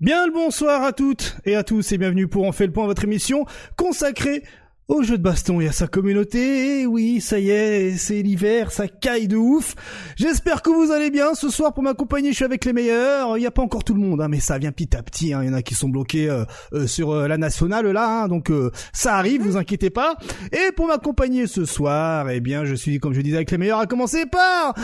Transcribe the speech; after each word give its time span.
Bien 0.00 0.26
le 0.26 0.32
bonsoir 0.32 0.82
à 0.82 0.92
toutes 0.92 1.36
et 1.46 1.56
à 1.56 1.64
tous 1.64 1.90
et 1.92 1.96
bienvenue 1.96 2.28
pour 2.28 2.44
En 2.46 2.52
fait 2.52 2.66
le 2.66 2.72
point 2.72 2.84
votre 2.84 3.04
émission 3.04 3.46
consacrée 3.76 4.42
au 4.88 5.02
jeu 5.02 5.16
de 5.16 5.22
baston 5.22 5.58
et 5.62 5.68
à 5.68 5.72
sa 5.72 5.86
communauté. 5.88 6.82
Et 6.82 6.86
oui, 6.86 7.22
ça 7.22 7.38
y 7.38 7.48
est, 7.48 7.96
c'est 7.96 8.20
l'hiver, 8.20 8.70
ça 8.72 8.88
caille 8.88 9.26
de 9.26 9.36
ouf. 9.36 9.74
J'espère 10.16 10.60
que 10.60 10.68
vous 10.68 10.92
allez 10.92 11.10
bien. 11.10 11.34
Ce 11.34 11.48
soir, 11.48 11.72
pour 11.72 11.82
m'accompagner, 11.82 12.30
je 12.30 12.36
suis 12.36 12.44
avec 12.44 12.66
les 12.66 12.74
meilleurs. 12.74 13.38
Il 13.38 13.40
n'y 13.40 13.46
a 13.46 13.50
pas 13.50 13.62
encore 13.62 13.84
tout 13.84 13.94
le 13.94 14.00
monde, 14.00 14.20
hein, 14.20 14.28
mais 14.28 14.38
ça 14.38 14.58
vient 14.58 14.70
petit 14.70 14.94
à 14.94 15.02
petit. 15.02 15.32
hein. 15.32 15.42
Il 15.42 15.48
y 15.48 15.50
en 15.50 15.54
a 15.54 15.62
qui 15.62 15.74
sont 15.74 15.88
bloqués 15.88 16.28
euh, 16.28 16.44
euh, 16.74 16.86
sur 16.86 17.10
euh, 17.12 17.26
la 17.26 17.38
nationale 17.38 17.90
là, 17.90 18.24
hein, 18.24 18.28
donc 18.28 18.52
ça 18.92 19.16
arrive, 19.16 19.42
vous 19.42 19.56
inquiétez 19.56 19.88
pas. 19.88 20.16
Et 20.52 20.72
pour 20.72 20.88
m'accompagner 20.88 21.46
ce 21.46 21.64
soir, 21.64 22.28
eh 22.28 22.40
bien, 22.40 22.66
je 22.66 22.74
suis, 22.74 23.00
comme 23.00 23.14
je 23.14 23.22
disais, 23.22 23.36
avec 23.36 23.50
les 23.50 23.58
meilleurs, 23.58 23.80
à 23.80 23.86
commencer 23.86 24.26
par... 24.26 24.74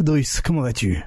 Drus, 0.00 0.42
comment 0.42 0.60
vas-tu? 0.60 1.02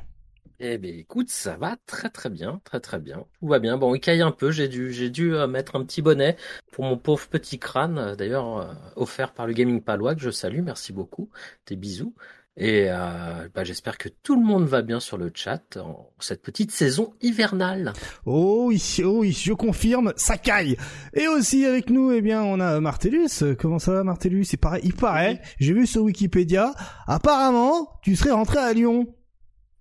Eh 0.61 0.77
bien, 0.77 0.91
écoute, 0.91 1.29
ça 1.29 1.55
va 1.55 1.77
très 1.85 2.09
très 2.09 2.29
bien, 2.29 2.59
très 2.65 2.81
très 2.81 2.99
bien. 2.99 3.25
Tout 3.39 3.47
va 3.47 3.59
bien. 3.59 3.77
Bon, 3.77 3.95
il 3.95 4.01
caille 4.01 4.21
un 4.21 4.31
peu. 4.31 4.51
J'ai 4.51 4.67
dû, 4.67 4.91
j'ai 4.91 5.09
dû 5.09 5.33
euh, 5.33 5.47
mettre 5.47 5.77
un 5.77 5.85
petit 5.85 6.01
bonnet 6.01 6.35
pour 6.73 6.83
mon 6.83 6.97
pauvre 6.97 7.27
petit 7.29 7.59
crâne, 7.59 7.97
euh, 7.97 8.15
d'ailleurs 8.15 8.57
euh, 8.57 8.73
offert 8.97 9.33
par 9.33 9.47
le 9.47 9.53
Gaming 9.53 9.81
Palois 9.81 10.15
que 10.15 10.21
je 10.21 10.31
salue. 10.31 10.61
Merci 10.61 10.91
beaucoup. 10.91 11.29
Des 11.67 11.77
bisous. 11.77 12.13
Et 12.57 12.87
euh, 12.89 13.47
bah, 13.55 13.63
j'espère 13.63 13.97
que 13.97 14.09
tout 14.09 14.35
le 14.35 14.45
monde 14.45 14.65
va 14.65 14.81
bien 14.81 14.99
sur 14.99 15.17
le 15.17 15.31
chat 15.33 15.77
en 15.77 16.11
cette 16.19 16.41
petite 16.41 16.71
saison 16.71 17.13
hivernale. 17.21 17.93
Oh 18.25 18.65
oui, 18.67 18.83
oh 19.05 19.19
oui, 19.19 19.31
je 19.31 19.53
confirme, 19.53 20.11
ça 20.17 20.37
caille. 20.37 20.75
Et 21.13 21.29
aussi 21.29 21.65
avec 21.65 21.89
nous, 21.89 22.11
eh 22.11 22.19
bien, 22.19 22.43
on 22.43 22.59
a 22.59 22.81
Martellus. 22.81 23.55
Comment 23.57 23.79
ça 23.79 23.93
va, 23.93 24.03
Martellus? 24.03 24.43
C'est 24.43 24.57
pareil, 24.57 24.81
il 24.83 24.93
paraît. 24.93 25.41
J'ai 25.59 25.71
vu 25.73 25.87
sur 25.87 26.01
Wikipédia. 26.01 26.73
Apparemment, 27.07 27.97
tu 28.01 28.17
serais 28.17 28.31
rentré 28.31 28.57
à 28.57 28.73
Lyon. 28.73 29.07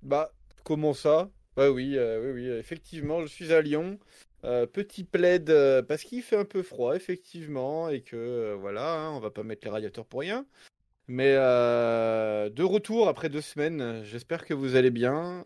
Bah, 0.02 0.30
comment 0.68 0.92
ça? 0.92 1.30
Bah 1.56 1.70
oui, 1.70 1.96
euh, 1.96 2.20
oui, 2.34 2.42
oui, 2.42 2.58
effectivement, 2.58 3.22
je 3.22 3.26
suis 3.26 3.54
à 3.54 3.62
Lyon. 3.62 3.98
Euh, 4.44 4.66
petit 4.66 5.02
plaid 5.02 5.48
euh, 5.48 5.82
parce 5.82 6.04
qu'il 6.04 6.22
fait 6.22 6.36
un 6.36 6.44
peu 6.44 6.62
froid, 6.62 6.94
effectivement, 6.94 7.88
et 7.88 8.02
que 8.02 8.54
voilà, 8.60 9.00
hein, 9.00 9.12
on 9.12 9.18
va 9.18 9.30
pas 9.30 9.42
mettre 9.42 9.66
les 9.66 9.70
radiateurs 9.70 10.04
pour 10.04 10.20
rien. 10.20 10.44
Mais 11.06 11.32
de 11.36 12.62
retour 12.62 13.08
après 13.08 13.30
deux 13.30 13.40
semaines, 13.40 14.04
j'espère 14.04 14.44
que 14.44 14.52
vous 14.52 14.76
allez 14.76 14.90
bien. 14.90 15.42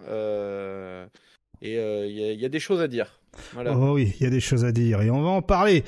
Et 1.63 1.79
euh, 1.79 2.07
il 2.07 2.13
y, 2.19 2.25
a- 2.25 2.33
il 2.33 2.41
y 2.41 2.45
a 2.45 2.49
des 2.49 2.61
choses 2.61 2.81
à 2.81 2.89
dire. 2.89 3.19
Voilà. 3.55 3.75
Oh 3.75 3.95
oui, 3.95 4.13
il 4.21 4.25
y 4.25 4.27
a 4.27 4.31
des 4.31 4.41
choses 4.41 4.63
à 4.67 4.73
dire 4.73 5.01
et 5.01 5.11
on 5.11 5.23
va 5.23 5.31
en 5.31 5.41
parler 5.41 5.85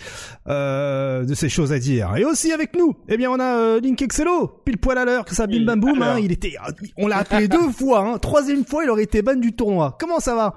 euh, 0.48 1.24
de 1.24 1.34
ces 1.34 1.48
choses 1.50 1.72
à 1.72 1.78
dire. 1.78 2.16
Et 2.16 2.24
aussi 2.24 2.52
avec 2.52 2.74
nous, 2.74 2.96
eh 3.08 3.16
bien, 3.18 3.30
on 3.30 3.38
a 3.38 3.58
euh, 3.58 3.80
Link 3.80 4.00
Excello, 4.00 4.46
pile 4.64 4.78
poil 4.78 4.96
à 4.98 5.04
l'heure, 5.04 5.24
que 5.26 5.34
ça 5.34 5.46
bim 5.46 5.64
bam 5.64 5.78
boum. 5.80 6.00
Hein, 6.02 6.18
il 6.20 6.32
était, 6.32 6.54
on 6.96 7.06
l'a 7.06 7.18
appelé 7.18 7.48
deux 7.48 7.68
fois. 7.70 8.00
Hein, 8.00 8.18
troisième 8.18 8.64
fois, 8.64 8.84
il 8.84 8.90
aurait 8.90 9.02
été 9.04 9.20
ban 9.22 9.36
du 9.36 9.52
tournoi. 9.52 9.96
Comment 10.00 10.20
ça 10.20 10.34
va? 10.34 10.56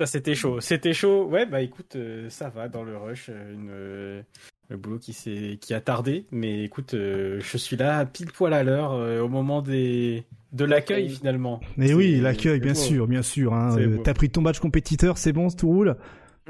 Ça, 0.00 0.06
c'était 0.06 0.34
chaud. 0.34 0.60
C'était 0.60 0.92
chaud. 0.92 1.26
Ouais, 1.26 1.46
bah 1.46 1.60
écoute, 1.60 1.94
euh, 1.96 2.28
ça 2.30 2.48
va 2.48 2.68
dans 2.68 2.82
le 2.84 2.96
rush. 2.96 3.28
Une, 3.28 3.68
euh, 3.70 4.22
le 4.70 4.76
boulot 4.76 4.98
qui 4.98 5.12
s'est, 5.12 5.58
qui 5.60 5.72
a 5.74 5.80
tardé. 5.80 6.26
Mais 6.30 6.64
écoute, 6.64 6.94
euh, 6.94 7.40
je 7.40 7.56
suis 7.58 7.76
là 7.76 8.04
pile 8.06 8.30
poil 8.32 8.52
à 8.54 8.62
l'heure 8.62 8.92
euh, 8.92 9.20
au 9.20 9.28
moment 9.28 9.60
des, 9.62 10.24
de 10.52 10.64
l'accueil 10.64 11.08
finalement. 11.10 11.60
Mais 11.76 11.92
oui, 11.92 12.20
l'accueil, 12.20 12.60
bien 12.60 12.72
beau. 12.72 12.78
sûr, 12.78 13.06
bien 13.06 13.22
sûr. 13.22 13.54
Hein. 13.54 13.76
T'as 14.04 14.14
pris 14.14 14.30
ton 14.30 14.42
badge 14.42 14.58
compétiteur, 14.58 15.18
c'est 15.18 15.32
bon, 15.32 15.48
tout 15.50 15.68
roule. 15.68 15.96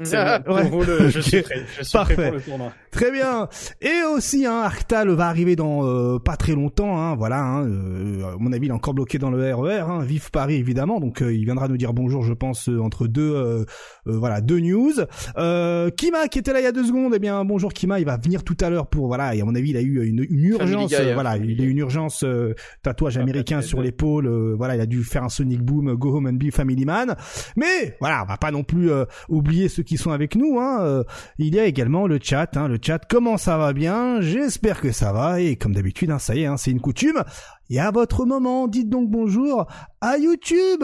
C'est 0.03 0.43
bon, 0.45 0.55
ouais. 0.55 0.69
pour 0.69 0.83
le- 0.83 1.09
je 1.09 1.19
suis 1.19 1.41
prêt. 1.41 1.63
Je 1.77 1.83
suis 1.83 1.91
Parfait. 1.93 2.13
prêt 2.15 2.27
pour 2.29 2.35
le 2.37 2.41
tournoi. 2.41 2.71
Très 2.91 3.11
bien. 3.11 3.47
Et 3.81 4.01
aussi, 4.15 4.45
hein, 4.45 4.61
Arctal 4.63 5.09
va 5.09 5.27
arriver 5.27 5.55
dans 5.55 5.85
euh, 5.85 6.17
pas 6.19 6.37
très 6.37 6.53
longtemps. 6.53 6.97
Hein, 6.97 7.15
voilà. 7.15 7.43
Hein, 7.43 7.65
euh, 7.67 8.33
à 8.33 8.37
mon 8.39 8.51
avis, 8.51 8.65
il 8.67 8.69
est 8.69 8.73
encore 8.73 8.93
bloqué 8.93 9.19
dans 9.19 9.29
le 9.29 9.53
RER. 9.53 9.81
Hein, 9.81 9.99
vive 10.03 10.31
Paris, 10.31 10.55
évidemment. 10.55 10.99
Donc, 10.99 11.21
euh, 11.21 11.33
il 11.33 11.45
viendra 11.45 11.67
nous 11.67 11.77
dire 11.77 11.93
bonjour, 11.93 12.23
je 12.23 12.33
pense, 12.33 12.67
entre 12.69 13.07
deux, 13.07 13.65
voilà, 14.05 14.41
deux 14.41 14.59
news. 14.59 14.93
Kima, 15.97 16.27
qui 16.29 16.39
était 16.39 16.53
là 16.53 16.59
il 16.59 16.63
y 16.63 16.67
a 16.67 16.71
deux 16.71 16.85
secondes. 16.85 17.13
Eh 17.15 17.19
bien, 17.19 17.43
bonjour 17.45 17.73
Kima. 17.73 17.99
Il 17.99 18.05
va 18.05 18.17
venir 18.17 18.43
tout 18.43 18.57
à 18.61 18.69
l'heure 18.69 18.87
pour 18.87 19.07
voilà. 19.07 19.35
Et 19.35 19.41
à 19.41 19.45
mon 19.45 19.55
avis, 19.55 19.69
il 19.71 19.77
a 19.77 19.81
eu 19.81 20.03
une, 20.07 20.25
une 20.29 20.43
urgence. 20.45 20.89
Guy, 20.89 20.95
hein, 20.95 21.13
voilà, 21.13 21.37
il 21.37 21.61
a 21.61 21.63
eu 21.63 21.69
une 21.69 21.77
urgence 21.77 22.25
tatouage 22.83 23.17
Ah, 23.17 23.21
américain 23.21 23.61
sur 23.61 23.81
l'épaule. 23.81 24.27
voilà, 24.57 24.75
il 24.75 24.81
a 24.81 24.85
dû 24.85 25.03
faire 25.03 25.23
un 25.23 25.29
Sonic 25.29 25.61
Boom, 25.61 25.93
Go 25.95 26.15
Home 26.17 26.27
and 26.27 26.33
Be 26.33 26.51
Family 26.51 26.85
Man. 26.85 27.15
Mais 27.55 27.97
voilà, 27.99 28.23
on 28.23 28.27
va 28.27 28.37
pas 28.37 28.51
non 28.51 28.63
plus 28.63 28.89
oublier 29.29 29.69
ceux 29.69 29.83
qui 29.89 29.97
sont 29.97 30.11
avec 30.11 30.35
nous. 30.35 30.59
Hein. 30.59 30.81
Euh, 30.81 31.03
il 31.39 31.55
y 31.55 31.59
a 31.59 31.65
également 31.65 32.05
le 32.05 32.19
chat, 32.21 32.55
hein, 32.55 32.67
le 32.67 32.77
chat. 32.79 32.99
Comment 33.09 33.37
ça 33.37 33.57
va 33.57 33.73
bien? 33.73 34.21
J'espère 34.21 34.81
que 34.81 34.91
ça 34.91 35.11
va. 35.11 35.41
Et 35.41 35.55
comme 35.55 35.73
d'habitude, 35.73 36.11
hein, 36.11 36.19
ça 36.19 36.35
y 36.35 36.43
est, 36.43 36.57
c'est 36.57 36.69
une 36.69 36.79
coutume. 36.79 37.23
Et 37.71 37.79
à 37.79 37.89
votre 37.89 38.25
moment, 38.25 38.67
dites 38.67 38.89
donc 38.89 39.09
bonjour 39.09 39.65
à 39.99 40.17
YouTube. 40.17 40.83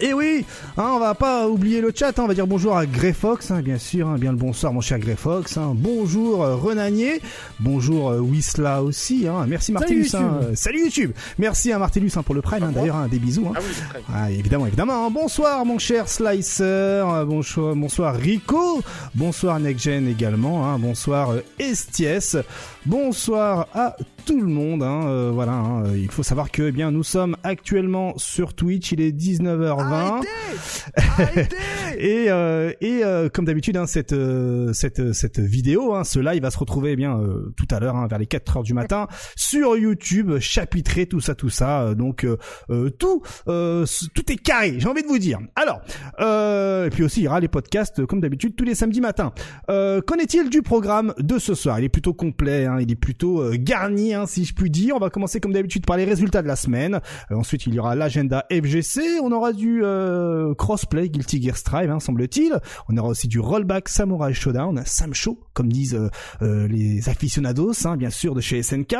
Et 0.00 0.12
oui, 0.12 0.44
hein, 0.76 0.90
on 0.94 0.98
va 1.00 1.14
pas 1.14 1.48
oublier 1.48 1.80
le 1.80 1.92
chat, 1.94 2.16
hein, 2.18 2.22
on 2.22 2.28
va 2.28 2.34
dire 2.34 2.46
bonjour 2.46 2.76
à 2.76 2.86
Greyfox, 2.86 3.50
hein, 3.50 3.62
bien 3.62 3.78
sûr, 3.78 4.06
hein, 4.08 4.16
bien 4.16 4.30
le 4.30 4.38
bonsoir 4.38 4.72
mon 4.72 4.80
cher 4.80 4.98
Greyfox, 5.00 5.56
hein, 5.56 5.72
bonjour 5.74 6.44
euh, 6.44 6.54
Renanier, 6.54 7.20
bonjour 7.58 8.10
euh, 8.10 8.20
Wisla 8.20 8.82
aussi, 8.82 9.26
merci 9.48 9.72
YouTube. 9.72 10.20
euh, 10.42 10.54
salut 10.54 10.84
YouTube, 10.84 11.12
merci 11.38 11.72
à 11.72 11.78
hein, 12.16 12.22
pour 12.22 12.34
le 12.34 12.42
prime, 12.42 12.62
hein, 12.62 12.72
d'ailleurs, 12.72 13.08
des 13.08 13.18
bisous. 13.18 13.50
Ah 13.54 13.58
oui. 13.60 14.02
Ah, 14.14 14.30
évidemment, 14.30 14.66
évidemment. 14.66 15.10
Bonsoir, 15.10 15.64
mon 15.64 15.78
cher 15.78 16.08
Slicer. 16.08 17.04
Bonsoir, 17.26 17.74
bonsoir 17.74 18.14
Rico. 18.14 18.82
Bonsoir 19.14 19.58
NextGen 19.60 20.06
également. 20.08 20.78
Bonsoir 20.78 21.30
euh, 21.30 21.40
Esties. 21.58 22.38
Bonsoir 22.86 23.66
à 23.74 23.96
tout 24.24 24.40
le 24.40 24.46
monde. 24.46 24.82
Hein. 24.82 25.06
Euh, 25.06 25.30
voilà. 25.32 25.52
hein. 25.52 25.84
Il 25.94 26.10
faut 26.10 26.22
savoir 26.22 26.50
que, 26.50 26.62
eh 26.62 26.72
bien, 26.72 26.90
nous 26.90 27.02
sommes 27.02 27.36
actuellement 27.42 28.14
sur 28.16 28.54
Twitch. 28.54 28.92
Il 28.92 29.00
est 29.00 29.12
19h20. 29.12 29.87
et 31.98 32.30
euh, 32.30 32.72
et 32.80 33.04
euh, 33.04 33.28
comme 33.28 33.44
d'habitude, 33.44 33.76
hein, 33.76 33.86
cette 33.86 34.12
euh, 34.12 34.72
cette 34.72 35.12
cette 35.12 35.38
vidéo, 35.38 35.94
hein, 35.94 36.04
ce 36.04 36.18
live 36.18 36.42
va 36.42 36.50
se 36.50 36.58
retrouver 36.58 36.92
eh 36.92 36.96
bien 36.96 37.18
euh, 37.18 37.52
tout 37.56 37.66
à 37.70 37.80
l'heure 37.80 37.96
hein, 37.96 38.06
vers 38.08 38.18
les 38.18 38.26
4 38.26 38.58
heures 38.58 38.62
du 38.62 38.74
matin 38.74 39.06
sur 39.36 39.76
YouTube, 39.76 40.38
chapitré 40.38 41.06
tout 41.06 41.20
ça, 41.20 41.34
tout 41.34 41.50
ça. 41.50 41.82
Euh, 41.82 41.94
donc 41.94 42.24
euh, 42.24 42.36
euh, 42.70 42.90
tout 42.90 43.22
euh, 43.48 43.84
tout 44.14 44.32
est 44.32 44.36
carré. 44.36 44.74
J'ai 44.78 44.88
envie 44.88 45.02
de 45.02 45.08
vous 45.08 45.18
dire. 45.18 45.38
Alors 45.56 45.80
euh, 46.20 46.86
et 46.86 46.90
puis 46.90 47.02
aussi 47.02 47.20
il 47.20 47.24
y 47.24 47.28
aura 47.28 47.40
les 47.40 47.48
podcasts 47.48 48.00
euh, 48.00 48.06
comme 48.06 48.20
d'habitude 48.20 48.56
tous 48.56 48.64
les 48.64 48.74
samedis 48.74 49.00
matins. 49.00 49.32
Euh, 49.70 50.00
Qu'en 50.00 50.16
est-il 50.16 50.50
du 50.50 50.62
programme 50.62 51.14
de 51.18 51.38
ce 51.38 51.54
soir? 51.54 51.78
Il 51.78 51.84
est 51.84 51.88
plutôt 51.88 52.14
complet, 52.14 52.66
hein, 52.66 52.78
il 52.80 52.90
est 52.90 52.96
plutôt 52.96 53.42
euh, 53.42 53.56
garni, 53.58 54.14
hein, 54.14 54.26
si 54.26 54.44
je 54.44 54.54
puis 54.54 54.70
dire. 54.70 54.96
On 54.96 55.00
va 55.00 55.10
commencer 55.10 55.40
comme 55.40 55.52
d'habitude 55.52 55.86
par 55.86 55.96
les 55.96 56.04
résultats 56.04 56.42
de 56.42 56.48
la 56.48 56.56
semaine. 56.56 57.00
Euh, 57.30 57.36
ensuite 57.36 57.66
il 57.66 57.74
y 57.74 57.78
aura 57.78 57.94
l'agenda 57.94 58.46
FGC. 58.50 59.20
On 59.22 59.32
aura 59.32 59.52
du 59.52 59.77
euh, 59.84 60.54
crossplay 60.54 61.08
Guilty 61.08 61.42
Gear 61.42 61.56
Strive, 61.56 61.90
hein, 61.90 62.00
semble-t-il. 62.00 62.60
On 62.88 62.96
aura 62.96 63.08
aussi 63.08 63.28
du 63.28 63.40
rollback 63.40 63.88
Samurai 63.88 64.34
Showdown, 64.34 64.82
Sam 64.84 65.14
Show, 65.14 65.38
comme 65.54 65.72
disent 65.72 65.94
euh, 65.94 66.08
euh, 66.42 66.68
les 66.68 67.08
aficionados, 67.08 67.86
hein, 67.86 67.96
bien 67.96 68.10
sûr, 68.10 68.34
de 68.34 68.40
chez 68.40 68.62
SNK. 68.62 68.96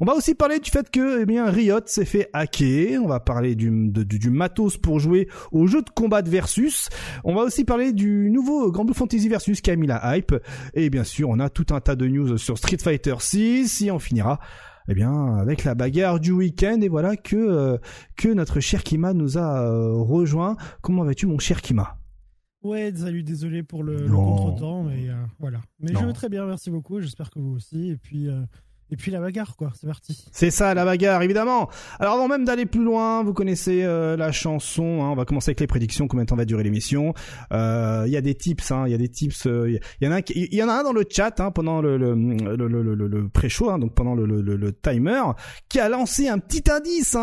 On 0.00 0.04
va 0.04 0.14
aussi 0.14 0.34
parler 0.34 0.58
du 0.58 0.70
fait 0.70 0.90
que 0.90 1.22
eh 1.22 1.26
bien 1.26 1.46
Riot 1.50 1.80
s'est 1.86 2.04
fait 2.04 2.28
hacker. 2.32 3.02
On 3.02 3.08
va 3.08 3.20
parler 3.20 3.54
du, 3.54 3.70
du, 3.90 4.18
du 4.18 4.30
matos 4.30 4.76
pour 4.76 4.98
jouer 5.00 5.28
au 5.52 5.66
jeu 5.66 5.82
de 5.82 5.90
combat 5.90 6.22
de 6.22 6.30
Versus. 6.30 6.88
On 7.24 7.34
va 7.34 7.42
aussi 7.42 7.64
parler 7.64 7.92
du 7.92 8.30
nouveau 8.30 8.70
Grand 8.72 8.84
Blue 8.84 8.94
Fantasy 8.94 9.28
Versus 9.28 9.60
qui 9.60 9.70
a 9.70 9.76
mis 9.76 9.86
la 9.86 10.16
hype. 10.16 10.34
Et 10.74 10.90
bien 10.90 11.04
sûr, 11.04 11.28
on 11.28 11.38
a 11.38 11.48
tout 11.48 11.66
un 11.70 11.80
tas 11.80 11.96
de 11.96 12.06
news 12.06 12.38
sur 12.38 12.58
Street 12.58 12.78
Fighter 12.82 13.14
6 13.18 13.82
et 13.82 13.90
on 13.90 13.98
finira 13.98 14.40
eh 14.88 14.94
bien 14.94 15.36
avec 15.36 15.64
la 15.64 15.74
bagarre 15.74 16.20
du 16.20 16.32
week-end 16.32 16.80
et 16.82 16.88
voilà 16.88 17.16
que 17.16 17.36
euh, 17.36 17.78
que 18.16 18.28
notre 18.28 18.60
cher 18.60 18.82
Kima 18.82 19.12
nous 19.14 19.38
a 19.38 19.62
euh, 19.62 19.92
rejoint. 19.94 20.56
Comment 20.82 21.04
vas-tu 21.04 21.26
mon 21.26 21.38
cher 21.38 21.62
Kima? 21.62 21.98
Ouais, 22.62 22.90
salut, 22.94 23.22
désolé 23.22 23.62
pour 23.62 23.82
le, 23.82 24.06
le 24.06 24.10
contretemps, 24.10 24.84
mais 24.84 25.10
euh, 25.10 25.14
voilà. 25.38 25.60
Mais 25.80 25.92
Non. 25.92 26.00
je 26.00 26.06
vais 26.06 26.12
très 26.14 26.30
bien, 26.30 26.46
merci 26.46 26.70
beaucoup. 26.70 26.98
J'espère 26.98 27.30
que 27.30 27.38
vous 27.38 27.50
aussi. 27.56 27.90
Et 27.90 27.96
puis, 27.98 28.26
et 28.90 28.96
puis 28.96 29.10
la 29.10 29.20
bagarre, 29.20 29.56
quoi. 29.56 29.72
C'est 29.80 29.86
parti. 29.86 30.24
C'est 30.32 30.50
ça 30.50 30.74
la 30.74 30.84
bagarre 30.84 31.22
évidemment. 31.22 31.68
Alors 31.98 32.14
avant 32.14 32.28
même 32.28 32.44
d'aller 32.44 32.66
plus 32.66 32.84
loin, 32.84 33.22
vous 33.24 33.32
connaissez 33.32 33.82
euh, 33.82 34.16
la 34.16 34.30
chanson. 34.32 35.02
hein, 35.02 35.10
on 35.10 35.14
va 35.16 35.24
commencer 35.24 35.50
avec 35.50 35.60
les 35.60 35.66
prédictions. 35.66 36.06
Combien 36.06 36.24
de 36.24 36.28
temps 36.28 36.36
va 36.36 36.44
durer 36.44 36.62
l'émission 36.62 37.14
Euh, 37.52 38.04
Il 38.06 38.12
y 38.12 38.16
a 38.16 38.20
des 38.20 38.34
tips. 38.34 38.70
hein, 38.70 38.84
Il 38.86 38.92
y 38.92 38.94
a 38.94 38.98
des 38.98 39.08
tips. 39.08 39.46
euh, 39.46 39.78
Il 40.00 40.08
y 40.54 40.62
en 40.62 40.68
a. 40.68 40.72
un 40.74 40.82
dans 40.82 40.92
le 40.92 41.04
chat 41.08 41.40
hein, 41.40 41.50
pendant 41.50 41.80
le 41.82 43.28
pré-show, 43.32 43.76
donc 43.78 43.94
pendant 43.94 44.14
le, 44.14 44.72
timer, 44.72 45.22
qui 45.68 45.80
a 45.80 45.88
lancé 45.88 46.28
un 46.28 46.38
petit 46.38 46.70
indice. 46.70 47.16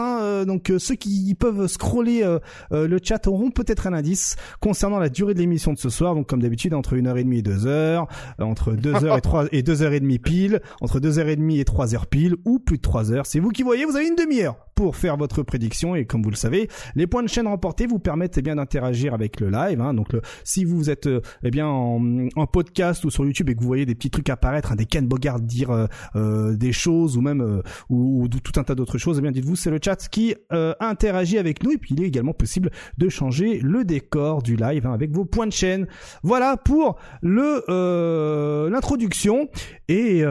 Donc 0.48 0.72
ceux 0.78 0.96
qui 0.96 1.36
peuvent 1.36 1.68
scroller 1.68 2.24
le 2.72 3.00
chat 3.04 3.28
auront 3.28 3.52
peut-être 3.52 3.88
un 3.88 3.94
indice 3.94 4.36
concernant 4.60 5.00
la 5.00 5.10
durée 5.10 5.34
de 5.34 5.40
l'émission 5.40 5.74
de 5.74 5.78
ce 5.78 5.90
soir. 5.90 6.16
Donc 6.16 6.28
comme 6.28 6.42
d'habitude 6.42 6.74
entre 6.74 6.96
1h30 6.96 7.34
et 7.38 7.42
2h, 7.42 7.68
euh, 7.68 8.06
entre 8.40 8.74
2h 8.74 9.18
et 9.18 9.22
3 9.22 9.46
et 9.52 9.62
2h30 9.64 10.20
pile, 10.20 10.62
entre 10.82 11.00
2h30 11.00 11.51
et 11.60 11.64
3h 11.64 12.08
pile 12.08 12.36
ou 12.46 12.60
plus 12.60 12.78
de 12.78 12.82
3 12.82 13.12
heures. 13.12 13.26
C'est 13.26 13.40
vous 13.40 13.50
qui 13.50 13.64
voyez, 13.64 13.86
vous 13.86 13.96
avez 13.96 14.08
une 14.08 14.16
demi-heure 14.16 14.71
pour 14.82 14.96
faire 14.96 15.16
votre 15.16 15.44
prédiction 15.44 15.96
et 15.96 16.06
comme 16.06 16.24
vous 16.24 16.32
le 16.32 16.36
savez, 16.36 16.68
les 16.96 17.06
points 17.06 17.22
de 17.22 17.28
chaîne 17.30 17.46
remportés 17.46 17.86
vous 17.86 18.00
permettent 18.00 18.40
eh 18.40 18.42
bien 18.42 18.56
d'interagir 18.56 19.14
avec 19.14 19.40
le 19.40 19.52
live. 19.52 19.80
Hein. 19.80 19.94
Donc 19.94 20.08
si 20.44 20.66
vous 20.66 20.90
êtes 20.90 21.06
euh, 21.06 21.22
eh 21.44 21.52
bien 21.52 21.68
en, 21.68 22.48
podcast 22.52 23.06
ou 23.06 23.12
sur 23.12 23.24
YouTube 23.24 23.52
et 23.52 23.54
que 23.54 23.60
vous 23.60 23.68
voyez 23.68 23.86
des 23.86 23.94
petits 23.94 24.10
trucs 24.10 24.32
apparaître, 24.32 24.72
hein, 24.72 24.76
des 24.76 24.88
Ken 24.88 25.08
dire 25.42 25.70
euh, 25.70 25.86
euh, 26.16 26.56
des 26.56 26.72
choses 26.72 27.16
ou 27.16 27.22
même 27.22 27.62
ou, 27.92 28.24
ou, 28.24 28.28
tout 28.28 28.60
un 28.60 28.64
tas 28.64 28.74
d'autres 28.74 28.98
choses, 28.98 29.20
eh 29.20 29.22
bien 29.22 29.30
dites-vous 29.30 29.56
c'est 29.56 29.70
le 29.70 29.78
chat 29.80 30.08
qui 30.10 30.34
interagit 30.80 31.38
avec 31.38 31.64
nous 31.64 31.74
et 31.74 31.78
puis 31.78 31.94
il 31.94 32.02
est 32.02 32.08
également 32.08 32.34
possible 32.34 32.72
de 32.98 33.08
changer 33.08 33.60
le 33.60 33.84
décor 33.84 34.42
du 34.42 34.56
live 34.56 34.88
hein, 34.88 34.94
avec 34.94 35.12
vos 35.12 35.26
points 35.26 35.46
de 35.46 35.54
chaîne. 35.54 35.86
Voilà 36.24 36.58
pour 36.58 36.98
le 37.22 38.68
l'introduction 38.72 39.48
et 39.88 40.24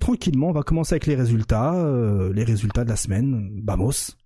tranquillement 0.00 0.48
on 0.48 0.52
va 0.52 0.62
commencer 0.62 0.94
avec 0.94 1.04
les 1.04 1.16
résultats, 1.16 1.76
les 2.32 2.44
résultats 2.44 2.84
de 2.84 2.88
la 2.88 2.96
semaine. 2.96 3.50
Vamos. 3.62 3.89
Servus. 3.90 4.16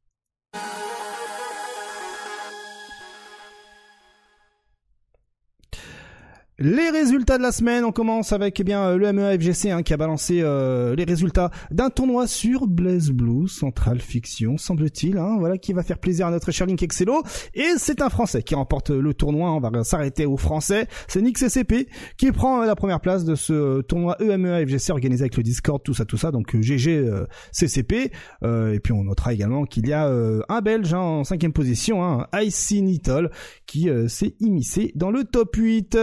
Les 6.61 6.91
résultats 6.91 7.37
de 7.37 7.43
la 7.43 7.51
semaine, 7.51 7.85
on 7.85 7.91
commence 7.91 8.33
avec 8.33 8.61
eh 8.61 8.63
bien 8.63 8.95
le 8.95 9.13
MEA 9.13 9.37
FGC 9.37 9.73
hein, 9.73 9.83
qui 9.83 9.93
a 9.93 9.97
balancé 9.97 10.39
euh, 10.41 10.95
les 10.95 11.03
résultats 11.03 11.51
d'un 11.73 11.91
tournoi 11.91 12.29
sur 12.29 12.69
Blaze 12.69 13.11
Blue 13.11 13.49
Central 13.49 14.01
Fiction, 14.01 14.57
semble-t-il, 14.57 15.19
hein, 15.19 15.35
voilà 15.41 15.59
qui 15.59 15.73
va 15.73 15.83
faire 15.83 15.99
plaisir 15.99 16.29
à 16.29 16.31
notre 16.31 16.53
cher 16.53 16.69
Link 16.69 16.81
Excello 16.81 17.25
et 17.55 17.67
c'est 17.77 18.01
un 18.01 18.09
Français 18.09 18.45
qui 18.45 18.55
remporte 18.55 18.91
le 18.91 19.15
tournoi. 19.15 19.51
On 19.51 19.59
va 19.59 19.83
s'arrêter 19.83 20.27
aux 20.27 20.37
Français. 20.37 20.87
C'est 21.09 21.21
Nick 21.23 21.39
CCP 21.39 21.89
qui 22.19 22.31
prend 22.31 22.63
la 22.63 22.77
première 22.77 23.01
place 23.01 23.25
de 23.25 23.35
ce 23.35 23.81
tournoi 23.81 24.17
EMEA 24.23 24.65
FGC 24.65 24.93
organisé 24.93 25.23
avec 25.25 25.37
le 25.37 25.43
Discord, 25.43 25.83
tout 25.83 25.95
ça, 25.95 26.05
tout 26.05 26.19
ça. 26.19 26.31
Donc 26.31 26.57
GG 26.57 26.99
euh, 26.99 27.27
CCP 27.51 28.13
euh, 28.45 28.75
et 28.75 28.79
puis 28.79 28.93
on 28.93 29.03
notera 29.03 29.35
également 29.35 29.65
qu'il 29.65 29.89
y 29.89 29.93
a 29.93 30.09
un 30.09 30.61
Belge 30.61 30.95
hein, 30.95 31.01
en 31.01 31.25
cinquième 31.25 31.53
position, 31.53 32.05
hein, 32.05 32.29
Icy 32.33 32.81
Nitol, 32.81 33.33
qui 33.67 33.89
s'est 34.07 34.37
immiscé 34.39 34.93
dans 34.95 35.11
le 35.11 35.25
top 35.25 35.57
8. 35.57 35.99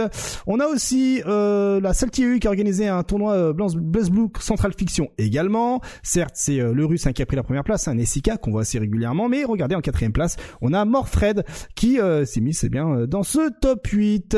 On 0.46 0.60
a 0.60 0.66
aussi 0.66 1.22
euh, 1.26 1.80
la 1.80 1.94
Salty 1.94 2.22
qui 2.40 2.46
a 2.46 2.50
organisé 2.50 2.88
un 2.88 3.02
tournoi 3.02 3.34
euh, 3.34 3.52
Blue 3.52 4.28
Central 4.40 4.72
Fiction 4.76 5.10
également. 5.18 5.80
Certes, 6.02 6.34
c'est 6.34 6.60
euh, 6.60 6.72
le 6.72 6.84
Russe 6.84 7.06
hein, 7.06 7.12
qui 7.12 7.22
a 7.22 7.26
pris 7.26 7.36
la 7.36 7.42
première 7.42 7.64
place, 7.64 7.88
un 7.88 7.94
Nessica 7.94 8.36
qu'on 8.36 8.50
voit 8.50 8.62
assez 8.62 8.78
régulièrement, 8.78 9.28
mais 9.28 9.44
regardez 9.44 9.74
en 9.74 9.80
quatrième 9.80 10.12
place, 10.12 10.36
on 10.60 10.72
a 10.72 10.84
Morfred 10.84 11.44
qui 11.74 12.00
euh, 12.00 12.24
s'est 12.24 12.40
mis, 12.40 12.54
c'est 12.54 12.68
bien, 12.68 13.06
dans 13.06 13.22
ce 13.22 13.50
top 13.60 13.86
8. 13.86 14.36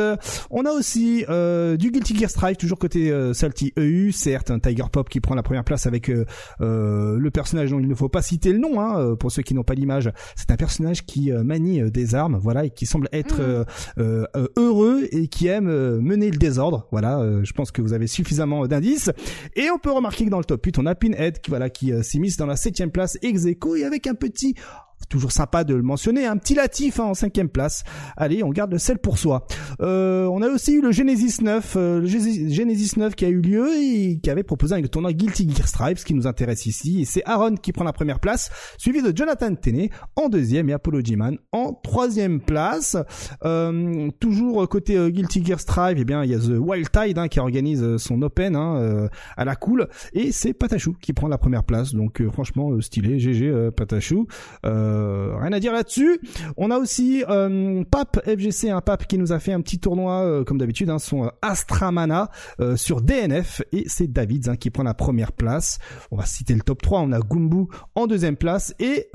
On 0.51 0.65
a 0.65 0.71
aussi 0.71 1.25
du 1.79 1.91
Guilty 1.91 2.17
Gear 2.17 2.31
Strive, 2.31 2.57
toujours 2.57 2.79
côté 2.79 3.13
Salty 3.33 3.73
EU, 3.79 4.13
certes, 4.13 4.51
un 4.51 4.59
Tiger 4.59 4.85
Pop 4.91 5.09
qui 5.09 5.21
prend 5.21 5.35
la 5.35 5.43
première 5.43 5.65
place 5.65 5.87
avec 5.87 6.09
le 6.09 7.29
personnage 7.31 7.71
dont 7.71 7.79
il 7.79 7.89
ne 7.89 7.95
faut 7.95 8.09
pas 8.09 8.23
citer 8.23 8.53
le 8.53 8.59
nom, 8.59 8.81
hein, 8.81 9.15
pour 9.17 9.31
ceux 9.33 9.43
qui 9.43 9.55
n'ont 9.55 9.65
pas 9.65 9.75
l'image. 9.75 10.11
C'est 10.37 10.51
un 10.51 10.57
personnage 10.57 11.05
qui 11.05 11.31
manie 11.33 11.91
des 11.91 12.15
armes, 12.15 12.39
voilà, 12.41 12.65
et 12.65 12.71
qui 12.71 12.87
semble 12.87 13.09
être 13.13 13.67
mmh. 13.97 14.27
heureux 14.57 15.09
et 15.11 15.29
qui 15.29 15.49
aime 15.49 15.69
mener 16.01 16.31
le 16.31 16.37
désordre. 16.37 16.87
Voilà, 16.91 17.19
euh, 17.19 17.45
je 17.45 17.53
pense 17.53 17.71
que 17.71 17.83
vous 17.83 17.93
avez 17.93 18.07
suffisamment 18.07 18.67
d'indices. 18.67 19.11
Et 19.57 19.71
on 19.71 19.79
peut 19.79 19.93
remarquer 19.93 20.25
que 20.25 20.31
dans 20.31 20.39
le 20.39 20.45
top 20.45 20.65
8, 20.65 20.79
on 20.79 20.87
a 20.87 20.95
Pinhead 20.95 21.41
qui 21.41 21.51
voilà 21.51 21.71
qui 21.71 21.93
euh, 21.93 22.03
s'immisce 22.03 22.37
dans 22.37 22.47
la 22.47 22.57
septième 22.57 22.91
place 22.91 23.19
ex 23.23 23.45
et 23.47 23.85
avec 23.85 24.07
un 24.07 24.15
petit 24.15 24.55
toujours 25.15 25.31
sympa 25.31 25.63
de 25.63 25.77
le 25.77 25.83
mentionner, 25.83 26.27
un 26.27 26.37
petit 26.37 26.57
Latif 26.57 26.99
hein, 26.99 27.05
en 27.05 27.15
cinquième 27.15 27.49
place. 27.49 27.85
Allez, 28.17 28.43
on 28.43 28.49
garde 28.49 28.73
le 28.73 28.79
sel 28.79 28.99
pour 28.99 29.17
soi. 29.17 29.47
Euh, 29.81 30.27
on 30.27 30.43
a 30.43 30.49
aussi 30.49 30.73
eu 30.73 30.83
le 30.83 30.91
Genesis 30.91 31.37
9, 31.41 31.75
euh, 31.77 32.01
le 32.01 32.07
Genesis 32.09 32.99
9 32.99 33.15
qui 33.15 33.25
a 33.25 33.29
eu 33.29 33.41
lieu 33.41 33.69
et 33.81 34.19
qui 34.21 34.29
avait 34.29 34.43
proposé 34.43 34.75
un 34.75 34.83
tournoi 34.83 35.13
Guilty 35.13 35.49
Gear 35.49 35.69
Stripe, 35.69 35.99
ce 35.99 36.05
qui 36.05 36.15
nous 36.15 36.27
intéresse 36.27 36.67
ici. 36.67 37.03
Et 37.03 37.05
c'est 37.05 37.23
Aaron 37.27 37.55
qui 37.55 37.71
prend 37.73 37.85
la 37.85 37.93
première 37.93 38.19
place, 38.19 38.51
suivi 38.77 39.03
de 39.03 39.17
Jonathan 39.17 39.55
Tenney 39.55 39.91
en 40.17 40.29
deuxième 40.29 40.69
et 40.69 40.73
Apollo 40.73 41.03
G-Man 41.05 41.39
en 41.53 41.75
troisième 41.75 42.41
place. 42.41 42.97
Euh, 43.45 44.11
toujours 44.19 44.69
côté 44.69 44.97
euh, 44.97 45.11
Guilty 45.11 45.45
Gear 45.45 45.61
Strive, 45.61 45.99
eh 46.01 46.05
bien 46.05 46.25
il 46.25 46.31
y 46.33 46.35
a 46.35 46.41
The 46.41 46.59
Wild 46.59 46.91
Tide 46.91 47.19
hein, 47.19 47.29
qui 47.29 47.39
organise 47.39 47.85
euh, 47.85 47.99
son 47.99 48.21
Open 48.23 48.57
hein, 48.57 48.79
euh, 48.79 49.09
à 49.37 49.45
la 49.45 49.55
cool 49.55 49.87
et 50.13 50.33
c'est 50.33 50.55
Patachou 50.55 50.97
qui 51.01 51.13
prend 51.13 51.29
la 51.29 51.39
première 51.39 51.63
place. 51.63 51.95
Donc 51.95 52.21
franchement 52.33 52.81
stylé, 52.81 53.21
GG 53.21 53.71
Patachou. 53.77 54.27
Euh, 54.67 55.04
euh, 55.04 55.04
rien 55.39 55.53
à 55.53 55.61
dire 55.61 55.73
là-dessus. 55.73 56.21
On 56.57 56.71
a 56.71 56.79
aussi 56.79 57.25
euh, 57.29 57.85
Pape 57.91 58.21
FGC, 58.25 58.71
un 58.71 58.81
Pape 58.81 59.07
qui 59.07 59.19
nous 59.19 59.33
a 59.33 59.39
fait 59.39 59.53
un 59.53 59.61
petit 59.61 59.79
tournoi 59.79 60.23
euh, 60.23 60.45
comme 60.45 60.59
d'habitude, 60.59 60.91
hein, 60.91 60.99
son 60.99 61.31
Astramana 61.43 62.31
sur 62.77 63.01
DNF 63.01 63.63
et 63.73 63.85
c'est 63.87 64.13
David 64.13 64.49
hein, 64.49 64.57
qui 64.57 64.71
prend 64.71 64.83
la 64.83 64.95
première 64.95 65.33
place. 65.33 65.79
On 66.11 66.17
va 66.17 66.27
citer 66.27 66.55
le 66.55 66.61
top 66.61 66.83
3. 66.83 67.01
On 67.01 67.13
a 67.13 67.21
Gumbu 67.21 67.67
en 67.95 68.07
deuxième 68.07 68.37
place 68.37 68.75
et 68.79 69.09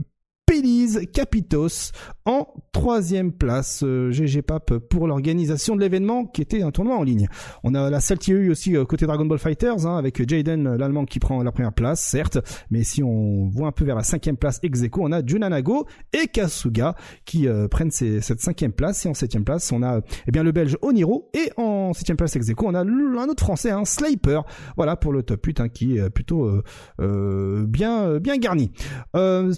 Pélise 0.49 1.01
Capitos 1.13 1.91
en 2.25 2.47
troisième 2.71 3.31
place. 3.31 3.83
GG 3.83 4.39
euh, 4.39 4.41
Pape 4.41 4.77
pour 4.77 5.07
l'organisation 5.07 5.75
de 5.75 5.81
l'événement 5.81 6.25
qui 6.25 6.41
était 6.41 6.63
un 6.63 6.71
tournoi 6.71 6.97
en 6.97 7.03
ligne. 7.03 7.27
On 7.63 7.75
a 7.75 7.91
la 7.91 7.99
Saltieu 7.99 8.49
aussi 8.49 8.75
euh, 8.75 8.83
côté 8.83 9.05
Dragon 9.05 9.25
Ball 9.25 9.37
Fighters 9.37 9.85
hein, 9.85 9.97
avec 9.97 10.27
Jaden 10.27 10.75
l'allemand 10.75 11.05
qui 11.05 11.19
prend 11.19 11.43
la 11.43 11.51
première 11.51 11.73
place 11.73 12.03
certes, 12.03 12.39
mais 12.71 12.83
si 12.83 13.03
on 13.03 13.49
voit 13.49 13.67
un 13.67 13.71
peu 13.71 13.85
vers 13.85 13.95
la 13.95 14.01
cinquième 14.01 14.37
place 14.37 14.59
ex 14.63 14.81
on 14.97 15.11
a 15.11 15.23
Junanago 15.23 15.85
et 16.13 16.27
Kasuga 16.27 16.95
qui 17.25 17.47
euh, 17.47 17.67
prennent 17.67 17.91
cette 17.91 18.39
cinquième 18.39 18.71
place 18.71 19.05
et 19.05 19.09
en 19.09 19.13
septième 19.13 19.43
place 19.43 19.71
on 19.71 19.83
a 19.83 20.01
eh 20.27 20.31
bien 20.31 20.41
le 20.41 20.51
Belge 20.51 20.77
Oniro 20.81 21.29
et 21.35 21.51
en 21.57 21.93
septième 21.93 22.17
place 22.17 22.35
ex 22.35 22.47
on 22.63 22.73
a 22.73 22.81
un 22.81 23.27
autre 23.27 23.43
Français, 23.43 23.69
un 23.69 23.85
Sliper. 23.85 24.41
Voilà 24.77 24.95
pour 24.95 25.13
le 25.13 25.21
top 25.21 25.45
8 25.45 25.59
hein, 25.59 25.69
qui 25.69 25.97
est 25.97 26.09
plutôt 26.09 26.51
bien 26.97 28.17
bien 28.17 28.37
garni. 28.37 28.71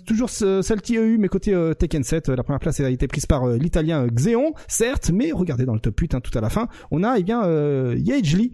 toujours 0.05 0.29
celle 0.29 0.80
eu 0.89 1.17
mais 1.17 1.27
côté 1.27 1.53
euh, 1.53 1.73
Tekken 1.73 2.03
7, 2.03 2.29
euh, 2.29 2.35
la 2.35 2.43
première 2.43 2.59
place 2.59 2.79
a 2.79 2.89
été 2.89 3.07
prise 3.07 3.25
par 3.25 3.43
euh, 3.43 3.57
l'italien 3.57 4.07
Xeon, 4.07 4.53
certes, 4.67 5.11
mais 5.13 5.31
regardez 5.31 5.65
dans 5.65 5.73
le 5.73 5.79
top 5.79 5.99
8 5.99 6.15
hein, 6.15 6.21
tout 6.21 6.35
à 6.37 6.41
la 6.41 6.49
fin, 6.49 6.67
on 6.91 7.03
a 7.03 7.17
eh 7.17 7.23
bien 7.23 7.43
euh, 7.43 7.95
Lee 7.95 8.51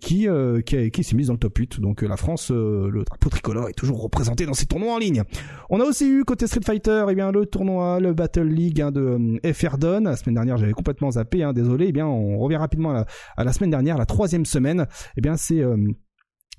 qui 0.00 0.28
qui, 0.64 0.90
qui 0.90 1.04
s'est 1.04 1.16
mise 1.16 1.28
dans 1.28 1.34
le 1.34 1.38
top 1.38 1.56
8. 1.56 1.80
Donc 1.80 2.02
la 2.02 2.16
France, 2.16 2.50
le 2.50 3.02
drapeau 3.04 3.30
tricolore 3.30 3.68
est 3.68 3.74
toujours 3.74 4.02
représenté 4.02 4.46
dans 4.46 4.54
ces 4.54 4.66
tournois 4.66 4.94
en 4.94 4.98
ligne. 4.98 5.22
On 5.70 5.80
a 5.80 5.84
aussi 5.84 6.08
eu 6.08 6.24
côté 6.24 6.46
Street 6.46 6.60
Fighter, 6.64 7.06
eh 7.10 7.14
bien 7.14 7.32
le 7.32 7.46
tournoi, 7.46 8.00
le 8.00 8.14
Battle 8.14 8.46
League 8.46 8.80
hein, 8.80 8.90
de 8.90 9.40
FRDON. 9.52 10.00
La 10.04 10.16
semaine 10.16 10.34
dernière, 10.34 10.56
j'avais 10.56 10.72
complètement 10.72 11.10
zappé, 11.12 11.42
hein, 11.42 11.52
désolé. 11.52 11.86
Eh 11.88 11.92
bien, 11.92 12.06
on 12.06 12.38
revient 12.38 12.56
rapidement 12.56 12.90
à 12.90 12.94
la, 12.94 13.06
à 13.36 13.44
la, 13.44 13.52
semaine 13.52 13.70
dernière, 13.70 13.98
la 13.98 14.06
troisième 14.06 14.44
semaine. 14.44 14.86
Eh 15.16 15.20
bien, 15.20 15.36
c'est 15.36 15.62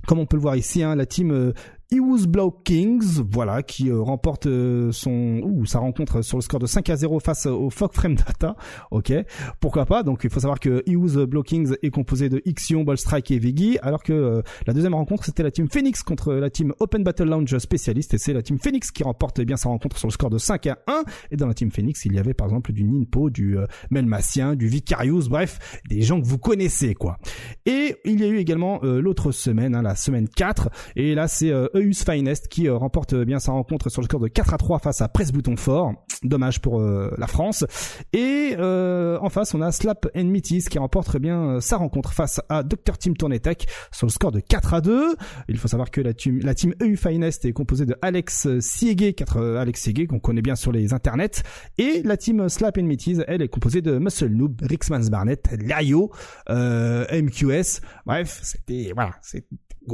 comme 0.08 0.20
on 0.20 0.26
peut 0.26 0.38
le 0.38 0.42
voir 0.42 0.56
ici, 0.56 0.84
hein, 0.84 0.96
la 0.96 1.06
team 1.06 1.54
Iwus 1.92 2.28
Blow 2.28 2.52
Kings, 2.52 3.20
voilà, 3.32 3.64
qui 3.64 3.90
euh, 3.90 4.00
remporte 4.00 4.46
euh, 4.46 4.92
son 4.92 5.42
ou 5.44 5.66
sa 5.66 5.80
rencontre 5.80 6.22
sur 6.22 6.38
le 6.38 6.44
score 6.44 6.60
de 6.60 6.68
5 6.68 6.88
à 6.88 6.96
0 6.96 7.20
face 7.20 7.48
au 7.48 7.72
Fog 7.72 7.94
Frame 7.94 8.14
Data. 8.14 8.56
Ok, 8.92 9.12
pourquoi 9.60 9.88
pas? 9.88 10.04
Donc 10.04 10.24
il 10.24 10.30
faut 10.30 10.40
savoir 10.40 10.60
que 10.60 10.84
Iwus 10.86 11.26
Blow 11.26 11.42
Kings 11.42 11.74
est 11.82 11.90
composé 11.90 12.30
de 12.30 12.44
Ixion, 12.46 12.84
Ballstrike 12.84 13.32
et 13.32 13.40
Vigi, 13.40 13.80
alors 13.82 14.04
que 14.04 14.14
euh, 14.14 14.42
la 14.68 14.74
deuxième 14.74 14.94
rencontre 14.94 15.26
c'était 15.26 15.42
la 15.42 15.50
team 15.50 15.68
Phoenix 15.68 16.04
contre 16.04 16.34
la 16.34 16.52
team 16.52 16.74
Open 16.80 17.04
Battle 17.04 17.24
Lounge 17.24 17.58
spécialiste 17.58 18.14
et 18.14 18.20
c'est 18.20 18.34
la 18.34 18.44
team 18.44 18.60
Phoenix 18.60 18.92
qui 18.92 19.02
remporte 19.02 19.40
eh 19.40 19.46
bien 19.46 19.58
sa 19.58 19.70
rencontre 19.70 19.98
sur 19.98 20.08
le 20.08 20.14
score 20.14 20.30
de 20.30 20.38
5 20.38 20.68
à 20.68 20.78
1. 20.86 21.04
Et 21.32 21.38
dans 21.38 21.48
la 21.48 21.56
team 21.56 21.72
Phoenix, 21.72 22.06
il 22.06 22.14
y 22.14 22.20
avait 22.20 22.36
par 22.36 22.46
exemple 22.46 22.72
du 22.72 22.84
Ninpo, 22.84 23.32
du 23.32 23.58
Melmassien, 23.90 24.54
du 24.56 24.68
Vicarius, 24.68 25.28
bref, 25.28 25.82
des 25.90 26.04
gens 26.04 26.22
que 26.22 26.28
vous 26.28 26.38
connaissez 26.38 26.94
quoi. 26.94 27.18
Et 27.66 27.96
il 28.06 28.20
y 28.20 28.24
a 28.26 28.28
eu 28.28 28.38
également 28.38 28.80
l'autre 28.84 29.32
semaine, 29.32 29.74
hein, 29.74 29.82
la 29.82 29.96
semaine 29.96 30.28
4, 30.30 30.70
et 30.96 31.16
là 31.16 31.28
c'est 31.28 31.52
Eus 31.82 32.04
Finest 32.04 32.48
qui 32.48 32.68
euh, 32.68 32.78
remporte 32.78 33.14
euh, 33.14 33.26
bien 33.26 33.40
sa 33.40 33.52
rencontre 33.52 33.90
sur 33.90 34.02
le 34.02 34.06
score 34.06 34.20
de 34.20 34.28
4 34.28 34.54
à 34.54 34.58
3 34.58 34.80
face 34.80 35.02
à 35.02 35.08
Presse 35.08 35.32
Bouton 35.32 35.56
Fort. 35.56 35.94
Dommage 36.24 36.62
pour 36.62 36.80
euh, 36.80 37.14
la 37.18 37.28
France. 37.28 37.66
Et 38.14 38.56
en 38.58 39.30
face, 39.30 39.54
on 39.54 39.62
a 39.62 39.72
Slap 39.72 40.08
and 40.16 40.34
qui 40.34 40.80
remporte 40.80 41.18
bien 41.18 41.62
sa 41.62 41.78
rencontre 41.78 42.14
face 42.14 42.42
à 42.50 42.64
Dr 42.64 42.98
Team 42.98 43.16
Tournetech 43.16 43.68
sur 43.92 44.08
le 44.08 44.12
score 44.12 44.32
de 44.32 44.40
4 44.40 44.74
à 44.74 44.82
2. 44.82 45.16
Il 45.48 45.58
faut 45.58 45.68
savoir 45.68 45.92
que 45.92 46.02
la 46.02 46.14
team, 46.14 46.40
la 46.44 46.54
team 46.54 46.74
EU 46.82 46.98
Finest 46.98 47.46
est 47.46 47.54
composée 47.54 47.86
de 47.86 47.96
Alex 48.02 48.60
Siege, 48.60 49.16
4 49.16 49.58
Alex 49.58 49.82
Siege 49.82 50.08
qu'on 50.08 50.20
connaît 50.20 50.42
bien 50.42 50.56
sur 50.56 50.72
les 50.72 50.94
internets, 50.94 51.44
et 51.78 52.02
la 52.04 52.18
team 52.18 52.50
Slap 52.50 52.78
and 52.78 52.90
elle 53.28 53.42
est 53.42 53.48
composée 53.48 53.82
de 53.82 53.98
Muscle 53.98 54.30
Noob, 54.30 54.62
Rixmans 54.62 55.10
Barnett, 55.10 55.48
Layo, 55.62 56.12
MQS. 56.50 57.82
Bref, 58.06 58.40
c'était 58.44 58.92
voilà, 58.94 59.12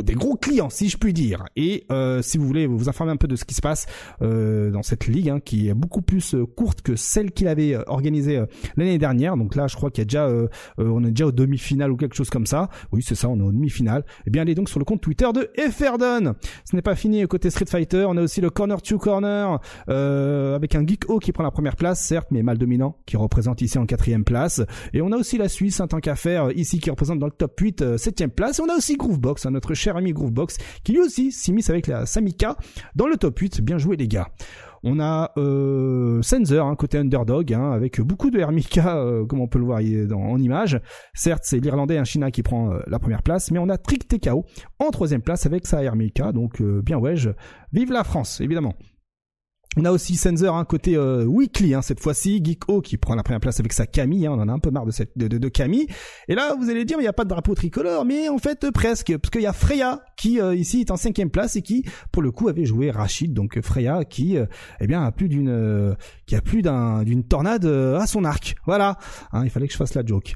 des 0.03 0.13
gros 0.13 0.35
clients 0.35 0.69
si 0.69 0.89
je 0.89 0.97
puis 0.97 1.13
dire. 1.13 1.45
Et 1.55 1.85
euh, 1.91 2.21
si 2.21 2.37
vous 2.37 2.45
voulez 2.45 2.67
vous 2.67 2.89
informer 2.89 3.11
un 3.11 3.17
peu 3.17 3.27
de 3.27 3.35
ce 3.35 3.45
qui 3.45 3.55
se 3.55 3.61
passe 3.61 3.85
euh, 4.21 4.71
dans 4.71 4.83
cette 4.83 5.07
ligue 5.07 5.29
hein, 5.29 5.39
qui 5.39 5.69
est 5.69 5.73
beaucoup 5.73 6.01
plus 6.01 6.35
euh, 6.35 6.45
courte 6.45 6.81
que 6.81 6.95
celle 6.95 7.31
qu'il 7.31 7.47
avait 7.47 7.75
organisée 7.87 8.41
l'année 8.77 8.97
dernière. 8.97 9.37
Donc 9.37 9.55
là, 9.55 9.67
je 9.67 9.75
crois 9.75 9.91
qu'il 9.91 10.01
y 10.01 10.03
a 10.03 10.05
déjà 10.05 10.29
on 10.77 11.03
est 11.03 11.11
déjà 11.11 11.27
au 11.27 11.31
demi-finale 11.31 11.91
ou 11.91 11.97
quelque 11.97 12.15
chose 12.15 12.29
comme 12.29 12.45
ça. 12.45 12.69
Oui, 12.91 13.03
c'est 13.05 13.15
ça, 13.15 13.29
on 13.29 13.39
est 13.39 13.43
au 13.43 13.51
demi-finale. 13.51 14.01
Et 14.01 14.23
eh 14.27 14.29
bien 14.29 14.41
allez 14.41 14.55
donc 14.55 14.69
sur 14.69 14.79
le 14.79 14.85
compte 14.85 15.01
Twitter 15.01 15.27
de 15.33 15.49
Efferdon. 15.55 16.33
Ce 16.69 16.75
n'est 16.75 16.81
pas 16.81 16.95
fini 16.95 17.25
côté 17.27 17.49
Street 17.49 17.65
Fighter, 17.67 18.05
on 18.07 18.17
a 18.17 18.21
aussi 18.21 18.41
le 18.41 18.49
Corner 18.49 18.81
to 18.81 18.97
Corner 18.97 19.59
avec 19.87 20.75
un 20.75 20.85
Geek 20.85 21.09
O 21.09 21.19
qui 21.19 21.31
prend 21.31 21.43
la 21.43 21.51
première 21.51 21.75
place, 21.75 22.01
certes, 22.01 22.27
mais 22.31 22.43
mal 22.43 22.57
dominant, 22.57 22.97
qui 23.05 23.17
représente 23.17 23.61
ici 23.61 23.77
en 23.77 23.85
quatrième 23.85 24.23
place. 24.23 24.61
Et 24.93 25.01
on 25.01 25.11
a 25.11 25.17
aussi 25.17 25.37
la 25.37 25.49
Suisse 25.49 25.79
en 25.79 25.87
tant 25.87 25.99
qu'affaire 25.99 26.51
ici 26.55 26.79
qui 26.79 26.89
représente 26.89 27.19
dans 27.19 27.27
le 27.27 27.31
top 27.31 27.59
8 27.59 27.97
septième 27.97 28.31
place. 28.31 28.59
Et 28.59 28.61
on 28.61 28.69
a 28.69 28.75
aussi 28.75 28.95
Groovebox, 28.95 29.45
hein, 29.45 29.51
notre 29.51 29.74
cher 29.75 29.97
ami 29.97 30.13
Groovebox, 30.13 30.57
qui 30.83 30.93
lui 30.93 31.01
aussi 31.01 31.31
s'immisce 31.31 31.69
avec 31.69 31.87
la 31.87 32.05
Samika 32.05 32.57
dans 32.95 33.07
le 33.07 33.17
top 33.17 33.37
8. 33.37 33.61
Bien 33.61 33.77
joué 33.77 33.95
les 33.95 34.07
gars. 34.07 34.29
On 34.87 34.99
a 34.99 35.31
euh, 35.37 36.21
Sensor, 36.21 36.67
hein, 36.67 36.75
côté 36.75 36.99
underdog, 36.99 37.51
hein, 37.53 37.71
avec 37.71 37.99
beaucoup 38.01 38.29
de 38.29 38.37
Hermika, 38.37 38.97
euh, 38.97 39.25
comme 39.25 39.41
on 39.41 39.47
peut 39.47 39.57
le 39.57 39.65
voir 39.65 39.79
en 40.15 40.39
image. 40.39 40.79
Certes, 41.15 41.41
c'est 41.43 41.59
l'Irlandais, 41.59 41.97
un 41.97 42.03
China 42.03 42.29
qui 42.29 42.43
prend 42.43 42.71
euh, 42.71 42.79
la 42.85 42.99
première 42.99 43.23
place, 43.23 43.49
mais 43.49 43.57
on 43.57 43.67
a 43.69 43.79
Trick 43.79 44.07
TKO 44.07 44.45
en 44.77 44.91
troisième 44.91 45.23
place 45.23 45.47
avec 45.47 45.65
sa 45.65 45.83
Hermika, 45.83 46.31
donc 46.31 46.61
euh, 46.61 46.83
bien 46.83 46.97
ouais, 46.97 47.15
vive 47.73 47.91
la 47.91 48.03
France, 48.03 48.41
évidemment. 48.41 48.75
On 49.77 49.83
a 49.83 49.91
aussi 49.91 50.15
Sensor, 50.15 50.55
hein, 50.55 50.63
côté 50.63 50.95
euh, 50.95 51.25
weekly, 51.25 51.73
hein, 51.73 51.81
cette 51.81 51.99
fois-ci, 51.99 52.41
Geeko 52.43 52.81
qui 52.81 52.97
prend 52.97 53.15
la 53.15 53.23
première 53.23 53.41
place 53.41 53.59
avec 53.59 53.73
sa 53.73 53.85
Camille, 53.85 54.25
hein, 54.25 54.31
on 54.33 54.41
en 54.41 54.47
a 54.47 54.53
un 54.53 54.59
peu 54.59 54.71
marre 54.71 54.85
de 54.85 54.91
cette 54.91 55.17
de, 55.17 55.27
de, 55.27 55.49
Camille. 55.49 55.87
Et 56.27 56.35
là, 56.35 56.55
vous 56.57 56.69
allez 56.69 56.85
dire, 56.85 56.97
il 56.99 57.01
n'y 57.01 57.07
a 57.07 57.13
pas 57.13 57.25
de 57.25 57.29
drapeau 57.29 57.55
tricolore, 57.55 58.05
mais 58.05 58.29
en 58.29 58.37
fait 58.37 58.71
presque, 58.71 59.17
parce 59.17 59.31
qu'il 59.31 59.41
y 59.41 59.47
a 59.47 59.53
Freya 59.53 60.01
qui 60.15 60.39
euh, 60.39 60.55
ici 60.55 60.81
est 60.81 60.91
en 60.91 60.97
cinquième 60.97 61.29
place 61.29 61.55
et 61.57 61.61
qui, 61.61 61.83
pour 62.11 62.21
le 62.21 62.31
coup, 62.31 62.47
avait 62.47 62.65
joué 62.65 62.89
Rachid, 62.89 63.33
donc 63.33 63.59
Freya 63.61 64.05
qui, 64.05 64.37
euh, 64.37 64.45
eh 64.79 64.87
bien, 64.87 65.03
a 65.03 65.11
plus 65.11 65.27
d'une, 65.27 65.95
qui 66.25 66.35
a 66.35 66.41
plus 66.41 66.61
d'un 66.61 67.03
d'une 67.03 67.23
tornade 67.23 67.65
à 67.65 68.07
son 68.07 68.23
arc. 68.23 68.55
Voilà, 68.65 68.97
hein, 69.33 69.43
il 69.43 69.49
fallait 69.49 69.67
que 69.67 69.73
je 69.73 69.77
fasse 69.77 69.93
la 69.93 70.05
joke. 70.05 70.35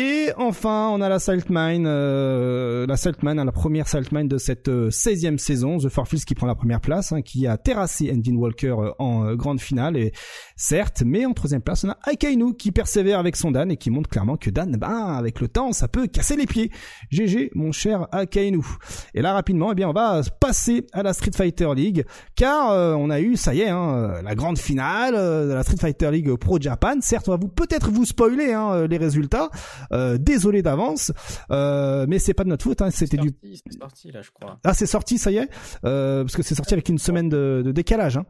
Et 0.00 0.30
enfin, 0.36 0.90
on 0.92 1.00
a 1.00 1.08
la 1.08 1.18
Saltmine, 1.18 1.84
euh, 1.88 2.86
la 2.86 2.96
Saltmine, 2.96 3.40
hein, 3.40 3.44
la 3.44 3.50
première 3.50 3.88
Saltmine 3.88 4.28
de 4.28 4.38
cette 4.38 4.68
16e 4.68 5.34
euh, 5.34 5.38
saison, 5.38 5.78
The 5.78 5.88
Farfields 5.88 6.24
qui 6.24 6.36
prend 6.36 6.46
la 6.46 6.54
première 6.54 6.80
place, 6.80 7.10
hein, 7.10 7.20
qui 7.20 7.48
a 7.48 7.56
terrassé 7.56 8.08
Endin 8.14 8.36
Walker 8.36 8.76
euh, 8.78 8.92
en 9.00 9.34
grande 9.34 9.60
finale, 9.60 9.96
et 9.96 10.12
certes, 10.54 11.02
mais 11.04 11.26
en 11.26 11.32
troisième 11.32 11.62
place, 11.62 11.82
on 11.82 11.88
a 11.88 11.98
Akainu 12.04 12.54
qui 12.54 12.70
persévère 12.70 13.18
avec 13.18 13.34
son 13.34 13.50
Dan 13.50 13.72
et 13.72 13.76
qui 13.76 13.90
montre 13.90 14.08
clairement 14.08 14.36
que 14.36 14.50
Dan, 14.50 14.76
ben, 14.76 14.88
avec 14.88 15.40
le 15.40 15.48
temps, 15.48 15.72
ça 15.72 15.88
peut 15.88 16.06
casser 16.06 16.36
les 16.36 16.46
pieds. 16.46 16.70
GG, 17.10 17.50
mon 17.56 17.72
cher 17.72 18.06
Akainu. 18.12 18.62
Et 19.14 19.20
là, 19.20 19.32
rapidement, 19.32 19.72
eh 19.72 19.74
bien, 19.74 19.88
on 19.88 19.92
va 19.92 20.20
passer 20.38 20.86
à 20.92 21.02
la 21.02 21.12
Street 21.12 21.32
Fighter 21.34 21.70
League, 21.74 22.04
car 22.36 22.96
on 22.96 23.10
a 23.10 23.18
eu, 23.18 23.36
ça 23.36 23.52
y 23.52 23.62
est, 23.62 23.68
hein, 23.68 24.22
la 24.22 24.36
grande 24.36 24.58
finale 24.58 25.14
de 25.14 25.52
la 25.52 25.64
Street 25.64 25.78
Fighter 25.80 26.12
League 26.12 26.32
Pro 26.36 26.60
Japan. 26.60 27.00
Certes, 27.00 27.28
on 27.28 27.32
va 27.32 27.38
vous 27.38 27.48
peut-être 27.48 27.90
vous 27.90 28.04
spoiler 28.04 28.52
hein, 28.52 28.86
les 28.86 28.96
résultats. 28.96 29.50
Euh, 29.92 30.18
désolé 30.18 30.62
d'avance, 30.62 31.12
euh, 31.50 32.06
mais 32.08 32.18
c'est 32.18 32.34
pas 32.34 32.44
de 32.44 32.48
notre 32.48 32.64
faute. 32.64 32.82
Hein, 32.82 32.90
c'était 32.90 33.16
du. 33.16 33.30
C'est 33.42 33.78
sorti 33.78 34.10
là, 34.10 34.22
je 34.22 34.30
crois. 34.30 34.58
Ah, 34.64 34.74
c'est 34.74 34.86
sorti, 34.86 35.18
ça 35.18 35.30
y 35.30 35.36
est, 35.38 35.48
euh, 35.84 36.24
parce 36.24 36.36
que 36.36 36.42
c'est 36.42 36.54
sorti 36.54 36.74
avec 36.74 36.88
une 36.88 36.98
semaine 36.98 37.28
de, 37.28 37.62
de 37.64 37.72
décalage. 37.72 38.16
Hein. 38.16 38.26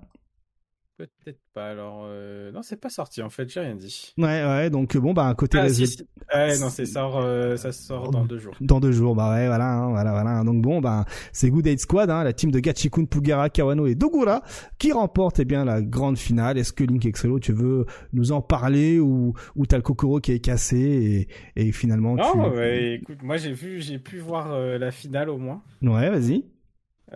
Peut-être 0.99 1.39
pas. 1.55 1.69
Alors, 1.71 2.07
euh... 2.09 2.51
non, 2.51 2.63
c'est 2.63 2.81
pas 2.81 2.91
sorti 2.91 3.23
en 3.23 3.31
fait, 3.31 3.49
j'ai 3.49 3.61
rien 3.61 3.77
dit. 3.77 4.15
Ouais, 4.19 4.45
ouais, 4.45 4.69
donc 4.69 4.97
bon, 4.97 5.13
bah, 5.13 5.33
côté 5.39 5.57
ah, 5.57 5.69
si, 5.69 5.87
si. 5.87 6.09
Ouais, 6.35 6.59
non, 6.59 6.71
c'est 6.71 6.87
sort, 6.87 7.21
euh, 7.21 7.55
ça 7.57 7.71
sort 7.71 8.11
dans 8.11 8.25
deux 8.25 8.39
jours. 8.39 8.57
Dans 8.61 8.81
deux 8.81 8.91
jours, 8.91 9.15
bah 9.15 9.31
ouais, 9.31 9.47
voilà, 9.47 9.75
hein, 9.75 9.91
voilà, 9.91 10.11
voilà. 10.11 10.43
Donc 10.43 10.61
bon, 10.61 10.81
bah, 10.81 11.05
c'est 11.33 11.51
Good 11.51 11.69
Aid 11.69 11.79
Squad, 11.79 12.11
hein, 12.11 12.25
la 12.25 12.33
team 12.33 12.51
de 12.51 12.59
Gachikun, 12.59 13.05
Pugara, 13.05 13.49
Kawano 13.49 13.87
et 13.87 13.95
Dogura 13.95 14.43
qui 14.81 14.91
remporte, 14.91 15.39
eh 15.39 15.45
bien, 15.45 15.65
la 15.65 15.83
grande 15.83 16.19
finale. 16.19 16.59
Est-ce 16.59 16.73
que 16.73 16.83
Link 16.83 17.07
Excello, 17.07 17.39
tu 17.39 17.53
veux 17.53 17.87
nous 18.13 18.33
en 18.33 18.43
parler 18.43 18.99
ou, 18.99 19.35
ou 19.55 19.67
t'as 19.67 19.77
le 19.77 19.83
Kokoro 19.83 20.19
qui 20.19 20.33
est 20.33 20.41
cassé 20.41 21.29
et, 21.55 21.63
et 21.69 21.71
finalement 21.71 22.17
non, 22.17 22.33
tu... 22.33 22.57
ouais, 22.57 22.95
écoute, 22.95 23.23
moi 23.23 23.37
j'ai 23.37 23.53
vu, 23.53 23.81
j'ai 23.81 24.01
pu 24.01 24.19
voir 24.19 24.53
euh, 24.53 24.79
la 24.79 24.91
finale 24.91 25.31
au 25.31 25.39
moins. 25.39 25.63
Ouais, 25.81 26.11
vas-y. 26.11 26.45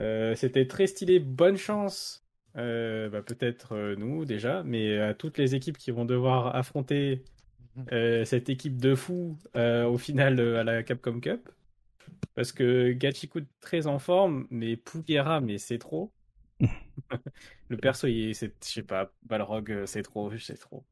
Euh, 0.01 0.35
c'était 0.37 0.67
très 0.67 0.87
stylé. 0.87 1.19
Bonne 1.19 1.57
chance 1.57 2.22
euh, 2.57 3.09
bah, 3.09 3.23
peut-être 3.23 3.75
euh, 3.75 3.97
nous 3.97 4.25
déjà, 4.25 4.63
mais 4.63 4.99
à 4.99 5.15
toutes 5.15 5.39
les 5.39 5.55
équipes 5.55 5.79
qui 5.79 5.91
vont 5.91 6.05
devoir 6.05 6.55
affronter 6.55 7.25
mhm. 7.77 7.87
euh, 7.93 8.25
cette 8.25 8.49
équipe 8.49 8.81
de 8.81 8.95
fous 8.95 9.39
euh, 9.57 9.85
au 9.87 9.99
final 9.99 10.41
à 10.41 10.65
la 10.65 10.83
Capcom 10.83 11.21
Cup. 11.21 11.49
Parce 12.35 12.53
que 12.53 12.93
Gachiku 12.93 13.41
très 13.61 13.87
en 13.87 13.99
forme, 13.99 14.47
mais 14.51 14.77
Pugera, 14.77 15.41
mais 15.41 15.59
c'est 15.59 15.79
trop. 15.79 16.13
le 17.69 17.77
perso, 17.77 18.07
il 18.07 18.35
je 18.35 18.49
sais 18.61 18.83
pas, 18.83 19.13
Balrog, 19.25 19.85
c'est 19.87 20.03
trop, 20.03 20.31
c'est 20.39 20.59
trop. 20.59 20.85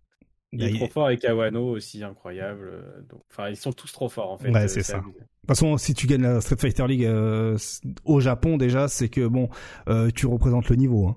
Il 0.53 0.65
est 0.65 0.77
trop 0.77 0.89
fort 0.89 1.11
et 1.11 1.17
Kawano 1.17 1.71
aussi 1.71 2.03
incroyable. 2.03 2.73
Donc, 3.09 3.23
enfin, 3.31 3.49
ils 3.51 3.57
sont 3.57 3.73
tous 3.73 3.93
trop 3.93 4.09
forts 4.09 4.33
en 4.33 4.39
fait. 4.39 4.51
Ouais, 4.51 4.67
c'est 4.67 4.83
ça. 4.83 4.99
De 4.99 5.05
toute 5.05 5.47
façon, 5.47 5.79
si 5.79 5.95
tu 5.95 6.07
gagnes 6.07 6.23
la 6.23 6.41
Street 6.41 6.57
Fighter 6.57 6.87
League 6.89 7.05
euh, 7.05 7.57
au 8.05 8.21
Japon 8.21 8.57
déjà, 8.57 8.89
c'est 8.89 9.09
que 9.09 9.27
bon, 9.27 9.49
euh, 9.89 10.11
tu 10.11 10.27
représentes 10.27 10.69
le 10.69 10.77
niveau. 10.77 11.09
Hein. 11.09 11.17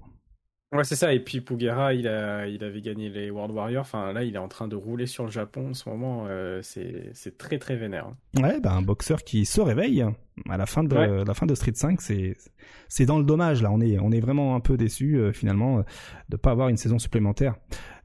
Ouais, 0.73 0.83
c'est 0.83 0.95
ça. 0.95 1.13
Et 1.13 1.19
puis 1.19 1.41
Pugera, 1.41 1.93
il, 1.93 2.07
a, 2.07 2.47
il 2.47 2.63
avait 2.63 2.81
gagné 2.81 3.09
les 3.09 3.29
World 3.29 3.53
Warriors. 3.53 3.81
Enfin, 3.81 4.11
là, 4.11 4.23
il 4.23 4.35
est 4.35 4.39
en 4.39 4.47
train 4.47 4.67
de 4.67 4.75
rouler 4.75 5.05
sur 5.05 5.23
le 5.23 5.31
Japon 5.31 5.69
en 5.69 5.73
ce 5.73 5.87
moment. 5.87 6.25
Euh, 6.27 6.61
c'est 6.63 7.37
très, 7.37 7.59
très 7.59 7.75
vénère. 7.75 8.07
Ouais, 8.37 8.59
bah, 8.59 8.73
un 8.73 8.81
boxeur 8.81 9.23
qui 9.23 9.45
se 9.45 9.61
réveille 9.61 10.03
à 10.49 10.57
la 10.57 10.65
fin 10.65 10.83
de, 10.83 10.95
ouais. 10.95 11.25
la 11.25 11.33
fin 11.33 11.45
de 11.45 11.53
Street 11.55 11.73
5. 11.75 12.01
C'est 12.01 13.05
dans 13.05 13.19
le 13.19 13.23
dommage, 13.23 13.61
là. 13.61 13.71
On 13.71 13.81
est, 13.81 13.99
on 13.99 14.11
est 14.11 14.19
vraiment 14.19 14.55
un 14.55 14.59
peu 14.59 14.77
déçu 14.77 15.17
euh, 15.17 15.31
finalement, 15.31 15.79
euh, 15.79 15.81
de 16.29 16.37
pas 16.37 16.51
avoir 16.51 16.69
une 16.69 16.77
saison 16.77 16.97
supplémentaire. 16.97 17.55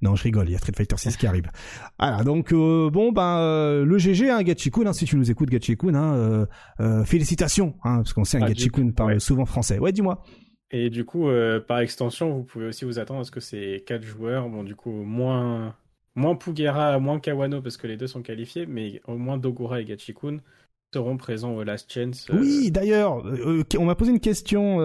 Non, 0.01 0.15
je 0.15 0.23
rigole, 0.23 0.49
il 0.49 0.53
y 0.53 0.55
a 0.55 0.59
Street 0.59 0.73
Fighter 0.77 0.97
6 0.97 1.17
qui 1.17 1.27
arrive. 1.27 1.51
Voilà, 1.99 2.23
donc 2.23 2.53
euh, 2.53 2.91
bon, 2.91 3.11
ben 3.11 3.39
euh, 3.39 3.85
le 3.85 3.99
GG, 3.99 4.31
hein, 4.31 4.43
Gachikun, 4.43 4.87
hein, 4.87 4.93
si 4.93 5.05
tu 5.05 5.17
nous 5.17 5.31
écoutes, 5.31 5.51
Gachikun, 5.51 5.95
hein, 5.95 6.47
euh, 6.81 7.05
félicitations, 7.05 7.75
hein, 7.83 7.97
parce 7.99 8.13
qu'on 8.13 8.23
sait, 8.23 8.39
un 8.39 8.43
ah, 8.43 8.49
Gachikun 8.49 8.93
parle 8.93 9.15
ouais. 9.15 9.19
souvent 9.19 9.47
français. 9.47 9.81
Ouais, 9.81 9.91
dis-moi. 9.91 10.23
Et 10.71 10.91
du 10.91 11.05
coup, 11.05 11.29
euh, 11.29 11.61
par 11.61 11.81
extension, 11.81 12.31
vous 12.31 12.45
pouvez 12.45 12.67
aussi 12.67 12.85
vous 12.85 12.99
attendre 12.99 13.21
à 13.21 13.25
ce 13.25 13.31
que 13.31 13.41
ces 13.41 13.83
quatre 13.87 14.03
joueurs, 14.03 14.49
bon, 14.49 14.65
du 14.65 14.75
coup, 14.75 14.93
moins, 14.93 15.75
moins 16.15 16.35
Pugera, 16.35 16.99
moins 16.99 17.21
Kawano, 17.21 17.63
parce 17.63 17.77
que 17.77 17.87
les 17.87 17.97
deux 17.97 18.07
sont 18.07 18.23
qualifiés, 18.23 18.67
mais 18.67 19.01
au 19.07 19.17
moins 19.17 19.39
Dogura 19.39 19.81
et 19.81 19.85
Gachikun 19.85 20.39
seront 20.93 21.17
présents 21.17 21.55
au 21.55 21.65
Last 21.65 21.93
Chance. 21.93 22.29
Euh... 22.31 22.39
Oui, 22.39 22.71
d'ailleurs, 22.71 23.27
euh, 23.27 23.63
on 23.79 23.85
m'a 23.85 23.95
posé 23.95 24.11
une 24.11 24.21
question, 24.21 24.77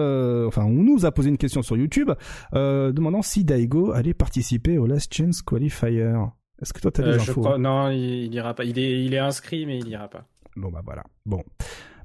enfin, 0.46 0.64
on 0.64 0.70
nous 0.70 1.04
a 1.04 1.12
posé 1.12 1.28
une 1.28 1.38
question 1.38 1.62
sur 1.62 1.76
YouTube, 1.76 2.10
demandant 2.52 3.22
si 3.22 3.44
Daigo 3.44 3.92
allait 3.92 4.14
participer 4.14 4.78
au 4.78 4.86
Last 4.86 5.12
Chance 5.12 5.42
Qualifier. 5.42 6.14
Est-ce 6.62 6.72
que 6.72 6.80
toi, 6.80 6.92
tu 6.92 7.02
as 7.02 7.04
des 7.04 7.14
infos 7.16 7.40
crois... 7.40 7.58
Non, 7.58 7.90
il, 7.90 8.24
il 8.24 8.34
ira 8.34 8.54
pas. 8.54 8.64
Il 8.64 8.78
est, 8.78 9.04
il 9.04 9.12
est 9.12 9.18
inscrit, 9.18 9.66
mais 9.66 9.80
il 9.80 9.88
ira 9.88 10.08
pas. 10.08 10.24
Bon, 10.56 10.70
bah 10.70 10.82
voilà. 10.84 11.02
Bon 11.26 11.42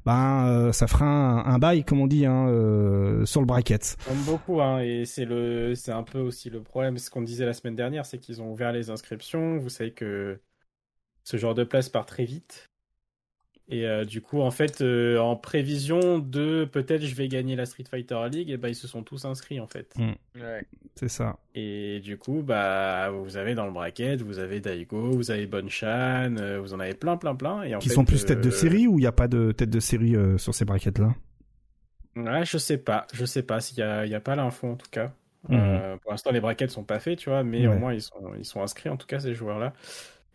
ben 0.05 0.47
euh, 0.47 0.71
ça 0.71 0.87
fera 0.87 1.05
un, 1.05 1.59
bail 1.59 1.83
comme 1.83 1.99
on 1.99 2.07
dit 2.07 2.25
hein, 2.25 2.47
euh, 2.47 3.25
sur 3.25 3.41
le 3.41 3.47
bracket. 3.47 3.97
Comme 4.07 4.21
beaucoup 4.23 4.61
hein, 4.61 4.79
et 4.81 5.05
c'est 5.05 5.25
le 5.25 5.75
c'est 5.75 5.91
un 5.91 6.03
peu 6.03 6.19
aussi 6.19 6.49
le 6.49 6.61
problème 6.61 6.97
ce 6.97 7.09
qu'on 7.09 7.21
disait 7.21 7.45
la 7.45 7.53
semaine 7.53 7.75
dernière 7.75 8.05
c'est 8.05 8.17
qu'ils 8.17 8.41
ont 8.41 8.51
ouvert 8.51 8.71
les 8.71 8.89
inscriptions, 8.89 9.57
vous 9.57 9.69
savez 9.69 9.91
que 9.91 10.39
ce 11.23 11.37
genre 11.37 11.53
de 11.53 11.63
place 11.63 11.89
part 11.89 12.05
très 12.05 12.25
vite. 12.25 12.68
Et 13.71 13.85
euh, 13.85 14.03
du 14.03 14.19
coup, 14.21 14.41
en 14.41 14.49
fait, 14.49 14.81
euh, 14.81 15.19
en 15.19 15.35
prévision 15.35 16.17
de 16.17 16.65
peut-être 16.65 17.05
je 17.05 17.13
vais 17.13 17.27
gagner 17.27 17.55
la 17.55 17.67
Street 17.67 17.83
Fighter 17.89 18.19
League, 18.31 18.49
et 18.49 18.57
ben 18.57 18.69
ils 18.69 18.75
se 18.75 18.87
sont 18.87 19.03
tous 19.03 19.25
inscrits 19.25 19.59
en 19.59 19.67
fait. 19.67 19.93
Mmh. 19.95 20.41
Ouais. 20.41 20.65
C'est 20.95 21.07
ça. 21.07 21.37
Et 21.53 21.99
du 21.99 22.17
coup, 22.17 22.41
bah 22.41 23.11
vous 23.11 23.37
avez 23.37 23.53
dans 23.53 23.67
le 23.67 23.71
bracket, 23.71 24.23
vous 24.23 24.39
avez 24.39 24.59
Daigo, 24.59 25.11
vous 25.11 25.29
avez 25.29 25.45
Bonchan, 25.45 26.35
euh, 26.37 26.59
vous 26.59 26.73
en 26.73 26.79
avez 26.79 26.95
plein, 26.95 27.15
plein, 27.15 27.35
plein. 27.35 27.61
Et 27.61 27.75
en 27.75 27.79
Qui 27.79 27.89
fait, 27.89 27.95
sont 27.95 28.05
plus 28.05 28.25
tête 28.25 28.41
de 28.41 28.49
série 28.49 28.87
ou 28.87 28.97
il 28.97 29.01
n'y 29.01 29.07
a 29.07 29.11
pas 29.11 29.27
de 29.27 29.51
tête 29.51 29.69
de 29.69 29.79
série 29.79 30.15
euh, 30.15 30.39
sur 30.39 30.55
ces 30.55 30.65
brackets 30.65 30.97
là 30.97 31.13
Ouais, 32.15 32.43
je 32.45 32.57
sais 32.57 32.79
pas, 32.79 33.05
je 33.13 33.23
sais 33.23 33.43
pas 33.43 33.61
s'il 33.61 33.77
y 33.77 33.83
a, 33.83 34.03
il 34.03 34.11
y 34.11 34.15
a 34.15 34.19
pas 34.19 34.35
l'info 34.35 34.67
en 34.67 34.75
tout 34.75 34.89
cas. 34.89 35.13
Mmh. 35.47 35.99
pour 36.01 36.11
l'instant, 36.11 36.31
les 36.31 36.41
brackets 36.41 36.69
sont 36.69 36.83
pas 36.83 36.99
faits, 36.99 37.19
tu 37.19 37.29
vois, 37.29 37.43
mais 37.43 37.65
ouais. 37.65 37.73
au 37.73 37.79
moins 37.79 37.93
ils 37.93 38.01
sont, 38.01 38.33
ils 38.37 38.43
sont 38.43 38.61
inscrits 38.61 38.89
en 38.89 38.97
tout 38.97 39.07
cas 39.07 39.19
ces 39.19 39.35
joueurs 39.35 39.59
là. 39.59 39.73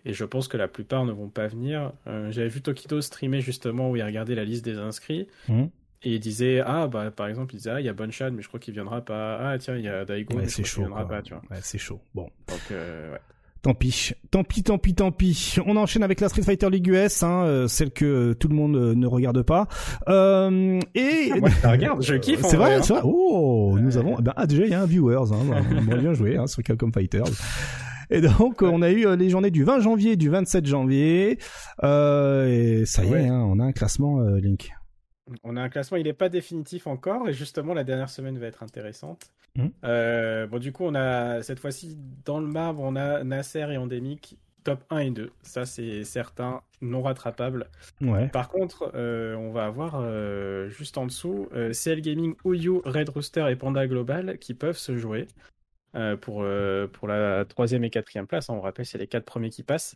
Et 0.05 0.13
je 0.13 0.25
pense 0.25 0.49
que 0.49 0.57
la 0.57 0.69
plupart 0.69 1.05
ne 1.05 1.13
vont 1.13 1.29
pas 1.29 1.47
venir. 1.47 1.93
Euh, 2.07 2.31
J'avais 2.31 2.49
vu 2.49 2.61
Tokito 2.61 3.01
streamer 3.01 3.41
justement 3.41 3.91
où 3.91 3.97
il 3.97 4.03
regardait 4.03 4.35
la 4.35 4.45
liste 4.45 4.65
des 4.65 4.79
inscrits. 4.79 5.27
Mmh. 5.49 5.65
Et 6.07 6.15
il 6.15 6.21
disait, 6.21 6.61
ah, 6.61 6.87
bah, 6.87 7.11
par 7.11 7.29
exemple, 7.29 7.55
il 7.55 7.59
disait, 7.59 7.71
ah, 7.71 7.81
il 7.81 7.87
y 7.87 7.89
a 7.89 7.95
Bonchan, 7.95 8.31
mais 8.33 8.43
je 8.43 8.49
crois 8.49 8.61
qu'il 8.61 8.75
viendra 8.75 9.01
pas. 9.01 9.39
Ah, 9.41 9.59
tiens, 9.59 9.77
il 9.77 9.85
y 9.85 9.89
a 9.89 10.05
Daigo, 10.05 10.35
ouais, 10.35 10.43
mais 10.43 10.65
chaud. 10.65 10.83
Il 10.83 10.87
viendra 10.87 11.09
pas, 11.09 11.23
tu 11.23 11.33
vois. 11.33 11.43
Ouais, 11.51 11.59
c'est 11.63 11.79
chaud. 11.79 12.01
Bon. 12.15 12.29
Donc, 12.49 12.61
euh, 12.71 13.13
ouais. 13.13 13.21
Tant 13.65 13.73
pis, 13.73 14.13
tant 14.31 14.45
pis, 14.45 14.63
tant 14.63 14.77
pis, 14.77 14.95
tant 14.95 15.11
pis. 15.11 15.57
On 15.65 15.79
enchaîne 15.79 16.03
avec 16.03 16.21
la 16.21 16.29
Street 16.29 16.43
Fighter 16.43 16.69
League 16.69 16.87
US, 16.87 17.23
hein, 17.23 17.45
euh, 17.47 17.67
celle 17.67 17.93
que 17.93 18.35
tout 18.35 18.49
le 18.49 18.55
monde 18.55 18.77
euh, 18.77 18.95
ne 18.95 19.07
regarde 19.07 19.41
pas. 19.41 19.69
Euh, 20.07 20.79
et 20.95 21.31
ah, 21.33 21.37
moi, 21.41 21.49
je 21.49 21.67
regarde, 21.67 22.03
je 22.03 22.15
kiffe. 22.17 22.43
C'est 22.43 22.59
vrai, 22.59 22.75
hein. 22.75 22.83
c'est 22.83 22.93
vrai. 22.93 23.01
Oh, 23.07 23.79
nous 23.81 23.97
avons. 23.97 24.17
Ben, 24.17 24.35
ah, 24.37 24.47
déjà, 24.47 24.65
il 24.65 24.71
y 24.71 24.75
a 24.75 24.83
un 24.83 24.87
viewers. 24.87 25.33
Hein, 25.33 25.63
bon, 25.87 25.97
bien 25.97 26.13
joué 26.13 26.37
hein, 26.37 26.47
sur 26.47 26.63
Capcom 26.63 26.93
Fighters. 26.93 27.25
Et 28.11 28.21
donc, 28.21 28.63
on 28.63 28.83
a 28.83 28.91
eu 28.91 29.17
les 29.17 29.31
journées 29.31 29.51
du 29.51 29.65
20 29.65 29.81
janvier 29.81 30.13
et 30.13 30.17
du 30.17 30.29
27 30.29 30.67
janvier. 30.67 31.39
Euh, 31.83 32.47
et 32.47 32.85
ça 32.85 33.05
y 33.05 33.09
ouais. 33.09 33.25
est, 33.25 33.29
hein, 33.29 33.45
on 33.49 33.59
a 33.61 33.65
un 33.65 33.73
classement, 33.73 34.21
euh, 34.21 34.39
Link. 34.39 34.73
On 35.43 35.57
a 35.57 35.63
un 35.63 35.69
classement, 35.69 35.97
il 35.97 36.05
n'est 36.05 36.13
pas 36.13 36.29
définitif 36.29 36.87
encore, 36.87 37.29
et 37.29 37.33
justement, 37.33 37.73
la 37.73 37.85
dernière 37.85 38.11
semaine 38.11 38.39
va 38.39 38.47
être 38.47 38.63
intéressante. 38.63 39.31
Mmh. 39.57 39.69
Euh, 39.85 40.47
bon, 40.47 40.59
du 40.59 40.73
coup, 40.73 40.85
on 40.85 40.95
a 40.95 41.43
cette 41.43 41.61
fois-ci, 41.61 41.97
dans 42.25 42.41
le 42.41 42.47
marbre, 42.47 42.83
on 42.83 42.95
a 42.97 43.25
Nasser 43.25 43.67
et 43.71 43.79
Endemic, 43.79 44.37
top 44.65 44.85
1 44.91 44.99
et 44.99 45.11
2. 45.11 45.31
Ça, 45.43 45.65
c'est 45.65 46.05
certain, 46.05 46.61
non 46.83 47.03
rattrapable. 47.03 47.69
Ouais. 48.03 48.29
Par 48.29 48.49
contre, 48.49 48.91
euh, 48.95 49.35
on 49.37 49.51
va 49.51 49.65
avoir 49.65 49.97
euh, 49.97 50.69
juste 50.69 50.99
en 50.99 51.07
dessous 51.07 51.49
CL 51.73 52.03
Gaming, 52.03 52.35
Ouyu, 52.45 52.81
Red 52.85 53.09
Rooster 53.09 53.47
et 53.51 53.57
Panda 53.57 53.87
Global 53.87 54.39
qui 54.39 54.53
peuvent 54.53 54.79
se 54.79 54.97
jouer. 54.97 55.27
Euh, 55.97 56.17
pour, 56.17 56.43
euh, 56.43 56.89
pour 56.89 57.07
la 57.07 57.45
troisième 57.45 57.85
et 57.85 57.91
quatrième 57.91 58.27
place. 58.27 58.49
On 58.49 58.61
rappelle, 58.61 58.85
c'est 58.85 58.99
les 58.99 59.07
quatre 59.07 59.25
premiers 59.25 59.51
qui 59.51 59.63
passent. 59.63 59.95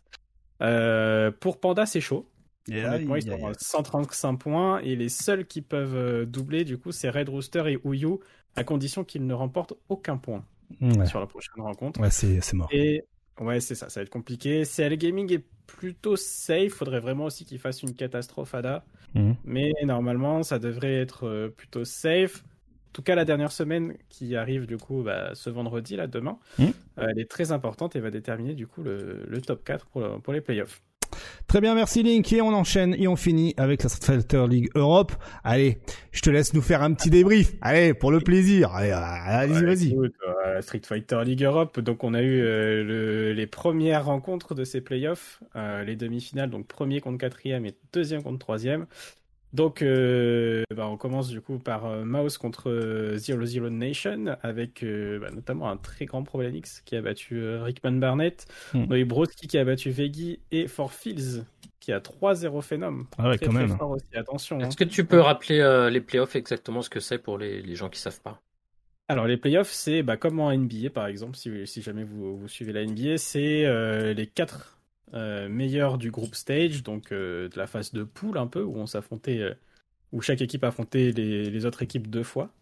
Euh, 0.61 1.29
pour 1.29 1.59
Panda, 1.59 1.85
c'est 1.85 1.99
chaud. 1.99 2.29
Honnêtement, 2.69 3.15
ils 3.15 3.23
sont 3.23 3.47
à 3.47 3.53
135 3.53 4.37
points 4.37 4.79
et 4.79 4.95
les 4.95 5.09
seuls 5.09 5.45
qui 5.45 5.61
peuvent 5.61 6.25
doubler, 6.25 6.63
du 6.63 6.77
coup, 6.77 6.91
c'est 6.91 7.09
Red 7.09 7.27
Rooster 7.27 7.63
et 7.67 7.79
Uyu, 7.83 8.19
à 8.55 8.63
condition 8.63 9.03
qu'ils 9.03 9.25
ne 9.25 9.33
remportent 9.33 9.73
aucun 9.89 10.17
point 10.17 10.45
Ouais, 10.81 11.05
sur 11.07 11.19
la 11.19 11.25
prochaine 11.25 11.61
rencontre. 11.63 11.99
ouais 11.99 12.11
c'est 12.11 12.53
mort. 12.53 12.69
Et 12.71 13.03
ouais, 13.41 13.59
c'est 13.59 13.73
ça, 13.73 13.89
ça 13.89 13.99
va 13.99 14.03
être 14.03 14.11
compliqué. 14.11 14.65
CL 14.65 14.95
Gaming 14.97 15.33
est 15.33 15.43
plutôt 15.65 16.15
safe. 16.15 16.73
Faudrait 16.73 16.99
vraiment 16.99 17.25
aussi 17.25 17.43
qu'il 17.43 17.57
fasse 17.59 17.81
une 17.81 17.95
catastrophe 17.95 18.53
ADA. 18.53 18.85
Mhm. 19.15 19.35
Mais 19.43 19.71
normalement, 19.83 20.43
ça 20.43 20.59
devrait 20.59 20.95
être 20.95 21.51
plutôt 21.57 21.83
safe. 21.85 22.43
En 22.89 22.91
tout 22.93 23.01
cas, 23.03 23.15
la 23.15 23.23
dernière 23.25 23.51
semaine 23.51 23.93
qui 24.09 24.35
arrive 24.35 24.65
du 24.65 24.77
coup 24.77 25.03
bah, 25.03 25.31
ce 25.35 25.49
vendredi, 25.49 25.95
là, 25.95 26.07
demain, 26.07 26.37
Mhm. 26.57 26.73
euh, 26.99 27.07
elle 27.11 27.19
est 27.19 27.29
très 27.29 27.51
importante 27.51 27.95
et 27.95 27.99
va 27.99 28.09
déterminer 28.11 28.55
du 28.55 28.65
coup 28.67 28.81
le, 28.83 29.23
le 29.27 29.41
top 29.41 29.63
4 29.63 29.85
pour, 29.87 30.21
pour 30.21 30.33
les 30.33 30.41
playoffs. 30.41 30.81
Très 31.47 31.61
bien, 31.61 31.73
merci 31.75 32.03
Link. 32.03 32.31
Et 32.33 32.41
on 32.41 32.49
enchaîne 32.53 32.95
et 32.97 33.07
on 33.07 33.15
finit 33.15 33.53
avec 33.57 33.81
la 33.83 33.89
Street 33.89 34.17
Fighter 34.17 34.45
League 34.47 34.69
Europe. 34.75 35.11
Allez, 35.43 35.79
je 36.11 36.21
te 36.21 36.29
laisse 36.29 36.53
nous 36.53 36.61
faire 36.61 36.81
un 36.83 36.93
petit 36.93 37.09
débrief. 37.09 37.53
Allez, 37.61 37.93
pour 37.95 38.11
le 38.11 38.19
plaisir. 38.19 38.71
Allez, 38.73 38.91
vas-y. 39.63 39.95
euh, 39.95 40.61
Street 40.61 40.81
Fighter 40.83 41.21
League 41.25 41.43
Europe, 41.43 41.79
donc 41.79 42.03
on 42.03 42.13
a 42.13 42.21
eu 42.21 42.41
euh, 42.41 42.83
le- 42.83 43.33
les 43.33 43.47
premières 43.47 44.05
rencontres 44.05 44.53
de 44.55 44.63
ces 44.63 44.81
playoffs, 44.81 45.41
euh, 45.55 45.83
les 45.83 45.95
demi-finales, 45.95 46.49
donc 46.49 46.67
premier 46.67 47.01
contre 47.01 47.17
quatrième 47.19 47.65
et 47.65 47.73
deuxième 47.93 48.21
contre 48.23 48.39
troisième. 48.39 48.85
Donc 49.51 49.81
euh, 49.81 50.63
bah, 50.75 50.87
on 50.87 50.97
commence 50.97 51.29
du 51.29 51.41
coup 51.41 51.57
par 51.57 51.85
euh, 51.85 52.05
Mouse 52.05 52.37
contre 52.37 52.69
euh, 52.69 53.17
Zero 53.17 53.43
Zero 53.45 53.69
Nation, 53.69 54.37
avec 54.43 54.83
euh, 54.83 55.19
bah, 55.19 55.31
notamment 55.31 55.69
un 55.69 55.77
très 55.77 56.05
grand 56.05 56.23
Problemix 56.23 56.81
qui 56.85 56.95
a 56.95 57.01
battu 57.01 57.37
euh, 57.41 57.63
Rickman 57.63 57.93
Barnett, 57.93 58.45
Hmm. 58.73 58.83
on 58.87 58.91
a 58.91 58.99
eu 58.99 59.07
qui 59.47 59.57
a 59.57 59.65
battu 59.65 59.89
Veggie 59.89 60.39
et 60.51 60.67
For 60.67 60.91
Fields 60.93 61.45
qui 61.79 61.91
a 61.93 61.99
3-0 61.99 62.61
Phenom. 62.61 63.05
Ah 63.17 63.29
ouais, 63.29 63.37
Très, 63.37 63.47
quand 63.47 63.53
très 63.53 63.65
même. 63.67 63.77
fort 63.77 63.91
aussi, 63.91 64.05
attention. 64.15 64.59
hein. 64.61 64.67
Est-ce 64.67 64.77
que 64.77 64.83
tu 64.83 65.05
peux 65.05 65.19
rappeler 65.19 65.59
euh, 65.61 65.89
les 65.89 66.01
playoffs 66.01 66.35
exactement 66.35 66.81
ce 66.81 66.89
que 66.89 66.99
c'est 66.99 67.17
pour 67.17 67.37
les, 67.37 67.61
les 67.61 67.75
gens 67.75 67.89
qui 67.89 67.99
savent 67.99 68.21
pas? 68.21 68.41
Alors 69.07 69.25
les 69.25 69.37
playoffs, 69.37 69.71
c'est 69.71 70.03
bah, 70.03 70.17
comme 70.17 70.39
en 70.39 70.51
NBA 70.51 70.89
par 70.91 71.07
exemple, 71.07 71.35
si, 71.35 71.65
si 71.67 71.81
jamais 71.81 72.03
vous, 72.03 72.37
vous 72.37 72.47
suivez 72.47 72.73
la 72.73 72.81
NBA, 72.83 73.17
c'est 73.17 73.65
euh, 73.65 74.13
les 74.13 74.27
quatre 74.27 74.78
euh, 75.13 75.49
meilleurs 75.49 75.97
du 75.97 76.11
groupe 76.11 76.35
stage, 76.35 76.83
donc 76.83 77.11
euh, 77.11 77.49
de 77.49 77.57
la 77.57 77.67
phase 77.67 77.93
de 77.93 78.03
poule 78.03 78.37
un 78.37 78.47
peu, 78.47 78.61
où 78.63 78.75
on 78.77 78.85
s'affrontait, 78.85 79.39
euh, 79.39 79.53
où 80.11 80.21
chaque 80.21 80.41
équipe 80.41 80.63
affrontait 80.63 81.11
les, 81.11 81.49
les 81.49 81.65
autres 81.65 81.81
équipes 81.81 82.07
deux 82.09 82.23
fois, 82.23 82.53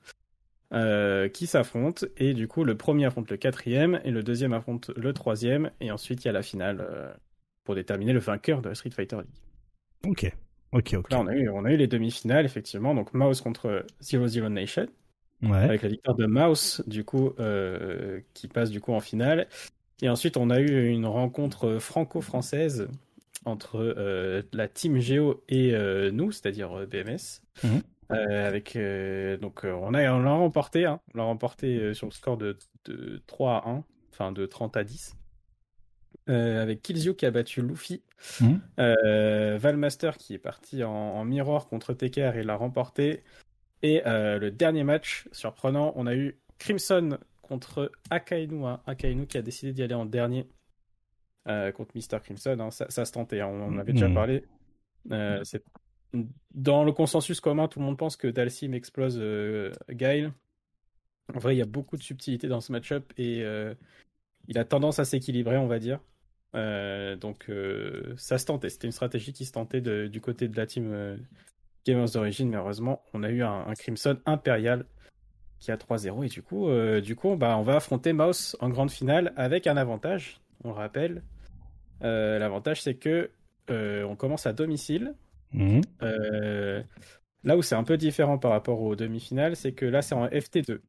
euh, 0.73 1.29
qui 1.29 1.47
s'affrontent, 1.47 2.05
et 2.17 2.33
du 2.33 2.47
coup 2.47 2.63
le 2.63 2.75
premier 2.75 3.05
affronte 3.05 3.31
le 3.31 3.37
quatrième, 3.37 4.01
et 4.03 4.11
le 4.11 4.23
deuxième 4.23 4.53
affronte 4.53 4.91
le 4.95 5.13
troisième, 5.13 5.71
et 5.79 5.91
ensuite 5.91 6.23
il 6.23 6.27
y 6.27 6.29
a 6.29 6.33
la 6.33 6.43
finale 6.43 6.79
euh, 6.81 7.13
pour 7.63 7.75
déterminer 7.75 8.13
le 8.13 8.19
vainqueur 8.19 8.61
de 8.61 8.69
la 8.69 8.75
Street 8.75 8.91
Fighter 8.91 9.17
League. 9.17 10.11
Ok, 10.11 10.31
ok, 10.73 10.93
ok. 10.97 11.11
Là 11.11 11.19
on 11.19 11.27
a 11.27 11.33
eu, 11.35 11.49
on 11.49 11.65
a 11.65 11.71
eu 11.71 11.77
les 11.77 11.87
demi-finales 11.87 12.45
effectivement, 12.45 12.93
donc 12.93 13.13
Mouse 13.13 13.41
contre 13.41 13.85
Zero 14.01 14.27
Zero 14.27 14.49
Nation 14.49 14.87
Ouais. 15.43 15.57
avec 15.57 15.83
la 15.83 15.89
victoire 15.89 16.15
de 16.15 16.25
Mouse, 16.25 16.83
du 16.87 17.03
coup, 17.03 17.31
euh, 17.39 18.21
qui 18.33 18.47
passe 18.47 18.71
du 18.71 18.81
coup 18.81 18.93
en 18.93 18.99
finale. 18.99 19.47
Et 20.01 20.09
ensuite, 20.09 20.37
on 20.37 20.49
a 20.49 20.59
eu 20.59 20.87
une 20.89 21.05
rencontre 21.05 21.79
franco-française 21.79 22.87
entre 23.45 23.77
euh, 23.79 24.41
la 24.53 24.67
team 24.67 24.99
Géo 24.99 25.43
et 25.49 25.73
euh, 25.73 26.11
nous, 26.11 26.31
c'est-à-dire 26.31 26.79
euh, 26.79 26.85
BMS. 26.85 27.41
Mhm. 27.63 27.81
Euh, 28.13 28.47
avec 28.47 28.77
euh, 28.77 29.35
donc 29.35 29.65
euh, 29.65 29.73
on 29.73 29.93
a 29.93 30.09
on 30.13 30.19
l'a 30.19 30.31
remporté, 30.31 30.85
hein. 30.85 31.01
on 31.13 31.17
l'a 31.17 31.23
remporté 31.25 31.75
euh, 31.77 31.93
sur 31.93 32.07
le 32.07 32.13
score 32.13 32.37
de, 32.37 32.57
de 32.85 33.21
3 33.27 33.55
à 33.65 33.69
1, 33.69 33.83
enfin 34.13 34.31
de 34.31 34.45
30 34.45 34.77
à 34.77 34.85
10. 34.85 35.17
Euh, 36.29 36.61
avec 36.61 36.81
Killzio 36.81 37.13
qui 37.13 37.25
a 37.25 37.31
battu 37.31 37.61
Luffy, 37.61 38.01
Mhm. 38.39 38.61
euh, 38.79 39.57
Valmaster 39.59 40.15
qui 40.17 40.33
est 40.35 40.39
parti 40.39 40.83
en, 40.85 40.91
en 40.91 41.25
mirror 41.25 41.67
contre 41.67 41.93
Tekker 41.93 42.31
et 42.35 42.43
l'a 42.43 42.55
remporté. 42.55 43.23
Et 43.83 44.01
euh, 44.07 44.39
le 44.39 44.51
dernier 44.51 44.83
match 44.85 45.27
surprenant, 45.33 45.91
on 45.97 46.07
a 46.07 46.15
eu 46.15 46.37
Crimson 46.59 47.17
contre 47.47 47.91
Akainu, 48.09 48.65
hein. 48.65 48.81
Akainu 48.85 49.25
qui 49.27 49.37
a 49.37 49.41
décidé 49.41 49.73
d'y 49.73 49.83
aller 49.83 49.93
en 49.95 50.05
dernier 50.05 50.47
euh, 51.47 51.71
contre 51.71 51.95
Mr. 51.95 52.19
Crimson. 52.21 52.57
hein. 52.59 52.71
Ça, 52.71 52.85
ça 52.89 53.05
se 53.05 53.11
tentait, 53.13 53.39
hein. 53.41 53.47
on 53.47 53.63
en 53.63 53.77
avait 53.77 53.93
déjà 53.93 54.07
Mhm. 54.09 54.13
parlé. 54.13 54.45
Euh, 55.11 55.43
Dans 56.53 56.83
le 56.83 56.91
consensus 56.91 57.39
commun, 57.41 57.67
tout 57.67 57.79
le 57.79 57.85
monde 57.85 57.97
pense 57.97 58.15
que 58.17 58.27
Dalsim 58.27 58.73
explose 58.73 59.17
euh, 59.19 59.71
Guile. 59.91 60.31
En 61.33 61.39
vrai, 61.39 61.55
il 61.55 61.59
y 61.59 61.61
a 61.61 61.65
beaucoup 61.65 61.97
de 61.97 62.01
subtilité 62.03 62.47
dans 62.47 62.61
ce 62.61 62.71
match-up 62.71 63.11
et 63.17 63.43
euh, 63.43 63.73
il 64.47 64.57
a 64.57 64.63
tendance 64.65 64.99
à 64.99 65.05
s'équilibrer, 65.05 65.57
on 65.57 65.67
va 65.67 65.79
dire. 65.79 65.99
Donc 66.53 67.51
ça 68.17 68.37
se 68.39 68.45
tentait, 68.45 68.69
c'était 68.69 68.87
une 68.87 68.91
stratégie 68.93 69.31
qui 69.33 69.45
se 69.45 69.51
tentait 69.51 69.79
de- 69.81 70.07
du 70.07 70.21
côté 70.21 70.47
de 70.47 70.57
la 70.57 70.65
team 70.65 71.19
Gamers 71.85 72.09
d'origine, 72.11 72.49
mais 72.49 72.57
heureusement 72.57 73.03
on 73.13 73.21
a 73.21 73.29
eu 73.29 73.43
un, 73.43 73.67
un 73.67 73.73
Crimson 73.75 74.17
impérial 74.25 74.85
qui 75.59 75.71
a 75.71 75.77
3-0 75.77 76.25
et 76.25 76.29
du 76.29 76.41
coup, 76.41 76.67
euh, 76.67 77.01
du 77.01 77.15
coup 77.15 77.35
bah, 77.35 77.57
on 77.57 77.63
va 77.63 77.77
affronter 77.77 78.13
Mouse 78.13 78.55
en 78.59 78.69
grande 78.69 78.91
finale 78.91 79.33
avec 79.35 79.67
un 79.67 79.77
avantage, 79.77 80.39
on 80.63 80.69
le 80.69 80.75
rappelle. 80.75 81.23
Euh, 82.03 82.37
L'avantage 82.37 82.81
c'est 82.81 82.95
que 82.95 83.31
euh, 83.69 84.03
on 84.03 84.15
commence 84.15 84.45
à 84.45 84.53
domicile. 84.53 85.15
Mhm. 85.53 85.81
Là 87.43 87.55
où 87.55 87.61
c'est 87.61 87.75
un 87.75 87.83
peu 87.83 87.97
différent 87.97 88.37
par 88.37 88.51
rapport 88.51 88.81
aux 88.81 88.95
demi-finales, 88.95 89.55
c'est 89.55 89.71
que 89.71 89.85
là 89.85 90.01
c'est 90.01 90.15
en 90.15 90.27
FT2. 90.27 90.81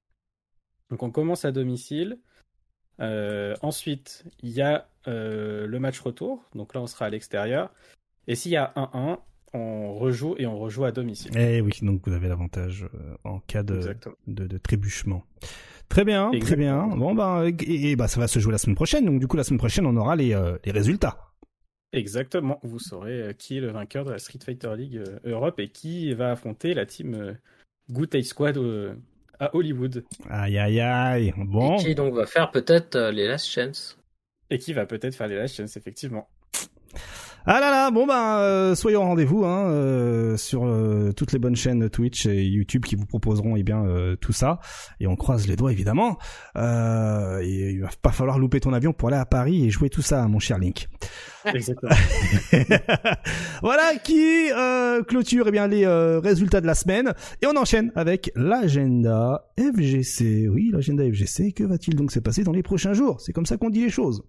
Donc 0.90 1.02
on 1.02 1.10
commence 1.10 1.44
à 1.44 1.52
domicile. 1.52 2.18
Ensuite, 2.98 4.24
il 4.42 4.50
y 4.50 4.62
a 4.62 4.88
le 5.06 5.78
match 5.78 6.00
retour. 6.00 6.44
Donc 6.54 6.74
là, 6.74 6.80
on 6.80 6.88
sera 6.88 7.06
à 7.06 7.10
l'extérieur. 7.10 7.72
Et 8.26 8.34
s'il 8.34 8.50
y 8.50 8.56
a 8.56 8.72
1-1, 8.74 9.20
on 9.54 9.94
rejoue 9.94 10.34
et 10.38 10.46
on 10.46 10.58
rejoue 10.58 10.84
à 10.84 10.92
domicile. 10.92 11.30
Eh 11.36 11.60
oui, 11.60 11.72
donc 11.82 12.06
vous 12.06 12.12
avez 12.12 12.28
l'avantage 12.28 12.86
euh, 12.94 13.14
en 13.24 13.40
cas 13.40 13.62
de, 13.62 13.94
de, 14.26 14.46
de 14.46 14.58
trébuchement. 14.58 15.24
Très 15.88 16.04
bien, 16.04 16.30
très 16.40 16.56
bien. 16.56 16.86
Bon 16.88 17.14
ben, 17.14 17.44
et, 17.46 17.90
et 17.90 17.96
bah 17.96 18.08
ça 18.08 18.20
va 18.20 18.28
se 18.28 18.38
jouer 18.38 18.52
la 18.52 18.58
semaine 18.58 18.76
prochaine. 18.76 19.06
Donc 19.06 19.20
du 19.20 19.26
coup 19.26 19.36
la 19.36 19.44
semaine 19.44 19.58
prochaine 19.58 19.86
on 19.86 19.96
aura 19.96 20.16
les, 20.16 20.34
euh, 20.34 20.58
les 20.64 20.72
résultats. 20.72 21.32
Exactement. 21.92 22.60
Vous 22.62 22.78
saurez 22.78 23.22
euh, 23.22 23.32
qui 23.32 23.56
est 23.56 23.60
le 23.60 23.70
vainqueur 23.70 24.04
de 24.04 24.10
la 24.10 24.18
Street 24.18 24.38
Fighter 24.44 24.70
League 24.76 24.96
euh, 24.98 25.18
Europe 25.24 25.58
et 25.58 25.68
qui 25.68 26.12
va 26.12 26.32
affronter 26.32 26.74
la 26.74 26.84
team 26.84 27.14
euh, 27.14 27.32
Good 27.90 28.22
Squad 28.22 28.58
euh, 28.58 28.94
à 29.40 29.54
Hollywood. 29.56 30.04
Aïe 30.28 30.58
aïe 30.58 30.80
aïe. 30.80 31.32
Bon. 31.38 31.78
Et 31.78 31.84
qui 31.84 31.94
donc 31.94 32.12
va 32.12 32.26
faire 32.26 32.50
peut-être 32.50 32.96
euh, 32.96 33.10
les 33.10 33.26
Last 33.26 33.46
Chance 33.46 33.98
Et 34.50 34.58
qui 34.58 34.74
va 34.74 34.84
peut-être 34.84 35.14
faire 35.14 35.28
les 35.28 35.36
Last 35.36 35.56
Chance, 35.56 35.78
effectivement. 35.78 36.28
Ah 37.50 37.60
là 37.60 37.70
là, 37.70 37.90
bon 37.90 38.06
ben 38.06 38.40
euh, 38.40 38.74
soyez 38.74 38.98
au 38.98 39.00
rendez-vous 39.00 39.46
hein, 39.46 39.70
euh, 39.70 40.36
sur 40.36 40.66
euh, 40.66 41.12
toutes 41.12 41.32
les 41.32 41.38
bonnes 41.38 41.56
chaînes 41.56 41.88
Twitch 41.88 42.26
et 42.26 42.44
YouTube 42.44 42.84
qui 42.84 42.94
vous 42.94 43.06
proposeront 43.06 43.56
eh 43.56 43.62
bien 43.62 43.86
euh, 43.86 44.16
tout 44.16 44.34
ça 44.34 44.60
et 45.00 45.06
on 45.06 45.16
croise 45.16 45.48
les 45.48 45.56
doigts 45.56 45.72
évidemment. 45.72 46.18
Euh, 46.56 47.40
et 47.40 47.70
il 47.70 47.80
va 47.80 47.88
pas 48.02 48.12
falloir 48.12 48.38
louper 48.38 48.60
ton 48.60 48.74
avion 48.74 48.92
pour 48.92 49.08
aller 49.08 49.16
à 49.16 49.24
Paris 49.24 49.64
et 49.64 49.70
jouer 49.70 49.88
tout 49.88 50.02
ça, 50.02 50.28
mon 50.28 50.40
cher 50.40 50.58
Link. 50.58 50.88
Exactement. 51.46 51.90
voilà 53.62 53.96
qui 53.96 54.52
euh, 54.52 55.02
clôture 55.02 55.46
eh 55.48 55.50
bien 55.50 55.68
les 55.68 55.86
euh, 55.86 56.20
résultats 56.20 56.60
de 56.60 56.66
la 56.66 56.74
semaine 56.74 57.14
et 57.40 57.46
on 57.46 57.56
enchaîne 57.56 57.92
avec 57.94 58.30
l'agenda 58.34 59.48
FGC. 59.58 60.48
Oui, 60.50 60.68
l'agenda 60.70 61.02
FGC. 61.02 61.52
Que 61.52 61.64
va-t-il 61.64 61.96
donc 61.96 62.12
se 62.12 62.20
passer 62.20 62.44
dans 62.44 62.52
les 62.52 62.62
prochains 62.62 62.92
jours? 62.92 63.22
C'est 63.22 63.32
comme 63.32 63.46
ça 63.46 63.56
qu'on 63.56 63.70
dit 63.70 63.80
les 63.80 63.88
choses. 63.88 64.22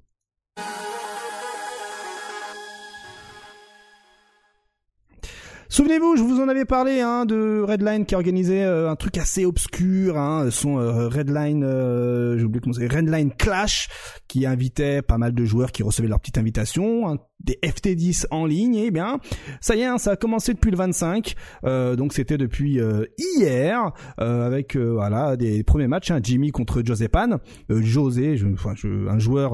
Souvenez-vous, 5.71 6.15
je 6.17 6.23
vous 6.23 6.39
en 6.41 6.47
avais 6.47 6.65
parlé 6.65 6.99
hein, 6.99 7.25
de 7.25 7.61
Redline 7.61 8.07
qui 8.07 8.15
organisait 8.15 8.63
euh, 8.63 8.89
un 8.89 8.95
truc 8.95 9.19
assez 9.19 9.45
obscur, 9.45 10.17
hein, 10.17 10.49
son 10.49 10.79
euh, 10.79 11.07
Redline, 11.09 11.63
euh, 11.63 12.39
j'ai 12.39 12.43
oublié 12.45 12.59
comment 12.61 12.73
c'est, 12.73 12.87
Redline 12.91 13.31
Clash, 13.37 13.87
qui 14.27 14.47
invitait 14.47 15.03
pas 15.03 15.19
mal 15.19 15.35
de 15.35 15.45
joueurs 15.45 15.71
qui 15.71 15.83
recevaient 15.83 16.07
leur 16.07 16.19
petite 16.19 16.39
invitation, 16.39 17.07
hein, 17.07 17.17
des 17.41 17.59
FT10 17.63 18.25
en 18.31 18.47
ligne. 18.47 18.75
Et 18.75 18.89
bien, 18.89 19.19
ça 19.61 19.75
y 19.75 19.81
est, 19.81 19.85
hein, 19.85 19.99
ça 19.99 20.11
a 20.11 20.15
commencé 20.15 20.55
depuis 20.55 20.71
le 20.71 20.77
25, 20.77 21.35
euh, 21.65 21.95
donc 21.95 22.13
c'était 22.13 22.39
depuis 22.39 22.79
euh, 22.79 23.05
hier, 23.37 23.91
euh, 24.19 24.47
avec 24.47 24.75
voilà 24.75 25.37
des 25.37 25.63
premiers 25.63 25.87
matchs, 25.87 26.09
hein, 26.09 26.19
Jimmy 26.23 26.49
contre 26.49 26.81
Josepan, 26.83 27.37
José, 27.69 28.37
je, 28.37 28.47
enfin, 28.47 28.73
je- 28.75 29.07
un 29.07 29.19
joueur 29.19 29.51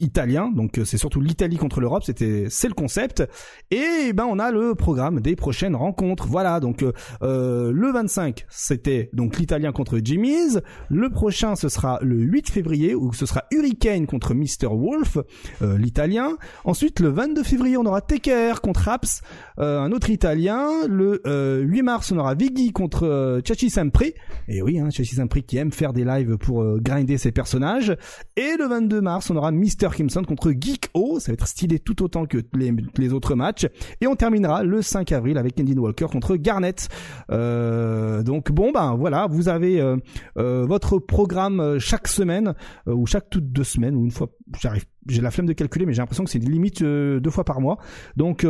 italien, 0.00 0.50
donc 0.52 0.80
c'est 0.84 0.98
surtout 0.98 1.20
l'Italie 1.20 1.58
contre 1.58 1.80
l'Europe, 1.80 2.02
c'était 2.04 2.46
c'est 2.50 2.66
le 2.68 2.74
concept. 2.74 3.22
Et 3.70 4.12
ben 4.12 4.26
on 4.28 4.40
a 4.40 4.50
le 4.50 4.74
programme 4.74 5.11
des 5.20 5.36
prochaines 5.36 5.76
rencontres. 5.76 6.26
Voilà, 6.26 6.60
donc 6.60 6.82
euh, 6.82 6.92
euh, 7.22 7.72
le 7.72 7.92
25, 7.92 8.46
c'était 8.48 9.10
donc 9.12 9.38
l'italien 9.38 9.72
contre 9.72 9.98
Jimmy's. 10.02 10.60
Le 10.88 11.10
prochain, 11.10 11.56
ce 11.56 11.68
sera 11.68 11.98
le 12.02 12.16
8 12.16 12.50
février, 12.50 12.94
où 12.94 13.12
ce 13.12 13.26
sera 13.26 13.44
Hurricane 13.50 14.06
contre 14.06 14.34
Mr. 14.34 14.68
Wolf, 14.70 15.18
euh, 15.62 15.78
l'italien. 15.78 16.36
Ensuite, 16.64 17.00
le 17.00 17.08
22 17.08 17.42
février, 17.42 17.76
on 17.76 17.84
aura 17.84 18.00
TKR 18.00 18.60
contre 18.60 18.88
Aps, 18.88 19.22
euh, 19.58 19.80
un 19.80 19.92
autre 19.92 20.10
italien. 20.10 20.86
Le 20.88 21.22
euh, 21.26 21.60
8 21.60 21.82
mars, 21.82 22.12
on 22.12 22.18
aura 22.18 22.34
Viggy 22.34 22.72
contre 22.72 23.40
Chachi 23.46 23.70
Sampri. 23.70 24.14
Et 24.48 24.62
oui, 24.62 24.78
hein, 24.78 24.90
Chachi 24.90 25.16
Sampri 25.16 25.42
qui 25.42 25.56
aime 25.56 25.72
faire 25.72 25.92
des 25.92 26.04
lives 26.04 26.36
pour 26.38 26.78
grinder 26.80 27.18
ses 27.18 27.32
personnages. 27.32 27.96
Et 28.36 28.56
le 28.58 28.66
22 28.66 29.00
mars, 29.00 29.30
on 29.30 29.36
aura 29.36 29.50
Mr. 29.50 29.90
Kimson 29.94 30.22
contre 30.24 30.52
Geek 30.52 30.90
O. 30.94 31.18
Ça 31.20 31.32
va 31.32 31.34
être 31.34 31.46
stylé 31.46 31.78
tout 31.78 32.02
autant 32.02 32.26
que 32.26 32.38
les, 32.54 32.72
les 32.96 33.12
autres 33.12 33.34
matchs. 33.34 33.66
Et 34.00 34.06
on 34.06 34.14
terminera 34.14 34.62
le 34.62 34.82
5 34.82 35.01
avril 35.10 35.38
avec 35.38 35.56
Kendin 35.56 35.78
Walker 35.78 36.06
contre 36.06 36.36
Garnett. 36.36 36.88
Euh, 37.30 38.22
donc 38.22 38.52
bon, 38.52 38.70
ben 38.70 38.94
voilà, 38.94 39.26
vous 39.28 39.48
avez 39.48 39.80
euh, 39.80 39.96
euh, 40.38 40.64
votre 40.66 40.98
programme 40.98 41.78
chaque 41.78 42.06
semaine 42.06 42.54
ou 42.86 43.06
chaque 43.06 43.30
toutes 43.30 43.50
deux 43.50 43.64
semaines 43.64 43.96
ou 43.96 44.04
une 44.04 44.10
fois. 44.10 44.28
J'arrive, 44.60 44.84
j'ai 45.08 45.22
la 45.22 45.30
flemme 45.30 45.46
de 45.46 45.52
calculer, 45.52 45.86
mais 45.86 45.92
j'ai 45.92 46.02
l'impression 46.02 46.24
que 46.24 46.30
c'est 46.30 46.38
limite 46.38 46.82
euh, 46.82 47.20
deux 47.20 47.30
fois 47.30 47.44
par 47.44 47.60
mois. 47.60 47.78
Donc 48.16 48.46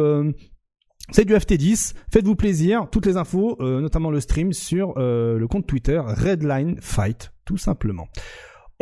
c'est 1.10 1.24
du 1.24 1.34
FT10, 1.34 1.94
faites-vous 2.12 2.36
plaisir, 2.36 2.88
toutes 2.90 3.06
les 3.06 3.16
infos, 3.16 3.56
notamment 3.60 4.10
le 4.10 4.20
stream 4.20 4.52
sur 4.52 4.94
le 4.96 5.46
compte 5.46 5.66
Twitter 5.66 6.00
Redline 6.04 6.76
Fight, 6.80 7.32
tout 7.44 7.56
simplement. 7.56 8.08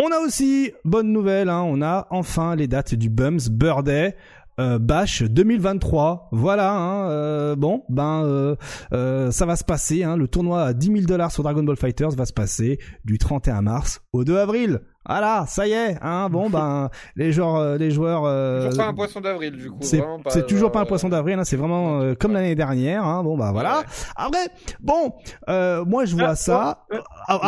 On 0.03 0.11
a 0.13 0.19
aussi, 0.19 0.73
bonne 0.87 1.13
nouvelle, 1.13 1.51
hein, 1.51 1.63
on 1.63 1.83
a 1.83 2.07
enfin 2.09 2.57
les 2.57 2.67
dates 2.67 2.95
du 2.95 3.11
Bums 3.11 3.51
Birthday. 3.51 4.17
Euh, 4.61 4.79
Bash 4.79 5.23
2023, 5.23 6.29
voilà. 6.33 6.73
Hein, 6.73 7.11
euh, 7.11 7.57
bon, 7.57 7.83
ben 7.89 8.23
euh, 8.25 8.57
euh, 8.93 9.31
ça 9.31 9.47
va 9.47 9.57
se 9.57 9.65
passer. 9.65 10.05
Hein, 10.05 10.17
le 10.17 10.29
tournoi 10.29 10.63
à 10.63 10.73
10 10.75 10.87
000 10.87 11.01
dollars 11.07 11.33
sur 11.33 11.43
Dragon 11.43 11.63
Ball 11.63 11.77
Fighters 11.77 12.11
va 12.11 12.27
se 12.27 12.33
passer 12.33 12.79
du 13.05 13.19
31 13.19 13.63
mars 13.63 14.03
au 14.13 14.25
2 14.25 14.37
avril. 14.37 14.81
Voilà, 15.09 15.47
ça 15.49 15.67
y 15.67 15.73
est. 15.73 15.97
Hein, 16.03 16.29
bon, 16.31 16.51
ben 16.51 16.91
les 17.17 17.33
joueurs, 17.33 17.57
euh, 17.57 17.79
les 17.79 17.91
joueurs. 17.91 18.25
euh, 18.27 18.69
Toujours 18.69 18.85
pas 18.85 18.91
un 18.91 18.95
poisson 18.95 19.21
d'avril, 19.21 19.57
du 19.57 19.71
coup. 19.71 19.79
c'est 19.81 19.97
vraiment 19.99 20.21
pas, 20.21 20.31
c'est 20.31 20.47
toujours 20.47 20.71
pas 20.71 20.81
un 20.81 20.85
poisson 20.85 21.07
euh, 21.09 21.11
d'avril, 21.11 21.39
hein, 21.39 21.45
c'est 21.45 21.57
vraiment 21.57 22.01
euh, 22.01 22.15
comme 22.15 22.33
l'année 22.35 22.55
dernière. 22.55 23.03
Hein, 23.05 23.23
bon 23.25 23.37
bah 23.39 23.51
voilà. 23.53 23.79
Ouais. 23.79 23.85
Après, 24.17 24.49
bon, 24.81 25.15
euh, 25.49 25.85
moi 25.87 26.05
je 26.05 26.15
vois 26.15 26.29
Ah, 26.31 26.35
ça. 26.37 26.85
oh. 26.93 26.97
Ah, 27.29 27.41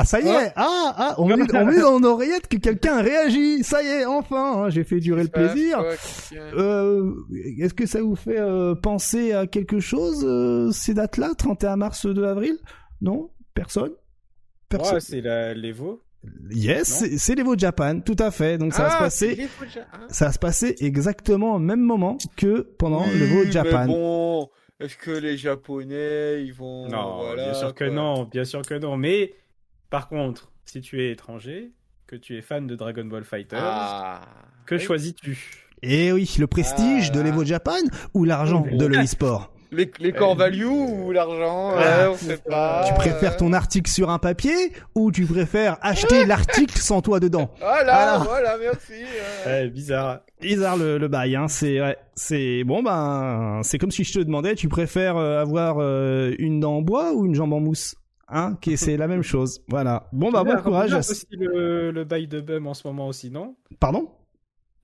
ah, 0.00 0.02
ça 0.04 0.20
y 0.20 0.26
est. 0.28 0.52
Ah, 0.56 0.94
ah, 0.98 1.14
on 1.18 1.26
met, 1.26 1.34
on 1.54 1.64
met 1.66 1.80
dans 1.80 1.98
l'oreillette 2.00 2.48
que 2.48 2.56
quelqu'un 2.56 3.00
réagit. 3.02 3.62
Ça 3.62 3.82
y 3.82 3.86
est, 3.86 4.04
enfin. 4.04 4.64
hein, 4.64 4.70
J'ai 4.70 4.82
fait 4.84 4.98
durer 4.98 5.22
le 5.22 5.28
plaisir. 5.28 5.82
Euh, 6.34 7.12
Est-ce 7.60 7.74
que 7.74 7.86
ça 7.86 8.02
vous 8.02 8.16
fait 8.16 8.38
euh, 8.40 8.74
penser 8.74 9.32
à 9.32 9.46
quelque 9.46 9.78
chose 9.78 10.24
euh, 10.26 10.70
ces 10.72 10.92
dates-là, 10.94 11.30
31 11.38 11.76
mars, 11.76 12.04
2 12.06 12.24
avril? 12.24 12.58
Non, 13.00 13.30
personne? 13.54 13.92
Personne. 14.68 14.94
Ouais, 14.94 15.00
c'est 15.00 15.20
la 15.20 15.54
l'Evo. 15.54 16.02
Yes, 16.50 17.04
c'est- 17.18 17.34
l'Evo 17.34 17.56
Japan, 17.56 18.00
tout 18.00 18.16
à 18.18 18.30
fait. 18.30 18.58
Donc 18.58 18.72
ça 18.74 18.82
va 18.84 18.90
se 18.90 18.96
Ah, 18.96 18.98
passer 18.98 19.48
ah. 19.92 19.98
ça 20.08 20.26
va 20.26 20.32
se 20.32 20.38
passer 20.38 20.74
exactement 20.80 21.54
au 21.54 21.58
même 21.58 21.80
moment 21.80 22.18
que 22.36 22.60
pendant 22.78 23.04
Oui, 23.04 23.18
le 23.18 23.26
Vo 23.26 23.44
mais 23.44 23.52
Japan. 23.52 23.86
bon, 23.86 24.48
est-ce 24.80 24.96
que 24.96 25.10
les 25.10 25.36
Japonais, 25.36 26.44
ils 26.44 26.52
vont. 26.52 26.88
Non, 26.88 27.16
voilà, 27.18 27.44
bien 27.44 27.54
sûr 27.54 27.74
que 27.74 27.84
non, 27.84 28.24
bien 28.24 28.44
sûr 28.44 28.62
que 28.62 28.74
non. 28.74 28.96
Mais 28.96 29.34
par 29.90 30.08
contre, 30.08 30.50
si 30.64 30.80
tu 30.80 31.02
es 31.02 31.12
étranger, 31.12 31.72
que 32.06 32.16
tu 32.16 32.36
es 32.36 32.42
fan 32.42 32.66
de 32.66 32.74
Dragon 32.76 33.04
Ball 33.04 33.24
Fighters, 33.24 33.58
Ah. 33.62 34.20
que 34.66 34.74
Oui. 34.76 34.80
choisis-tu? 34.80 35.62
Et 35.82 36.10
oui, 36.12 36.34
le 36.38 36.46
prestige 36.46 37.08
Ah. 37.10 37.16
de 37.16 37.20
l'Evo 37.20 37.44
Japan 37.44 37.78
ou 38.14 38.24
l'argent 38.24 38.64
de 38.70 38.86
l'e-sport 38.86 39.52
Les, 39.72 39.90
les 39.98 40.12
core 40.12 40.36
value 40.36 40.64
ou 40.66 41.10
l'argent 41.12 41.72
Ah. 41.76 41.78
ouais, 42.10 42.14
On 42.14 42.16
sait 42.16 42.36
pas. 42.38 42.84
Tu 42.86 42.94
préfères 42.94 43.36
ton 43.36 43.52
article 43.52 43.90
sur 43.90 44.10
un 44.10 44.18
papier 44.18 44.72
ou 44.94 45.10
tu 45.10 45.24
préfères 45.26 45.76
acheter 45.82 46.24
l'article 46.26 46.78
sans 46.78 47.02
toi 47.02 47.20
dedans? 47.20 47.50
Voilà, 47.60 47.82
Voilà. 47.84 48.18
voilà, 48.18 48.58
merci. 48.58 48.92
euh. 49.46 49.64
Ouais, 49.64 49.70
bizarre. 49.70 50.20
Bizarre 50.40 50.76
le, 50.76 50.98
le 50.98 51.08
bail, 51.08 51.34
hein. 51.36 51.48
C'est 51.48 51.80
ouais, 51.80 51.96
c'est 52.14 52.62
bon 52.64 52.82
ben 52.82 53.60
c'est 53.62 53.78
comme 53.78 53.90
si 53.90 54.04
je 54.04 54.12
te 54.12 54.18
demandais, 54.24 54.54
tu 54.54 54.68
préfères 54.68 55.16
euh, 55.16 55.40
avoir 55.40 55.76
euh, 55.80 56.34
une 56.38 56.60
dent 56.60 56.76
en 56.76 56.82
bois 56.82 57.12
ou 57.14 57.24
une 57.26 57.34
jambe 57.34 57.52
en 57.54 57.60
mousse? 57.60 57.94
Hein, 58.28 58.56
qui 58.60 58.76
c'est 58.76 58.96
la 58.96 59.06
même 59.08 59.22
chose. 59.22 59.62
Voilà. 59.68 60.08
Bon 60.12 60.30
bah 60.32 60.42
bon 60.44 60.56
courage. 60.56 60.92
aussi 60.94 61.26
le, 61.30 61.90
le 61.90 62.04
bail 62.04 62.26
de 62.28 62.40
Bum 62.40 62.66
en 62.66 62.74
ce 62.74 62.86
moment 62.86 63.06
aussi, 63.08 63.30
non? 63.30 63.54
Pardon? 63.80 64.08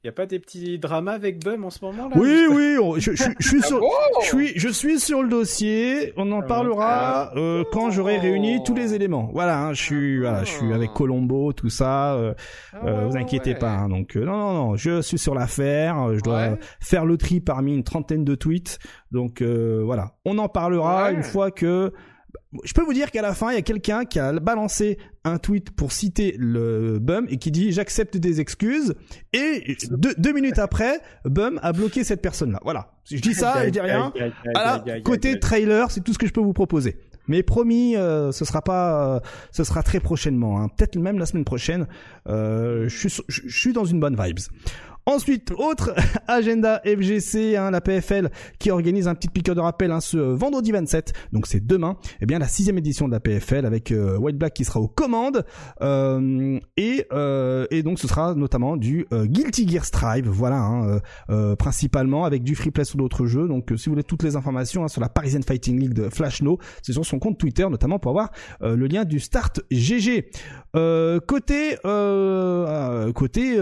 Y 0.05 0.09
a 0.09 0.13
pas 0.13 0.27
des 0.27 0.41
petits 0.41 0.81
dramas 0.81 1.13
avec 1.13 1.45
Bum 1.45 1.65
en 1.65 1.71
ce 1.71 1.85
moment 1.85 2.09
là 2.09 2.17
Oui 2.19 2.47
oui, 2.51 2.77
on- 2.83 2.99
je, 2.99 3.13
je, 3.13 3.23
je 3.39 3.47
suis 3.49 3.61
Ah 3.63 3.67
sur 3.69 3.81
Je 4.21 4.27
suis, 4.27 4.53
je 4.59 4.69
suis 4.69 4.99
sur 4.99 5.23
le 5.23 5.29
dossier. 5.29 6.13
On 6.17 6.33
en 6.33 6.41
Ah, 6.41 6.47
parlera 6.47 7.33
euh, 7.37 7.63
quand 7.71 7.91
j'aurai 7.93 8.19
réuni 8.19 8.61
tous 8.65 8.75
les 8.75 8.95
éléments. 8.95 9.31
Voilà, 9.33 9.61
hein, 9.63 9.73
je 9.75 9.81
suis, 9.81 10.19
voilà, 10.19 10.43
je 10.43 10.51
suis 10.51 10.73
avec 10.73 10.93
Colombo, 10.93 11.53
tout 11.53 11.69
ça. 11.69 12.15
euh, 12.15 12.35
Ah 12.73 12.79
euh, 12.85 13.07
vous 13.07 13.17
inquiétez 13.17 13.53
ouais. 13.53 13.59
pas. 13.59 13.71
hein, 13.71 13.89
donc 13.89 14.17
euh, 14.17 14.25
non, 14.25 14.37
non, 14.37 14.53
non, 14.53 14.77
je 14.77 15.03
suis 15.03 15.19
sur 15.19 15.37
l'affaire. 15.37 16.13
Je 16.15 16.21
dois 16.21 16.33
Ouais. 16.51 16.59
faire 16.81 17.05
le 17.05 17.17
tri 17.17 17.39
parmi 17.41 17.73
une 17.73 17.85
trentaine 17.85 18.25
de 18.25 18.35
tweets. 18.35 18.81
Donc 19.13 19.41
euh, 19.41 19.83
voilà, 19.85 20.15
on 20.25 20.37
en 20.39 20.49
parlera 20.49 21.05
Ouais. 21.05 21.15
une 21.15 21.23
fois 21.23 21.53
que. 21.53 21.93
Je 22.65 22.73
peux 22.75 22.83
vous 22.83 22.93
dire 22.93 23.11
qu'à 23.11 23.23
la 23.23 23.35
fin, 23.35 23.51
il 23.51 23.55
y 23.55 23.59
a 23.59 23.63
quelqu'un 23.63 24.05
qui 24.05 24.19
a 24.19 24.33
balancé 24.33 24.99
un 25.25 25.39
tweet 25.39 25.71
pour 25.71 25.93
citer 25.93 26.35
le 26.39 26.99
Bum 26.99 27.27
et 27.31 27.37
qui 27.39 27.51
dit 27.51 27.73
j'accepte 27.73 28.17
des 28.17 28.41
excuses 28.41 28.95
et 29.33 29.77
deux, 29.91 30.15
deux 30.19 30.33
minutes 30.33 30.59
après, 30.59 31.01
Bum 31.25 31.59
a 31.63 31.73
bloqué 31.73 32.05
cette 32.05 32.21
personne-là. 32.23 32.61
Voilà. 32.63 32.93
Je 33.11 33.17
dis 33.21 33.35
ça, 33.35 33.65
je 33.65 33.71
dis 33.71 33.81
rien. 33.81 34.13
Voilà, 34.55 34.85
côté 35.03 35.39
trailer, 35.41 35.91
c'est 35.91 36.03
tout 36.03 36.13
ce 36.13 36.19
que 36.19 36.27
je 36.27 36.33
peux 36.33 36.41
vous 36.43 36.53
proposer. 36.53 36.99
Mais 37.29 37.43
promis, 37.45 37.97
euh, 37.97 38.33
ce 38.33 38.45
sera 38.45 38.63
pas, 38.63 39.17
euh, 39.17 39.21
ce 39.53 39.63
sera 39.65 39.83
très 39.85 40.01
prochainement. 40.01 40.61
Hein. 40.61 40.69
Peut-être 40.69 40.97
même 40.97 41.19
la 41.19 41.27
semaine 41.27 41.45
prochaine. 41.45 41.87
Euh, 42.29 42.89
je 42.89 42.97
suis, 42.99 43.11
sur- 43.11 43.25
je 43.29 43.43
je 43.47 43.59
suis 43.61 43.73
dans 43.73 43.85
une 43.85 44.01
bonne 44.01 44.17
vibes. 44.21 44.41
Ensuite, 45.05 45.51
autre 45.59 45.95
agenda 46.29 46.81
FGC, 46.85 47.57
hein, 47.57 47.73
la 47.73 47.81
PFL 47.81 48.31
qui 48.61 48.71
organise 48.71 49.09
un 49.09 49.17
petit 49.17 49.27
piqueur 49.27 49.57
de 49.57 49.61
rappel 49.61 49.91
hein, 49.91 50.01
ce 50.01 50.17
vendredi 50.17 50.71
27, 50.71 51.13
donc 51.33 51.49
c'est 51.49 51.67
demain. 51.67 51.97
Eh 52.21 52.27
bien, 52.27 52.39
la 52.39 52.47
sixième 52.47 52.79
édition 52.79 53.09
de 53.09 53.13
la 53.13 53.19
PFL 53.19 53.67
avec 53.67 53.91
euh, 53.91 54.17
White 54.17 54.39
Black 54.39 54.55
qui 54.55 54.65
sera 54.65 54.81
aux 54.81 54.87
commandes 54.87 55.45
euh, 55.83 56.61
et 56.77 57.07
euh, 57.13 57.67
et 57.73 57.83
donc 57.83 57.99
ce 57.99 58.07
sera 58.07 58.35
notamment 58.35 58.77
du 58.77 59.07
Guilty 59.13 59.69
Gear 59.69 59.85
Strive, 59.85 60.29
voilà, 60.29 60.61
hein, 60.61 61.01
principalement 61.59 62.25
avec 62.25 62.45
du 62.45 62.55
free 62.55 62.71
play 62.71 62.85
sur 62.85 62.97
d'autres 62.97 63.27
jeux. 63.27 63.49
Donc, 63.49 63.73
si 63.77 63.87
vous 63.87 63.93
voulez 63.93 64.05
toutes 64.05 64.23
les 64.23 64.37
informations 64.37 64.87
sur 64.87 65.01
la 65.01 65.09
Parisian 65.09 65.41
Fighting 65.43 65.81
League 65.81 65.95
de 65.95 66.09
Flashno, 66.11 66.59
c'est 66.83 66.93
sur 66.93 67.05
son 67.05 67.19
compte 67.19 67.39
Twitter 67.39 67.69
notamment 67.69 67.99
pour 67.99 68.11
avoir 68.11 68.31
le 68.61 68.87
lien 68.87 69.05
du 69.05 69.19
Start 69.19 69.61
GG. 69.71 70.31
Côté 71.27 71.77
côté 73.15 73.59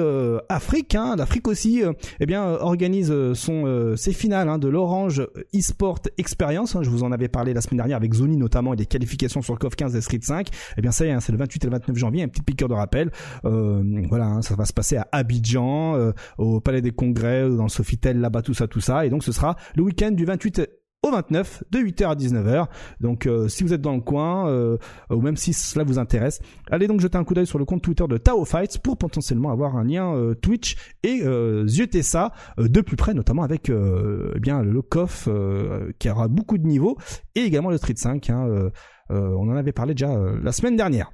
Afrique, 0.49 0.95
hein, 0.95 1.17
l'Afrique 1.31 1.47
aussi, 1.47 1.85
euh, 1.85 1.93
eh 2.19 2.27
bien 2.27 2.45
euh, 2.45 2.59
organise 2.59 3.13
euh, 3.13 3.35
son 3.35 3.95
ses 3.97 4.13
finales 4.13 4.49
hein, 4.49 4.59
de 4.59 4.67
l'Orange 4.67 5.23
eSport 5.53 6.01
Experience. 6.19 6.75
hein, 6.75 6.83
je 6.83 6.91
vous 6.91 7.05
en 7.05 7.13
avais 7.13 7.29
parlé 7.29 7.55
la 7.55 7.61
semaine 7.61 7.77
dernière 7.77 7.99
avec 7.99 8.13
Zoni 8.15 8.37
notamment 8.37 8.73
et 8.73 8.77
des 8.77 8.87
qualifications 8.87 9.41
sur 9.41 9.55
le 9.55 9.59
CoF 9.59 9.77
15 9.77 9.95
et 9.95 10.01
Street 10.01 10.19
5. 10.21 10.49
Eh 10.77 10.81
bien 10.83 10.91
ça 10.91 11.07
y 11.07 11.09
est, 11.09 11.13
hein, 11.13 11.21
c'est 11.21 11.31
le 11.31 11.39
28 11.39 11.63
et 11.63 11.67
le 11.69 11.73
29 11.73 11.97
janvier, 11.97 12.23
un 12.25 12.29
petit 12.29 12.43
piqueur 12.43 12.69
de 12.69 12.75
rappel. 12.75 13.13
Voilà, 13.45 14.43
ça 14.43 14.57
va 14.57 14.65
se 14.65 14.73
passer 14.73 14.97
à 14.97 15.07
Abidjan, 15.13 16.13
au 16.39 16.61
Palais 16.61 16.83
des 16.83 16.91
Congrès, 16.91 17.49
dans 17.49 17.65
le 17.65 17.69
Sofitel, 17.69 18.21
là-bas, 18.21 18.43
tout 18.43 18.55
ça, 18.55 18.67
tout 18.67 18.81
ça. 18.81 19.07
Et 19.07 19.11
donc 19.11 19.23
ce 19.23 19.31
sera 19.31 19.57
le 19.77 19.83
week-end 19.85 20.11
du 20.11 20.25
28 20.25 20.80
au 21.03 21.11
29 21.11 21.65
de 21.71 21.79
8h 21.79 22.11
à 22.11 22.15
19h. 22.15 22.67
Donc 23.01 23.27
euh, 23.27 23.49
si 23.49 23.65
vous 23.65 23.73
êtes 23.73 23.81
dans 23.81 23.95
le 23.95 24.01
coin 24.01 24.49
euh, 24.49 24.77
ou 25.11 25.21
même 25.21 25.37
si 25.37 25.53
cela 25.53 25.85
vous 25.85 25.99
intéresse, 25.99 26.41
allez 26.71 26.87
donc 26.87 27.01
jeter 27.01 27.17
un 27.17 27.25
coup 27.25 27.35
d'œil 27.35 27.47
sur 27.47 27.59
le 27.59 27.65
compte 27.65 27.83
Twitter 27.83 28.05
de 28.09 28.17
Tao 28.17 28.45
Fights 28.45 28.79
pour 28.79 28.99
potentiellement 28.99 29.51
avoir 29.51 29.77
un 29.77 29.85
lien 29.85 30.15
euh, 30.15 30.35
Twitch 30.35 30.77
et 31.03 31.23
zioter 31.67 32.03
ça 32.03 32.33
de 32.59 32.81
plus 32.81 32.97
près 32.97 33.15
notamment 33.15 33.43
avec 33.43 33.71
eh 33.71 34.41
bien 34.41 34.63
le 34.63 34.83
euh, 35.29 35.93
qui 35.99 36.11
aura 36.11 36.29
beaucoup 36.29 36.59
de 36.59 36.67
niveaux 36.67 36.99
et 37.35 37.41
également 37.41 37.71
le 37.71 37.79
Street 37.79 37.95
5 37.97 38.31
hein, 38.31 38.71
on 39.11 39.49
en 39.51 39.57
avait 39.57 39.73
parlé 39.73 39.95
déjà 39.95 40.15
la 40.43 40.53
semaine 40.53 40.77
dernière. 40.77 41.11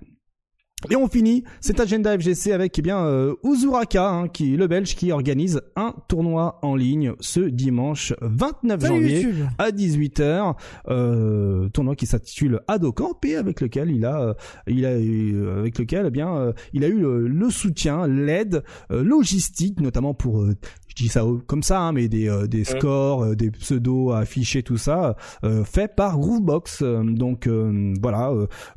Et 0.90 0.94
on 0.94 1.08
finit 1.08 1.42
cet 1.62 1.80
agenda 1.80 2.16
FGC 2.18 2.52
avec 2.52 2.78
eh 2.78 2.82
bien 2.82 2.98
euh, 2.98 3.34
Uzuraka, 3.42 4.10
hein, 4.10 4.28
qui 4.28 4.58
le 4.58 4.66
Belge, 4.66 4.94
qui 4.94 5.10
organise 5.10 5.62
un 5.74 5.94
tournoi 6.06 6.58
en 6.60 6.76
ligne 6.76 7.14
ce 7.18 7.40
dimanche 7.40 8.12
29 8.20 8.80
Salut 8.82 8.94
janvier 8.94 9.20
YouTube. 9.22 9.46
à 9.56 9.70
18h. 9.70 10.54
Euh, 10.88 11.70
tournoi 11.70 11.96
qui 11.96 12.04
s'intitule 12.04 12.60
Adocamp 12.68 13.18
et 13.24 13.36
avec 13.36 13.62
lequel 13.62 13.90
il 13.90 14.04
a, 14.04 14.20
euh, 14.20 14.34
il 14.66 14.84
a, 14.84 14.98
eu- 15.00 15.48
avec 15.48 15.78
lequel 15.78 16.04
eh 16.08 16.10
bien, 16.10 16.36
euh, 16.36 16.52
il 16.74 16.84
a 16.84 16.88
eu 16.88 17.00
le, 17.00 17.26
le 17.26 17.50
soutien, 17.50 18.06
l'aide 18.06 18.62
euh, 18.90 19.02
logistique, 19.02 19.80
notamment 19.80 20.12
pour 20.12 20.42
euh, 20.42 20.54
dis 20.96 21.09
ça 21.09 21.24
comme 21.46 21.62
ça, 21.62 21.80
hein, 21.80 21.92
mais 21.92 22.09
des, 22.09 22.28
euh, 22.28 22.46
des 22.46 22.64
scores, 22.64 23.24
euh, 23.24 23.37
des 23.37 23.50
pseudos 23.50 24.12
affichés, 24.12 24.62
tout 24.62 24.78
ça, 24.78 25.16
euh, 25.44 25.64
fait 25.64 25.94
par 25.94 26.18
Groovebox. 26.18 26.82
Euh, 26.82 27.02
donc 27.04 27.46
euh, 27.46 27.94
voilà, 28.00 28.32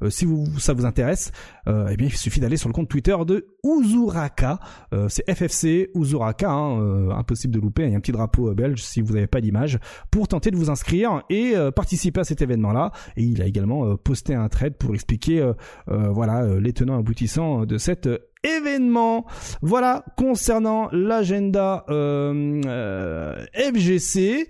si 0.10 0.26
vous, 0.26 0.46
ça 0.60 0.74
vous 0.74 0.86
intéresse, 0.86 1.32
euh, 1.68 1.90
eh 1.92 1.98
bien 1.98 2.08
il 2.08 2.16
suffit 2.16 2.40
d'aller 2.40 2.58
sur 2.58 2.70
le 2.70 2.74
compte 2.74 2.90
Twitter 2.90 3.16
de 3.26 3.48
Uzuraka. 3.64 4.60
Euh, 4.94 5.08
c'est 5.10 5.30
FFC 5.32 5.90
Uzuraka, 5.96 6.50
hein, 6.50 6.82
euh, 6.82 7.12
impossible 7.12 7.54
de 7.54 7.60
louper. 7.60 7.84
Il 7.84 7.92
y 7.92 7.94
a 7.94 7.98
un 7.98 8.02
petit 8.02 8.12
drapeau 8.12 8.54
belge 8.54 8.82
si 8.82 9.02
vous 9.02 9.14
n'avez 9.14 9.28
pas 9.28 9.42
d'image 9.42 9.80
pour 10.12 10.28
tenter 10.28 10.52
de 10.52 10.58
vous 10.58 10.70
inscrire 10.70 11.24
et 11.30 11.56
euh, 11.56 11.72
participer 11.72 12.22
à 12.22 12.24
cet 12.24 12.42
événement-là. 12.42 12.92
Et 13.18 13.24
il 13.24 13.42
a 13.42 13.46
également 13.46 13.86
euh, 13.86 13.96
posté 13.96 14.36
un 14.36 14.50
thread 14.50 14.76
pour 14.76 14.94
expliquer 14.94 15.52
voilà 15.88 16.60
les 16.60 16.74
tenants 16.74 16.98
aboutissants 16.98 17.66
de 17.66 17.78
cet 17.78 18.08
euh, 18.46 18.58
événement. 18.58 19.26
Voilà 19.62 20.04
concernant 20.18 20.90
l'agenda 20.92 21.86
euh, 21.90 22.62
euh, 22.66 23.46
FGC. 23.54 24.48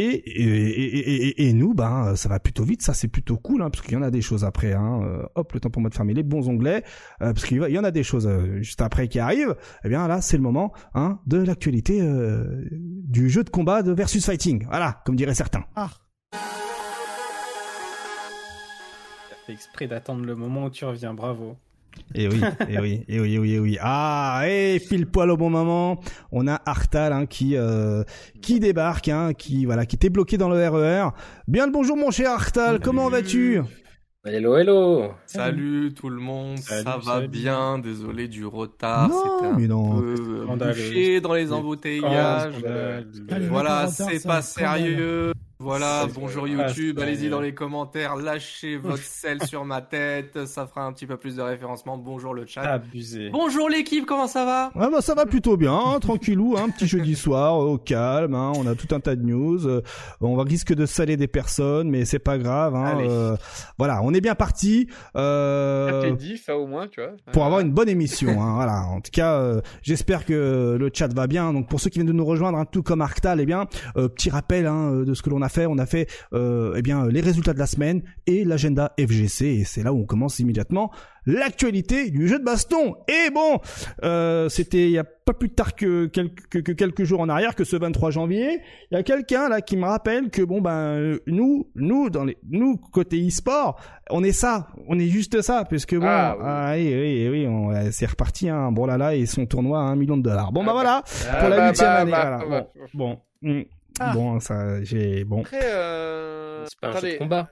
Et, 0.00 0.02
et, 0.04 0.42
et, 0.44 1.28
et- 1.28 1.48
et 1.48 1.52
nous, 1.52 1.74
ben, 1.74 2.14
ça 2.14 2.28
va 2.28 2.38
plutôt 2.38 2.62
vite, 2.62 2.82
ça 2.82 2.94
c'est 2.94 3.08
plutôt 3.08 3.36
cool, 3.36 3.62
hein, 3.62 3.68
parce 3.70 3.82
qu'il 3.84 3.94
y 3.94 3.96
en 3.96 4.02
a 4.02 4.12
des 4.12 4.20
choses 4.20 4.44
après. 4.44 4.72
Hein. 4.72 5.00
Euh, 5.02 5.24
hop, 5.34 5.52
le 5.54 5.58
temps 5.58 5.70
pour 5.70 5.82
moi 5.82 5.90
de 5.90 5.94
fermer 5.96 6.14
les 6.14 6.22
bons 6.22 6.48
onglets, 6.48 6.84
euh, 7.20 7.32
parce 7.32 7.44
qu'il 7.44 7.56
y 7.56 7.78
en 7.80 7.82
a 7.82 7.90
des 7.90 8.04
choses 8.04 8.28
euh, 8.28 8.58
juste 8.62 8.80
après 8.80 9.08
qui 9.08 9.18
arrivent. 9.18 9.56
Eh 9.84 9.88
bien 9.88 10.06
là, 10.06 10.20
c'est 10.20 10.36
le 10.36 10.42
moment 10.44 10.72
hein, 10.94 11.18
de 11.26 11.38
l'actualité 11.42 12.00
euh, 12.00 12.64
du 12.70 13.28
jeu 13.28 13.42
de 13.42 13.50
combat 13.50 13.82
de 13.82 13.90
versus 13.90 14.24
fighting. 14.24 14.66
Voilà, 14.68 15.02
comme 15.04 15.16
diraient 15.16 15.34
certains. 15.34 15.64
Ah, 15.74 15.90
T'as 16.30 16.38
fait 19.48 19.52
exprès 19.52 19.88
d'attendre 19.88 20.24
le 20.24 20.36
moment 20.36 20.66
où 20.66 20.70
tu 20.70 20.84
reviens, 20.84 21.12
bravo. 21.12 21.56
Et 22.14 22.26
oui, 22.28 22.40
et 22.68 22.78
oui, 22.78 23.04
et 23.08 23.20
oui, 23.20 23.34
et 23.34 23.38
oui, 23.38 23.54
et 23.54 23.58
oui. 23.60 23.78
Ah, 23.80 24.42
et 24.46 24.80
pile 24.80 25.06
poil 25.06 25.30
au 25.30 25.36
bon 25.36 25.50
moment, 25.50 26.00
on 26.32 26.46
a 26.46 26.60
Artal 26.64 27.12
hein, 27.12 27.26
qui 27.26 27.56
euh, 27.56 28.02
qui 28.40 28.60
débarque, 28.60 29.08
hein, 29.08 29.32
qui 29.34 29.66
voilà, 29.66 29.84
qui 29.84 29.96
était 29.96 30.08
bloqué 30.08 30.38
dans 30.38 30.48
le 30.48 30.68
RER. 30.68 31.10
Bien 31.48 31.66
le 31.66 31.72
bonjour 31.72 31.96
mon 31.96 32.10
cher 32.10 32.30
Artal, 32.30 32.80
comment 32.80 33.08
vas-tu? 33.10 33.60
Hello, 34.24 34.56
hello. 34.56 35.12
Salut 35.26 35.94
tout 35.94 36.08
le 36.10 36.20
monde, 36.20 36.58
Salut, 36.58 36.82
ça 36.84 36.96
va 36.96 37.02
salut. 37.14 37.28
bien, 37.28 37.78
désolé 37.78 38.26
du 38.28 38.44
retard, 38.44 39.10
c'était 39.12 39.46
un 39.46 39.58
mais 39.58 39.68
non. 39.68 40.00
peu 40.00 40.44
bouché 40.58 41.20
dans 41.20 41.34
les 41.34 41.52
embouteillages. 41.52 42.52
Voilà, 43.48 43.86
c'est 43.88 44.26
pas 44.26 44.42
sérieux. 44.42 45.32
Voilà, 45.60 46.06
bonjour 46.14 46.46
YouTube, 46.46 47.00
allez-y 47.00 47.28
dans 47.28 47.40
les 47.40 47.52
commentaires, 47.52 48.14
lâchez 48.14 48.76
votre 48.76 49.02
sel 49.02 49.42
sur 49.42 49.64
ma 49.64 49.80
tête, 49.82 50.46
ça 50.46 50.68
fera 50.68 50.84
un 50.84 50.92
petit 50.92 51.04
peu 51.04 51.16
plus 51.16 51.34
de 51.34 51.42
référencement. 51.42 51.98
Bonjour 51.98 52.32
le 52.32 52.46
chat. 52.46 52.62
Abusé. 52.62 53.30
Bonjour 53.30 53.68
l'équipe, 53.68 54.06
comment 54.06 54.28
ça 54.28 54.44
va? 54.44 54.70
Ah 54.76 54.88
bah 54.88 55.00
ça 55.00 55.16
va 55.16 55.26
plutôt 55.26 55.56
bien, 55.56 55.74
hein, 55.76 55.98
tranquillou, 55.98 56.56
un 56.56 56.68
petit 56.70 56.86
jeudi 56.86 57.16
soir 57.16 57.60
euh, 57.60 57.72
au 57.72 57.76
calme. 57.78 58.36
hein, 58.36 58.52
on 58.56 58.68
a 58.68 58.76
tout 58.76 58.94
un 58.94 59.00
tas 59.00 59.16
de 59.16 59.22
news. 59.24 59.66
euh, 59.66 59.82
on 60.20 60.36
va 60.36 60.44
risque 60.44 60.72
de 60.72 60.86
saler 60.86 61.16
des 61.16 61.26
personnes, 61.26 61.90
mais 61.90 62.04
c'est 62.04 62.20
pas 62.20 62.38
grave. 62.38 62.76
Hein, 62.76 62.84
Allez. 62.96 63.08
euh, 63.10 63.34
voilà, 63.78 64.00
on 64.04 64.14
est 64.14 64.20
bien 64.20 64.36
parti. 64.36 64.86
Euh, 65.16 66.12
dit 66.12 66.38
ça 66.38 66.56
au 66.56 66.68
moins, 66.68 66.86
tu 66.86 67.00
vois. 67.00 67.10
pour 67.32 67.44
avoir 67.44 67.58
une 67.60 67.72
bonne 67.72 67.88
émission. 67.88 68.28
Hein, 68.40 68.54
voilà. 68.54 68.82
En 68.86 69.00
tout 69.00 69.10
cas, 69.12 69.34
euh, 69.40 69.60
j'espère 69.82 70.24
que 70.24 70.76
le 70.78 70.90
chat 70.94 71.12
va 71.12 71.26
bien. 71.26 71.52
Donc 71.52 71.68
pour 71.68 71.80
ceux 71.80 71.90
qui 71.90 71.98
viennent 71.98 72.06
de 72.06 72.12
nous 72.12 72.24
rejoindre, 72.24 72.58
hein, 72.58 72.64
tout 72.64 72.84
comme 72.84 73.00
Arctal, 73.00 73.40
eh 73.40 73.46
bien, 73.46 73.66
euh, 73.96 74.06
petit 74.06 74.30
rappel 74.30 74.66
hein, 74.66 74.92
de 75.04 75.14
ce 75.14 75.22
que 75.22 75.30
l'on 75.30 75.42
a 75.42 75.47
fait. 75.48 75.66
On 75.66 75.78
a 75.78 75.86
fait 75.86 76.08
euh, 76.32 76.74
eh 76.76 76.82
bien 76.82 77.06
les 77.06 77.20
résultats 77.20 77.52
de 77.54 77.58
la 77.58 77.66
semaine 77.66 78.02
et 78.26 78.44
l'agenda 78.44 78.92
FGC. 78.98 79.46
Et 79.46 79.64
c'est 79.64 79.82
là 79.82 79.92
où 79.92 80.00
on 80.00 80.04
commence 80.06 80.38
immédiatement 80.38 80.90
l'actualité 81.26 82.10
du 82.10 82.26
jeu 82.26 82.38
de 82.38 82.44
baston. 82.44 82.96
Et 83.06 83.30
bon, 83.30 83.58
euh, 84.02 84.48
c'était 84.48 84.84
il 84.86 84.92
y 84.92 84.98
a 84.98 85.04
pas 85.04 85.34
plus 85.34 85.50
tard 85.50 85.74
que 85.74 86.06
quelques, 86.06 86.48
que, 86.48 86.58
que 86.58 86.72
quelques 86.72 87.04
jours 87.04 87.20
en 87.20 87.28
arrière, 87.28 87.54
que 87.54 87.64
ce 87.64 87.76
23 87.76 88.10
janvier, 88.10 88.60
il 88.90 88.94
y 88.94 88.96
a 88.98 89.02
quelqu'un 89.02 89.48
là 89.50 89.60
qui 89.60 89.76
me 89.76 89.84
rappelle 89.84 90.30
que 90.30 90.40
bon 90.40 90.62
ben 90.62 90.70
euh, 90.96 91.18
nous, 91.26 91.70
nous 91.74 92.08
dans 92.08 92.24
les, 92.24 92.38
nous 92.48 92.78
côté 92.78 93.26
e-sport, 93.26 93.78
on 94.10 94.24
est 94.24 94.32
ça, 94.32 94.68
on 94.88 94.98
est 94.98 95.08
juste 95.08 95.42
ça, 95.42 95.66
puisque 95.68 95.94
bon, 95.96 96.06
Ah, 96.06 96.34
oui. 96.38 96.44
ah, 96.46 96.72
oui, 96.76 96.94
oui, 96.94 97.28
oui, 97.28 97.46
on- 97.46 97.90
c'est 97.92 98.06
reparti, 98.06 98.48
hein, 98.48 98.72
bon 98.72 98.86
là 98.86 98.96
là 98.96 99.14
et 99.14 99.26
son 99.26 99.44
tournoi 99.44 99.80
à 99.80 99.82
un 99.82 99.96
million 99.96 100.16
de 100.16 100.22
dollars. 100.22 100.50
Bon 100.50 100.62
bah 100.64 100.68
Ah, 100.70 100.72
voilà, 100.72 101.02
Ah, 101.30 101.36
pour 101.40 101.48
la 101.50 101.56
bah, 101.58 101.68
huitième 101.68 101.88
bah, 101.88 101.96
année, 101.96 102.10
bah, 102.10 102.38
voilà. 102.46 102.62
bah, 102.62 102.70
Bon, 102.94 103.18
bon, 103.42 103.50
hmm. 103.52 103.62
Ah. 104.00 104.12
bon, 104.14 104.40
ça, 104.40 104.82
j'ai 104.84 105.24
bon. 105.24 105.40
Après, 105.40 105.60
euh... 105.62 106.64
C'est 106.68 106.80
pas 106.80 106.96
un 106.96 107.00
jeu 107.00 107.12
de 107.12 107.18
combat. 107.18 107.48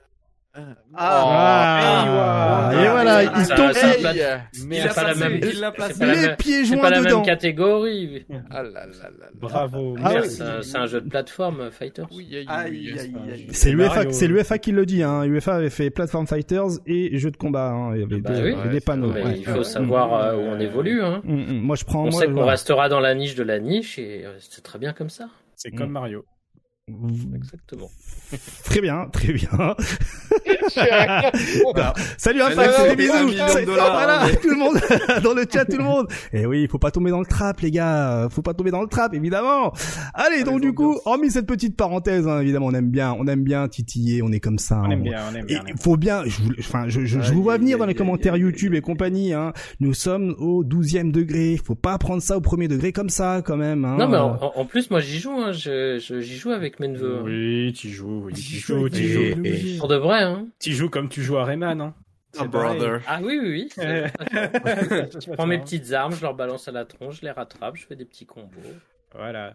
Ah, 0.96 2.70
hey, 2.72 2.86
et 2.86 2.88
voilà, 2.88 3.22
il 3.24 3.44
ça- 3.44 3.54
tombe 3.56 3.72
ça- 3.72 3.86
Mais 4.66 4.80
C'est 4.80 4.94
pas 4.94 5.04
la 5.04 5.14
même. 5.14 5.40
il 5.42 5.70
placé. 5.76 6.06
les 6.06 6.06
même- 6.28 6.36
pieds 6.36 6.64
C'est 6.64 6.72
joints 6.72 6.80
pas 6.82 6.88
la 6.90 7.00
dedans. 7.02 7.16
même 7.18 7.26
catégorie. 7.26 8.26
Ah 8.50 8.62
là 8.62 8.70
là 8.70 8.86
là 8.86 9.10
là. 9.20 9.26
Bravo. 9.34 9.96
Ah 10.02 10.12
merci. 10.14 10.42
C'est 10.62 10.78
un- 10.78 10.86
jeu 10.86 11.02
de 11.02 11.08
plateforme, 11.10 11.70
Fighters. 11.70 12.06
Oui, 12.10 12.28
aïe, 12.34 12.46
Aïe, 12.48 12.70
oui. 12.70 12.98
aïe, 12.98 13.14
aïe. 13.32 13.46
C'est 13.50 13.70
l'UFA, 13.72 13.94
Mario. 13.96 14.12
c'est 14.12 14.28
l'UFA 14.28 14.58
qui 14.58 14.72
le 14.72 14.86
dit. 14.86 15.02
Hein. 15.02 15.24
UEFA 15.24 15.56
avait 15.56 15.68
fait 15.68 15.90
Platform 15.90 16.26
Fighters 16.26 16.78
et 16.86 17.18
jeux 17.18 17.30
de 17.32 17.36
combat. 17.36 17.68
Hein. 17.72 17.94
Il 17.94 18.00
y 18.00 18.04
avait 18.04 18.20
Bah 18.20 18.30
deux, 18.30 18.42
oui. 18.44 18.54
il 18.64 18.70
des 18.70 18.80
panneaux. 18.80 19.12
Ouais. 19.12 19.36
il 19.38 19.44
faut 19.44 19.62
savoir 19.62 20.14
euh, 20.14 20.36
où 20.36 20.40
on 20.40 20.58
évolue. 20.58 21.02
Hein. 21.02 21.20
Mm, 21.24 21.34
mm. 21.34 21.60
Moi, 21.60 21.76
je 21.76 21.84
prends. 21.84 22.04
On 22.06 22.10
moi, 22.10 22.20
sait 22.20 22.28
qu'on 22.28 22.46
restera 22.46 22.88
dans 22.88 23.00
la 23.00 23.14
niche 23.14 23.34
de 23.34 23.42
la 23.42 23.58
niche 23.58 23.98
et 23.98 24.24
euh, 24.24 24.36
c'est 24.38 24.62
très 24.62 24.78
bien 24.78 24.94
comme 24.94 25.10
ça. 25.10 25.26
C'est 25.54 25.70
comme 25.70 25.90
Mario. 25.90 26.24
Exactement. 27.34 27.90
Très 28.62 28.80
bien, 28.80 29.08
très 29.12 29.32
bien. 29.32 29.48
Salut 32.16 32.38
non, 32.38 32.44
c'est 32.54 32.90
des 32.90 32.96
bisous. 32.96 33.66
dollars, 33.66 33.92
voilà, 33.92 34.26
mais- 34.26 34.36
tout 34.36 34.48
le 34.50 34.56
monde 34.56 34.76
dans 35.24 35.34
le 35.34 35.44
chat, 35.52 35.64
tout 35.64 35.78
le 35.78 35.82
monde. 35.82 36.06
Et 36.32 36.46
oui, 36.46 36.62
il 36.62 36.68
faut 36.68 36.78
pas 36.78 36.92
tomber 36.92 37.10
dans 37.10 37.18
le 37.18 37.26
trap, 37.26 37.58
les 37.60 37.72
gars. 37.72 38.28
Faut 38.30 38.42
pas 38.42 38.54
tomber 38.54 38.70
dans 38.70 38.82
le 38.82 38.86
trap, 38.88 39.14
évidemment. 39.14 39.72
Allez, 40.14 40.44
donc 40.44 40.60
du 40.60 40.72
coup, 40.74 40.96
hormis 41.06 41.32
cette 41.32 41.46
petite 41.46 41.76
parenthèse, 41.76 42.28
hein, 42.28 42.40
évidemment, 42.40 42.66
on 42.66 42.74
aime 42.74 42.90
bien, 42.90 43.16
on 43.18 43.26
aime 43.26 43.42
bien 43.42 43.66
titiller, 43.66 44.22
on 44.22 44.30
est 44.30 44.38
comme 44.40 44.58
ça. 44.58 44.78
On 44.80 44.84
hein. 44.84 44.90
aime 44.90 45.02
bien, 45.02 45.18
on 45.32 45.34
aime 45.34 45.44
Et 45.44 45.46
bien. 45.54 45.60
on 45.64 45.66
aime 45.66 45.74
il 45.76 45.82
faut 45.82 45.96
bien, 45.96 46.22
je 46.24 46.40
vous, 46.40 46.50
enfin, 46.60 46.84
je, 46.86 47.04
je, 47.04 47.20
je 47.20 47.32
vous 47.32 47.42
vois 47.42 47.58
venir 47.58 47.78
dans 47.78 47.86
les 47.86 47.94
commentaires 47.96 48.36
YouTube 48.36 48.74
et 48.74 48.80
compagnie. 48.80 49.32
Hein. 49.32 49.52
Nous 49.80 49.92
sommes 49.92 50.36
au 50.38 50.62
12e 50.62 51.10
degré. 51.10 51.58
Faut 51.64 51.74
pas 51.74 51.98
prendre 51.98 52.22
ça 52.22 52.36
au 52.36 52.40
premier 52.40 52.68
degré 52.68 52.92
comme 52.92 53.08
ça, 53.10 53.42
quand 53.44 53.56
même. 53.56 53.84
Hein. 53.84 53.96
Non, 53.98 54.06
mais 54.08 54.18
en, 54.18 54.38
en- 54.54 54.64
plus, 54.66 54.88
moi 54.90 55.00
j'y 55.00 55.18
joue. 55.18 55.32
Hein. 55.32 55.50
Je- 55.52 55.98
j'y 56.20 56.36
joue 56.36 56.50
avec 56.50 56.75
mes 56.80 56.88
neveux. 56.88 57.18
hein. 57.18 57.22
Oui, 57.24 57.72
tu 57.72 57.88
joues, 57.90 58.22
oui, 58.26 58.32
tu 58.34 58.40
joues, 58.58 58.88
tu 58.88 59.04
joues. 59.08 59.78
Pour 59.78 59.88
de 59.88 59.96
vrai, 59.96 60.22
hein. 60.22 60.46
Tu 60.60 60.72
joues 60.72 60.88
comme 60.90 61.08
tu 61.08 61.22
joues 61.22 61.36
à 61.38 61.44
Rayman, 61.44 61.80
hein. 61.80 61.94
Ah, 62.38 62.44
pareil. 62.46 62.78
brother. 62.78 63.00
Ah 63.06 63.20
oui, 63.22 63.38
oui, 63.40 63.48
oui. 63.50 63.68
Je 63.76 65.32
prends 65.32 65.46
mes 65.46 65.58
petites 65.58 65.90
armes, 65.92 66.14
je 66.14 66.20
leur 66.22 66.34
balance 66.34 66.68
à 66.68 66.72
la 66.72 66.84
tronche, 66.84 67.16
je 67.20 67.22
les 67.22 67.30
rattrape, 67.30 67.76
je 67.76 67.86
fais 67.86 67.96
des 67.96 68.04
petits 68.04 68.26
combos. 68.26 68.50
Voilà. 69.14 69.54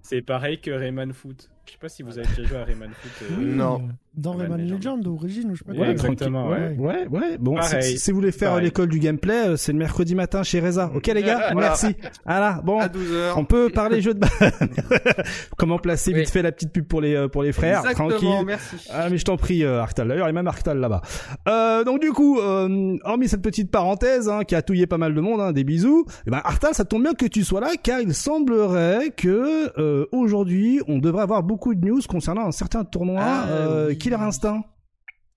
C'est 0.00 0.22
pareil 0.22 0.58
que 0.60 0.70
Rayman 0.70 1.12
Foot. 1.12 1.50
Je 1.66 1.72
sais 1.72 1.78
pas 1.78 1.88
si 1.88 2.02
vous 2.02 2.18
avez 2.18 2.26
déjà 2.28 2.44
joué 2.44 2.56
à 2.58 2.64
Rayman 2.64 2.90
Foot. 2.92 3.28
euh, 3.30 3.36
Non. 3.40 3.88
Dans 4.16 4.32
Rayman 4.32 4.60
Legend. 4.60 4.78
Legend, 4.78 5.02
d'origine, 5.02 5.50
ou 5.50 5.54
je 5.54 5.58
sais 5.58 5.64
pas 5.64 5.72
Ouais, 5.72 5.78
quoi. 5.78 5.88
exactement, 5.88 6.48
Ouais, 6.48 6.76
ouais, 6.78 7.06
ouais. 7.10 7.36
Bon, 7.38 7.56
si, 7.62 7.98
si 7.98 8.10
vous 8.10 8.16
voulez 8.18 8.30
faire 8.32 8.60
l'école 8.60 8.88
du 8.88 8.98
gameplay, 9.00 9.48
euh, 9.48 9.56
c'est 9.56 9.72
le 9.72 9.78
mercredi 9.78 10.14
matin 10.14 10.42
chez 10.42 10.60
Reza. 10.60 10.90
Ok, 10.94 11.06
les 11.08 11.22
gars? 11.22 11.50
Voilà. 11.52 11.68
Merci. 11.68 11.96
Voilà. 12.24 12.60
Bon. 12.64 12.78
À 12.78 12.86
12h. 12.88 13.32
On 13.36 13.44
peut 13.44 13.70
parler 13.70 14.00
jeu 14.00 14.14
de 14.14 14.20
base. 14.20 14.30
Comment 15.56 15.78
placer 15.78 16.12
Oui. 16.12 16.20
vite 16.20 16.30
fait 16.30 16.42
la 16.42 16.52
petite 16.52 16.72
pub 16.72 16.86
pour 16.86 17.00
les, 17.00 17.14
euh, 17.14 17.28
pour 17.28 17.42
les 17.42 17.52
frères. 17.52 17.80
Exactement, 17.80 18.08
Tranquille. 18.10 18.46
merci. 18.46 18.76
Ah 18.92 19.08
mais 19.10 19.16
je 19.18 19.24
t'en 19.24 19.36
prie 19.36 19.64
euh, 19.64 19.80
Arctal 19.80 20.08
d'ailleurs 20.08 20.26
il 20.26 20.30
y 20.30 20.32
a 20.32 20.34
même 20.34 20.46
Arctal 20.46 20.78
là-bas. 20.78 21.02
Euh, 21.48 21.84
donc 21.84 22.00
du 22.00 22.10
coup 22.12 22.38
euh, 22.40 22.96
hormis 23.04 23.28
cette 23.28 23.42
petite 23.42 23.70
parenthèse 23.70 24.28
hein, 24.28 24.44
qui 24.44 24.54
a 24.54 24.62
touillé 24.62 24.86
pas 24.86 24.98
mal 24.98 25.14
de 25.14 25.20
monde, 25.20 25.40
hein, 25.40 25.52
des 25.52 25.64
bisous. 25.64 26.04
Et 26.26 26.30
ben 26.30 26.40
Arctal 26.44 26.74
ça 26.74 26.84
tombe 26.84 27.02
bien 27.02 27.14
que 27.14 27.26
tu 27.26 27.44
sois 27.44 27.60
là 27.60 27.70
car 27.82 28.00
il 28.00 28.14
semblerait 28.14 29.10
que 29.16 29.72
euh, 29.80 30.06
aujourd'hui 30.12 30.80
on 30.88 30.98
devrait 30.98 31.22
avoir 31.22 31.42
beaucoup 31.42 31.74
de 31.74 31.84
news 31.86 32.00
concernant 32.08 32.46
un 32.46 32.52
certain 32.52 32.84
tournoi 32.84 33.20
Ah, 33.22 33.46
euh, 33.48 33.86
oui. 33.88 33.98
Killer 34.04 34.16
Instinct. 34.16 34.62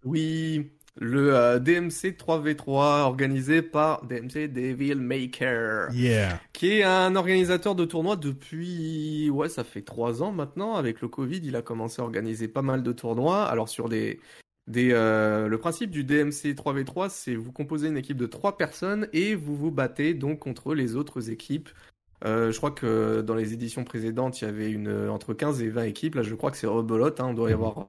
Oui, 0.04 0.72
le 0.98 1.34
euh, 1.34 1.58
DMC 1.58 2.18
3v3 2.18 3.04
organisé 3.04 3.62
par 3.62 4.06
DMC 4.06 4.50
Devil 4.50 4.96
Maker, 4.96 5.90
Yeah. 5.94 6.42
qui 6.52 6.80
est 6.80 6.84
un 6.84 7.16
organisateur 7.16 7.76
de 7.76 7.86
tournois 7.86 8.18
depuis, 8.18 9.30
ouais, 9.30 9.48
ça 9.48 9.64
fait 9.64 9.84
trois 9.84 10.22
ans 10.22 10.34
maintenant. 10.34 10.76
Avec 10.76 11.00
le 11.00 11.08
Covid, 11.08 11.40
il 11.46 11.56
a 11.56 11.62
commencé 11.62 12.02
à 12.02 12.04
organiser 12.04 12.50
pas 12.50 12.62
mal 12.62 12.84
de 12.84 12.92
tournois. 12.92 13.46
Alors 13.46 13.70
sur 13.70 13.88
des, 13.88 14.20
des, 14.68 14.90
euh, 14.92 15.48
le 15.48 15.58
principe 15.60 15.90
du 15.90 16.04
DMC 16.04 16.54
3v3, 16.54 17.08
c'est 17.08 17.36
vous 17.36 17.54
composez 17.54 17.88
une 17.88 17.98
équipe 17.98 18.18
de 18.18 18.26
trois 18.28 18.58
personnes 18.58 19.08
et 19.14 19.34
vous 19.34 19.56
vous 19.56 19.72
battez 19.72 20.14
donc 20.14 20.40
contre 20.40 20.76
les 20.76 20.98
autres 20.98 21.30
équipes. 21.30 21.70
Euh, 22.26 22.52
je 22.52 22.58
crois 22.58 22.72
que 22.72 23.22
dans 23.22 23.36
les 23.36 23.54
éditions 23.54 23.86
précédentes, 23.86 24.42
il 24.42 24.44
y 24.44 24.48
avait 24.50 24.70
une 24.70 25.08
entre 25.08 25.34
15 25.34 25.62
et 25.62 25.70
20 25.70 25.84
équipes. 25.84 26.16
Là, 26.16 26.24
je 26.24 26.36
crois 26.36 26.52
que 26.52 26.58
c'est 26.58 26.68
rebelote. 26.68 27.22
Hein, 27.22 27.28
on 27.30 27.34
doit 27.34 27.50
y 27.50 27.54
avoir 27.54 27.88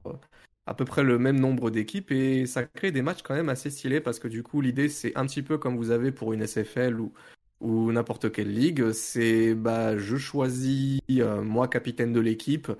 à 0.69 0.75
peu 0.75 0.85
près 0.85 1.03
le 1.03 1.17
même 1.17 1.39
nombre 1.39 1.71
d'équipes 1.71 2.11
et 2.11 2.45
ça 2.45 2.63
crée 2.63 2.91
des 2.91 3.01
matchs 3.01 3.23
quand 3.23 3.33
même 3.33 3.49
assez 3.49 3.71
stylés 3.71 4.01
parce 4.01 4.19
que 4.19 4.27
du 4.27 4.43
coup 4.43 4.61
l'idée 4.61 4.87
c'est 4.87 5.17
un 5.17 5.25
petit 5.25 5.41
peu 5.41 5.57
comme 5.57 5.75
vous 5.75 5.89
avez 5.89 6.11
pour 6.11 6.31
une 6.31 6.45
SFL 6.45 6.99
ou, 6.99 7.11
ou 7.59 7.91
n'importe 7.91 8.31
quelle 8.31 8.53
ligue, 8.53 8.91
c'est 8.91 9.55
bah 9.55 9.97
je 9.97 10.15
choisis 10.15 11.01
euh, 11.11 11.41
moi 11.41 11.67
capitaine 11.67 12.13
de 12.13 12.19
l'équipe 12.19 12.71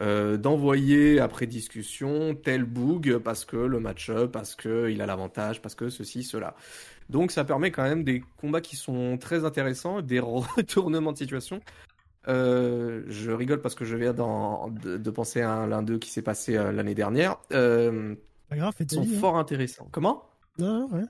euh, 0.00 0.38
d'envoyer 0.38 1.20
après 1.20 1.46
discussion 1.46 2.34
tel 2.34 2.64
boog 2.64 3.18
parce 3.18 3.44
que 3.44 3.56
le 3.56 3.78
match-up, 3.78 4.32
parce 4.32 4.54
que 4.54 4.90
il 4.90 5.02
a 5.02 5.06
l'avantage, 5.06 5.60
parce 5.62 5.74
que 5.74 5.90
ceci 5.90 6.24
cela. 6.24 6.56
Donc 7.10 7.30
ça 7.30 7.44
permet 7.44 7.70
quand 7.70 7.82
même 7.82 8.04
des 8.04 8.24
combats 8.38 8.62
qui 8.62 8.76
sont 8.76 9.18
très 9.18 9.44
intéressants, 9.44 10.00
des 10.02 10.18
retournements 10.20 11.12
de 11.12 11.18
situation. 11.18 11.60
Euh, 12.28 13.02
je 13.08 13.30
rigole 13.30 13.60
parce 13.60 13.74
que 13.74 13.84
je 13.84 13.96
viens 13.96 14.12
d'en- 14.14 14.68
de, 14.68 14.96
de 14.96 15.10
penser 15.10 15.42
à 15.42 15.66
l'un 15.66 15.82
d'eux 15.82 15.98
qui 15.98 16.10
s'est 16.10 16.22
passé 16.22 16.56
euh, 16.56 16.72
l'année 16.72 16.94
dernière. 16.94 17.36
Euh, 17.52 18.14
Pas 18.48 18.56
grave, 18.56 18.74
sont 18.90 19.02
vie. 19.02 19.14
hein. 19.14 19.20
fort 19.20 19.36
intéressants. 19.36 19.88
Comment? 19.92 20.24
Non, 20.56 20.88
ouais. 20.92 21.02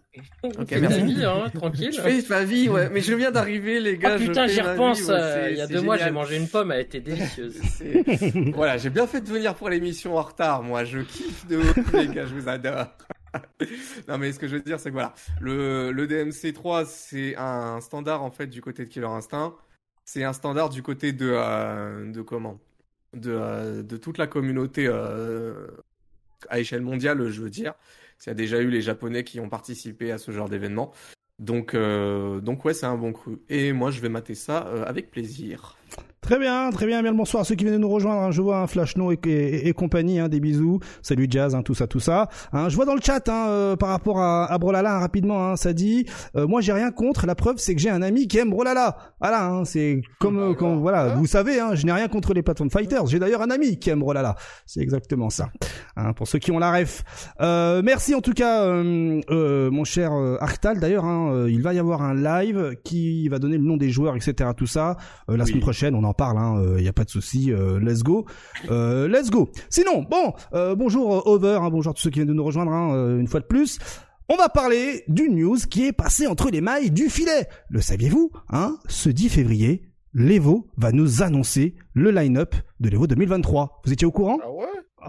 Ok, 0.58 0.68
Fais 0.68 0.80
merci. 0.80 0.98
ta 1.00 1.04
vie, 1.04 1.24
hein, 1.24 1.50
tranquille. 1.54 1.92
Je 1.92 2.00
fais 2.00 2.24
ma 2.30 2.44
vie, 2.44 2.68
ouais. 2.70 2.88
Mais 2.90 3.02
je 3.02 3.12
viens 3.12 3.30
d'arriver, 3.30 3.78
les 3.78 3.98
gars. 3.98 4.12
Ah 4.14 4.16
je 4.18 4.26
putain, 4.26 4.46
j'y 4.46 4.62
repense. 4.62 5.00
vie, 5.02 5.06
ouais, 5.08 5.12
euh, 5.12 5.50
il 5.50 5.58
y 5.58 5.60
a 5.60 5.66
deux 5.66 5.82
mois, 5.82 5.98
j'ai 5.98 6.10
mangé 6.10 6.38
une 6.38 6.48
pomme, 6.48 6.72
elle 6.72 6.80
était 6.80 7.00
délicieuse. 7.00 7.60
Voilà, 8.54 8.78
j'ai 8.78 8.88
bien 8.90 9.06
fait 9.06 9.20
de 9.20 9.28
venir 9.28 9.54
pour 9.54 9.68
l'émission 9.68 10.16
en 10.16 10.22
retard. 10.22 10.62
Moi, 10.62 10.84
je 10.84 11.00
kiffe 11.00 11.46
de 11.46 11.58
ouf, 11.58 11.92
les 11.92 12.08
gars, 12.08 12.24
je 12.26 12.34
vous 12.34 12.48
adore. 12.48 12.86
non, 14.08 14.16
mais 14.16 14.32
ce 14.32 14.38
que 14.38 14.46
je 14.46 14.54
veux 14.56 14.62
dire, 14.62 14.80
c'est 14.80 14.88
que 14.88 14.94
voilà, 14.94 15.12
le, 15.40 15.92
le 15.92 16.06
DMC3, 16.06 16.86
c'est 16.86 17.34
un 17.36 17.80
standard 17.80 18.22
en 18.22 18.30
fait 18.30 18.46
du 18.46 18.60
côté 18.62 18.84
de 18.84 18.88
Killer 18.88 19.06
Instinct. 19.08 19.54
C'est 20.04 20.24
un 20.24 20.32
standard 20.32 20.70
du 20.70 20.82
côté 20.82 21.12
de, 21.12 21.30
euh, 21.32 22.10
de 22.10 22.22
comment? 22.22 22.60
De, 23.14 23.30
euh, 23.30 23.82
de 23.82 23.96
toute 23.96 24.18
la 24.18 24.26
communauté 24.26 24.86
euh, 24.86 25.68
à 26.48 26.58
échelle 26.60 26.82
mondiale, 26.82 27.28
je 27.30 27.40
veux 27.40 27.50
dire. 27.50 27.74
Il 28.24 28.28
y 28.28 28.30
a 28.30 28.34
déjà 28.34 28.60
eu 28.60 28.70
les 28.70 28.82
Japonais 28.82 29.24
qui 29.24 29.40
ont 29.40 29.48
participé 29.48 30.12
à 30.12 30.18
ce 30.18 30.30
genre 30.30 30.48
d'événement. 30.48 30.92
Donc, 31.38 31.74
euh, 31.74 32.40
donc 32.40 32.64
ouais, 32.64 32.74
c'est 32.74 32.86
un 32.86 32.96
bon 32.96 33.12
cru. 33.12 33.38
Et 33.48 33.72
moi, 33.72 33.90
je 33.90 34.00
vais 34.00 34.08
mater 34.08 34.34
ça 34.34 34.66
euh, 34.68 34.84
avec 34.84 35.10
plaisir. 35.10 35.76
Très 36.24 36.38
bien, 36.38 36.70
très 36.70 36.86
bien, 36.86 37.02
bien 37.02 37.10
le 37.10 37.18
bonsoir 37.18 37.42
à 37.42 37.44
ceux 37.44 37.54
qui 37.54 37.64
viennent 37.64 37.76
nous 37.76 37.88
rejoindre. 37.90 38.22
hein. 38.22 38.30
Je 38.30 38.40
vois 38.40 38.58
un 38.60 38.66
Flash 38.66 38.96
No 38.96 39.12
et, 39.12 39.18
et- 39.26 39.68
et 39.68 39.72
compagnie, 39.74 40.18
hein, 40.18 40.30
des 40.30 40.40
bisous. 40.40 40.80
Salut 41.02 41.26
Jazz, 41.28 41.54
hein, 41.54 41.62
tout 41.62 41.74
ça, 41.74 41.86
tout 41.86 42.00
ça. 42.00 42.30
Hein, 42.54 42.70
je 42.70 42.76
vois 42.76 42.86
dans 42.86 42.94
le 42.94 43.00
chat 43.02 43.28
hein, 43.28 43.46
euh, 43.48 43.76
par 43.76 43.90
rapport 43.90 44.18
à, 44.20 44.50
à 44.50 44.56
Brolala 44.56 44.96
hein, 44.96 45.00
rapidement, 45.00 45.50
hein, 45.50 45.56
ça 45.56 45.74
dit. 45.74 46.06
euh, 46.34 46.46
moi, 46.46 46.62
j'ai 46.62 46.72
rien 46.72 46.90
contre. 46.92 47.26
La 47.26 47.34
preuve, 47.34 47.56
c'est 47.58 47.74
que 47.74 47.80
j'ai 47.82 47.90
un 47.90 48.00
ami 48.00 48.26
qui 48.26 48.38
aime 48.38 48.48
Brolala. 48.48 48.96
Voilà, 49.20 49.44
hein, 49.48 49.64
c'est 49.66 50.00
comme 50.18 50.38
euh, 50.38 50.54
quand 50.54 50.76
voilà, 50.76 51.08
vous 51.08 51.26
savez, 51.26 51.60
hein, 51.60 51.74
je 51.74 51.84
n'ai 51.84 51.92
rien 51.92 52.08
contre 52.08 52.32
les 52.32 52.42
Platform 52.42 52.70
Fighters. 52.70 53.06
J'ai 53.06 53.18
d'ailleurs 53.18 53.42
un 53.42 53.50
ami 53.50 53.78
qui 53.78 53.90
aime 53.90 54.00
Brolala. 54.00 54.34
C'est 54.64 54.80
exactement 54.80 55.28
ça. 55.28 55.50
Hein, 55.96 56.14
pour 56.14 56.26
ceux 56.26 56.38
qui 56.38 56.50
ont 56.52 56.58
la 56.58 56.72
ref. 56.72 57.04
Euh, 57.42 57.82
merci 57.84 58.14
en 58.14 58.22
tout 58.22 58.32
cas, 58.32 58.62
euh, 58.64 59.20
euh, 59.30 59.70
mon 59.70 59.84
cher 59.84 60.10
Arctal. 60.40 60.80
D'ailleurs, 60.80 61.04
hein, 61.04 61.44
il 61.50 61.60
va 61.60 61.74
y 61.74 61.78
avoir 61.78 62.00
un 62.00 62.14
live 62.14 62.76
qui 62.82 63.28
va 63.28 63.38
donner 63.38 63.58
le 63.58 63.64
nom 63.64 63.76
des 63.76 63.90
joueurs, 63.90 64.16
etc. 64.16 64.48
Tout 64.56 64.66
ça. 64.66 64.96
Euh, 65.28 65.36
la 65.36 65.44
Oui. 65.44 65.50
semaine 65.50 65.60
prochaine, 65.62 65.94
on 65.94 66.02
en 66.04 66.13
parle. 66.14 66.76
Il 66.78 66.82
n'y 66.82 66.88
a 66.88 66.92
pas 66.92 67.04
de 67.04 67.10
souci. 67.10 67.52
euh, 67.52 67.78
let's 67.80 68.02
go. 68.02 68.24
Euh, 68.70 69.08
let's 69.08 69.30
go. 69.30 69.50
Sinon, 69.70 70.02
bon, 70.02 70.32
euh, 70.54 70.74
bonjour 70.74 71.16
euh, 71.16 71.22
Over. 71.30 71.58
hein, 71.62 71.70
bonjour 71.70 71.90
à 71.90 71.94
tous 71.94 72.02
ceux 72.02 72.10
qui 72.10 72.18
viennent 72.20 72.28
de 72.28 72.32
nous 72.34 72.44
rejoindre 72.44 72.72
hein, 72.72 72.94
euh, 72.94 73.18
une 73.20 73.26
fois 73.26 73.40
de 73.40 73.46
plus. 73.46 73.78
On 74.28 74.36
va 74.36 74.48
parler 74.48 75.04
d'une 75.08 75.36
news 75.36 75.58
qui 75.70 75.84
est 75.86 75.92
passée 75.92 76.26
entre 76.26 76.50
les 76.50 76.60
mailles 76.62 76.90
du 76.90 77.10
filet. 77.10 77.46
Le 77.68 77.80
saviez-vous 77.80 78.30
hein 78.48 78.78
Ce 78.88 79.10
10 79.10 79.28
février, 79.28 79.82
l'Evo 80.14 80.66
va 80.78 80.92
nous 80.92 81.22
annoncer 81.22 81.74
le 81.92 82.10
line-up 82.10 82.54
de 82.80 82.88
l'Evo 82.88 83.06
2023. 83.06 83.82
Vous 83.84 83.92
étiez 83.92 84.06
au 84.06 84.12
courant? 84.12 84.38
Ah 84.42 84.48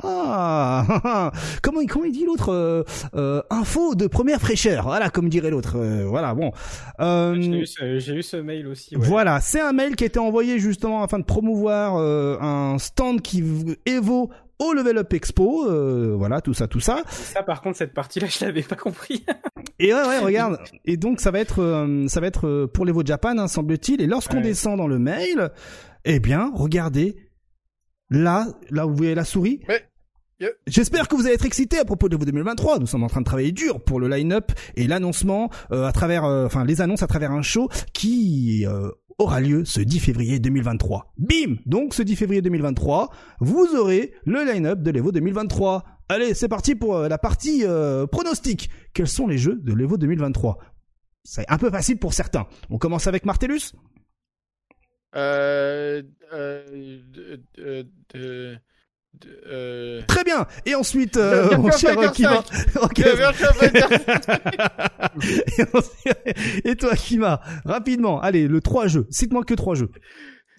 ah, 0.04 1.32
comment, 1.62 1.82
comment 1.88 2.06
il 2.06 2.12
dit 2.12 2.26
l'autre 2.26 2.50
euh, 2.52 2.84
euh, 3.16 3.42
Info 3.50 3.96
de 3.96 4.08
première 4.08 4.40
fraîcheur. 4.40 4.84
Voilà, 4.86 5.10
comme 5.10 5.30
dirait 5.30 5.50
l'autre. 5.50 5.78
euh, 5.78 6.06
voilà, 6.08 6.34
bon. 6.34 6.52
Euh, 7.00 7.36
J'ai 7.40 7.50
eu, 7.60 7.66
ce- 7.66 8.12
eu 8.14 8.24
ce 8.24 8.38
mail 8.38 8.68
aussi. 8.68 8.96
Ouais. 8.96 9.08
voilà, 9.08 9.42
c'est 9.42 9.62
un 9.62 9.74
mail 9.74 9.96
qui 9.96 10.04
a 10.04 10.08
été 10.08 10.20
envoyé 10.20 10.60
justement 10.60 11.04
afin 11.04 11.20
de 11.20 11.24
promouvoir 11.26 11.96
euh, 11.98 12.38
un 12.42 12.78
stand 12.78 13.22
qui 13.22 13.44
Evo 13.86 14.30
au 14.60 14.74
Level 14.74 14.98
Up 14.98 15.12
Expo. 15.14 15.70
euh, 15.70 16.16
voilà, 16.18 16.40
tout 16.42 16.54
ça, 16.54 16.68
tout 16.68 16.80
ça. 16.80 17.04
Ça, 17.10 17.44
par 17.44 17.62
contre, 17.62 17.78
cette 17.78 17.94
partie-là, 17.94 18.28
je 18.30 18.46
l'avais 18.46 18.62
pas 18.64 18.76
compris. 18.76 19.26
Et 19.80 19.94
ouais, 19.94 20.00
ouais, 20.08 20.20
regarde. 20.20 20.58
Et 20.86 20.96
donc 20.98 21.20
ça 21.20 21.32
va 21.32 21.40
être, 21.40 21.62
euh, 21.62 22.08
ça 22.08 22.22
va 22.22 22.28
être 22.28 22.48
euh, 22.48 22.68
pour 22.68 22.86
l'Evo 22.86 23.02
Japan, 23.06 23.38
hein, 23.38 23.48
semble-t-il. 23.48 24.02
Et 24.02 24.08
lorsqu'on 24.08 24.38
Ouais. 24.38 24.44
descend 24.44 24.78
dans 24.78 24.88
le 24.88 25.00
mail, 25.00 25.50
eh 26.06 26.20
bien, 26.20 26.52
regardez. 26.56 27.18
Là, 28.10 28.48
là 28.70 28.86
où 28.88 28.92
vous 28.92 28.96
voyez 28.98 29.16
la 29.16 29.26
souris. 29.26 29.62
J'espère 30.68 31.08
que 31.08 31.16
vous 31.16 31.26
allez 31.26 31.36
être 31.36 31.46
excités 31.46 31.80
à 31.80 31.86
propos 31.86 32.08
de 32.10 32.14
l'Evo 32.16 32.26
2023. 32.26 32.80
Nous 32.80 32.88
sommes 32.88 33.04
en 33.04 33.08
train 33.08 33.22
de 33.22 33.26
travailler 33.26 33.52
dur 33.54 33.82
pour 33.84 34.00
le 34.00 34.08
line-up 34.10 34.52
et 34.76 34.86
l'annoncement 34.86 35.50
euh, 35.72 35.86
à 35.86 35.92
travers, 35.94 36.26
euh, 36.26 36.46
enfin 36.46 36.66
les 36.66 36.82
annonces 36.82 37.04
à 37.04 37.08
travers 37.08 37.32
un 37.32 37.42
show 37.42 37.70
qui 37.94 38.66
euh, 38.68 38.92
aura 39.18 39.40
lieu 39.40 39.64
ce 39.64 39.80
10 39.80 40.00
février 40.02 40.40
2023. 40.40 41.14
Bim 41.18 41.56
Donc 41.66 41.94
ce 41.94 42.02
10 42.04 42.18
février 42.18 42.42
2023, 42.42 43.10
vous 43.40 43.76
aurez 43.78 44.14
le 44.26 44.44
line-up 44.44 44.82
de 44.82 44.92
l'Evo 44.92 45.12
2023. 45.14 45.86
Allez, 46.10 46.34
c'est 46.34 46.50
parti 46.50 46.76
pour 46.76 47.00
la 47.00 47.18
partie 47.18 47.62
euh, 47.64 48.06
pronostic. 48.06 48.70
Quels 48.94 49.08
sont 49.08 49.28
les 49.28 49.38
jeux 49.38 49.56
de 49.64 49.74
l'Evo 49.74 49.98
2023 49.98 50.58
C'est 51.24 51.46
un 51.50 51.58
peu 51.58 51.72
facile 51.72 51.98
pour 51.98 52.14
certains. 52.14 52.46
On 52.70 52.78
commence 52.78 53.08
avec 53.08 53.26
Martellus 53.26 53.72
Euh, 53.72 53.72
euh, 53.72 53.74
de, 53.74 53.74
de, 53.74 53.74
de, 53.74 54.94
de- 54.94 54.94
euh... 54.94 55.05
Très 60.08 60.24
bien. 60.26 60.46
Et 60.66 60.76
ensuite, 60.76 61.16
euh, 61.18 61.44
Virtua 61.44 61.58
mon 61.58 61.72
cher 61.72 61.94
Fighter 61.94 62.12
Kima. 62.14 62.44
5. 62.74 62.84
Ok. 62.84 62.98
Le 62.98 63.16
Virtua 63.16 63.54
Fighter 63.54 63.86
Et 66.70 66.76
toi, 66.76 66.96
Kima, 66.96 67.42
rapidement, 67.64 68.20
allez, 68.22 68.48
le 68.48 68.60
3 68.62 68.88
jeux. 68.88 69.08
Cite-moi 69.10 69.44
que 69.46 69.54
3 69.54 69.76
jeux. 69.76 69.90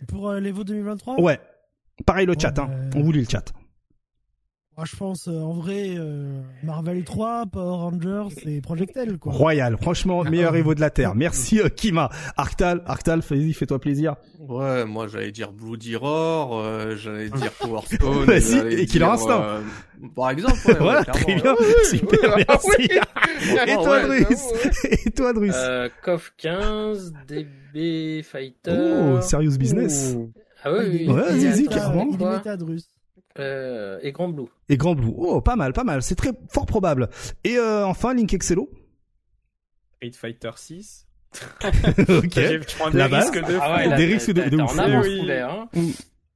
Pour 0.09 0.31
euh, 0.31 0.41
l'Evo 0.41 0.65
2023 0.65 1.21
Ouais. 1.21 1.39
Pareil 2.07 2.27
le 2.27 2.35
Bon, 2.35 2.41
chat, 2.41 2.59
hein. 2.59 2.69
ben- 2.69 2.91
On 2.97 3.03
vous 3.03 3.13
lit 3.13 3.21
le 3.23 3.29
chat. 3.31 3.45
Moi, 4.77 4.85
je 4.85 4.95
pense, 4.97 5.27
euh, 5.27 5.41
en 5.41 5.55
vrai, 5.55 5.95
euh, 5.97 6.43
Marvel 6.63 7.03
3, 7.03 7.47
Power 7.47 7.77
Rangers 7.79 8.35
et 8.45 8.61
Projectel, 8.61 9.17
quoi. 9.17 9.33
Royal, 9.33 9.79
franchement, 9.81 10.23
meilleur 10.23 10.55
Evo 10.55 10.75
de 10.75 10.81
la 10.81 10.91
Terre. 10.91 11.15
Merci 11.15 11.61
euh, 11.61 11.71
Kima. 11.71 12.11
Arctal, 12.37 12.83
Arctal, 12.85 13.21
vas-y, 13.21 13.55
fais-toi 13.55 13.79
plaisir. 13.79 14.17
Ouais, 14.39 14.85
moi 14.85 15.09
j'allais 15.09 15.33
dire 15.33 15.51
Bloody 15.53 15.97
Roar, 15.97 16.51
euh, 16.53 16.95
j'allais 16.95 17.31
dire 17.31 17.51
Power 17.59 17.81
Stone, 17.91 18.25
Vas-y, 18.27 18.41
j'allais 18.59 18.83
et 18.83 18.87
Killer 18.87 19.07
Instinct. 19.07 19.43
euh, 19.43 19.61
par 20.15 20.29
exemple, 20.29 20.59
ouais, 20.67 20.73
ouais, 20.75 20.79
voilà, 20.79 21.05
clairement, 21.05 21.23
très 21.25 21.35
ouais. 21.37 21.41
bien. 21.41 21.55
oui, 21.59 21.87
Super, 21.99 22.35
ah 22.37 22.45
merci. 22.47 22.69
oui. 22.79 22.89
Et 23.67 23.75
toi, 23.77 24.07
ouais, 24.09 24.25
Drus 24.25 24.43
Et 25.07 25.11
toi, 25.11 25.33
Drus 25.33 25.53
Euh, 25.55 25.89
KOF 26.05 26.35
15, 26.37 27.15
DB 27.27 28.23
Fighter. 28.23 28.77
Oh, 29.17 29.23
serious 29.23 29.57
business. 29.57 30.13
Ouh. 30.19 30.31
Ah 30.63 30.71
oui, 30.73 30.85
oui. 31.07 31.09
Ouais, 31.11 31.23
vas-y, 31.39 31.67
carrément. 31.67 32.09
Il 32.11 32.19
quoi 32.19 32.35
est 32.35 32.37
méta, 32.37 32.57
Drus. 32.59 32.83
Euh, 33.39 33.99
et 34.03 34.13
Grand 34.13 34.29
Blue. 34.29 34.47
Et 34.69 34.77
Grand 34.77 34.95
Blue. 34.95 35.13
Oh, 35.17 35.41
pas 35.41 35.57
mal, 35.57 35.73
pas 35.73 35.85
mal. 35.85 36.03
C'est 36.03 36.15
très 36.15 36.31
fort 36.49 36.67
probable. 36.67 37.09
Et 37.45 37.59
euh, 37.59 37.87
enfin, 37.87 38.15
Link 38.15 38.33
Excello. 38.33 38.71
Street 39.97 40.13
Fighter 40.13 40.51
6. 40.55 41.07
ok. 41.35 41.41
Je 42.35 42.77
prends 42.77 42.91
des 42.91 42.99
La 42.99 43.09
base. 43.09 43.31
risques 43.31 43.47
de 43.47 43.59
Ah 43.61 43.77
ouais, 43.77 43.85
fou. 43.85 43.91
là, 43.91 43.97
Des 43.97 44.05
risques 44.07 44.33
de- 44.33 44.49
de 44.49 44.59
en 44.61 44.79
avance, 44.79 45.07
Oui. 45.07 45.21
poulet, 45.21 45.41
hein. 45.41 45.69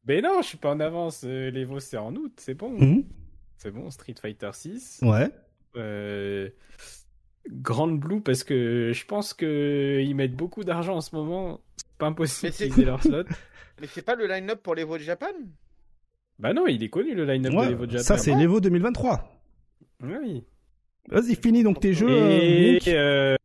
Mais 0.06 0.20
non, 0.20 0.42
je 0.42 0.48
suis 0.48 0.58
pas 0.58 0.70
en 0.70 0.80
avance. 0.80 1.22
euh, 1.24 1.50
L'Evo, 1.50 1.78
c'est 1.80 1.96
en 1.96 2.14
août. 2.14 2.32
C'est 2.38 2.54
bon. 2.54 2.70
Mhm. 2.70 3.04
C'est 3.56 3.70
bon, 3.70 3.90
Street 3.90 4.14
Fighter 4.20 4.50
6. 4.52 5.00
Ouais. 5.02 5.30
Euh, 5.76 6.48
Grand 7.48 7.88
Blue, 7.88 8.20
parce 8.20 8.44
que 8.44 8.92
je 8.94 9.06
pense 9.06 9.32
que 9.34 10.00
ils 10.04 10.14
mettent 10.14 10.34
beaucoup 10.36 10.64
d'argent 10.64 10.96
en 10.96 11.00
ce 11.00 11.14
moment. 11.14 11.60
C'est 11.76 11.98
pas 11.98 12.06
impossible 12.06 12.52
d'utiliser 12.52 12.84
leur 12.84 13.02
slot. 13.02 13.24
Mais 13.80 13.86
c'est 13.86 14.02
pas 14.02 14.14
le 14.14 14.26
line-up 14.26 14.62
pour 14.62 14.74
les 14.74 14.84
de 14.84 14.98
Japan? 14.98 15.28
Bah 16.40 16.54
non, 16.54 16.66
il 16.66 16.82
est 16.82 16.88
connu 16.88 17.14
le 17.14 17.26
line-up 17.26 17.52
Ouais, 17.52 17.66
de 17.66 17.70
l'Evo 17.72 17.84
Japan. 17.84 18.02
Ça, 18.02 18.16
c'est 18.16 18.34
l'Evo 18.34 18.60
2023. 18.60 19.42
Oui. 20.02 20.42
Vas-y, 21.10 21.36
finis 21.36 21.62
donc 21.62 21.80
tes 21.80 21.92
jeux. 21.92 22.08
Et, 22.08 22.80
euh, 22.88 23.36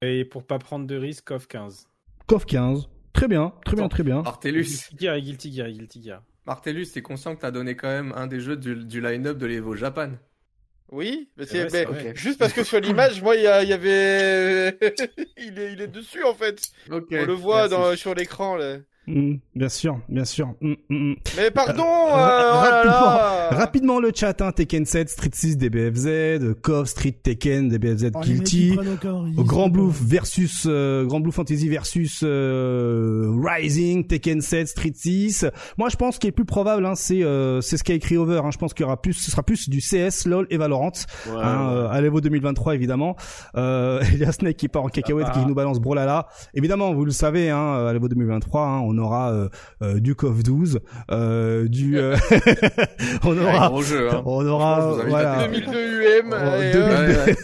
et 0.00 0.24
pour 0.24 0.44
pas 0.44 0.58
prendre 0.60 0.86
de 0.86 0.96
risques, 0.96 1.24
KOF 1.24 1.48
15. 1.48 1.88
KOF 2.28 2.46
15. 2.46 2.88
Très 3.12 3.26
bien, 3.26 3.52
très 3.64 3.74
bien, 3.76 3.88
très 3.88 4.02
bien. 4.04 4.22
Martellus, 4.22 4.62
Guilty 4.62 4.96
Gear, 4.98 5.18
Guilty 5.18 5.52
Gear, 5.52 5.68
Guilty 5.70 6.02
Gear. 6.02 6.22
Martellus, 6.46 6.86
t'es 6.92 7.02
conscient 7.02 7.34
que 7.34 7.40
t'as 7.40 7.50
donné 7.50 7.74
quand 7.74 7.88
même 7.88 8.12
un 8.14 8.28
des 8.28 8.38
jeux 8.38 8.56
du, 8.56 8.76
du 8.76 9.00
line-up 9.00 9.38
de 9.38 9.46
l'Evo 9.46 9.74
Japan 9.74 10.10
Oui, 10.92 11.28
mais 11.36 11.46
C'est 11.46 11.68
c'est 11.68 12.14
juste 12.14 12.38
parce 12.38 12.52
que 12.52 12.62
sur 12.62 12.78
l'image, 12.78 13.22
moi, 13.22 13.34
il 13.34 13.42
y, 13.42 13.48
avait, 13.48 14.68
il 15.38 15.58
est, 15.58 15.72
il 15.72 15.80
est 15.80 15.88
dessus 15.88 16.22
en 16.22 16.34
fait. 16.34 16.62
On 16.90 16.98
le 17.00 17.32
voit 17.32 17.66
dans, 17.68 17.96
sur 17.96 18.14
l'écran 18.14 18.56
Mm, 19.08 19.34
bien 19.54 19.68
sûr, 19.68 20.00
bien 20.08 20.24
sûr. 20.24 20.48
Mm, 20.60 20.72
mm, 20.88 20.96
mm. 21.10 21.14
Mais 21.36 21.50
pardon, 21.52 21.84
Euh, 21.84 22.16
euh, 22.16 22.52
oh 22.54 22.64
là 22.64 22.84
là. 22.84 23.48
Rapidement 23.52 24.00
le 24.00 24.10
chat, 24.14 24.40
hein, 24.42 24.50
Tekken 24.50 24.84
7, 24.84 25.08
Street 25.08 25.30
6, 25.32 25.56
DBFZ, 25.58 26.54
KOF, 26.62 26.88
Street 26.88 27.12
Tekken, 27.22 27.68
DBFZ, 27.68 28.10
Oh, 28.14 28.20
Guilty. 28.20 28.76
Grand 29.38 29.68
Blue 29.68 29.90
versus 29.92 30.64
euh, 30.66 31.04
Grand 31.06 31.20
Blue 31.20 31.30
Fantasy 31.32 31.68
versus 31.68 32.20
euh, 32.24 33.30
Rising, 33.42 34.06
Tekken 34.06 34.40
7, 34.40 34.66
Street 34.68 34.92
6. 34.94 35.46
Moi, 35.78 35.88
je 35.88 35.96
pense 35.96 36.18
qu'il 36.18 36.28
est 36.28 36.32
plus 36.32 36.44
probable, 36.44 36.84
hein, 36.84 36.94
c'est 36.96 37.22
euh, 37.22 37.60
c'est 37.60 37.76
ce 37.76 37.84
qu'a 37.84 37.94
écrit 37.94 38.16
Over. 38.16 38.40
Hein, 38.44 38.50
je 38.50 38.58
pense 38.58 38.74
qu'il 38.74 38.82
y 38.82 38.86
aura 38.86 39.00
plus, 39.00 39.12
ce 39.12 39.30
sera 39.30 39.42
plus 39.44 39.68
du 39.68 39.78
CS, 39.80 40.26
LoL 40.26 40.46
et 40.50 40.56
Valorant. 40.56 40.86
Ouais, 41.26 41.32
hein, 41.36 41.68
ouais. 41.68 41.76
euh, 41.76 41.88
à 41.90 42.00
l'Evo 42.00 42.20
2023 42.20 42.74
évidemment. 42.74 43.16
Euh, 43.56 44.02
il 44.12 44.18
y 44.18 44.24
a 44.24 44.32
Snake 44.32 44.56
qui 44.56 44.68
part 44.68 44.82
en 44.82 44.88
cacahuète, 44.88 45.28
va. 45.28 45.32
qui 45.32 45.46
nous 45.46 45.54
balance 45.54 45.78
Brolala. 45.80 46.26
Évidemment, 46.54 46.92
vous 46.92 47.04
le 47.04 47.12
savez, 47.12 47.50
hein, 47.50 47.86
à 47.86 47.92
l'Evo 47.92 48.08
2023, 48.08 48.62
hein, 48.66 48.80
on 48.96 49.02
aura 49.02 49.30
euh, 49.32 49.48
euh, 49.82 50.00
du 50.00 50.14
KOF 50.14 50.42
12, 50.42 50.80
euh, 51.10 51.68
du, 51.68 51.98
euh, 51.98 52.16
on 53.24 53.36
Ouais, 53.36 53.42
aura, 53.44 53.82
jeu, 53.82 54.08
hein. 54.10 54.22
on 54.24 54.46
aura, 54.46 54.80
voilà. 55.08 55.48
tester. 55.48 55.66
2002 55.66 56.20
UM. 56.20 56.34
Et, 56.62 56.72
2002. 56.72 57.34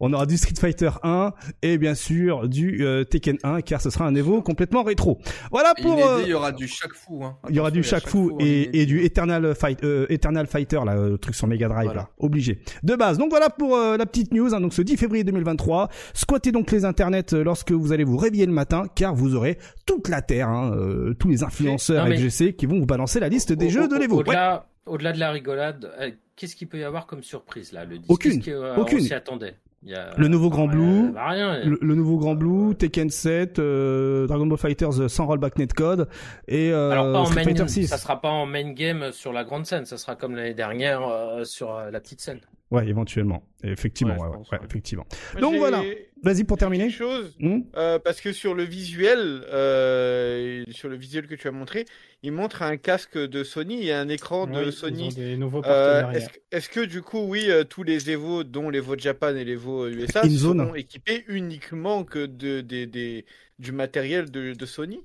On 0.00 0.12
aura 0.12 0.26
du 0.26 0.36
Street 0.36 0.54
Fighter 0.58 0.90
1 1.02 1.32
et 1.62 1.78
bien 1.78 1.94
sûr 1.94 2.48
du 2.48 2.84
euh, 2.84 3.04
Tekken 3.04 3.38
1 3.42 3.60
car 3.62 3.80
ce 3.80 3.90
sera 3.90 4.06
un 4.06 4.14
Evo 4.14 4.42
complètement 4.42 4.82
rétro. 4.82 5.18
Voilà 5.50 5.74
pour. 5.80 5.92
Inédit, 5.94 6.08
euh, 6.08 6.20
il 6.24 6.28
y 6.28 6.34
aura 6.34 6.52
du 6.52 6.66
chaque 6.68 6.92
fou. 6.92 7.24
Hein. 7.24 7.36
il 7.48 7.56
y 7.56 7.60
aura 7.60 7.70
du 7.70 7.82
chaque 7.82 8.04
il 8.04 8.08
fou 8.08 8.30
en 8.34 8.38
et, 8.40 8.70
et 8.80 8.86
du 8.86 9.02
Eternal 9.04 9.54
Fight, 9.54 9.82
euh, 9.84 10.06
Eternal 10.08 10.46
Fighter 10.46 10.80
là, 10.84 10.94
le 10.94 11.18
truc 11.18 11.34
sur 11.34 11.46
Mega 11.46 11.68
Drive 11.68 11.84
Voilà. 11.86 12.00
là, 12.02 12.08
obligé. 12.18 12.60
De 12.82 12.94
base. 12.96 13.18
Donc 13.18 13.30
voilà 13.30 13.50
pour 13.50 13.76
euh, 13.76 13.96
la 13.96 14.06
petite 14.06 14.32
news. 14.32 14.54
hein, 14.54 14.60
donc 14.60 14.72
ce 14.74 14.82
10 14.82 14.96
février 14.96 15.24
2023, 15.24 15.88
squattez 16.14 16.52
donc 16.52 16.70
les 16.70 16.84
internets 16.84 17.32
euh, 17.32 17.44
lorsque 17.44 17.72
vous 17.72 17.92
allez 17.92 18.04
vous 18.04 18.16
réveiller 18.16 18.46
le 18.46 18.52
matin, 18.52 18.84
car 18.94 19.14
vous 19.14 19.34
aurez 19.34 19.58
toute 19.86 20.08
la 20.08 20.22
terre, 20.22 20.48
hein, 20.48 20.72
euh, 20.74 21.14
tous 21.14 21.28
les 21.28 21.42
influenceurs 21.42 22.04
Non, 22.04 22.10
mais- 22.10 22.16
FGC 22.18 22.54
qui 22.54 22.66
vont 22.66 22.78
vous 22.78 22.86
balancer 22.86 23.20
la 23.20 23.28
liste 23.28 23.52
des 23.52 23.66
Au- 23.66 23.70
jeux 23.70 23.84
au- 23.84 23.88
de 23.88 23.96
l'Evo. 23.96 24.16
Ouais. 24.16 24.20
Au-delà, 24.22 24.66
au-delà 24.86 25.12
de 25.12 25.18
la 25.18 25.30
rigolade, 25.30 25.90
euh, 26.00 26.10
qu'est-ce 26.36 26.56
qu'il 26.56 26.68
peut 26.68 26.78
y 26.78 26.84
avoir 26.84 27.06
comme 27.06 27.22
surprise 27.22 27.72
là 27.72 27.84
le 27.84 27.98
10 27.98 28.06
Aucune. 28.08 28.42
Euh, 28.48 28.76
Aucune. 28.76 28.98
On 28.98 29.02
s'y 29.02 29.14
attendait? 29.14 29.54
Il 29.86 29.90
y 29.90 29.94
a- 29.94 30.10
Le 30.16 30.28
nouveau 30.28 30.48
Grand 30.48 30.66
Blue, 30.66 31.10
bah, 31.12 31.28
rien. 31.28 31.62
Le, 31.64 31.78
le 31.80 31.94
nouveau 31.94 32.16
Grand 32.16 32.34
Blue, 32.34 32.74
Tekken 32.74 33.10
7, 33.10 33.58
euh, 33.58 34.26
Dragon 34.26 34.46
Ball 34.46 34.56
Fighters 34.58 34.98
euh, 35.00 35.08
sans 35.08 35.26
rollback 35.26 35.58
netcode 35.58 36.08
et 36.48 36.72
euh, 36.72 36.90
Alors 36.90 37.12
pas 37.12 37.18
en 37.20 37.24
Street 37.26 37.40
main, 37.40 37.44
Fighter 37.44 37.68
6. 37.68 37.86
ça 37.88 37.98
sera 37.98 38.20
pas 38.20 38.30
en 38.30 38.46
main 38.46 38.72
game 38.72 39.12
sur 39.12 39.32
la 39.34 39.44
grande 39.44 39.66
scène, 39.66 39.84
ça 39.84 39.98
sera 39.98 40.16
comme 40.16 40.34
l'année 40.36 40.54
dernière 40.54 41.02
euh, 41.06 41.44
sur 41.44 41.78
la 41.90 42.00
petite 42.00 42.20
scène. 42.22 42.40
Ouais, 42.74 42.88
éventuellement. 42.88 43.42
Effectivement, 43.62 44.14
Ouais, 44.14 44.20
ouais, 44.20 44.26
ouais, 44.28 44.32
pense, 44.36 44.50
ouais, 44.50 44.58
ouais. 44.58 44.64
effectivement. 44.68 45.06
Moi, 45.32 45.40
Donc 45.40 45.56
voilà. 45.56 45.82
Vas-y 46.22 46.44
pour 46.44 46.56
terminer. 46.56 46.88
Chose, 46.90 47.34
Hmm 47.38 47.60
euh, 47.76 47.98
parce 47.98 48.20
que 48.22 48.32
sur 48.32 48.54
le 48.54 48.62
visuel, 48.64 49.42
euh, 49.52 50.64
sur 50.70 50.88
le 50.88 50.96
visuel 50.96 51.26
que 51.26 51.34
tu 51.34 51.48
as 51.48 51.52
montré, 51.52 51.84
il 52.22 52.32
montre 52.32 52.62
un 52.62 52.76
casque 52.78 53.18
de 53.18 53.44
Sony 53.44 53.86
et 53.88 53.92
un 53.92 54.08
écran 54.08 54.46
Oui, 54.46 54.54
de 54.54 54.62
ils 54.62 54.68
ont 54.68 54.70
Sony. 54.72 55.08
des 55.14 55.36
nouveaux 55.36 55.58
Euh, 55.66 56.00
partenariats. 56.00 56.28
Est-ce 56.50 56.68
que, 56.70 56.80
du 56.80 57.02
coup, 57.02 57.20
oui, 57.26 57.44
euh, 57.50 57.64
tous 57.64 57.82
les 57.82 58.10
Evo, 58.10 58.42
dont 58.42 58.70
les 58.70 58.78
Evo 58.78 58.96
Japan 58.96 59.36
et 59.36 59.44
les 59.44 59.52
Evo 59.52 59.86
USA, 59.88 60.22
In 60.24 60.28
zone. 60.30 60.58
seront 60.60 60.74
équipés 60.74 61.24
uniquement 61.28 62.04
que 62.04 62.24
de, 62.26 62.60
des- 62.62 62.86
des- 62.86 63.26
du 63.58 63.72
matériel 63.72 64.30
de, 64.30 64.54
de 64.54 64.66
Sony? 64.66 65.00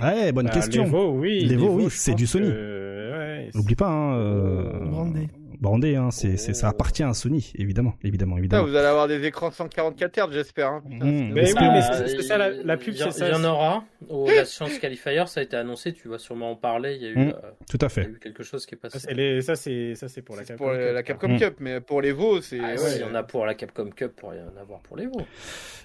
Ouais, 0.00 0.32
bonne 0.32 0.46
Bah, 0.46 0.52
question. 0.52 0.84
l'Evo, 0.84 1.10
oui. 1.18 1.44
L'Evo, 1.44 1.68
oui, 1.74 1.86
c'est 1.90 2.14
du 2.14 2.26
Sony. 2.26 2.46
que- 2.48 3.12
ouais, 3.12 3.48
c'est- 3.52 3.58
N'oublie 3.58 3.74
pas, 3.74 3.88
hein, 3.88 4.16
euh, 4.18 4.78
Brandé. 4.88 5.28
Brandé, 5.62 5.96
hein, 5.96 6.10
c'est, 6.10 6.36
c'est, 6.36 6.52
ça 6.54 6.68
appartient 6.68 7.02
à 7.02 7.14
Sony, 7.14 7.52
évidemment, 7.56 7.94
évidemment, 8.02 8.34
Putain, 8.36 8.40
évidemment. 8.58 8.64
vous 8.68 8.76
allez 8.76 8.86
avoir 8.88 9.08
des 9.08 9.24
écrans 9.24 9.50
144 9.50 10.18
Hz, 10.28 10.32
j'espère. 10.32 10.68
hein. 10.68 10.82
Putain, 10.90 11.06
Mmh. 11.06 11.32
Mais 11.32 11.52
oui, 11.54 11.54
mais 11.72 11.82
c'est- 11.82 12.08
c'est 12.08 12.22
ça, 12.22 12.36
la- 12.36 12.50
la 12.50 12.76
pub, 12.76 12.92
il 12.94 13.00
y 13.00 13.02
en- 13.04 13.10
c'est 13.10 13.18
ça, 13.20 13.28
Il 13.28 13.32
y 13.32 13.36
en 13.36 13.44
aura. 13.44 13.84
Au 14.08 14.26
la 14.28 14.44
Science 14.44 14.78
Qualifier, 14.78 15.22
ça 15.28 15.40
a 15.40 15.42
été 15.44 15.56
annoncé, 15.56 15.92
tu 15.92 16.08
vas 16.08 16.18
sûrement 16.18 16.50
en 16.50 16.56
parler. 16.56 16.96
Il 16.96 17.02
y 17.02 17.06
a 17.06 17.10
eu, 17.10 17.16
Mm. 17.16 17.28
euh, 17.30 17.50
Tout 17.70 17.78
à 17.80 17.80
il 17.80 17.82
y 17.82 17.84
a 17.84 17.88
fait. 17.88 18.02
eu 18.10 18.18
quelque 18.20 18.42
chose 18.42 18.66
qui 18.66 18.74
est 18.74 18.78
passé. 18.78 19.14
les- 19.14 19.40
ça, 19.42 19.54
c'est 19.56 19.94
ça, 19.94 20.08
c'est 20.08 20.22
pour 20.22 20.34
la 20.36 20.42
Capcom. 20.44 20.64
pour 20.64 20.72
la, 20.72 20.78
Cup. 20.78 20.94
la 20.94 21.02
Capcom. 21.04 21.38
Cup, 21.38 21.54
mais 21.60 21.80
pour 21.80 22.02
les 22.02 22.08
Evo, 22.10 22.40
c'est. 22.40 22.58
Ah, 22.60 22.70
ouais, 22.72 22.76
si, 22.78 22.96
il 22.96 23.00
y 23.02 23.04
en 23.04 23.14
a 23.14 23.22
pour 23.22 23.46
la 23.46 23.54
Capcom 23.54 23.88
Cup, 23.90 24.12
pour 24.16 24.30
rien 24.30 24.46
avoir 24.60 24.80
pour 24.80 24.96
les 24.96 25.06
veaux. 25.06 25.22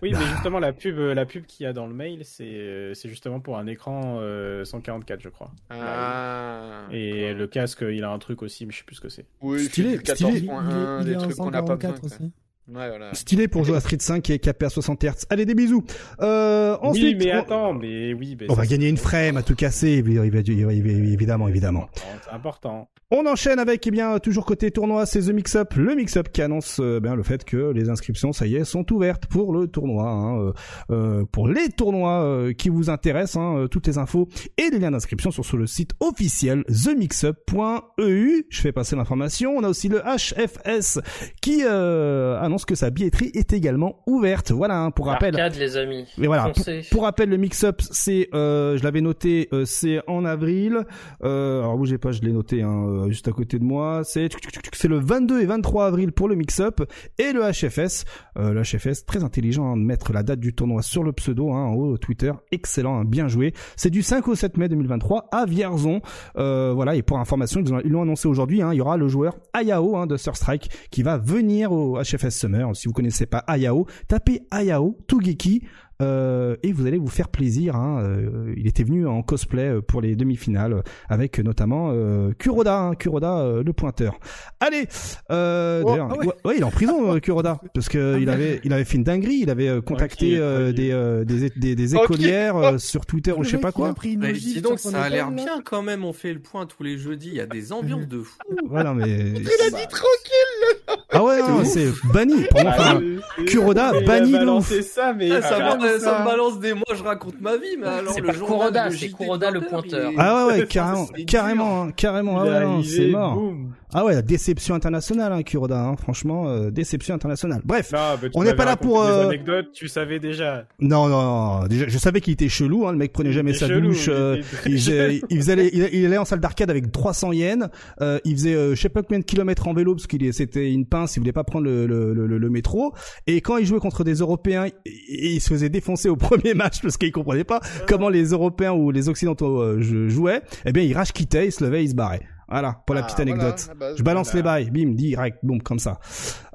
Oui, 0.01 0.11
Bah. 0.11 0.17
mais 0.19 0.25
justement, 0.25 0.59
la 0.59 0.73
pub, 0.73 0.97
la 0.97 1.25
pub 1.25 1.45
qu'il 1.45 1.63
y 1.65 1.67
a 1.67 1.73
dans 1.73 1.85
le 1.87 1.93
mail, 1.93 2.21
c'est 2.23 2.43
euh, 2.45 2.93
c'est 2.95 3.09
justement 3.09 3.39
pour 3.39 3.57
un 3.57 3.67
écran 3.67 4.17
euh, 4.21 4.65
144, 4.65 5.21
je 5.21 5.29
crois. 5.29 5.51
Ah. 5.69 6.87
Et 6.91 7.33
le 7.33 7.47
casque, 7.47 7.83
il 7.87 8.03
a 8.03 8.09
un 8.09 8.19
truc 8.19 8.41
aussi, 8.41 8.65
mais 8.65 8.71
je 8.71 8.79
sais 8.79 8.83
plus 8.83 8.95
ce 8.95 9.01
que 9.01 9.09
c'est. 9.09 9.25
Oui, 9.41 9.66
Stylé, 9.67 9.97
stylé. 9.99 10.29
Il, 10.31 10.37
il 10.37 10.43
est- 10.45 10.47
14.1, 10.47 10.99
il 11.01 11.05
des 11.05 11.11
est 11.11 11.15
en 11.15 11.19
trucs 11.19 11.35
qu'on 11.37 11.51
n'a 11.51 11.63
pas 11.63 11.75
besoin. 11.75 11.91
144 11.95 11.99
quoi. 11.99 12.09
aussi. 12.09 12.31
Ouais, 12.69 12.89
voilà. 12.89 13.13
Stylé 13.13 13.47
pour 13.47 13.63
jouer 13.63 13.77
à 13.77 13.79
Street 13.79 13.97
5 13.99 14.21
qui 14.21 14.33
est 14.33 14.39
capé 14.39 14.65
à 14.65 14.69
60 14.69 15.01
Hz. 15.03 15.25
Allez, 15.29 15.45
des 15.45 15.55
bisous. 15.55 15.83
Euh, 16.21 16.75
ensuite, 16.81 17.17
oui, 17.17 17.25
mais 17.25 17.33
on- 17.35 17.39
attends, 17.39 17.73
mais 17.73 18.13
oui. 18.13 18.35
mais 18.39 18.47
on 18.49 18.55
ça, 18.55 18.61
va 18.61 18.67
gagner 18.67 18.89
une 18.89 18.97
frame 18.97 19.37
à 19.37 19.41
tout 19.43 19.55
casser, 19.55 20.03
évidemment, 20.05 21.47
évidemment. 21.47 21.87
C'est 22.23 22.31
important. 22.31 22.89
On 23.09 23.25
enchaîne 23.25 23.57
avec, 23.59 23.87
eh 23.87 23.91
bien, 23.91 24.19
toujours 24.19 24.45
côté 24.45 24.69
tournoi, 24.69 25.05
c'est 25.05 25.21
The 25.21 25.29
Mix 25.29 25.55
Up, 25.55 25.75
le 25.75 25.95
Mix 25.95 26.17
Up 26.17 26.27
qui 26.29 26.41
annonce 26.41 26.81
euh, 26.81 26.99
bien 26.99 27.15
le 27.15 27.23
fait 27.23 27.45
que 27.45 27.71
les 27.71 27.89
inscriptions, 27.89 28.33
ça 28.33 28.47
y 28.47 28.57
est, 28.57 28.65
sont 28.65 28.91
ouvertes 28.91 29.27
pour 29.27 29.53
le 29.53 29.67
tournoi, 29.67 30.09
hein, 30.09 30.37
euh, 30.41 30.53
euh, 30.91 31.23
pour 31.31 31.47
les 31.47 31.69
tournois 31.69 32.21
euh, 32.23 32.51
qui 32.51 32.67
vous 32.67 32.89
intéressent, 32.89 33.37
hein, 33.37 33.55
euh, 33.59 33.67
toutes 33.69 33.87
les 33.87 33.97
infos 33.97 34.27
et 34.57 34.69
les 34.71 34.79
liens 34.79 34.91
d'inscription 34.91 35.31
sont 35.31 35.41
sur 35.43 35.55
le 35.55 35.67
site 35.67 35.91
officiel 36.01 36.65
themixup.eu. 36.65 38.45
Je 38.49 38.61
fais 38.61 38.73
passer 38.73 38.97
l'information. 38.97 39.53
On 39.55 39.63
a 39.63 39.69
aussi 39.69 39.87
le 39.87 40.01
HFS 40.01 40.99
qui 41.41 41.61
euh, 41.63 42.37
annonce 42.57 42.65
que 42.65 42.73
sa 42.75 42.89
billetterie 42.89 43.29
est 43.35 43.53
également 43.53 43.99
ouverte. 44.07 44.51
Voilà, 44.51 44.79
hein, 44.81 44.89
pour 44.91 45.05
rappel. 45.07 45.39
Arcade, 45.39 45.59
les 45.59 45.77
amis. 45.77 46.05
Mais 46.17 46.25
voilà, 46.25 46.51
pour, 46.91 47.03
rappel, 47.03 47.29
le 47.29 47.37
mix-up, 47.37 47.81
c'est, 47.91 48.29
euh, 48.33 48.77
je 48.77 48.83
l'avais 48.83 49.01
noté, 49.01 49.47
euh, 49.53 49.63
c'est 49.65 49.99
en 50.07 50.25
avril. 50.25 50.79
Euh, 51.23 51.59
alors 51.59 51.77
bougez 51.77 51.99
pas, 51.99 52.11
je 52.11 52.21
l'ai 52.21 52.31
noté 52.31 52.63
hein, 52.63 52.85
euh, 52.87 53.09
juste 53.09 53.27
à 53.27 53.31
côté 53.31 53.59
de 53.59 53.63
moi. 53.63 54.01
C'est, 54.03 54.29
c'est 54.73 54.87
le 54.87 54.97
22 54.99 55.41
et 55.41 55.45
23 55.45 55.85
avril 55.85 56.11
pour 56.13 56.27
le 56.27 56.33
mix-up 56.35 56.81
et 57.19 57.31
le 57.31 57.41
HFS. 57.43 58.05
Le 58.35 58.61
HFS, 58.63 59.05
très 59.05 59.23
intelligent 59.23 59.71
hein, 59.73 59.77
de 59.77 59.83
mettre 59.83 60.13
la 60.13 60.23
date 60.23 60.39
du 60.39 60.53
tournoi 60.55 60.81
sur 60.81 61.03
le 61.03 61.11
pseudo 61.11 61.51
hein, 61.51 61.65
en 61.65 61.73
haut 61.75 61.97
Twitter, 61.97 62.31
excellent, 62.51 63.03
bien 63.03 63.27
joué. 63.27 63.53
C'est 63.75 63.89
du 63.91 64.01
5 64.01 64.27
au 64.27 64.35
7 64.35 64.57
mai 64.57 64.67
2023 64.69 65.27
à 65.31 65.45
Vierzon. 65.45 66.01
Voilà, 66.35 66.95
et 66.95 67.03
pour 67.03 67.19
information, 67.19 67.61
ils 67.61 67.71
ont- 67.73 67.81
ils 67.83 67.91
l'ont 67.91 68.01
annoncé 68.01 68.27
aujourd'hui. 68.27 68.61
Il 68.71 68.75
y 68.77 68.81
aura 68.81 68.97
le 68.97 69.07
joueur 69.07 69.35
Ayao 69.53 70.05
de 70.07 70.17
Surstrike 70.17 70.69
qui 70.91 71.03
va 71.03 71.17
venir 71.17 71.71
au 71.71 71.97
HFS 72.01 72.46
Si 72.73 72.87
vous 72.87 72.93
connaissez 72.93 73.25
pas 73.25 73.43
Ayao, 73.47 73.85
tapez 74.07 74.41
Ayao 74.51 74.97
Tugeki. 75.07 75.67
Euh, 76.01 76.55
et 76.61 76.71
vous 76.73 76.85
allez 76.85 76.97
vous 76.99 77.07
faire 77.07 77.27
plaisir. 77.29 77.75
Hein. 77.75 77.99
Euh, 78.03 78.53
il 78.55 78.67
était 78.67 78.83
venu 78.83 79.07
en 79.07 79.23
cosplay 79.23 79.67
euh, 79.69 79.81
pour 79.81 79.99
les 80.01 80.15
demi-finales 80.15 80.73
euh, 80.73 80.81
avec 81.09 81.39
notamment 81.39 81.89
euh, 81.91 82.33
Kuroda, 82.37 82.77
hein, 82.79 82.95
Kuroda 82.95 83.39
euh, 83.39 83.63
le 83.63 83.73
pointeur. 83.73 84.19
Allez, 84.59 84.87
euh, 85.31 85.81
Oh, 85.83 85.89
d'ailleurs, 85.89 86.09
ah 86.11 86.17
ouais. 86.17 86.25
ouais, 86.27 86.33
ouais, 86.45 86.53
il 86.57 86.61
est 86.61 86.63
en 86.65 86.69
prison 86.71 87.15
euh, 87.15 87.19
Kuroda 87.19 87.59
parce 87.73 87.89
que 87.89 88.15
Ah 88.15 88.19
il 88.19 88.29
avait 88.29 88.61
il 88.63 88.73
avait 88.73 88.85
fait 88.85 88.97
une 88.97 89.03
dinguerie. 89.03 89.39
Il 89.41 89.49
avait 89.49 89.69
euh, 89.69 89.81
contacté 89.81 90.37
euh, 90.37 90.65
tranquille. 90.67 90.75
des, 90.75 90.91
euh, 90.91 91.23
des 91.25 91.49
des 91.55 91.75
des 91.75 91.95
écolières 91.95 92.55
euh, 92.57 92.77
sur 92.77 93.05
Twitter 93.05 93.31
ou 93.31 93.39
Le 93.39 93.43
je 93.45 93.49
sais 93.49 93.57
pas 93.57 93.69
il 93.69 93.73
quoi. 93.73 93.89
a 93.89 93.93
pris 93.93 94.13
une 94.13 94.19
Mais 94.19 94.33
dis 94.33 94.61
donc, 94.61 94.79
ça 94.79 95.01
a 95.01 95.09
l'air 95.09 95.31
bien 95.31 95.61
quand 95.65 95.81
même. 95.81 96.03
On 96.05 96.13
fait 96.13 96.33
le 96.33 96.39
point 96.39 96.65
tous 96.67 96.83
les 96.83 96.97
jeudis. 96.97 97.29
Il 97.29 97.35
y 97.35 97.41
a 97.41 97.45
des 97.47 97.71
ambiances 97.73 98.07
de 98.07 98.21
fou. 98.21 98.37
Voilà, 98.69 98.93
mais 98.93 99.09
Il 99.09 99.47
a 99.47 99.69
dit 99.69 99.87
tranquille 99.89 100.93
ah 101.09 101.23
ouais, 101.23 101.39
non, 101.39 101.63
c'est 101.63 101.87
banni. 102.13 102.33
Moi, 102.53 102.63
enfin, 102.67 103.01
Kuroda, 103.47 103.91
il 103.95 104.03
a 104.03 104.07
banni 104.07 104.31
de 104.33 104.37
balancé 104.37 104.79
ouf. 104.79 104.85
ça, 104.85 105.13
mais 105.13 105.31
Ah, 105.31 105.41
ça, 105.41 105.57
ça 105.93 105.99
ça 105.99 106.19
me 106.19 106.25
balance 106.25 106.59
des 106.59 106.73
mois, 106.73 106.83
je 106.93 107.03
raconte 107.03 107.39
ma 107.41 107.57
vie, 107.57 107.77
mais 107.79 107.87
alors 107.87 108.13
C'est 108.13 108.21
le 108.21 108.33
Kuroda, 108.33 108.91
c'est 108.91 109.09
Kuroda 109.09 109.51
le 109.51 109.61
pointeur. 109.61 110.11
Ah 110.17 110.47
ouais, 110.47 110.59
ouais, 110.59 110.67
carrément, 110.69 111.07
c'est 111.15 111.25
carrément, 111.25 111.83
hein, 111.83 111.91
carrément, 111.95 112.43
Il 112.43 112.49
ah 112.49 112.51
est 112.51 112.59
ouais, 112.59 112.65
non, 112.65 112.73
arrivé, 112.75 112.95
c'est 112.95 113.07
mort. 113.07 113.53
Ah 113.93 114.03
ouais, 114.03 114.13
la 114.13 114.21
déception 114.21 114.75
internationale, 114.75 115.31
hein, 115.31 115.43
Kuroda, 115.43 115.79
hein, 115.81 115.95
franchement, 115.95 116.49
euh, 116.49 116.71
déception 116.71 117.15
internationale. 117.15 117.61
Bref, 117.63 117.93
Non, 117.93 118.29
On 118.35 118.43
n'est 118.43 118.53
pas 118.53 118.65
là 118.65 118.75
pour, 118.75 119.01
euh, 119.01 119.27
anecdotes, 119.27 119.71
tu 119.71 119.87
savais 119.87 120.19
déjà. 120.19 120.65
non, 120.81 121.07
non, 121.07 121.21
non, 121.61 121.67
déjà, 121.67 121.87
je 121.87 121.97
savais 121.97 122.19
qu'il 122.19 122.33
était 122.33 122.49
chelou, 122.49 122.85
hein, 122.85 122.91
le 122.91 122.97
mec 122.97 123.13
prenait 123.13 123.31
jamais 123.31 123.53
sa 123.53 123.67
chelou, 123.67 123.87
douche, 123.89 124.07
il 124.07 124.11
euh, 124.11 124.41
il, 124.65 124.79
chelou. 124.81 125.19
il, 125.29 125.37
faisait 125.37 125.55
les- 125.55 125.69
il, 125.73 125.89
il 125.93 126.05
allait 126.05 126.17
en 126.17 126.25
salle 126.25 126.41
d'arcade 126.41 126.69
avec 126.69 126.91
300 126.91 127.31
yens, 127.31 127.69
euh, 128.01 128.19
il 128.25 128.35
faisait 128.35 128.55
euh, 128.55 128.75
je 128.75 128.81
sais 128.81 128.89
pas 128.89 129.03
combien 129.03 129.19
de 129.19 129.23
kilomètres 129.23 129.67
en 129.69 129.73
vélo 129.73 129.95
parce 129.95 130.05
qu'il 130.07 130.33
c'était 130.33 130.69
une 130.69 130.85
pince, 130.85 131.15
il 131.15 131.19
voulait 131.21 131.31
pas 131.31 131.45
prendre 131.45 131.63
le, 131.65 131.87
le, 131.87 132.13
le, 132.13 132.27
le- 132.37 132.49
métro, 132.49 132.93
et 133.25 133.39
quand 133.39 133.55
il 133.55 133.65
jouait 133.65 133.79
contre 133.79 134.03
des 134.03 134.15
Européens, 134.15 134.67
il, 134.85 134.91
il 135.35 135.39
se 135.41 135.47
faisait 135.47 135.69
défoncer 135.69 136.09
au 136.09 136.15
premier 136.17 136.53
match 136.55 136.81
parce 136.81 136.97
qu'il 136.97 137.13
comprenait 137.13 137.45
pas 137.45 137.61
comment 137.87 138.09
les 138.09 138.25
Européens 138.31 138.73
ou 138.73 138.91
les 138.91 139.07
Occidentaux 139.07 139.79
jouaient, 139.81 140.41
eh 140.65 140.73
bien 140.73 140.83
il 140.83 140.93
rage 140.93 141.13
quittait, 141.13 141.45
il 141.47 141.51
se 141.53 141.63
levait, 141.63 141.85
il 141.85 141.89
se 141.89 141.95
barrait. 141.95 142.21
Voilà, 142.49 142.81
pour 142.85 142.95
la 142.95 143.01
Ah, 143.01 143.03
petite 143.05 143.19
anecdote. 143.19 143.69
voilà. 143.77 143.95
Je 143.95 144.03
balance 144.03 144.31
Voilà. 144.31 144.59
les 144.59 144.65
bails, 144.65 144.71
bim, 144.85 144.93
direct, 144.93 145.39
boum, 145.43 145.61
comme 145.61 145.79
ça. 145.79 145.99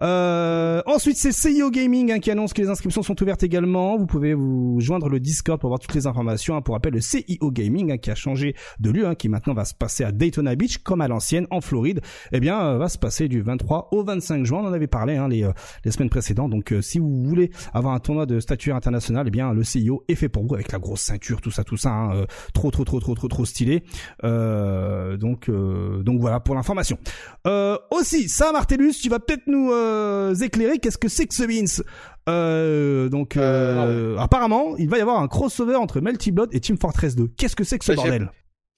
Euh, 0.02 0.82
ensuite, 0.86 1.16
c'est 1.16 1.32
CIO 1.32 1.70
Gaming 1.70 2.12
hein, 2.12 2.18
qui 2.18 2.30
annonce 2.30 2.52
que 2.52 2.62
les 2.62 2.68
inscriptions 2.70 3.02
sont 3.02 3.20
ouvertes 3.22 3.42
également. 3.42 3.96
Vous 3.98 4.06
pouvez 4.06 4.34
vous 4.34 4.78
joindre 4.80 5.08
le 5.08 5.20
Discord 5.20 5.60
pour 5.60 5.68
avoir 5.68 5.78
toutes 5.80 5.94
les 5.94 6.06
informations. 6.06 6.56
hein. 6.56 6.62
Pour 6.62 6.74
rappel, 6.74 6.94
le 6.94 7.00
CIO 7.00 7.50
Gaming 7.50 7.92
hein, 7.92 7.98
qui 7.98 8.10
a 8.10 8.14
changé 8.14 8.54
de 8.80 8.90
lieu, 8.90 9.06
hein, 9.06 9.14
qui 9.14 9.28
maintenant 9.28 9.54
va 9.54 9.64
se 9.64 9.74
passer 9.74 10.02
à 10.04 10.12
Daytona 10.12 10.54
Beach, 10.56 10.78
comme 10.78 11.00
à 11.02 11.08
l'ancienne, 11.08 11.46
en 11.50 11.60
Floride. 11.60 12.00
Eh 12.32 12.40
bien, 12.40 12.60
euh, 12.60 12.78
va 12.78 12.88
se 12.88 12.98
passer 12.98 13.28
du 13.28 13.42
23 13.42 13.88
au 13.92 14.02
25 14.02 14.44
juin. 14.44 14.60
On 14.64 14.68
en 14.68 14.72
avait 14.72 14.86
parlé 14.86 15.16
hein, 15.16 15.28
les, 15.28 15.44
euh, 15.44 15.52
les 15.84 15.90
semaines 15.92 16.10
précédentes. 16.10 16.50
Donc, 16.50 16.72
euh, 16.72 16.80
si 16.82 16.98
vous 16.98 17.22
voulez 17.22 17.50
avoir 17.74 17.94
un 17.94 18.00
tournoi 18.00 18.26
de 18.26 18.40
statut 18.40 18.72
international, 18.72 19.26
eh 19.28 19.30
bien, 19.30 19.52
le 19.52 19.62
CIO 19.62 20.04
est 20.08 20.14
fait 20.14 20.28
pour 20.28 20.44
vous 20.46 20.54
avec 20.54 20.72
la 20.72 20.78
grosse 20.78 21.02
ceinture, 21.02 21.40
tout 21.40 21.50
ça, 21.50 21.64
tout 21.64 21.76
ça. 21.76 21.90
hein, 21.90 22.14
euh, 22.16 22.24
trop, 22.54 22.70
trop, 22.70 22.84
trop, 22.84 22.98
trop, 22.98 23.14
trop, 23.14 23.28
trop 23.28 23.44
stylé. 23.44 23.84
Euh, 24.24 25.16
donc, 25.16 25.48
euh, 25.48 25.81
donc 26.02 26.20
voilà 26.20 26.40
pour 26.40 26.54
l'information. 26.54 26.98
Euh, 27.46 27.76
aussi, 27.90 28.28
ça, 28.28 28.52
Martellus, 28.52 28.94
tu 29.02 29.08
vas 29.08 29.18
peut-être 29.18 29.46
nous 29.46 29.72
euh, 29.72 30.34
éclairer. 30.34 30.78
Qu'est-ce 30.78 30.98
que 30.98 31.08
c'est 31.08 31.26
que 31.26 31.34
ce 31.34 31.44
Beans 31.44 31.84
euh, 32.28 33.08
Donc, 33.08 33.36
euh, 33.36 34.16
apparemment, 34.18 34.76
il 34.78 34.88
va 34.88 34.98
y 34.98 35.00
avoir 35.00 35.20
un 35.20 35.28
crossover 35.28 35.76
entre 35.76 36.00
Melty 36.00 36.30
Blood 36.32 36.50
et 36.52 36.60
Team 36.60 36.76
Fortress 36.78 37.16
2. 37.16 37.28
Qu'est-ce 37.36 37.56
que 37.56 37.64
c'est 37.64 37.78
que 37.78 37.84
ce 37.84 37.92
Bah, 37.92 37.96
bordel? 37.96 38.30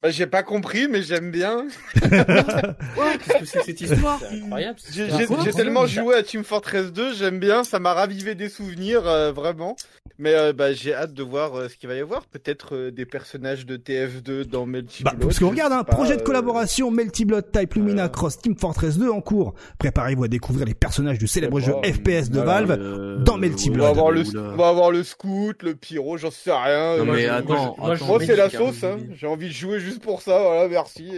Bah, 0.05 0.11
J'ai 0.11 0.27
pas 0.27 0.43
compris, 0.43 0.87
mais 0.87 1.03
j'aime 1.03 1.31
bien. 1.31 1.67
Qu'est-ce 1.95 3.39
que 3.39 3.47
c'est 3.47 3.59
que 3.61 3.65
cette 3.65 3.81
histoire 3.81 4.21
C'est 4.21 4.37
incroyable. 4.43 4.79
J'ai 4.93 5.53
tellement 5.53 5.87
joué 5.87 6.15
à 6.15 6.23
Team 6.23 6.45
Fortress 6.45 6.93
2, 6.93 7.15
j'aime 7.15 7.39
bien, 7.39 7.65
ça 7.65 7.79
m'a 7.79 7.95
ravivé 7.95 8.35
des 8.35 8.49
souvenirs, 8.51 9.07
euh, 9.09 9.33
vraiment. 9.33 9.77
Mais 10.19 10.35
euh, 10.35 10.53
bah, 10.53 10.73
j'ai 10.73 10.95
hâte 10.95 11.13
de 11.15 11.23
voir 11.25 11.59
euh, 11.59 11.69
ce 11.69 11.77
qu'il 11.77 11.89
va 11.89 11.97
y 11.97 12.01
avoir. 12.01 12.27
Peut-être 12.27 12.77
euh, 12.77 12.91
des 12.93 13.05
personnages 13.07 13.67
de 13.67 13.77
TF2 13.77 14.45
dans 14.45 14.65
Melty 14.65 15.03
Bah, 15.03 15.11
Blood, 15.17 15.23
parce 15.29 15.39
qu'on 15.41 15.49
regarde 15.51 15.73
un 15.73 15.83
pas, 15.83 15.93
projet 15.95 16.17
de 16.17 16.23
collaboration 16.23 16.91
Melty 16.93 17.25
Blood 17.25 17.51
Type 17.51 17.75
Lumina. 17.75 18.09
Cross 18.09 18.39
Team 18.39 18.57
Fortress 18.57 18.97
2 18.99 19.09
en 19.11 19.21
cours. 19.21 19.55
Préparez-vous 19.79 20.25
à 20.25 20.29
découvrir 20.29 20.67
les 20.67 20.75
personnages 20.75 21.19
du 21.19 21.27
célèbre 21.27 21.59
Je 21.59 21.67
jeu. 21.67 21.73
FPS 21.83 22.31
de 22.31 22.37
Voilà, 22.41 22.63
Valve. 22.63 22.71
Euh, 22.79 23.17
dans 23.25 23.39
Melty 23.39 23.71
On 23.71 23.73
Blood. 23.73 23.85
va, 23.87 23.91
avoir 23.91 24.11
le, 24.13 24.23
on 24.37 24.57
va 24.57 24.69
avoir 24.69 24.91
le 24.93 25.03
scout, 25.03 25.61
le 25.63 25.75
pyro, 25.75 26.17
j'en 26.17 26.31
sais 26.31 26.53
rien. 26.53 26.99
Non, 26.99 27.07
mais 27.13 27.27
attends, 27.27 27.75
moi, 27.79 27.95
je- 27.95 27.95
attends, 27.95 28.07
Moi, 28.07 28.19
c'est 28.25 28.37
la 28.37 28.51
sauce, 28.51 28.85
hein. 28.85 28.99
J'ai 29.17 29.27
envie 29.27 29.49
de 29.49 29.53
jouer 29.55 29.81
juste 29.81 29.94
pour 30.01 30.23
ça, 30.23 30.41
voilà, 30.41 30.69
merci. 30.69 31.13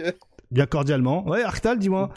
Bien 0.51 0.65
cordialement. 0.65 1.27
Ouais, 1.27 1.43
Arctal, 1.43 1.77
dis-moi. 1.79 2.09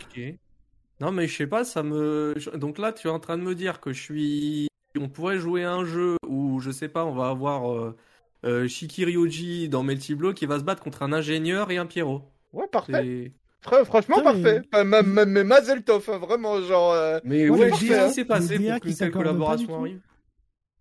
Non, 1.01 1.13
mais 1.13 1.27
je 1.27 1.37
sais 1.37 1.47
pas, 1.47 1.65
ça 1.65 1.83
me. 1.83 2.35
Donc 2.57 2.79
là, 2.79 2.93
tu 2.93 3.09
es 3.09 3.11
en 3.11 3.19
train 3.21 3.39
de 3.39 3.43
me 3.43 3.55
dire 3.55 3.81
que 3.81 3.93
je 3.93 4.01
suis. 4.01 4.69
On 4.99 5.09
pourrait 5.09 5.39
jouer 5.39 5.65
à 5.65 5.73
un 5.73 5.85
jeu 5.85 6.17
où, 6.29 6.61
je 6.61 6.71
sais 6.71 6.89
pas, 6.89 7.05
on 7.07 7.13
va 7.15 7.29
avoir 7.29 7.73
euh, 7.73 7.97
euh, 8.45 8.67
Shikiryoji 8.69 9.69
dans 9.69 9.83
Melty 9.83 10.15
Blow 10.15 10.35
qui 10.35 10.47
va 10.47 10.59
se 10.59 10.65
battre 10.65 10.83
contre 10.83 11.03
un 11.03 11.13
ingénieur 11.13 11.71
et 11.71 11.79
un 11.79 11.87
Pierrot. 11.87 12.23
Ouais, 12.53 12.67
parfait. 12.67 13.33
Fr- 13.65 13.85
franchement, 13.85 14.17
Putain, 14.19 14.33
mais- 14.35 14.43
parfait. 14.43 14.69
Enfin, 14.73 14.85
ma- 14.85 15.03
ma- 15.03 15.25
Mais 15.27 15.45
Mazel 15.45 15.83
Tov, 15.85 16.09
hein, 16.13 16.19
vraiment, 16.19 16.61
genre. 16.63 16.93
euh, 16.93 17.19
Mais 17.25 17.47
qu'est-ce 17.49 17.87
DA 17.89 18.09
qui 18.09 18.15
s'est 18.15 18.25
passé 18.25 18.59
les 18.59 18.65
DA 18.65 18.73
pour 18.75 18.81
qui 18.81 18.89
qu'une 18.89 18.97
telle 18.97 19.07
s'accordent 19.09 19.25
pas 19.25 19.29
collaboration 19.33 19.63
du 19.67 19.67
tout. 19.67 19.75
arrive 19.75 20.01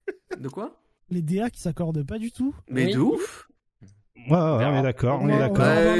De 0.39 0.49
quoi? 0.49 0.75
Les 1.11 1.21
DA 1.21 1.49
qui 1.49 1.59
s'accordent 1.61 2.05
pas 2.05 2.17
du 2.17 2.32
tout. 2.32 2.55
Mais 2.69 2.86
Oui. 2.88 2.93
de 2.93 2.99
ouf 2.99 3.49
Ouais, 4.30 4.36
ouais, 4.36 4.65
on 4.65 4.80
est 4.80 4.82
d'accord, 4.84 5.19
on 5.21 5.25
On 5.25 5.30
est 5.30 5.39
d'accord. 5.39 5.57
Bah, 5.57 5.95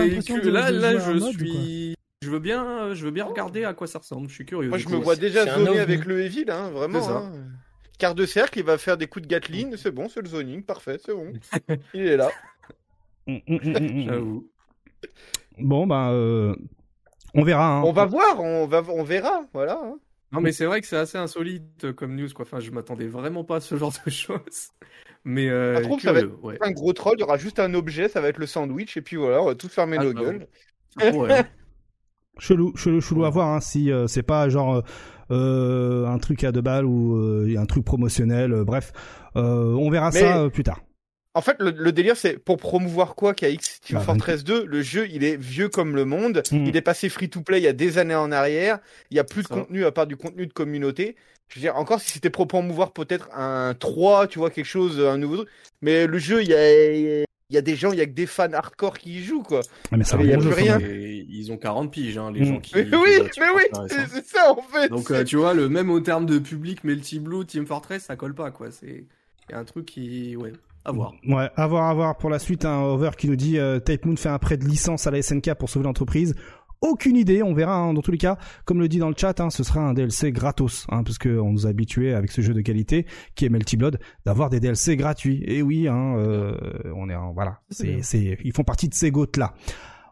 Là, 0.51 0.71
de 0.71 0.80
là, 0.80 0.97
je 0.99 1.19
suis. 1.32 1.95
Je 2.21 2.30
veux 2.30 2.39
bien, 2.39 2.93
je 2.93 3.05
veux 3.05 3.11
bien 3.11 3.25
regarder 3.25 3.63
à 3.63 3.73
quoi 3.73 3.88
ça 3.88 3.99
ressemble. 3.99 4.27
Je 4.30 4.34
suis 4.34 4.45
curieux. 4.45 4.69
Moi, 4.69 4.77
je 4.77 4.86
coup. 4.86 4.91
me 4.91 4.97
vois 4.97 5.15
déjà 5.15 5.45
zoner 5.45 5.80
avec 5.80 6.05
le 6.05 6.21
Evil, 6.21 6.45
hein, 6.49 6.69
vraiment. 6.69 7.07
Hein. 7.09 7.32
Quart 7.97 8.13
de 8.15 8.25
cercle, 8.25 8.59
il 8.59 8.65
va 8.65 8.77
faire 8.77 8.97
des 8.97 9.07
coups 9.07 9.23
de 9.23 9.30
Gatling, 9.30 9.75
c'est 9.77 9.91
bon, 9.91 10.07
c'est 10.09 10.21
le 10.21 10.27
zoning, 10.27 10.63
parfait, 10.63 10.97
c'est 11.05 11.13
bon. 11.13 11.34
Il 11.93 12.05
est 12.07 12.17
là. 12.17 12.30
Mm, 13.27 13.38
mm, 13.47 13.57
mm. 13.57 14.03
J'avoue. 14.05 14.47
Bon, 15.57 15.86
ben, 15.88 16.11
euh, 16.11 16.55
on 17.34 17.43
verra. 17.43 17.77
hein. 17.80 17.84
On 17.84 17.91
va 17.91 18.05
voir, 18.05 18.39
on, 18.41 18.67
va, 18.67 18.84
on 18.89 19.03
verra, 19.03 19.43
voilà. 19.53 19.80
hein. 19.84 19.97
Non, 20.32 20.41
mais 20.41 20.51
c'est 20.51 20.65
vrai 20.65 20.80
que 20.80 20.88
c'est 20.88 20.97
assez 20.97 21.17
insolite 21.17 21.86
euh, 21.86 21.93
comme 21.93 22.15
news, 22.15 22.30
quoi. 22.36 22.45
Enfin, 22.45 22.59
je 22.59 22.71
m'attendais 22.71 23.07
vraiment 23.07 23.43
pas 23.43 23.57
à 23.57 23.61
ce 23.61 23.75
genre 23.77 23.93
de 24.05 24.11
choses. 24.11 24.69
Mais 25.26 25.49
euh, 25.49 25.76
Ça 25.76 25.80
se 25.82 25.86
trouve, 25.88 25.99
ça 26.01 26.13
va 26.13 26.20
curieux, 26.22 26.36
ouais. 26.43 26.57
Un 26.61 26.72
gros 26.72 26.93
troll, 26.93 27.15
il 27.17 27.22
y 27.22 27.24
aura 27.24 27.38
juste 27.38 27.59
un 27.59 27.74
objet, 27.74 28.07
ça 28.09 28.22
va 28.22 28.30
être 28.30 28.38
le 28.38 28.45
sandwich, 28.45 28.97
et 28.97 29.01
puis 29.01 29.17
voilà, 29.17 29.41
on 29.41 29.45
va 29.45 29.55
tous 29.55 29.67
fermer 29.70 29.97
Ah, 29.99 30.03
nos 30.03 30.13
bah, 30.13 30.22
gueules. 30.22 30.47
Pourrait, 31.11 31.39
hein. 31.39 31.47
Chelou, 32.39 32.74
chelou, 32.78 33.01
chelou 33.01 33.26
à 33.26 33.30
voir, 33.30 33.49
hein, 33.49 33.59
si 33.59 33.91
euh, 33.91 34.07
c'est 34.07 34.24
pas 34.24 34.47
genre 34.47 34.76
euh, 34.78 34.82
euh, 35.32 36.07
un 36.07 36.17
truc 36.20 36.43
à 36.45 36.53
deux 36.53 36.61
balles 36.61 36.86
ou 36.86 37.17
euh, 37.17 37.53
un 37.57 37.65
truc 37.65 37.84
promotionnel, 37.84 38.53
euh, 38.53 38.63
bref. 38.63 38.93
Euh, 39.36 39.74
on 39.74 39.89
verra 39.89 40.09
Mais- 40.13 40.20
ça 40.22 40.38
euh, 40.43 40.49
plus 40.49 40.63
tard. 40.63 40.80
En 41.36 41.41
fait, 41.41 41.55
le, 41.59 41.71
le 41.71 41.91
délire, 41.91 42.17
c'est 42.17 42.38
pour 42.39 42.57
promouvoir 42.57 43.13
quoi 43.15 43.34
KX 43.36 43.82
Team 43.82 43.97
Bah, 43.97 43.99
Fortress 43.99 44.43
2, 44.43 44.65
le 44.65 44.82
jeu, 44.82 45.07
il 45.11 45.23
est 45.23 45.38
vieux 45.38 45.69
comme 45.69 45.95
le 45.95 46.03
monde. 46.05 46.41
Mm. 46.51 46.65
Il 46.65 46.75
est 46.75 46.82
passé 46.82 47.07
free-to-play 47.07 47.59
il 47.59 47.63
y 47.63 47.67
a 47.67 47.73
des 47.73 47.97
années 47.99 48.15
en 48.15 48.32
arrière. 48.32 48.80
Il 49.11 49.17
y 49.17 49.19
a 49.19 49.23
plus 49.23 49.43
de 49.43 49.47
Ça. 49.47 49.53
contenu 49.55 49.86
à 49.86 49.91
part 49.91 50.07
du 50.07 50.17
contenu 50.17 50.47
de 50.47 50.53
communauté. 50.53 51.15
Je 51.49 51.55
veux 51.55 51.61
dire, 51.61 51.75
encore 51.77 51.99
si 52.01 52.11
c'était 52.11 52.30
pour 52.32 52.47
promouvoir 52.47 52.91
peut-être 52.93 53.30
un 53.36 53.73
3, 53.80 54.27
tu 54.27 54.39
vois, 54.39 54.49
quelque 54.49 54.65
chose, 54.65 54.99
un 54.99 55.17
nouveau 55.17 55.38
truc. 55.38 55.49
Mais 55.82 56.07
le 56.07 56.17
jeu, 56.17 56.41
il 56.41 56.49
y 56.49 56.53
a, 56.55 56.93
il 56.95 57.25
y 57.51 57.57
a 57.57 57.61
des 57.61 57.75
gens, 57.75 57.91
il 57.91 57.97
y 57.99 58.01
a 58.01 58.05
que 58.05 58.11
des 58.11 58.27
fans 58.27 58.51
hardcore 58.53 58.97
qui 58.97 59.17
y 59.19 59.23
jouent, 59.23 59.41
quoi. 59.43 59.61
Ah, 59.91 59.97
mais 59.97 60.03
mais 60.17 60.23
un 60.23 60.25
y 60.27 60.34
a 60.34 60.38
plus 60.38 60.49
rien. 60.49 60.80
Et 60.80 61.25
ils 61.30 61.51
ont 61.51 61.57
40 61.57 61.91
piges, 61.91 62.17
hein, 62.17 62.32
les 62.32 62.41
Mm. 62.41 62.45
gens 62.45 62.59
qui. 62.59 62.73
Mais 62.75 62.82
oui, 62.95 63.09
mais 63.39 63.45
oui, 63.55 63.61
c'est 63.88 63.95
hein. 63.99 64.05
c'est 64.11 64.25
ça 64.25 64.51
en 64.51 64.61
fait. 64.61 64.89
Donc, 64.89 65.09
euh, 65.11 65.23
tu 65.23 65.38
vois, 65.38 65.53
le 65.53 65.69
même 65.69 65.89
au 65.91 65.99
terme 65.99 66.25
de 66.25 66.38
public, 66.39 66.84
Melty 66.84 67.19
Blue, 67.19 67.45
Team 67.45 67.65
Fortress, 67.67 68.03
ça 68.05 68.15
colle 68.15 68.34
pas, 68.36 68.49
quoi. 68.51 68.69
C'est 68.71 69.05
il 69.47 69.51
y 69.51 69.55
a 69.55 69.59
un 69.59 69.65
truc 69.65 69.86
qui. 69.88 70.36
Ouais, 70.36 70.53
à 70.86 70.91
voir. 70.91 71.13
Ouais, 71.27 71.49
à 71.55 71.67
voir, 71.67 71.89
à 71.89 71.93
voir 71.93 72.17
pour 72.17 72.30
la 72.30 72.39
suite. 72.39 72.65
Un 72.65 72.82
Over 72.82 73.11
qui 73.17 73.27
nous 73.30 73.36
dit 73.36 73.57
euh, 73.59 73.80
Type 73.80 74.05
Moon 74.05 74.15
fait 74.15 74.30
un 74.30 74.39
prêt 74.39 74.57
de 74.57 74.65
licence 74.65 75.05
à 75.07 75.11
la 75.11 75.21
SNK 75.21 75.53
pour 75.55 75.69
sauver 75.69 75.86
l'entreprise. 75.86 76.36
Aucune 76.82 77.17
idée, 77.17 77.43
on 77.43 77.53
verra. 77.53 77.75
hein. 77.75 77.93
Dans 77.93 78.01
tous 78.01 78.11
les 78.11 78.17
cas, 78.17 78.38
comme 78.63 78.80
le 78.80 78.88
dit 78.88 78.99
dans 78.99 79.09
le 79.09 79.15
chat, 79.17 79.41
hein, 79.41 79.49
ce 79.49 79.63
sera 79.63 79.82
un 79.82 79.93
DLC 79.93 80.32
gratos, 80.32 80.88
hein, 80.89 81.03
parce 81.03 81.17
que 81.17 81.38
on 81.38 81.51
nous 81.51 81.67
a 81.67 81.69
habitués 81.71 82.13
avec 82.13 82.32
ce 82.32 82.39
jeu 82.41 82.53
de 82.53 82.61
qualité 82.61 83.05
qui 83.36 83.43
est 83.45 83.49
Melty 83.49 83.75
Blood 83.75 83.99
d'avoir 84.25 84.49
des 84.49 84.61
DLC 84.61 84.95
gratuits. 84.95 85.43
Et 85.45 85.61
oui, 85.61 85.89
hein, 85.89 86.15
euh, 86.17 86.55
on 86.95 87.09
est, 87.09 87.15
en- 87.15 87.34
voilà, 87.34 87.59
C'est 87.69 88.01
c'est, 88.01 88.38
ils 88.45 88.53
font 88.53 88.63
partie 88.63 88.88
de 88.88 88.93
ces 88.93 89.11
gouttes 89.11 89.36
là. 89.36 89.53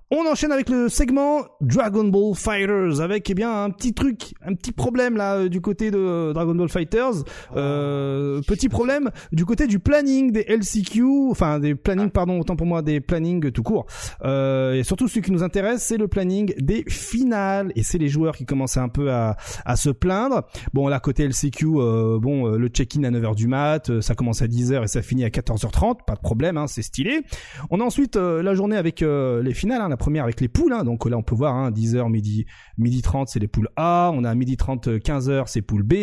On 0.10 0.26
enchaîne 0.26 0.54
avec 0.54 0.70
le 0.70 0.88
segment 0.88 1.44
Dragon 1.60 2.06
Ball 2.06 2.34
Fighters 2.34 3.02
avec 3.02 3.30
eh 3.30 3.34
bien 3.34 3.64
un 3.66 3.70
petit 3.72 3.94
truc, 3.94 4.36
un 4.42 4.54
petit 4.54 4.72
problème 4.72 5.18
là 5.18 5.36
euh, 5.36 5.50
du 5.50 5.60
côté 5.60 5.92
de 5.92 5.98
euh, 5.98 6.32
Dragon 6.32 6.56
Ball 6.56 6.70
Fighters. 6.70 7.26
Euh, 7.58 8.40
petit 8.48 8.70
problème 8.70 9.12
du 9.34 9.44
côté 9.44 9.68
du 9.68 9.80
planning 9.80 10.32
des 10.32 10.46
LCQ, 10.48 11.04
enfin 11.30 11.60
des 11.60 11.76
plannings 11.76 12.10
pardon 12.10 12.40
autant 12.40 12.56
pour 12.56 12.66
moi 12.66 12.82
des 12.82 13.02
plannings 13.02 13.52
tout 13.52 13.64
court. 13.64 13.86
Euh, 14.24 14.76
et 14.76 14.84
surtout 14.84 15.10
ce 15.10 15.20
qui 15.20 15.30
nous 15.30 15.44
intéresse 15.44 15.84
c'est 15.84 15.98
le 15.98 16.08
planning 16.08 16.54
des 16.58 16.86
finales 16.88 17.74
et 17.76 17.84
c'est 17.84 17.98
les 17.98 18.08
joueurs 18.08 18.38
qui 18.38 18.46
commencent 18.46 18.78
un 18.78 18.88
peu 18.88 19.12
à, 19.12 19.36
à 19.66 19.76
se 19.76 19.90
plaindre. 19.90 20.44
Bon 20.74 20.88
là 20.88 21.02
côté 21.02 21.28
LCQ, 21.28 21.66
euh, 21.66 22.18
bon 22.18 22.48
le 22.48 22.68
check-in 22.70 23.04
à 23.04 23.12
9h 23.12 23.36
du 23.36 23.48
mat, 23.48 24.00
ça 24.00 24.16
commence 24.16 24.42
à 24.42 24.48
10h 24.48 24.86
et 24.86 24.88
ça 24.88 25.02
finit 25.02 25.26
à 25.26 25.30
14h30, 25.30 26.06
pas 26.06 26.16
de 26.16 26.22
problème, 26.22 26.56
hein, 26.56 26.68
c'est 26.68 26.82
stylé. 26.82 27.24
On 27.72 27.82
a 27.82 27.84
ensuite 27.84 28.16
euh, 28.16 28.42
la 28.42 28.54
journée 28.54 28.78
avec 28.78 29.02
euh, 29.02 29.44
les 29.44 29.54
finales, 29.54 29.82
hein, 29.82 29.90
la 29.98 30.04
première 30.04 30.26
avec 30.26 30.42
les 30.42 30.48
poules, 30.48 30.74
hein, 30.74 30.84
donc 30.84 31.10
là 31.10 31.18
on 31.18 31.24
peut 31.24 31.34
voir 31.34 31.56
hein, 31.56 31.72
10h, 31.72 32.08
midi, 32.12 32.46
midi 32.78 33.02
30 33.02 33.30
c'est 33.30 33.40
les 33.40 33.48
poules 33.48 33.70
A, 33.78 34.12
on 34.14 34.24
a 34.24 34.36
midi 34.36 34.56
30, 34.56 34.90
15h 34.90 35.46
c'est 35.48 35.64
poule 35.64 35.82
B, 35.82 35.94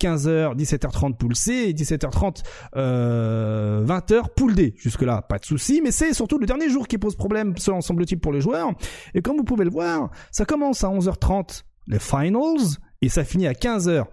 15h, 0.00 0.56
17h30 0.56 1.16
poule 1.16 1.36
C, 1.36 1.52
et 1.68 1.72
17h30, 1.72 2.42
euh, 2.74 3.84
20h 3.86 4.34
poule 4.34 4.56
D. 4.56 4.74
Jusque 4.76 5.02
là 5.02 5.22
pas 5.22 5.38
de 5.38 5.44
souci, 5.44 5.80
mais 5.80 5.92
c'est 5.92 6.12
surtout 6.12 6.38
le 6.38 6.46
dernier 6.46 6.68
jour 6.68 6.88
qui 6.88 6.98
pose 6.98 7.14
problème, 7.14 7.56
selon 7.56 7.80
semble-t-il 7.80 8.18
pour 8.18 8.32
les 8.32 8.40
joueurs. 8.40 8.72
Et 9.14 9.22
comme 9.22 9.36
vous 9.36 9.44
pouvez 9.44 9.64
le 9.64 9.70
voir, 9.70 10.10
ça 10.32 10.44
commence 10.44 10.82
à 10.82 10.88
11h30 10.88 11.62
les 11.86 12.00
finals 12.00 12.80
et 13.00 13.08
ça 13.08 13.22
finit 13.22 13.46
à 13.46 13.52
15h 13.52 14.06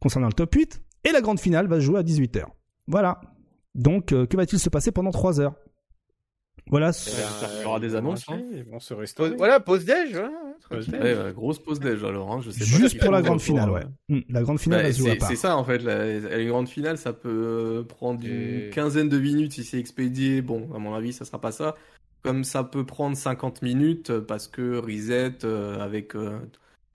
concernant 0.00 0.26
le 0.26 0.32
top 0.32 0.52
8 0.52 0.82
et 1.04 1.12
la 1.12 1.20
grande 1.20 1.38
finale 1.38 1.68
va 1.68 1.76
se 1.76 1.82
jouer 1.82 2.00
à 2.00 2.02
18h. 2.02 2.46
Voilà. 2.88 3.20
Donc 3.76 4.12
euh, 4.12 4.26
que 4.26 4.36
va-t-il 4.36 4.58
se 4.58 4.70
passer 4.70 4.90
pendant 4.90 5.12
3 5.12 5.40
heures? 5.40 5.54
Voilà. 6.72 6.92
ce- 6.92 7.10
J'espère 7.10 7.50
qu'il 7.52 7.62
y 7.62 7.64
aura 7.66 7.78
des 7.78 7.94
annonces. 7.94 8.24
hein. 8.28 8.40
Ils 8.52 8.64
vont 8.64 8.80
se 8.80 8.92
restaurer. 8.94 9.34
Voilà, 9.36 9.60
pause 9.60 9.84
déj, 9.84 10.10
voilà. 10.10 10.30
Ouais, 10.70 10.78
ouais, 11.02 11.32
grosse 11.34 11.58
pause 11.58 11.78
déj 11.80 12.02
alors. 12.02 12.32
Hein, 12.32 12.40
je 12.44 12.50
sais 12.50 12.60
pas 12.60 12.64
Juste 12.64 12.98
pour 12.98 13.12
la 13.12 13.22
grande 13.22 13.40
finale, 13.40 13.70
ouais. 13.70 13.82
Hmm, 14.08 14.20
La 14.30 14.42
grande 14.42 14.58
finale 14.58 14.90
Bah, 15.20 15.26
c'est 15.28 15.36
ça 15.36 15.56
en 15.56 15.64
fait, 15.64 15.78
la, 15.78 16.38
une 16.40 16.48
grande 16.48 16.68
finale 16.68 16.96
ça 16.98 17.12
peut 17.12 17.28
euh, 17.28 17.82
prendre 17.84 18.24
Et- 18.26 18.66
une 18.66 18.70
quinzaine 18.70 19.08
de 19.08 19.18
minutes 19.18 19.52
si 19.52 19.64
c'est 19.64 19.78
expédié, 19.78 20.40
bon 20.42 20.68
à 20.74 20.78
mon 20.78 20.94
avis 20.94 21.12
ça 21.12 21.24
sera 21.26 21.38
pas 21.40 21.52
ça, 21.52 21.74
comme 22.22 22.42
ça 22.42 22.64
peut 22.64 22.86
prendre 22.86 23.16
50 23.16 23.60
minutes 23.62 24.10
euh, 24.10 24.20
parce 24.22 24.48
que 24.48 24.78
reset 24.78 25.44
euh, 25.44 25.78
avec 25.78 26.16
euh, 26.16 26.38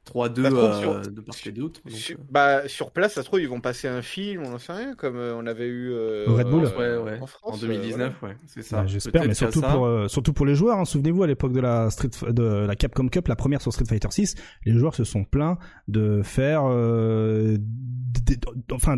3-2 0.08 0.44
Ça 0.44 0.50
se 0.50 0.56
trouve, 0.56 0.66
euh, 0.70 0.80
sur- 1.04 1.12
de 1.12 1.22
part 1.22 1.36
et 1.46 1.52
d'autre. 1.52 1.82
donc, 1.86 1.94
Sur, 1.94 2.18
euh, 2.18 2.22
bah, 2.32 2.68
sur 2.68 2.92
place, 2.92 3.14
ça 3.14 3.22
se 3.22 3.28
trouve, 3.28 3.42
ils 3.42 3.48
vont 3.50 3.62
passer 3.62 3.88
un 3.88 4.02
film, 4.02 4.44
on 4.46 4.50
n'en 4.52 4.58
sait 4.58 4.74
rien, 4.74 4.96
comme 4.96 5.16
euh, 5.18 5.36
on 5.36 5.46
avait 5.46 5.68
eu 5.68 5.92
euh, 5.92 6.26
Red 6.28 6.48
Bull. 6.48 6.66
euh, 6.66 7.02
ouais, 7.04 7.12
ouais. 7.12 7.20
en 7.22 7.28
France. 7.28 7.54
en 7.54 7.58
euh, 7.58 7.68
2019, 7.68 8.22
ouais, 8.24 8.36
c'est 8.48 8.62
ça. 8.64 8.82
Ouais, 8.82 8.88
J'espère, 8.88 9.26
mais 9.28 9.34
surtout 9.34 9.62
pour, 9.62 9.86
euh, 9.86 10.08
surtout 10.08 10.34
pour 10.34 10.46
les 10.46 10.56
joueurs. 10.56 10.78
hein. 10.80 10.86
Souvenez-vous, 10.86 11.24
à 11.24 11.28
l'époque 11.28 11.54
de 11.54 11.60
la 11.62 11.90
Street, 11.90 12.10
de 12.30 12.66
la 12.68 12.76
Capcom 12.76 13.08
Cup, 13.10 13.28
la 13.28 13.36
première 13.36 13.62
sur 13.62 13.72
Street 13.74 13.86
Fighter 13.88 14.08
6, 14.12 14.36
les 14.66 14.74
joueurs 14.74 14.96
se 14.96 15.04
sont 15.04 15.24
plaints 15.24 15.58
de 15.88 16.22
faire, 16.24 16.64
euh, 16.66 17.58
d- 17.58 18.36
d- 18.36 18.38
enfin, 18.72 18.98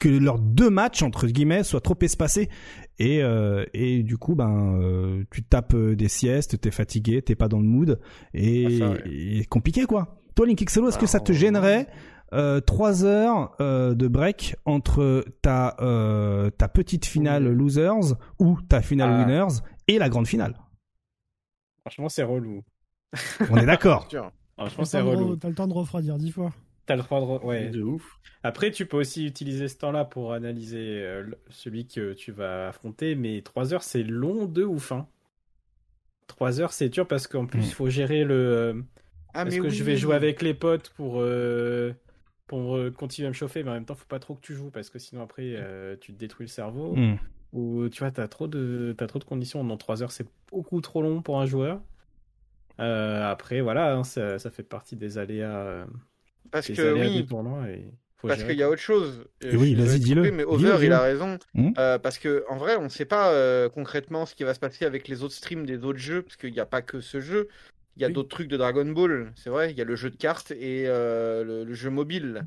que 0.00 0.08
leurs 0.08 0.38
deux 0.38 0.70
matchs 0.70 1.02
entre 1.02 1.26
guillemets 1.26 1.64
soient 1.64 1.80
trop 1.80 1.96
espacés 2.02 2.48
et 3.00 3.20
euh, 3.24 3.64
et 3.74 4.04
du 4.04 4.16
coup 4.16 4.36
ben 4.36 4.78
euh, 4.80 5.24
tu 5.32 5.42
tapes 5.42 5.74
euh, 5.74 5.96
des 5.96 6.06
siestes, 6.06 6.60
t'es 6.60 6.70
fatigué, 6.70 7.20
t'es 7.20 7.34
pas 7.34 7.48
dans 7.48 7.58
le 7.58 7.64
mood 7.66 7.98
et, 8.32 8.66
Ah, 8.66 8.78
ça, 8.78 8.90
ouais. 8.90 9.02
et 9.10 9.44
compliqué 9.46 9.86
quoi. 9.86 10.17
Toi 10.38 10.46
Link 10.46 10.64
XLO, 10.64 10.88
est-ce 10.88 10.98
que 10.98 11.06
ça 11.06 11.18
te 11.18 11.32
Alors, 11.32 11.40
gênerait 11.40 11.88
euh, 12.32 12.60
trois 12.60 13.04
heures 13.04 13.56
euh, 13.60 13.96
de 13.96 14.06
break 14.06 14.54
entre 14.66 15.24
ta 15.42 15.74
euh, 15.80 16.48
ta 16.50 16.68
petite 16.68 17.06
finale 17.06 17.48
losers 17.50 18.14
ou 18.38 18.56
ta 18.68 18.80
finale 18.80 19.10
Ah. 19.14 19.18
winners 19.18 19.60
et 19.88 19.98
la 19.98 20.08
grande 20.08 20.28
finale? 20.28 20.54
Franchement, 21.80 22.08
c'est 22.08 22.22
relou. 22.22 22.62
On 23.50 23.56
est 23.56 23.66
d'accord. 23.66 24.06
Franchement, 24.56 24.84
c'est 24.84 25.00
relou. 25.00 25.34
re- 25.34 25.38
t'as 25.40 25.48
le 25.48 25.56
temps 25.56 25.66
de 25.66 25.72
refroidir 25.72 26.18
dix 26.18 26.30
fois. 26.30 26.52
T'as 26.86 26.94
le 26.94 27.02
droit 27.02 27.20
de. 27.20 27.26
re- 27.26 27.44
Ouais. 27.44 27.70
de 27.70 27.82
ouf. 27.82 28.20
Après, 28.44 28.70
tu 28.70 28.86
peux 28.86 28.98
aussi 28.98 29.26
utiliser 29.26 29.66
ce 29.66 29.76
temps-là 29.78 30.04
pour 30.04 30.32
analyser 30.32 31.02
euh, 31.02 31.24
celui 31.50 31.88
que 31.88 32.12
tu 32.12 32.30
vas 32.30 32.68
affronter, 32.68 33.16
mais 33.16 33.42
3 33.42 33.74
heures, 33.74 33.82
c'est 33.82 34.04
long 34.04 34.44
de 34.44 34.62
ouf. 34.62 34.92
Hein. 34.92 35.08
3 36.28 36.60
heures, 36.60 36.72
c'est 36.72 36.90
dur 36.90 37.08
parce 37.08 37.26
qu'en 37.26 37.46
plus, 37.46 37.66
il 37.66 37.72
faut 37.74 37.88
gérer 37.88 38.22
le. 38.22 38.84
Ah, 39.38 39.44
Est-ce 39.46 39.54
mais 39.54 39.62
que 39.62 39.66
oui. 39.68 39.70
je 39.70 39.84
vais 39.84 39.96
jouer 39.96 40.16
avec 40.16 40.42
les 40.42 40.52
potes 40.52 40.90
pour, 40.96 41.20
euh, 41.20 41.94
pour 42.48 42.76
euh, 42.76 42.90
continuer 42.90 43.26
à 43.26 43.30
me 43.30 43.34
chauffer, 43.34 43.62
mais 43.62 43.70
en 43.70 43.74
même 43.74 43.84
temps, 43.84 43.94
faut 43.94 44.04
pas 44.08 44.18
trop 44.18 44.34
que 44.34 44.40
tu 44.40 44.52
joues 44.54 44.70
parce 44.70 44.90
que 44.90 44.98
sinon, 44.98 45.22
après, 45.22 45.52
euh, 45.54 45.94
tu 46.00 46.12
te 46.12 46.18
détruis 46.18 46.46
le 46.46 46.50
cerveau. 46.50 46.96
Hmm. 46.96 47.18
Ou 47.52 47.88
tu 47.88 48.00
vois, 48.00 48.10
t'as 48.10 48.26
trop 48.26 48.48
de 48.48 48.94
t'as 48.98 49.06
trop 49.06 49.20
de 49.20 49.24
conditions. 49.24 49.62
Dans 49.62 49.76
3 49.76 50.02
heures, 50.02 50.12
c'est 50.12 50.26
beaucoup 50.50 50.80
trop 50.80 51.02
long 51.02 51.22
pour 51.22 51.40
un 51.40 51.46
joueur. 51.46 51.80
Euh, 52.80 53.30
après, 53.30 53.60
voilà, 53.60 53.94
hein, 53.94 54.04
ça, 54.04 54.38
ça 54.38 54.50
fait 54.50 54.64
partie 54.64 54.96
des 54.96 55.18
aléas, 55.18 55.56
euh, 55.56 55.84
Parce 56.50 56.66
des 56.66 56.74
que 56.74 56.82
aléas 56.82 57.08
oui. 57.08 57.26
Et... 57.70 57.84
Faut 58.18 58.26
parce 58.26 58.42
qu'il 58.42 58.56
y 58.56 58.64
a 58.64 58.68
autre 58.68 58.82
chose. 58.82 59.24
Et 59.40 59.56
oui, 59.56 59.76
vas-y, 59.76 60.00
dis-le. 60.00 60.22
Mais 60.32 60.44
Dis-le, 60.44 60.72
Over, 60.72 60.84
il 60.84 60.92
a 60.92 61.00
raison. 61.00 61.38
Euh, 61.78 61.98
parce 62.00 62.18
que 62.18 62.44
en 62.48 62.56
vrai, 62.56 62.74
on 62.74 62.84
ne 62.84 62.88
sait 62.88 63.04
pas 63.04 63.30
euh, 63.30 63.68
concrètement 63.68 64.26
ce 64.26 64.34
qui 64.34 64.42
va 64.42 64.54
se 64.54 64.58
passer 64.60 64.84
avec 64.84 65.06
les 65.06 65.22
autres 65.22 65.34
streams 65.34 65.64
des 65.64 65.84
autres 65.84 66.00
jeux, 66.00 66.22
parce 66.22 66.36
qu'il 66.36 66.52
n'y 66.52 66.58
a 66.58 66.66
pas 66.66 66.82
que 66.82 67.00
ce 67.00 67.20
jeu. 67.20 67.48
Il 67.98 68.02
y 68.02 68.04
a 68.04 68.08
Oui. 68.08 68.14
d'autres 68.14 68.28
trucs 68.28 68.48
de 68.48 68.56
Dragon 68.56 68.84
Ball, 68.86 69.32
c'est 69.34 69.50
vrai. 69.50 69.72
Il 69.72 69.76
y 69.76 69.80
a 69.80 69.84
le 69.84 69.96
jeu 69.96 70.08
de 70.08 70.16
cartes 70.16 70.52
et 70.52 70.84
euh, 70.86 71.42
le, 71.44 71.64
le 71.64 71.74
jeu 71.74 71.90
mobile. 71.90 72.46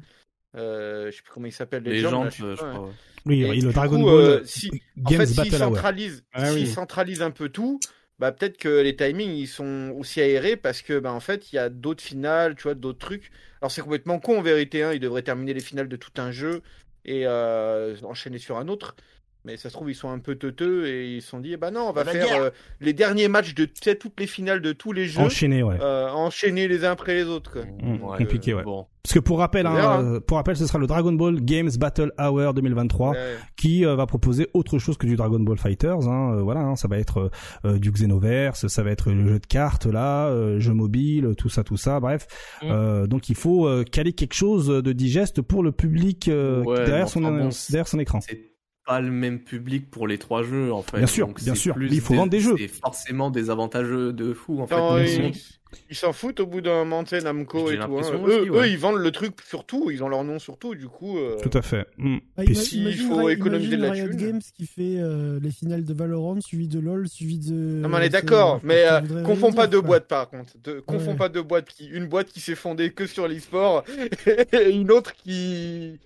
Euh, 0.56 1.12
je 1.12 1.18
sais 1.18 1.22
plus 1.22 1.32
comment 1.34 1.46
il 1.48 1.52
s'appelle. 1.52 1.84
Les 1.84 1.96
Legend, 2.02 2.12
gens, 2.12 2.24
là, 2.24 2.30
je 2.56 2.56
crois. 2.56 2.86
ouais. 2.88 2.92
Oui, 3.26 3.44
Et 3.44 3.56
le 3.62 3.68
du 3.68 3.74
Dragon 3.74 3.98
coup, 4.00 4.06
Ball 4.06 4.14
euh, 4.16 4.42
si- 4.46 4.72
En 5.06 5.10
fait, 5.12 5.26
s'ils 5.26 5.52
centralisent, 5.54 6.24
Ah 6.34 6.46
s'ils 6.48 6.62
oui. 6.62 6.68
centralisent 6.68 7.22
un 7.22 7.32
peu 7.32 7.50
tout, 7.50 7.80
bah 8.18 8.32
peut-être 8.32 8.58
que 8.58 8.82
les 8.82 8.96
timings 8.96 9.32
ils 9.32 9.48
sont 9.48 9.94
aussi 9.98 10.22
aérés 10.22 10.56
parce 10.56 10.82
que 10.82 11.00
bah 11.00 11.12
en 11.12 11.20
fait 11.20 11.52
il 11.52 11.56
y 11.56 11.60
a 11.60 11.70
d'autres 11.70 12.04
finales, 12.04 12.56
tu 12.56 12.64
vois, 12.64 12.74
d'autres 12.76 13.00
trucs. 13.00 13.32
Alors 13.62 13.72
c'est 13.72 13.82
complètement 13.82 14.20
con 14.20 14.40
en 14.40 14.42
vérité, 14.42 14.84
hein. 14.84 14.94
Ils 14.94 15.00
devraient 15.00 15.22
terminer 15.22 15.54
les 15.54 15.60
finales 15.60 15.88
de 15.90 15.96
tout 15.98 16.12
un 16.18 16.32
jeu 16.32 16.62
et 17.06 17.28
euh, 17.28 17.96
enchaîner 18.04 18.38
sur 18.38 18.58
un 18.58 18.68
autre. 18.68 18.96
Mais 19.44 19.58
ça 19.58 19.70
se 19.70 19.74
trouve 19.74 19.90
ils 19.90 19.96
sont 19.96 20.10
un 20.10 20.20
peu 20.20 20.36
teuteux 20.36 20.88
et 20.88 21.16
ils 21.16 21.22
se 21.22 21.30
sont 21.30 21.40
dit 21.40 21.54
eh 21.54 21.58
bah 21.58 21.72
non 21.72 21.88
on 21.90 21.92
va 21.92 22.04
La 22.04 22.12
faire 22.12 22.42
euh, 22.44 22.50
les 22.80 22.94
derniers 22.94 23.28
matchs 23.28 23.56
de 23.56 23.66
tu 23.66 23.74
sais, 23.84 23.96
toutes 23.96 24.20
les 24.20 24.28
finales 24.28 24.62
de 24.62 24.72
tous 24.72 24.92
les 24.92 25.06
jeux, 25.06 25.20
Enchaîné, 25.22 25.64
ouais. 25.64 25.78
euh, 25.82 26.10
enchaîner 26.12 26.68
les 26.68 26.86
uns 26.86 26.92
après 26.92 27.16
les 27.16 27.24
autres 27.26 27.52
quoi. 27.54 27.64
Mmh, 27.64 28.04
Ouais, 28.04 28.18
compliqué, 28.20 28.54
ouais. 28.54 28.64
Bon. 28.64 28.86
Parce 29.04 29.16
que 29.16 29.20
pour 29.20 29.40
rappel, 29.40 29.66
hein, 29.66 30.04
euh, 30.04 30.20
pour 30.20 30.38
rappel, 30.38 30.56
ce 30.56 30.68
sera 30.68 30.78
le 30.78 30.86
Dragon 30.86 31.12
Ball 31.12 31.42
Games 31.42 31.72
Battle 31.80 32.12
Hour 32.20 32.54
2023 32.54 33.10
Ouais. 33.12 33.18
qui 33.58 33.84
euh, 33.84 33.96
va 33.96 34.06
proposer 34.06 34.48
autre 34.54 34.78
chose 34.78 34.96
que 34.96 35.08
du 35.08 35.16
Dragon 35.16 35.40
Ball 35.40 35.58
Fighters. 35.58 36.08
Hein, 36.08 36.36
euh, 36.36 36.42
voilà, 36.44 36.60
hein, 36.60 36.76
ça 36.76 36.88
va 36.88 37.00
être 37.00 37.32
du 37.64 37.92
Xenoverse, 37.92 38.68
ça 38.68 38.84
va 38.84 38.92
être 38.92 39.10
le 39.12 39.28
jeu 39.28 39.40
de 39.40 39.48
cartes 39.48 39.88
là, 39.88 40.28
euh, 40.28 40.60
jeu 40.60 40.74
mobile, 40.74 41.32
tout 41.36 41.50
ça, 41.50 41.64
tout 41.64 41.78
ça. 41.78 42.00
Bref, 42.00 42.28
Mm. 42.62 42.68
Euh, 42.70 43.08
donc 43.08 43.30
il 43.30 43.36
faut 43.36 43.66
euh, 43.68 43.84
caler 43.84 44.14
quelque 44.14 44.36
chose 44.36 44.68
de 44.68 44.92
digeste 44.92 45.42
pour 45.42 45.64
le 45.64 45.72
public 45.72 46.28
euh, 46.28 46.62
Ouais, 46.64 46.86
derrière, 46.86 47.10
son, 47.10 47.24
enfin 47.24 47.32
bon, 47.46 47.50
derrière 47.70 47.88
son 47.88 47.98
écran. 48.00 48.20
C'est 48.22 48.51
pas 48.86 49.00
le 49.02 49.12
même 49.12 49.40
public 49.40 49.90
pour 49.92 50.08
les 50.08 50.18
trois 50.18 50.44
jeux 50.44 50.74
en 50.74 50.82
fait. 50.82 50.98
Bien 50.98 51.08
sûr, 51.08 51.28
Donc, 51.28 51.42
bien 51.44 51.56
sûr. 51.56 51.76
plus 51.76 51.90
Mais 51.90 51.96
il 51.96 52.02
faut 52.02 52.16
vendre 52.16 52.32
des 52.32 52.40
jeux. 52.40 52.56
C'est 52.58 52.68
forcément 52.68 53.30
désavantageux 53.32 54.14
de 54.14 54.34
fou 54.34 54.60
en 54.62 54.68
fait. 54.68 54.76
Non, 54.76 54.98
Ils 54.98 55.08
sont- 55.10 56.08
s'en 56.08 56.14
foutent 56.14 56.40
au 56.42 56.48
bout 56.48 56.60
d'un 56.62 56.84
moment, 56.84 57.04
Namco 57.24 57.72
et 57.72 57.78
tout. 57.78 57.84
hein. 57.84 57.88
Eux, 58.26 58.40
aussi, 58.42 58.50
ouais. 58.50 58.60
eux, 58.60 58.68
ils 58.70 58.78
vendent 58.78 58.98
le 58.98 59.12
truc 59.12 59.36
sur 59.48 59.66
tout, 59.66 59.90
ils 59.92 60.04
ont 60.04 60.10
leur 60.10 60.24
nom 60.26 60.38
sur 60.40 60.58
tout, 60.58 60.76
du 60.76 60.88
coup. 60.88 61.18
euh, 61.18 61.38
Tout 61.42 61.56
à 61.58 61.62
fait. 61.62 61.86
Mm. 61.98 62.18
Bah, 62.36 62.44
Puis 62.44 62.54
ima- 62.56 62.62
si- 62.62 62.82
imagine 62.82 63.08
faut 63.08 63.30
économiser 63.30 63.78
de 63.78 63.82
la 63.84 63.92
Riot 63.92 64.08
thune. 64.10 64.18
Games 64.18 64.42
qui 64.54 64.66
fait 64.68 64.98
euh, 65.00 65.40
les 65.42 65.52
finales 65.52 65.86
de 65.86 65.94
Valorant, 65.94 66.42
suivi 66.42 66.68
de 66.68 66.80
LoL, 66.80 67.08
suivi 67.08 67.40
de. 67.40 67.54
Non, 67.54 67.88
mais 67.88 67.98
on 67.98 68.00
est 68.02 68.10
d'accord, 68.10 68.60
mais 68.64 68.84
euh, 68.84 69.00
que 69.00 69.08
ça 69.08 69.14
voudrait 69.14 69.24
confond 69.24 69.48
rien 69.48 69.56
pas 69.56 69.62
dire, 69.68 69.70
deux 69.72 69.80
quoi. 69.82 69.88
boîtes 69.88 70.08
par 70.08 70.30
contre. 70.30 70.54
De, 70.64 70.80
confond 70.82 71.12
Ouais. 71.12 71.18
pas 71.18 71.30
deux 71.30 71.44
boîtes. 71.44 71.70
Qui, 71.70 71.86
une 71.88 72.08
boîte 72.08 72.28
qui 72.28 72.42
s'est 72.42 72.56
fondée 72.56 72.92
que 72.92 73.06
sur 73.06 73.28
l'e-sport 73.30 73.86
et 74.54 74.72
une 74.72 74.92
autre 74.92 75.14
qui, 75.14 76.00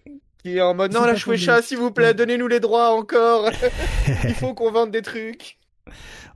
qui 0.46 0.58
est 0.58 0.62
en 0.62 0.76
mode 0.76 0.94
non, 0.94 1.06
la 1.06 1.16
Shueisha, 1.16 1.62
s'il 1.64 1.80
vous 1.80 1.90
plaît, 1.92 2.14
donnez-nous 2.14 2.48
les 2.48 2.60
droits 2.60 2.90
encore. 2.96 3.50
Il 4.24 4.36
faut 4.36 4.54
qu'on 4.54 4.72
vende 4.72 4.92
des 4.92 5.02
trucs. 5.02 5.58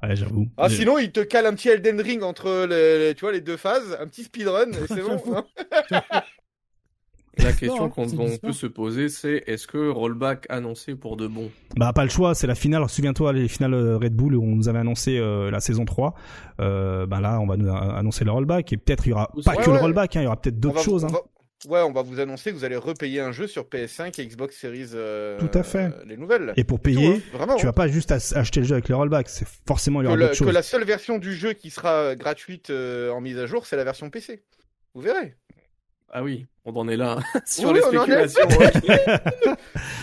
Ouais, 0.02 0.16
j'avoue. 0.16 0.48
Ah, 0.58 0.70
sinon, 0.70 0.98
il 0.98 1.12
te 1.12 1.20
cale 1.20 1.46
un 1.46 1.54
petit 1.54 1.70
Elden 1.70 2.00
Ring 2.02 2.24
entre 2.24 2.66
les, 2.70 3.00
les- 3.10 3.16
tu 3.16 3.22
vois, 3.22 3.32
les 3.34 3.42
deux 3.42 3.58
phases, 3.58 3.98
un 4.00 4.08
petit 4.08 4.24
speedrun, 4.24 4.72
et 4.72 4.88
c'est 4.88 5.02
bon. 5.02 5.22
Hein. 5.36 6.02
La 7.38 7.54
question 7.54 7.90
qu'on 7.90 8.06
peut 8.42 8.52
se 8.52 8.68
poser, 8.68 9.08
c'est 9.10 9.44
est-ce 9.48 9.66
que 9.68 9.90
rollback 9.90 10.46
annoncé 10.50 10.96
pour 10.96 11.16
de 11.16 11.26
bon? 11.28 11.50
Bah 11.78 11.94
pas 11.94 12.04
le 12.04 12.10
choix, 12.10 12.36
c'est 12.36 12.48
la 12.48 12.56
finale. 12.56 12.80
Alors, 12.80 12.90
Souviens-toi 12.90 13.32
les 13.34 13.48
finales 13.48 13.74
euh, 13.76 13.98
Red 13.98 14.14
Bull 14.14 14.36
où 14.36 14.44
on 14.44 14.56
nous 14.56 14.68
avait 14.68 14.80
annoncé 14.80 15.18
euh, 15.18 15.50
la 15.50 15.60
saison 15.62 15.86
3. 15.86 16.16
Euh, 16.60 17.06
bah 17.06 17.22
là, 17.22 17.40
on 17.40 17.46
va 17.48 17.56
nous 17.56 17.70
annoncer 17.74 18.26
le 18.26 18.32
rollback 18.32 18.74
et 18.74 18.78
peut-être 18.78 19.06
il 19.08 19.12
y 19.12 19.14
aura 19.14 19.32
pas 19.46 19.56
Ouais, 19.56 19.64
que 19.64 19.70
le 19.70 19.78
rollback, 19.78 20.16
hein, 20.18 20.22
il 20.22 20.24
y 20.26 20.28
aura 20.28 20.36
peut-être 20.42 20.60
d'autres 20.60 20.82
choses. 20.82 21.06
on 21.06 21.08
Hein. 21.08 21.20
Ouais, 21.68 21.82
on 21.82 21.92
va 21.92 22.02
vous 22.04 22.20
annoncer 22.22 22.52
que 22.52 22.56
vous 22.56 22.64
allez 22.64 22.78
repayer 22.78 23.20
un 23.20 23.34
jeu 23.34 23.46
sur 23.46 23.64
PS5 23.66 24.20
et 24.22 24.26
Xbox 24.26 24.56
Series. 24.56 24.92
euh, 24.94 25.38
Tout 25.40 25.52
à 25.58 25.64
fait. 25.64 25.86
euh, 25.86 26.04
les 26.06 26.16
nouvelles. 26.16 26.54
Et 26.56 26.64
pour 26.64 26.78
Tout, 26.78 26.84
payer, 26.84 27.16
hein, 27.16 27.20
vraiment. 27.38 27.56
tu 27.56 27.66
vas 27.66 27.74
pas 27.74 27.88
juste 27.90 28.12
ach- 28.14 28.32
acheter 28.34 28.62
le 28.62 28.66
jeu 28.66 28.74
avec 28.76 28.88
le 28.88 28.96
rollback, 28.96 29.28
c'est 29.28 29.48
forcément 29.68 30.00
il 30.02 30.06
y 30.06 30.08
que, 30.08 30.10
aura 30.12 30.18
la, 30.18 30.28
que 30.30 30.62
seule 30.62 30.86
version 30.86 31.18
du 31.18 31.36
jeu 31.36 31.52
qui 31.54 31.70
sera 31.70 32.16
gratuite 32.16 32.70
euh, 32.70 33.12
en 33.12 33.20
mise 33.20 33.38
à 33.38 33.46
jour, 33.46 33.66
c'est 33.66 33.76
la 33.76 33.84
version 33.84 34.10
PC. 34.10 34.42
Vous 34.94 35.02
verrez. 35.02 35.36
Ah 36.12 36.24
oui, 36.24 36.48
on 36.66 36.74
en 36.76 36.88
est 36.88 36.98
là 36.98 37.20
sur 37.46 37.70
Oui, 37.70 37.76
les 37.76 37.82
est. 37.82 38.28
spéculations. 38.30 38.48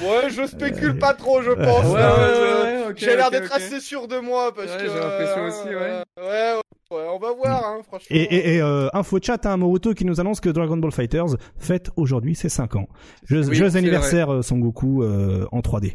ouais. 0.02 0.30
Je 0.30 0.46
spécule 0.46 0.98
pas 0.98 1.14
trop, 1.14 1.42
je 1.42 1.50
pense. 1.50 1.86
Ouais, 1.86 2.00
hein, 2.00 2.16
ouais, 2.18 2.65
je- 2.94 3.04
J'ai 3.04 3.16
l'air 3.16 3.30
d'être 3.30 3.52
assez 3.52 3.80
sûr 3.80 4.06
de 4.08 4.18
moi 4.18 4.52
parce 4.54 4.70
Ouais, 4.70 4.76
que. 4.78 4.88
j'ai 4.88 4.98
l'impression 5.00 5.38
euh, 5.42 5.48
aussi, 5.48 5.68
ouais. 5.68 6.02
Ouais, 6.18 6.54
ouais, 6.92 6.96
ouais, 6.98 7.06
on 7.12 7.18
va 7.18 7.32
voir, 7.32 7.64
hein, 7.66 7.80
franchement. 7.86 8.06
Et, 8.16 8.22
et, 8.22 8.54
et 8.56 8.62
euh, 8.62 8.88
info 8.92 9.18
chat, 9.22 9.44
hein, 9.46 9.56
Moruto 9.56 9.94
qui 9.94 10.04
nous 10.04 10.20
annonce 10.20 10.40
que 10.40 10.48
Dragon 10.48 10.76
Ball 10.76 10.92
Fighters 10.92 11.36
fête 11.58 11.90
aujourd'hui 11.96 12.34
ses 12.34 12.48
5 12.48 12.76
ans. 12.76 12.88
Jeux, 13.24 13.46
Oui, 13.48 13.56
c'est 13.56 13.76
anniversaire 13.76 14.32
euh, 14.32 14.42
Son 14.42 14.58
Goku 14.58 15.02
euh, 15.02 15.46
en 15.52 15.60
3D. 15.60 15.94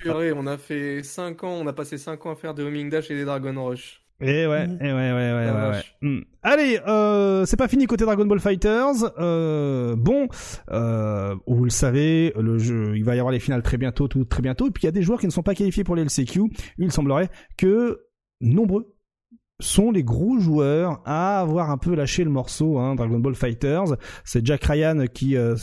Purée, 0.00 0.32
on 0.32 0.46
a 0.46 0.56
fait 0.56 1.02
5 1.02 1.44
ans, 1.44 1.52
on 1.60 1.66
a 1.66 1.72
passé 1.72 1.98
5 1.98 2.24
ans 2.26 2.32
à 2.32 2.36
faire 2.36 2.54
des 2.54 2.62
homing 2.62 2.88
dash 2.88 3.10
et 3.10 3.14
des 3.14 3.24
dragon 3.24 3.66
rush. 3.66 3.99
Et 4.20 4.46
ouais, 4.46 4.66
Mm. 4.66 4.78
et 4.80 4.84
ouais, 4.84 4.92
ouais, 4.92 5.12
ouais, 5.12 5.32
ouais, 5.32 5.46
ouais. 5.46 5.52
vache. 5.52 5.96
Mm. 6.02 6.18
Allez, 6.42 6.80
euh, 6.86 7.44
c'est 7.46 7.56
pas 7.56 7.68
fini 7.68 7.86
côté 7.86 8.04
Dragon 8.04 8.26
Ball 8.26 8.40
Fighters. 8.40 9.12
Euh, 9.18 9.94
bon, 9.96 10.28
euh, 10.70 11.34
vous 11.46 11.64
le 11.64 11.70
savez, 11.70 12.32
le 12.38 12.58
jeu, 12.58 12.96
il 12.96 13.04
va 13.04 13.14
y 13.16 13.18
avoir 13.18 13.32
les 13.32 13.40
finales 13.40 13.62
très 13.62 13.76
bientôt, 13.78 14.08
tout 14.08 14.24
très 14.24 14.42
bientôt. 14.42 14.68
Et 14.68 14.70
puis 14.70 14.82
il 14.82 14.86
y 14.86 14.88
a 14.88 14.92
des 14.92 15.02
joueurs 15.02 15.20
qui 15.20 15.26
ne 15.26 15.32
sont 15.32 15.42
pas 15.42 15.54
qualifiés 15.54 15.84
pour 15.84 15.96
les 15.96 16.02
LCQ. 16.04 16.42
Il 16.78 16.92
semblerait 16.92 17.30
que 17.56 18.00
nombreux 18.40 18.94
sont 19.60 19.90
les 19.90 20.02
gros 20.02 20.38
joueurs 20.38 21.02
à 21.04 21.40
avoir 21.40 21.70
un 21.70 21.76
peu 21.76 21.94
lâché 21.94 22.24
le 22.24 22.30
morceau. 22.30 22.78
Hein, 22.78 22.94
Dragon 22.94 23.18
Ball 23.18 23.34
Fighters, 23.34 23.96
c'est 24.24 24.44
Jack 24.46 24.64
Ryan 24.64 25.04
qui 25.12 25.36
euh, 25.36 25.54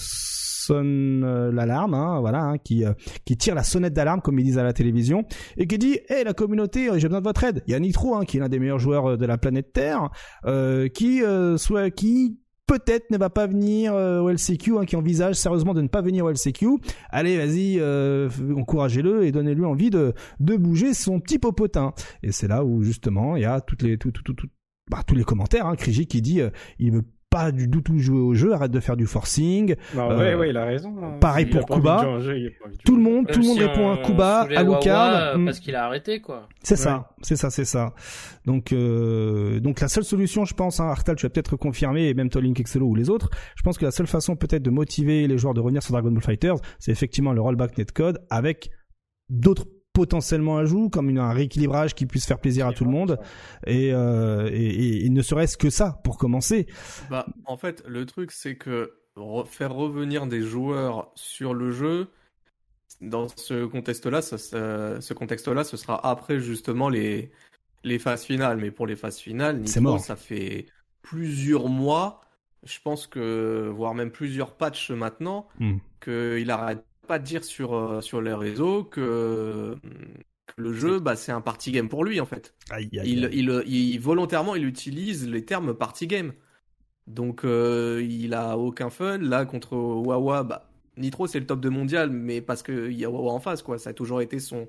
sonne 0.67 1.23
euh, 1.23 1.51
l'alarme, 1.51 1.93
hein, 1.93 2.19
voilà, 2.19 2.43
hein, 2.43 2.57
qui 2.57 2.85
euh, 2.85 2.93
qui 3.25 3.37
tire 3.37 3.55
la 3.55 3.63
sonnette 3.63 3.93
d'alarme 3.93 4.21
comme 4.21 4.39
ils 4.39 4.43
disent 4.43 4.57
à 4.57 4.63
la 4.63 4.73
télévision 4.73 5.25
et 5.57 5.67
qui 5.67 5.77
dit 5.77 5.99
"Hé 6.09 6.23
la 6.23 6.33
communauté, 6.33 6.89
euh, 6.89 6.97
j'ai 6.97 7.07
besoin 7.07 7.21
de 7.21 7.25
votre 7.25 7.43
aide." 7.43 7.63
Il 7.67 7.71
y 7.71 7.75
a 7.75 7.79
Nitro 7.79 8.15
hein, 8.15 8.25
qui 8.25 8.37
est 8.37 8.39
l'un 8.39 8.49
des 8.49 8.59
meilleurs 8.59 8.79
joueurs 8.79 9.17
de 9.17 9.25
la 9.25 9.37
planète 9.37 9.73
Terre, 9.73 10.09
euh, 10.45 10.87
qui 10.87 11.21
soit 11.57 11.89
qui 11.91 12.37
peut-être 12.67 13.09
ne 13.09 13.17
va 13.17 13.29
pas 13.29 13.47
venir 13.47 13.95
euh, 13.95 14.19
au 14.19 14.29
LCQ, 14.29 14.77
hein, 14.77 14.85
qui 14.85 14.95
envisage 14.95 15.35
sérieusement 15.35 15.73
de 15.73 15.81
ne 15.81 15.87
pas 15.87 16.01
venir 16.01 16.25
au 16.25 16.29
LCQ. 16.29 16.67
Allez, 17.09 17.37
vas-y, 17.37 17.79
euh, 17.79 18.29
encouragez-le 18.55 19.25
et 19.25 19.31
donnez-lui 19.31 19.65
envie 19.65 19.89
de 19.89 20.13
de 20.39 20.57
bouger 20.57 20.93
son 20.93 21.19
petit 21.19 21.39
popotin. 21.39 21.93
Et 22.21 22.31
c'est 22.31 22.47
là 22.47 22.63
où 22.63 22.83
justement 22.83 23.35
il 23.37 23.43
y 23.43 23.45
a 23.45 23.61
toutes 23.61 23.81
les 23.81 23.97
tout, 23.97 24.11
tout, 24.11 24.21
tout, 24.21 24.47
bah, 24.91 25.01
tous 25.07 25.15
les 25.15 25.23
commentaires. 25.23 25.65
Hein, 25.65 25.75
Kriji 25.75 26.05
qui 26.05 26.21
dit 26.21 26.41
euh, 26.41 26.49
il 26.77 26.91
veut 26.91 27.05
pas 27.29 27.51
du 27.51 27.69
tout 27.69 27.97
jouer 27.99 28.19
au 28.19 28.33
jeu, 28.33 28.53
arrête 28.53 28.71
de 28.71 28.79
faire 28.79 28.95
du 28.95 29.05
forcing. 29.05 29.75
Bah, 29.93 30.07
Euh, 30.11 30.17
ouais, 30.17 30.35
ouais, 30.35 30.49
il 30.49 30.57
a 30.57 30.65
raison. 30.65 30.93
hein. 31.03 31.17
pareil 31.19 31.45
Il 31.49 31.57
pour 31.57 31.67
Kuba. 31.67 32.19
jeu, 32.21 32.51
Tout 32.85 32.95
le 32.95 33.01
monde, 33.03 33.25
Même 33.25 33.33
tout 33.33 33.41
le 33.41 33.47
monde 33.47 33.57
si 33.57 33.63
répond 33.65 33.87
on 33.87 33.93
à 33.93 33.97
Kuba, 33.97 34.39
à 34.55 34.63
Lucan. 34.63 34.79
euh, 34.89 35.37
Mm. 35.37 35.45
Parce 35.45 35.59
qu'il 35.59 35.75
a 35.75 35.85
arrêté, 35.85 36.21
quoi. 36.21 36.47
C'est 36.63 36.75
Ouais. 36.75 36.77
ça, 36.81 37.09
c'est 37.21 37.35
ça, 37.35 37.49
c'est 37.49 37.65
ça. 37.65 37.93
Donc, 38.45 38.71
euh, 38.71 39.59
donc 39.59 39.81
la 39.81 39.87
seule 39.89 40.03
solution, 40.05 40.45
je 40.45 40.53
pense, 40.53 40.79
hein, 40.79 40.87
Artal, 40.87 41.15
tu 41.17 41.25
vas 41.25 41.29
peut-être 41.29 41.57
confirmer, 41.57 42.07
et 42.07 42.13
même 42.13 42.29
Tolink 42.29 42.59
Excello 42.59 42.87
ou 42.87 42.95
les 42.95 43.09
autres, 43.09 43.29
je 43.55 43.61
pense 43.63 43.77
que 43.77 43.85
la 43.85 43.91
seule 43.91 44.07
façon 44.07 44.35
peut-être 44.35 44.63
de 44.63 44.69
motiver 44.69 45.27
les 45.27 45.37
joueurs 45.37 45.53
de 45.53 45.59
revenir 45.59 45.83
sur 45.83 45.91
Dragon 45.93 46.11
Ball 46.11 46.23
Fighters, 46.23 46.55
c'est 46.79 46.91
effectivement 46.91 47.33
le 47.33 47.41
rollback 47.41 47.77
netcode 47.77 48.19
avec 48.29 48.69
d'autres 49.29 49.65
potentiellement 50.01 50.57
ajouts, 50.57 50.89
comme 50.89 51.09
une- 51.09 51.17
un 51.17 51.33
rééquilibrage 51.33 51.95
qui 51.95 52.05
puisse 52.05 52.27
faire 52.27 52.39
plaisir 52.39 52.67
à 52.67 52.73
tout 52.73 52.85
le 52.85 52.91
monde, 52.91 53.17
et, 53.65 53.91
euh, 53.93 54.47
et, 54.51 54.65
et- 54.67 55.05
et 55.05 55.09
ne 55.09 55.23
serait-ce 55.23 55.57
que 55.57 55.71
ça 55.71 55.99
pour 56.03 56.19
commencer. 56.19 56.67
Bah, 57.09 57.25
en 57.45 57.57
fait, 57.57 57.83
le 57.87 58.05
truc, 58.05 58.31
c'est 58.31 58.55
que 58.57 58.93
re- 59.15 59.47
faire 59.47 59.73
revenir 59.73 60.27
des 60.27 60.41
joueurs 60.41 61.11
sur 61.15 61.55
le 61.55 61.71
jeu, 61.71 62.09
dans 63.01 63.27
ce 63.35 63.65
contexte-là, 63.65 64.21
ce 64.21 65.13
contexte-là, 65.13 65.63
ce 65.63 65.77
sera 65.77 66.07
après 66.07 66.39
justement 66.39 66.89
les, 66.89 67.31
les 67.83 67.97
phases 67.97 68.23
finales. 68.23 68.57
Mais 68.57 68.69
pour 68.69 68.85
les 68.85 68.95
phases 68.95 69.17
finales, 69.17 69.61
C'est 69.65 69.79
Nitro, 69.79 69.93
mort. 69.95 69.99
ça 69.99 70.15
fait 70.15 70.67
plusieurs 71.01 71.67
mois, 71.69 72.21
je 72.63 72.77
pense 72.83 73.07
que, 73.07 73.67
voire 73.75 73.95
même 73.95 74.11
plusieurs 74.11 74.55
patchs 74.57 74.91
maintenant, 74.91 75.47
Hmm. 75.59 75.77
qu'il 76.03 76.51
arrête 76.51 76.83
pas 77.07 77.19
dire 77.19 77.43
sur, 77.43 77.73
euh, 77.75 78.01
sur 78.01 78.21
les 78.21 78.33
réseaux 78.33 78.83
que, 78.83 79.75
que 80.47 80.53
le 80.61 80.73
jeu, 80.73 80.99
bah, 80.99 81.15
c'est 81.15 81.31
un 81.31 81.41
party 81.41 81.71
game 81.71 81.89
pour 81.89 82.03
lui, 82.05 82.19
en 82.19 82.25
fait. 82.25 82.55
Aïe, 82.69 82.89
aïe, 82.99 83.13
Il, 83.13 83.25
aïe. 83.25 83.31
il, 83.31 83.63
il- 83.67 83.99
volontairement, 83.99 84.55
il 84.55 84.65
utilise 84.65 85.27
les 85.29 85.45
termes 85.45 85.73
party 85.73 86.07
game. 86.07 86.33
Donc, 87.07 87.45
euh, 87.45 88.05
il 88.07 88.33
a 88.33 88.57
aucun 88.57 88.89
fun. 88.89 89.17
Là, 89.19 89.45
contre 89.45 89.75
Wawa, 89.77 90.43
bah, 90.43 90.69
Nitro, 90.97 91.27
c'est 91.27 91.39
le 91.39 91.45
top 91.47 91.61
de 91.61 91.69
mondial, 91.69 92.09
mais 92.11 92.41
parce 92.41 92.63
qu'il 92.63 92.93
y 92.93 93.05
a 93.05 93.09
Wawa 93.09 93.31
en 93.33 93.39
face, 93.39 93.63
quoi. 93.63 93.79
Ça 93.79 93.91
a 93.91 93.93
toujours 93.93 94.21
été 94.21 94.39
son, 94.39 94.67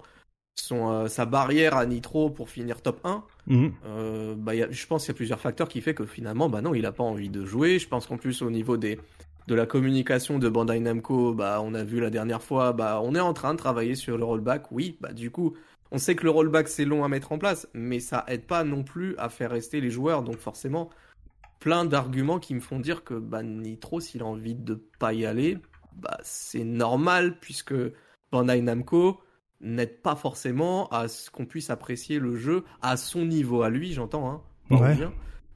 son, 0.56 0.90
euh, 0.90 1.08
sa 1.08 1.26
barrière 1.26 1.76
à 1.76 1.86
Nitro 1.86 2.30
pour 2.30 2.50
finir 2.50 2.82
top 2.82 3.00
1. 3.04 3.24
Mhm. 3.46 3.72
Euh, 3.86 4.34
bah, 4.36 4.54
il 4.54 4.58
y 4.58 4.62
a- 4.62 4.70
je 4.70 4.86
pense 4.86 5.04
qu'il 5.04 5.12
y 5.12 5.16
a 5.16 5.16
plusieurs 5.16 5.40
facteurs 5.40 5.68
qui 5.68 5.80
fait 5.80 5.94
que 5.94 6.06
finalement, 6.06 6.48
bah 6.50 6.60
non, 6.62 6.74
il 6.74 6.86
a 6.86 6.92
pas 6.92 7.04
envie 7.04 7.30
de 7.30 7.44
jouer. 7.44 7.78
Je 7.78 7.88
pense 7.88 8.06
qu'en 8.06 8.18
plus, 8.18 8.42
au 8.42 8.50
niveau 8.50 8.76
des, 8.76 8.98
de 9.48 9.54
la 9.54 9.64
communication 9.66 10.38
de 10.38 10.46
Bandai 10.48 10.78
Namco, 10.78 11.32
bah, 11.34 11.60
on 11.64 11.72
a 11.72 11.82
vu 11.82 12.00
la 12.00 12.10
dernière 12.10 12.42
fois, 12.42 12.74
bah, 12.74 13.00
on 13.02 13.14
est 13.14 13.20
en 13.20 13.32
train 13.32 13.54
de 13.54 13.58
travailler 13.58 13.94
sur 13.94 14.18
le 14.18 14.24
rollback. 14.24 14.70
Oui, 14.70 14.98
bah, 15.00 15.14
du 15.14 15.30
coup, 15.30 15.54
on 15.90 15.96
sait 15.96 16.14
que 16.14 16.24
le 16.24 16.30
rollback 16.30 16.68
c'est 16.68 16.84
long 16.84 17.02
à 17.02 17.08
mettre 17.08 17.32
en 17.32 17.38
place, 17.38 17.66
mais 17.72 17.98
ça 17.98 18.24
aide 18.28 18.46
pas 18.46 18.62
non 18.62 18.84
plus 18.84 19.16
à 19.16 19.30
faire 19.30 19.50
rester 19.50 19.80
les 19.80 19.90
joueurs. 19.90 20.22
Donc 20.22 20.36
forcément, 20.36 20.90
plein 21.60 21.86
d'arguments 21.86 22.38
qui 22.38 22.54
me 22.54 22.60
font 22.60 22.78
dire 22.78 23.04
que 23.04 23.14
bah, 23.14 23.42
Nitro, 23.42 24.00
s'il 24.00 24.20
a 24.20 24.26
envie 24.26 24.54
de 24.54 24.74
pas 24.98 25.14
y 25.14 25.24
aller, 25.24 25.56
bah, 25.96 26.18
c'est 26.22 26.64
normal 26.64 27.38
puisque 27.40 27.74
Bandai 28.30 28.60
Namco 28.60 29.18
n'aide 29.62 30.02
pas 30.02 30.14
forcément 30.14 30.88
à 30.90 31.08
ce 31.08 31.30
qu'on 31.30 31.46
puisse 31.46 31.70
apprécier 31.70 32.18
le 32.18 32.36
jeu 32.36 32.64
à 32.82 32.98
son 32.98 33.24
niveau 33.24 33.62
à 33.62 33.70
lui, 33.70 33.94
j'entends, 33.94 34.30
hein, 34.30 34.42
Ouais. 34.70 34.94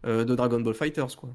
euh, 0.07 0.25
de 0.25 0.35
Dragon 0.35 0.61
Ball 0.61 0.73
Fighters 0.75 1.15
quoi. 1.15 1.29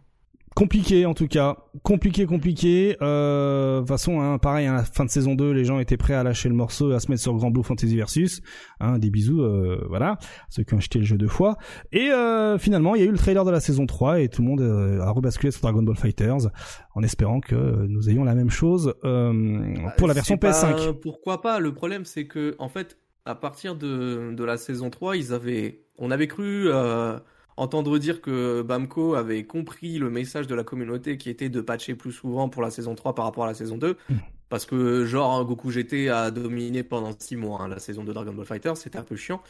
Compliqué 0.57 1.05
en 1.05 1.13
tout 1.13 1.27
cas, 1.27 1.55
compliqué, 1.83 2.25
compliqué. 2.25 2.97
Euh, 3.03 3.75
De 3.75 3.79
toute 3.81 3.89
façon, 3.89 4.19
hein, 4.21 4.39
pareil, 4.39 4.65
à 4.65 4.73
la 4.73 4.83
fin 4.83 5.05
de 5.05 5.09
saison 5.11 5.35
2, 5.35 5.51
les 5.51 5.65
gens 5.65 5.77
étaient 5.77 5.97
prêts 5.97 6.15
à 6.15 6.23
lâcher 6.23 6.49
le 6.49 6.55
morceau 6.55 6.91
et 6.91 6.95
à 6.95 6.99
se 6.99 7.11
mettre 7.11 7.21
sur 7.21 7.35
Grand 7.35 7.51
Blue 7.51 7.61
Fantasy 7.61 7.95
Versus. 7.95 8.41
Hein, 8.79 8.97
des 8.97 9.11
bisous, 9.11 9.39
euh, 9.43 9.85
voilà, 9.87 10.17
ceux 10.49 10.63
qui 10.63 10.73
ont 10.73 10.77
acheté 10.77 10.97
le 10.97 11.05
jeu 11.05 11.15
deux 11.15 11.27
fois. 11.27 11.57
Et 11.91 12.09
euh, 12.11 12.57
finalement, 12.57 12.95
il 12.95 13.01
y 13.03 13.05
a 13.05 13.07
eu 13.07 13.11
le 13.11 13.19
trailer 13.19 13.45
de 13.45 13.51
la 13.51 13.59
saison 13.59 13.85
3 13.85 14.21
et 14.21 14.29
tout 14.29 14.41
le 14.41 14.47
monde 14.47 14.61
a 14.99 15.11
rebasculé 15.11 15.51
sur 15.51 15.61
Dragon 15.61 15.83
Ball 15.83 15.95
Fighters 15.95 16.47
en 16.95 17.03
espérant 17.03 17.39
que 17.39 17.53
nous 17.87 18.09
ayons 18.09 18.23
la 18.23 18.33
même 18.33 18.49
chose 18.49 18.95
euh, 19.05 19.75
pour 19.99 20.07
la 20.07 20.15
version 20.15 20.35
C'est 20.35 20.39
pas- 20.39 20.51
PS5. 20.51 20.93
pourquoi 20.93 21.41
pas 21.43 21.59
Le 21.59 21.71
problème, 21.75 22.03
c'est 22.03 22.25
que, 22.25 22.55
en 22.57 22.67
fait, 22.69 22.97
à 23.25 23.35
partir 23.35 23.75
de, 23.75 24.33
de 24.33 24.43
la 24.43 24.57
saison 24.57 24.89
3, 24.89 25.17
ils 25.17 25.33
avaient, 25.33 25.81
on 25.99 26.09
avait 26.09 26.27
cru 26.27 26.63
euh, 26.69 27.19
entendre 27.57 27.97
dire 27.97 28.21
que 28.21 28.61
Bamco 28.61 29.15
avait 29.15 29.43
compris 29.43 29.97
le 29.97 30.09
message 30.09 30.47
de 30.47 30.55
la 30.55 30.63
communauté 30.63 31.17
qui 31.17 31.29
était 31.29 31.49
de 31.49 31.59
patcher 31.61 31.95
plus 31.95 32.11
souvent 32.11 32.49
pour 32.49 32.61
la 32.61 32.69
saison 32.71 32.95
3 32.95 33.15
par 33.15 33.25
rapport 33.25 33.43
à 33.43 33.47
la 33.47 33.53
saison 33.53 33.77
2. 33.77 33.97
Mm. 34.09 34.15
Parce 34.49 34.65
que, 34.65 35.05
genre, 35.05 35.33
hein, 35.33 35.43
Goku 35.43 35.71
GT 35.71 36.09
a 36.09 36.31
dominé 36.31 36.83
pendant 36.83 37.11
6 37.17 37.35
mois 37.35 37.61
hein, 37.61 37.67
la 37.67 37.79
saison 37.79 38.05
de 38.05 38.13
Dragon 38.13 38.31
Ball 38.31 38.45
Fighter, 38.45 38.73
c'était 38.75 38.97
un 38.97 39.03
peu 39.03 39.17
chiant. 39.17 39.41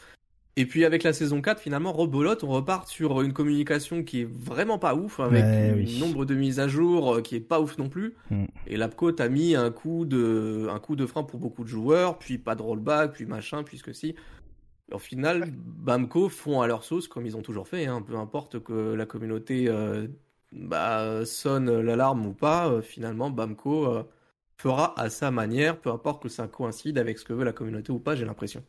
Et 0.56 0.66
puis 0.66 0.84
avec 0.84 1.04
la 1.04 1.12
saison 1.12 1.40
4, 1.40 1.60
finalement, 1.60 1.92
rebolote, 1.92 2.42
on 2.42 2.48
repart 2.48 2.88
sur 2.88 3.20
une 3.22 3.32
communication 3.32 4.02
qui 4.02 4.22
est 4.22 4.28
vraiment 4.28 4.76
pas 4.76 4.96
ouf, 4.96 5.20
avec 5.20 5.44
Ouais, 5.44 5.86
un 5.86 6.00
nombre 6.00 6.24
de 6.24 6.34
mises 6.34 6.58
à 6.58 6.66
jour 6.66 7.14
euh, 7.14 7.22
qui 7.22 7.36
est 7.36 7.40
pas 7.40 7.60
ouf 7.60 7.78
non 7.78 7.88
plus. 7.88 8.16
Mm. 8.30 8.46
Et 8.66 8.76
Lapco 8.76 9.12
a 9.20 9.28
mis 9.28 9.54
un 9.54 9.70
coup 9.70 10.04
de 10.04 10.66
un 10.68 10.80
coup 10.80 10.96
de 10.96 11.06
frein 11.06 11.22
pour 11.22 11.38
beaucoup 11.38 11.62
de 11.62 11.68
joueurs, 11.68 12.18
puis 12.18 12.38
pas 12.38 12.56
de 12.56 12.62
rollback, 12.62 13.12
puis 13.12 13.24
machin, 13.24 13.62
puisque 13.62 13.94
si. 13.94 14.16
Au 14.92 14.98
final, 14.98 15.50
Bamco 15.50 16.28
font 16.30 16.62
à 16.62 16.66
leur 16.66 16.82
sauce 16.82 17.08
comme 17.08 17.26
ils 17.26 17.36
ont 17.36 17.42
toujours 17.42 17.68
fait, 17.68 17.86
hein, 17.86 18.00
peu 18.00 18.16
importe 18.16 18.62
que 18.62 18.94
la 18.94 19.04
communauté 19.04 19.68
euh, 19.68 20.08
bah, 20.52 21.26
sonne 21.26 21.80
l'alarme 21.80 22.26
ou 22.26 22.32
pas, 22.32 22.68
euh, 22.70 22.80
finalement 22.80 23.30
Bamco 23.30 23.86
euh, 23.86 24.02
fera 24.56 24.98
à 24.98 25.10
sa 25.10 25.30
manière, 25.30 25.78
peu 25.78 25.90
importe 25.90 26.22
que 26.22 26.30
ça 26.30 26.48
coïncide 26.48 26.96
avec 26.98 27.18
ce 27.18 27.24
que 27.24 27.34
veut 27.34 27.44
la 27.44 27.52
communauté 27.52 27.92
ou 27.92 27.98
pas, 27.98 28.16
j'ai 28.16 28.24
l'impression. 28.24 28.64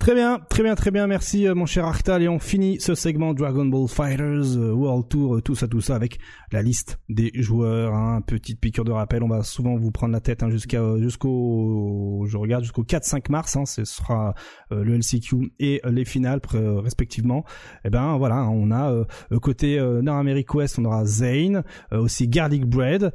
Très 0.00 0.14
bien, 0.14 0.38
très 0.48 0.62
bien, 0.62 0.74
très 0.76 0.90
bien, 0.90 1.06
merci 1.06 1.46
euh, 1.46 1.54
mon 1.54 1.66
cher 1.66 1.84
Arctal. 1.84 2.22
Et 2.22 2.28
on 2.28 2.38
finit 2.38 2.80
ce 2.80 2.94
segment 2.94 3.34
Dragon 3.34 3.66
Ball 3.66 3.86
Fighters 3.86 4.56
euh, 4.56 4.72
World 4.72 5.06
Tour, 5.10 5.36
euh, 5.36 5.42
tout 5.42 5.54
ça, 5.54 5.68
tout 5.68 5.82
ça, 5.82 5.94
avec 5.94 6.18
la 6.52 6.62
liste 6.62 6.98
des 7.10 7.30
joueurs. 7.34 7.92
Hein, 7.92 8.22
petite 8.26 8.58
piqûre 8.58 8.84
de 8.84 8.92
rappel, 8.92 9.22
on 9.22 9.28
va 9.28 9.42
souvent 9.42 9.76
vous 9.76 9.90
prendre 9.90 10.14
la 10.14 10.20
tête 10.20 10.42
hein, 10.42 10.48
jusqu'à 10.48 10.82
jusqu'au, 10.96 12.24
je 12.26 12.38
regarde 12.38 12.64
jusqu'au 12.64 12.82
4-5 12.82 13.30
mars. 13.30 13.56
Hein, 13.56 13.66
ce 13.66 13.84
sera 13.84 14.32
le 14.70 14.96
LCQ 14.96 15.52
et 15.58 15.82
les 15.84 16.06
finales 16.06 16.40
respectivement. 16.54 17.44
Et 17.84 17.90
ben 17.90 18.16
voilà, 18.16 18.36
hein, 18.36 18.48
on 18.48 18.70
a 18.70 19.04
côté 19.42 19.78
euh, 19.78 20.00
Nord-Amérique 20.00 20.54
Ouest, 20.54 20.78
on 20.78 20.86
aura 20.86 21.04
Zane, 21.04 21.62
aussi 21.92 22.26
Garlic 22.26 22.64
Bread. 22.64 23.12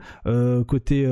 Côté 0.67 1.09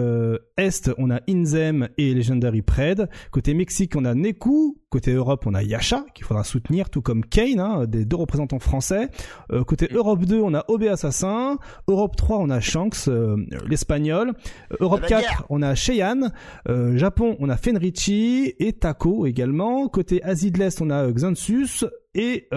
Est, 0.58 0.92
on 1.00 1.10
a 1.10 1.20
Inzem 1.28 1.90
et 1.98 2.14
Legendary 2.14 2.62
Pred. 2.62 3.10
Côté 3.32 3.56
Mexique, 3.56 3.96
on 3.96 4.06
a 4.06 4.14
Neku. 4.14 4.78
Côté 4.94 5.12
Europe, 5.14 5.48
on 5.48 5.56
a 5.56 5.63
Yasha, 5.66 6.06
qu'il 6.14 6.26
faudra 6.26 6.44
soutenir, 6.44 6.90
tout 6.90 7.02
comme 7.02 7.26
Kane, 7.26 7.60
hein, 7.60 7.86
des 7.86 8.06
deux 8.06 8.16
représentants 8.16 8.60
français. 8.60 9.10
Euh, 9.52 9.64
côté 9.64 9.88
Europe 9.92 10.26
2, 10.26 10.42
on 10.42 10.54
a 10.54 10.66
OB 10.68 10.84
Assassin. 10.84 11.58
Europe 11.88 12.16
3, 12.16 12.38
on 12.38 12.50
a 12.50 12.60
Shanks, 12.60 13.08
euh, 13.08 13.38
l'espagnol. 13.68 14.30
Euh, 14.30 14.78
Europe 14.80 15.02
la 15.02 15.08
4, 15.08 15.22
guerre. 15.22 15.46
on 15.50 15.62
a 15.62 15.76
Cheyenne. 15.76 16.32
Euh, 16.68 16.98
Japon, 16.98 17.36
on 17.40 17.50
a 17.50 17.58
Fenrichi 17.58 18.54
et 18.60 18.74
Taco 18.74 19.26
également. 19.26 19.88
Côté 19.88 20.24
Asie 20.24 20.52
de 20.52 20.60
l'Est, 20.60 20.82
on 20.82 20.90
a 20.90 21.12
Xansus. 21.12 21.86
Et 22.16 22.48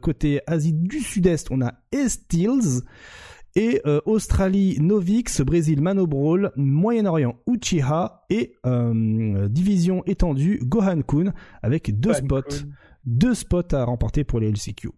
côté 0.00 0.40
Asie 0.46 0.72
du 0.72 1.00
Sud-Est, 1.00 1.50
on 1.50 1.60
a 1.62 1.74
Estils. 1.90 2.82
Et 3.56 3.80
euh, 3.86 4.00
Australie, 4.04 4.76
Novix, 4.80 5.40
Brésil, 5.42 5.80
Manobrawl, 5.80 6.50
Moyen-Orient, 6.56 7.38
Uchiha 7.46 8.24
et 8.30 8.54
euh, 8.66 9.48
division 9.48 10.02
étendue, 10.06 10.58
Gohan 10.64 11.02
Kun, 11.02 11.32
avec 11.62 12.00
deux 12.00 12.14
spots, 12.14 12.42
deux 13.04 13.34
spots 13.34 13.72
à 13.72 13.84
remporter 13.84 14.24
pour 14.24 14.40
les 14.40 14.48
LCQ. 14.50 14.88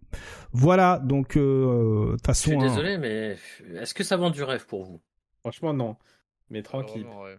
Voilà, 0.53 0.97
donc 1.03 1.37
euh, 1.37 2.11
toute 2.13 2.19
Je 2.21 2.25
façon, 2.25 2.49
suis 2.49 2.59
hein, 2.59 2.67
désolé, 2.67 2.97
mais 2.97 3.37
est-ce 3.75 3.93
que 3.93 4.03
ça 4.03 4.17
vend 4.17 4.31
du 4.31 4.41
rêve 4.41 4.65
pour 4.65 4.83
vous? 4.85 5.01
Franchement, 5.41 5.73
non. 5.73 5.95
Mais 6.49 6.63
tranquille. 6.63 7.05
Ouais. 7.05 7.35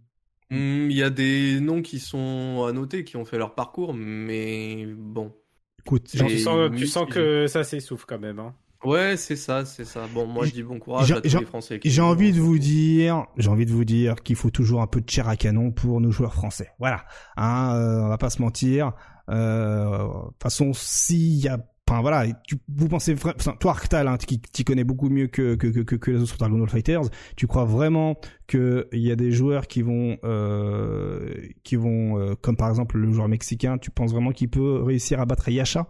Hmm, 0.50 0.88
Il 0.90 0.96
y 0.96 1.02
a 1.02 1.10
des 1.10 1.58
noms 1.60 1.82
qui 1.82 1.98
sont 1.98 2.64
à 2.68 2.72
noter, 2.72 3.02
qui 3.04 3.16
ont 3.16 3.24
fait 3.24 3.38
leur 3.38 3.54
parcours, 3.56 3.92
mais 3.92 4.86
bon. 4.96 5.32
écoute, 5.80 6.10
Genre, 6.14 6.28
tu 6.28 6.38
sens, 6.38 6.70
tu 6.70 6.82
mis- 6.82 6.86
sens 6.86 7.08
que 7.10 7.46
ça 7.48 7.64
s'essouffle 7.64 8.04
quand 8.06 8.18
même. 8.20 8.38
Hein. 8.38 8.54
Ouais, 8.84 9.16
c'est 9.16 9.36
ça, 9.36 9.64
c'est 9.64 9.84
ça. 9.84 10.06
Bon, 10.14 10.26
moi 10.26 10.46
je 10.46 10.52
dis 10.52 10.62
bon 10.62 10.78
courage 10.78 11.10
à 11.10 11.20
tous 11.20 11.38
les 11.38 11.44
Français. 11.44 11.80
J'ai 11.84 12.02
envie 12.02 12.32
de 12.32 12.40
vous 12.40 12.58
dire, 12.58 13.26
j'ai 13.36 13.48
envie 13.50 13.66
de 13.66 13.72
vous 13.72 13.84
dire 13.84 14.16
qu'il 14.22 14.36
faut 14.36 14.50
toujours 14.50 14.82
un 14.82 14.86
peu 14.86 15.00
de 15.00 15.10
chair 15.10 15.28
à 15.28 15.36
canon 15.36 15.72
pour 15.72 16.00
nos 16.00 16.12
joueurs 16.12 16.34
français. 16.34 16.70
Voilà, 16.78 17.04
hein, 17.36 17.74
euh, 17.74 18.02
on 18.04 18.08
va 18.08 18.18
pas 18.18 18.30
se 18.30 18.40
mentir. 18.40 18.92
Euh, 19.30 20.06
De 20.06 20.28
toute 20.28 20.42
façon, 20.42 20.70
s'il 20.74 21.34
y 21.40 21.48
a, 21.48 21.58
enfin 21.88 22.00
voilà, 22.02 22.24
tu, 22.46 22.56
vous 22.68 22.88
pensez 22.88 23.14
vraiment, 23.14 23.36
enfin, 23.38 23.56
toi 23.58 23.72
Arctal, 23.72 24.06
hein, 24.06 24.16
qui, 24.16 24.40
qui 24.40 24.64
connais 24.64 24.84
beaucoup 24.84 25.08
mieux 25.10 25.26
que 25.26 25.56
que 25.56 25.66
que 25.66 25.96
que, 25.96 26.10
les 26.12 26.18
autres 26.18 26.28
sur 26.28 26.38
Dragon 26.38 26.58
Ball 26.58 26.68
Fighters, 26.68 27.02
tu 27.36 27.48
crois 27.48 27.64
vraiment 27.64 28.16
que 28.46 28.88
il 28.92 29.00
y 29.00 29.10
a 29.10 29.16
des 29.16 29.32
joueurs 29.32 29.66
qui 29.66 29.82
vont 29.82 30.18
euh, 30.22 31.34
qui 31.64 31.74
vont, 31.74 32.16
euh, 32.16 32.36
comme 32.40 32.56
par 32.56 32.68
exemple 32.68 32.96
le 32.96 33.12
joueur 33.12 33.28
mexicain, 33.28 33.76
tu 33.76 33.90
penses 33.90 34.12
vraiment 34.12 34.30
qu'il 34.30 34.48
peut 34.50 34.82
réussir 34.84 35.20
à 35.20 35.26
battre 35.26 35.48
Yasha? 35.48 35.88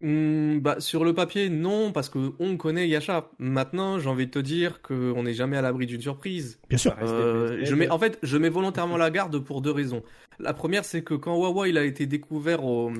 Hmm, 0.00 0.58
bah, 0.60 0.76
sur 0.78 1.04
le 1.04 1.12
papier, 1.12 1.48
non, 1.48 1.90
parce 1.90 2.08
que 2.08 2.32
on 2.38 2.56
connaît 2.56 2.88
Yasha. 2.88 3.30
Maintenant, 3.38 3.98
j'ai 3.98 4.08
envie 4.08 4.26
de 4.26 4.30
te 4.30 4.38
dire 4.38 4.80
qu'on 4.80 5.24
n'est 5.24 5.34
jamais 5.34 5.56
à 5.56 5.62
l'abri 5.62 5.86
d'une 5.86 6.00
surprise. 6.00 6.60
Bien 6.68 6.78
sûr. 6.78 6.94
Reste 6.94 7.12
Euh, 7.12 7.64
je 7.64 7.74
mets, 7.74 7.90
en 7.90 7.98
fait, 7.98 8.18
je 8.22 8.38
mets 8.38 8.48
volontairement 8.48 8.96
la 8.96 9.10
garde 9.10 9.38
pour 9.40 9.60
deux 9.60 9.72
raisons. 9.72 10.04
La 10.38 10.54
première, 10.54 10.84
c'est 10.84 11.02
que 11.02 11.14
quand 11.14 11.36
Wawa 11.36 11.68
il 11.68 11.76
a 11.78 11.84
été 11.84 12.06
découvert 12.06 12.64
au, 12.64 12.92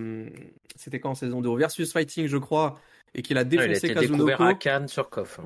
c'était 0.75 0.99
quand 0.99 1.11
en 1.11 1.15
saison 1.15 1.41
2 1.41 1.49
au 1.49 1.57
Versus 1.57 1.93
Fighting, 1.93 2.27
je 2.27 2.37
crois, 2.37 2.81
et 3.15 3.23
qu'il 3.23 3.37
a 3.39 3.41
Ah, 3.43 3.45
Il 3.51 3.59
a 3.61 3.67
défoncé 3.69 3.87
été 3.87 3.95
découvert 3.95 4.39
Kazunoko. 4.39 4.43
à 4.43 4.55
Cannes 4.55 4.89
sur 4.89 5.09
KOF. 5.09 5.41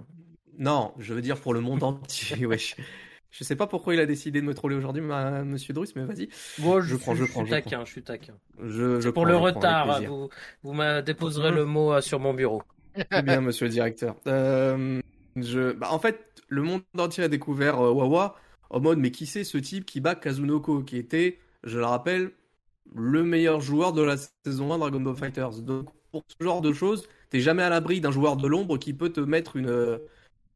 Non, 0.58 0.92
je 0.98 1.12
veux 1.12 1.20
dire 1.22 1.38
pour 1.38 1.52
le 1.52 1.60
monde 1.60 1.82
entier, 1.82 2.46
wesh. 2.46 2.76
Je 3.32 3.44
sais 3.44 3.56
pas 3.56 3.66
pourquoi 3.66 3.94
il 3.94 4.00
a 4.00 4.04
décidé 4.06 4.40
de 4.42 4.46
me 4.46 4.52
troller 4.54 4.76
aujourd'hui, 4.76 5.00
ma- 5.02 5.42
Monsieur 5.42 5.72
Drus, 5.72 5.88
mais 5.96 6.04
vas-y. 6.04 6.28
Moi, 6.58 6.82
Je 6.82 6.96
prends, 6.96 7.14
je 7.14 7.24
prends, 7.24 7.40
suis 7.40 7.46
je 7.46 7.50
taquin, 7.50 7.84
je 7.84 7.90
suis 7.90 8.02
taquin. 8.02 8.34
Je, 8.62 8.96
je 8.96 9.00
C'est 9.00 9.12
pour 9.12 9.22
prends, 9.24 9.24
le 9.24 9.38
je 9.38 9.38
retard, 9.38 10.02
vous, 10.02 10.28
vous 10.62 10.72
me 10.74 11.00
déposerez 11.00 11.50
le 11.50 11.64
mot 11.64 11.92
euh, 11.94 12.00
sur 12.02 12.20
mon 12.20 12.34
bureau. 12.34 12.62
Très 13.10 13.22
bien, 13.22 13.40
monsieur 13.40 13.64
le 13.66 13.72
directeur. 13.72 14.16
Euh, 14.26 15.00
je... 15.36 15.72
bah, 15.72 15.88
en 15.92 15.98
fait, 15.98 16.42
le 16.48 16.62
monde 16.62 16.82
entier 16.98 17.24
a 17.24 17.28
découvert 17.28 17.80
euh, 17.80 17.90
Wawa 17.90 18.36
en 18.68 18.80
mode, 18.80 18.98
mais 18.98 19.10
qui 19.10 19.24
c'est 19.24 19.44
ce 19.44 19.56
type 19.58 19.86
qui 19.86 20.00
bat 20.00 20.14
Kazunoko, 20.14 20.82
qui 20.82 20.98
était, 20.98 21.38
je 21.64 21.78
le 21.78 21.86
rappelle, 21.86 22.32
le 22.94 23.22
meilleur 23.22 23.60
joueur 23.60 23.94
de 23.94 24.02
la 24.02 24.16
saison 24.44 24.72
1 24.74 24.78
Dragon 24.78 25.00
Ball 25.00 25.16
Fighters. 25.16 25.62
Donc, 25.62 25.88
pour 26.10 26.22
ce 26.38 26.44
genre 26.44 26.60
de 26.60 26.72
choses, 26.74 27.08
t'es 27.30 27.40
jamais 27.40 27.62
à 27.62 27.70
l'abri 27.70 28.02
d'un 28.02 28.10
joueur 28.10 28.36
de 28.36 28.46
l'ombre 28.46 28.76
qui 28.76 28.92
peut 28.92 29.08
te 29.10 29.20
mettre 29.20 29.56
une, 29.56 29.68
euh, 29.70 29.96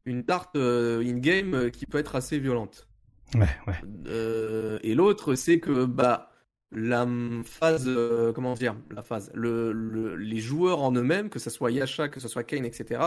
une 0.07 0.23
tarte 0.25 0.55
euh, 0.55 1.01
in-game 1.03 1.53
euh, 1.53 1.69
qui 1.69 1.85
peut 1.85 1.97
être 1.99 2.15
assez 2.15 2.39
violente. 2.39 2.87
Ouais, 3.35 3.47
ouais. 3.67 3.75
Euh, 4.07 4.79
et 4.83 4.95
l'autre, 4.95 5.35
c'est 5.35 5.59
que 5.59 5.85
bah 5.85 6.31
la 6.71 7.07
phase, 7.43 7.85
euh, 7.87 8.33
comment 8.33 8.53
dire, 8.53 8.75
la 8.91 9.03
phase, 9.03 9.31
le, 9.33 9.71
le- 9.71 10.15
les 10.15 10.39
joueurs 10.39 10.81
en 10.81 10.91
eux-mêmes, 10.93 11.29
que 11.29 11.39
ce 11.39 11.49
soit 11.49 11.71
Yasha, 11.71 12.09
que 12.09 12.19
ce 12.19 12.27
soit 12.27 12.43
Kane, 12.43 12.65
etc. 12.65 13.01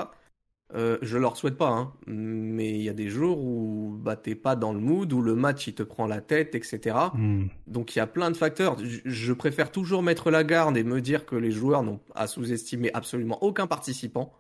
Euh, 0.73 0.99
je 1.03 1.19
leur 1.19 1.37
souhaite 1.37 1.57
pas, 1.57 1.69
hein, 1.71 1.93
mais 2.07 2.71
il 2.71 2.83
y 2.83 2.89
a 2.89 2.93
des 2.93 3.09
jours 3.09 3.43
où 3.45 3.99
bah 4.01 4.15
t'es 4.15 4.37
pas 4.37 4.55
dans 4.55 4.73
le 4.73 4.79
mood, 4.79 5.13
où 5.13 5.21
le 5.21 5.35
match 5.35 5.67
il 5.67 5.75
te 5.75 5.83
prend 5.83 6.07
la 6.07 6.21
tête, 6.21 6.55
etc. 6.55 6.97
Hmm. 7.15 7.47
Donc 7.67 7.97
il 7.97 7.99
y 7.99 8.03
a 8.03 8.07
plein 8.07 8.31
de 8.31 8.37
facteurs. 8.37 8.77
Je, 8.79 9.01
je 9.05 9.33
préfère 9.33 9.73
toujours 9.73 10.03
mettre 10.05 10.31
la 10.31 10.45
garde 10.45 10.77
et 10.77 10.85
me 10.85 11.01
dire 11.01 11.27
que 11.27 11.35
les 11.35 11.51
joueurs 11.51 11.83
n'ont 11.83 11.99
à 12.15 12.29
sous-estimer 12.29 12.91
absolument 12.95 13.43
aucun 13.43 13.67
participant, 13.67 14.33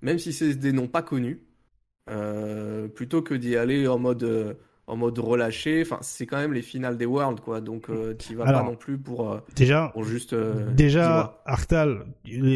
même 0.00 0.18
si 0.18 0.32
c'est 0.32 0.54
des 0.54 0.72
noms 0.72 0.86
pas 0.88 1.02
connus, 1.02 1.42
euh, 2.10 2.88
plutôt 2.88 3.22
que 3.22 3.34
d'y 3.34 3.56
aller 3.56 3.86
en 3.88 3.98
mode 3.98 4.22
euh, 4.24 4.54
en 4.86 4.96
mode 4.96 5.18
relâché. 5.18 5.80
Enfin, 5.80 5.96
c'est 6.02 6.26
quand 6.26 6.36
même 6.36 6.52
les 6.52 6.60
finales 6.60 6.98
des 6.98 7.06
Worlds, 7.06 7.40
quoi. 7.42 7.62
Donc 7.62 7.88
euh, 7.88 8.12
t'y 8.12 8.34
vas 8.34 8.44
Alors, 8.44 8.60
pas 8.64 8.66
non 8.70 8.76
plus 8.76 8.98
pour, 8.98 9.32
euh, 9.32 9.38
Déjà, 9.56 9.88
pour 9.94 10.04
juste. 10.04 10.34
euh, 10.34 10.70
Déjà. 10.74 11.40
Arctal, 11.46 12.04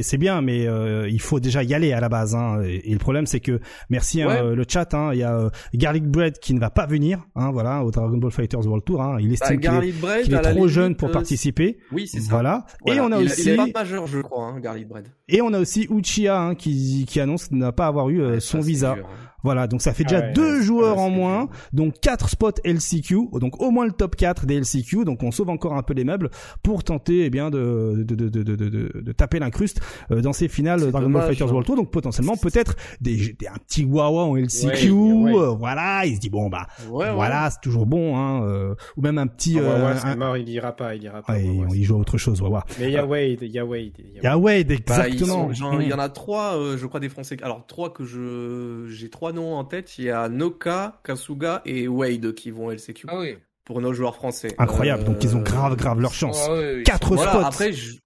c'est 0.03 0.19
bien, 0.19 0.43
mais 0.43 0.67
euh, 0.67 1.09
il 1.09 1.23
faut 1.23 1.41
déjà 1.41 1.63
y 1.63 1.73
aller 1.73 1.95
à 1.95 2.01
la 2.01 2.11
base. 2.11 2.35
Hein. 2.35 2.61
Et, 2.67 2.91
et 2.91 2.93
le 2.93 2.99
problème, 2.99 3.25
c'est 3.25 3.41
que 3.41 3.61
merci 3.89 4.21
hein, 4.21 4.29
Ouais. 4.29 4.55
le 4.55 4.65
chat. 4.69 4.93
hein, 4.93 5.13
Il 5.15 5.21
y 5.21 5.23
a 5.23 5.39
euh, 5.39 5.49
Garlic 5.73 6.05
Bread 6.05 6.39
qui 6.39 6.53
ne 6.53 6.61
va 6.61 6.69
pas 6.69 6.85
venir. 6.85 7.25
Hein, 7.35 7.51
voilà, 7.51 7.83
au 7.83 7.91
Dragon 7.91 8.19
Ball 8.19 8.31
Fighters 8.31 8.67
World 8.67 8.85
Tour. 8.85 9.01
Hein. 9.01 9.17
Il 9.21 9.29
Bah, 9.29 9.33
estime 9.33 9.61
qu'il 9.61 9.71
est, 9.89 9.93
Bread, 9.99 10.25
qu'il 10.25 10.35
est 10.35 10.37
la 10.37 10.43
trop 10.43 10.53
limite, 10.53 10.69
jeune 10.69 10.97
pour 10.97 11.11
participer. 11.11 11.79
Oui, 11.93 12.07
c'est 12.07 12.21
ça. 12.21 12.29
Voilà. 12.31 12.67
Et 12.87 13.01
on 13.01 13.11
a 13.11 13.21
il, 13.23 13.25
aussi 13.25 13.41
Il 13.45 13.49
est 13.49 13.73
pas 13.73 13.81
majeur, 13.81 14.07
je 14.07 14.21
crois, 14.21 14.49
hein, 14.49 14.61
Garlic 14.61 14.87
Bread. 14.87 15.07
et 15.29 15.41
on 15.41 15.55
a 15.55 15.59
aussi 15.59 15.87
Uchiha 15.91 16.39
hein, 16.39 16.55
qui 16.55 17.07
qui 17.09 17.21
annonce 17.21 17.51
ne 17.53 17.71
pas 17.71 17.87
avoir 17.87 18.11
eu 18.11 18.39
son 18.39 18.61
visa. 18.61 18.97
dur. 18.97 19.09
Voilà, 19.45 19.67
donc 19.69 19.83
ça 19.83 19.93
fait 19.95 20.05
Ah 20.07 20.11
déjà 20.11 20.27
ouais, 20.27 20.33
deux 20.33 20.63
joueurs 20.63 20.99
en 20.99 21.11
moins, 21.11 21.49
donc 21.73 21.95
quatre 22.01 22.29
spots 22.29 22.53
LCQ, 22.65 23.29
donc 23.41 23.61
au 23.63 23.71
moins 23.71 23.87
le 23.87 23.93
top 23.93 24.17
4 24.17 24.47
des 24.47 24.57
LCQ, 24.61 25.05
donc 25.05 25.23
on 25.23 25.31
sauve 25.31 25.49
encore 25.51 25.75
un 25.75 25.83
peu 25.83 25.95
les 25.95 26.05
meubles 26.05 26.31
pour 26.63 26.83
tenter 26.83 27.25
eh 27.25 27.31
bien 27.31 27.51
de 27.51 28.05
de 28.07 28.15
de 28.17 28.29
de 28.29 28.43
de, 28.43 28.57
de, 28.57 28.69
de- 28.69 29.01
de 29.01 29.13
taper 29.13 29.39
l'incruste 29.39 29.81
euh, 30.11 30.21
dans 30.23 30.33
ces 30.33 30.49
finales 30.49 30.91
Dragon 30.91 31.09
Ball 31.11 31.29
Fighters 31.29 31.47
hein. 31.49 31.51
World 31.51 31.67
Tour, 31.67 31.77
donc 31.77 31.91
potentiellement 31.91 32.37
peut-être 32.37 32.75
des, 33.01 33.35
des 33.39 33.47
un 33.47 33.59
petit 33.67 33.85
Wawa 33.85 34.25
en 34.25 34.37
LCQ, 34.37 34.91
Ouais, 34.91 35.33
ouais. 35.33 35.39
euh, 35.41 35.49
voilà, 35.51 36.05
il 36.07 36.17
se 36.17 36.21
dit 36.21 36.31
bon 36.31 36.49
bah 36.49 36.67
Ouais, 36.91 37.07
ouais. 37.07 37.15
voilà, 37.15 37.49
c'est 37.51 37.61
toujours 37.61 37.87
bon 37.87 38.17
hein, 38.17 38.43
euh, 38.45 38.75
ou 38.97 39.03
même 39.03 39.19
un 39.19 39.27
petit 39.29 39.57
Ah, 39.59 39.63
ouais, 39.63 39.69
euh, 39.69 39.87
ouais, 39.93 39.99
c'est 40.01 40.07
un- 40.09 40.17
mort, 40.17 40.37
il 40.37 40.49
ira 40.49 40.73
pas, 40.73 40.95
il 40.97 41.03
ira 41.05 41.23
pas. 41.23 41.33
ouais, 41.35 41.43
ouais, 41.45 41.49
ouais, 41.59 41.67
on 41.71 41.75
y 41.75 41.85
joue 41.85 41.95
à 41.95 41.99
autre 41.99 42.19
chose, 42.19 42.41
Wawa. 42.43 42.65
Mais 42.81 42.87
il 42.87 42.93
y 42.93 42.97
a 42.97 43.07
Wade, 43.07 43.39
il 43.43 43.51
y 43.53 43.59
a 43.59 43.65
Wade. 43.65 43.93
il 43.99 44.05
y 44.15 44.19
a 44.19 44.21
Il 44.21 44.25
y 44.25 44.27
a 44.27 44.37
Wade 44.39 44.67
Bah, 44.87 45.09
exactement. 45.09 45.53
genre, 45.53 45.81
Il 45.81 45.89
y 45.89 45.93
en 45.93 45.99
a 46.01 46.09
trois, 46.09 46.57
euh, 46.57 46.77
je 46.77 46.87
crois, 46.87 46.99
des 47.01 47.09
Français. 47.09 47.37
Alors, 47.43 47.65
trois 47.67 47.93
que 47.93 48.05
je. 48.05 48.87
J'ai 48.89 49.09
trois 49.11 49.28
noms 49.33 49.55
en 49.55 49.65
tête. 49.65 49.99
Il 49.99 50.05
y 50.05 50.11
a 50.11 50.29
Noka, 50.29 51.01
Kasuga 51.05 51.63
et 51.65 51.89
Wade 51.89 52.33
qui 52.35 52.51
vont 52.51 52.71
LCQ 52.71 53.07
Ah 53.09 53.19
oui. 53.19 53.37
pour 53.65 53.81
nos 53.81 53.93
joueurs 53.93 54.15
français. 54.17 54.55
Incroyable, 54.59 55.03
Euh, 55.03 55.07
donc 55.07 55.23
ils 55.25 55.37
ont 55.37 55.41
grave 55.43 55.77
grave 55.77 56.01
leur 56.01 56.13
chance. 56.15 56.47
Ah 56.49 56.55
oui, 56.55 56.65
oui. 56.77 56.83
Quatre 56.85 57.15
Voilà, 57.15 57.33
spots. 57.33 57.45
après, 57.45 57.73
je... 57.73 57.97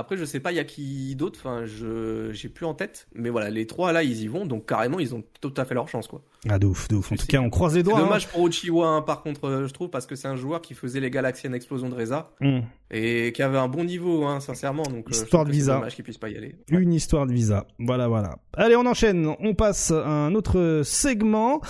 Après, 0.00 0.16
je 0.16 0.24
sais 0.24 0.38
pas, 0.38 0.52
il 0.52 0.54
y 0.54 0.60
a 0.60 0.64
qui 0.64 1.16
d'autre. 1.16 1.40
Enfin, 1.40 1.64
je 1.66 2.30
j'ai 2.32 2.48
plus 2.48 2.64
en 2.66 2.72
tête. 2.74 3.08
Mais 3.16 3.30
voilà, 3.30 3.50
les 3.50 3.66
trois 3.66 3.90
là, 3.92 4.04
ils 4.04 4.20
y 4.22 4.28
vont. 4.28 4.46
Donc 4.46 4.64
carrément, 4.68 5.00
ils 5.00 5.12
ont 5.12 5.24
tout 5.40 5.52
à 5.56 5.64
fait 5.64 5.74
leur 5.74 5.88
chance, 5.88 6.06
quoi. 6.06 6.22
Ah 6.48 6.60
de 6.60 6.66
ouf, 6.66 6.86
de 6.86 6.94
ouf. 6.94 7.10
En 7.10 7.16
tout 7.16 7.26
cas, 7.26 7.40
on 7.40 7.50
croise 7.50 7.74
les 7.74 7.82
doigts. 7.82 7.98
hein. 7.98 8.02
dommage 8.02 8.28
pour 8.28 8.46
Uchiwa, 8.46 8.86
hein, 8.86 9.02
par 9.02 9.22
contre, 9.22 9.46
euh, 9.48 9.66
je 9.66 9.72
trouve, 9.74 9.90
parce 9.90 10.06
que 10.06 10.14
c'est 10.14 10.28
un 10.28 10.36
joueur 10.36 10.60
qui 10.62 10.74
faisait 10.74 11.00
les 11.00 11.10
Galaxian 11.10 11.52
Explosion 11.52 11.88
de 11.88 11.96
Reza 11.96 12.30
Mm. 12.40 12.60
Et 12.90 13.32
qui 13.32 13.42
avait 13.42 13.58
un 13.58 13.68
bon 13.68 13.84
niveau, 13.84 14.24
hein, 14.24 14.40
sincèrement. 14.40 14.82
Donc, 14.84 15.06
euh, 15.08 15.10
Histoire 15.10 15.44
de 15.44 15.50
visa. 15.50 15.74
dommage 15.74 15.94
qu'il 15.94 16.04
puisse 16.04 16.18
pas 16.18 16.28
y 16.30 16.36
aller. 16.36 16.56
Ouais. 16.70 16.78
Une 16.80 16.92
histoire 16.94 17.26
de 17.26 17.32
visa. 17.32 17.66
Voilà, 17.78 18.08
voilà. 18.08 18.36
Allez, 18.56 18.76
on 18.76 18.86
enchaîne. 18.86 19.28
On 19.40 19.54
passe 19.54 19.90
à 19.90 20.06
un 20.08 20.34
autre 20.34 20.80
segment. 20.84 21.60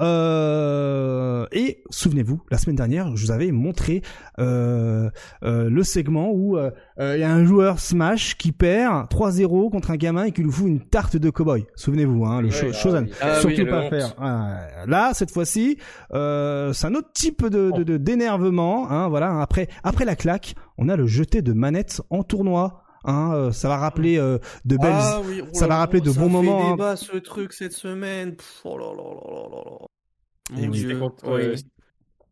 Euh, 0.00 1.46
et 1.52 1.82
souvenez-vous, 1.90 2.40
la 2.50 2.58
semaine 2.58 2.76
dernière, 2.76 3.16
je 3.16 3.24
vous 3.26 3.30
avais 3.32 3.50
montré 3.52 4.02
euh, 4.38 5.10
euh, 5.42 5.68
le 5.70 5.82
segment 5.82 6.30
où 6.32 6.56
euh, 6.56 6.70
il 7.00 7.20
y 7.20 7.24
a 7.24 7.32
un 7.32 7.44
joueur 7.44 7.80
Smash 7.80 8.36
qui 8.36 8.52
perd 8.52 9.08
3-0 9.10 9.70
contre 9.70 9.90
un 9.90 9.96
gamin 9.96 10.24
et 10.24 10.32
qui 10.32 10.42
lui 10.42 10.50
fout 10.52 10.68
une 10.68 10.80
tarte 10.80 11.16
de 11.16 11.30
cowboy. 11.30 11.66
Souvenez-vous, 11.74 12.24
hein, 12.24 12.40
le 12.40 12.48
Ouais, 12.48 12.54
cho- 12.54 12.66
ah 12.70 12.72
chose 12.72 12.94
à 12.94 13.00
oui. 13.00 13.10
Ah 13.20 13.40
surtout 13.40 13.62
oui, 13.62 13.66
pas 13.66 13.88
faire. 13.88 14.14
Ah, 14.18 14.58
là, 14.86 15.10
cette 15.14 15.30
fois-ci, 15.30 15.78
euh, 16.14 16.72
c'est 16.72 16.86
un 16.86 16.94
autre 16.94 17.10
type 17.12 17.44
de 17.46 17.70
de- 17.76 17.82
de- 17.82 17.96
d'énervement. 17.96 18.90
Hein, 18.90 19.08
voilà. 19.08 19.40
Après, 19.40 19.68
après 19.84 20.04
la 20.04 20.16
claque, 20.16 20.54
on 20.78 20.88
a 20.88 20.96
le 20.96 21.06
jeté 21.06 21.42
de 21.42 21.52
manette 21.52 22.00
en 22.10 22.22
tournoi. 22.22 22.82
Hein, 23.04 23.32
euh, 23.34 23.52
ça 23.52 23.68
va 23.68 23.76
rappeler 23.76 24.18
euh, 24.18 24.38
de 24.64 24.76
belles. 24.76 24.90
Ah 24.92 25.20
oui, 25.24 25.40
oh 25.42 25.48
ça 25.52 25.66
va 25.68 25.76
rappeler 25.78 26.00
de 26.00 26.10
ça 26.10 26.18
bons 26.20 26.26
fait 26.26 26.32
moments, 26.32 26.66
hein. 26.68 26.70
débat 26.72 26.96
ce 26.96 27.16
truc 27.16 27.52
cette 27.52 27.72
semaine. 27.72 28.34
Pff, 28.36 28.60
oh 28.64 28.76
là 28.76 28.86
là 28.86 29.02
là 29.02 29.30
là 29.30 29.48
là 29.50 29.70
là. 29.70 30.60
Et 30.62 30.66
Mon 30.66 30.72
oui. 30.72 30.78
C'était 30.78 30.88
dieu. 30.94 30.98
contre, 30.98 31.24
Oui. 31.36 31.42
euh, 31.42 31.56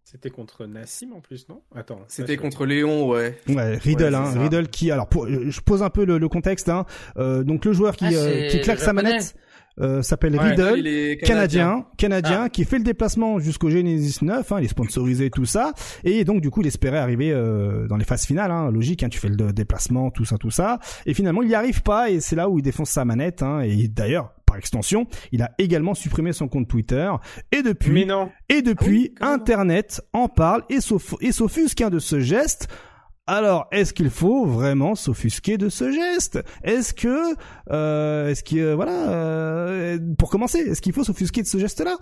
c'était 0.05 0.31
contre 0.31 0.67
Nassim 0.67 1.13
en 1.15 1.21
plus, 1.21 1.49
non? 1.49 1.63
Attends. 1.75 2.01
C'était 2.09 2.37
contre 2.37 2.65
Léon, 2.67 3.09
ouais. 3.09 3.39
Ouais, 3.49 3.77
Riddle, 3.77 4.05
Ouais, 4.05 4.15
hein, 4.15 4.33
ça. 4.33 4.41
Riddle 4.41 4.69
qui, 4.69 4.91
alors, 4.91 5.09
pour- 5.09 5.29
je 5.29 5.61
pose 5.61 5.83
un 5.83 5.91
peu 5.91 6.05
le, 6.05 6.19
le 6.19 6.29
contexte. 6.29 6.69
Hein, 6.69 6.85
euh, 7.17 7.43
donc 7.45 7.65
le 7.65 7.73
joueur 7.73 7.97
qui, 7.97 8.07
Ah, 8.07 8.11
euh, 8.13 8.49
qui 8.49 8.61
claque 8.61 8.79
sa 8.81 8.93
manette 8.93 9.35
euh, 9.81 10.03
s'appelle 10.03 10.35
Ouais, 10.37 10.51
Riddle. 10.51 10.75
Il 10.79 10.87
est 10.87 11.17
Canadien, 11.19 11.87
canadien, 11.99 12.43
Ah. 12.45 12.49
qui 12.49 12.65
fait 12.65 12.79
le 12.79 12.85
déplacement 12.85 13.39
jusqu'au 13.39 13.71
Genesis 13.71 14.25
9, 14.25 14.53
hein, 14.53 14.57
il 14.61 14.65
est 14.65 14.69
sponsorisé 14.69 15.31
tout 15.31 15.45
ça, 15.45 15.73
et 16.05 16.25
donc 16.25 16.41
du 16.41 16.51
coup 16.51 16.61
il 16.63 16.67
espérait 16.67 16.99
arriver 16.99 17.31
euh, 17.33 17.87
dans 17.89 17.97
les 17.97 18.05
phases 18.05 18.25
finales, 18.27 18.51
hein, 18.51 18.71
logique, 18.71 19.03
hein, 19.03 19.09
tu 19.09 19.19
fais 19.19 19.29
le 19.29 19.37
dé- 19.37 19.53
déplacement, 19.53 20.11
tout 20.11 20.25
ça, 20.25 20.39
tout 20.39 20.51
ça, 20.51 20.79
et 21.05 21.15
finalement 21.15 21.43
il 21.43 21.49
n'y 21.49 21.55
arrive 21.55 21.83
pas, 21.83 22.11
et 22.11 22.21
c'est 22.21 22.37
là 22.37 22.49
où 22.49 22.59
il 22.59 22.63
défonce 22.63 22.91
sa 22.91 23.05
manette, 23.05 23.43
hein, 23.43 23.61
et 23.61 23.89
d'ailleurs 23.89 24.33
par 24.47 24.57
extension, 24.59 25.09
il 25.33 25.43
a 25.43 25.51
également 25.59 25.95
supprimé 25.95 26.33
son 26.33 26.47
compte 26.47 26.69
Twitter, 26.69 27.11
et 27.53 27.63
depuis, 27.63 27.91
Mais 27.93 28.05
non. 28.05 28.31
et 28.49 28.63
depuis, 28.63 29.13
Ah 29.21 29.27
oui. 29.31 29.35
Internet 29.35 30.01
en 30.13 30.29
parle 30.29 30.63
et 30.71 30.81
s'offusque 30.81 31.81
hein, 31.81 31.91
de 31.91 31.99
ce 31.99 32.21
geste. 32.21 32.69
Alors, 33.29 33.67
est-ce 33.73 33.93
qu'il 33.93 34.11
faut 34.11 34.47
vraiment 34.47 34.95
s'offusquer 34.95 35.59
de 35.59 35.69
ce 35.69 35.91
geste? 35.91 36.39
Est-ce 36.63 36.95
que, 36.95 37.35
euh, 37.71 38.29
est-ce 38.29 38.45
que, 38.45 38.73
voilà, 38.73 39.11
euh, 39.11 39.99
pour 40.17 40.31
commencer, 40.31 40.59
est-ce 40.61 40.81
qu'il 40.81 40.93
faut 40.93 41.03
s'offusquer 41.05 41.43
de 41.43 41.47
ce 41.49 41.59
geste-là? 41.59 41.97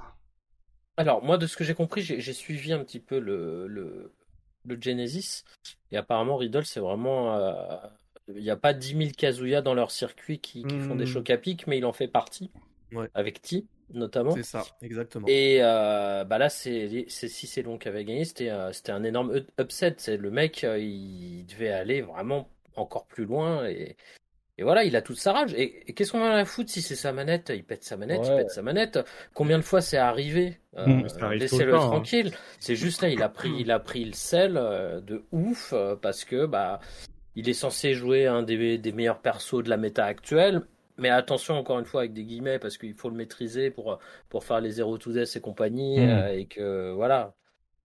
Alors, 0.97 1.25
moi, 1.25 1.39
de 1.39 1.47
ce 1.47 1.57
que 1.57 1.65
j'ai 1.65 1.75
compris, 1.75 2.03
j'ai 2.03 2.33
suivi 2.33 2.73
un 2.73 2.79
petit 2.85 3.01
peu 3.01 3.19
le, 3.19 3.67
le, 3.67 4.13
le 4.65 4.79
Genesis. 4.81 5.45
Et 5.91 5.97
apparemment, 5.97 6.37
Riddle, 6.37 6.65
c'est 6.65 6.81
vraiment. 6.81 7.37
euh, 7.37 7.77
Il 8.29 8.43
n'y 8.43 8.51
a 8.51 8.57
pas 8.57 8.73
10 8.75 8.97
000 8.97 9.11
Kazuya 9.17 9.61
dans 9.63 9.75
leur 9.75 9.91
circuit 9.91 10.39
qui, 10.39 10.67
qui 10.67 10.79
font 10.81 10.95
des 10.95 11.05
Hmm. 11.05 11.07
chocs 11.07 11.31
à 11.31 11.37
pic, 11.39 11.67
mais 11.67 11.79
il 11.79 11.85
en 11.85 11.93
fait 11.93 12.09
partie. 12.09 12.51
Ouais. 12.93 13.09
Avec 13.15 13.43
T, 13.43 13.67
notamment. 13.95 14.33
C'est 14.33 14.43
ça, 14.43 14.65
exactement. 14.83 15.27
Et 15.29 15.59
euh, 15.61 16.25
bah 16.25 16.39
là, 16.39 16.49
c'est 16.49 17.07
si 17.09 17.47
c'est 17.47 17.63
long 17.63 17.79
qui 17.79 17.89
avait 17.89 18.05
gagné, 18.05 18.25
c'était 18.25 18.51
euh, 18.51 18.71
un 18.89 19.05
énorme 19.05 19.31
up- 19.31 19.51
upset. 19.61 19.95
C'est 19.99 20.17
le 20.17 20.31
mec, 20.31 20.65
euh, 20.65 20.79
il 20.79 21.47
devait 21.47 21.71
aller 21.71 22.03
vraiment 22.03 22.49
encore 22.77 23.07
plus 23.07 23.25
loin 23.25 23.67
et, 23.67 23.97
et 24.59 24.63
voilà, 24.63 24.85
il 24.85 24.95
a 24.95 25.03
toute 25.03 25.17
sa 25.17 25.33
rage. 25.33 25.55
Et, 25.55 25.89
et 25.89 25.95
qu'est-ce 25.95 26.13
qu'on 26.13 26.23
en 26.23 26.27
a 26.27 26.37
à 26.37 26.45
foutre 26.45 26.71
si 26.71 26.83
c'est 26.83 26.95
sa 26.95 27.13
manette? 27.13 27.51
Il 27.55 27.65
pète 27.65 27.83
sa 27.85 27.97
manette, 27.97 28.23
il 28.25 28.37
pète 28.37 28.51
sa 28.51 28.63
manette. 28.63 28.99
Combien 29.33 29.59
de 29.59 29.65
fois 29.65 29.81
c'est 29.81 29.97
arrivé? 29.97 30.59
Euh, 30.77 30.87
Mm. 30.87 31.07
Arrive 31.21 31.49
tout 31.49 31.57
Laissez-le 31.57 31.75
hein. 31.75 31.79
tranquille. 31.79 32.33
C'est 32.61 32.77
juste 32.77 33.03
là, 33.03 33.09
il 33.09 33.23
a 33.23 33.29
pris, 33.29 33.53
il 33.59 33.71
a 33.71 33.79
pris 33.79 34.05
le 34.05 34.13
sel 34.13 34.57
euh, 34.57 35.01
de 35.01 35.25
ouf 35.33 35.73
euh, 35.73 35.97
parce 35.97 36.25
que 36.25 36.47
bah 36.47 36.81
il 37.37 37.49
est 37.49 37.53
censé 37.55 37.95
jouer 37.95 38.27
un 38.27 38.43
des, 38.45 38.79
des 38.79 38.93
meilleurs 38.93 39.21
persos 39.21 39.63
de 39.65 39.69
la 39.69 39.77
méta 39.77 40.05
actuelle. 40.05 40.63
Mais 40.97 41.09
attention 41.11 41.57
encore 41.57 41.79
une 41.81 41.85
fois 41.87 42.03
avec 42.03 42.13
des 42.13 42.25
guillemets 42.25 42.59
parce 42.59 42.79
qu'il 42.79 42.95
faut 42.95 43.09
le 43.11 43.17
maîtriser 43.17 43.71
pour 43.71 43.99
pour 44.29 44.45
faire 44.45 44.61
les 44.61 44.71
Zero 44.71 44.97
to 44.99 45.13
Death 45.13 45.35
et 45.37 45.41
compagnie 45.41 45.99
Mm. 45.99 46.09
euh, 46.09 46.33
et 46.39 46.47
que 46.47 46.93
voilà 46.93 47.35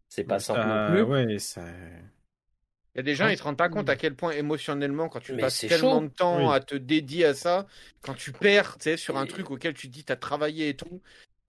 c'est 0.07 0.24
pas 0.24 0.39
simple 0.39 0.62
Ça- 0.62 0.66
non 0.68 0.91
plus. 0.91 1.01
Ouais, 1.03 1.39
ça. 1.39 1.62
Il 2.95 2.97
y 2.97 2.99
a 3.01 3.03
des 3.03 3.14
gens, 3.16 3.28
ils 3.28 3.38
se 3.38 3.43
rendent 3.43 3.55
pas 3.57 3.70
compte 3.70 3.88
à 3.89 3.95
quel 3.95 4.16
point 4.16 4.32
émotionnellement, 4.32 5.07
quand 5.10 5.20
tu 5.20 5.34
Mais 5.34 5.41
passes 5.43 5.60
tellement 5.60 5.99
chaud. 6.01 6.07
de 6.07 6.14
temps 6.14 6.47
Oui. 6.49 6.53
à 6.53 6.60
te 6.60 6.74
dédier 6.76 7.26
à 7.26 7.34
ça, 7.36 7.68
quand 8.01 8.16
tu 8.16 8.32
perds, 8.32 8.78
tu 8.80 8.86
sais, 8.86 8.97
sur 8.97 9.18
un 9.18 9.26
Et- 9.26 9.28
truc 9.28 9.51
auquel 9.51 9.76
tu 9.76 9.88
te 9.88 9.93
dis 9.93 10.03
t'as 10.03 10.16
travaillé 10.16 10.70
et 10.70 10.76
tout, 10.76 10.99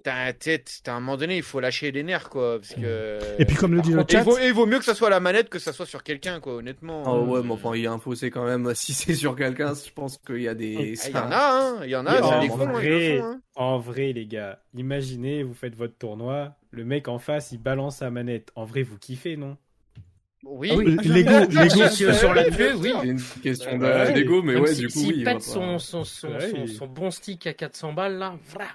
t'as, 0.03 0.33
t'as- 0.33 0.93
à 0.93 0.97
un 0.97 1.01
moment 1.01 1.17
donné, 1.17 1.37
il 1.37 1.43
faut 1.43 1.61
lâcher 1.61 1.91
les 1.93 2.03
nerfs, 2.03 2.29
quoi, 2.29 2.59
parce 2.61 2.75
que. 2.75 3.19
Et 3.39 3.45
puis 3.45 3.57
comme 3.57 3.75
le 3.75 3.81
dit 3.81 3.93
le 3.93 4.05
il 4.09 4.13
chat, 4.13 4.23
vaut, 4.23 4.39
il 4.39 4.53
vaut 4.53 4.67
mieux 4.67 4.79
que 4.79 4.85
ça 4.85 4.95
soit 4.95 5.11
la 5.11 5.21
manette 5.21 5.49
que 5.49 5.59
ça 5.59 5.73
soit 5.73 5.87
sur 5.87 6.03
quelqu'un, 6.03 6.41
quoi, 6.41 6.55
honnêtement. 6.55 7.03
Ah 7.07 7.19
ouais, 7.19 7.43
mais 7.43 7.53
enfin, 7.53 7.75
il 7.75 7.83
y 7.83 7.87
a 7.87 7.93
un 7.93 7.99
fossé 7.99 8.31
quand 8.31 8.45
même. 8.45 8.73
Si 8.75 8.93
c'est 8.95 9.15
sur 9.15 9.37
quelqu'un, 9.37 9.75
je 9.75 9.91
pense 9.93 10.19
qu'il 10.19 10.43
y 10.43 10.49
a 10.49 10.55
des. 10.55 10.95
Ah, 11.05 11.09
Il 11.09 11.15
y 11.15 11.19
en 11.19 11.31
a, 11.33 11.37
hein, 11.53 11.81
il 11.85 11.91
y 11.91 11.97
en 11.97 12.07
a, 12.07 12.21
en 12.21 12.29
c'est 12.29 12.35
a, 12.35 12.41
des 12.41 12.51
en 12.51 12.57
cons, 12.57 12.69
hein, 12.69 12.73
vrai. 12.73 13.19
hein. 13.21 13.41
En 13.55 13.79
vrai, 13.79 14.13
les 14.13 14.27
gars, 14.27 14.61
imaginez, 14.75 15.43
vous 15.43 15.55
faites 15.55 15.75
votre 15.75 15.97
tournoi, 15.99 16.57
le 16.71 16.85
mec 16.85 17.09
en 17.09 17.19
face, 17.19 17.53
il 17.53 17.59
balance 17.59 17.99
sa 17.99 18.11
manette. 18.11 18.51
En 18.55 18.65
vrai, 18.65 18.83
vous 18.83 18.97
kiffez, 18.99 19.37
non? 19.37 19.57
Oui. 20.43 20.71
Ah 20.73 20.77
oui. 20.77 20.97
Lego, 21.05 21.31
Ah, 21.35 21.65
Lego, 21.65 21.89
si, 21.89 22.15
sur 22.15 22.33
la 22.33 22.45
queue, 22.45 22.75
oui. 22.77 22.95
C'est 23.03 23.09
une 23.09 23.21
question 23.43 23.77
de 23.77 23.85
Ouais. 23.85 24.13
d'ego, 24.15 24.43
mais 24.43 24.57
ouais, 24.57 24.75
si- 24.75 24.81
du 24.81 24.89
coup, 24.89 25.11
il 25.15 25.25
va 25.25 25.33
pète 25.35 25.43
son, 25.43 25.79
son, 25.79 26.05
son, 26.05 26.29
Ouais, 26.31 26.67
son, 26.67 26.87
bon 26.87 27.11
stick 27.11 27.47
à 27.47 27.53
400 27.53 27.93
balles 27.93 28.17
là, 28.17 28.39
voilà. 28.49 28.71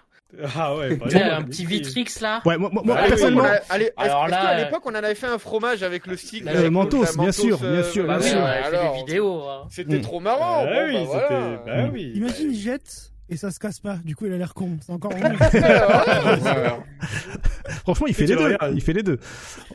Ah 0.56 0.76
ouais, 0.76 0.98
sais, 1.10 1.22
un 1.24 1.44
petit 1.44 1.66
Vitrix 1.66 2.08
là. 2.20 2.42
ouais, 2.46 2.58
moi, 2.58 2.70
moi, 2.74 2.82
moi, 2.84 2.96
Bah, 2.96 3.02
À 3.02 3.04
l'époque, 3.04 3.10
personnellement, 3.20 3.44
on 3.44 3.46
a- 3.48 3.74
allez, 3.74 3.86
est-ce- 3.86 3.94
Alors 4.00 4.28
là, 4.28 4.42
qu'à 4.42 4.50
euh, 4.52 4.66
l'époque, 4.66 4.82
on 4.86 4.90
en 4.90 4.96
avait 4.96 5.16
fait 5.16 5.28
un 5.28 5.38
fromage 5.38 5.82
avec 5.84 6.08
le 6.08 6.18
stick 6.18 6.46
Euh, 6.48 6.64
le- 6.64 6.70
Mentos, 6.70 7.04
la 7.04 7.12
bien 7.14 7.32
sûr, 7.32 7.60
euh, 7.64 7.74
bien 7.82 7.84
sûr, 7.84 8.06
Bah 8.08 8.18
bien 8.18 8.26
oui, 8.26 8.32
sûr. 8.32 8.46
hein. 8.46 9.68
C'était 9.70 9.98
Mm. 9.98 10.02
trop 10.02 10.20
marrant. 10.20 10.66
Ah 10.68 10.86
oui, 10.88 10.98
bah. 11.12 11.62
Bah 11.66 11.90
oui. 11.94 12.12
Imagine, 12.16 12.52
il 12.52 12.60
jette 12.60 13.12
et 13.30 13.38
ça 13.38 13.52
se 13.52 13.60
casse 13.60 13.80
pas. 13.80 13.98
Du 14.04 14.16
coup, 14.16 14.26
il 14.26 14.34
a 14.34 14.38
l'air 14.38 14.54
con. 14.54 14.78
C'est 14.82 14.92
encore 14.92 15.12
franchement, 17.84 18.08
il 18.08 18.14
fait 18.14 18.26
les 18.26 18.36
le 18.36 18.50
deux. 18.50 18.58
Il 18.74 18.82
fait 18.82 18.94
les 18.94 19.04
deux. 19.04 19.20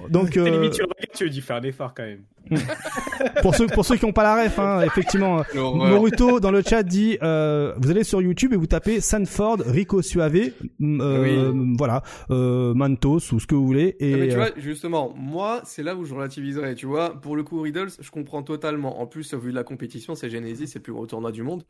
Donc, 0.09 0.37
euh, 0.37 0.49
limite, 0.49 0.73
tu 0.73 0.81
le 0.81 0.87
regardes, 0.87 1.13
tu 1.15 1.25
lui 1.25 1.31
dis, 1.31 1.41
fais 1.41 1.55
un 1.55 1.63
effort 1.63 1.95
quand 1.95 2.05
même. 2.05 2.23
pour 3.43 3.55
ceux 3.55 3.67
pour 3.67 3.85
ceux 3.85 3.97
qui 3.97 4.07
n'ont 4.07 4.13
pas 4.13 4.23
la 4.23 4.45
ref, 4.45 4.59
hein, 4.59 4.83
effectivement. 4.83 5.43
Moruto 5.55 6.41
dans 6.41 6.51
le 6.51 6.63
chat 6.63 6.83
dit 6.83 7.19
euh, 7.23 7.75
vous 7.77 7.91
allez 7.91 8.05
sur 8.05 8.23
YouTube 8.23 8.53
et 8.53 8.57
vous 8.57 8.67
tapez 8.67 9.01
Sanford 9.01 9.59
Rico 9.67 10.03
Suave 10.03 10.51
euh, 10.81 11.53
voilà 11.77 12.03
euh, 12.31 12.75
Mantos 12.75 13.33
ou 13.33 13.41
ce 13.41 13.47
que 13.47 13.55
vous 13.55 13.67
voulez 13.67 13.97
et 14.01 14.17
mais 14.17 14.29
tu 14.29 14.37
vois, 14.37 14.51
justement, 14.57 15.13
moi, 15.17 15.61
c'est 15.65 15.83
là 15.83 15.95
où 15.95 16.05
je 16.05 16.15
relativiserais. 16.15 16.75
Tu 16.75 16.87
vois, 16.87 17.21
pour 17.21 17.37
le 17.37 17.43
coup, 17.43 17.61
Riddles, 17.61 17.91
je 18.01 18.11
comprends 18.11 18.43
totalement. 18.43 19.01
En 19.01 19.07
plus, 19.07 19.35
vu 19.35 19.51
la 19.51 19.65
compétition, 19.65 20.15
c'est 20.15 20.31
Genesis, 20.31 20.69
c'est 20.69 20.79
le 20.79 20.83
plus 20.83 20.93
gros 20.93 21.07
tournoi 21.07 21.33
du 21.33 21.43
monde. 21.43 21.65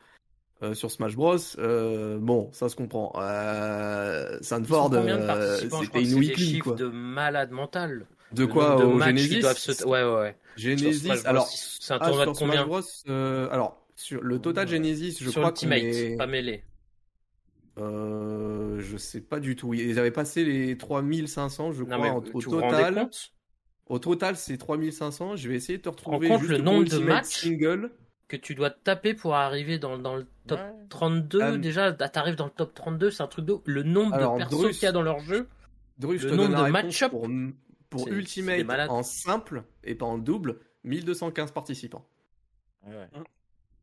Euh, 0.62 0.74
sur 0.74 0.90
Smash 0.90 1.16
Bros, 1.16 1.36
euh, 1.58 2.18
bon, 2.18 2.50
ça 2.52 2.68
se 2.68 2.76
comprend. 2.76 3.12
Euh, 3.16 4.38
Sanford, 4.42 4.90
euh, 4.92 5.56
c'était 5.58 5.86
que 5.86 5.98
une 6.00 6.14
weekly, 6.18 6.58
quoi. 6.58 6.74
de 6.74 6.86
malade 6.88 7.50
mental. 7.50 8.06
De 8.32 8.44
quoi 8.44 8.76
de 8.76 8.84
au 8.84 9.00
Genesis 9.00 9.42
se- 9.42 9.84
Ouais, 9.86 10.04
ouais, 10.04 10.36
Genesis, 10.56 11.08
Bros, 11.08 11.16
alors, 11.26 11.48
c'est 11.48 11.94
un 11.94 11.98
ah, 12.00 12.06
tournoi 12.08 12.26
de 12.26 12.30
sur 12.30 12.36
Smash 12.36 12.48
combien 12.48 12.66
Bros, 12.66 13.50
alors, 13.50 13.82
sur 13.96 14.22
le 14.22 14.38
total 14.38 14.68
Genesis, 14.68 15.16
je 15.20 15.30
Sur 15.30 15.40
crois 15.40 15.50
Ultimate, 15.50 15.78
est... 15.82 16.16
pas 16.16 16.26
mêlé. 16.26 16.62
Euh, 17.78 18.78
je 18.80 18.96
sais 18.96 19.20
pas 19.20 19.40
du 19.40 19.56
tout. 19.56 19.72
Ils 19.74 19.98
avaient 19.98 20.10
passé 20.10 20.44
les 20.44 20.76
3500, 20.76 21.72
je 21.72 21.82
Non, 21.84 21.96
crois, 21.96 22.10
en- 22.10 22.16
au 22.18 22.40
total. 22.42 23.08
Au 23.86 23.98
total, 23.98 24.36
c'est 24.36 24.56
3500. 24.58 25.36
Je 25.36 25.48
vais 25.48 25.56
essayer 25.56 25.78
de 25.78 25.82
te 25.82 25.88
retrouver 25.88 26.28
compte 26.28 26.40
juste 26.40 26.52
le 26.52 26.58
nombre 26.58 26.84
de 26.84 26.98
matchs? 26.98 27.26
Single. 27.40 27.90
Que 28.30 28.36
tu 28.36 28.54
dois 28.54 28.70
taper 28.70 29.12
pour 29.14 29.34
arriver 29.34 29.78
dans, 29.78 29.98
dans 29.98 30.16
le 30.16 30.26
top 30.46 30.60
Ouais. 30.60 30.72
32. 30.88 31.40
Euh, 31.42 31.58
Déjà, 31.58 31.92
t'arrives 31.92 32.36
dans 32.36 32.44
le 32.46 32.50
top 32.52 32.74
32, 32.74 33.10
c'est 33.10 33.22
un 33.22 33.26
truc 33.26 33.44
de 33.44 33.56
le 33.64 33.82
nombre 33.82 34.14
Alors, 34.14 34.34
de 34.34 34.38
persos 34.38 34.60
Drus- 34.60 34.72
qu'il 34.78 34.82
y 34.84 34.86
a 34.86 34.92
dans 34.92 35.02
leur 35.02 35.18
jeu. 35.20 35.48
Dru, 35.98 36.18
je 36.18 36.28
Le 36.28 36.36
nombre 36.36 36.64
de 36.64 36.70
match-up, 36.70 37.10
pour, 37.10 37.28
pour 37.90 38.08
Ultimate 38.08 38.64
en 38.88 39.02
simple 39.02 39.64
et 39.84 39.94
pas 39.94 40.06
en 40.06 40.16
double, 40.18 40.60
1215 40.84 41.50
participants. 41.52 42.06
Ouais. 42.86 43.08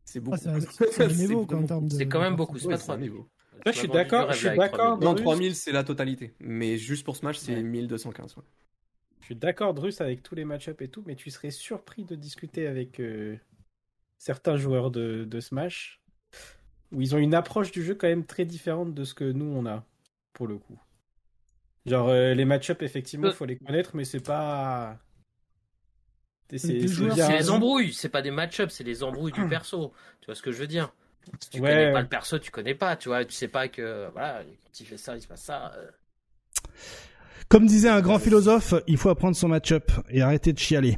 C'est 0.06 0.20
beaucoup. 0.22 0.38
Ah, 0.46 0.60
c'est 0.90 1.08
de. 1.08 2.04
Quand 2.06 2.22
même 2.22 2.36
beaucoup, 2.36 2.58
c'est 2.58 2.68
Ouais, 2.68 2.74
pas 2.74 2.78
c'est 2.80 2.84
trop 2.86 2.94
un 2.94 2.98
niveau. 2.98 3.30
Là, 3.66 3.72
je 3.72 3.80
suis 3.80 3.88
d'accord, 3.88 4.32
je 4.32 4.48
suis 4.48 4.58
d'accord. 4.58 4.98
Non, 5.00 5.14
Drus. 5.14 5.24
3000 5.24 5.56
c'est 5.56 5.72
la 5.72 5.84
totalité. 5.84 6.34
Mais 6.40 6.78
juste 6.78 7.04
pour 7.04 7.18
Smash, 7.18 7.38
c'est 7.38 7.56
Ouais. 7.56 7.62
1215. 7.64 8.38
ouais. 8.38 8.44
Je 9.20 9.26
suis 9.26 9.36
d'accord, 9.36 9.74
Drus, 9.74 10.00
avec 10.00 10.24
tous 10.24 10.36
les 10.36 10.46
match-up 10.46 10.82
et 10.82 10.88
tout, 10.88 11.04
mais 11.06 11.16
tu 11.16 11.30
serais 11.32 11.52
surpris 11.52 12.06
de 12.06 12.16
discuter 12.16 12.66
avec 12.68 13.00
euh, 13.02 13.36
certains 14.18 14.58
joueurs 14.58 14.92
de, 14.92 15.26
de 15.26 15.40
Smash 15.40 16.02
où 16.92 17.02
ils 17.02 17.16
ont 17.16 17.20
une 17.20 17.34
approche 17.34 17.72
du 17.72 17.84
jeu 17.84 17.96
quand 17.96 18.08
même 18.08 18.26
très 18.26 18.46
différente 18.46 18.94
de 18.94 19.04
ce 19.04 19.14
que 19.14 19.26
nous 19.26 19.46
on 19.46 19.66
a, 19.66 19.84
pour 20.34 20.48
le 20.48 20.58
coup. 20.58 20.80
Genre, 21.86 22.10
euh, 22.10 22.34
les 22.34 22.46
match-up, 22.46 22.82
effectivement, 22.82 23.28
Euh. 23.28 23.32
faut 23.32 23.46
les 23.46 23.58
connaître, 23.58 23.96
mais 23.96 24.06
c'est 24.06 24.20
pas. 24.26 24.98
C'est 26.50 26.74
Les 26.74 26.88
C'est 26.88 27.50
embrouilles, 27.50 27.94
c'est 27.94 28.10
pas 28.10 28.22
des 28.22 28.32
match-up, 28.32 28.72
c'est 28.72 28.84
les 28.86 29.04
embrouilles 29.04 29.34
du 29.34 29.48
perso. 29.48 29.94
Tu 30.22 30.26
vois 30.28 30.36
ce 30.36 30.42
que 30.42 30.52
je 30.52 30.58
veux 30.58 30.68
dire? 30.68 30.94
Si 31.42 31.50
tu 31.50 31.60
Ouais. 31.62 31.70
connais 31.72 31.92
pas 31.92 32.02
le 32.02 32.08
perso, 32.08 32.40
tu 32.40 32.52
connais 32.52 32.76
pas, 32.76 32.96
tu 32.96 33.10
vois, 33.10 33.26
tu 33.26 33.34
sais 33.34 33.50
pas 33.50 33.68
que 33.68 34.10
voilà, 34.14 34.44
quand 34.46 34.80
il 34.80 34.86
fait 34.86 34.98
ça, 34.98 35.16
il 35.16 35.22
se 35.22 35.28
passe 35.28 35.44
ça. 35.44 35.74
euh. 35.76 35.92
Comme 37.50 37.66
disait 37.66 37.88
un 37.88 38.02
grand 38.02 38.20
philosophe, 38.20 38.74
il 38.88 38.98
faut 38.98 39.10
apprendre 39.10 39.36
son 39.36 39.48
match-up 39.48 39.90
et 40.10 40.22
arrêter 40.22 40.52
de 40.52 40.60
chialer. 40.60 40.98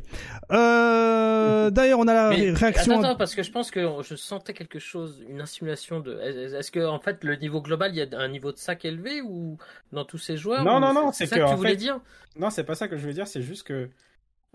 Euh, 0.51 1.69
D'ailleurs, 1.71 1.99
on 1.99 2.07
a 2.07 2.13
la 2.13 2.29
Mais 2.29 2.51
réaction. 2.51 2.93
attends, 2.93 3.03
attends, 3.03 3.15
parce 3.17 3.35
que 3.35 3.43
je 3.43 3.51
pense 3.51 3.69
que 3.69 3.87
je 4.01 4.15
sentais 4.15 4.53
quelque 4.53 4.79
chose, 4.79 5.23
une 5.29 5.41
insimulation 5.41 5.99
de. 5.99 6.19
Est-ce 6.19 6.71
que 6.71 6.83
en 6.83 6.99
fait 6.99 7.23
le 7.23 7.35
niveau 7.35 7.61
global, 7.61 7.91
il 7.93 7.97
y 7.97 8.01
a 8.01 8.19
un 8.19 8.27
niveau 8.29 8.51
de 8.51 8.57
sac 8.57 8.83
élevé 8.83 9.21
ou 9.21 9.57
dans 9.91 10.05
tous 10.05 10.17
ces 10.17 10.37
joueurs 10.37 10.65
Non, 10.65 10.79
non, 10.79 10.93
non, 10.93 11.11
c'est 11.11 11.27
ça 11.27 11.37
que, 11.37 11.43
que 11.43 11.49
tu 11.49 11.55
voulais 11.55 11.71
fait, 11.71 11.75
dire? 11.77 11.99
Non, 12.35 12.49
c'est 12.49 12.63
pas 12.63 12.75
ça 12.75 12.87
que 12.87 12.97
je 12.97 13.05
veux 13.05 13.13
dire, 13.13 13.27
c'est 13.27 13.43
juste 13.43 13.63
que 13.63 13.89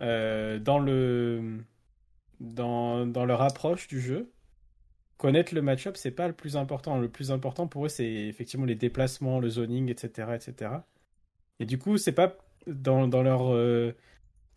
euh, 0.01 0.59
dans 0.59 0.81
le 0.81 1.61
dans, 2.41 3.07
dans 3.07 3.25
leur 3.25 3.43
approche 3.43 3.87
du 3.87 4.01
jeu, 4.01 4.33
connaître 5.17 5.55
le 5.55 5.63
match-up, 5.63 5.97
c'est 5.97 6.11
pas 6.11 6.27
le 6.27 6.35
plus 6.35 6.57
important. 6.57 6.99
Le 6.99 7.09
plus 7.09 7.31
important 7.31 7.69
pour 7.69 7.87
eux, 7.87 7.89
c'est 7.89 8.05
effectivement 8.05 8.67
les 8.67 8.75
déplacements, 8.75 9.39
le 9.39 9.49
zoning, 9.49 9.91
etc., 9.91 10.29
etc. 10.35 10.71
Et 11.61 11.67
du 11.67 11.79
coup, 11.79 11.97
c'est 11.99 12.13
pas 12.13 12.37
dans, 12.67 13.09
dans 13.09 13.23
leur 13.23 13.53
euh, 13.55 13.95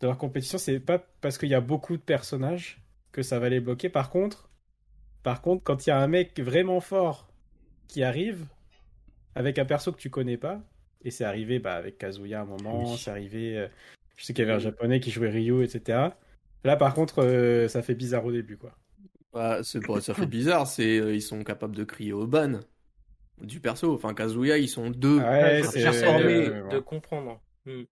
dans 0.00 0.08
leur 0.08 0.18
compétition, 0.18 0.58
c'est 0.58 0.80
pas 0.80 0.98
parce 1.20 1.38
qu'il 1.38 1.48
y 1.48 1.54
a 1.54 1.60
beaucoup 1.60 1.96
de 1.96 2.02
personnages 2.02 2.82
que 3.12 3.22
ça 3.22 3.38
va 3.38 3.48
les 3.48 3.60
bloquer. 3.60 3.88
Par 3.88 4.10
contre, 4.10 4.50
par 5.22 5.42
contre, 5.42 5.64
quand 5.64 5.86
il 5.86 5.90
y 5.90 5.92
a 5.92 5.98
un 6.00 6.08
mec 6.08 6.38
vraiment 6.40 6.80
fort 6.80 7.28
qui 7.88 8.02
arrive 8.02 8.46
avec 9.34 9.58
un 9.58 9.64
perso 9.64 9.92
que 9.92 9.98
tu 9.98 10.10
connais 10.10 10.36
pas, 10.36 10.62
et 11.04 11.10
c'est 11.10 11.24
arrivé 11.24 11.58
bah, 11.58 11.74
avec 11.74 11.98
Kazuya 11.98 12.40
à 12.40 12.42
un 12.42 12.46
moment, 12.46 12.92
Oui. 12.92 12.98
c'est 12.98 13.10
arrivé. 13.10 13.56
euh, 13.58 13.68
je 14.16 14.24
sais 14.24 14.34
qu'il 14.34 14.44
y 14.44 14.48
avait 14.48 14.56
un 14.56 14.58
japonais 14.58 15.00
qui 15.00 15.10
jouait 15.10 15.30
Ryo, 15.30 15.62
etc. 15.62 16.16
Là, 16.64 16.76
par 16.76 16.94
contre, 16.94 17.22
euh, 17.22 17.68
ça 17.68 17.82
fait 17.82 17.94
bizarre 17.94 18.24
au 18.24 18.32
début, 18.32 18.56
quoi. 18.56 18.74
Bah, 19.32 19.62
c'est 19.62 19.80
pas, 19.84 20.00
ça 20.00 20.14
fait 20.14 20.26
bizarre, 20.26 20.66
c'est 20.66 20.96
ils 21.14 21.22
sont 21.22 21.44
capables 21.44 21.76
de 21.76 21.84
crier 21.84 22.12
au 22.12 22.26
ban 22.26 22.60
du 23.42 23.60
perso. 23.60 23.92
Enfin, 23.94 24.14
Kazuya, 24.14 24.58
ils 24.58 24.68
sont 24.68 24.90
deux. 24.90 25.18
Ouais, 25.18 25.62
performer. 25.72 26.48
de, 26.48 26.70
de 26.70 26.78
comprendre. 26.78 27.40
Hmm. 27.66 27.82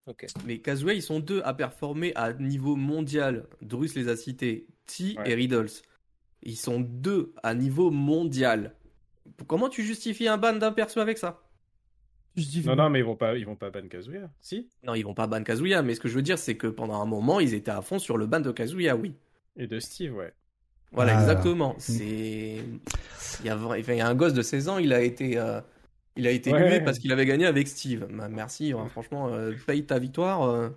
Mais 0.46 0.58
Kazuya, 0.58 0.94
ils 0.94 1.02
sont 1.02 1.20
deux 1.20 1.42
à 1.44 1.54
performer 1.54 2.12
à 2.14 2.32
niveau 2.32 2.76
mondial. 2.76 3.46
Drus 3.62 3.94
les 3.94 4.08
a 4.08 4.16
cités, 4.16 4.66
T 4.86 5.16
Ouais. 5.18 5.30
et 5.30 5.34
Riddles. 5.34 5.68
Ils 6.42 6.56
sont 6.56 6.80
deux 6.80 7.34
à 7.42 7.54
niveau 7.54 7.90
mondial. 7.90 8.74
Comment 9.46 9.68
tu 9.68 9.82
justifies 9.82 10.28
un 10.28 10.38
ban 10.38 10.54
d'un 10.54 10.72
perso 10.72 11.00
avec 11.00 11.18
ça? 11.18 11.42
Non, 12.66 12.76
non, 12.76 12.90
mais 12.90 12.98
ils 12.98 13.04
vont 13.04 13.16
pas, 13.16 13.34
ils 13.36 13.46
vont 13.46 13.56
pas 13.56 13.70
ban 13.70 13.88
Kazuya. 13.88 14.30
Si? 14.40 14.68
Non, 14.82 14.94
ils 14.94 15.02
vont 15.02 15.14
pas 15.14 15.26
ban 15.26 15.42
Kazuya, 15.42 15.82
mais 15.82 15.94
ce 15.94 16.00
que 16.00 16.08
je 16.08 16.14
veux 16.14 16.22
dire, 16.22 16.38
c'est 16.38 16.56
que 16.56 16.66
pendant 16.66 17.00
un 17.00 17.06
moment, 17.06 17.40
ils 17.40 17.54
étaient 17.54 17.70
à 17.70 17.80
fond 17.80 17.98
sur 17.98 18.18
le 18.18 18.26
ban 18.26 18.40
de 18.40 18.52
Kazuya, 18.52 18.94
oui. 18.94 19.14
Et 19.56 19.66
de 19.66 19.80
Steve, 19.80 20.14
ouais. 20.14 20.32
Voilà, 20.96 21.16
Ah. 21.16 21.20
exactement. 21.20 21.76
C'est. 21.78 22.56
Il 23.40 23.46
y, 23.46 23.48
a... 23.50 23.56
vra- 23.56 23.78
enfin, 23.78 23.92
il 23.92 23.98
y 23.98 24.00
a 24.00 24.08
un 24.08 24.14
gosse 24.14 24.32
de 24.34 24.42
16 24.42 24.68
ans, 24.68 24.78
il 24.78 24.92
a 24.92 25.00
été. 25.02 25.38
euh, 25.38 25.60
Il 26.18 26.26
a 26.26 26.30
été 26.30 26.50
Ouais. 26.50 26.70
hué 26.78 26.80
parce 26.80 26.98
qu'il 26.98 27.12
avait 27.12 27.26
gagné 27.26 27.44
avec 27.46 27.68
Steve. 27.68 28.06
Bah, 28.10 28.28
merci, 28.30 28.72
hein, 28.72 28.86
franchement, 28.90 29.28
euh, 29.28 29.52
paye 29.66 29.84
ta 29.84 29.98
victoire. 29.98 30.70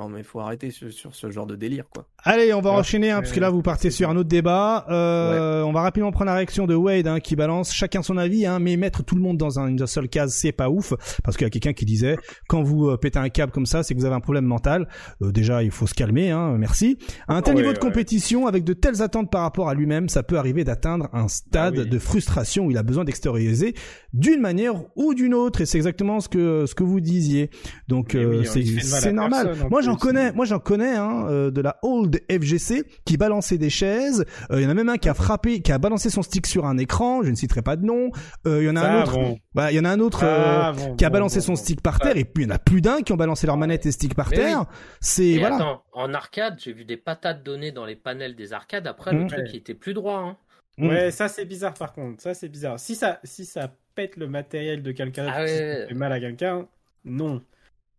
Non, 0.00 0.08
mais 0.08 0.22
faut 0.22 0.40
arrêter 0.40 0.70
sur, 0.70 0.90
sur 0.92 1.14
ce 1.14 1.30
genre 1.30 1.46
de 1.46 1.56
délire, 1.56 1.84
quoi. 1.92 2.06
Allez, 2.24 2.54
on 2.54 2.60
va 2.62 2.70
Ouais, 2.72 2.76
enchaîner, 2.78 3.10
hein, 3.10 3.20
parce 3.20 3.32
que 3.32 3.40
là, 3.40 3.50
vous 3.50 3.60
partez 3.60 3.90
sur 3.90 4.08
un 4.08 4.16
autre 4.16 4.28
débat. 4.30 4.86
Euh, 4.88 5.62
On 5.62 5.72
va 5.72 5.82
rapidement 5.82 6.10
prendre 6.10 6.26
la 6.30 6.34
réaction 6.36 6.66
de 6.66 6.74
Wade, 6.74 7.06
hein, 7.06 7.20
qui 7.20 7.36
balance 7.36 7.72
chacun 7.72 8.02
son 8.02 8.16
avis, 8.16 8.46
hein, 8.46 8.58
mais 8.60 8.76
mettre 8.76 9.02
tout 9.04 9.14
le 9.14 9.20
monde 9.20 9.36
dans 9.36 9.58
un- 9.58 9.66
une 9.68 9.86
seule 9.86 10.08
case, 10.08 10.34
c'est 10.34 10.52
pas 10.52 10.70
ouf, 10.70 10.94
parce 11.22 11.36
qu'il 11.36 11.44
y 11.44 11.48
a 11.48 11.50
quelqu'un 11.50 11.72
qui 11.74 11.84
disait, 11.84 12.16
quand 12.48 12.62
vous 12.62 12.88
euh, 12.88 12.96
pétez 12.96 13.18
un 13.18 13.28
câble 13.28 13.52
comme 13.52 13.66
ça, 13.66 13.82
c'est 13.82 13.94
que 13.94 13.98
vous 14.00 14.06
avez 14.06 14.14
un 14.14 14.20
problème 14.20 14.44
mental. 14.46 14.88
Euh, 15.22 15.32
déjà, 15.32 15.62
il 15.62 15.70
faut 15.70 15.86
se 15.86 15.94
calmer, 15.94 16.30
hein, 16.30 16.56
merci. 16.58 16.96
À 17.28 17.36
un 17.36 17.42
tel 17.42 17.54
Ouais, 17.54 17.60
niveau 17.62 17.72
de 17.74 17.78
ouais. 17.78 17.80
compétition, 17.86 18.46
avec 18.46 18.64
de 18.64 18.72
telles 18.72 19.02
attentes 19.02 19.30
par 19.30 19.42
rapport 19.42 19.68
à 19.68 19.74
lui-même, 19.74 20.08
ça 20.08 20.22
peut 20.22 20.38
arriver 20.38 20.64
d'atteindre 20.64 21.08
un 21.12 21.28
stade 21.28 21.74
Ah 21.76 21.82
oui. 21.82 21.88
de 21.88 21.98
frustration 21.98 22.66
où 22.66 22.70
il 22.70 22.78
a 22.78 22.82
besoin 22.82 23.04
d'extérioriser 23.04 23.74
d'une 24.14 24.40
manière 24.40 24.74
ou 24.96 25.12
d'une 25.14 25.34
autre, 25.34 25.60
et 25.60 25.66
c'est 25.66 25.76
exactement 25.78 26.20
ce 26.20 26.28
que 26.28 26.64
ce 26.66 26.74
que 26.74 26.84
vous 26.84 27.00
disiez. 27.00 27.50
Donc, 27.88 28.14
Mais 28.14 28.20
euh, 28.24 28.42
oui, 28.54 28.78
c'est 28.80 29.12
normal. 29.12 29.46
personne, 29.48 29.66
en 29.66 29.70
Moi, 29.70 29.82
j'en 29.90 29.96
plus. 29.96 30.06
connais, 30.08 30.32
moi, 30.32 30.44
j'en 30.44 30.58
connais, 30.58 30.96
hein, 30.96 31.26
euh, 31.28 31.50
de 31.50 31.60
la 31.60 31.78
old 31.82 32.20
FGC 32.30 32.84
qui 33.04 33.16
balançait 33.16 33.58
des 33.58 33.70
chaises. 33.70 34.24
Euh, 34.50 34.60
Il 34.60 34.64
y 34.64 34.66
en 34.66 34.70
a 34.70 34.74
même 34.74 34.88
un 34.88 34.96
qui 34.96 35.08
a 35.08 35.14
frappé, 35.14 35.60
qui 35.60 35.72
a 35.72 35.78
balancé 35.78 36.10
son 36.10 36.22
stick 36.22 36.46
sur 36.46 36.66
un 36.66 36.78
écran. 36.78 37.22
Je 37.22 37.30
ne 37.30 37.34
citerai 37.36 37.62
pas 37.62 37.76
de 37.76 37.84
nom. 37.84 38.10
Euh, 38.46 38.62
Il 38.62 38.66
y 38.66 38.70
en 38.70 38.76
a 38.76 38.80
un 38.82 39.02
autre. 39.02 39.12
bon. 39.14 39.38
Bah, 39.54 39.72
il 39.72 39.76
y 39.76 39.80
en 39.80 39.84
a 39.84 39.90
un 39.90 40.00
autre. 40.00 40.20
euh, 40.24 40.60
Ah, 40.62 40.72
bon, 40.72 40.96
qui 40.96 41.04
a 41.04 41.10
balancé 41.10 41.38
bon, 41.40 41.44
son 41.46 41.56
stick 41.56 41.80
par 41.82 41.98
terre 42.00 42.16
et 42.16 42.24
puis 42.24 42.44
il 42.44 42.48
y 42.48 42.52
en 42.52 42.54
a 42.54 42.58
plus 42.58 42.80
d'un 42.80 43.02
qui 43.02 43.12
ont 43.12 43.16
balancé 43.16 43.46
leur 43.46 43.56
manette 43.56 43.86
et 43.86 43.92
stick 43.92 44.14
par 44.14 44.30
Mais 44.30 44.36
terre. 44.36 44.64
C'est 45.00 45.38
voilà. 45.38 45.56
attends, 45.56 45.82
en 45.92 46.14
arcade, 46.14 46.56
j'ai 46.58 46.72
vu 46.72 46.84
des 46.84 46.96
patates 46.96 47.42
données 47.42 47.72
dans 47.72 47.84
les 47.84 47.96
panels 47.96 48.36
des 48.36 48.52
arcades. 48.52 48.86
Après, 48.86 49.12
le 49.12 49.26
truc, 49.26 49.40
Ouais. 49.40 49.50
il 49.52 49.56
était 49.56 49.74
plus 49.74 49.94
droit. 49.94 50.18
Hein. 50.18 50.36
Mm. 50.78 50.88
Ouais, 50.88 51.10
ça 51.10 51.28
c'est 51.28 51.44
bizarre 51.44 51.74
par 51.74 51.92
contre. 51.92 52.22
Ça 52.22 52.32
c'est 52.32 52.48
bizarre. 52.48 52.78
Si 52.78 52.94
ça, 52.94 53.18
si 53.24 53.44
ça 53.44 53.70
pète 53.94 54.16
le 54.16 54.28
matériel 54.28 54.82
de 54.82 54.92
quelqu'un, 54.92 55.26
Ah 55.28 55.46
si 55.46 55.52
ouais. 55.52 55.80
ça 55.82 55.88
fait 55.88 55.94
mal 55.94 56.12
à 56.12 56.20
quelqu'un, 56.20 56.66
non. 57.04 57.42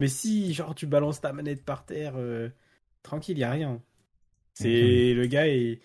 Mais 0.01 0.07
si 0.07 0.51
genre 0.51 0.73
tu 0.73 0.87
balances 0.87 1.21
ta 1.21 1.31
manette 1.31 1.63
par 1.63 1.85
terre, 1.85 2.13
euh, 2.15 2.49
tranquille, 3.03 3.37
y 3.37 3.43
a 3.43 3.51
rien. 3.51 3.79
C'est 4.55 5.13
le 5.13 5.27
gars 5.27 5.47
et 5.47 5.79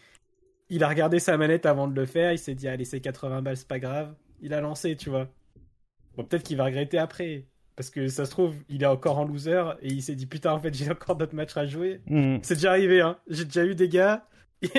il 0.71 0.83
a 0.83 0.89
regardé 0.89 1.19
sa 1.19 1.37
manette 1.37 1.67
avant 1.67 1.87
de 1.87 1.95
le 1.95 2.07
faire. 2.07 2.33
Il 2.33 2.39
s'est 2.39 2.55
dit 2.55 2.67
allez 2.67 2.87
c'est 2.87 3.01
80 3.01 3.43
balles, 3.43 3.59
c'est 3.59 3.69
pas 3.69 3.79
grave. 3.79 4.15
Il 4.41 4.55
a 4.55 4.63
lancé, 4.63 4.97
tu 4.97 5.11
vois. 5.11 5.29
Bon 6.17 6.25
peut-être 6.25 6.45
qu'il 6.45 6.57
va 6.57 6.65
regretter 6.65 6.97
après. 6.97 7.45
Parce 7.77 7.91
que 7.91 8.09
ça 8.09 8.25
se 8.25 8.31
trouve, 8.31 8.55
il 8.71 8.83
est 8.83 8.87
encore 8.87 9.19
en 9.19 9.27
loser 9.27 9.63
et 9.83 9.89
il 9.93 10.03
s'est 10.03 10.15
dit 10.15 10.25
putain 10.25 10.53
en 10.53 10.61
fait 10.61 10.73
j'ai 10.73 10.91
encore 10.91 11.17
d'autres 11.17 11.35
matchs 11.35 11.59
à 11.59 11.67
jouer. 11.67 12.01
Mm. 12.07 12.39
C'est 12.41 12.55
déjà 12.55 12.71
arrivé 12.71 13.03
hein. 13.03 13.19
J'ai 13.29 13.45
déjà 13.45 13.67
eu 13.67 13.75
des 13.75 13.91
gars. 13.91 14.27
Ils 14.63 14.71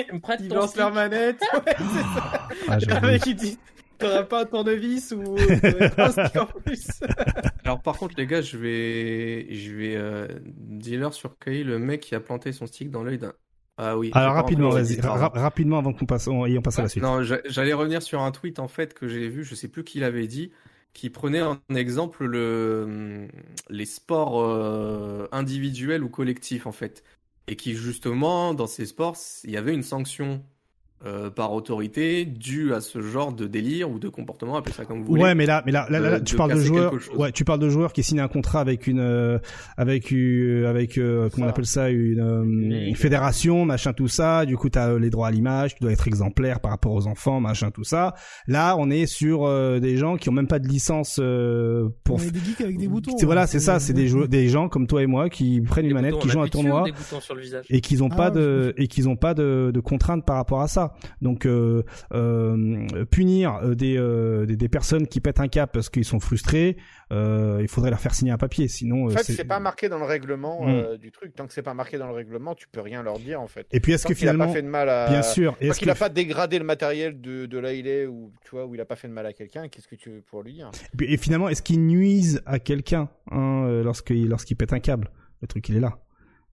ton 0.48 0.56
lancent 0.56 0.74
leur 0.74 0.92
manette. 0.92 1.40
Ouais, 1.54 1.76
c'est 1.76 2.02
ça. 2.02 2.48
Ah, 2.66 2.74
Le 2.74 2.80
j'avoue. 2.80 3.06
mec 3.06 3.24
il 3.24 3.36
dit 3.36 3.56
T'auras 3.98 4.22
pas 4.24 4.42
un 4.42 4.44
tournevis 4.46 5.12
ou 5.12 5.36
un 5.98 6.10
stick 6.10 6.36
en 6.36 6.46
plus 6.46 6.88
Alors, 7.64 7.82
par 7.82 7.96
contre, 7.98 8.14
les 8.16 8.26
gars, 8.26 8.40
je 8.42 8.56
vais. 8.56 9.52
Je 9.54 9.74
vais. 9.74 9.96
Euh... 9.96 10.28
Dealer 10.44 11.12
sur 11.12 11.38
Kai, 11.38 11.64
le 11.64 11.78
mec 11.78 12.00
qui 12.00 12.14
a 12.14 12.20
planté 12.20 12.52
son 12.52 12.66
stick 12.66 12.90
dans 12.90 13.02
l'œil 13.02 13.18
d'un. 13.18 13.32
Ah 13.76 13.96
oui. 13.96 14.10
Alors 14.14 14.34
rapidement, 14.34 14.70
vas-y, 14.70 15.00
ra- 15.00 15.30
rapidement 15.32 15.78
avant 15.78 15.92
qu'on 15.92 16.06
passe, 16.06 16.26
on, 16.26 16.44
et 16.46 16.58
on 16.58 16.62
passe 16.62 16.78
à 16.80 16.82
la 16.82 16.88
suite. 16.88 17.02
Non, 17.02 17.22
j'a- 17.22 17.40
j'allais 17.46 17.72
revenir 17.72 18.02
sur 18.02 18.20
un 18.20 18.32
tweet 18.32 18.58
en 18.58 18.66
fait 18.68 18.92
que 18.92 19.06
j'ai 19.06 19.28
vu, 19.28 19.44
je 19.44 19.54
sais 19.54 19.68
plus 19.68 19.84
qui 19.84 20.00
l'avait 20.00 20.26
dit, 20.26 20.50
qui 20.94 21.10
prenait 21.10 21.42
en 21.42 21.58
exemple 21.74 22.24
le 22.24 23.28
les 23.70 23.84
sports 23.86 24.40
euh, 24.42 25.28
individuels 25.30 26.02
ou 26.02 26.08
collectifs 26.08 26.66
en 26.66 26.72
fait, 26.72 27.04
et 27.46 27.54
qui 27.54 27.74
justement 27.74 28.52
dans 28.52 28.66
ces 28.66 28.84
sports 28.86 29.16
il 29.44 29.50
y 29.52 29.56
avait 29.56 29.74
une 29.74 29.84
sanction 29.84 30.42
euh, 31.06 31.30
par 31.30 31.52
autorité 31.52 32.24
due 32.24 32.74
à 32.74 32.80
ce 32.80 33.00
genre 33.00 33.32
de 33.32 33.46
délire 33.46 33.88
ou 33.88 33.98
de 34.00 34.08
comportement, 34.08 34.56
appelez 34.56 34.74
ça 34.74 34.84
comme 34.84 34.98
vous 35.00 35.06
voulez. 35.06 35.22
Ouais, 35.22 35.34
mais 35.36 35.46
là, 35.46 35.62
mais 35.64 35.70
là, 35.70 35.86
là, 35.90 36.00
là, 36.00 36.08
euh, 36.08 36.20
tu 36.20 36.34
parles 36.34 36.54
de 36.54 36.60
joueurs. 36.60 36.92
Ouais, 37.16 37.30
tu 37.30 37.44
parles 37.44 37.60
de 37.60 37.68
joueurs 37.68 37.92
qui 37.92 38.02
signent 38.02 38.18
un 38.20 38.26
contrat 38.28 38.60
avec 38.60 38.86
une, 38.88 38.98
euh, 38.98 39.38
avec, 39.76 40.12
euh, 40.12 40.68
avec, 40.68 40.98
euh, 40.98 41.28
comment 41.32 41.46
on 41.46 41.50
appelle 41.50 41.66
ça, 41.66 41.88
une, 41.90 42.20
euh, 42.20 42.42
une 42.88 42.96
fédération, 42.96 43.64
machin, 43.64 43.92
tout 43.92 44.08
ça. 44.08 44.44
Du 44.44 44.56
coup, 44.56 44.68
t'as 44.70 44.90
euh, 44.90 44.98
les 44.98 45.10
droits 45.10 45.28
à 45.28 45.30
l'image, 45.30 45.74
tu 45.76 45.82
dois 45.82 45.92
être 45.92 46.08
exemplaire 46.08 46.58
par 46.60 46.72
rapport 46.72 46.92
aux 46.92 47.06
enfants, 47.06 47.38
machin, 47.40 47.70
tout 47.70 47.84
ça. 47.84 48.14
Là, 48.48 48.74
on 48.76 48.90
est 48.90 49.06
sur 49.06 49.44
euh, 49.46 49.78
des 49.78 49.96
gens 49.96 50.16
qui 50.16 50.28
ont 50.28 50.32
même 50.32 50.48
pas 50.48 50.58
de 50.58 50.66
licence 50.66 51.20
euh, 51.22 51.88
pour. 52.02 52.16
On 52.16 52.22
est 52.22 52.30
des 52.32 52.40
geeks 52.40 52.60
avec 52.60 52.76
des 52.76 52.88
boutons. 52.88 53.16
C'est- 53.16 53.24
voilà, 53.24 53.42
hein, 53.42 53.46
c'est 53.46 53.60
ça, 53.60 53.78
c'est 53.78 53.92
des, 53.92 54.10
des 54.26 54.48
gens 54.48 54.68
comme 54.68 54.86
toi 54.88 55.02
et 55.02 55.06
moi 55.06 55.28
qui 55.30 55.60
prennent 55.60 55.84
Des 55.84 55.90
une 55.90 55.94
manette, 55.94 56.18
qui 56.18 56.28
jouent 56.28 56.40
un 56.42 56.48
tournoi 56.48 56.86
et 57.70 57.80
qu'ils 57.80 58.02
ont 58.02 58.08
Ah, 58.10 58.16
pas 58.16 58.30
ouais, 58.30 58.36
de 58.40 58.74
et 58.76 58.88
qu'ils 58.88 59.08
ont 59.08 59.16
pas 59.16 59.34
de, 59.34 59.70
de 59.72 59.80
contraintes 59.80 60.24
par 60.24 60.36
rapport 60.36 60.60
à 60.60 60.66
ça. 60.68 60.87
Ça. 61.00 61.08
Donc 61.22 61.46
euh, 61.46 61.82
euh, 62.12 63.04
punir 63.10 63.56
euh, 63.62 63.74
des, 63.74 63.96
des 64.46 64.56
des 64.56 64.68
personnes 64.68 65.06
qui 65.06 65.20
pètent 65.20 65.40
un 65.40 65.48
cap 65.48 65.70
parce 65.72 65.88
qu'ils 65.90 66.04
sont 66.04 66.20
frustrés, 66.20 66.76
il 67.10 67.66
faudrait 67.68 67.90
leur 67.90 68.00
faire 68.00 68.14
signer 68.14 68.32
un 68.32 68.38
papier. 68.38 68.68
Sinon, 68.68 69.06
En 69.06 69.10
fait, 69.10 69.22
c'est- 69.24 69.44
pas 69.44 69.60
marqué 69.60 69.88
dans 69.88 69.98
le 69.98 70.04
règlement 70.04 70.66
Mm. 70.66 70.68
euh, 70.68 70.96
du 70.98 71.10
truc. 71.10 71.34
Tant 71.34 71.46
que 71.46 71.52
c'est 71.52 71.62
pas 71.62 71.74
marqué 71.74 71.96
dans 71.98 72.06
le 72.08 72.12
règlement, 72.14 72.54
tu 72.54 72.66
peux 72.68 72.80
rien 72.80 73.02
leur 73.02 73.18
dire 73.18 73.40
en 73.40 73.46
fait. 73.46 73.66
Et 73.70 73.80
puis 73.80 73.92
est-ce 73.92 74.02
que 74.06 74.12
qu'il 74.12 74.28
a 74.28 74.32
finalement, 74.32 74.46
pas 74.46 74.52
fait 74.52 74.62
de 74.62 74.68
mal 74.68 74.88
à. 74.88 75.08
bien 75.08 75.22
sûr, 75.22 75.56
est-ce 75.60 75.78
qu'il 75.78 75.88
a 75.90 75.94
que 75.94 75.98
pas 75.98 76.08
dégradé 76.08 76.58
le 76.58 76.64
matériel 76.64 77.20
de, 77.20 77.46
de 77.46 77.58
là 77.58 77.72
il 77.72 77.86
est 77.86 78.06
ou 78.06 78.32
tu 78.44 78.50
vois 78.50 78.66
où 78.66 78.74
il 78.74 78.80
a 78.80 78.84
pas 78.84 78.96
fait 78.96 79.08
de 79.08 79.12
mal 79.12 79.24
à 79.26 79.32
quelqu'un, 79.32 79.68
qu'est-ce 79.68 79.88
que 79.88 79.94
tu 79.96 80.10
veux 80.10 80.20
pour 80.22 80.42
lui 80.42 80.52
dire 80.54 80.70
et 81.00 81.16
finalement 81.16 81.48
est-ce 81.48 81.62
qu'ils 81.62 81.84
nuisent 81.86 82.42
à 82.46 82.58
quelqu'un 82.58 83.08
hein, 83.30 83.80
lorsqu'il 83.84 84.28
lorsqu'il 84.28 84.56
pète 84.56 84.72
un 84.72 84.80
câble? 84.80 85.10
Le 85.40 85.46
truc 85.48 85.68
il 85.68 85.76
est 85.76 85.80
là. 85.80 85.98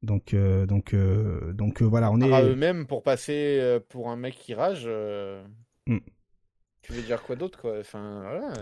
Donc 0.06 0.34
euh, 0.34 0.66
donc 0.66 0.94
euh, 0.94 1.52
donc 1.54 1.82
euh, 1.82 1.86
voilà, 1.86 2.12
on 2.12 2.22
est 2.22 2.32
À 2.32 2.44
eux-mêmes 2.44 2.86
pour 2.86 3.04
passer 3.04 3.80
pour 3.90 4.10
un 4.10 4.16
mec 4.16 4.36
qui 4.36 4.54
rage. 4.54 4.88
Mm. 5.88 5.98
Tu 6.82 6.94
veux 6.94 7.02
dire 7.02 7.24
quoi 7.24 7.36
d'autre 7.36 7.60
quoi? 7.60 7.80
Enfin 7.80 8.22
voilà. 8.22 8.54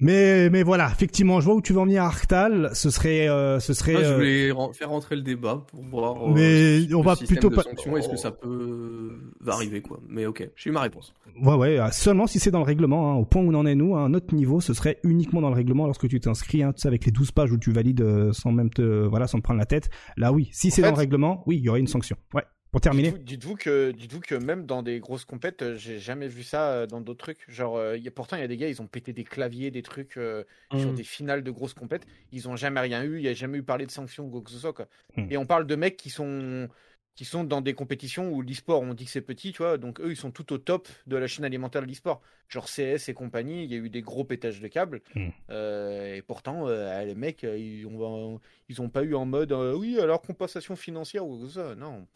Mais 0.00 0.50
mais 0.50 0.62
voilà, 0.62 0.90
effectivement, 0.92 1.40
je 1.40 1.46
vois 1.46 1.54
où 1.54 1.62
tu 1.62 1.72
veux 1.72 1.78
en 1.80 1.84
venir 1.84 2.02
Arctal. 2.02 2.70
Ce 2.74 2.90
serait 2.90 3.28
euh, 3.28 3.60
ce 3.60 3.72
serait. 3.72 3.92
Moi, 3.92 4.02
je 4.02 4.08
euh, 4.08 4.14
voulais 4.52 4.72
faire 4.74 4.90
rentrer 4.90 5.16
le 5.16 5.22
débat 5.22 5.64
pour 5.68 5.82
voir. 5.84 6.28
euh, 6.28 6.32
Mais 6.34 6.92
on 6.94 7.00
va 7.02 7.16
plutôt 7.16 7.50
pas- 7.50 7.62
Est-ce 7.96 8.08
que 8.08 8.16
ça 8.16 8.30
peut 8.30 9.18
va 9.40 9.54
arriver 9.54 9.80
quoi 9.80 10.00
Mais 10.08 10.26
ok, 10.26 10.48
j'ai 10.56 10.70
eu 10.70 10.72
ma 10.72 10.82
réponse. 10.82 11.14
Ouais, 11.42 11.54
ouais, 11.54 11.78
euh, 11.78 11.88
seulement 11.92 12.26
si 12.26 12.38
c'est 12.38 12.50
dans 12.50 12.60
le 12.60 12.64
règlement, 12.64 13.12
hein, 13.12 13.14
au 13.16 13.24
point 13.26 13.42
où 13.42 13.50
on 13.50 13.54
en 13.54 13.66
est 13.66 13.74
nous, 13.74 13.94
à 13.96 14.00
un 14.00 14.14
autre 14.14 14.34
niveau, 14.34 14.60
ce 14.60 14.72
serait 14.74 14.98
uniquement 15.02 15.40
dans 15.42 15.50
le 15.50 15.54
règlement 15.54 15.84
lorsque 15.86 16.08
tu 16.08 16.18
t'inscris, 16.18 16.62
hein, 16.62 16.72
tu 16.72 16.80
sais, 16.82 16.88
avec 16.88 17.04
les 17.04 17.12
12 17.12 17.30
pages 17.30 17.52
où 17.52 17.58
tu 17.58 17.72
valides 17.72 18.00
euh, 18.00 18.32
sans 18.32 18.52
même 18.52 18.70
te, 18.70 19.06
voilà, 19.06 19.26
sans 19.26 19.38
te 19.38 19.42
prendre 19.42 19.58
la 19.58 19.66
tête. 19.66 19.90
Là, 20.16 20.32
oui, 20.32 20.48
si 20.52 20.70
c'est 20.70 20.80
dans 20.82 20.88
le 20.88 20.94
règlement, 20.94 21.42
oui, 21.46 21.56
il 21.58 21.62
y 21.62 21.68
aurait 21.68 21.80
une 21.80 21.86
sanction. 21.88 22.16
Ouais. 22.32 22.42
Pour 22.76 22.82
terminer. 22.82 23.10
Dites-vous 23.12 23.54
que, 23.54 23.90
dites-vous 23.90 24.20
que 24.20 24.34
même 24.34 24.66
dans 24.66 24.82
des 24.82 25.00
grosses 25.00 25.24
compètes, 25.24 25.62
euh, 25.62 25.76
j'ai 25.78 25.98
jamais 25.98 26.28
vu 26.28 26.42
ça 26.42 26.72
euh, 26.72 26.86
dans 26.86 27.00
d'autres 27.00 27.24
trucs. 27.24 27.50
Genre, 27.50 27.78
euh, 27.78 27.96
y 27.96 28.06
a, 28.06 28.10
pourtant, 28.10 28.36
il 28.36 28.40
y 28.40 28.42
a 28.42 28.48
des 28.48 28.58
gars, 28.58 28.68
ils 28.68 28.82
ont 28.82 28.86
pété 28.86 29.14
des 29.14 29.24
claviers, 29.24 29.70
des 29.70 29.80
trucs 29.80 30.18
euh, 30.18 30.44
sur 30.76 30.92
Mm. 30.92 30.94
des 30.94 31.02
finales 31.02 31.42
de 31.42 31.50
grosses 31.50 31.72
compètes. 31.72 32.06
Ils 32.32 32.50
ont 32.50 32.56
jamais 32.56 32.80
rien 32.80 33.02
eu, 33.02 33.16
il 33.16 33.22
y 33.22 33.28
a 33.28 33.32
jamais 33.32 33.56
eu 33.56 33.62
parlé 33.62 33.86
de 33.86 33.90
sanctions 33.90 34.26
ou 34.26 34.28
quoi 34.28 34.42
que 34.42 34.50
ce 34.50 34.58
soit. 34.58 34.74
Quoi. 34.74 34.88
Mm. 35.16 35.26
Et 35.30 35.38
on 35.38 35.46
parle 35.46 35.66
de 35.66 35.74
mecs 35.74 35.96
qui 35.96 36.10
sont 36.10 36.68
qui 37.14 37.24
sont 37.24 37.44
dans 37.44 37.62
des 37.62 37.72
compétitions 37.72 38.30
où 38.30 38.42
l'e-sport, 38.42 38.82
on 38.82 38.92
dit 38.92 39.06
que 39.06 39.10
c'est 39.10 39.22
petit, 39.22 39.52
tu 39.52 39.62
vois. 39.62 39.78
Donc 39.78 40.00
eux, 40.02 40.10
ils 40.10 40.16
sont 40.16 40.30
tout 40.30 40.52
au 40.52 40.58
top 40.58 40.86
de 41.06 41.16
la 41.16 41.26
chaîne 41.26 41.46
alimentaire 41.46 41.80
de 41.80 41.86
l'e-sport. 41.86 42.20
Genre 42.48 42.66
CS 42.66 43.08
et 43.08 43.14
compagnie, 43.14 43.64
il 43.64 43.72
y 43.72 43.74
a 43.74 43.78
eu 43.78 43.88
des 43.88 44.02
gros 44.02 44.22
pétages 44.22 44.60
de 44.60 44.68
câbles. 44.68 45.00
Mm. 45.14 45.28
Euh, 45.48 46.14
et 46.16 46.20
pourtant, 46.20 46.68
euh, 46.68 47.04
les 47.04 47.14
mecs, 47.14 47.42
ils 47.42 47.86
ont, 47.86 48.38
ils 48.68 48.82
ont 48.82 48.90
pas 48.90 49.02
eu 49.02 49.14
en 49.14 49.24
mode 49.24 49.52
euh, 49.52 49.74
oui, 49.74 49.98
alors 49.98 50.20
compensation 50.20 50.76
financière 50.76 51.26
ou 51.26 51.48
soit. 51.48 51.74
Non. 51.74 52.06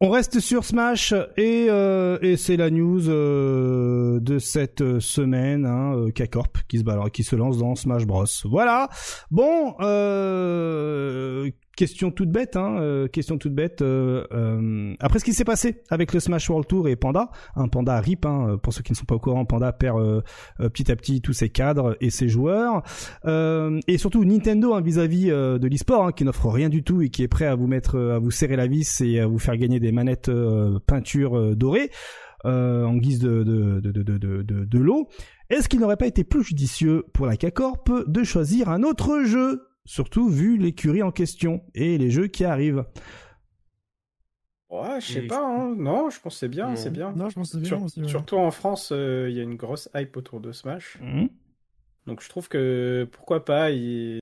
On 0.00 0.10
reste 0.10 0.38
sur 0.38 0.64
Smash 0.64 1.12
et, 1.36 1.66
euh, 1.70 2.36
c'est 2.36 2.56
la 2.56 2.70
news 2.70 3.08
euh, 3.08 4.20
de 4.20 4.38
cette 4.38 5.00
semaine, 5.00 5.66
hein, 5.66 5.94
euh, 5.96 6.10
K-Corp 6.12 6.56
qui 6.68 6.78
se, 6.78 6.84
balance- 6.84 7.10
qui 7.10 7.24
se 7.24 7.34
lance 7.34 7.58
dans 7.58 7.74
Smash 7.74 8.06
Bros. 8.06 8.24
Voilà. 8.44 8.88
Bon, 9.32 9.74
euh, 9.80 11.50
question 11.78 12.10
toute 12.10 12.30
bête, 12.30 12.56
hein, 12.56 12.80
euh, 12.80 13.06
question 13.06 13.38
toute 13.38 13.54
bête. 13.54 13.82
euh, 13.82 14.24
euh, 14.32 14.94
après 14.98 15.20
ce 15.20 15.24
qui 15.24 15.32
s'est 15.32 15.44
passé 15.44 15.82
avec 15.90 16.12
le 16.12 16.18
Smash 16.18 16.50
World 16.50 16.66
Tour 16.66 16.88
et 16.88 16.96
Panda, 16.96 17.30
un 17.54 17.68
Panda 17.68 18.00
RIP, 18.00 18.26
hein, 18.26 18.58
pour 18.60 18.72
ceux 18.72 18.82
qui 18.82 18.90
ne 18.90 18.96
sont 18.96 19.04
pas 19.04 19.14
au 19.14 19.20
courant, 19.20 19.44
Panda 19.44 19.72
perd 19.72 20.24
petit 20.58 20.90
à 20.90 20.96
petit 20.96 21.20
tous 21.20 21.32
ses 21.32 21.50
cadres 21.50 21.96
et 22.00 22.10
ses 22.10 22.28
joueurs. 22.28 22.82
Et 23.24 23.98
surtout 23.98 24.24
Nintendo 24.24 24.74
hein, 24.74 24.80
vis-à-vis 24.80 25.26
de 25.28 25.68
l'e-sport 25.68 26.06
hein, 26.06 26.12
qui 26.12 26.24
n'offre 26.24 26.48
rien 26.48 26.68
du 26.68 26.82
tout 26.82 27.00
et 27.00 27.10
qui 27.10 27.22
est 27.22 27.28
prêt 27.28 27.46
à 27.46 27.54
vous 27.54 27.68
mettre 27.68 27.96
à 27.96 28.18
vous 28.18 28.32
serrer 28.32 28.56
la 28.56 28.66
vis 28.66 29.00
et 29.00 29.20
à 29.20 29.28
vous 29.28 29.38
faire 29.38 29.56
gagner 29.56 29.78
des 29.78 29.92
manettes 29.92 30.30
peinture 30.86 31.54
dorée 31.54 31.90
en 32.44 32.96
guise 32.96 33.20
de 33.20 33.44
de 33.44 34.78
l'eau. 34.78 35.08
Est-ce 35.50 35.68
qu'il 35.68 35.78
n'aurait 35.78 35.96
pas 35.96 36.06
été 36.06 36.24
plus 36.24 36.42
judicieux 36.42 37.04
pour 37.12 37.26
la 37.26 37.36
K-Corp 37.36 37.90
de 38.06 38.24
choisir 38.24 38.68
un 38.68 38.82
autre 38.82 39.22
jeu? 39.24 39.67
Surtout 39.88 40.28
vu 40.28 40.58
l'écurie 40.58 41.02
en 41.02 41.10
question 41.10 41.62
et 41.74 41.96
les 41.98 42.10
jeux 42.10 42.26
qui 42.28 42.44
arrivent 42.44 42.84
Ouais, 44.70 45.00
je 45.00 45.12
sais 45.14 45.22
pas, 45.22 45.42
hein. 45.46 45.74
non, 45.76 46.10
je 46.10 46.20
pense 46.20 46.34
que 46.34 46.40
c'est 46.40 46.48
bien, 46.48 46.68
Non. 46.68 46.76
c'est 46.76 46.90
bien. 46.90 47.12
Non, 47.12 47.30
je 47.30 47.34
pense 47.36 47.48
que 47.52 47.56
c'est 47.56 47.62
bien 47.62 47.68
Sur- 47.78 47.82
aussi. 47.84 48.02
ouais. 48.02 48.08
Surtout 48.08 48.36
en 48.36 48.50
France, 48.50 48.90
euh, 48.92 49.28
il 49.30 49.36
y 49.36 49.40
a 49.40 49.42
une 49.42 49.56
grosse 49.56 49.88
hype 49.94 50.14
autour 50.16 50.40
de 50.40 50.52
Smash. 50.52 50.98
Mhm. 51.00 51.30
Donc 52.06 52.22
je 52.22 52.28
trouve 52.28 52.48
que 52.50 53.08
pourquoi 53.10 53.44
pas, 53.46 53.70
il- 53.70 54.20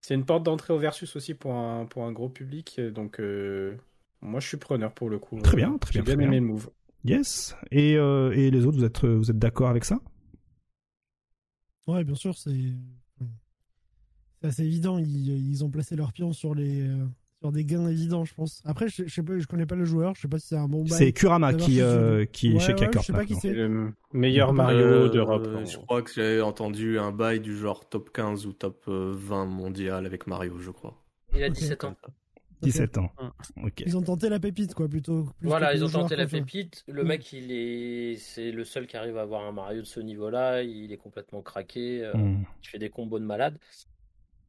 c'est 0.00 0.14
une 0.14 0.24
porte 0.24 0.42
d'entrée 0.42 0.72
au 0.72 0.78
versus 0.78 1.14
aussi 1.14 1.34
pour 1.34 1.54
un, 1.54 1.86
pour 1.86 2.04
un 2.04 2.10
gros 2.12 2.28
public. 2.28 2.80
Donc 2.80 3.20
euh, 3.20 3.76
moi 4.22 4.40
je 4.40 4.48
suis 4.48 4.56
preneur 4.56 4.92
pour 4.92 5.08
le 5.08 5.20
coup. 5.20 5.38
Très 5.40 5.56
bien, 5.56 5.78
très 5.78 5.92
J'ai 5.92 6.00
bien, 6.02 6.14
bien 6.14 6.14
très 6.16 6.24
aimé 6.24 6.30
bien. 6.32 6.40
le 6.40 6.46
move. 6.48 6.70
Yes. 7.04 7.54
Et 7.70 7.96
euh, 7.96 8.32
et 8.32 8.50
les 8.50 8.66
autres 8.66 8.78
vous 8.78 8.84
êtes 8.84 9.04
vous 9.04 9.30
êtes 9.30 9.38
d'accord 9.38 9.68
avec 9.68 9.84
ça? 9.84 10.00
Ouais, 11.86 12.02
bien 12.04 12.14
sûr, 12.16 12.36
c'est 12.36 12.50
c'est 14.40 14.48
assez 14.48 14.64
évident. 14.64 14.98
Ils, 14.98 15.48
ils 15.50 15.64
ont 15.64 15.70
placé 15.70 15.96
leur 15.96 16.12
pion 16.12 16.32
sur 16.32 16.54
les 16.54 16.82
euh, 16.88 17.04
sur 17.40 17.52
des 17.52 17.64
gains 17.64 17.88
évidents, 17.88 18.24
je 18.26 18.34
pense. 18.34 18.60
Après, 18.66 18.88
je, 18.88 19.04
je 19.06 19.14
sais 19.14 19.22
pas, 19.22 19.38
je 19.38 19.46
connais 19.46 19.64
pas 19.64 19.74
le 19.74 19.84
joueur. 19.86 20.14
Je 20.14 20.20
sais 20.22 20.28
pas 20.28 20.38
si 20.38 20.48
c'est 20.48 20.56
un 20.58 20.68
bon. 20.68 20.84
C'est 20.86 21.12
Kurama 21.12 21.54
qui 21.54 21.80
euh, 21.80 22.26
qui 22.26 22.48
est 22.50 22.54
Ouais, 22.54 22.60
chez 22.60 22.74
ouais, 22.74 22.90
je 22.92 22.98
sais 23.00 23.12
pas 23.14 23.24
qui 23.24 23.34
c'est. 23.36 23.52
Le 23.52 23.92
meilleur 24.12 24.52
Mario 24.52 24.78
Euh, 24.78 25.08
d'Europe. 25.08 25.48
Je 25.66 25.76
crois 25.78 26.02
que 26.02 26.10
j'ai 26.12 26.40
entendu 26.42 26.98
un 26.98 27.12
bail 27.12 27.40
du 27.40 27.56
genre 27.56 27.88
top 27.88 28.10
15 28.12 28.44
ou 28.46 28.52
top 28.52 28.84
euh, 28.88 29.12
20 29.16 29.46
mondial 29.46 30.04
avec 30.04 30.26
Mario, 30.26 30.58
je 30.58 30.70
crois. 30.70 31.02
Il 31.34 31.42
a 31.42 31.46
Ok. 31.48 31.54
17 31.54 31.84
ans. 31.84 31.96
17 32.62 32.98
ans. 32.98 33.10
Mm. 33.56 33.68
Ils 33.86 33.96
ont 33.96 34.02
tenté 34.02 34.28
la 34.28 34.38
pépite, 34.38 34.74
quoi, 34.74 34.86
plutôt. 34.86 35.22
plus 35.38 35.48
Voilà, 35.48 35.72
ils 35.72 35.80
le 35.80 35.86
ont 35.86 35.88
tenté 35.88 36.14
la 36.14 36.26
pépite. 36.26 36.84
Le 36.88 37.04
Mm. 37.04 37.06
mec, 37.06 37.32
il 37.32 37.50
est, 37.52 38.16
c'est 38.18 38.52
le 38.52 38.64
seul 38.64 38.86
qui 38.86 38.98
arrive 38.98 39.16
à 39.16 39.22
avoir 39.22 39.46
un 39.46 39.52
Mario 39.52 39.80
de 39.80 39.86
ce 39.86 39.98
niveau-là. 40.00 40.62
Il 40.62 40.92
est 40.92 40.98
complètement 40.98 41.40
craqué. 41.40 42.04
euh, 42.04 42.12
Mhm. 42.14 42.44
Il 42.62 42.68
fait 42.68 42.78
des 42.78 42.90
combos 42.90 43.18
de 43.18 43.24
malade. 43.24 43.56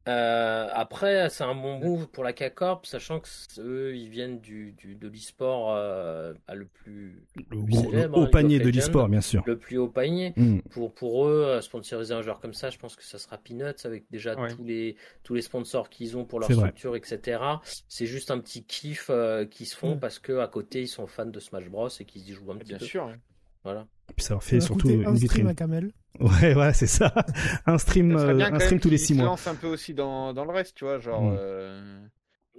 Euh, 0.08 0.68
après, 0.72 1.28
c'est 1.30 1.44
un 1.44 1.54
bon 1.54 1.78
move 1.78 2.08
pour 2.08 2.24
la 2.24 2.32
K-Corp, 2.32 2.86
sachant 2.86 3.20
que 3.20 3.28
eux, 3.60 3.94
ils 3.96 4.08
viennent 4.08 4.40
du, 4.40 4.72
du 4.72 4.96
de 4.96 5.06
l'e-sport 5.08 5.74
euh, 5.76 6.34
le 6.52 6.66
plus 6.66 7.22
Le 7.36 7.44
plus 7.44 7.56
gros- 7.58 7.82
célèbre, 7.90 8.18
au 8.18 8.22
hein, 8.24 8.28
panier 8.32 8.56
of 8.56 8.62
de 8.64 8.70
l'e-sport 8.70 9.08
bien 9.08 9.20
sûr. 9.20 9.44
le 9.46 9.56
plus 9.56 9.78
haut 9.78 9.88
panier. 9.88 10.32
Mhm. 10.36 10.62
Pour, 10.70 10.92
pour 10.92 11.28
eux, 11.28 11.44
euh, 11.44 11.60
sponsoriser 11.60 12.14
un 12.14 12.22
joueur 12.22 12.40
comme 12.40 12.52
ça, 12.54 12.70
je 12.70 12.78
pense 12.78 12.96
que 12.96 13.04
ça 13.04 13.18
sera 13.18 13.38
Peanuts 13.38 13.64
avec 13.84 14.04
déjà 14.10 14.34
Ouais. 14.34 14.48
tous, 14.52 14.64
les, 14.64 14.96
tous 15.22 15.34
les 15.34 15.42
sponsors 15.42 15.88
qu'ils 15.88 16.16
ont 16.16 16.24
pour 16.24 16.40
leur 16.40 16.48
vrai. 16.50 16.56
structure, 16.70 16.96
etc. 16.96 17.40
C'est 17.88 18.06
juste 18.06 18.32
un 18.32 18.40
petit 18.40 18.64
kiff 18.64 19.06
euh, 19.10 19.44
qu'ils 19.44 19.66
se 19.66 19.76
font 19.76 19.92
Ouais. 19.92 19.98
parce 20.00 20.18
que 20.18 20.38
à 20.38 20.48
côté 20.48 20.82
ils 20.82 20.88
sont 20.88 21.06
fans 21.06 21.26
de 21.26 21.38
Smash 21.38 21.68
Bros 21.68 21.88
et 21.88 22.04
qu'ils 22.04 22.28
y 22.28 22.32
jouent 22.32 22.50
un 22.50 22.56
petit 22.56 22.70
Bien 22.70 22.78
peu. 22.78 22.84
sûr. 22.86 23.04
hein. 23.04 23.16
Voilà. 23.62 23.86
Et 24.10 24.14
puis 24.14 24.24
ça 24.24 24.34
leur 24.34 24.42
fait 24.42 24.60
surtout 24.60 24.88
un 24.88 24.92
une 24.92 25.00
stream 25.02 25.14
vitrine. 25.16 25.48
à 25.48 25.54
Kamel. 25.54 25.92
Ouais, 26.20 26.54
ouais, 26.54 26.72
c'est 26.74 26.86
ça. 26.86 27.14
un 27.66 27.78
stream, 27.78 28.16
Ça 28.18 28.24
euh, 28.28 28.34
bien 28.34 28.52
un 28.52 28.58
stream 28.58 28.78
tous 28.80 28.90
les 28.90 28.96
qu'ils 28.96 29.06
6 29.06 29.12
se 29.14 29.18
mois. 29.18 29.24
lancent 29.26 29.46
un 29.46 29.54
peu 29.54 29.66
aussi 29.68 29.94
dans, 29.94 30.34
dans 30.34 30.44
le 30.44 30.52
reste, 30.52 30.76
tu 30.76 30.84
vois, 30.84 30.98
genre. 30.98 31.22
Mm. 31.22 31.36
euh, 31.40 32.00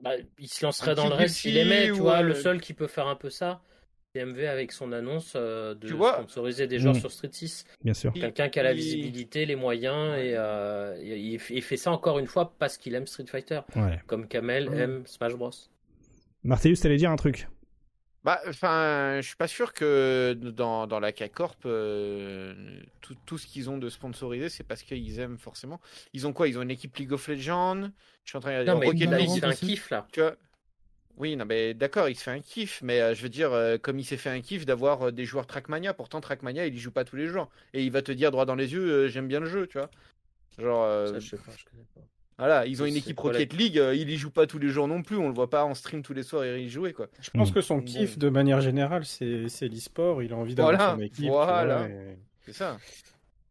Bah, 0.02 0.12
il 0.39 0.48
se 0.48 0.66
lancerait 0.66 0.91
Un 0.91 0.96
dans 0.96 1.08
le 1.08 1.14
reste 1.14 1.36
s'il 1.36 1.56
aimait, 1.58 1.86
tu 1.86 1.91
vois. 1.91 2.18
euh, 2.20 2.24
Le 2.24 2.34
seul 2.34 2.60
qui 2.60 2.74
peut 2.74 2.88
faire 2.88 3.08
un 3.08 3.16
peu 3.16 3.30
ça, 3.30 3.62
c'est 4.16 4.26
MV 4.26 4.48
avec 4.48 4.72
son 4.72 4.91
annonce 4.91 5.34
euh, 5.36 5.76
de 5.76 5.88
sponsoriser 5.88 6.66
des 6.66 6.80
joueurs 6.80 6.96
Mm. 6.96 7.00
sur 7.00 7.12
Street 7.12 7.30
6. 7.32 7.66
Bien 7.84 7.94
sûr. 7.94 8.12
Il- 8.16 8.22
Quelqu'un 8.22 8.50
qui 8.50 8.60
a 8.60 8.64
la 8.64 8.72
il- 8.72 8.78
visibilité, 8.78 9.46
les 9.46 9.56
moyens, 9.56 10.18
et, 10.18 10.34
euh, 10.36 10.98
il, 11.04 11.39
il 11.52 11.62
fait 11.62 11.78
ça 11.78 11.91
encore 11.91 12.18
une 12.18 12.28
fois 12.28 12.56
parce 12.58 12.78
qu'il 12.80 12.96
aime 12.96 13.06
Street 13.06 13.26
Fighter, 13.28 13.62
Ouais. 13.76 14.00
comme 14.08 14.28
Kamel 14.28 14.74
aime 14.74 15.04
Smash 15.06 15.36
Bros. 15.36 15.52
Martellus, 16.44 16.78
t'allais 16.78 16.98
dire 16.98 17.12
un 17.12 17.16
truc? 17.18 17.48
Bah, 18.24 18.39
enfin, 18.47 19.19
je 19.21 19.28
suis 19.28 19.36
pas 19.36 19.49
sûr 19.49 19.74
que 19.74 20.34
dans, 20.34 20.88
dans 20.88 21.01
la 21.01 21.11
K-Corp, 21.11 21.65
euh, 21.65 22.53
tout, 23.01 23.15
tout 23.26 23.38
ce 23.38 23.45
qu'ils 23.45 23.69
ont 23.69 23.78
de 23.78 23.89
sponsorisé, 23.89 24.47
c'est 24.47 24.63
parce 24.63 24.82
qu'ils 24.82 25.19
aiment 25.19 25.38
forcément. 25.38 25.82
Ils 26.13 26.26
ont 26.26 26.32
quoi? 26.32 26.47
Ils 26.47 26.57
ont 26.57 26.61
une 26.61 26.71
équipe 26.71 26.95
League 26.95 27.11
of 27.11 27.28
Legends? 27.28 27.89
Je 28.24 28.30
suis 28.30 28.38
en 28.38 28.41
train 28.41 28.63
de 28.63 28.74
mais 28.74 28.86
Rocket 28.86 29.09
League, 29.11 29.30
il 29.30 29.39
fait 29.41 29.45
un 29.45 29.53
kiff 29.53 29.89
là. 29.89 30.07
tu 30.11 30.21
vois? 30.21 30.36
Oui, 31.17 31.36
non, 31.36 31.45
mais 31.45 31.74
d'accord, 31.74 32.09
il 32.09 32.15
se 32.15 32.24
fait 32.24 32.32
un 32.32 32.39
kiff, 32.39 32.82
mais 32.82 32.99
euh, 32.99 33.13
je 33.13 33.21
veux 33.21 33.30
dire, 33.30 33.51
euh, 33.51 33.78
comme 33.78 33.99
il 33.99 34.03
s'est 34.05 34.17
fait 34.17 34.32
un 34.32 34.41
kiff 34.41 34.65
d'avoir 34.65 35.11
des 35.11 35.26
joueurs 35.26 35.45
Trackmania, 35.45 35.93
pourtant 35.93 36.21
Trackmania, 36.21 36.65
il 36.65 36.74
y 36.76 36.80
joue 36.80 36.91
pas 36.91 37.03
tous 37.03 37.17
les 37.17 37.28
jours. 37.28 37.49
Et 37.74 37.84
il 37.84 37.91
va 37.91 38.01
te 38.01 38.11
dire 38.11 38.32
droit 38.32 38.45
dans 38.45 38.55
les 38.55 38.71
yeux, 38.74 39.09
j'aime 39.09 39.28
bien 39.28 39.41
le 39.41 39.47
jeu, 39.47 39.67
tu 39.67 39.78
vois? 39.78 39.91
Genre, 40.57 41.07
Ça, 41.09 41.19
je 41.19 41.28
sais 41.28 41.38
pas, 41.38 41.51
je 41.57 41.65
connais 41.65 41.86
pas. 41.93 42.01
Voilà, 42.38 42.66
ils 42.66 42.82
ont 42.82 42.86
une 42.86 42.96
équipe 42.96 43.20
Rocket 43.20 43.54
League, 43.54 43.78
euh, 43.78 43.94
il 43.96 44.10
y 44.10 44.18
joue 44.18 44.32
pas 44.32 44.48
tous 44.48 44.60
les 44.60 44.70
jours 44.70 44.88
non 44.88 45.02
plus, 45.04 45.16
on 45.18 45.28
le 45.28 45.34
voit 45.34 45.50
pas 45.50 45.64
en 45.66 45.74
stream 45.74 46.02
tous 46.02 46.14
les 46.14 46.24
soirs 46.24 46.44
et 46.44 46.62
y 46.64 46.70
jouer, 46.70 46.94
quoi. 46.94 47.08
Je 47.22 47.30
pense 47.32 47.52
Mm. 47.52 47.54
que 47.54 47.62
son 47.62 47.82
kiff, 47.82 48.18
de 48.18 48.30
manière 48.30 48.62
générale, 48.62 49.06
c'est 49.06 49.48
c'est 49.50 49.68
l'e-sport. 49.68 50.24
Il 50.24 50.34
a 50.34 50.38
envie 50.38 50.56
d'avoir 50.56 50.76
Voilà, 50.76 50.94
son 50.96 51.02
équipe. 51.02 51.28
voilà. 51.30 51.88
et- 51.88 52.18
C'est 52.46 52.54
ça. 52.54 52.78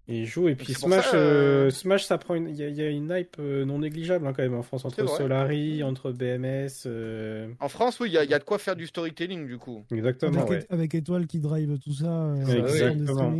Et 0.08 0.18
il 0.22 0.26
joue. 0.26 0.48
Et 0.48 0.56
puis 0.56 0.74
Smash, 0.74 1.10
ça, 1.10 1.16
euh, 1.16 1.66
euh, 1.66 1.70
Smash, 1.70 2.04
ça 2.04 2.18
prend 2.18 2.34
une. 2.34 2.48
Il 2.48 2.56
y, 2.56 2.64
a- 2.64 2.68
il 2.68 2.74
y 2.74 2.82
a 2.82 2.88
une 2.90 3.08
hype 3.16 3.36
euh, 3.38 3.64
non 3.64 3.78
négligeable 3.78 4.26
hein, 4.26 4.32
quand 4.36 4.42
même 4.42 4.54
en 4.56 4.62
France 4.62 4.84
entre. 4.84 5.06
Solari, 5.08 5.84
entre 5.84 6.10
BMS. 6.10 6.82
euh, 6.86 7.48
En 7.60 7.68
France, 7.68 8.00
oui, 8.00 8.08
il 8.08 8.12
y, 8.14 8.18
a- 8.18 8.24
il 8.24 8.30
y 8.30 8.34
a 8.34 8.40
de 8.40 8.44
quoi 8.44 8.58
faire 8.58 8.74
du 8.74 8.88
storytelling, 8.88 9.46
du 9.46 9.58
coup. 9.58 9.84
Exactement. 9.92 10.40
Avec, 10.42 10.50
ouais. 10.50 10.66
avec 10.70 10.94
Étoile 10.96 11.26
qui 11.28 11.38
drive 11.38 11.78
tout 11.78 11.92
ça. 11.94 12.06
euh, 12.06 12.44
exactement. 12.66 13.32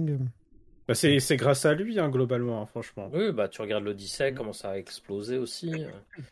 Bah, 0.89 0.95
c'est 0.95 1.21
c'est 1.21 1.37
grâce 1.37 1.65
à 1.65 1.75
lui, 1.75 2.01
hein, 2.01 2.09
globalement, 2.09 2.61
hein, 2.63 2.67
franchement. 2.67 3.09
Oui, 3.13 3.31
bah 3.33 3.49
tu 3.49 3.61
regardes 3.63 3.85
l'Odyssey, 3.85 4.35
comment 4.35 4.53
ça 4.53 4.71
a 4.71 4.77
explosé 4.79 5.39
aussi. 5.39 5.85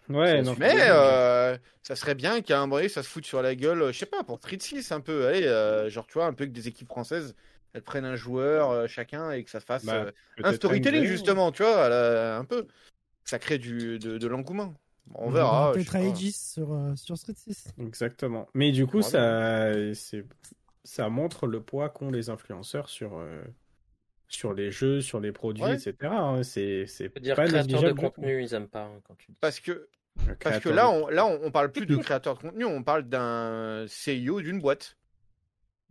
Ouais, 0.09 0.43
non, 0.43 0.57
Mais 0.59 0.75
euh, 0.91 1.57
ça 1.83 1.95
serait 1.95 2.17
bien 2.17 2.41
qu'à 2.41 2.59
un 2.59 2.63
moment 2.63 2.77
donné, 2.77 2.89
ça 2.89 3.03
se 3.05 3.09
foute 3.09 3.27
sur 3.27 3.43
la 3.43 3.55
gueule, 3.55 3.81
euh, 3.83 3.93
je 3.93 3.99
sais 3.99 4.07
pas, 4.07 4.25
pour 4.25 4.39
Street 4.39 4.59
6 4.61 4.91
un 4.91 5.01
peu. 5.01 5.27
Allez, 5.29 5.47
euh, 5.47 5.89
genre, 5.89 6.07
tu 6.07 6.15
vois, 6.15 6.27
un 6.27 6.33
peu 6.33 6.47
que 6.47 6.51
des 6.51 6.67
équipes 6.67 6.89
françaises, 6.89 7.35
elles 7.75 7.83
prennent 7.83 8.05
un 8.05 8.17
joueur 8.17 8.71
euh, 8.71 8.87
chacun 8.89 9.31
et 9.31 9.45
que 9.45 9.51
ça 9.51 9.61
fasse 9.61 9.85
Bah, 9.85 10.07
euh, 10.07 10.11
un 10.43 10.53
storytelling, 10.53 11.05
justement, 11.05 11.53
tu 11.53 11.63
vois, 11.63 11.89
la- 11.89 12.37
un 12.37 12.45
peu. 12.45 12.67
Ça 13.25 13.39
crée 13.39 13.59
du, 13.59 14.01
de, 14.01 14.19
de 14.19 14.27
l'engouement. 14.27 14.75
On 15.15 15.29
On 15.29 15.31
verra. 15.31 15.73
Peut-être. 15.73 15.95
Aegis 15.97 16.33
sur, 16.33 16.73
euh, 16.73 16.97
sur 16.97 17.17
Street 17.17 17.35
6. 17.37 17.69
Exactement. 17.79 18.49
Mais 18.55 18.73
du 18.73 18.87
coup, 18.87 19.01
Voilà. 19.01 19.73
ça, 19.73 19.95
c'est, 19.95 20.25
ça 20.83 21.09
montre 21.09 21.47
le 21.47 21.61
poids 21.61 21.89
qu'ont 21.91 22.11
les 22.11 22.31
influenceurs 22.31 22.89
sur, 22.89 23.17
euh, 23.19 23.41
sur 24.31 24.55
les 24.55 24.71
jeux, 24.71 25.01
sur 25.01 25.21
les 25.21 25.33
produits, 25.33 25.65
Ouais. 25.65 25.75
etc. 25.75 25.95
hein. 26.03 26.43
C'est, 26.43 26.87
dire, 27.21 27.37
pas 27.37 27.47
créateur 27.47 27.83
de 27.83 27.93
contenu, 27.93 28.43
ils 28.43 28.55
aiment 28.55 28.69
pas 28.69 28.85
hein, 28.85 29.01
quand 29.05 29.17
tu 29.19 29.27
dis. 29.29 29.37
Parce 29.41 29.61
que, 29.61 29.89
parce 30.43 30.61
que 30.61 30.69
là, 30.69 30.89
on, 30.89 31.09
là, 31.09 31.27
on, 31.27 31.51
parle 31.51 31.71
plus 31.73 31.85
de 31.85 31.97
créateur 31.97 32.37
de 32.37 32.41
contenu, 32.41 32.65
on 32.65 32.83
parle 32.83 33.03
d'un 33.05 33.87
CEO 33.87 34.41
d'une 34.41 34.61
boîte. 34.61 34.97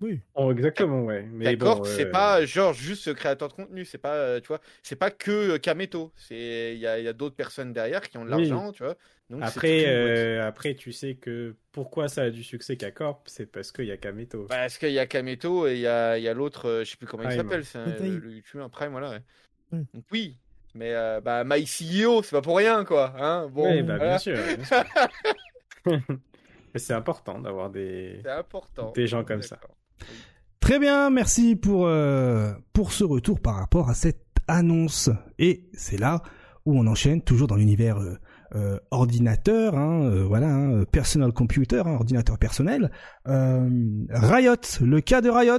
Oui. 0.01 0.21
Oh, 0.33 0.51
exactement, 0.53 1.03
ouais. 1.03 1.23
Mais 1.23 1.57
D'accord, 1.57 1.79
bon, 1.79 1.83
c'est 1.83 2.05
euh, 2.05 2.11
pas 2.11 2.45
genre 2.45 2.73
juste 2.73 3.03
ce 3.03 3.09
créateur 3.09 3.49
de 3.49 3.53
contenu, 3.53 3.83
c'est 3.83 3.97
pas, 3.97 4.15
euh, 4.15 4.39
tu 4.39 4.47
vois, 4.47 4.61
c'est 4.81 4.95
pas 4.95 5.11
que 5.11 5.55
euh, 5.55 5.57
Kameto, 5.57 6.13
c'est 6.15 6.73
il 6.73 6.79
y 6.79 6.87
a, 6.87 6.99
il 6.99 7.03
y 7.03 7.07
a 7.09 7.13
d'autres 7.13 7.35
personnes 7.35 7.73
derrière 7.73 8.07
qui 8.09 8.17
ont 8.17 8.23
de 8.23 8.33
Oui. 8.33 8.47
l'argent, 8.47 8.71
tu 8.71 8.83
vois. 8.83 8.95
Donc 9.29 9.41
Après, 9.43 9.85
euh, 9.87 10.47
après, 10.47 10.73
tu 10.73 10.91
sais 10.91 11.15
que 11.15 11.55
pourquoi 11.71 12.07
ça 12.07 12.23
a 12.23 12.29
du 12.31 12.43
succès 12.43 12.77
qu'à 12.77 12.89
Corp, 12.89 13.21
c'est 13.27 13.45
parce 13.45 13.71
qu'il 13.71 13.85
y 13.85 13.91
a 13.91 13.97
Kameto. 13.97 14.45
Parce 14.49 14.77
qu'il 14.79 14.91
y 14.91 14.97
a 14.99 15.05
Kameto 15.05 15.67
et 15.67 15.73
il 15.75 15.79
y 15.81 15.87
a, 15.87 16.17
il 16.17 16.23
y 16.23 16.27
a 16.27 16.33
l'autre, 16.33 16.67
euh, 16.67 16.83
je 16.83 16.91
sais 16.91 16.97
plus 16.97 17.05
comment 17.05 17.29
il 17.29 17.35
s'appelle, 17.35 17.63
c'est 17.63 17.99
le, 18.01 18.17
le 18.17 18.31
youtubeur 18.31 18.69
Prime, 18.71 18.91
voilà. 18.91 19.11
ouais. 19.11 19.21
Ouais. 19.71 19.83
Donc 19.93 20.03
oui, 20.11 20.37
mais 20.73 20.93
euh, 20.95 21.21
bah 21.21 21.43
My 21.45 21.63
CEO, 21.63 22.23
c'est 22.23 22.31
pas 22.31 22.41
pour 22.41 22.57
rien 22.57 22.83
quoi, 22.85 23.13
hein. 23.19 23.47
Bon, 23.53 23.71
oui, 23.71 23.83
bah, 23.83 23.97
voilà, 23.97 24.11
bien 24.11 24.17
sûr. 24.17 24.35
bien 24.35 24.65
sûr. 24.65 24.83
Mais 26.73 26.79
c'est 26.79 26.93
important 26.93 27.39
d'avoir 27.39 27.69
des. 27.71 28.21
Des 28.93 29.07
gens 29.07 29.23
comme 29.23 29.41
ça. 29.41 29.59
Très 30.59 30.77
bien, 30.77 31.09
merci 31.09 31.55
pour, 31.55 31.87
euh, 31.87 32.53
pour 32.73 32.91
ce 32.93 33.03
retour 33.03 33.39
par 33.39 33.55
rapport 33.55 33.89
à 33.89 33.95
cette 33.95 34.23
annonce. 34.47 35.09
Et 35.39 35.63
c'est 35.73 35.97
là 35.97 36.21
où 36.65 36.77
on 36.77 36.85
enchaîne 36.85 37.23
toujours 37.23 37.47
dans 37.47 37.55
l'univers 37.55 37.97
euh, 37.97 38.19
euh, 38.55 38.77
ordinateur, 38.91 39.77
hein, 39.77 40.03
euh, 40.03 40.23
voilà, 40.23 40.47
hein, 40.47 40.83
personal 40.91 41.31
computer, 41.33 41.81
hein, 41.85 41.93
ordinateur 41.95 42.37
personnel. 42.37 42.91
Euh, 43.27 43.69
Riot, 44.09 44.55
le 44.81 45.01
cas 45.01 45.21
de 45.21 45.29
Riot, 45.29 45.57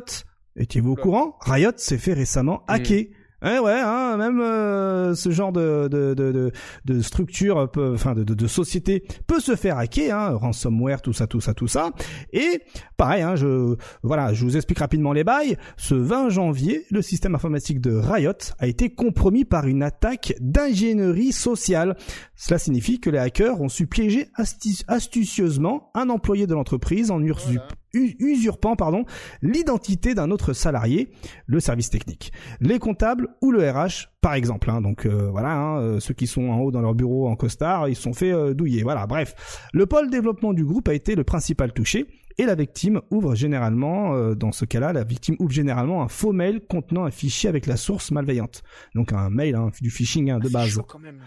étiez-vous 0.56 0.92
au 0.92 0.96
courant? 0.96 1.36
Riot 1.40 1.72
s'est 1.76 1.98
fait 1.98 2.14
récemment 2.14 2.62
hacker. 2.68 3.04
Ouais, 3.42 3.58
ouais, 3.58 3.80
hein, 3.82 4.18
même 4.18 4.38
euh, 4.42 5.14
ce 5.14 5.30
genre 5.30 5.50
de 5.50 5.88
de 5.90 6.12
de 6.12 6.52
de, 6.84 7.00
structure, 7.00 7.70
peut- 7.70 7.92
enfin 7.94 8.14
de, 8.14 8.22
de 8.22 8.34
de 8.34 8.46
société 8.46 9.02
peut 9.26 9.40
se 9.40 9.56
faire 9.56 9.78
hacker, 9.78 10.14
hein, 10.14 10.34
ransomware, 10.34 11.00
tout 11.00 11.14
ça, 11.14 11.26
tout 11.26 11.40
ça, 11.40 11.54
tout 11.54 11.66
ça. 11.66 11.88
Et 12.34 12.60
pareil, 12.98 13.22
hein, 13.22 13.36
je 13.36 13.76
voilà, 14.02 14.34
je 14.34 14.44
vous 14.44 14.56
explique 14.58 14.80
rapidement 14.80 15.14
les 15.14 15.24
bails. 15.24 15.56
Ce 15.78 15.94
20 15.94 16.28
janvier, 16.28 16.84
le 16.90 17.00
système 17.00 17.34
informatique 17.34 17.80
de 17.80 17.94
Riot 17.96 18.34
a 18.58 18.66
été 18.66 18.90
compromis 18.92 19.46
par 19.46 19.66
une 19.66 19.82
attaque 19.82 20.34
d'ingénierie 20.42 21.32
sociale. 21.32 21.96
Cela 22.42 22.58
signifie 22.58 23.00
que 23.00 23.10
les 23.10 23.18
hackers 23.18 23.60
ont 23.60 23.68
su 23.68 23.86
piéger 23.86 24.28
astucieusement 24.88 25.90
un 25.94 26.08
employé 26.08 26.46
de 26.46 26.54
l'entreprise 26.54 27.10
en 27.10 27.20
Voilà. 27.20 27.68
usurpant 27.92 28.76
pardon 28.76 29.04
l'identité 29.42 30.14
d'un 30.14 30.30
autre 30.30 30.54
salarié, 30.54 31.10
le 31.46 31.60
service 31.60 31.90
technique, 31.90 32.32
les 32.60 32.78
comptables 32.78 33.28
ou 33.42 33.50
le 33.52 33.68
RH 33.70 34.08
par 34.22 34.32
exemple. 34.34 34.70
hein. 34.70 34.80
Donc 34.80 35.04
euh, 35.04 35.28
voilà, 35.30 35.52
hein, 35.54 35.80
euh, 35.80 36.00
ceux 36.00 36.14
qui 36.14 36.26
sont 36.26 36.48
en 36.48 36.60
haut 36.60 36.70
dans 36.70 36.80
leur 36.80 36.94
bureau 36.94 37.28
en 37.28 37.36
costard, 37.36 37.88
ils 37.90 37.94
se 37.96 38.02
sont 38.02 38.14
fait 38.14 38.32
euh, 38.32 38.54
douiller. 38.54 38.82
Voilà, 38.84 39.06
bref, 39.06 39.68
le 39.74 39.84
pôle 39.86 40.08
développement 40.08 40.54
du 40.54 40.64
groupe 40.64 40.88
a 40.88 40.94
été 40.94 41.14
le 41.14 41.24
principal 41.24 41.72
touché. 41.74 42.06
Et 42.38 42.44
la 42.46 42.54
victime 42.54 43.02
ouvre 43.10 43.34
généralement, 43.34 44.14
euh, 44.14 44.34
dans 44.34 44.52
ce 44.52 44.64
cas-là, 44.64 44.94
la 44.94 45.04
victime 45.04 45.36
ouvre 45.40 45.50
généralement 45.50 46.02
un 46.02 46.08
faux 46.08 46.32
mail 46.32 46.62
contenant 46.66 47.04
un 47.04 47.10
fichier 47.10 47.50
avec 47.50 47.66
la 47.66 47.76
source 47.76 48.12
malveillante. 48.12 48.62
Donc 48.94 49.12
un 49.12 49.28
mail, 49.28 49.56
hein, 49.56 49.70
du 49.82 49.90
phishing 49.90 50.30
hein, 50.30 50.38
de 50.38 50.46
Ah, 50.46 50.52
base. 50.52 50.68
chaud, 50.70 50.84
quand 50.88 51.00
même. 51.00 51.20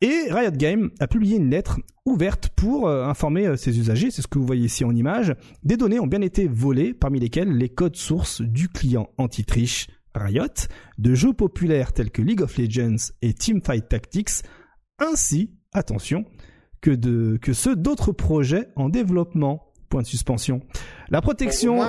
Et 0.00 0.28
Riot 0.30 0.50
Games 0.52 0.90
a 1.00 1.06
publié 1.06 1.36
une 1.36 1.50
lettre 1.50 1.80
ouverte 2.04 2.50
pour 2.50 2.86
euh, 2.86 3.04
informer 3.04 3.46
euh, 3.46 3.56
ses 3.56 3.78
usagers, 3.78 4.10
c'est 4.10 4.22
ce 4.22 4.28
que 4.28 4.38
vous 4.38 4.46
voyez 4.46 4.66
ici 4.66 4.84
en 4.84 4.94
image, 4.94 5.34
des 5.62 5.76
données 5.76 5.98
ont 5.98 6.06
bien 6.06 6.20
été 6.20 6.46
volées, 6.46 6.92
parmi 6.92 7.18
lesquelles 7.18 7.56
les 7.56 7.68
codes 7.68 7.96
sources 7.96 8.42
du 8.42 8.68
client 8.68 9.08
anti-triche 9.18 9.88
Riot, 10.14 10.68
de 10.98 11.14
jeux 11.14 11.32
populaires 11.32 11.92
tels 11.92 12.10
que 12.10 12.22
League 12.22 12.42
of 12.42 12.56
Legends 12.56 13.12
et 13.22 13.34
Teamfight 13.34 13.88
Tactics, 13.88 14.42
ainsi, 14.98 15.50
attention, 15.72 16.24
que, 16.80 16.90
de, 16.90 17.38
que 17.40 17.52
ceux 17.52 17.76
d'autres 17.76 18.12
projets 18.12 18.68
en 18.76 18.88
développement. 18.88 19.62
Point 19.88 20.02
de 20.02 20.06
suspension. 20.06 20.62
La 21.10 21.20
protection, 21.20 21.80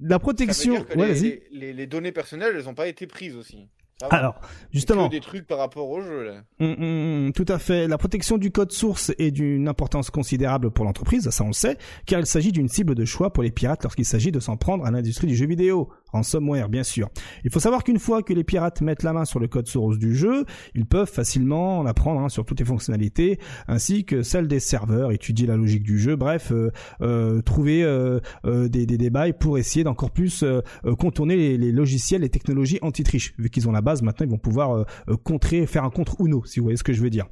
la 0.00 0.18
protection, 0.20 0.86
ouais, 0.94 1.42
les, 1.50 1.86
données 1.88 2.12
personnelles, 2.12 2.54
elles 2.56 2.68
ont 2.68 2.74
pas 2.74 2.86
été 2.86 3.08
prises 3.08 3.34
aussi. 3.34 3.68
Va. 4.02 4.16
Alors, 4.16 4.40
justement, 4.72 5.08
des 5.08 5.20
trucs 5.20 5.46
par 5.46 5.58
rapport 5.58 5.88
au 5.88 6.00
jeu 6.00 6.24
là. 6.24 6.32
Hum, 6.60 6.76
hum, 6.78 7.26
hum, 7.26 7.32
tout 7.32 7.46
à 7.48 7.58
fait. 7.58 7.86
La 7.86 7.98
protection 7.98 8.36
du 8.36 8.50
code 8.50 8.72
source 8.72 9.12
est 9.18 9.30
d'une 9.30 9.68
importance 9.68 10.10
considérable 10.10 10.70
pour 10.70 10.84
l'entreprise, 10.84 11.30
ça 11.30 11.44
on 11.44 11.48
le 11.48 11.52
sait, 11.52 11.78
car 12.06 12.18
il 12.20 12.26
s'agit 12.26 12.52
d'une 12.52 12.68
cible 12.68 12.94
de 12.94 13.04
choix 13.04 13.32
pour 13.32 13.42
les 13.42 13.50
pirates 13.50 13.82
lorsqu'il 13.84 14.04
s'agit 14.04 14.32
de 14.32 14.40
s'en 14.40 14.56
prendre 14.56 14.84
à 14.84 14.90
l'industrie 14.90 15.28
du 15.28 15.36
jeu 15.36 15.46
vidéo, 15.46 15.88
ransomware 16.12 16.68
bien 16.68 16.82
sûr. 16.82 17.08
Il 17.44 17.50
faut 17.50 17.60
savoir 17.60 17.84
qu'une 17.84 17.98
fois 17.98 18.22
que 18.22 18.32
les 18.32 18.44
pirates 18.44 18.80
mettent 18.80 19.02
la 19.02 19.12
main 19.12 19.24
sur 19.24 19.40
le 19.40 19.48
code 19.48 19.66
source 19.66 19.98
du 19.98 20.14
jeu, 20.14 20.44
ils 20.74 20.86
peuvent 20.86 21.10
facilement 21.10 21.78
en 21.80 21.86
apprendre 21.86 22.20
hein, 22.20 22.28
sur 22.28 22.44
toutes 22.44 22.60
les 22.60 22.66
fonctionnalités, 22.66 23.38
ainsi 23.68 24.04
que 24.04 24.22
celles 24.22 24.48
des 24.48 24.60
serveurs, 24.60 25.12
étudier 25.12 25.46
la 25.46 25.56
logique 25.56 25.82
du 25.82 25.98
jeu, 25.98 26.16
bref, 26.16 26.52
euh, 26.52 26.70
euh, 27.00 27.40
trouver 27.42 27.82
euh, 27.82 28.20
euh, 28.44 28.68
des, 28.68 28.86
des, 28.86 28.98
des 28.98 29.10
pour 29.38 29.58
essayer 29.58 29.84
d'encore 29.84 30.10
plus 30.10 30.42
euh, 30.42 30.62
euh, 30.84 30.94
contourner 30.94 31.36
les, 31.36 31.58
les 31.58 31.72
logiciels 31.72 32.24
et 32.24 32.28
technologies 32.28 32.78
anti-triche. 32.82 33.34
Vu 33.38 33.50
qu'ils 33.50 33.68
ont 33.68 33.72
la 33.72 33.82
base, 33.82 34.02
maintenant 34.02 34.26
ils 34.26 34.30
vont 34.30 34.38
pouvoir 34.38 34.86
contrer, 35.22 35.66
faire 35.66 35.84
un 35.84 35.90
contre 35.90 36.16
Uno, 36.20 36.42
si 36.44 36.60
vous 36.60 36.64
voyez 36.64 36.76
ce 36.76 36.82
que 36.82 36.92
je 36.92 37.02
veux 37.02 37.10
dire. 37.10 37.26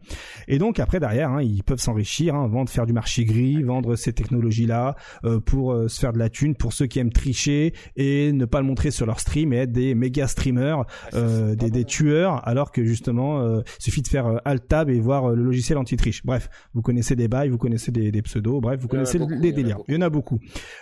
Et 0.48 0.58
donc 0.58 0.78
après 0.78 1.00
derrière, 1.00 1.30
hein, 1.30 1.42
ils 1.42 1.62
peuvent 1.62 1.80
s'enrichir, 1.80 2.34
hein, 2.34 2.46
vendre, 2.48 2.70
faire 2.70 2.86
du 2.86 2.92
marché 2.92 3.24
gris, 3.24 3.62
vendre 3.62 3.96
ces 3.96 4.12
technologies-là 4.12 4.96
euh, 5.24 5.40
pour 5.40 5.74
se 5.88 5.98
faire 5.98 6.12
de 6.12 6.18
la 6.18 6.28
thune 6.28 6.54
pour 6.54 6.72
ceux 6.72 6.86
qui 6.86 6.98
aiment 6.98 7.12
tricher 7.12 7.72
et 7.96 8.32
ne 8.32 8.44
pas 8.44 8.60
le 8.60 8.66
montrer 8.70 8.90
sur 8.90 9.06
leur 9.06 9.20
stream 9.20 9.52
et 9.52 9.56
être 9.56 9.72
des 9.72 9.94
méga 9.94 10.26
streamers, 10.26 10.84
Ah, 11.12 11.16
euh, 11.16 11.54
des, 11.54 11.84
tueurs, 11.84 12.46
alors 12.46 12.72
que 12.72 12.84
justement, 12.84 13.40
euh, 13.40 13.60
il 13.78 13.82
suffit 13.82 14.02
de 14.02 14.08
faire 14.08 14.26
euh, 14.26 14.38
alt 14.44 14.66
tab 14.66 14.88
et 14.88 15.00
voir 15.00 15.30
euh, 15.30 15.34
le 15.34 15.42
logiciel 15.42 15.76
anti-triche. 15.78 16.24
Bref, 16.24 16.48
vous 16.74 16.82
connaissez 16.82 17.16
des 17.16 17.28
bails, 17.28 17.48
vous 17.48 17.58
connaissez 17.58 17.90
des, 17.90 18.10
des 18.10 18.22
pseudos, 18.22 18.60
bref, 18.60 18.80
vous 18.80 18.88
connaissez 18.88 19.18
beaucoup, 19.18 19.34
les 19.34 19.52
délires. 19.52 19.78
Il 19.88 19.94
y 19.94 19.98
en 19.98 20.02
a 20.02 20.10
beaucoup. 20.10 20.38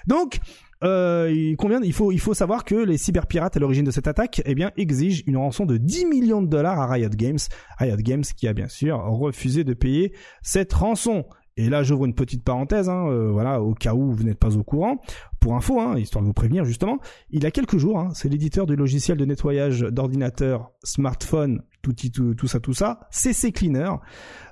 Donc, 0.06 0.40
euh, 0.84 1.32
il 1.34 1.56
convient, 1.56 1.80
il 1.82 1.92
faut, 1.92 2.12
il 2.12 2.20
faut 2.20 2.34
savoir 2.34 2.64
que 2.64 2.74
les 2.74 2.98
cyberpirates 2.98 3.56
à 3.56 3.60
l'origine 3.60 3.84
de 3.84 3.90
cette 3.90 4.06
attaque, 4.06 4.42
eh 4.44 4.54
bien, 4.54 4.70
exigent 4.76 5.22
une 5.26 5.36
rançon 5.36 5.66
de 5.66 5.76
10 5.76 6.06
millions 6.06 6.42
de 6.42 6.48
dollars 6.48 6.78
à 6.78 6.86
Riot 6.86 7.08
Games. 7.10 7.38
Riot 7.78 7.96
Games 7.96 8.22
qui 8.22 8.46
a 8.46 8.52
bien 8.52 8.68
sûr 8.68 8.98
refusé 8.98 9.64
de 9.64 9.74
payer 9.74 10.12
cette 10.42 10.72
rançon. 10.72 11.24
Et 11.58 11.68
là, 11.68 11.82
j'ouvre 11.82 12.04
une 12.04 12.14
petite 12.14 12.44
parenthèse, 12.44 12.88
hein, 12.88 13.08
euh, 13.08 13.32
voilà, 13.32 13.60
au 13.60 13.74
cas 13.74 13.92
où 13.92 14.12
vous 14.12 14.22
n'êtes 14.22 14.38
pas 14.38 14.56
au 14.56 14.62
courant. 14.62 15.00
Pour 15.40 15.56
info, 15.56 15.80
hein, 15.80 15.98
histoire 15.98 16.22
de 16.22 16.26
vous 16.28 16.32
prévenir 16.32 16.64
justement, 16.64 17.00
il 17.30 17.42
y 17.42 17.46
a 17.46 17.50
quelques 17.50 17.78
jours, 17.78 17.98
hein, 17.98 18.10
c'est 18.14 18.28
l'éditeur 18.28 18.64
du 18.64 18.76
logiciel 18.76 19.18
de 19.18 19.24
nettoyage 19.24 19.80
d'ordinateur, 19.80 20.70
smartphone, 20.84 21.62
tout, 21.82 21.92
tout, 21.92 22.34
tout 22.34 22.46
ça, 22.46 22.60
tout 22.60 22.74
ça, 22.74 23.00
CC 23.10 23.50
Cleaner, 23.50 23.90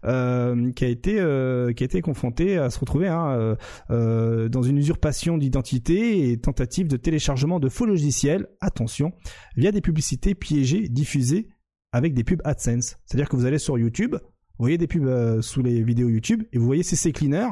euh, 0.04 0.72
qui 0.72 0.84
a 0.84 0.88
été, 0.88 1.20
euh, 1.20 1.72
qui 1.72 1.84
a 1.84 1.86
été 1.86 2.00
confronté 2.00 2.58
à 2.58 2.70
se 2.70 2.78
retrouver 2.78 3.08
hein, 3.08 3.28
euh, 3.30 3.56
euh, 3.90 4.48
dans 4.48 4.62
une 4.62 4.78
usurpation 4.78 5.38
d'identité 5.38 6.30
et 6.30 6.40
tentative 6.40 6.88
de 6.88 6.96
téléchargement 6.96 7.60
de 7.60 7.68
faux 7.68 7.86
logiciels. 7.86 8.48
Attention, 8.60 9.12
via 9.56 9.72
des 9.72 9.80
publicités 9.80 10.34
piégées 10.34 10.88
diffusées 10.88 11.48
avec 11.92 12.14
des 12.14 12.24
pubs 12.24 12.42
AdSense. 12.44 12.96
C'est-à-dire 13.04 13.28
que 13.28 13.36
vous 13.36 13.46
allez 13.46 13.58
sur 13.58 13.78
YouTube, 13.78 14.16
vous 14.58 14.62
voyez 14.64 14.78
des 14.78 14.86
pubs 14.86 15.06
euh, 15.06 15.42
sous 15.42 15.62
les 15.62 15.82
vidéos 15.82 16.08
YouTube 16.08 16.42
et 16.52 16.58
vous 16.58 16.66
voyez 16.66 16.82
CC 16.82 17.12
Cleaner. 17.12 17.48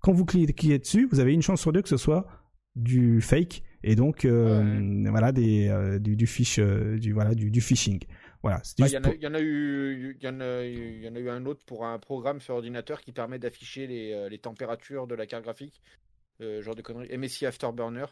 Quand 0.00 0.12
vous 0.12 0.24
cliquez 0.24 0.78
dessus, 0.78 1.06
vous 1.10 1.20
avez 1.20 1.32
une 1.32 1.42
chance 1.42 1.60
sur 1.60 1.72
deux 1.72 1.82
que 1.82 1.88
ce 1.88 1.96
soit 1.96 2.26
du 2.76 3.20
fake 3.20 3.62
et 3.82 3.94
donc 3.94 4.24
euh, 4.24 5.04
voilà 5.10 5.30
des 5.32 5.68
euh, 5.68 5.98
du, 5.98 6.16
du 6.16 6.26
fish 6.26 6.58
euh, 6.58 6.98
du 6.98 7.12
voilà 7.12 7.34
du, 7.34 7.50
du 7.50 7.60
phishing. 7.60 8.00
Voilà. 8.42 8.58
Bah, 8.58 8.62
Il 8.78 8.84
juste 8.84 8.94
y, 8.94 8.98
en 8.98 9.00
pour- 9.02 9.12
a- 9.12 9.14
il 9.14 9.22
y 9.22 9.26
en 9.26 9.34
a 9.34 9.40
eu, 9.40 10.16
il 10.20 10.24
y 10.24 10.28
en 10.28 10.40
a, 10.40 10.64
il 10.64 11.02
y 11.02 11.08
en 11.08 11.14
a 11.16 11.18
eu 11.18 11.30
un 11.30 11.46
autre 11.46 11.64
pour 11.64 11.86
un 11.86 11.98
programme 11.98 12.40
sur 12.40 12.54
ordinateur 12.54 13.00
qui 13.00 13.12
permet 13.12 13.38
d'afficher 13.38 13.86
les, 13.86 14.28
les 14.28 14.38
températures 14.38 15.06
de 15.06 15.14
la 15.14 15.26
carte 15.26 15.44
graphique, 15.44 15.80
genre 16.40 16.74
de 16.74 16.82
conneries, 16.82 17.16
MSI 17.16 17.46
Afterburner, 17.46 18.04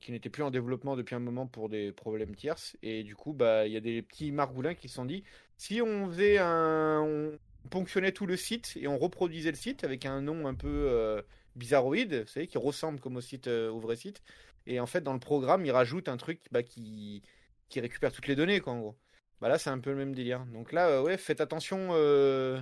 qui 0.00 0.12
n'était 0.12 0.30
plus 0.30 0.42
en 0.42 0.50
développement 0.50 0.96
depuis 0.96 1.14
un 1.14 1.20
moment 1.20 1.46
pour 1.46 1.68
des 1.68 1.92
problèmes 1.92 2.34
tierces. 2.34 2.76
Et 2.82 3.02
du 3.04 3.14
coup, 3.14 3.32
bah, 3.32 3.66
il 3.66 3.72
y 3.72 3.76
a 3.76 3.80
des 3.80 4.02
petits 4.02 4.32
margoulins 4.32 4.74
qui 4.74 4.88
se 4.88 4.94
sont 4.94 5.04
dit, 5.04 5.22
si 5.56 5.80
on 5.82 6.08
faisait 6.08 6.38
un, 6.38 7.00
on 7.02 7.68
ponctionnait 7.70 8.12
tout 8.12 8.26
le 8.26 8.36
site 8.36 8.76
et 8.76 8.88
on 8.88 8.98
reproduisait 8.98 9.50
le 9.50 9.56
site 9.56 9.84
avec 9.84 10.06
un 10.06 10.20
nom 10.20 10.46
un 10.46 10.54
peu 10.54 10.68
euh, 10.68 11.22
bizarroïde, 11.56 12.22
vous 12.22 12.26
savez, 12.28 12.46
qui 12.46 12.58
ressemble 12.58 13.00
comme 13.00 13.16
au 13.16 13.20
site, 13.20 13.46
euh, 13.48 13.70
au 13.70 13.80
vrai 13.80 13.96
site. 13.96 14.22
Et 14.66 14.80
en 14.80 14.86
fait, 14.86 15.02
dans 15.02 15.12
le 15.12 15.18
programme, 15.20 15.64
ils 15.66 15.70
rajoutent 15.72 16.08
un 16.08 16.16
truc 16.16 16.40
bah, 16.50 16.62
qui 16.62 17.22
qui 17.70 17.80
récupère 17.80 18.12
toutes 18.12 18.26
les 18.28 18.36
données, 18.36 18.60
quoi, 18.60 18.72
en 18.74 18.80
gros. 18.80 18.96
Bah 19.40 19.48
là, 19.48 19.58
c'est 19.58 19.70
un 19.70 19.78
peu 19.80 19.90
le 19.90 19.96
même 19.96 20.14
délire. 20.14 20.44
Donc 20.46 20.72
là, 20.72 20.88
euh, 20.88 21.02
ouais, 21.02 21.16
faites 21.16 21.40
attention 21.40 21.88
euh, 21.92 22.60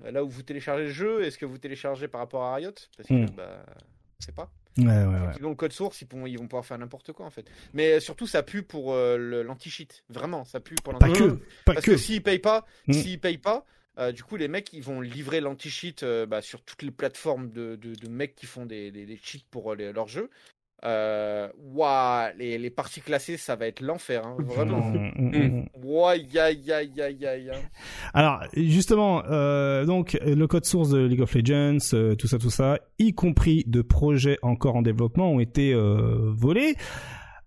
là 0.00 0.24
où 0.24 0.28
vous 0.30 0.42
téléchargez 0.42 0.84
le 0.84 0.90
jeu. 0.90 1.22
Est-ce 1.24 1.36
que 1.38 1.44
vous 1.46 1.58
téléchargez 1.58 2.08
par 2.08 2.20
rapport 2.20 2.44
à 2.44 2.54
Riot? 2.54 2.72
Parce 2.96 3.08
que, 3.08 3.14
Hmm. 3.14 3.26
bah, 3.36 3.64
je 4.20 4.26
sais 4.26 4.32
pas. 4.32 4.50
Ouais, 4.78 4.84
ouais, 4.86 5.04
ouais. 5.04 5.32
Ils 5.38 5.44
ont 5.44 5.50
le 5.50 5.54
code 5.56 5.72
source, 5.72 6.00
ils, 6.00 6.06
pourront- 6.06 6.26
ils 6.26 6.38
vont 6.38 6.46
pouvoir 6.46 6.64
faire 6.64 6.78
n'importe 6.78 7.12
quoi, 7.12 7.26
en 7.26 7.30
fait. 7.30 7.44
Mais 7.74 8.00
surtout, 8.00 8.26
ça 8.26 8.42
pue 8.42 8.62
pour 8.62 8.92
euh, 8.94 9.42
l'anti-cheat. 9.42 10.04
Vraiment, 10.08 10.44
ça 10.44 10.60
pue 10.60 10.76
pour 10.82 10.96
Pas 10.98 11.08
l'anti-cheat. 11.08 11.28
que, 11.30 11.34
pas 11.64 11.74
Parce 11.74 11.84
que. 11.86 11.90
que 11.92 11.96
s'ils 11.96 12.22
payent 12.22 12.38
pas, 12.38 12.66
Mm. 12.86 12.92
s'ils 12.92 13.20
payent 13.20 13.38
pas, 13.38 13.64
euh, 13.98 14.12
du 14.12 14.22
coup 14.22 14.36
les 14.36 14.46
mecs 14.48 14.72
ils 14.72 14.82
vont 14.82 15.00
livrer 15.00 15.40
l'anti-cheat 15.40 16.04
euh, 16.04 16.24
bah, 16.24 16.40
sur 16.40 16.62
toutes 16.62 16.82
les 16.82 16.92
plateformes 16.92 17.50
de, 17.50 17.74
de, 17.76 17.94
de 17.94 18.08
mecs 18.08 18.36
qui 18.36 18.46
font 18.46 18.64
des, 18.64 18.92
des, 18.92 19.04
des 19.04 19.18
cheats 19.22 19.40
pour 19.50 19.74
les- 19.74 19.92
leurs 19.92 20.06
jeux. 20.08 20.30
Euh, 20.84 21.48
les, 22.38 22.56
les 22.58 22.70
parties 22.70 23.02
classées 23.02 23.36
ça 23.36 23.54
va 23.56 23.66
être 23.66 23.80
l'enfer, 23.80 24.24
hein, 24.24 24.36
vraiment. 24.38 24.92
Ouah, 25.82 26.16
ya, 26.16 26.50
ya, 26.50 26.82
ya, 26.82 27.10
ya, 27.10 27.36
ya. 27.36 27.52
Alors 28.14 28.40
justement, 28.54 29.22
euh, 29.30 29.84
donc 29.84 30.18
le 30.24 30.46
code 30.46 30.64
source 30.64 30.90
de 30.90 31.04
League 31.04 31.20
of 31.20 31.34
Legends, 31.34 31.78
euh, 31.92 32.14
tout 32.14 32.26
ça, 32.26 32.38
tout 32.38 32.50
ça, 32.50 32.78
y 32.98 33.12
compris 33.12 33.64
de 33.66 33.82
projets 33.82 34.38
encore 34.42 34.76
en 34.76 34.82
développement, 34.82 35.30
ont 35.30 35.40
été 35.40 35.74
euh, 35.74 36.30
volés. 36.34 36.74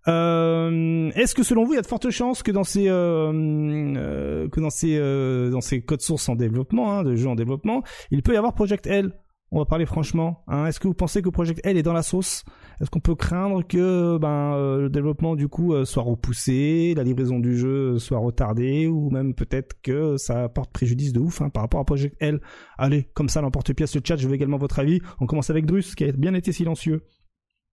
Euh, 0.07 1.09
Est-ce 1.15 1.33
que 1.33 1.43
selon 1.43 1.63
vous, 1.63 1.73
il 1.73 1.75
y 1.77 1.79
a 1.79 1.81
de 1.81 1.87
fortes 1.87 2.09
chances 2.09 2.43
que 2.43 2.51
dans 2.51 2.65
ces 2.65 2.89
euh, 2.89 3.31
euh, 3.33 4.49
que 4.49 4.59
dans 4.59 4.69
ces 4.69 4.97
euh, 4.97 5.49
dans 5.49 5.61
ces 5.61 5.81
codes 5.81 6.01
sources 6.01 6.27
en 6.29 6.35
développement, 6.35 6.91
hein, 6.91 7.03
de 7.03 7.15
jeux 7.15 7.29
en 7.29 7.35
développement, 7.35 7.83
il 8.11 8.21
peut 8.21 8.33
y 8.33 8.37
avoir 8.37 8.53
Project 8.53 8.85
L? 8.85 9.13
On 9.55 9.59
va 9.59 9.65
parler 9.65 9.85
franchement. 9.85 10.43
Hein. 10.47 10.65
Est-ce 10.65 10.79
que 10.79 10.87
vous 10.87 10.95
pensez 10.95 11.21
que 11.21 11.29
Project 11.29 11.61
L 11.63 11.77
est 11.77 11.83
dans 11.83 11.93
la 11.93 12.01
sauce? 12.01 12.43
Est-ce 12.81 12.89
qu'on 12.89 12.99
peut 12.99 13.13
craindre 13.13 13.61
que 13.61 14.17
ben 14.17 14.55
euh, 14.55 14.81
le 14.81 14.89
développement 14.89 15.35
du 15.35 15.47
coup 15.47 15.75
euh, 15.75 15.85
soit 15.85 16.01
repoussé, 16.01 16.95
la 16.97 17.03
livraison 17.03 17.37
du 17.37 17.55
jeu 17.55 17.99
soit 17.99 18.17
retardée, 18.17 18.87
ou 18.87 19.11
même 19.11 19.35
peut-être 19.35 19.79
que 19.83 20.17
ça 20.17 20.49
porte 20.49 20.71
préjudice 20.71 21.13
de 21.13 21.19
ouf 21.19 21.43
hein, 21.43 21.49
par 21.49 21.61
rapport 21.61 21.79
à 21.79 21.85
Project 21.85 22.15
L? 22.19 22.41
Allez, 22.79 23.11
comme 23.13 23.29
ça, 23.29 23.41
l'emporte-pièce, 23.41 23.93
le 23.93 24.01
chat, 24.03 24.15
je 24.15 24.27
veux 24.27 24.33
également 24.33 24.57
votre 24.57 24.79
avis. 24.79 25.01
On 25.19 25.27
commence 25.27 25.51
avec 25.51 25.67
Drus, 25.67 25.93
qui 25.93 26.03
a 26.03 26.11
bien 26.11 26.33
été 26.33 26.51
silencieux. 26.51 27.03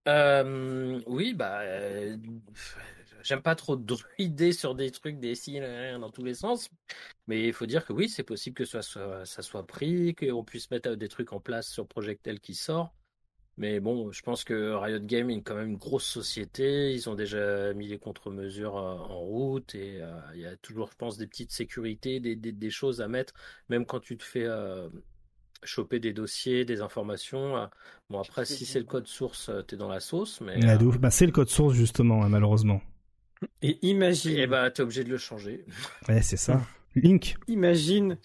Euh, 0.07 0.99
oui, 1.07 1.33
bah, 1.33 1.61
euh, 1.61 2.15
j'aime 3.23 3.41
pas 3.41 3.55
trop 3.55 3.75
druider 3.75 4.51
sur 4.53 4.75
des 4.75 4.91
trucs, 4.91 5.19
des 5.19 5.35
signes 5.35 5.61
euh, 5.61 5.97
dans 5.99 6.09
tous 6.09 6.23
les 6.23 6.33
sens, 6.33 6.69
mais 7.27 7.47
il 7.47 7.53
faut 7.53 7.65
dire 7.65 7.85
que 7.85 7.93
oui, 7.93 8.09
c'est 8.09 8.23
possible 8.23 8.55
que 8.55 8.65
ça 8.65 8.81
soit, 8.81 9.25
ça 9.25 9.41
soit 9.41 9.65
pris, 9.65 10.15
qu'on 10.15 10.43
puisse 10.43 10.69
mettre 10.71 10.95
des 10.95 11.07
trucs 11.07 11.33
en 11.33 11.39
place 11.39 11.69
sur 11.69 11.87
Project 11.87 12.25
L 12.27 12.39
qui 12.39 12.55
sort. 12.55 12.93
Mais 13.57 13.79
bon, 13.79 14.11
je 14.11 14.21
pense 14.21 14.43
que 14.43 14.73
Riot 14.73 15.01
Games 15.01 15.29
est 15.29 15.41
quand 15.41 15.55
même 15.55 15.71
une 15.71 15.77
grosse 15.77 16.05
société. 16.05 16.93
Ils 16.93 17.09
ont 17.09 17.15
déjà 17.15 17.73
mis 17.73 17.87
les 17.87 17.99
contre-mesures 17.99 18.77
euh, 18.77 18.93
en 18.95 19.19
route 19.19 19.75
et 19.75 20.01
euh, 20.01 20.09
il 20.33 20.41
y 20.41 20.45
a 20.45 20.55
toujours, 20.57 20.89
je 20.91 20.95
pense, 20.97 21.17
des 21.17 21.27
petites 21.27 21.51
sécurités, 21.51 22.19
des, 22.19 22.35
des, 22.35 22.53
des 22.53 22.69
choses 22.69 23.01
à 23.01 23.07
mettre, 23.07 23.33
même 23.69 23.85
quand 23.85 23.99
tu 23.99 24.17
te 24.17 24.23
fais 24.23 24.45
euh, 24.45 24.89
choper 25.63 25.99
des 25.99 26.13
dossiers, 26.13 26.65
des 26.65 26.81
informations. 26.81 27.57
euh. 27.57 27.67
Bon, 28.09 28.19
après, 28.19 28.45
si 28.45 28.65
c'est 28.65 28.79
le 28.79 28.85
code 28.85 29.07
source, 29.07 29.49
euh, 29.49 29.61
t'es 29.61 29.77
dans 29.77 29.89
la 29.89 29.99
sauce, 29.99 30.41
mais 30.41 30.59
Ah, 30.63 30.75
euh. 30.81 30.91
Bah, 30.97 31.11
c'est 31.11 31.25
le 31.25 31.31
code 31.31 31.49
source, 31.49 31.75
justement, 31.75 32.23
hein, 32.23 32.29
malheureusement. 32.29 32.81
Et 33.61 33.77
imagine, 33.87 34.35
eh 34.37 34.47
ben, 34.47 34.69
t'es 34.69 34.81
obligé 34.83 35.03
de 35.03 35.09
le 35.09 35.17
changer. 35.17 35.65
Ouais, 36.07 36.21
c'est 36.21 36.37
ça. 36.37 36.61
Link. 36.95 37.35
imagine, 37.47 38.17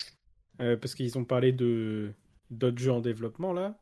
euh, 0.61 0.77
parce 0.77 0.95
qu'ils 0.95 1.17
ont 1.19 1.25
parlé 1.25 1.53
de 1.53 2.13
d'autres 2.51 2.79
jeux 2.79 2.93
en 2.93 3.01
développement 3.01 3.53
là. 3.53 3.77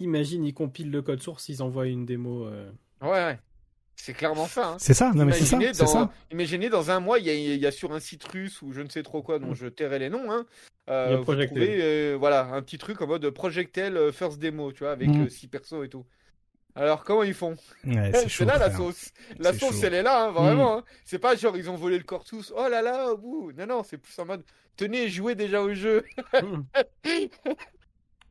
Imagine, 0.00 0.44
ils 0.44 0.54
compilent 0.54 0.90
le 0.90 1.02
code 1.02 1.22
source, 1.22 1.48
ils 1.48 1.62
envoient 1.62 1.86
une 1.86 2.04
démo. 2.06 2.46
euh, 2.46 2.70
Ouais, 3.02 3.10
ouais. 3.10 3.38
C'est 3.98 4.12
clairement 4.12 4.46
ça. 4.46 4.72
Hein. 4.72 4.76
C'est 4.78 4.92
ça, 4.92 5.12
non 5.14 5.24
mais 5.24 5.32
c'est 5.32 5.46
ça, 5.46 5.56
Imaginez 5.56 5.72
c'est 5.74 5.84
dans, 5.84 5.90
ça. 5.90 6.12
imaginez 6.30 6.68
dans 6.68 6.90
un 6.90 7.00
mois, 7.00 7.18
il 7.18 7.24
y, 7.26 7.30
a- 7.30 7.34
il 7.34 7.58
y 7.58 7.66
a 7.66 7.70
sur 7.70 7.92
un 7.92 8.00
site 8.00 8.24
russe 8.24 8.60
ou 8.60 8.72
je 8.72 8.82
ne 8.82 8.90
sais 8.90 9.02
trop 9.02 9.22
quoi, 9.22 9.38
dont 9.38 9.54
je 9.54 9.66
tairai 9.68 9.98
les 9.98 10.10
noms, 10.10 10.30
hein, 10.30 10.44
euh, 10.90 11.16
vous 11.16 11.34
trouvez 11.34 11.82
euh, 11.82 12.14
voilà, 12.18 12.44
un 12.52 12.60
petit 12.60 12.76
truc 12.76 13.00
en 13.00 13.06
mode 13.06 13.28
Projectel 13.30 14.12
First 14.12 14.38
Demo, 14.38 14.70
tu 14.72 14.80
vois, 14.80 14.92
avec 14.92 15.08
Mm. 15.08 15.28
6 15.30 15.48
persos 15.48 15.82
et 15.84 15.88
tout. 15.88 16.04
Alors 16.76 17.04
comment 17.04 17.22
ils 17.22 17.34
font 17.34 17.56
Ouais, 17.84 18.12
C'est 18.14 18.28
chaud. 18.28 18.44
là 18.44 18.58
la 18.58 18.70
sauce. 18.70 19.12
La 19.38 19.52
C'est 19.52 19.58
sauce, 19.58 19.80
chaud. 19.80 19.86
elle 19.86 19.94
est 19.94 20.02
là, 20.02 20.26
hein, 20.26 20.30
vraiment. 20.30 20.78
hein. 20.78 20.84
C'est 21.04 21.18
pas 21.18 21.34
genre 21.36 21.56
ils 21.56 21.70
ont 21.70 21.76
volé 21.76 21.98
le 21.98 22.04
corps 22.04 22.24
tous. 22.24 22.52
Oh 22.56 22.68
là 22.68 22.82
là, 22.82 23.12
au 23.12 23.16
bout. 23.18 23.52
Non, 23.52 23.66
non, 23.66 23.82
c'est 23.82 23.98
plus 23.98 24.18
en 24.18 24.26
mode 24.26 24.44
tenez, 24.76 25.08
jouez 25.08 25.34
déjà 25.34 25.62
au 25.62 25.72
jeu. 25.74 26.04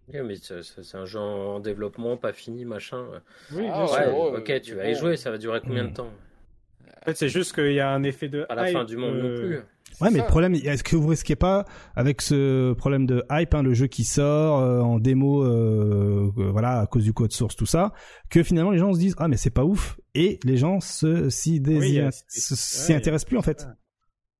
Ouais, 0.07 0.23
mais 0.23 0.35
c'est 0.35 0.95
un 0.95 1.05
jeu 1.05 1.19
en 1.19 1.59
développement, 1.59 2.17
pas 2.17 2.33
fini, 2.33 2.65
machin. 2.65 3.21
Oui, 3.49 3.71
Ah 3.71 3.71
bien 3.73 3.85
Ouais, 3.85 3.87
sûr. 3.87 4.15
ouais, 4.31 4.37
ok, 4.37 4.61
tu 4.61 4.75
vas 4.75 4.87
y 4.87 4.93
bon. 4.93 4.95
jouer, 4.95 5.17
ça 5.17 5.31
va 5.31 5.37
durer 5.37 5.61
combien 5.61 5.83
Mm. 5.83 5.87
de 5.87 5.93
temps? 5.93 6.11
En 7.05 7.11
fait, 7.11 7.15
c'est 7.17 7.29
juste 7.29 7.53
qu'il 7.53 7.71
y 7.73 7.79
a 7.79 7.91
un 7.91 8.01
effet 8.03 8.29
de. 8.29 8.45
À 8.49 8.55
la 8.55 8.67
hype, 8.69 8.77
fin 8.77 8.83
du 8.83 8.97
monde 8.97 9.15
euh, 9.15 9.29
non 9.35 9.41
plus. 9.41 9.55
Ouais, 10.01 10.09
mais 10.11 10.17
ça. 10.17 10.23
le 10.23 10.27
problème, 10.27 10.55
est-ce 10.55 10.83
que 10.83 10.95
vous 10.95 11.07
risquez 11.07 11.35
pas 11.35 11.63
avec 11.95 12.21
ce 12.21 12.73
problème 12.73 13.05
de 13.05 13.23
hype, 13.31 13.53
hein, 13.53 13.63
le 13.63 13.73
jeu 13.73 13.87
qui 13.87 14.03
sort 14.03 14.59
euh, 14.59 14.81
en 14.81 14.99
démo, 14.99 15.43
euh, 15.45 16.31
euh, 16.37 16.49
voilà, 16.51 16.79
à 16.81 16.87
cause 16.87 17.03
du 17.03 17.13
code 17.13 17.31
source, 17.31 17.55
tout 17.55 17.65
ça, 17.67 17.93
que 18.29 18.43
finalement 18.43 18.71
les 18.71 18.77
gens 18.79 18.91
se 18.93 18.99
disent 18.99 19.15
ah 19.19 19.27
mais 19.29 19.37
c'est 19.37 19.51
pas 19.51 19.63
ouf 19.63 19.97
et 20.13 20.39
les 20.43 20.57
gens 20.57 20.81
se 20.81 21.29
s'y 21.29 21.61
dés- 21.61 21.77
Oui, 21.79 21.99
a- 21.99 22.09
s'y 22.11 22.91
ouais, 22.91 22.97
intéressent 22.97 23.29
plus 23.29 23.37
en 23.37 23.41
fait, 23.41 23.65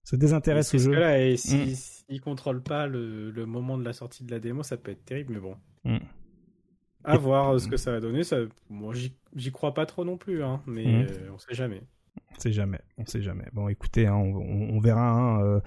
se 0.03 0.17
désintéressent 0.17 0.75
au 0.81 0.83
jeu. 0.85 0.91
que-là, 0.91 1.25
et 1.25 1.37
si- 1.37 1.55
Mm. 1.57 1.73
s'ils 1.75 2.21
contrôlent 2.21 2.63
pas 2.63 2.87
le, 2.87 3.31
le 3.31 3.45
moment 3.45 3.77
de 3.77 3.85
la 3.85 3.93
sortie 3.93 4.25
de 4.25 4.31
la 4.31 4.39
démo, 4.39 4.61
ça 4.61 4.75
peut 4.75 4.91
être 4.91 5.05
terrible, 5.05 5.35
mais 5.35 5.39
bon. 5.39 5.55
Mm. 5.85 5.99
À 7.05 7.17
voir 7.17 7.51
euh, 7.53 7.59
ce 7.59 7.67
que 7.69 7.77
ça 7.77 7.91
va 7.91 7.99
donner. 8.01 8.23
Ça... 8.23 8.37
Moi, 8.69 8.93
j'y 8.95 9.15
j'y 9.35 9.51
crois 9.51 9.73
pas 9.73 9.85
trop 9.85 10.03
non 10.03 10.17
plus, 10.17 10.43
hein, 10.43 10.61
mais 10.65 10.85
Mm. 10.85 11.07
euh, 11.09 11.29
on 11.33 11.37
sait 11.37 11.53
jamais. 11.53 11.81
On 12.37 12.39
sait 12.39 12.51
jamais, 12.51 12.79
on 12.97 13.05
sait 13.05 13.21
jamais. 13.21 13.45
Bon, 13.53 13.69
écoutez, 13.69 14.07
hein, 14.07 14.15
on, 14.15 14.35
on- 14.35 14.75
on 14.75 14.79
verra. 14.79 15.09
hein, 15.09 15.41
euh, 15.41 15.59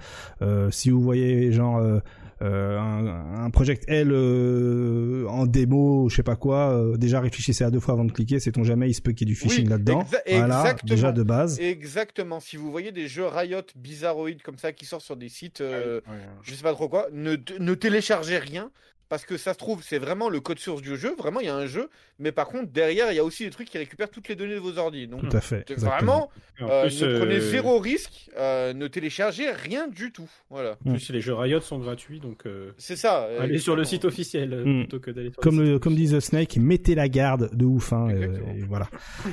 euh, 0.43 0.71
si 0.71 0.89
vous 0.91 1.01
voyez 1.01 1.51
genre 1.51 1.77
euh, 1.77 1.99
euh, 2.43 2.77
un, 2.79 3.43
un 3.45 3.49
Project 3.49 3.83
L 3.87 4.11
euh, 4.11 5.25
en 5.27 5.45
démo, 5.47 6.07
je 6.09 6.15
sais 6.17 6.23
pas 6.23 6.35
quoi, 6.35 6.69
euh, 6.71 6.95
déjà 6.97 7.19
réfléchissez 7.19 7.63
à 7.63 7.71
deux 7.71 7.79
fois 7.79 7.95
avant 7.95 8.05
de 8.05 8.11
cliquer. 8.11 8.39
Sait-on 8.39 8.63
jamais, 8.63 8.89
il 8.89 8.93
se 8.93 9.01
peut 9.01 9.11
qu'il 9.13 9.27
y 9.27 9.31
ait 9.31 9.33
du 9.33 9.39
phishing 9.39 9.63
Oui, 9.65 9.69
là-dedans. 9.69 10.01
exa- 10.03 10.37
Voilà, 10.37 10.59
exactement. 10.61 10.89
déjà 10.95 11.11
de 11.11 11.23
base. 11.23 11.59
Exactement. 11.59 12.39
Si 12.39 12.55
vous 12.55 12.71
voyez 12.71 12.91
des 12.91 13.07
jeux 13.07 13.25
Riot 13.25 13.61
bizarroïdes 13.75 14.41
comme 14.43 14.57
ça 14.57 14.71
qui 14.71 14.85
sortent 14.85 15.03
sur 15.03 15.17
des 15.17 15.29
sites, 15.29 15.61
euh, 15.61 16.01
Ouais. 16.07 16.13
je 16.43 16.53
sais 16.53 16.63
pas 16.63 16.73
trop 16.73 16.87
quoi, 16.87 17.07
ne, 17.11 17.35
ne 17.59 17.73
téléchargez 17.73 18.37
rien. 18.37 18.71
Parce 19.09 19.25
que 19.25 19.37
ça 19.37 19.53
se 19.53 19.57
trouve, 19.57 19.81
c'est 19.83 19.97
vraiment 19.97 20.29
le 20.29 20.39
code 20.39 20.59
source 20.59 20.81
du 20.83 20.95
jeu. 20.95 21.15
Vraiment, 21.17 21.39
il 21.39 21.47
y 21.47 21.49
a 21.49 21.55
un 21.55 21.65
jeu. 21.65 21.89
Mais 22.19 22.31
par 22.31 22.47
contre, 22.47 22.71
derrière, 22.71 23.11
il 23.11 23.15
y 23.15 23.19
a 23.19 23.23
aussi 23.23 23.43
des 23.43 23.49
trucs 23.49 23.67
qui 23.69 23.77
récupèrent 23.79 24.09
toutes 24.11 24.27
les 24.27 24.35
données 24.35 24.53
de 24.53 24.59
vos 24.59 24.77
ordi. 24.77 25.07
Donc, 25.07 25.27
Tout 25.27 25.35
à 25.37 25.41
fait. 25.41 25.65
vraiment, 25.77 26.29
euh, 26.61 26.83
plus, 26.83 27.01
ne 27.01 27.17
prenez 27.17 27.35
euh, 27.37 27.39
zéro 27.41 27.79
risque. 27.79 28.29
euh, 28.37 28.73
ne 28.73 28.87
téléchargez 28.87 29.49
rien 29.51 29.87
du 29.87 30.11
tout. 30.11 30.29
Voilà. 30.51 30.75
en 30.85 30.91
plus, 30.91 31.09
les 31.11 31.21
jeux 31.21 31.33
Riot 31.33 31.59
sont 31.61 31.79
gratuits, 31.79 32.19
donc 32.19 32.45
euh, 32.45 32.71
C'est 32.77 32.95
ça. 32.97 33.27
allez 33.39 33.57
sur 33.57 33.75
le 33.75 33.83
site 33.83 34.05
officiel 34.05 34.53
euh, 34.53 34.63
Mm. 34.65 34.79
plutôt 34.81 34.99
que 34.99 35.11
d'aller 35.11 35.31
Comme, 35.41 35.61
le 35.61 35.79
comme 35.79 35.95
dit 35.95 36.11
The 36.11 36.19
Snake, 36.19 36.57
mettez 36.57 36.93
la 36.93 37.07
garde 37.09 37.49
de 37.55 37.65
ouf. 37.65 37.91
Hein, 37.93 38.09
et 38.09 38.61
voilà. 38.67 38.87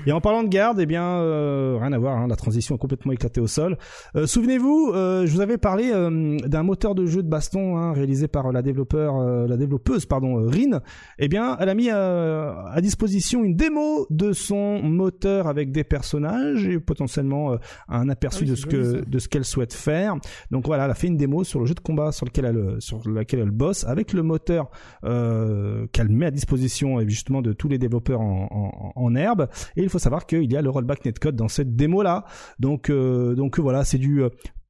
Et 0.06 0.12
en 0.12 0.20
parlant 0.22 0.42
de 0.42 0.48
garde, 0.48 0.80
eh 0.80 0.86
bien, 0.86 1.04
euh, 1.20 1.76
rien 1.80 1.92
à 1.92 1.98
voir. 1.98 2.16
Hein, 2.16 2.28
la 2.28 2.36
transition 2.36 2.76
est 2.76 2.78
complètement 2.78 3.12
éclatée 3.12 3.40
au 3.40 3.46
sol. 3.46 3.76
Euh, 4.14 4.26
Souvenez-vous, 4.26 4.92
euh, 4.94 5.26
je 5.26 5.32
vous 5.32 5.40
avais 5.42 5.58
parlé 5.58 5.90
euh, 5.92 6.38
d'un 6.46 6.62
moteur 6.62 6.94
de 6.94 7.04
jeu 7.06 7.22
de 7.22 7.28
baston 7.28 7.76
hein, 7.76 7.92
réalisé 7.92 8.28
par 8.28 8.52
la 8.52 8.62
développeur, 8.62 9.16
euh, 9.16 9.46
la 9.46 9.56
développeuse, 9.66 10.06
pardon, 10.06 10.38
euh, 10.40 10.48
Rin. 10.48 10.80
Eh 11.18 11.28
bien, 11.28 11.56
elle 11.60 11.68
a 11.68 11.74
mis 11.74 11.90
euh, 11.90 12.52
à 12.66 12.80
disposition 12.80 13.44
une 13.44 13.54
démo 13.56 14.06
de 14.10 14.32
son 14.32 14.80
moteur 14.82 15.46
avec 15.46 15.72
des 15.72 15.84
personnages 15.84 16.66
et 16.66 16.78
potentiellement 16.78 17.52
euh, 17.52 17.56
un 17.88 18.08
aperçu 18.08 18.40
Ah 18.40 18.44
oui, 18.44 18.50
de 18.50 18.54
ce 18.54 18.66
que 18.66 18.82
ça. 18.84 19.04
de 19.06 19.18
ce 19.18 19.28
qu'elle 19.28 19.44
souhaite 19.44 19.72
faire. 19.74 20.14
Donc 20.50 20.66
voilà, 20.66 20.84
elle 20.84 20.90
a 20.90 20.94
fait 20.94 21.08
une 21.08 21.16
démo 21.16 21.44
sur 21.44 21.60
le 21.60 21.66
jeu 21.66 21.74
de 21.74 21.80
combat 21.80 22.12
sur 22.12 22.26
lequel 22.26 22.44
elle 22.46 22.76
sur 22.80 23.08
laquelle 23.08 23.40
elle 23.40 23.50
bosse 23.50 23.84
avec 23.84 24.12
le 24.12 24.22
moteur 24.22 24.70
euh, 25.04 25.86
qu'elle 25.92 26.08
met 26.08 26.26
à 26.26 26.30
disposition 26.30 27.00
justement 27.08 27.42
de 27.42 27.52
tous 27.52 27.68
les 27.68 27.78
développeurs 27.78 28.20
en, 28.20 28.48
en, 28.50 28.92
en 28.94 29.14
herbe. 29.14 29.48
Et 29.76 29.82
il 29.82 29.88
faut 29.88 29.98
savoir 29.98 30.26
qu'il 30.26 30.50
y 30.50 30.56
a 30.56 30.62
le 30.62 30.70
rollback 30.70 31.04
netcode 31.04 31.36
dans 31.36 31.48
cette 31.48 31.74
démo 31.76 32.02
là. 32.02 32.24
Donc 32.58 32.90
euh, 32.90 33.34
donc 33.34 33.58
voilà, 33.58 33.84
c'est 33.84 33.98
du 33.98 34.22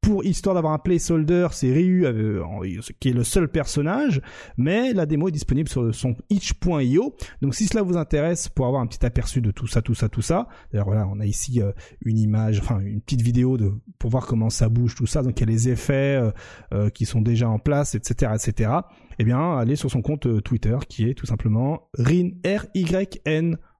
pour 0.06 0.24
histoire 0.24 0.54
d'avoir 0.54 0.72
un 0.72 0.78
placeholder, 0.78 1.48
c'est 1.50 1.72
Ryu 1.72 2.06
euh, 2.06 2.40
en- 2.44 2.60
qui 3.00 3.08
est 3.08 3.12
le 3.12 3.24
seul 3.24 3.48
personnage, 3.48 4.20
mais 4.56 4.92
la 4.92 5.04
démo 5.04 5.26
est 5.26 5.32
disponible 5.32 5.68
sur 5.68 5.92
son 5.92 6.14
itch.io. 6.30 7.16
Donc 7.42 7.56
si 7.56 7.66
cela 7.66 7.82
vous 7.82 7.96
intéresse 7.96 8.48
pour 8.48 8.66
avoir 8.66 8.82
un 8.82 8.86
petit 8.86 9.04
aperçu 9.04 9.40
de 9.40 9.50
tout 9.50 9.66
ça, 9.66 9.82
tout 9.82 9.94
ça, 9.94 10.08
tout 10.08 10.22
ça. 10.22 10.46
D'ailleurs 10.70 10.86
voilà, 10.86 11.08
on 11.08 11.18
a 11.18 11.26
ici 11.26 11.60
euh, 11.60 11.72
une 12.04 12.18
image, 12.18 12.60
enfin 12.60 12.78
une 12.78 13.00
petite 13.00 13.22
vidéo 13.22 13.56
de 13.56 13.72
pour 13.98 14.10
voir 14.10 14.26
comment 14.26 14.48
ça 14.48 14.68
bouge, 14.68 14.94
tout 14.94 15.06
ça. 15.06 15.22
Donc 15.22 15.40
il 15.40 15.40
y 15.40 15.50
a 15.50 15.52
les 15.52 15.68
effets 15.70 16.16
euh, 16.22 16.30
euh, 16.72 16.88
qui 16.88 17.04
sont 17.04 17.20
déjà 17.20 17.48
en 17.48 17.58
place, 17.58 17.96
etc., 17.96 18.30
etc. 18.34 18.70
Eh 19.18 19.24
bien, 19.24 19.58
allez 19.58 19.74
sur 19.74 19.90
son 19.90 20.02
compte 20.02 20.26
euh, 20.26 20.40
Twitter 20.40 20.76
qui 20.88 21.08
est 21.08 21.14
tout 21.14 21.26
simplement 21.26 21.88
Rin. 21.98 22.30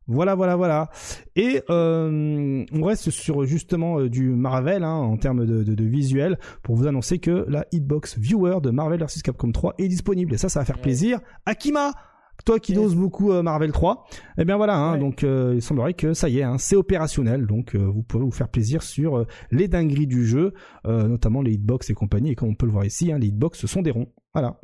Voilà, 0.08 0.34
voilà, 0.34 0.56
voilà. 0.56 0.88
Et 1.34 1.62
euh, 1.68 2.64
on 2.72 2.82
reste 2.84 3.10
sur 3.10 3.44
justement 3.44 3.98
euh, 4.00 4.08
du 4.08 4.30
Marvel 4.30 4.84
hein, 4.84 4.94
en 4.94 5.16
termes 5.16 5.44
de, 5.46 5.64
de, 5.64 5.74
de 5.74 5.84
visuel 5.84 6.38
pour 6.62 6.76
vous 6.76 6.86
annoncer 6.86 7.18
que 7.18 7.44
la 7.48 7.66
Hitbox 7.72 8.18
Viewer 8.18 8.58
de 8.62 8.70
Marvel 8.70 9.00
vs 9.00 9.22
Capcom 9.22 9.50
3 9.50 9.74
est 9.78 9.88
disponible. 9.88 10.34
Et 10.34 10.36
ça, 10.38 10.48
ça 10.48 10.60
va 10.60 10.64
faire 10.64 10.80
plaisir. 10.80 11.18
Akima, 11.44 11.92
toi 12.44 12.60
qui 12.60 12.72
doses 12.74 12.94
beaucoup 12.94 13.32
euh, 13.32 13.42
Marvel 13.42 13.72
3, 13.72 14.06
eh 14.38 14.44
bien 14.44 14.56
voilà, 14.56 14.76
hein, 14.76 14.92
Ouais. 14.92 14.98
donc 15.00 15.24
euh, 15.24 15.54
il 15.56 15.62
semblerait 15.62 15.94
que 15.94 16.12
ça 16.14 16.28
y 16.28 16.38
est, 16.38 16.42
hein, 16.42 16.56
c'est 16.58 16.76
opérationnel, 16.76 17.46
donc 17.46 17.74
euh, 17.74 17.78
vous 17.78 18.02
pouvez 18.02 18.22
vous 18.24 18.30
faire 18.30 18.48
plaisir 18.50 18.82
sur 18.82 19.16
euh, 19.16 19.26
les 19.50 19.68
dingueries 19.68 20.06
du 20.06 20.26
jeu, 20.26 20.52
euh, 20.86 21.08
notamment 21.08 21.40
les 21.42 21.52
hitbox 21.52 21.88
et 21.90 21.94
compagnie, 21.94 22.32
et 22.32 22.34
comme 22.34 22.50
on 22.50 22.54
peut 22.54 22.66
le 22.66 22.72
voir 22.72 22.84
ici, 22.84 23.10
hein, 23.10 23.18
les 23.18 23.28
hitbox 23.28 23.58
ce 23.58 23.66
sont 23.66 23.80
des 23.82 23.90
ronds. 23.90 24.12
Voilà. 24.34 24.60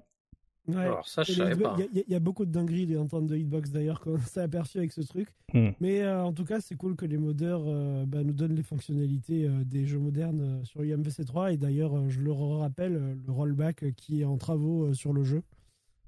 Ouais. 0.68 0.76
Alors 0.76 1.08
ça, 1.08 1.24
je 1.24 1.32
savais 1.32 1.56
pas. 1.56 1.76
Il 1.92 1.98
y 2.08 2.14
a- 2.14 2.16
y, 2.16 2.20
beaucoup 2.20 2.44
de 2.46 2.52
dingueries 2.52 2.96
en 2.96 3.06
termes 3.06 3.26
de 3.26 3.36
hitbox 3.36 3.70
d'ailleurs 3.70 4.00
qu'on 4.00 4.18
s'est 4.18 4.40
aperçu 4.42 4.78
avec 4.78 4.92
ce 4.92 5.00
truc. 5.00 5.28
Hmm. 5.52 5.70
Mais 5.80 6.02
euh, 6.02 6.22
en 6.22 6.32
tout 6.32 6.44
cas, 6.44 6.60
c'est 6.60 6.76
cool 6.76 6.94
que 6.94 7.04
les 7.04 7.18
modeurs 7.18 7.62
euh, 7.66 8.04
bah, 8.06 8.22
nous 8.22 8.32
donnent 8.32 8.54
les 8.54 8.62
fonctionnalités 8.62 9.46
euh, 9.48 9.64
des 9.64 9.86
jeux 9.86 9.98
modernes 9.98 10.40
euh, 10.40 10.64
sur 10.64 10.82
UMVC3. 10.82 11.52
Et 11.54 11.56
d'ailleurs, 11.56 11.96
euh, 11.98 12.08
je 12.08 12.20
le 12.20 12.30
rappelle, 12.32 12.94
euh, 12.94 13.14
le 13.26 13.32
rollback 13.32 13.82
euh, 13.82 13.90
qui 13.96 14.20
est 14.20 14.24
en 14.24 14.36
travaux 14.36 14.84
euh, 14.84 14.94
sur 14.94 15.12
le 15.12 15.24
jeu. 15.24 15.42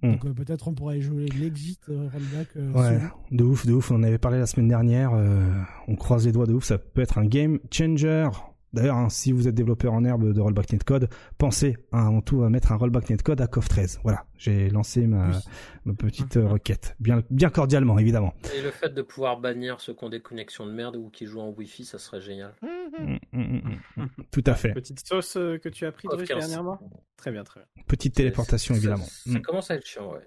Hmm. 0.02 0.12
Donc 0.12 0.24
euh, 0.26 0.34
peut-être 0.34 0.68
on 0.68 0.74
pourrait 0.74 0.98
y 0.98 1.02
jouer 1.02 1.26
l'exit 1.26 1.80
euh, 1.88 2.08
rollback. 2.12 2.48
euh, 2.56 2.72
Ouais, 2.72 3.00
de 3.32 3.42
ouf, 3.44 3.66
de 3.66 3.72
ouf. 3.72 3.90
On 3.90 3.96
en 3.96 4.02
avait 4.04 4.18
parlé 4.18 4.38
la 4.38 4.46
semaine 4.46 4.68
dernière. 4.68 5.14
euh, 5.14 5.50
on 5.88 5.96
croise 5.96 6.26
les 6.26 6.32
doigts 6.32 6.46
de 6.46 6.52
ouf. 6.52 6.64
Ça 6.64 6.78
peut 6.78 7.00
être 7.00 7.18
un 7.18 7.26
game 7.26 7.58
changer. 7.72 8.28
D'ailleurs, 8.74 8.96
hein, 8.96 9.08
si 9.08 9.32
vous 9.32 9.48
êtes 9.48 9.54
développeur 9.54 9.92
en 9.92 10.04
herbe 10.04 10.32
de 10.32 10.40
rollback 10.40 10.72
netcode, 10.72 11.08
pensez 11.38 11.76
hein, 11.92 12.06
avant 12.08 12.20
tout 12.20 12.42
à 12.42 12.50
mettre 12.50 12.72
un 12.72 12.76
rollback 12.76 13.08
netcode 13.10 13.40
à 13.40 13.46
CoF 13.46 13.68
13. 13.68 14.00
Voilà, 14.02 14.26
j'ai 14.36 14.68
lancé 14.68 15.06
ma, 15.06 15.28
Oui. 15.30 15.36
ma 15.84 15.94
petite 15.94 16.36
euh, 16.36 16.46
requête, 16.48 16.96
bien, 17.00 17.22
bien 17.30 17.50
cordialement 17.50 17.98
évidemment. 17.98 18.34
Et 18.54 18.60
le 18.62 18.70
fait 18.70 18.92
de 18.92 19.02
pouvoir 19.02 19.38
bannir 19.40 19.80
ceux 19.80 19.94
qui 19.94 20.04
ont 20.04 20.08
des 20.10 20.20
connexions 20.20 20.66
de 20.66 20.72
merde 20.72 20.96
ou 20.96 21.08
qui 21.10 21.26
jouent 21.26 21.40
en 21.40 21.50
Wi-Fi, 21.50 21.84
ça 21.84 21.98
serait 21.98 22.20
génial. 22.20 22.52
Mm, 22.62 23.14
mm, 23.32 23.40
mm, 23.42 24.02
mm. 24.02 24.06
Tout 24.30 24.44
à 24.46 24.54
fait. 24.54 24.72
Petite 24.74 25.06
sauce 25.06 25.36
euh, 25.36 25.58
que 25.58 25.68
tu 25.68 25.86
as 25.86 25.92
pris 25.92 26.08
course. 26.08 26.24
dernièrement? 26.24 26.78
Très 27.16 27.30
bien, 27.30 27.44
très 27.44 27.60
bien. 27.60 27.84
Petite 27.86 28.14
téléportation 28.14 28.74
évidemment. 28.74 29.04
Ça, 29.04 29.30
ça 29.32 29.38
Mm. 29.38 29.42
commence 29.42 29.70
à 29.70 29.76
être 29.76 29.86
chiant, 29.86 30.12
ouais. 30.12 30.26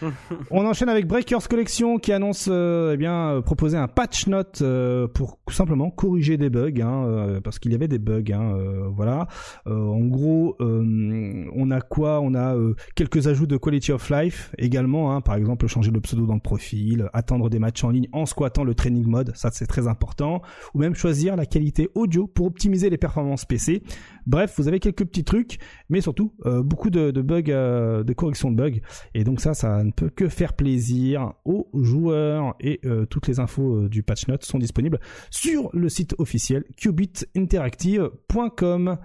On 0.50 0.64
enchaîne 0.66 0.88
avec 0.88 1.06
Breakers 1.06 1.48
Collection 1.48 1.98
qui 1.98 2.12
annonce 2.12 2.48
euh, 2.50 2.92
eh 2.94 2.96
bien 2.96 3.30
euh, 3.30 3.40
proposer 3.40 3.76
un 3.76 3.88
patch 3.88 4.26
note 4.26 4.60
euh, 4.62 5.08
pour 5.08 5.38
simplement 5.50 5.90
corriger 5.90 6.36
des 6.36 6.50
bugs 6.50 6.80
hein, 6.82 7.40
parce 7.42 7.58
qu'il 7.58 7.72
y 7.72 7.74
avait 7.74 7.88
des 7.88 7.98
bugs 7.98 8.32
hein, 8.32 8.56
voilà. 8.94 9.26
En 9.66 10.00
gros 10.00 10.56
on 10.60 11.70
a 11.70 11.80
quoi? 11.80 12.20
On 12.20 12.34
a 12.34 12.54
quelques 12.94 13.26
ajouts 13.26 13.46
de 13.46 13.56
quality 13.56 13.92
of 13.92 14.10
life 14.10 14.52
également 14.58 15.14
hein, 15.14 15.20
par 15.20 15.36
exemple 15.36 15.66
changer 15.66 15.90
le 15.90 16.00
pseudo 16.00 16.26
dans 16.26 16.34
le 16.34 16.40
profil 16.40 17.08
attendre 17.12 17.48
des 17.48 17.58
matchs 17.58 17.84
en 17.84 17.90
ligne 17.90 18.08
en 18.12 18.26
squattant 18.26 18.64
le 18.64 18.74
training 18.74 19.06
mode 19.06 19.32
ça 19.34 19.50
c'est 19.52 19.66
très 19.66 19.88
important. 19.88 20.42
Ou 20.74 20.80
même 20.80 20.94
choisir 20.94 21.36
la 21.36 21.46
qualité 21.46 21.88
audio 21.94 22.26
pour 22.26 22.46
optimiser 22.46 22.90
les 22.90 22.98
performances 22.98 23.44
PC 23.44 23.82
bref 24.26 24.54
vous 24.58 24.68
avez 24.68 24.80
quelques 24.80 25.04
petits 25.04 25.24
trucs 25.24 25.58
mais 25.88 26.00
surtout 26.00 26.32
euh, 26.46 26.62
beaucoup 26.62 26.90
de, 26.90 27.10
bugs 27.10 27.42
euh, 27.48 28.04
de 28.04 28.12
correction 28.12 28.50
de 28.50 28.56
bugs 28.56 28.80
et 29.14 29.24
donc 29.24 29.40
ça, 29.40 29.54
ça 29.54 29.82
ne 29.84 29.90
peut 29.90 30.10
que 30.10 30.28
faire 30.28 30.52
plaisir 30.54 31.32
aux 31.44 31.68
joueurs 31.74 32.54
et 32.60 32.80
euh, 32.84 33.06
toutes 33.06 33.28
les 33.28 33.40
infos 33.40 33.88
du 33.88 34.02
patch 34.02 34.28
note 34.28 34.44
sont 34.44 34.58
disponibles 34.58 35.00
sur 35.30 35.70
le 35.72 35.88
site 35.88 36.14
officiel 36.18 36.64
cubitinteractive.com. 36.76 38.98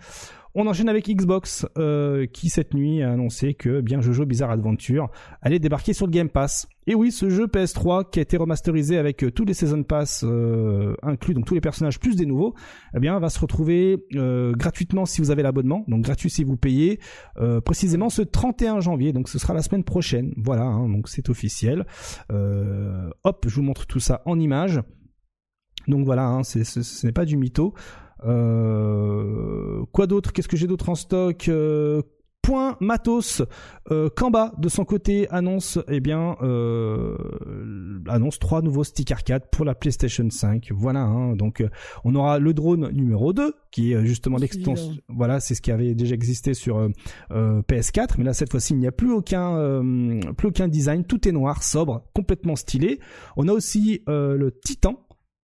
On 0.55 0.67
enchaîne 0.67 0.87
avec 0.87 1.09
Xbox 1.09 1.65
euh, 1.79 2.27
qui 2.27 2.49
cette 2.49 2.75
nuit 2.75 3.01
a 3.01 3.11
annoncé 3.11 3.55
que 3.55 3.81
bien 3.81 4.01
Jojo 4.01 4.23
Bizarre 4.23 4.51
Adventure 4.51 5.09
allait 5.41 5.57
débarquer 5.57 5.93
sur 5.93 6.05
le 6.05 6.11
Game 6.11 6.29
Pass. 6.29 6.67
Et 6.85 6.93
oui, 6.93 7.11
ce 7.11 7.27
jeu 7.31 7.47
PS3 7.47 8.11
qui 8.11 8.19
a 8.19 8.21
été 8.21 8.37
remasterisé 8.37 8.99
avec 8.99 9.23
euh, 9.23 9.31
tous 9.31 9.45
les 9.45 9.55
Season 9.55 9.81
Pass 9.81 10.23
euh, 10.23 10.95
inclus, 11.01 11.33
donc 11.33 11.45
tous 11.45 11.55
les 11.55 11.61
personnages 11.61 11.99
plus 11.99 12.15
des 12.15 12.27
nouveaux, 12.27 12.53
eh 12.95 12.99
bien 12.99 13.17
va 13.17 13.29
se 13.29 13.39
retrouver 13.39 14.05
euh, 14.13 14.53
gratuitement 14.53 15.07
si 15.07 15.21
vous 15.21 15.31
avez 15.31 15.41
l'abonnement, 15.41 15.85
donc 15.87 16.03
gratuit 16.03 16.29
si 16.29 16.43
vous 16.43 16.55
payez, 16.55 16.99
euh, 17.37 17.59
précisément 17.59 18.09
ce 18.09 18.21
31 18.21 18.79
janvier, 18.79 19.11
donc 19.11 19.29
ce 19.29 19.39
sera 19.39 19.55
la 19.55 19.63
semaine 19.63 19.83
prochaine. 19.83 20.35
Voilà, 20.37 20.65
hein, 20.65 20.87
donc 20.87 21.09
c'est 21.09 21.29
officiel. 21.29 21.87
Hop, 22.29 23.45
je 23.47 23.55
vous 23.55 23.63
montre 23.63 23.87
tout 23.87 23.99
ça 23.99 24.21
en 24.25 24.39
image. 24.39 24.81
Donc 25.87 26.05
voilà, 26.05 26.27
hein, 26.27 26.43
c'est, 26.43 26.63
ce, 26.63 26.83
ce 26.83 27.07
n'est 27.07 27.11
pas 27.11 27.25
du 27.25 27.37
mytho. 27.37 27.73
Euh, 28.25 29.83
quoi 29.91 30.07
d'autre 30.07 30.31
Qu'est-ce 30.33 30.47
que 30.47 30.57
j'ai 30.57 30.67
d'autre 30.67 30.89
en 30.89 30.95
stock 30.95 31.47
Euh, 31.47 32.01
Point 32.43 32.75
Matos, 32.81 33.41
euh, 33.89 34.09
Kamba 34.09 34.51
de 34.57 34.67
son 34.67 34.83
côté 34.83 35.29
annonce 35.29 35.79
eh 35.87 36.01
bien 36.01 36.35
euh, 36.41 37.15
annonce 38.09 38.37
trois 38.37 38.61
nouveaux 38.61 38.83
stick 38.83 39.13
arcade 39.13 39.43
pour 39.49 39.63
la 39.63 39.75
PlayStation 39.75 40.29
5. 40.29 40.67
Voilà, 40.73 41.03
hein, 41.03 41.37
donc 41.37 41.61
euh, 41.61 41.69
on 42.03 42.13
aura 42.15 42.39
le 42.39 42.53
drone 42.53 42.91
numéro 42.91 43.31
2 43.31 43.55
qui 43.71 43.93
est 43.93 44.05
justement 44.05 44.37
l'extension. 44.37 44.75
Celui-là. 44.75 45.03
Voilà, 45.07 45.39
c'est 45.39 45.55
ce 45.55 45.61
qui 45.61 45.71
avait 45.71 45.95
déjà 45.95 46.15
existé 46.15 46.53
sur 46.53 46.79
euh, 46.79 46.89
euh, 47.31 47.61
PS4, 47.61 48.15
mais 48.17 48.25
là 48.25 48.33
cette 48.33 48.51
fois-ci 48.51 48.73
il 48.73 48.79
n'y 48.79 48.87
a 48.87 48.91
plus 48.91 49.13
aucun 49.13 49.55
euh, 49.55 50.19
plus 50.35 50.49
aucun 50.49 50.67
design, 50.67 51.05
tout 51.05 51.25
est 51.25 51.31
noir, 51.31 51.63
sobre, 51.63 52.03
complètement 52.13 52.57
stylé. 52.57 52.99
On 53.37 53.47
a 53.47 53.53
aussi 53.53 54.01
euh, 54.09 54.35
le 54.35 54.51
Titan 54.51 55.02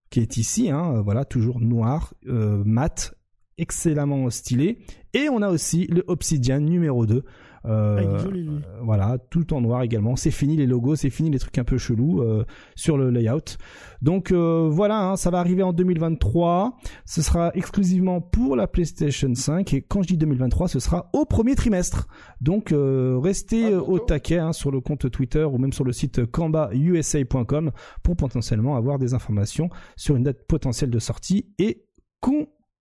qui 0.10 0.20
est 0.20 0.38
ici, 0.38 0.70
hein, 0.70 0.96
euh, 0.96 1.02
voilà, 1.02 1.26
toujours 1.26 1.60
noir, 1.60 2.14
euh, 2.28 2.64
mat, 2.66 3.14
excellemment 3.58 4.30
stylé. 4.30 4.80
Et 5.14 5.30
on 5.30 5.42
a 5.42 5.50
aussi 5.50 5.88
le 5.88 6.04
Obsidian 6.08 6.60
numéro 6.60 7.06
2. 7.06 7.24
Euh, 7.66 7.98
Ah, 8.00 8.02
il 8.04 8.16
est 8.16 8.20
joli, 8.24 8.44
lui. 8.44 8.50
euh, 8.56 8.80
voilà, 8.84 9.18
tout 9.30 9.54
en 9.54 9.62
noir 9.62 9.82
également. 9.84 10.16
C'est 10.16 10.32
fini 10.32 10.56
les 10.56 10.66
logos, 10.66 10.96
c'est 10.96 11.10
fini 11.10 11.30
les 11.30 11.40
trucs 11.40 11.58
un 11.58 11.64
peu 11.64 11.78
chelous 11.78 12.22
euh, 12.22 12.46
sur 12.76 12.98
le 12.98 13.10
layout. 13.10 13.58
Donc 14.02 14.32
euh, 14.32 14.70
voilà, 14.72 15.10
hein, 15.10 15.16
ça 15.18 15.30
va 15.30 15.40
arriver 15.40 15.64
en 15.64 15.74
2023. 15.74 16.78
Ce 17.06 17.22
sera 17.22 17.52
exclusivement 17.56 18.22
pour 18.22 18.56
la 18.56 18.68
PlayStation 18.68 19.34
5 19.36 19.74
et 19.74 19.82
quand 19.82 20.02
je 20.04 20.08
dis 20.10 20.18
2023, 20.18 20.68
ce 20.70 20.80
sera 20.80 21.10
au 21.14 21.26
premier 21.26 21.56
trimestre. 21.56 22.08
Donc 22.42 22.72
euh, 22.72 23.18
restez 23.22 23.66
Ah, 23.66 23.72
euh, 23.72 23.82
au 23.82 24.00
taquet 24.00 24.38
hein, 24.38 24.54
sur 24.54 24.72
le 24.72 24.80
compte 24.80 25.10
Twitter 25.12 25.44
ou 25.44 25.58
même 25.58 25.74
sur 25.74 25.84
le 25.84 25.92
site 25.92 26.26
kambausa.com 26.32 27.72
pour 28.04 28.16
potentiellement 28.16 28.76
avoir 28.76 29.00
des 29.00 29.14
informations 29.14 29.70
sur 29.98 30.16
une 30.16 30.24
date 30.24 30.46
potentielle 30.48 30.90
de 30.90 31.00
sortie 31.00 31.48
et 31.60 31.84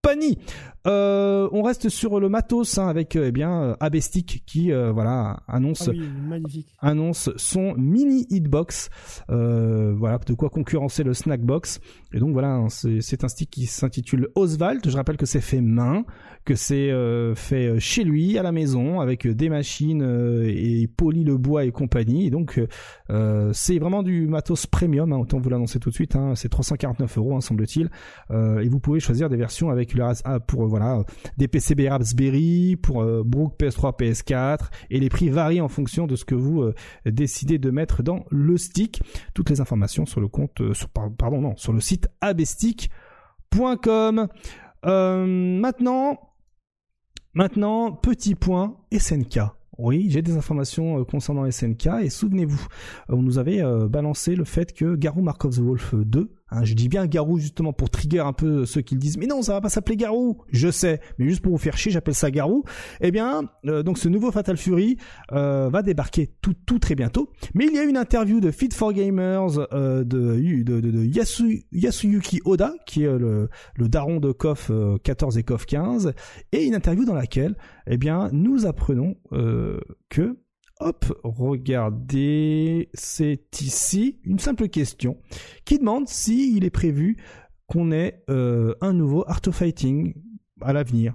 compagnie. 0.08 0.38
Euh, 0.86 1.48
on 1.52 1.62
reste 1.62 1.88
sur 1.88 2.20
le 2.20 2.28
matos 2.28 2.78
hein, 2.78 2.86
avec 2.88 3.16
euh, 3.16 3.26
eh 3.28 3.32
bien 3.32 3.62
euh, 3.62 3.76
Abestic 3.80 4.44
qui 4.46 4.72
euh, 4.72 4.92
voilà 4.92 5.42
annonce 5.48 5.88
Ah 5.88 5.90
oui, 5.90 6.64
annonce 6.78 7.30
son 7.36 7.74
mini 7.74 8.26
hitbox, 8.30 8.88
euh, 9.28 9.92
voilà 9.94 10.18
de 10.18 10.34
quoi 10.34 10.48
concurrencer 10.50 11.02
le 11.02 11.14
snackbox. 11.14 11.80
Et 12.12 12.20
donc 12.20 12.32
voilà, 12.32 12.54
hein, 12.54 12.68
c'est 12.68 13.24
un 13.24 13.28
stick 13.28 13.50
qui 13.50 13.66
s'intitule 13.66 14.28
Oswald. 14.34 14.88
Je 14.88 14.96
rappelle 14.96 15.18
que 15.18 15.26
c'est 15.26 15.42
fait 15.42 15.60
main, 15.60 16.04
que 16.46 16.54
c'est 16.54 16.90
fait 17.34 17.78
chez 17.78 18.04
lui 18.04 18.38
à 18.38 18.42
la 18.42 18.50
maison 18.50 19.00
avec 19.00 19.26
des 19.26 19.50
machines 19.50 20.02
et 20.48 20.86
poli 20.86 21.22
le 21.22 21.36
bois 21.36 21.64
et 21.64 21.70
compagnie. 21.70 22.26
Et 22.26 22.30
donc 22.30 22.58
c'est 23.52 23.78
vraiment 23.78 24.02
du 24.02 24.26
matos 24.26 24.66
premium. 24.66 25.12
Hein, 25.12 25.18
autant 25.18 25.38
vous 25.38 25.50
l'annoncer 25.50 25.78
tout 25.78 25.90
de 25.90 25.94
suite. 25.94 26.16
Hein, 26.16 26.32
c'est 26.34 26.48
349 26.48 27.18
euros, 27.18 27.38
semble-t-il. 27.42 27.90
Et 28.30 28.68
vous 28.68 28.80
pouvez 28.80 29.00
choisir 29.00 29.28
des 29.28 29.36
versions 29.36 29.68
avec 29.68 29.92
pour 30.46 30.64
euh, 30.64 30.66
voilà 30.66 31.02
des 31.36 31.48
PCB 31.48 31.88
Raspberry, 31.88 32.76
pour 32.76 33.02
euh, 33.02 33.22
Brook 33.24 33.54
PS3, 33.58 33.96
PS4, 33.98 34.70
et 34.90 35.00
les 35.00 35.08
prix 35.08 35.28
varient 35.28 35.60
en 35.60 35.68
fonction 35.68 36.06
de 36.06 36.16
ce 36.16 36.24
que 36.24 36.34
vous 36.34 36.62
euh, 36.62 36.74
décidez 37.06 37.58
de 37.58 37.70
mettre 37.70 38.02
dans 38.02 38.24
le 38.30 38.56
stick. 38.56 39.02
Toutes 39.34 39.50
les 39.50 39.60
informations 39.60 40.06
sur 40.06 40.20
le 40.20 40.28
compte, 40.28 40.72
sur, 40.72 40.88
par- 40.88 41.10
pardon 41.12 41.40
non, 41.40 41.56
sur 41.56 41.72
le 41.72 41.80
site 41.80 42.08
abestic.com. 42.20 44.28
Euh, 44.86 45.26
maintenant, 45.26 46.18
maintenant 47.34 47.92
petit 47.92 48.34
point 48.34 48.76
SNK. 48.96 49.40
Oui, 49.78 50.06
j'ai 50.10 50.22
des 50.22 50.36
informations 50.36 51.04
concernant 51.04 51.48
SNK 51.48 51.86
et 52.02 52.10
souvenez-vous, 52.10 52.66
on 53.08 53.22
nous 53.22 53.38
avait 53.38 53.62
balancé 53.88 54.34
le 54.34 54.42
fait 54.42 54.72
que 54.72 54.96
Garou 54.96 55.22
Mark 55.22 55.44
of 55.44 55.54
the 55.54 55.60
Wolf 55.60 55.94
2, 55.94 56.32
hein, 56.50 56.64
je 56.64 56.74
dis 56.74 56.88
bien 56.88 57.06
Garou 57.06 57.38
justement 57.38 57.72
pour 57.72 57.90
trigger 57.90 58.20
un 58.20 58.32
peu 58.32 58.64
ceux 58.66 58.80
qui 58.80 58.94
le 58.94 59.00
disent, 59.00 59.16
mais 59.18 59.26
non, 59.26 59.42
ça 59.42 59.52
va 59.52 59.60
pas 59.60 59.68
s'appeler 59.68 59.96
Garou, 59.96 60.38
je 60.50 60.70
sais, 60.70 61.00
mais 61.18 61.28
juste 61.28 61.40
pour 61.42 61.52
vous 61.52 61.58
faire 61.58 61.76
chier, 61.76 61.90
j'appelle 61.92 62.14
ça 62.14 62.30
Garou. 62.30 62.64
Eh 63.00 63.10
bien, 63.10 63.42
euh, 63.66 63.82
donc 63.82 63.98
ce 63.98 64.08
nouveau 64.08 64.30
Fatal 64.32 64.56
Fury 64.56 64.96
euh, 65.32 65.68
va 65.70 65.82
débarquer 65.82 66.30
tout, 66.42 66.54
tout 66.66 66.78
très 66.78 66.94
bientôt. 66.94 67.30
Mais 67.54 67.66
il 67.66 67.74
y 67.74 67.78
a 67.78 67.84
une 67.84 67.96
interview 67.96 68.40
de 68.40 68.50
Fit 68.50 68.70
for 68.72 68.92
Gamers 68.92 69.58
euh, 69.72 70.04
de, 70.04 70.36
de, 70.62 70.80
de, 70.80 70.90
de 70.90 71.04
Yasu- 71.04 71.64
Yasuyuki 71.72 72.40
Oda, 72.44 72.74
qui 72.86 73.04
est 73.04 73.18
le, 73.18 73.48
le 73.76 73.88
daron 73.88 74.20
de 74.20 74.32
KOF 74.32 74.68
euh, 74.70 74.96
14 75.02 75.38
et 75.38 75.42
KOF 75.42 75.66
15, 75.66 76.12
et 76.52 76.64
une 76.64 76.74
interview 76.74 77.04
dans 77.04 77.14
laquelle, 77.14 77.56
eh 77.86 77.96
bien, 77.96 78.28
nous 78.32 78.66
apprenons 78.66 79.16
que, 80.10 80.38
hop, 80.80 81.12
regardez, 81.24 82.88
c'est 82.94 83.60
ici 83.60 84.18
une 84.24 84.38
simple 84.38 84.68
question 84.68 85.18
qui 85.64 85.78
demande 85.78 86.08
si 86.08 86.56
il 86.56 86.64
est 86.64 86.70
prévu 86.70 87.16
qu'on 87.66 87.92
ait 87.92 88.22
euh, 88.30 88.74
un 88.80 88.92
nouveau 88.92 89.24
Art 89.28 89.40
of 89.46 89.56
Fighting 89.56 90.14
à 90.60 90.72
l'avenir. 90.72 91.14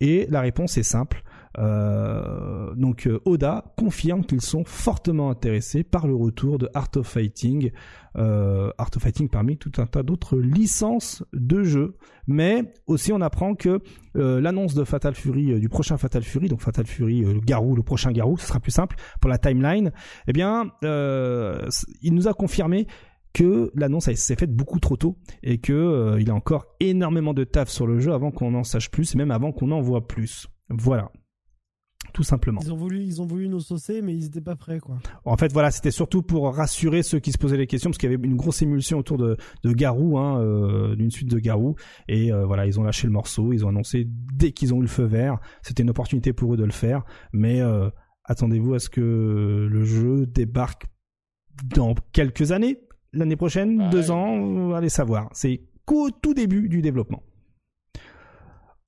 Et 0.00 0.26
la 0.30 0.40
réponse 0.40 0.78
est 0.78 0.84
simple. 0.84 1.22
Euh, 1.58 2.74
donc 2.76 3.06
euh, 3.06 3.20
Oda 3.24 3.64
confirme 3.76 4.24
qu'ils 4.24 4.40
sont 4.40 4.64
fortement 4.64 5.30
intéressés 5.30 5.82
par 5.82 6.06
le 6.06 6.14
retour 6.14 6.58
de 6.58 6.68
Art 6.74 6.90
of 6.96 7.06
Fighting, 7.06 7.72
euh, 8.16 8.70
Art 8.78 8.90
of 8.94 9.02
Fighting 9.02 9.28
parmi 9.28 9.56
tout 9.56 9.72
un 9.78 9.86
tas 9.86 10.02
d'autres 10.02 10.38
licences 10.38 11.24
de 11.32 11.64
jeux. 11.64 11.96
Mais 12.26 12.72
aussi 12.86 13.12
on 13.12 13.20
apprend 13.20 13.54
que 13.54 13.80
l'annonce 14.14 14.74
de 14.74 14.84
Fatal 14.84 15.14
Fury, 15.14 15.60
du 15.60 15.68
prochain 15.68 15.96
Fatal 15.96 16.22
Fury, 16.22 16.48
donc 16.48 16.60
Fatal 16.60 16.86
Fury, 16.86 17.20
le 17.20 17.40
Garou, 17.40 17.76
le 17.76 17.82
prochain 17.82 18.10
Garou, 18.10 18.36
ce 18.36 18.46
sera 18.46 18.58
plus 18.58 18.72
simple 18.72 18.96
pour 19.20 19.30
la 19.30 19.38
timeline. 19.38 19.92
Eh 20.26 20.32
bien, 20.32 20.72
il 20.82 22.14
nous 22.14 22.26
a 22.26 22.34
confirmé 22.34 22.88
que 23.32 23.70
l'annonce 23.74 24.12
s'est 24.12 24.36
faite 24.36 24.52
beaucoup 24.52 24.80
trop 24.80 24.96
tôt 24.96 25.16
et 25.44 25.58
que 25.58 26.16
il 26.18 26.26
y 26.26 26.30
a 26.30 26.34
encore 26.34 26.66
énormément 26.80 27.32
de 27.32 27.44
taf 27.44 27.68
sur 27.68 27.86
le 27.86 28.00
jeu 28.00 28.12
avant 28.12 28.32
qu'on 28.32 28.54
en 28.54 28.64
sache 28.64 28.90
plus 28.90 29.14
et 29.14 29.18
même 29.18 29.30
avant 29.30 29.52
qu'on 29.52 29.70
en 29.70 29.80
voit 29.80 30.08
plus. 30.08 30.48
Voilà. 30.68 31.10
Tout 32.14 32.22
simplement. 32.22 32.60
Ils 32.64 32.72
ont 32.72 32.76
voulu, 32.76 33.02
ils 33.02 33.20
ont 33.22 33.26
voulu 33.26 33.48
nous 33.48 33.60
saucer, 33.60 34.02
mais 34.02 34.14
ils 34.14 34.26
étaient 34.26 34.40
pas 34.40 34.56
prêts, 34.56 34.80
quoi. 34.80 34.98
En 35.24 35.36
fait, 35.36 35.52
voilà, 35.52 35.70
c'était 35.70 35.90
surtout 35.90 36.22
pour 36.22 36.54
rassurer 36.54 37.02
ceux 37.02 37.18
qui 37.20 37.32
se 37.32 37.38
posaient 37.38 37.56
les 37.56 37.66
questions, 37.66 37.90
parce 37.90 37.98
qu'il 37.98 38.10
y 38.10 38.14
avait 38.14 38.24
une 38.26 38.36
grosse 38.36 38.62
émulsion 38.62 38.98
autour 38.98 39.18
de, 39.18 39.36
de 39.62 39.72
Garou, 39.72 40.18
hein, 40.18 40.40
euh, 40.40 40.96
d'une 40.96 41.10
suite 41.10 41.28
de 41.30 41.38
Garou, 41.38 41.76
et 42.08 42.32
euh, 42.32 42.44
voilà, 42.46 42.66
ils 42.66 42.80
ont 42.80 42.82
lâché 42.82 43.06
le 43.06 43.12
morceau, 43.12 43.52
ils 43.52 43.64
ont 43.64 43.68
annoncé 43.68 44.06
dès 44.34 44.52
qu'ils 44.52 44.74
ont 44.74 44.78
eu 44.78 44.82
le 44.82 44.88
feu 44.88 45.04
vert, 45.04 45.38
c'était 45.62 45.82
une 45.82 45.90
opportunité 45.90 46.32
pour 46.32 46.54
eux 46.54 46.56
de 46.56 46.64
le 46.64 46.72
faire, 46.72 47.04
mais 47.32 47.60
euh, 47.60 47.90
attendez-vous 48.24 48.74
à 48.74 48.78
ce 48.78 48.88
que 48.88 49.68
le 49.70 49.84
jeu 49.84 50.26
débarque 50.26 50.86
dans 51.74 51.94
quelques 52.12 52.52
années, 52.52 52.80
l'année 53.12 53.36
prochaine, 53.36 53.80
Ah 53.80 53.90
deux 53.90 54.10
ouais. 54.10 54.10
ans, 54.10 54.72
allez 54.72 54.88
savoir. 54.88 55.28
C'est 55.32 55.62
qu'au 55.84 56.10
tout 56.10 56.34
début 56.34 56.68
du 56.68 56.80
développement. 56.82 57.22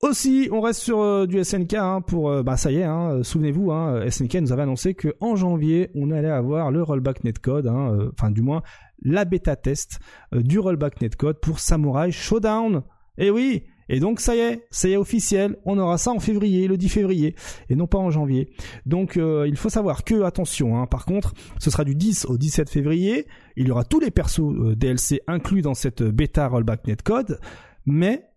Aussi, 0.03 0.49
on 0.51 0.61
reste 0.61 0.81
sur 0.81 0.99
euh, 1.01 1.27
du 1.27 1.43
SNK 1.43 1.75
hein, 1.75 2.01
pour 2.01 2.31
euh, 2.31 2.41
bah 2.41 2.57
ça 2.57 2.71
y 2.71 2.77
est, 2.77 2.83
hein, 2.83 3.11
euh, 3.11 3.23
souvenez-vous, 3.23 3.71
hein, 3.71 4.09
SNK 4.09 4.35
nous 4.41 4.51
avait 4.51 4.63
annoncé 4.63 4.95
que 4.95 5.13
en 5.19 5.35
janvier 5.35 5.91
on 5.93 6.09
allait 6.09 6.31
avoir 6.31 6.71
le 6.71 6.81
rollback 6.81 7.23
netcode, 7.23 7.67
hein, 7.67 8.09
enfin 8.13 8.31
du 8.31 8.41
moins 8.41 8.63
la 9.03 9.25
bêta 9.25 9.55
test 9.55 9.99
du 10.31 10.57
rollback 10.57 11.01
netcode 11.01 11.39
pour 11.39 11.59
Samurai 11.59 12.11
Showdown. 12.11 12.81
Et 13.19 13.29
oui, 13.29 13.63
et 13.89 13.99
donc 13.99 14.19
ça 14.19 14.35
y 14.35 14.39
est, 14.39 14.65
ça 14.71 14.87
y 14.87 14.93
est 14.93 14.97
officiel, 14.97 15.57
on 15.65 15.77
aura 15.77 15.99
ça 15.99 16.11
en 16.11 16.19
février, 16.19 16.67
le 16.67 16.77
10 16.77 16.89
février, 16.89 17.35
et 17.69 17.75
non 17.75 17.85
pas 17.85 17.99
en 17.99 18.09
janvier. 18.09 18.49
Donc 18.87 19.17
euh, 19.17 19.45
il 19.47 19.57
faut 19.57 19.69
savoir 19.69 20.03
que 20.03 20.23
attention, 20.23 20.81
hein, 20.81 20.87
par 20.87 21.05
contre, 21.05 21.33
ce 21.59 21.69
sera 21.69 21.83
du 21.83 21.93
10 21.93 22.25
au 22.25 22.37
17 22.37 22.69
février, 22.69 23.27
il 23.55 23.67
y 23.67 23.71
aura 23.71 23.83
tous 23.83 23.99
les 23.99 24.09
persos 24.09 24.75
DLC 24.75 25.21
inclus 25.27 25.61
dans 25.61 25.75
cette 25.75 26.01
bêta 26.01 26.47
rollback 26.47 26.87
netcode, 26.87 27.39
mais 27.85 28.30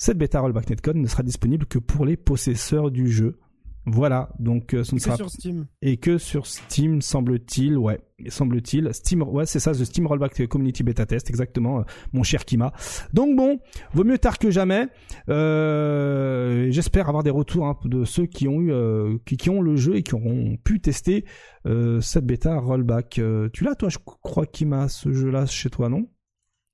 cette 0.00 0.16
bêta 0.16 0.40
rollback 0.40 0.70
netcode 0.70 0.96
ne 0.96 1.06
sera 1.06 1.22
disponible 1.22 1.66
que 1.66 1.78
pour 1.78 2.06
les 2.06 2.16
possesseurs 2.16 2.90
du 2.90 3.12
jeu. 3.12 3.38
Voilà, 3.84 4.30
donc 4.38 4.72
euh, 4.72 4.82
ce 4.82 4.94
ne 4.94 4.98
C'est 4.98 5.06
sera 5.06 5.16
sur 5.16 5.28
Steam. 5.30 5.66
et 5.82 5.98
que 5.98 6.16
sur 6.16 6.46
Steam 6.46 7.02
semble-t-il, 7.02 7.76
ouais, 7.76 8.00
semble-t-il, 8.28 8.94
Steam, 8.94 9.22
ouais, 9.22 9.44
c'est 9.44 9.60
ça, 9.60 9.72
The 9.72 9.84
Steam 9.84 10.06
Rollback 10.06 10.46
Community 10.46 10.82
Beta 10.82 11.04
Test, 11.04 11.28
exactement, 11.28 11.80
euh, 11.80 11.82
mon 12.14 12.22
cher 12.22 12.46
Kima. 12.46 12.72
Donc 13.12 13.36
bon, 13.36 13.58
vaut 13.92 14.04
mieux 14.04 14.18
tard 14.18 14.38
que 14.38 14.50
jamais. 14.50 14.86
Euh, 15.28 16.70
J'espère 16.70 17.08
avoir 17.08 17.22
des 17.22 17.30
retours 17.30 17.66
hein, 17.66 17.76
de 17.84 18.04
ceux 18.04 18.24
qui 18.26 18.48
ont 18.48 18.60
eu, 18.60 18.72
euh, 18.72 19.18
qui, 19.26 19.36
qui 19.36 19.50
ont 19.50 19.60
le 19.60 19.76
jeu 19.76 19.96
et 19.96 20.02
qui 20.02 20.14
auront 20.14 20.56
pu 20.62 20.80
tester 20.80 21.26
euh, 21.66 22.00
cette 22.00 22.24
bêta 22.24 22.58
rollback. 22.58 23.18
Euh, 23.18 23.50
tu 23.52 23.64
l'as, 23.64 23.74
toi, 23.74 23.90
je 23.90 23.98
crois, 23.98 24.46
Kima, 24.46 24.88
ce 24.88 25.12
jeu-là 25.12 25.44
chez 25.46 25.68
toi, 25.68 25.88
non? 25.90 26.06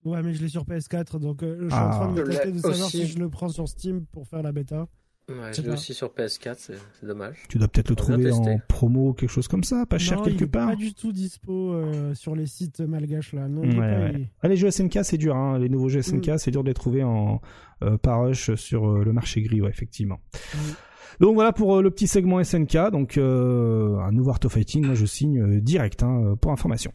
Ouais, 0.07 0.23
mais 0.23 0.33
je 0.35 0.43
l'ai 0.43 0.49
sur 0.49 0.65
PS4, 0.65 1.19
donc 1.19 1.43
euh, 1.43 1.57
je 1.61 1.65
suis 1.67 1.75
Ah. 1.75 1.87
en 1.89 1.91
train 1.91 2.13
de 2.15 2.23
me 2.23 2.29
l'ai 2.29 2.53
de 2.53 2.59
savoir 2.59 2.87
aussi. 2.87 2.99
si 2.99 3.07
je 3.07 3.19
le 3.19 3.29
prends 3.29 3.49
sur 3.49 3.69
Steam 3.69 4.07
pour 4.13 4.27
faire 4.29 4.43
la 4.43 4.53
bêta. 4.53 4.87
Ouais, 5.29 5.53
Je 5.53 5.61
pas. 5.63 5.73
aussi 5.73 5.93
sur 5.93 6.11
PS4, 6.15 6.55
c'est 6.59 7.05
dommage. 7.05 7.37
Tu 7.49 7.59
dois 7.59 7.67
peut-être 7.67 7.89
le 7.91 7.97
trouver 7.97 8.31
en 8.31 8.43
tester. 8.45 8.63
promo, 8.69 9.13
quelque 9.13 9.29
chose 9.31 9.49
comme 9.49 9.65
ça, 9.65 9.85
pas 9.85 9.99
cher 9.99 10.19
non, 10.19 10.23
quelque 10.23 10.43
il 10.43 10.45
est 10.45 10.47
part. 10.47 10.69
pas 10.69 10.77
du 10.77 10.95
tout 10.95 11.11
dispo 11.11 11.73
euh, 11.73 12.15
sur 12.15 12.37
les 12.37 12.47
sites 12.47 12.79
malgaches 12.79 13.33
là. 13.33 13.49
Non, 13.49 13.65
il 13.65 13.71
Ouais, 13.71 13.75
pas- 13.77 13.99
ouais. 14.05 14.13
il- 14.21 14.29
Ah, 14.43 14.47
les 14.47 14.57
jeux 14.57 14.71
SNK, 14.71 15.01
c'est 15.03 15.19
dur. 15.19 15.35
Hein. 15.35 15.59
Les 15.59 15.69
nouveaux 15.69 15.89
jeux 15.89 15.99
SNK, 16.03 16.29
Mm. 16.35 16.39
c'est 16.39 16.53
dur 16.53 16.63
de 16.63 16.69
les 16.69 16.75
trouver 16.75 17.03
en 17.03 17.41
euh, 17.83 17.99
par 17.99 18.23
rush 18.23 18.55
sur 18.55 18.89
euh, 18.89 19.03
le 19.05 19.13
marché 19.13 19.43
gris, 19.43 19.61
ouais, 19.61 19.69
effectivement. 19.69 20.21
Mm. 20.55 20.59
Donc 21.19 21.35
voilà 21.35 21.53
pour 21.53 21.77
euh, 21.77 21.83
le 21.83 21.91
petit 21.91 22.07
segment 22.07 22.39
SNK. 22.39 22.93
Donc 22.93 23.19
euh, 23.19 23.99
un 23.99 24.13
nouveau 24.13 24.31
Art 24.31 24.39
of 24.45 24.53
Fighting, 24.53 24.87
moi 24.87 24.95
je 24.95 25.07
signe 25.07 25.41
euh, 25.41 25.61
direct 25.61 26.05
hein, 26.05 26.37
pour 26.41 26.53
information. 26.53 26.93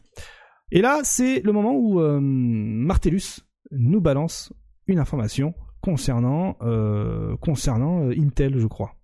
Et 0.74 0.80
là, 0.80 1.00
c'est 1.04 1.40
le 1.40 1.52
moment 1.52 1.72
où 1.74 2.00
euh, 2.00 2.18
Martellus 2.20 3.40
nous 3.70 4.00
balance 4.00 4.52
une 4.86 4.98
information 4.98 5.54
concernant 5.82 6.56
euh, 6.62 7.36
concernant 7.36 8.04
euh, 8.08 8.14
Intel, 8.18 8.58
je 8.58 8.66
crois. 8.66 8.94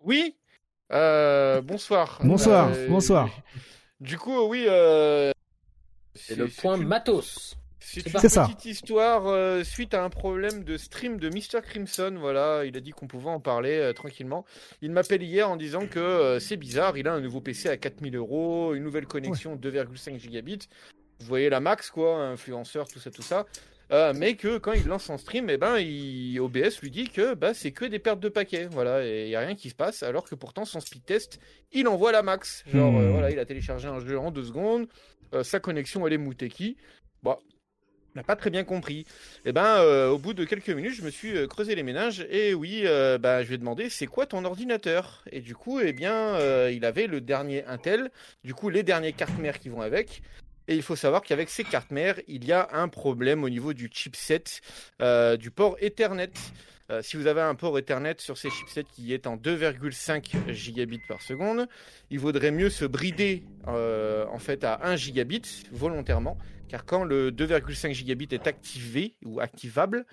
Oui. 0.00 0.36
Euh, 0.92 1.60
bonsoir. 1.60 2.18
Bonsoir, 2.24 2.70
Euh, 2.72 2.88
bonsoir. 2.88 3.28
Du 4.00 4.16
coup, 4.18 4.38
oui. 4.48 4.64
Euh, 4.68 5.32
C'est 6.14 6.36
le 6.36 6.48
point 6.48 6.76
une- 6.76 6.86
matos. 6.86 7.56
C'est 7.86 8.06
une 8.06 8.28
ça. 8.28 8.44
petite 8.46 8.64
histoire 8.64 9.26
euh, 9.26 9.62
suite 9.62 9.94
à 9.94 10.02
un 10.02 10.08
problème 10.10 10.64
de 10.64 10.76
stream 10.76 11.18
de 11.18 11.28
Mr. 11.28 11.60
Crimson. 11.62 12.16
Voilà, 12.18 12.64
il 12.64 12.76
a 12.76 12.80
dit 12.80 12.90
qu'on 12.92 13.06
pouvait 13.06 13.28
en 13.30 13.40
parler 13.40 13.76
euh, 13.76 13.92
tranquillement. 13.92 14.44
Il 14.80 14.90
m'appelle 14.90 15.22
hier 15.22 15.48
en 15.48 15.56
disant 15.56 15.86
que 15.86 16.00
euh, 16.00 16.40
c'est 16.40 16.56
bizarre, 16.56 16.96
il 16.96 17.06
a 17.06 17.12
un 17.12 17.20
nouveau 17.20 17.40
PC 17.40 17.68
à 17.68 17.76
4000 17.76 18.16
euros, 18.16 18.74
une 18.74 18.82
nouvelle 18.82 19.06
connexion 19.06 19.54
2,5 19.56 20.18
gigabits. 20.18 20.68
Vous 21.20 21.26
voyez 21.26 21.50
la 21.50 21.60
max, 21.60 21.90
quoi, 21.90 22.16
influenceur, 22.22 22.88
tout 22.88 22.98
ça, 22.98 23.10
tout 23.10 23.22
ça. 23.22 23.44
Mais 24.14 24.34
que 24.34 24.58
quand 24.58 24.72
il 24.72 24.86
lance 24.86 25.04
son 25.04 25.18
stream, 25.18 25.48
eh 25.50 25.56
ben, 25.56 25.78
il... 25.78 26.40
OBS 26.40 26.80
lui 26.82 26.90
dit 26.90 27.08
que 27.10 27.34
bah, 27.34 27.54
c'est 27.54 27.70
que 27.70 27.84
des 27.84 28.00
pertes 28.00 28.18
de 28.18 28.28
paquets. 28.28 28.66
Voilà, 28.66 29.06
et 29.06 29.26
il 29.26 29.28
n'y 29.28 29.36
a 29.36 29.40
rien 29.40 29.54
qui 29.54 29.70
se 29.70 29.74
passe, 29.76 30.02
alors 30.02 30.24
que 30.24 30.34
pourtant 30.34 30.64
son 30.64 30.80
speed 30.80 31.04
test, 31.04 31.38
il 31.70 31.86
envoie 31.86 32.10
la 32.10 32.22
max. 32.22 32.64
Genre, 32.72 32.90
Hmm. 32.90 33.10
voilà, 33.12 33.30
il 33.30 33.38
a 33.38 33.44
téléchargé 33.44 33.86
un 33.86 34.00
jeu 34.00 34.18
en 34.18 34.32
deux 34.32 34.44
secondes, 34.44 34.88
sa 35.42 35.60
connexion, 35.60 36.04
elle 36.06 36.14
est 36.14 36.18
mouteki. 36.18 36.76
On 37.24 37.36
n'a 38.14 38.22
pas 38.22 38.36
très 38.36 38.50
bien 38.50 38.64
compris. 38.64 39.06
Et 39.44 39.52
ben, 39.52 39.78
euh, 39.78 40.08
au 40.08 40.18
bout 40.18 40.34
de 40.34 40.44
quelques 40.44 40.70
minutes, 40.70 40.94
je 40.94 41.02
me 41.02 41.10
suis 41.10 41.36
euh, 41.36 41.46
creusé 41.46 41.74
les 41.74 41.82
méninges 41.82 42.26
et 42.30 42.54
oui, 42.54 42.82
euh, 42.84 43.18
bah, 43.18 43.42
je 43.42 43.48
lui 43.48 43.54
ai 43.54 43.58
demandé 43.58 43.90
c'est 43.90 44.06
quoi 44.06 44.26
ton 44.26 44.44
ordinateur? 44.44 45.24
Et 45.30 45.40
du 45.40 45.54
coup, 45.54 45.80
eh 45.80 45.92
bien, 45.92 46.38
il 46.68 46.84
avait 46.84 47.06
le 47.06 47.20
dernier 47.20 47.64
Intel, 47.66 48.10
du 48.44 48.54
coup, 48.54 48.68
les 48.68 48.82
derniers 48.82 49.12
cartes 49.12 49.38
mères 49.38 49.58
qui 49.58 49.68
vont 49.68 49.80
avec. 49.80 50.22
Et 50.66 50.76
il 50.76 50.82
faut 50.82 50.96
savoir 50.96 51.22
qu'avec 51.22 51.50
ces 51.50 51.64
cartes 51.64 51.90
mères, 51.90 52.18
il 52.26 52.44
y 52.44 52.52
a 52.52 52.68
un 52.72 52.88
problème 52.88 53.44
au 53.44 53.50
niveau 53.50 53.74
du 53.74 53.90
chipset 53.92 54.44
du 55.38 55.50
port 55.50 55.76
Ethernet. 55.80 56.32
Si 57.02 57.16
vous 57.16 57.26
avez 57.26 57.40
un 57.40 57.54
port 57.54 57.78
Ethernet 57.78 58.16
sur 58.18 58.38
ces 58.38 58.50
chipsets 58.50 58.84
qui 58.84 59.12
est 59.12 59.26
en 59.26 59.36
2,5 59.36 60.52
gigabits 60.52 61.00
par 61.06 61.20
seconde, 61.20 61.66
il 62.10 62.18
vaudrait 62.18 62.50
mieux 62.50 62.70
se 62.70 62.84
brider 62.84 63.42
en 63.66 64.38
fait 64.38 64.64
à 64.64 64.80
1 64.86 64.96
gigabit 64.96 65.64
volontairement, 65.72 66.38
car 66.68 66.84
quand 66.84 67.04
le 67.04 67.30
2,5 67.30 67.92
gigabit 67.92 68.28
est 68.32 68.46
activé 68.46 69.14
ou 69.24 69.40
activable, 69.40 70.06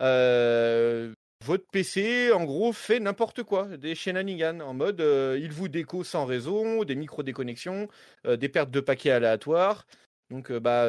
euh, 0.00 1.12
votre 1.44 1.66
PC 1.70 2.32
en 2.32 2.44
gros 2.44 2.72
fait 2.72 3.00
n'importe 3.00 3.42
quoi, 3.42 3.76
des 3.76 3.94
shenanigans 3.94 4.60
en 4.60 4.74
mode 4.74 5.00
euh, 5.00 5.38
il 5.40 5.52
vous 5.52 5.68
déco 5.68 6.04
sans 6.04 6.24
raison, 6.24 6.84
des 6.84 6.94
micro 6.94 7.22
déconnexions, 7.22 7.88
euh, 8.26 8.36
des 8.36 8.48
pertes 8.48 8.70
de 8.70 8.80
paquets 8.80 9.10
aléatoires. 9.10 9.86
Donc 10.30 10.50
bah 10.50 10.86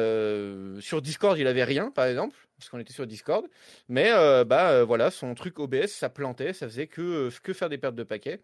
sur 0.80 1.02
Discord 1.02 1.38
il 1.38 1.46
avait 1.46 1.62
rien 1.62 1.90
par 1.90 2.06
exemple 2.06 2.34
parce 2.58 2.70
qu'on 2.70 2.78
était 2.78 2.94
sur 2.94 3.06
Discord, 3.06 3.46
mais 3.88 4.10
bah 4.46 4.82
voilà 4.84 5.10
son 5.10 5.34
truc 5.34 5.58
OBS 5.58 5.88
ça 5.88 6.08
plantait, 6.08 6.54
ça 6.54 6.66
faisait 6.66 6.86
que 6.86 7.30
que 7.42 7.52
faire 7.52 7.68
des 7.68 7.78
pertes 7.78 7.94
de 7.94 8.02
paquets. 8.02 8.40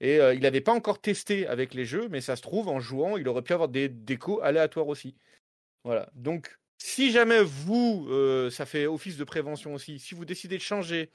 Et 0.00 0.16
il 0.16 0.40
n'avait 0.40 0.60
pas 0.60 0.72
encore 0.72 1.00
testé 1.00 1.46
avec 1.48 1.74
les 1.74 1.84
jeux, 1.84 2.08
mais 2.10 2.20
ça 2.22 2.36
se 2.36 2.42
trouve, 2.42 2.68
en 2.68 2.80
jouant, 2.80 3.18
il 3.18 3.28
aurait 3.28 3.42
pu 3.42 3.52
avoir 3.52 3.68
des 3.68 3.88
décos 3.88 4.40
aléatoires 4.40 4.88
aussi. 4.88 5.14
Voilà. 5.84 6.08
Donc, 6.14 6.58
si 6.78 7.10
jamais 7.10 7.42
vous, 7.42 8.06
euh, 8.10 8.50
ça 8.50 8.66
fait 8.66 8.86
office 8.86 9.16
de 9.16 9.24
prévention 9.24 9.74
aussi, 9.74 9.98
si 9.98 10.14
vous 10.14 10.24
décidez 10.24 10.56
de 10.56 10.62
changer 10.62 11.10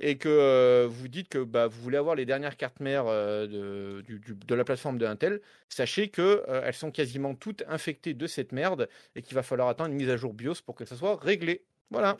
et 0.00 0.16
que 0.16 0.28
euh, 0.28 0.88
vous 0.90 1.08
dites 1.08 1.28
que 1.28 1.38
bah, 1.38 1.66
vous 1.66 1.80
voulez 1.80 1.96
avoir 1.96 2.14
les 2.14 2.26
dernières 2.26 2.56
cartes 2.56 2.80
mères 2.80 3.04
euh, 3.06 3.46
de, 3.46 4.54
la 4.54 4.64
plateforme 4.64 4.98
de 4.98 5.06
Intel, 5.06 5.40
sachez 5.68 6.08
que 6.08 6.42
euh, 6.48 6.62
elles 6.64 6.74
sont 6.74 6.90
quasiment 6.90 7.34
toutes 7.34 7.62
infectées 7.68 8.14
de 8.14 8.26
cette 8.26 8.52
merde 8.52 8.88
et 9.14 9.22
qu'il 9.22 9.34
va 9.34 9.42
falloir 9.42 9.68
attendre 9.68 9.90
une 9.90 9.96
mise 9.96 10.10
à 10.10 10.16
jour 10.16 10.34
BIOS 10.34 10.56
pour 10.64 10.74
que 10.74 10.84
ça 10.84 10.96
soit 10.96 11.16
réglé. 11.16 11.64
Voilà. 11.90 12.16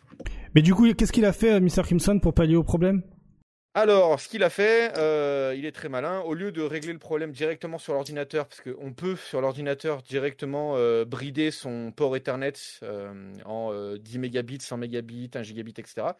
Mais 0.54 0.62
du 0.62 0.74
coup, 0.74 0.92
qu'est-ce 0.94 1.12
qu'il 1.12 1.24
a 1.24 1.32
fait, 1.32 1.58
Mr. 1.60 1.82
Crimson, 1.82 2.18
pour 2.20 2.34
pallier 2.34 2.56
au 2.56 2.62
problème? 2.62 3.02
Alors, 3.76 4.20
ce 4.20 4.28
qu'il 4.28 4.44
a 4.44 4.51
fait, 4.51 4.96
euh, 4.98 5.52
il 5.56 5.66
est 5.66 5.72
très 5.72 5.88
malin. 5.88 6.20
Au 6.20 6.34
lieu 6.34 6.52
de 6.52 6.62
régler 6.62 6.92
le 6.92 7.01
problème 7.01 7.32
directement 7.32 7.78
sur 7.78 7.92
l'ordinateur, 7.92 8.46
parce 8.46 8.60
qu'on 8.60 8.92
peut 8.92 9.16
sur 9.16 9.40
l'ordinateur 9.40 10.01
directement 10.02 10.76
euh, 10.76 11.05
brider 11.05 11.51
son 11.51 11.90
port 11.90 12.14
Ethernet 12.16 12.52
euh, 12.84 13.32
en 13.44 13.72
euh, 13.72 13.98
10 13.98 14.18
mégabits, 14.20 14.60
100 14.60 14.76
mégabits, 14.76 15.28
1 15.34 15.42
gigabit, 15.42 15.74
etc. 15.76 16.16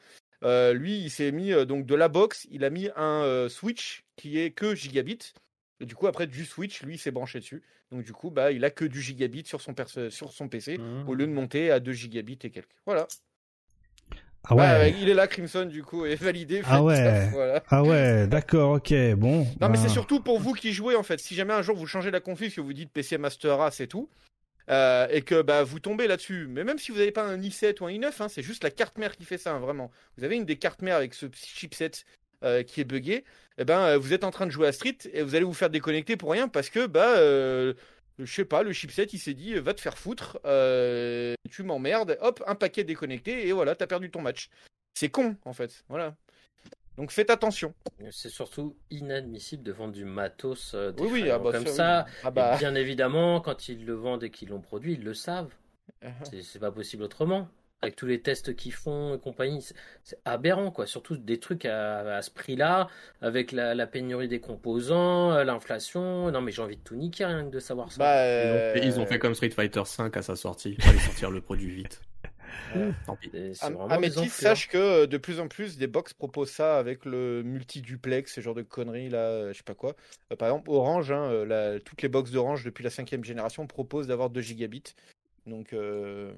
lui, 0.73 0.99
il 0.99 1.11
s'est 1.11 1.31
mis 1.31 1.53
donc 1.65 1.87
de 1.87 1.95
la 1.95 2.09
box, 2.09 2.47
il 2.51 2.65
a 2.65 2.71
mis 2.71 2.91
un 2.97 3.49
switch 3.49 4.05
qui 4.17 4.41
est 4.41 4.51
que 4.51 4.75
gigabit. 4.75 5.33
Et 5.81 5.87
du 5.87 5.95
coup, 5.95 6.07
après 6.09 6.27
du 6.27 6.45
switch, 6.45 6.83
lui, 6.83 6.95
il 6.97 6.99
s'est 6.99 7.11
branché 7.13 7.39
dessus. 7.39 7.63
Donc 7.93 8.05
du 8.05 8.13
coup, 8.13 8.31
bah, 8.31 8.51
il 8.51 8.65
a 8.65 8.71
que 8.71 8.85
du 8.85 9.01
gigabit 9.01 9.45
sur 9.47 9.61
son, 9.61 9.75
perso- 9.75 10.11
sur 10.11 10.33
son 10.33 10.49
PC 10.49 10.79
Mmh. 10.79 11.09
au 11.09 11.15
lieu 11.15 11.27
de 11.27 11.33
monter 11.33 11.71
à 11.71 11.79
2 11.79 11.93
gigabits 11.93 12.39
et 12.43 12.51
quelques. 12.51 12.69
Voilà. 12.85 13.07
Ah 14.47 14.55
ouais. 14.55 14.63
Ouais, 14.63 14.95
il 15.01 15.09
est 15.09 15.15
là, 15.15 15.27
Crimson, 15.27 15.65
du 15.65 15.83
coup, 15.83 16.05
est 16.05 16.17
validé. 16.17 16.63
Ah 16.67 16.83
ouais. 16.83 17.29
voilà. 17.33 17.63
Ah 17.69 17.83
ouais, 17.83 18.27
d'accord, 18.27 18.73
ok, 18.73 18.93
bon. 19.17 19.39
Non, 19.39 19.47
mais 19.63 19.69
bah, 19.69 19.77
c'est 19.77 19.89
surtout 19.89 20.21
pour 20.21 20.39
vous 20.39 20.53
qui 20.53 20.73
jouez, 20.73 20.97
en 20.97 21.03
fait. 21.03 21.19
Si 21.19 21.35
jamais 21.35 21.55
un 21.55 21.63
jour 21.63 21.77
vous 21.77 21.87
changez 21.87 22.11
la 22.11 22.21
config, 22.21 22.55
que 22.55 22.61
vous 22.61 22.73
dites 22.73 22.91
PC 22.91 23.19
Master 23.19 23.57
Race 23.57 23.81
et 23.81 23.87
tout, 23.87 24.09
euh, 24.71 25.07
et 25.11 25.23
que 25.23 25.43
bah, 25.43 25.63
vous 25.63 25.79
tombez 25.79 26.07
là-dessus, 26.07 26.47
mais 26.49 26.65
même 26.65 26.79
si 26.79 26.91
vous 26.93 26.99
n'avez 26.99 27.13
pas 27.13 27.25
un 27.25 27.39
i7 27.39 27.83
ou 27.83 27.87
un 27.87 27.91
i9, 27.91 28.11
hein, 28.21 28.29
c'est 28.29 28.43
juste 28.43 28.65
la 28.65 28.71
carte 28.71 28.99
mère 28.99 29.17
qui 29.17 29.25
fait 29.25 29.39
ça, 29.39 29.53
hein, 29.53 29.59
vraiment. 29.59 29.91
Vous 30.19 30.25
avez 30.25 30.37
une 30.37 30.45
des 30.45 30.57
cartes 30.57 30.83
mères 30.83 30.97
avec 30.97 31.15
ce 31.15 31.27
chipset 31.35 31.91
euh, 32.45 32.63
qui 32.63 32.81
est 32.81 32.85
buggé, 32.85 33.25
et 33.57 33.65
ben 33.65 33.81
euh, 33.81 33.99
vous 33.99 34.13
êtes 34.13 34.25
en 34.25 34.31
train 34.31 34.47
de 34.47 34.51
jouer 34.51 34.67
à 34.67 34.73
Street 34.73 34.99
et 35.13 35.23
vous 35.23 35.35
allez 35.35 35.45
vous 35.45 35.55
faire 35.55 35.71
déconnecter 35.71 36.17
pour 36.17 36.31
rien 36.33 36.49
parce 36.49 36.69
que 36.69 36.87
bah 36.87 37.17
euh, 37.17 37.73
je 38.19 38.33
sais 38.33 38.45
pas, 38.45 38.63
le 38.63 38.73
chipset 38.73 39.05
il 39.05 39.19
s'est 39.19 39.35
dit 39.35 39.55
va 39.55 39.75
te 39.75 39.81
faire 39.81 39.99
foutre, 39.99 40.39
euh, 40.45 41.35
tu 41.51 41.63
m'emmerdes, 41.63 42.17
hop, 42.21 42.43
un 42.47 42.55
paquet 42.55 42.85
déconnecté 42.85 43.49
et 43.49 43.53
voilà, 43.53 43.75
t'as 43.75 43.87
perdu 43.87 44.11
ton 44.11 44.21
match. 44.23 44.49
C'est 44.95 45.09
con 45.09 45.37
en 45.45 45.53
fait, 45.53 45.85
voilà. 45.89 46.17
Donc 46.97 47.11
faites 47.11 47.31
attention. 47.31 47.75
C'est 48.13 48.29
surtout 48.29 48.77
inadmissible 48.91 49.65
de 49.65 49.73
vendre 49.73 49.93
du 49.93 50.05
matos 50.05 50.75
euh, 50.75 50.93
Oui, 50.99 51.09
oui, 51.11 51.23
défaillant 51.23 51.35
ah 51.35 51.39
bah, 51.41 51.53
comme 51.53 51.67
ça, 51.67 51.75
ça. 51.75 52.05
oui. 52.07 52.13
Ah 52.23 52.29
Et 52.29 52.33
bah. 52.33 52.57
bien 52.57 52.75
évidemment, 52.77 53.41
quand 53.41 53.69
ils 53.69 53.85
le 53.85 53.95
vendent 53.95 54.23
et 54.23 54.31
qu'ils 54.31 54.51
l'ont 54.51 54.61
produit, 54.61 54.93
ils 54.95 55.03
le 55.03 55.15
savent. 55.15 55.53
C'est 56.23 56.43
c'est 56.43 56.59
pas 56.59 56.71
possible 56.71 57.03
autrement. 57.03 57.49
Avec 57.85 57.97
tous 57.97 58.07
les 58.07 58.21
tests 58.21 58.55
qu'ils 58.57 58.73
font 58.73 59.15
et 59.15 59.19
compagnie, 59.19 59.63
c'est- 60.03 60.19
aberrant 60.25 60.71
quoi. 60.71 60.87
Surtout 60.87 61.17
des 61.17 61.39
trucs 61.39 61.65
à, 61.65 62.17
à 62.17 62.23
ce 62.23 62.31
prix-là, 62.31 62.89
avec 63.23 63.53
la, 63.53 63.75
la 63.75 63.87
pénurie 63.87 64.29
des 64.29 64.41
composants, 64.41 65.33
euh, 65.33 65.45
l'inflation. 65.45 66.31
Non 66.31 66.41
mais 66.41 66.53
j'ai 66.53 66.63
envie 66.63 66.77
de 66.77 66.83
tout 66.83 66.97
niquer 66.97 67.25
rien 67.27 67.45
que 67.45 67.51
de 67.51 67.61
savoir 67.61 67.93
ça. 67.93 67.99
Bah, 67.99 68.27
Ils 68.27 68.51
ont, 68.51 68.73
fait, 68.75 68.87
ils 68.89 69.01
ont 69.01 69.03
euh, 69.03 69.07
fait 69.07 69.19
comme 69.19 69.35
Street 69.35 69.51
Fighter 69.51 69.83
5 69.85 70.17
à 70.17 70.23
sa 70.23 70.37
sortie. 70.37 70.75
Il 70.79 70.83
fallait 70.85 70.99
sortir 70.99 71.31
le 71.31 71.41
produit 71.41 71.71
vite. 71.75 72.01
euh, 72.77 72.93
Tant 73.07 73.17
pis. 73.17 73.31
Amétis, 73.91 74.19
enflures. 74.19 74.31
sache 74.33 74.69
que 74.69 74.79
euh, 74.79 75.07
de 75.07 75.17
plus 75.19 75.41
en 75.41 75.49
plus 75.49 75.77
des 75.77 75.87
box 75.89 76.13
proposent 76.13 76.51
ça 76.53 76.79
avec 76.79 77.05
le 77.05 77.43
multi-duplex, 77.43 78.33
ce 78.33 78.41
genre 78.41 78.55
de 78.55 78.63
conneries 78.63 79.09
là, 79.09 79.53
je 79.53 79.57
sais 79.57 79.65
pas 79.65 79.75
quoi. 79.75 79.97
Euh, 80.33 80.37
par 80.37 80.49
exemple, 80.49 80.71
Orange, 80.71 81.11
hein, 81.11 81.45
la- 81.45 81.81
toutes 81.81 82.03
les 82.03 82.09
box 82.09 82.31
d'Orange 82.31 82.65
depuis 82.65 82.85
la 82.85 82.91
cinquième 82.91 83.25
génération 83.25 83.67
proposent 83.67 84.07
d'avoir 84.07 84.31
2 84.31 84.41
gigabits. 84.41 84.95
Donc 85.47 85.73
euh, 85.73 86.33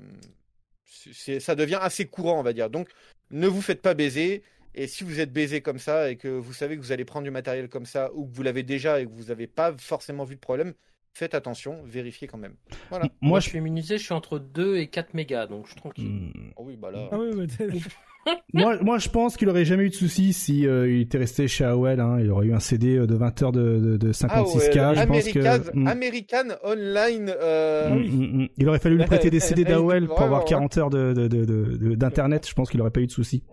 ça 0.86 1.54
devient 1.54 1.78
assez 1.80 2.06
courant, 2.06 2.38
on 2.38 2.42
va 2.42 2.52
dire. 2.52 2.70
Donc 2.70 2.88
ne 3.30 3.46
vous 3.46 3.62
faites 3.62 3.82
pas 3.82 3.94
baiser. 3.94 4.42
Et 4.78 4.86
si 4.88 5.04
vous 5.04 5.20
êtes 5.20 5.32
baisé 5.32 5.62
comme 5.62 5.78
ça 5.78 6.10
et 6.10 6.16
que 6.16 6.28
vous 6.28 6.52
savez 6.52 6.76
que 6.76 6.82
vous 6.82 6.92
allez 6.92 7.06
prendre 7.06 7.24
du 7.24 7.30
matériel 7.30 7.68
comme 7.70 7.86
ça 7.86 8.10
ou 8.14 8.26
que 8.26 8.34
vous 8.36 8.42
l'avez 8.42 8.62
déjà 8.62 9.00
et 9.00 9.06
que 9.06 9.10
vous 9.10 9.24
n'avez 9.24 9.46
pas 9.46 9.74
forcément 9.78 10.24
vu 10.24 10.34
de 10.34 10.40
problème, 10.40 10.74
faites 11.14 11.34
attention, 11.34 11.82
vérifiez 11.84 12.28
quand 12.28 12.36
même. 12.36 12.56
Voilà. 12.90 13.04
Moi, 13.06 13.30
Moi, 13.30 13.40
je 13.40 13.48
suis 13.48 13.58
immunisé, 13.58 13.96
je 13.96 14.04
suis 14.04 14.12
entre 14.12 14.38
2 14.38 14.76
et 14.76 14.88
4 14.88 15.14
mégas, 15.14 15.46
donc 15.46 15.64
je 15.64 15.70
suis 15.72 15.80
tranquille. 15.80 16.08
Hmm. 16.34 16.52
Oh 16.56 16.64
oui, 16.66 16.76
bah 16.76 16.90
là. 16.90 17.08
Ah 17.10 17.16
oui, 17.18 17.46
t'es- 17.46 17.68
moi, 18.52 18.76
moi, 18.82 18.98
je 18.98 19.08
pense 19.08 19.36
qu'il 19.36 19.48
aurait 19.48 19.64
jamais 19.64 19.84
eu 19.84 19.88
de 19.90 19.94
soucis 19.94 20.32
si 20.32 20.66
euh, 20.66 20.90
il 20.90 21.02
était 21.02 21.18
resté 21.18 21.46
chez 21.48 21.64
AOL. 21.64 22.00
Hein. 22.00 22.18
Il 22.20 22.30
aurait 22.30 22.46
eu 22.46 22.54
un 22.54 22.60
CD 22.60 22.98
de 22.98 23.14
20 23.14 23.42
heures 23.42 23.52
de, 23.52 23.78
de, 23.78 23.96
de 23.96 24.12
56K. 24.12 24.26
Ah 24.28 24.42
ouais, 24.42 24.96
je 24.96 25.06
pense 25.06 25.28
que 25.32 25.86
American, 25.88 26.44
Hmm. 26.54 26.68
Online. 26.68 27.32
euh, 27.40 27.90
Mm, 27.90 27.98
mm, 28.02 28.42
mm. 28.42 28.48
Il 28.58 28.68
aurait 28.68 28.78
fallu 28.78 28.96
lui 28.96 29.04
prêter 29.04 29.30
des 29.30 29.40
CD 29.40 29.64
d'AOL 29.64 30.06
pour 30.06 30.20
avoir 30.22 30.40
Vraiment, 30.42 30.66
40 30.68 30.78
heures 30.78 30.90
de, 30.90 31.12
de, 31.12 31.28
de, 31.28 31.44
de- 31.44 31.76
de- 31.76 31.94
d'internet. 31.94 32.46
Je 32.48 32.54
pense 32.54 32.70
qu'il 32.70 32.80
aurait 32.80 32.90
pas 32.90 33.00
eu 33.00 33.06
de 33.06 33.12
soucis. 33.12 33.44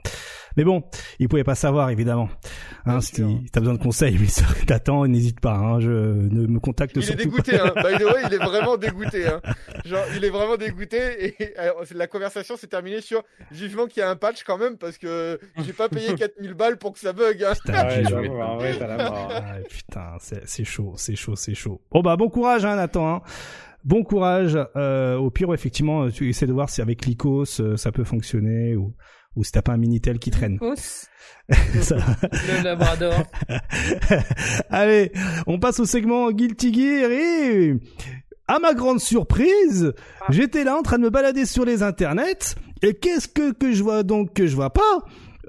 Mais 0.58 0.64
bon, 0.64 0.84
il 1.20 1.28
pouvait 1.30 1.44
pas 1.44 1.56
savoir 1.56 1.90
évidemment. 1.90 2.30
Hein, 2.86 3.02
si 3.02 3.24
t'as 3.52 3.60
besoin 3.60 3.76
de 3.76 3.82
conseils, 3.82 4.18
mais 4.22 4.28
ça, 4.28 4.46
t'attends, 4.68 5.06
n'hésite 5.08 5.40
pas. 5.40 5.56
Hein, 5.56 5.80
je 5.80 5.90
ne 5.90 6.48
me 6.48 6.60
contacte 6.60 6.96
Il 6.96 7.12
est 7.12 7.16
dégoûté, 7.16 7.60
hein. 7.60 7.72
By 7.76 7.98
the 7.98 8.06
way, 8.06 8.22
il 8.28 8.34
est 8.34 8.38
vraiment 8.44 8.78
dégoûté. 8.78 9.28
Hein. 9.28 9.42
Genre, 9.86 10.04
il 10.16 10.24
est 10.26 10.30
vraiment 10.30 10.58
dégoûté. 10.58 11.36
Et 11.42 11.58
alors, 11.58 11.84
la 11.94 12.08
conversation 12.08 12.56
s'est 12.58 12.68
terminée 12.68 13.02
sur 13.02 13.24
vivement 13.52 13.88
qu'il 13.88 14.02
y 14.02 14.04
a 14.04 14.10
un 14.10 14.16
patch 14.16 14.44
quand 14.44 14.58
même 14.58 14.78
parce 14.78 14.98
que 14.98 15.40
j'ai 15.66 15.74
pas 15.74 15.90
payé 15.90 16.14
4000 16.16 16.54
balles 16.54 16.78
pour 16.78 16.94
que 16.94 17.00
ça 17.00 17.14
bug. 17.14 17.44
Hein. 17.44 17.54
Putain, 17.66 17.84
ouais, 17.88 17.96
j'ai- 17.96 18.04
j'avoue, 18.06 18.40
en 18.42 18.56
vrai, 18.58 18.76
t'as 18.78 18.88
la 18.88 19.10
mort. 19.10 19.30
Ah, 19.32 19.56
putain, 19.70 20.12
c'est 20.20 20.48
c'est 20.48 20.64
chaud, 20.66 20.94
c'est 20.98 21.16
chaud, 21.16 21.36
c'est 21.36 21.56
chaud. 21.56 21.82
Bon 21.92 22.02
bah 22.02 22.16
bon 22.16 22.30
courage, 22.30 22.66
hein, 22.66 22.76
Nathan. 22.76 23.16
Hein. 23.16 23.22
Bon 23.84 24.04
courage. 24.04 24.58
Euh, 24.76 25.18
au 25.18 25.30
pire, 25.30 25.54
effectivement, 25.54 26.10
tu 26.10 26.30
essaies 26.30 26.48
de 26.48 26.54
voir 26.54 26.70
si 26.70 26.82
avec 26.82 27.06
l'ICOS 27.06 27.60
euh, 27.60 27.76
ça 27.78 27.92
peut 27.92 28.04
fonctionner 28.04 28.76
ou 28.76 28.94
ou 29.36 29.44
si 29.44 29.52
t'as 29.52 29.62
pas 29.62 29.74
un 29.74 29.78
minitel 29.78 30.20
qui 30.20 30.32
traîne. 30.32 30.60
Ça- 31.82 31.96
Le 32.32 32.64
Labrador. 32.64 33.14
Allez, 34.70 35.12
on 35.48 35.60
passe 35.60 35.80
au 35.80 35.86
segment 35.86 36.32
Guilty 36.32 36.74
Gear 36.74 37.12
et 37.12 37.74
à 38.48 38.60
ma 38.60 38.74
grande 38.74 39.00
surprise, 39.00 39.94
j'étais 40.30 40.64
là 40.64 40.76
en 40.78 40.82
train 40.82 40.98
de 40.98 41.04
me 41.04 41.10
balader 41.10 41.46
sur 41.46 41.66
les 41.66 41.82
internets 41.84 42.56
et 42.82 42.94
qu'est-ce 42.94 43.28
que 43.28 43.52
que 43.54 43.72
je 43.72 43.84
vois 43.84 44.04
donc 44.04 44.34
que 44.34 44.48
je 44.48 44.56
vois 44.56 44.72
pas? 44.72 45.00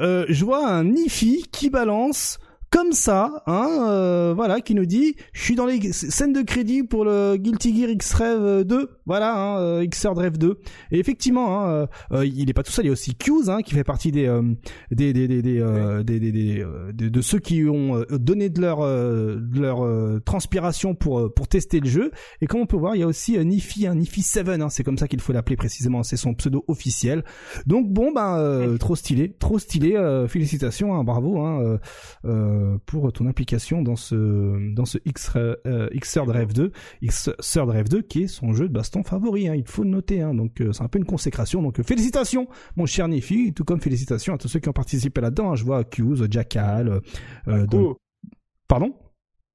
Euh, 0.01 0.25
Je 0.29 0.45
vois 0.45 0.67
un 0.69 0.93
IFI 0.93 1.45
qui 1.53 1.71
balance 1.71 2.39
comme 2.75 2.91
ça, 2.91 3.45
hein, 3.47 3.87
euh, 3.89 4.33
voilà, 4.35 4.61
qui 4.61 4.75
nous 4.75 4.85
dit, 4.85 5.15
je 5.33 5.45
suis 5.45 5.55
dans 5.55 5.65
les 5.65 5.93
scènes 5.93 6.33
de 6.33 6.43
crédit 6.43 6.83
pour 6.83 7.05
le 7.05 7.37
Guilty 7.37 7.73
Gear 7.73 7.89
X-Rev 7.91 8.65
2, 8.65 8.91
voilà, 9.07 9.33
hein, 9.33 9.61
euh, 9.61 9.87
Xrd 9.87 10.19
Rev 10.19 10.37
2. 10.37 10.59
Et 10.91 10.99
effectivement, 10.99 11.61
hein, 11.61 11.69
euh, 11.69 11.87
euh, 12.11 12.27
il 12.27 12.51
est 12.51 12.53
pas 12.53 12.65
tout 12.65 12.73
seul, 12.73 12.87
il 12.87 12.89
y 12.89 12.91
a 12.91 12.93
aussi 12.93 13.15
Q's, 13.15 13.49
hein, 13.49 13.63
qui 13.63 13.75
fait 13.75 13.85
partie 13.85 14.11
des 14.11 14.27
euh, 14.27 14.43
des 14.91 15.13
des 15.13 15.29
des 15.29 15.41
des, 15.41 15.61
euh, 15.61 16.03
des, 16.03 16.19
des, 16.19 16.33
des, 16.33 16.67
de, 16.93 17.09
de 17.09 17.21
ceux 17.21 17.39
qui 17.39 17.65
ont 17.69 18.05
donné 18.11 18.49
de 18.49 18.61
leur 18.61 18.81
euh, 18.81 19.37
de 19.37 19.61
leur 19.61 19.85
euh, 19.85 20.21
transpiration 20.25 20.97
pour 20.97 21.33
pour 21.33 21.47
tester 21.47 21.79
le 21.79 21.89
jeu. 21.89 22.11
Et 22.41 22.49
comme 22.49 22.61
on 22.61 22.67
peut 22.67 22.77
voir, 22.77 22.97
il 22.97 22.99
y 22.99 23.05
a 23.05 23.07
aussi 23.07 23.39
un 23.39 23.45
Nifi, 23.45 23.87
un 23.87 23.95
Nifi 23.95 24.23
7, 24.23 24.49
hein, 24.49 24.69
c'est 24.69 24.83
comme 24.83 24.99
ça 24.99 25.07
qu'il 25.07 25.21
faut 25.21 25.33
l'appeler 25.33 25.55
précisément, 25.55 26.03
c'est 26.03 26.17
son 26.17 26.35
pseudo 26.35 26.65
officiel. 26.67 27.23
Donc 27.69 27.89
bon, 27.89 28.11
ben 28.13 28.37
euh, 28.37 28.79
trop 28.79 28.97
stylé, 28.97 29.33
trop 29.39 29.61
stylé, 29.61 29.95
euh, 29.95 30.27
félicitations, 30.27 30.93
hein, 30.97 31.05
bravo. 31.05 31.39
Hein, 31.39 31.79
euh, 32.25 32.64
pour 32.87 33.13
ton 33.13 33.27
implication 33.27 33.83
dans 33.83 33.97
ce 33.97 34.73
dans 34.75 34.85
ce 34.85 34.99
X 35.05 35.31
Xrd 35.67 36.29
Rev 36.31 36.53
2, 36.53 36.73
Xrd 37.03 37.69
Rev 37.71 37.89
2 37.89 38.03
qui 38.03 38.23
est 38.23 38.27
son 38.27 38.53
jeu 38.53 38.69
de 38.69 38.73
baston 38.73 39.03
favori. 39.03 39.49
Hein, 39.49 39.55
il 39.55 39.67
faut 39.67 39.83
le 39.83 39.91
noter. 39.91 40.21
Hein, 40.23 40.35
donc 40.35 40.61
euh, 40.61 40.73
c'est 40.73 40.83
un 40.83 40.89
peu 40.89 40.99
une 40.99 41.05
consécration. 41.05 41.63
Donc 41.63 41.81
euh, 41.81 41.83
félicitations, 41.83 42.47
mon 42.77 42.87
cher 42.87 43.09
Nifi, 43.09 43.53
tout 43.53 43.65
comme 43.65 43.81
félicitations 43.81 44.35
à 44.35 44.39
tous 44.39 44.49
ceux 44.49 44.61
qui 44.61 44.69
ont 44.69 44.73
participé 44.73 45.21
là-dedans. 45.21 45.53
hein. 45.53 45.55
Je 45.57 45.65
vois 45.65 45.85
Q's, 45.85 46.23
Jackal, 46.31 46.89
euh, 46.89 47.01
euh, 47.49 47.61
Baco. 47.65 47.67
donc- 47.67 47.97
pardon, 48.69 48.95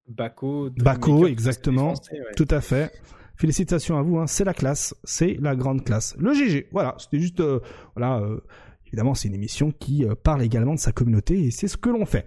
Baco. 0.07 0.69
Baco, 0.77 1.27
exactement. 1.27 1.95
c'est 1.95 2.15
français, 2.17 2.19
ouais. 2.27 2.33
tout 2.35 2.47
à 2.49 2.61
fait. 2.61 2.91
Félicitations 3.35 3.97
à 3.97 4.01
vous, 4.01 4.17
hein. 4.17 4.27
c'est 4.27 4.43
la 4.43 4.53
classe, 4.53 4.93
c'est 5.03 5.37
la 5.39 5.55
grande 5.55 5.83
classe. 5.85 6.15
Le 6.19 6.33
GG, 6.33 6.67
voilà, 6.73 6.95
c'était 6.99 7.19
juste, 7.19 7.39
euh, 7.39 7.59
voilà, 7.95 8.19
euh, 8.19 8.41
évidemment 8.87 9.13
c'est 9.13 9.29
une 9.29 9.35
émission 9.35 9.71
qui 9.71 10.03
euh, 10.03 10.13
parle 10.15 10.41
également 10.43 10.73
de 10.73 10.79
sa 10.79 10.91
communauté 10.91 11.39
et 11.45 11.51
c'est 11.51 11.67
ce 11.69 11.77
que 11.77 11.89
l'on 11.89 12.05
fait. 12.05 12.25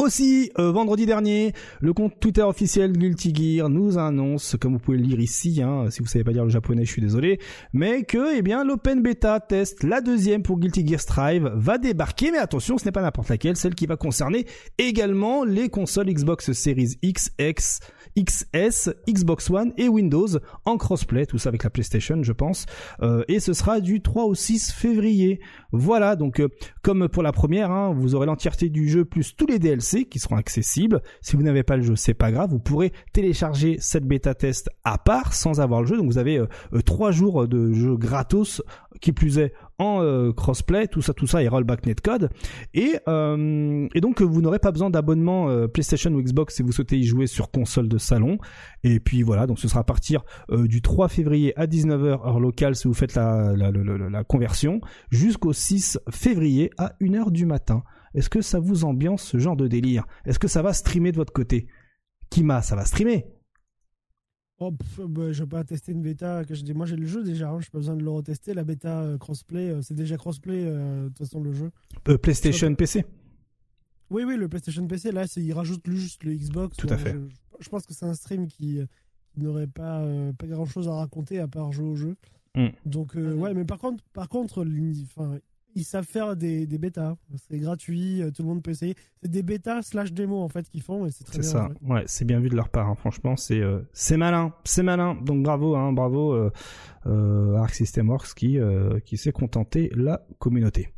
Aussi, 0.00 0.50
euh, 0.58 0.72
vendredi 0.72 1.04
dernier, 1.04 1.52
le 1.82 1.92
compte 1.92 2.18
Twitter 2.18 2.40
officiel 2.40 2.96
Guilty 2.96 3.34
Gear 3.34 3.68
nous 3.68 3.98
annonce, 3.98 4.56
comme 4.58 4.72
vous 4.72 4.78
pouvez 4.78 4.96
le 4.96 5.02
lire 5.02 5.20
ici, 5.20 5.60
hein, 5.62 5.90
si 5.90 6.00
vous 6.00 6.06
savez 6.06 6.24
pas 6.24 6.30
lire 6.30 6.44
le 6.44 6.48
japonais, 6.48 6.86
je 6.86 6.90
suis 6.90 7.02
désolé, 7.02 7.38
mais 7.74 8.04
que, 8.04 8.34
eh 8.34 8.40
bien, 8.40 8.64
l'open 8.64 9.02
beta 9.02 9.40
test, 9.40 9.82
la 9.82 10.00
deuxième 10.00 10.42
pour 10.42 10.58
Guilty 10.58 10.86
Gear 10.86 11.00
Strive, 11.00 11.52
va 11.54 11.76
débarquer, 11.76 12.30
mais 12.30 12.38
attention, 12.38 12.78
ce 12.78 12.86
n'est 12.86 12.92
pas 12.92 13.02
n'importe 13.02 13.28
laquelle, 13.28 13.56
celle 13.56 13.74
qui 13.74 13.84
va 13.84 13.98
concerner 13.98 14.46
également 14.78 15.44
les 15.44 15.68
consoles 15.68 16.06
Xbox 16.06 16.52
Series 16.52 16.96
X, 17.02 17.32
X, 17.38 17.80
XS, 18.18 18.94
Xbox 19.06 19.50
One 19.50 19.74
et 19.76 19.90
Windows 19.90 20.28
en 20.64 20.78
crossplay, 20.78 21.26
tout 21.26 21.36
ça 21.36 21.50
avec 21.50 21.62
la 21.62 21.68
PlayStation, 21.68 22.22
je 22.22 22.32
pense, 22.32 22.64
euh, 23.02 23.22
et 23.28 23.38
ce 23.38 23.52
sera 23.52 23.80
du 23.80 24.00
3 24.00 24.24
au 24.24 24.34
6 24.34 24.72
février. 24.72 25.40
Voilà, 25.72 26.16
donc 26.16 26.40
euh, 26.40 26.48
comme 26.80 27.06
pour 27.10 27.22
la 27.22 27.32
première, 27.32 27.70
hein, 27.70 27.92
vous 27.94 28.14
aurez 28.14 28.24
l'entièreté 28.24 28.70
du 28.70 28.88
jeu 28.88 29.04
plus 29.04 29.36
tous 29.36 29.46
les 29.46 29.58
DLC 29.58 29.89
qui 30.08 30.18
seront 30.18 30.36
accessibles. 30.36 31.02
Si 31.20 31.36
vous 31.36 31.42
n'avez 31.42 31.62
pas 31.62 31.76
le 31.76 31.82
jeu, 31.82 31.96
c'est 31.96 32.14
pas 32.14 32.30
grave, 32.32 32.50
vous 32.50 32.58
pourrez 32.58 32.92
télécharger 33.12 33.76
cette 33.80 34.04
bêta 34.06 34.34
test 34.34 34.70
à 34.84 34.98
part 34.98 35.32
sans 35.34 35.60
avoir 35.60 35.80
le 35.82 35.86
jeu. 35.86 35.96
Donc 35.96 36.06
vous 36.06 36.18
avez 36.18 36.38
euh, 36.38 36.46
euh, 36.72 36.80
trois 36.82 37.10
jours 37.12 37.46
de 37.48 37.72
jeu 37.72 37.96
gratos, 37.96 38.62
qui 39.00 39.12
plus 39.12 39.38
est 39.38 39.52
en 39.78 40.02
euh, 40.02 40.32
crossplay, 40.32 40.86
tout 40.88 41.00
ça, 41.00 41.14
tout 41.14 41.26
ça 41.26 41.42
et 41.42 41.48
rollback 41.48 41.86
netcode. 41.86 42.28
Et, 42.74 42.96
euh, 43.08 43.88
donc 43.96 44.20
vous 44.22 44.40
n'aurez 44.42 44.58
pas 44.58 44.72
besoin 44.72 44.90
d'abonnement 44.90 45.48
PlayStation 45.68 46.10
ou 46.12 46.22
Xbox 46.22 46.56
si 46.56 46.62
vous 46.62 46.72
souhaitez 46.72 46.98
y 46.98 47.04
jouer 47.04 47.26
sur 47.26 47.50
console 47.50 47.88
de 47.88 47.98
salon. 47.98 48.38
Et 48.84 49.00
puis 49.00 49.22
voilà, 49.22 49.46
donc 49.46 49.58
ce 49.58 49.68
sera 49.68 49.80
à 49.80 49.84
partir 49.84 50.22
du 50.50 50.82
3 50.82 51.08
février 51.08 51.58
à 51.58 51.66
19h 51.66 52.04
heure 52.26 52.40
locale 52.40 52.74
si 52.74 52.88
vous 52.88 52.94
faites 52.94 53.14
la, 53.14 53.52
la, 53.56 53.70
la- 53.70 54.08
la 54.10 54.24
conversion, 54.24 54.80
jusqu'au 55.10 55.52
6 55.52 55.98
février 56.10 56.70
à 56.78 56.92
1h 57.00 57.30
du 57.30 57.46
matin. 57.46 57.82
Est-ce 58.14 58.28
que 58.28 58.42
ça 58.42 58.58
vous 58.60 58.84
ambiance 58.84 59.22
ce 59.22 59.38
genre 59.38 59.56
de 59.56 59.68
délire? 59.68 60.06
Est-ce 60.24 60.38
que 60.38 60.48
ça 60.48 60.62
va 60.62 60.72
streamer 60.72 61.12
de 61.12 61.16
votre 61.16 61.32
côté? 61.32 61.66
Kima, 62.30 62.62
ça 62.62 62.76
va 62.76 62.84
streamer 62.84 63.26
Oh, 64.62 64.72
pff, 64.72 65.00
bah, 65.06 65.32
je 65.32 65.42
vais 65.42 65.48
pas 65.48 65.64
tester 65.64 65.92
une 65.92 66.02
bêta. 66.02 66.44
Que 66.44 66.54
je 66.54 66.62
dis, 66.62 66.74
moi 66.74 66.84
j'ai 66.84 66.96
le 66.96 67.06
jeu 67.06 67.24
déjà, 67.24 67.48
hein, 67.50 67.60
j'ai 67.60 67.70
pas 67.70 67.78
besoin 67.78 67.96
de 67.96 68.02
le 68.02 68.10
retester. 68.10 68.52
La 68.52 68.62
bêta 68.62 69.00
euh, 69.00 69.16
crossplay, 69.16 69.70
euh, 69.70 69.80
c'est 69.80 69.94
déjà 69.94 70.18
crossplay 70.18 70.64
euh, 70.66 71.04
de 71.04 71.08
toute 71.08 71.18
façon 71.18 71.40
le 71.42 71.52
jeu. 71.52 71.70
Euh, 72.08 72.18
PlayStation, 72.18 72.74
PC 72.74 73.06
Oui, 74.10 74.24
oui, 74.24 74.36
le 74.36 74.48
PlayStation 74.48 74.86
PC, 74.86 75.12
là, 75.12 75.26
c'est- 75.26 75.40
il 75.40 75.52
rajoute 75.54 75.88
juste 75.90 76.24
le 76.24 76.34
Xbox. 76.34 76.76
Tout 76.76 76.88
à 76.90 76.98
fait. 76.98 77.12
Je, 77.14 77.18
je 77.64 77.68
pense 77.70 77.86
que 77.86 77.94
c'est 77.94 78.04
un 78.04 78.12
stream 78.12 78.48
qui, 78.48 78.80
euh, 78.80 78.86
qui 79.32 79.40
n'aurait 79.40 79.66
pas, 79.66 80.00
euh, 80.02 80.34
pas 80.34 80.46
grand 80.46 80.66
chose 80.66 80.88
à 80.88 80.92
raconter 80.94 81.38
à 81.38 81.48
part 81.48 81.72
jouer 81.72 81.88
au 81.88 81.96
jeu. 81.96 82.16
Mm. 82.54 82.66
Donc, 82.84 83.16
euh, 83.16 83.32
ouais, 83.34 83.54
mais 83.54 83.64
par 83.64 83.78
contre, 83.78 84.04
par 84.12 84.28
contre 84.28 84.66
enfin, 85.04 85.38
ils 85.74 85.84
savent 85.84 86.04
faire 86.04 86.36
des, 86.36 86.66
des 86.66 86.78
bêtas. 86.78 87.16
C'est 87.48 87.58
gratuit, 87.58 88.22
euh, 88.22 88.30
tout 88.30 88.42
le 88.42 88.48
monde 88.48 88.62
peut 88.62 88.70
essayer. 88.72 88.94
C'est 89.22 89.30
des 89.30 89.42
bêtas 89.42 89.82
slash 89.82 90.12
démos 90.12 90.42
en 90.42 90.48
fait 90.48 90.68
qu'ils 90.68 90.82
font 90.82 91.06
et 91.06 91.10
c'est 91.10 91.24
très 91.24 91.34
C'est 91.34 91.40
bien. 91.40 91.50
ça. 91.50 91.68
ouais. 91.82 91.92
Ouais, 91.94 92.02
c'est 92.06 92.24
bien 92.24 92.40
vu 92.40 92.48
de 92.48 92.56
leur 92.56 92.68
part. 92.68 92.88
hein. 92.88 92.94
Franchement, 92.94 93.36
c'est 93.36 93.60
euh, 93.60 93.80
c'est 93.92 94.16
malin, 94.16 94.52
c'est 94.64 94.82
malin. 94.82 95.14
Donc 95.14 95.42
bravo, 95.42 95.76
hein, 95.76 95.92
bravo 95.92 96.32
euh, 96.34 96.50
euh, 97.06 97.54
Arc 97.56 97.74
System 97.74 98.08
Works 98.08 98.34
qui 98.34 98.58
qui 99.04 99.16
s'est 99.16 99.32
contenté 99.32 99.90
la 99.94 100.26
communauté. 100.38 100.88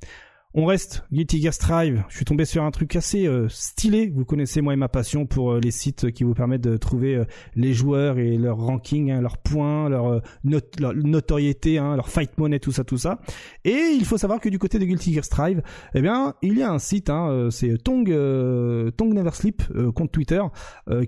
On 0.55 0.67
reste 0.67 1.03
Guilty 1.11 1.41
Gear 1.41 1.55
Strive. 1.55 2.05
Je 2.11 2.17
suis 2.17 2.27
tombé 2.27 2.45
sur 2.45 2.63
un 2.63 2.71
truc 2.71 2.95
assez 2.95 3.27
euh, 3.27 3.49
stylé. 3.49 4.13
Vous 4.15 4.27
connaissez 4.27 4.61
moi 4.61 4.75
et 4.75 4.77
ma 4.77 4.91
passion 4.91 5.25
pour 5.25 5.53
euh, 5.53 5.61
les 5.61 5.71
sites 5.71 6.11
qui 6.11 6.25
vous 6.25 6.35
permettent 6.35 6.61
de 6.61 6.77
trouver 6.77 7.15
euh, 7.15 7.25
les 7.55 7.73
joueurs 7.73 8.19
et 8.19 8.37
leur 8.37 8.59
ranking, 8.59 9.11
hein, 9.11 9.23
leurs 9.23 9.39
points, 9.39 9.89
leur, 9.89 10.21
not- 10.45 10.61
leur 10.79 10.93
notoriété, 10.95 11.79
hein, 11.79 11.97
leur 11.97 12.11
fight 12.11 12.37
money, 12.37 12.61
tout 12.61 12.71
ça, 12.71 12.85
tout 12.85 12.99
ça. 12.99 13.19
Et 13.65 13.95
il 13.97 14.05
faut 14.05 14.19
savoir 14.19 14.41
que 14.41 14.51
du 14.51 14.59
côté 14.59 14.79
de 14.79 14.85
Guilty 14.85 15.15
Gear 15.15 15.25
Strive, 15.25 15.63
eh 15.95 16.03
bien, 16.03 16.35
il 16.43 16.59
y 16.59 16.63
a 16.63 16.71
un 16.71 16.79
site, 16.79 17.09
hein, 17.09 17.49
c'est 17.51 17.83
Tong, 17.83 18.05
Tong 18.05 19.15
Never 19.15 19.31
compte 19.95 20.13
Twitter, 20.13 20.43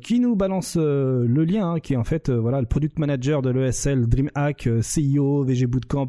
qui 0.00 0.20
nous 0.20 0.36
balance 0.36 0.76
le 0.76 1.44
lien, 1.44 1.80
qui 1.80 1.92
est 1.92 1.96
en 1.96 2.04
fait 2.04 2.30
voilà 2.30 2.60
le 2.60 2.66
product 2.66 2.98
manager 2.98 3.42
de 3.42 3.50
l'ESL, 3.50 4.06
DreamHack, 4.08 4.68
CIO, 4.80 5.44
VG 5.44 5.66
Bootcamp, 5.66 6.08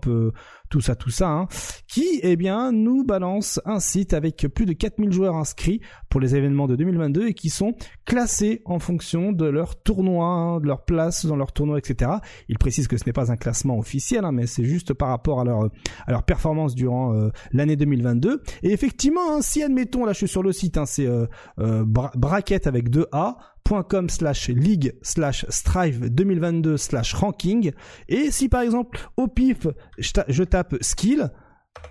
tout 0.70 0.82
ça, 0.82 0.96
tout 0.96 1.10
ça, 1.10 1.30
hein, 1.30 1.48
qui 1.88 2.20
eh 2.24 2.36
bien 2.36 2.72
nous 2.72 3.04
balance 3.04 3.60
un 3.66 3.80
site 3.80 4.14
avec 4.14 4.48
plus 4.54 4.66
de 4.66 4.74
4000 4.74 5.12
joueurs 5.12 5.36
inscrits 5.36 5.82
pour 6.10 6.20
les 6.20 6.36
événements 6.36 6.68
de 6.68 6.76
2022 6.76 7.28
et 7.28 7.34
qui 7.34 7.50
sont 7.50 7.76
classés 8.06 8.62
en 8.66 8.80
fonction 8.80 9.32
de 9.32 9.46
leur 9.46 9.82
tournoi, 9.82 10.26
hein, 10.26 10.60
de 10.60 10.68
leur 10.68 10.86
place 10.86 11.26
dans 11.26 11.36
leur 11.36 11.52
tournoi, 11.52 11.78
etc. 11.78 12.12
Il 12.50 12.58
précise 12.58 12.88
que 12.88 12.98
ce 12.98 13.04
n'est 13.06 13.14
pas 13.14 13.32
un 13.32 13.38
classement 13.38 13.78
officiel, 13.78 14.26
hein, 14.26 14.32
mais 14.32 14.48
c'est 14.48 14.64
juste 14.66 14.94
par 14.94 15.10
rapport 15.10 15.40
à 15.42 15.44
leur 15.44 15.70
à 16.08 16.12
leur 16.12 16.24
performance 16.24 16.76
durant 16.76 17.14
euh, 17.14 17.30
l'année 17.52 17.76
2022. 17.76 18.42
Et 18.64 18.72
effectivement, 18.72 19.36
hein, 19.36 19.42
si 19.42 19.64
admettons, 19.64 20.06
là 20.06 20.14
je 20.14 20.18
suis 20.20 20.28
sur 20.28 20.44
le 20.44 20.52
site, 20.52 20.78
c'est 20.86 21.08
euh, 21.08 21.26
euh, 21.60 21.84
bra- 21.86 22.12
bracket 22.16 22.68
avec 22.68 22.90
2 22.90 23.08
A 23.12 23.38
.com 23.68 24.10
slash 24.10 24.50
league 24.50 24.94
slash 25.02 25.46
strive 25.50 26.10
2022 26.10 26.78
slash 26.78 27.14
ranking 27.14 27.72
et 28.08 28.32
si 28.32 28.50
par 28.50 28.62
exemple 28.62 29.10
au 29.18 29.28
pif 29.28 29.68
je, 29.98 30.12
je 30.28 30.44
tape 30.44 30.76
skill 30.82 31.32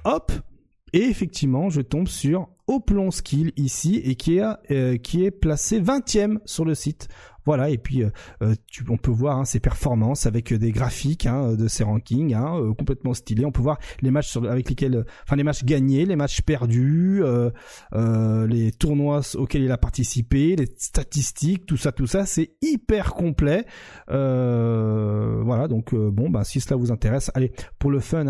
hop 0.05 0.33
et 0.93 1.03
effectivement 1.03 1.71
je 1.71 1.81
tombe 1.81 2.09
sur 2.09 2.49
Oplon 2.67 3.11
Skill 3.11 3.53
ici 3.57 4.01
et 4.05 4.15
qui 4.15 4.39
est 4.39 4.45
euh, 4.71 5.31
placé 5.41 5.81
20e 5.81 6.39
sur 6.45 6.65
le 6.65 6.75
site. 6.75 7.09
Voilà 7.47 7.69
et 7.69 7.77
puis 7.77 8.03
euh, 8.03 8.11
euh, 8.43 8.55
on 8.89 8.97
peut 8.97 9.11
voir 9.11 9.39
hein, 9.39 9.45
ses 9.45 9.61
performances 9.61 10.25
avec 10.25 10.55
des 10.55 10.73
graphiques 10.73 11.27
hein, 11.27 11.53
de 11.55 11.69
ses 11.69 11.85
rankings 11.85 12.33
hein, 12.35 12.73
complètement 12.79 13.13
stylés. 13.13 13.45
On 13.45 13.53
peut 13.53 13.61
voir 13.61 13.79
les 14.01 14.11
matchs 14.11 14.37
avec 14.39 14.71
lesquels 14.71 15.05
enfin 15.25 15.37
les 15.37 15.43
matchs 15.43 15.65
gagnés 15.65 16.07
les 16.07 16.17
matchs 16.17 16.41
perdus 16.41 17.23
les 17.93 18.73
tournois 18.73 19.21
auxquels 19.35 19.63
il 19.63 19.73
a 19.73 19.79
participé, 19.79 20.57
les 20.57 20.69
statistiques, 20.79 21.67
tout 21.67 21.77
ça, 21.77 21.93
tout 21.93 22.07
ça, 22.07 22.25
c'est 22.27 22.53
hyper 22.63 23.13
complet. 23.15 23.67
Voilà, 24.09 25.69
donc 25.69 25.95
bon, 25.95 26.31
bah 26.31 26.45
si 26.45 26.61
cela 26.61 26.77
vous 26.77 26.93
intéresse, 26.93 27.31
allez 27.35 27.53
pour 27.79 27.91
le 27.91 28.01
fun, 28.01 28.27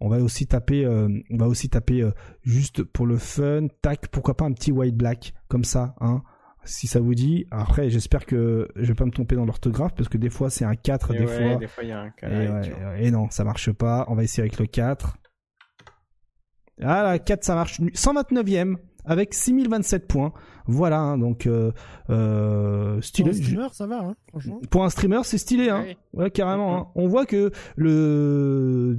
on 0.00 0.08
va 0.08 0.18
aussi 0.18 0.46
taper, 0.46 0.86
on 0.86 1.36
va 1.36 1.46
aussi 1.46 1.68
taper 1.68 2.08
juste 2.42 2.82
pour 2.82 3.06
le 3.06 3.16
fun, 3.16 3.49
tac, 3.82 4.08
pourquoi 4.08 4.36
pas 4.36 4.44
un 4.44 4.52
petit 4.52 4.72
white 4.72 4.96
black 4.96 5.34
comme 5.48 5.64
ça, 5.64 5.94
hein. 6.00 6.22
Si 6.64 6.86
ça 6.86 7.00
vous 7.00 7.14
dit, 7.14 7.46
après 7.50 7.88
j'espère 7.88 8.26
que 8.26 8.68
je 8.76 8.84
vais 8.88 8.94
pas 8.94 9.06
me 9.06 9.10
tromper 9.10 9.34
dans 9.34 9.46
l'orthographe 9.46 9.94
parce 9.94 10.10
que 10.10 10.18
des 10.18 10.28
fois 10.28 10.50
c'est 10.50 10.66
un 10.66 10.74
4, 10.74 11.14
Et 11.14 11.18
des 11.18 11.24
ouais, 11.24 11.48
fois 11.48 11.56
des 11.56 11.66
fois 11.66 11.82
il 11.84 11.88
y 11.88 11.92
a 11.92 12.00
un 12.00 12.10
cas. 12.10 12.28
et, 12.28 12.48
ouais, 12.50 13.04
et 13.06 13.10
non, 13.10 13.30
ça 13.30 13.44
marche 13.44 13.72
pas. 13.72 14.04
On 14.08 14.14
va 14.14 14.24
essayer 14.24 14.42
avec 14.42 14.58
le 14.58 14.66
4. 14.66 15.16
Ah, 16.82 17.02
la 17.02 17.18
4, 17.18 17.44
ça 17.44 17.54
marche. 17.54 17.80
129e 17.80 18.76
avec 19.06 19.32
6027 19.34 20.06
points. 20.06 20.32
Voilà, 20.66 20.98
hein, 21.00 21.18
donc 21.18 21.46
euh, 21.46 21.72
euh, 22.10 22.94
Pour 22.96 23.04
stylé. 23.04 23.30
un 23.30 23.32
streamer, 23.32 23.68
ça 23.72 23.86
va, 23.86 23.98
hein, 24.00 24.14
franchement. 24.28 24.60
Pour 24.70 24.84
un 24.84 24.90
streamer, 24.90 25.20
c'est 25.24 25.38
stylé, 25.38 25.70
hein. 25.70 25.84
Ouais, 26.12 26.30
carrément. 26.30 26.76
hein. 26.78 26.86
On 26.94 27.08
voit 27.08 27.24
que 27.26 27.50
le 27.76 28.98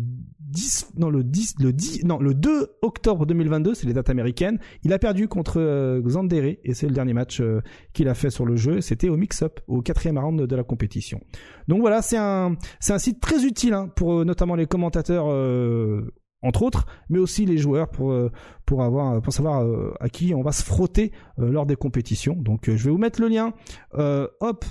10, 0.52 0.92
non 0.98 1.10
le 1.10 1.24
10, 1.24 1.56
le 1.60 1.74
10, 1.74 2.04
non 2.04 2.20
le 2.20 2.34
2 2.34 2.78
octobre 2.82 3.26
2022, 3.26 3.74
c'est 3.74 3.88
les 3.88 3.94
dates 3.94 4.10
américaines. 4.10 4.60
Il 4.84 4.94
a 4.94 5.00
perdu 5.00 5.28
contre 5.28 5.60
euh, 5.60 6.02
Xandere 6.02 6.58
et 6.64 6.74
c'est 6.74 6.88
le 6.88 6.94
dernier 6.94 7.14
match 7.14 7.40
euh, 7.40 7.62
qu'il 7.94 8.08
a 8.10 8.14
fait 8.14 8.30
sur 8.30 8.46
le 8.46 8.56
jeu. 8.56 8.82
C'était 8.82 9.10
au 9.10 9.18
mix-up, 9.18 9.60
au 9.68 9.82
quatrième 9.82 10.18
round 10.18 10.42
de 10.42 10.56
la 10.56 10.64
compétition. 10.64 11.22
Donc 11.68 11.82
voilà, 11.82 12.02
c'est 12.02 12.18
un, 12.18 12.58
site 12.80 13.22
très 13.22 13.46
utile 13.46 13.74
hein, 13.74 13.88
pour 13.96 14.20
euh, 14.20 14.26
notamment 14.26 14.56
les 14.56 14.66
commentateurs. 14.66 15.28
euh, 15.30 16.14
entre 16.44 16.64
autres, 16.64 16.88
mais 17.08 17.20
aussi 17.20 17.46
les 17.46 17.60
joueurs 17.60 17.88
pour 17.88 18.20
pour 18.66 18.82
avoir 18.82 19.22
pour 19.22 19.32
savoir 19.32 19.64
à 20.00 20.10
qui 20.10 20.34
on 20.34 20.42
va 20.42 20.52
se 20.52 20.64
frotter 20.64 21.12
lors 21.38 21.68
des 21.68 21.76
compétitions. 21.76 22.34
Donc 22.36 22.62
je 22.66 22.84
vais 22.84 22.90
vous 22.90 22.98
mettre 22.98 23.22
le 23.22 23.28
lien. 23.28 23.54
Hop, 23.94 24.66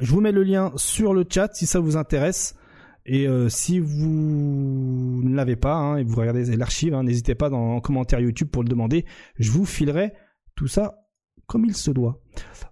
je 0.00 0.12
vous 0.12 0.20
mets 0.20 0.32
le 0.32 0.42
lien 0.42 0.72
sur 0.76 1.14
le 1.14 1.24
chat 1.26 1.54
si 1.54 1.64
ça 1.64 1.80
vous 1.80 1.96
intéresse. 1.96 2.54
Et 3.08 3.28
euh, 3.28 3.48
si 3.48 3.78
vous 3.78 5.20
ne 5.22 5.34
l'avez 5.34 5.54
pas 5.54 5.74
hein, 5.74 5.96
et 5.96 6.02
vous 6.04 6.16
regardez 6.16 6.56
l'archive, 6.56 6.92
hein, 6.92 7.04
n'hésitez 7.04 7.36
pas 7.36 7.48
dans 7.48 7.76
en 7.76 7.80
commentaire 7.80 8.18
YouTube 8.18 8.48
pour 8.50 8.64
le 8.64 8.68
demander. 8.68 9.06
Je 9.38 9.52
vous 9.52 9.64
filerai 9.64 10.12
tout 10.56 10.66
ça 10.66 11.06
comme 11.46 11.64
il 11.64 11.76
se 11.76 11.92
doit. 11.92 12.20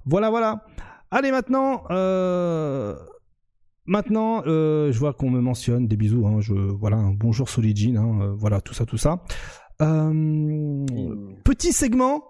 Voilà, 0.05 0.31
voilà. 0.31 0.67
Allez 1.13 1.31
maintenant, 1.31 1.85
euh, 1.91 2.97
maintenant, 3.87 4.43
euh, 4.47 4.91
je 4.91 4.99
vois 4.99 5.13
qu'on 5.13 5.31
me 5.31 5.41
mentionne 5.41 5.87
des 5.87 5.97
bisous. 5.97 6.27
Hein, 6.27 6.41
je 6.41 6.53
voilà, 6.53 7.01
bonjour 7.15 7.49
voilà 8.37 8.61
tout 8.61 8.75
ça, 8.75 8.85
tout 8.85 8.99
ça. 8.99 9.23
Petit 11.45 11.73
segment, 11.73 12.25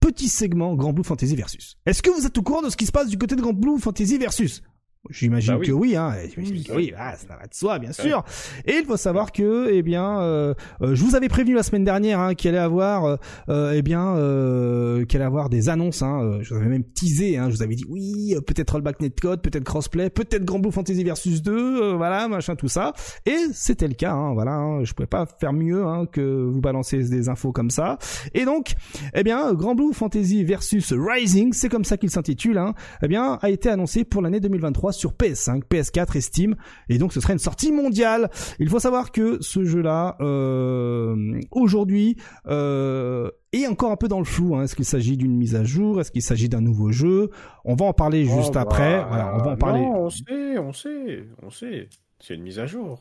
petit 0.00 0.28
segment 0.28 0.74
Grand 0.74 0.94
Blue 0.94 1.04
Fantasy 1.04 1.36
versus. 1.36 1.76
Est-ce 1.84 2.02
que 2.02 2.10
vous 2.10 2.26
êtes 2.26 2.38
au 2.38 2.42
courant 2.42 2.62
de 2.62 2.70
ce 2.70 2.78
qui 2.78 2.86
se 2.86 2.92
passe 2.92 3.10
du 3.10 3.18
côté 3.18 3.36
de 3.36 3.42
Grand 3.42 3.52
Blue 3.52 3.78
Fantasy 3.78 4.16
versus? 4.16 4.62
J'imagine 5.10 5.54
Bah 5.54 5.58
oui. 5.60 5.66
que 5.66 5.72
oui, 5.72 5.96
hein. 5.96 6.14
J'imagine 6.32 6.62
que 6.64 6.72
oui, 6.74 6.92
ah, 6.96 7.16
ça 7.16 7.36
va 7.36 7.46
de 7.48 7.54
soi, 7.54 7.78
bien 7.80 7.90
sûr. 7.92 8.22
Et 8.66 8.74
il 8.76 8.84
faut 8.84 8.96
savoir 8.96 9.32
que, 9.32 9.68
eh 9.72 9.82
bien, 9.82 10.20
euh, 10.20 10.54
euh, 10.80 10.94
je 10.94 11.02
vous 11.02 11.16
avais 11.16 11.28
prévenu 11.28 11.54
la 11.54 11.64
semaine 11.64 11.82
dernière 11.82 12.20
hein, 12.20 12.34
qu'il 12.34 12.50
allait 12.50 12.58
avoir, 12.58 13.04
euh, 13.04 13.16
euh, 13.48 13.72
eh 13.74 13.82
bien, 13.82 14.14
euh, 14.16 15.04
qu'il 15.04 15.18
allait 15.18 15.26
avoir 15.26 15.48
des 15.48 15.68
annonces. 15.68 16.02
Hein, 16.02 16.20
euh, 16.22 16.38
je 16.42 16.54
vous 16.54 16.60
avais 16.60 16.68
même 16.68 16.84
teasé. 16.84 17.36
Hein, 17.36 17.50
je 17.50 17.56
vous 17.56 17.62
avais 17.64 17.74
dit 17.74 17.84
oui, 17.88 18.36
peut-être 18.46 18.70
Rollback 18.70 19.00
Netcode, 19.00 19.42
peut-être 19.42 19.64
Crossplay, 19.64 20.08
peut-être 20.08 20.44
Grand 20.44 20.60
Blue 20.60 20.70
Fantasy 20.70 21.02
versus 21.02 21.42
2, 21.42 21.52
euh, 21.82 21.94
voilà, 21.96 22.28
machin, 22.28 22.54
tout 22.54 22.68
ça. 22.68 22.92
Et 23.26 23.36
c'était 23.52 23.88
le 23.88 23.94
cas. 23.94 24.12
Hein, 24.12 24.34
voilà, 24.34 24.52
hein, 24.52 24.84
je 24.84 24.92
pouvais 24.92 25.08
pas 25.08 25.26
faire 25.40 25.52
mieux 25.52 25.84
hein, 25.84 26.06
que 26.06 26.44
vous 26.44 26.60
balancer 26.60 26.98
des 27.02 27.28
infos 27.28 27.50
comme 27.50 27.70
ça. 27.70 27.98
Et 28.34 28.44
donc, 28.44 28.74
eh 29.14 29.24
bien, 29.24 29.52
Grand 29.52 29.74
Blue 29.74 29.92
Fantasy 29.92 30.44
versus 30.44 30.92
Rising, 30.96 31.52
c'est 31.52 31.68
comme 31.68 31.84
ça 31.84 31.96
qu'il 31.96 32.10
s'intitule. 32.10 32.56
Hein, 32.58 32.74
eh 33.02 33.08
bien, 33.08 33.38
a 33.42 33.50
été 33.50 33.68
annoncé 33.68 34.04
pour 34.04 34.22
l'année 34.22 34.38
2023 34.38 34.91
sur 34.92 35.12
PS5, 35.12 35.62
PS4 35.70 36.16
et 36.16 36.20
Steam. 36.20 36.56
Et 36.88 36.98
donc, 36.98 37.12
ce 37.12 37.20
serait 37.20 37.32
une 37.32 37.38
sortie 37.38 37.72
mondiale. 37.72 38.30
Il 38.58 38.68
faut 38.68 38.78
savoir 38.78 39.12
que 39.12 39.38
ce 39.40 39.64
jeu-là, 39.64 40.16
euh, 40.20 41.40
aujourd'hui, 41.50 42.16
euh, 42.46 43.30
est 43.52 43.66
encore 43.66 43.90
un 43.90 43.96
peu 43.96 44.08
dans 44.08 44.18
le 44.18 44.24
flou. 44.24 44.56
Hein. 44.56 44.64
Est-ce 44.64 44.76
qu'il 44.76 44.84
s'agit 44.84 45.16
d'une 45.16 45.36
mise 45.36 45.54
à 45.54 45.64
jour? 45.64 46.00
Est-ce 46.00 46.10
qu'il 46.10 46.22
s'agit 46.22 46.48
d'un 46.48 46.60
nouveau 46.60 46.92
jeu? 46.92 47.30
On 47.64 47.74
va 47.74 47.86
en 47.86 47.92
parler 47.92 48.24
juste 48.24 48.50
Oh, 48.50 48.54
bah, 48.54 48.60
après. 48.62 49.04
Voilà, 49.04 49.34
on 49.34 49.38
va 49.38 49.50
en 49.52 49.56
parler. 49.56 49.80
Non, 49.80 50.04
on 50.04 50.10
sait, 50.10 50.58
on 50.58 50.72
sait, 50.72 51.24
on 51.42 51.50
sait. 51.50 51.88
C'est 52.18 52.34
une 52.34 52.42
mise 52.42 52.58
à 52.58 52.66
jour. 52.66 53.00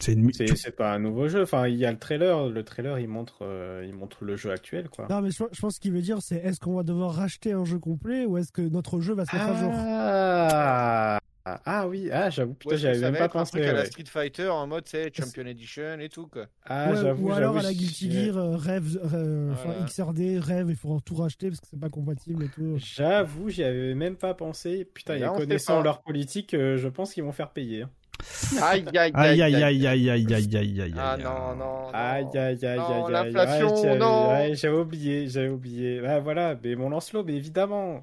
C'est 0.00 0.12
une 0.14 0.30
tu- 0.30 0.44
pas 0.72 0.92
un 0.94 0.98
nouveau 0.98 1.28
jeu. 1.28 1.42
Enfin, 1.42 1.68
il 1.68 1.76
y 1.76 1.84
a 1.84 1.92
le 1.92 1.98
trailer. 1.98 2.48
Le 2.48 2.62
trailer, 2.64 2.98
il 2.98 3.08
montre, 3.08 3.38
euh, 3.42 3.84
il 3.86 3.94
montre 3.94 4.24
le 4.24 4.36
jeu 4.36 4.50
actuel, 4.50 4.88
quoi. 4.88 5.06
Non, 5.10 5.20
mais 5.20 5.30
je, 5.30 5.44
je 5.52 5.60
pense 5.60 5.78
qu'il 5.78 5.92
veut 5.92 6.00
dire, 6.02 6.18
c'est 6.22 6.36
est-ce 6.36 6.58
qu'on 6.58 6.74
va 6.76 6.82
devoir 6.82 7.14
racheter 7.14 7.52
un 7.52 7.64
jeu 7.64 7.78
complet 7.78 8.24
ou 8.24 8.38
est-ce 8.38 8.50
que 8.50 8.62
notre 8.62 9.00
jeu 9.00 9.14
va 9.14 9.24
se 9.26 9.36
mettre 9.36 9.48
à 9.48 9.54
jour 9.60 9.72
Ah, 9.74 11.60
ah 11.64 11.88
oui, 11.88 12.10
ah 12.12 12.28
j'avoue, 12.30 12.52
Ou 12.52 12.54
putain, 12.54 12.74
est-ce 12.74 12.82
que 12.82 12.86
j'avais 12.88 12.98
ça 13.00 13.04
même 13.06 13.12
va 13.14 13.18
pas 13.20 13.24
être 13.24 13.36
un 13.36 13.40
pensé. 13.40 13.52
truc 13.52 13.64
à 13.64 13.72
la 13.72 13.80
ouais. 13.80 13.86
Street 13.86 14.04
Fighter 14.06 14.48
en 14.48 14.66
mode 14.66 14.84
c'est 14.86 15.10
Champion 15.16 15.46
Edition 15.46 15.98
et 15.98 16.08
tout 16.10 16.26
quoi. 16.26 16.46
Ah, 16.66 16.90
Ouais, 16.90 16.96
j'avoue, 17.00 17.28
ou 17.28 17.32
alors 17.32 17.56
à 17.56 17.62
la 17.62 17.72
Guilty 17.72 18.10
Gear, 18.10 18.36
euh, 18.36 18.56
rêve, 18.56 19.00
euh, 19.14 19.52
enfin, 19.52 19.70
Voilà. 19.70 19.86
XRD, 19.86 20.38
rêve, 20.38 20.66
il 20.68 20.76
faudra 20.76 20.98
tout 21.04 21.14
racheter 21.14 21.48
parce 21.48 21.60
que 21.60 21.66
c'est 21.70 21.80
pas 21.80 21.88
compatible 21.88 22.44
et 22.44 22.48
tout. 22.48 22.76
J'avoue, 22.78 23.48
j'y 23.48 23.64
avais 23.64 23.94
même 23.94 24.16
pas 24.16 24.34
pensé. 24.34 24.84
Putain, 24.84 25.14
et 25.14 25.18
là, 25.20 25.32
on 25.32 25.36
sait 25.36 25.40
connaissant 25.42 25.82
leur 25.82 26.02
politique, 26.02 26.52
euh, 26.54 26.76
je 26.76 26.88
pense 26.88 27.14
qu'ils 27.14 27.24
vont 27.24 27.32
faire 27.32 27.50
payer. 27.50 27.84
Hein. 28.20 28.62
Aïe 28.62 28.84
aïe 28.96 29.10
Aïe 29.14 29.42
aïe 29.42 29.54
aïe 29.62 29.86
aïe 29.86 30.10
aïe 30.10 30.34
aïe 30.34 30.56
aïe 30.56 30.80
aïe. 30.82 30.94
Ah 30.98 31.12
aïe. 31.12 31.22
non 31.22 31.30
non. 31.30 31.56
non. 31.56 31.90
Aïe, 31.92 32.26
aïe, 32.34 32.64
aïe, 32.64 32.78
Non, 32.78 33.06
aïe, 33.06 33.14
aïe. 33.16 33.32
l'inflation, 33.32 33.74
Ouais, 33.74 33.82
j'avais- 33.82 33.98
non. 33.98 34.28
ouais, 34.30 34.54
j'avais 34.54 34.76
oublié, 34.76 35.28
j'avais 35.28 35.48
oublié. 35.48 36.00
Ouais, 36.00 36.20
voilà, 36.20 36.54
mais 36.62 36.74
mon 36.76 36.88
Lancelot, 36.90 37.24
mais 37.24 37.34
évidemment. 37.34 38.02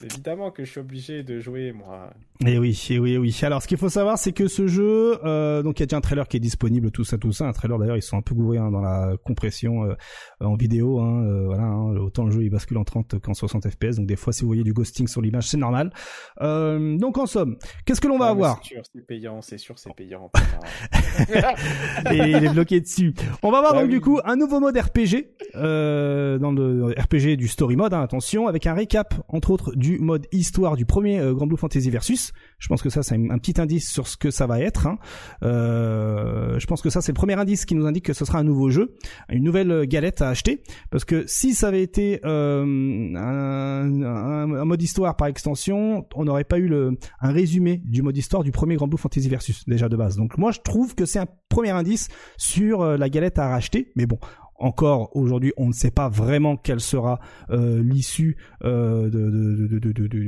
Évidemment 0.00 0.52
que 0.52 0.64
je 0.64 0.70
suis 0.70 0.80
obligé 0.80 1.24
de 1.24 1.40
jouer, 1.40 1.72
moi. 1.72 2.10
Et 2.46 2.52
eh 2.52 2.58
oui, 2.58 2.80
et 2.88 2.94
eh 2.94 2.98
oui, 3.00 3.10
et 3.10 3.14
eh 3.14 3.18
oui. 3.18 3.36
Alors, 3.42 3.62
ce 3.62 3.66
qu'il 3.66 3.78
faut 3.78 3.88
savoir, 3.88 4.16
c'est 4.16 4.30
que 4.30 4.46
ce 4.46 4.68
jeu, 4.68 5.18
euh, 5.24 5.60
donc 5.64 5.80
il 5.80 5.82
y 5.82 5.82
a 5.82 5.86
déjà 5.86 5.96
un 5.96 6.00
trailer 6.00 6.28
qui 6.28 6.36
est 6.36 6.40
disponible, 6.40 6.92
tout 6.92 7.02
ça, 7.02 7.18
tout 7.18 7.32
ça. 7.32 7.46
Un 7.46 7.52
trailer 7.52 7.80
d'ailleurs, 7.80 7.96
ils 7.96 8.02
sont 8.02 8.16
un 8.16 8.22
peu 8.22 8.32
gourés 8.32 8.58
hein, 8.58 8.70
dans 8.70 8.80
la 8.80 9.16
compression 9.24 9.82
euh, 9.86 9.96
en 10.38 10.54
vidéo. 10.54 11.00
Hein, 11.00 11.24
euh, 11.24 11.46
voilà, 11.46 11.64
hein. 11.64 11.96
autant 11.96 12.24
le 12.24 12.30
jeu 12.30 12.44
il 12.44 12.50
bascule 12.50 12.78
en 12.78 12.84
30 12.84 13.18
qu'en 13.18 13.34
60 13.34 13.68
FPS. 13.68 13.96
Donc 13.96 14.06
des 14.06 14.14
fois, 14.14 14.32
si 14.32 14.42
vous 14.42 14.46
voyez 14.46 14.62
du 14.62 14.72
ghosting 14.72 15.08
sur 15.08 15.20
l'image, 15.20 15.48
c'est 15.48 15.56
normal. 15.56 15.92
Donc 16.40 17.18
en 17.18 17.26
somme, 17.26 17.56
qu'est-ce 17.84 18.00
que 18.00 18.06
l'on 18.06 18.18
va 18.18 18.28
avoir 18.28 18.60
C'est 18.62 18.74
sûr, 18.74 18.82
c'est 18.94 19.04
payant, 19.04 19.42
c'est 19.42 19.58
sûr, 19.58 19.80
c'est 19.80 19.94
payant. 19.96 20.30
et 22.12 22.16
il 22.16 22.44
est 22.44 22.52
bloqué 22.52 22.80
dessus. 22.80 23.14
On 23.42 23.50
va 23.50 23.58
avoir 23.58 23.74
donc 23.74 23.90
du 23.90 24.00
coup 24.00 24.20
un 24.24 24.36
nouveau 24.36 24.60
mode 24.60 24.76
RPG 24.76 25.26
dans 25.54 26.52
le 26.52 26.94
RPG 26.96 27.36
du 27.36 27.48
story 27.48 27.74
mode. 27.74 27.94
Attention, 27.94 28.46
avec 28.46 28.68
un 28.68 28.74
récap 28.74 29.12
entre 29.28 29.50
autres 29.50 29.74
du 29.74 29.87
mode 29.98 30.26
histoire 30.32 30.76
du 30.76 30.84
premier 30.84 31.20
Grand 31.32 31.46
Blue 31.46 31.56
Fantasy 31.56 31.88
Versus. 31.90 32.32
Je 32.58 32.68
pense 32.68 32.82
que 32.82 32.90
ça, 32.90 33.02
c'est 33.02 33.14
un 33.14 33.38
petit 33.38 33.60
indice 33.60 33.90
sur 33.90 34.08
ce 34.08 34.16
que 34.16 34.30
ça 34.30 34.46
va 34.46 34.60
être. 34.60 34.86
Hein. 34.86 34.98
Euh, 35.42 36.58
je 36.58 36.66
pense 36.66 36.82
que 36.82 36.90
ça, 36.90 37.00
c'est 37.00 37.12
le 37.12 37.16
premier 37.16 37.34
indice 37.34 37.64
qui 37.64 37.74
nous 37.74 37.86
indique 37.86 38.04
que 38.04 38.12
ce 38.12 38.24
sera 38.24 38.38
un 38.38 38.44
nouveau 38.44 38.70
jeu, 38.70 38.96
une 39.28 39.44
nouvelle 39.44 39.86
galette 39.86 40.22
à 40.22 40.28
acheter. 40.28 40.62
Parce 40.90 41.04
que 41.04 41.24
si 41.26 41.54
ça 41.54 41.68
avait 41.68 41.82
été 41.82 42.20
euh, 42.24 43.14
un, 43.16 44.64
mode 44.64 44.82
histoire 44.82 45.16
par 45.16 45.28
extension, 45.28 46.06
on 46.14 46.24
n'aurait 46.24 46.44
pas 46.44 46.58
eu 46.58 46.72
un 47.20 47.30
résumé 47.30 47.80
du 47.84 48.02
mode 48.02 48.16
histoire 48.16 48.42
du 48.42 48.50
premier 48.50 48.76
Grand 48.76 48.88
Blue 48.88 48.98
Fantasy 48.98 49.28
Versus 49.28 49.64
déjà 49.68 49.88
de 49.88 49.96
base. 49.96 50.16
Donc 50.16 50.36
moi, 50.36 50.50
je 50.50 50.60
trouve 50.60 50.94
que 50.94 51.04
c'est 51.04 51.18
un 51.18 51.26
premier 51.48 51.70
indice 51.70 52.08
sur 52.36 52.82
euh, 52.82 52.96
la 52.96 53.08
galette 53.08 53.38
à 53.38 53.48
racheter. 53.48 53.92
Mais 53.96 54.06
bon, 54.06 54.18
encore 54.58 55.14
aujourd'hui, 55.16 55.52
on 55.56 55.68
ne 55.68 55.72
sait 55.72 55.90
pas 55.90 56.08
vraiment 56.08 56.56
quelle 56.56 56.80
sera 56.80 57.20
euh, 57.50 57.82
l'issue 57.82 58.36
euh, 58.64 59.08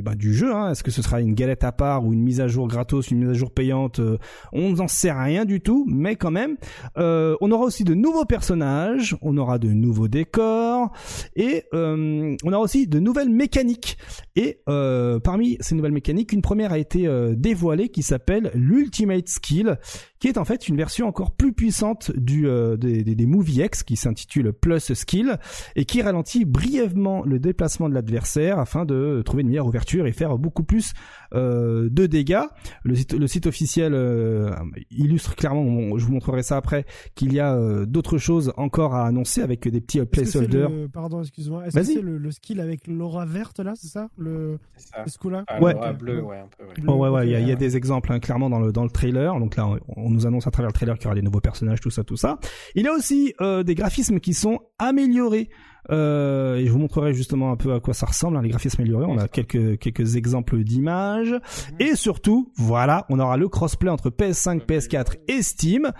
bah, 0.03 0.15
du 0.15 0.33
jeu. 0.33 0.53
Hein. 0.53 0.71
Est-ce 0.71 0.83
que 0.83 0.91
ce 0.91 1.01
sera 1.01 1.21
une 1.21 1.33
galette 1.33 1.63
à 1.63 1.71
part 1.71 2.05
ou 2.05 2.13
une 2.13 2.21
mise 2.21 2.39
à 2.39 2.47
jour 2.47 2.67
gratos, 2.67 3.11
une 3.11 3.19
mise 3.19 3.29
à 3.29 3.33
jour 3.33 3.51
payante 3.51 3.99
euh, 3.99 4.17
On 4.53 4.71
n'en 4.73 4.87
sait 4.87 5.11
rien 5.11 5.45
du 5.45 5.61
tout, 5.61 5.85
mais 5.87 6.15
quand 6.15 6.31
même, 6.31 6.55
euh, 6.97 7.35
on 7.41 7.51
aura 7.51 7.65
aussi 7.65 7.83
de 7.83 7.93
nouveaux 7.93 8.25
personnages, 8.25 9.17
on 9.21 9.37
aura 9.37 9.59
de 9.59 9.69
nouveaux 9.69 10.07
décors 10.07 10.91
et 11.35 11.65
on 11.73 12.37
aura 12.45 12.59
aussi 12.59 12.87
de 12.87 12.99
nouvelles 12.99 13.29
mécaniques. 13.29 13.97
Et 14.35 14.61
parmi 14.65 15.57
ces 15.59 15.75
nouvelles 15.75 15.91
mécaniques, 15.91 16.31
une 16.31 16.41
première 16.41 16.71
a 16.71 16.77
été 16.77 17.07
dévoilée 17.35 17.89
qui 17.89 18.03
s'appelle 18.03 18.51
l'Ultimate 18.53 19.27
Skill, 19.27 19.77
qui 20.21 20.27
est 20.27 20.37
en 20.37 20.45
fait 20.45 20.69
une 20.69 20.77
version 20.77 21.07
encore 21.07 21.31
plus 21.31 21.51
puissante 21.51 22.11
du 22.15 22.47
des, 22.77 23.03
des, 23.03 23.15
des 23.15 23.25
Movie 23.25 23.63
X 23.63 23.83
qui 23.83 23.95
s'intitule 23.95 24.45
le 24.45 24.53
Plus 24.53 24.93
Skill 24.93 25.39
et 25.75 25.83
qui 25.85 26.01
ralentit 26.01 26.45
brièvement 26.45 27.23
le 27.25 27.39
déplacement 27.39 27.89
de 27.89 27.93
l'adversaire 27.93 28.59
afin 28.59 28.85
de 28.85 29.23
trouver 29.25 29.41
une 29.41 29.49
meilleure 29.49 29.67
ouverture 29.67 30.05
et 30.05 30.11
faire 30.11 30.37
beaucoup 30.37 30.63
plus 30.63 30.93
euh, 31.33 31.89
de 31.89 32.07
dégâts. 32.07 32.43
Le 32.83 32.95
site, 32.95 33.13
le 33.13 33.25
site 33.25 33.47
officiel 33.47 33.93
euh, 33.93 34.51
illustre 34.89 35.35
clairement, 35.35 35.97
je 35.97 36.05
vous 36.05 36.11
montrerai 36.11 36.43
ça 36.43 36.57
après, 36.57 36.85
qu'il 37.15 37.33
y 37.33 37.39
a 37.39 37.55
euh, 37.55 37.85
d'autres 37.85 38.17
choses 38.17 38.51
encore 38.57 38.95
à 38.95 39.07
annoncer 39.07 39.41
avec 39.41 39.67
des 39.67 39.79
petits 39.79 40.03
placeholders. 40.05 40.69
Pardon, 40.91 41.21
excuse-moi. 41.21 41.67
Est-ce 41.67 41.75
que 41.75 41.83
c'est 41.83 42.01
le, 42.01 42.31
skill 42.31 42.59
avec 42.59 42.87
l'aura 42.87 43.25
verte 43.25 43.59
là, 43.59 43.73
c'est 43.75 43.87
ça? 43.87 44.09
Le, 44.17 44.59
ce 45.07 45.17
coup-là 45.17 45.43
ah, 45.47 45.61
ouais. 45.61 45.73
bleu, 45.93 46.21
ouais, 46.21 46.37
un 46.37 46.47
peu. 46.47 46.65
Ouais, 46.65 46.87
oh, 46.87 46.95
ouais, 46.95 47.09
ouais, 47.09 47.27
il 47.27 47.47
y, 47.47 47.51
a 47.51 47.55
des 47.55 47.77
exemples 47.77 48.11
hein, 48.11 48.19
clairement 48.19 48.49
dans 48.49 48.59
le 48.59 48.71
dans 48.71 48.83
le 48.83 48.89
trailer. 48.89 49.39
Donc 49.39 49.55
là, 49.55 49.69
on, 49.95 50.09
nous 50.09 50.27
annonce 50.27 50.47
à 50.47 50.51
travers 50.51 50.69
le 50.69 50.73
trailer 50.73 50.97
qu'il 50.97 51.05
y 51.05 51.07
aura 51.07 51.15
des 51.15 51.21
nouveaux 51.21 51.39
personnages, 51.39 51.79
tout 51.79 51.89
ça, 51.89 52.03
tout 52.03 52.17
ça. 52.17 52.39
Il 52.75 52.83
y 52.83 52.87
a 52.87 52.93
aussi 52.93 53.33
des 53.65 53.75
graphismes 53.75 54.19
qui 54.19 54.33
sont 54.33 54.59
améliorés. 54.79 55.49
Euh, 55.89 56.55
et 56.55 56.65
je 56.65 56.71
vous 56.71 56.79
montrerai 56.79 57.13
justement 57.13 57.51
un 57.51 57.55
peu 57.55 57.73
à 57.73 57.79
quoi 57.79 57.93
ça 57.93 58.05
ressemble, 58.05 58.37
hein, 58.37 58.41
les 58.41 58.49
graphismes 58.49 58.81
améliorés. 58.81 59.05
On 59.07 59.17
a 59.17 59.27
quelques 59.27 59.79
quelques 59.79 60.15
exemples 60.15 60.63
d'images. 60.63 61.31
Mhm. 61.31 61.75
Et 61.79 61.95
surtout, 61.95 62.51
voilà, 62.55 63.05
on 63.09 63.19
aura 63.19 63.37
le 63.37 63.47
crossplay 63.47 63.89
entre 63.89 64.09
PS5, 64.09 64.65
PS4 64.65 65.15
et 65.27 65.41
Steam 65.41 65.91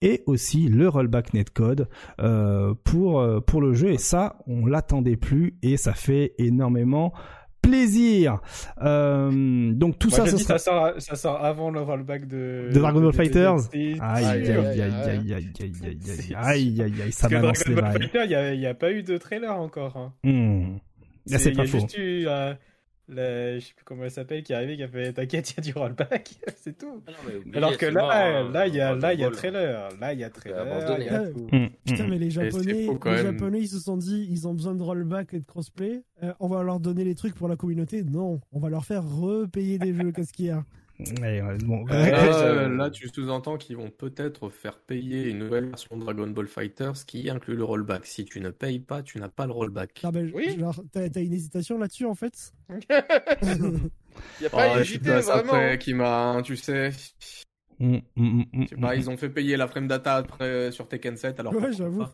et 0.00 0.22
aussi 0.26 0.68
le 0.68 0.88
rollback 0.88 1.34
netcode 1.34 1.88
euh, 2.20 2.74
pour 2.84 3.20
euh, 3.20 3.40
pour 3.40 3.60
le 3.60 3.74
jeu 3.74 3.90
et 3.90 3.98
ça 3.98 4.36
on 4.46 4.66
l'attendait 4.66 5.16
plus 5.16 5.58
et 5.62 5.76
ça 5.76 5.92
fait 5.92 6.34
énormément 6.38 7.12
plaisir. 7.68 8.40
Euh, 8.82 9.72
donc 9.72 9.98
tout 9.98 10.10
ça, 10.10 10.26
ça, 10.26 10.38
ça, 10.38 10.58
sort, 10.58 10.92
ça 10.98 11.16
sort 11.16 11.44
avant 11.44 11.70
le 11.70 11.80
rollback 11.80 12.26
de, 12.26 12.70
de 12.72 12.78
Dragon 12.78 13.00
Ball 13.00 13.12
Fighters. 13.12 13.56
Aïe 13.72 13.98
aïe 14.00 14.24
aïe 14.24 14.50
aïe 14.50 14.80
aïe 14.80 15.34
aïe 15.34 15.34
aïe 15.34 15.72
aïe 16.34 16.82
aïe 16.82 17.02
aïe 17.02 17.12
ça 17.12 17.28
balance 17.28 17.66
les 17.66 17.74
Dragon 17.74 17.92
Ball 17.92 18.02
Fighter, 18.02 18.52
il 18.52 18.58
n'y 18.58 18.66
a, 18.66 18.74
pas 18.74 18.92
eu 18.92 19.02
de 19.02 19.16
trailer 19.18 19.54
encore. 19.58 19.96
Hein. 19.96 20.12
Hmm. 20.24 20.76
C'est 21.26 21.52
pas 21.52 21.66
faux. 21.66 21.78
Eu, 21.96 22.26
euh, 22.26 22.54
la, 23.08 23.58
je 23.58 23.64
sais 23.64 23.72
plus 23.74 23.84
comment 23.84 24.04
elle 24.04 24.10
s'appelle, 24.10 24.42
qui 24.42 24.52
est 24.52 24.56
arrivée, 24.56 24.76
qui 24.76 24.82
a 24.82 24.88
fait 24.88 25.12
T'inquiète, 25.12 25.50
il 25.50 25.56
y 25.56 25.60
a 25.60 25.62
du 25.62 25.78
rollback, 25.78 26.30
c'est 26.56 26.76
tout. 26.76 27.02
Ah 27.06 27.12
Alors 27.54 27.76
que 27.76 27.86
là, 27.86 28.42
là, 28.48 28.66
il 28.66 28.74
y 28.74 28.80
a, 28.80 28.94
là, 28.94 29.14
il 29.14 29.20
y 29.20 29.24
a 29.24 29.30
trailer. 29.30 29.88
Là, 29.98 30.12
il 30.12 30.20
y 30.20 30.24
a 30.24 30.30
trailer. 30.30 30.66
Y 31.00 31.08
a 31.08 31.20
mmh, 31.20 31.68
Putain, 31.86 32.06
mais 32.06 32.18
les 32.18 32.30
Japonais, 32.30 32.88
les 33.04 33.22
Japonais, 33.22 33.60
ils 33.60 33.68
se 33.68 33.78
sont 33.78 33.96
dit, 33.96 34.26
ils 34.30 34.46
ont 34.46 34.54
besoin 34.54 34.74
de 34.74 34.82
rollback 34.82 35.34
et 35.34 35.40
de 35.40 35.44
crossplay. 35.44 36.02
Euh, 36.22 36.32
on 36.40 36.48
va 36.48 36.62
leur 36.62 36.80
donner 36.80 37.04
les 37.04 37.14
trucs 37.14 37.34
pour 37.34 37.48
la 37.48 37.56
communauté. 37.56 38.02
Non, 38.02 38.40
on 38.52 38.60
va 38.60 38.68
leur 38.68 38.84
faire 38.84 39.04
repayer 39.08 39.78
des 39.78 39.94
jeux. 39.94 40.12
Qu'est-ce 40.12 40.32
qu'il 40.32 40.46
y 40.46 40.50
a? 40.50 40.64
Euh, 41.00 42.68
là, 42.68 42.90
tu 42.90 43.08
sous-entends 43.08 43.56
qu'ils 43.56 43.76
vont 43.76 43.90
peut-être 43.90 44.50
faire 44.50 44.78
payer 44.78 45.28
une 45.28 45.38
nouvelle 45.38 45.66
version 45.66 45.96
de 45.96 46.04
Dragon 46.04 46.26
Ball 46.26 46.48
Fighters 46.48 47.04
qui 47.06 47.30
inclut 47.30 47.56
le 47.56 47.64
rollback. 47.64 48.04
Si 48.06 48.24
tu 48.24 48.40
ne 48.40 48.50
payes 48.50 48.80
pas, 48.80 49.02
tu 49.02 49.18
n'as 49.18 49.28
pas 49.28 49.46
le 49.46 49.52
rollback. 49.52 50.00
Ah 50.02 50.10
ben, 50.10 50.30
oui. 50.34 50.58
t'as, 50.92 51.06
une 51.20 51.32
hésitation 51.32 51.78
là-dessus 51.78 52.04
en 52.04 52.14
fait 52.14 52.52
Il 52.70 52.80
y 54.42 54.46
a 54.46 54.50
pas 54.50 54.74
oh, 54.74 54.78
hésité, 54.80 55.10
vraiment. 55.10 55.76
qui 55.76 55.94
m'a, 55.94 56.40
tu 56.44 56.56
sais. 56.56 56.90
Mm, 57.78 57.98
mm, 58.16 58.42
mm, 58.52 58.92
ils 58.96 59.08
ont 59.08 59.16
fait 59.16 59.28
payer 59.28 59.56
la 59.56 59.68
frame 59.68 59.86
data 59.86 60.16
après 60.16 60.72
sur 60.72 60.88
Tekken 60.88 61.16
7 61.16 61.38
alors. 61.38 61.54
Ouais, 61.54 61.72
j'avoue. 61.72 62.04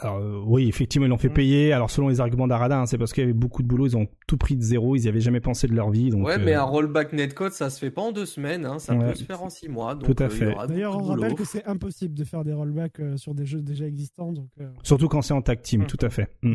Alors 0.00 0.18
euh, 0.18 0.42
oui, 0.46 0.68
effectivement, 0.68 1.06
ils 1.06 1.10
l'ont 1.10 1.18
fait 1.18 1.28
mm. 1.28 1.34
payer. 1.34 1.72
Alors 1.72 1.90
selon 1.90 2.08
les 2.08 2.20
arguments 2.20 2.46
d'Arada, 2.46 2.80
hein, 2.80 2.86
c'est 2.86 2.98
parce 2.98 3.12
qu'il 3.12 3.22
y 3.22 3.24
avait 3.24 3.32
beaucoup 3.32 3.62
de 3.62 3.68
boulot, 3.68 3.86
ils 3.86 3.96
ont 3.96 4.06
tout 4.26 4.36
pris 4.36 4.56
de 4.56 4.62
zéro, 4.62 4.96
ils 4.96 5.02
n'y 5.02 5.08
avaient 5.08 5.20
jamais 5.20 5.40
pensé 5.40 5.66
de 5.66 5.74
leur 5.74 5.90
vie. 5.90 6.10
Donc, 6.10 6.26
ouais, 6.26 6.38
mais 6.38 6.54
euh, 6.54 6.60
un 6.60 6.64
rollback 6.64 7.12
netcode, 7.12 7.52
ça 7.52 7.70
se 7.70 7.78
fait 7.78 7.90
pas 7.90 8.02
en 8.02 8.12
deux 8.12 8.26
semaines, 8.26 8.64
hein, 8.64 8.78
ça 8.78 8.94
peut 8.94 9.14
se 9.14 9.24
faire 9.24 9.42
en 9.42 9.50
six 9.50 9.68
mois. 9.68 9.94
Donc, 9.94 10.14
tout 10.14 10.22
à 10.22 10.26
euh, 10.26 10.30
fait. 10.30 10.54
D'ailleurs, 10.68 10.96
on 10.96 11.02
rappelle 11.02 11.34
que 11.34 11.44
c'est 11.44 11.66
impossible 11.66 12.14
de 12.14 12.24
faire 12.24 12.44
des 12.44 12.52
rollbacks 12.52 13.00
sur 13.16 13.34
des 13.34 13.46
jeux 13.46 13.60
déjà 13.60 13.86
existants. 13.86 14.32
Donc, 14.32 14.48
Surtout 14.82 15.08
quand 15.08 15.22
c'est 15.22 15.34
en 15.34 15.42
tag 15.42 15.62
team, 15.62 15.82
mm. 15.82 15.86
tout 15.86 16.04
à 16.04 16.10
fait. 16.10 16.28
Mm 16.42 16.54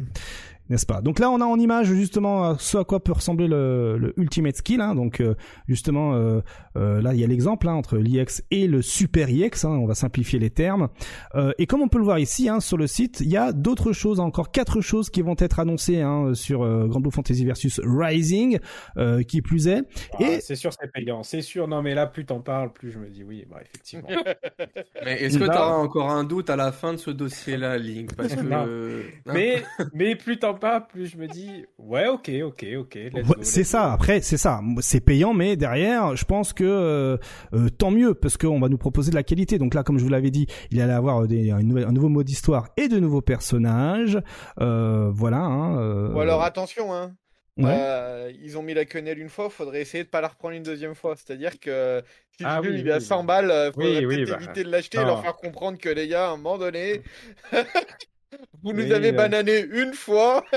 n'est-ce 0.69 0.85
pas? 0.85 1.01
Donc 1.01 1.19
là, 1.19 1.29
on 1.29 1.41
a 1.41 1.45
en 1.45 1.59
image 1.59 1.87
justement 1.87 2.45
euh, 2.45 2.53
ce 2.57 2.77
à 2.77 2.83
quoi 2.83 3.03
peut 3.03 3.11
ressembler 3.11 3.47
le, 3.47 3.97
le 3.97 4.13
Ultimate 4.17 4.55
Skill. 4.55 4.81
Hein. 4.81 4.95
Donc 4.95 5.19
euh, 5.19 5.35
justement, 5.67 6.13
euh, 6.13 6.41
euh, 6.77 7.01
là, 7.01 7.13
il 7.13 7.19
y 7.19 7.23
a 7.23 7.27
l'exemple 7.27 7.67
hein, 7.67 7.73
entre 7.73 7.97
l'IX 7.97 8.41
et 8.51 8.67
le 8.67 8.81
Super 8.81 9.29
IX. 9.29 9.65
Hein. 9.65 9.69
On 9.69 9.85
va 9.85 9.95
simplifier 9.95 10.39
les 10.39 10.49
termes. 10.49 10.89
Euh, 11.35 11.51
et 11.57 11.65
comme 11.65 11.81
on 11.81 11.87
peut 11.87 11.97
le 11.97 12.03
voir 12.03 12.19
ici 12.19 12.49
hein, 12.49 12.59
sur 12.59 12.77
le 12.77 12.87
site, 12.87 13.19
il 13.21 13.29
y 13.29 13.37
a 13.37 13.51
d'autres 13.51 13.91
choses, 13.93 14.19
encore 14.19 14.51
quatre 14.51 14.81
choses 14.81 15.09
qui 15.09 15.21
vont 15.21 15.35
être 15.37 15.59
annoncées 15.59 16.01
hein, 16.01 16.33
sur 16.33 16.59
Grand 16.87 16.99
Blue 16.99 17.11
Fantasy 17.11 17.45
versus 17.45 17.79
Rising, 17.83 18.59
qui 19.27 19.41
plus 19.41 19.67
est. 19.67 19.81
Ah, 20.13 20.23
et 20.23 20.41
c'est 20.41 20.55
sûr, 20.55 20.71
c'est 20.73 20.91
payant. 20.91 21.23
C'est 21.23 21.41
sûr. 21.41 21.67
Non, 21.67 21.81
mais 21.81 21.93
là, 21.93 22.07
plus 22.07 22.25
t'en 22.25 22.39
parles, 22.39 22.71
plus 22.71 22.91
je 22.91 22.99
me 22.99 23.09
dis 23.09 23.23
oui, 23.23 23.45
bah 23.49 23.57
effectivement. 23.61 24.07
mais 25.05 25.21
est-ce 25.21 25.37
que 25.37 25.43
tu 25.43 25.49
auras 25.49 25.75
encore 25.75 26.09
un 26.09 26.23
doute 26.23 26.49
à 26.49 26.55
la 26.55 26.71
fin 26.71 26.93
de 26.93 26.97
ce 26.97 27.11
dossier-là, 27.11 27.77
Link? 27.77 28.15
Parce 28.15 28.35
que 28.35 29.03
mais 29.25 29.63
mais 29.93 30.15
plus 30.15 30.39
t'en 30.39 30.52
pas, 30.53 30.81
plus 30.81 31.07
je 31.07 31.17
me 31.17 31.27
dis 31.27 31.65
ouais, 31.77 32.07
ok, 32.07 32.31
ok, 32.43 32.65
ok. 32.77 32.99
C'est 33.41 33.63
ça. 33.63 33.91
Après, 33.91 34.21
c'est 34.21 34.37
ça. 34.37 34.61
C'est 34.79 35.01
payant, 35.01 35.33
mais 35.33 35.55
derrière, 35.55 36.15
je 36.15 36.25
pense 36.25 36.53
que 36.53 36.63
euh, 36.63 37.17
euh, 37.53 37.69
tant 37.69 37.91
mieux 37.91 38.13
parce 38.13 38.37
qu'on 38.37 38.59
va 38.59 38.69
nous 38.69 38.77
proposer 38.77 39.11
de 39.11 39.15
la 39.15 39.23
qualité. 39.23 39.57
Donc 39.57 39.73
là, 39.73 39.83
comme 39.83 39.97
je 39.97 40.03
vous 40.03 40.09
l'avais 40.09 40.31
dit, 40.31 40.47
il 40.71 40.81
allait 40.81 40.93
avoir 40.93 41.27
des, 41.27 41.51
un, 41.51 41.61
nouveau 41.61 42.09
mode 42.09 42.25
d'histoire 42.25 42.69
et 42.77 42.87
de 42.87 42.99
nouveaux 42.99 43.21
personnages. 43.21 44.19
Euh, 44.59 45.09
voilà. 45.13 45.39
Hein, 45.39 46.13
Ou 46.13 46.19
alors 46.19 46.43
attention, 46.43 46.93
hein. 46.93 47.11
ils 47.57 48.57
ont 48.57 48.63
mis 48.63 48.73
la 48.73 48.85
quenelle 48.85 49.19
une 49.19 49.29
fois, 49.29 49.49
faudrait 49.49 49.81
essayer 49.81 50.03
de 50.03 50.09
pas 50.09 50.21
la 50.21 50.29
reprendre 50.29 50.55
une 50.55 50.63
deuxième 50.63 50.95
fois. 50.95 51.15
C'est-à-dire 51.15 51.59
que 51.59 52.01
si 52.37 52.43
ah, 52.45 52.61
oui, 52.61 52.69
il 52.79 52.87
est 52.87 52.91
à 52.91 52.99
100 52.99 53.23
balles, 53.23 53.71
faudrait 53.73 54.01
peut-être 54.01 54.29
bah, 54.29 54.37
éviter 54.37 54.63
de 54.63 54.69
l'acheter 54.69 54.97
et 54.99 55.05
leur 55.05 55.21
faire 55.21 55.35
comprendre 55.35 55.77
que 55.77 55.89
les 55.89 56.07
gars, 56.07 56.29
à 56.29 56.31
un 56.31 56.37
moment 56.37 56.57
donné, 56.57 57.01
Vous 58.63 58.73
nous 58.73 58.91
avez 58.91 59.09
euh, 59.09 59.17
banané 59.17 59.65
une 59.65 59.93
fois. 59.93 60.43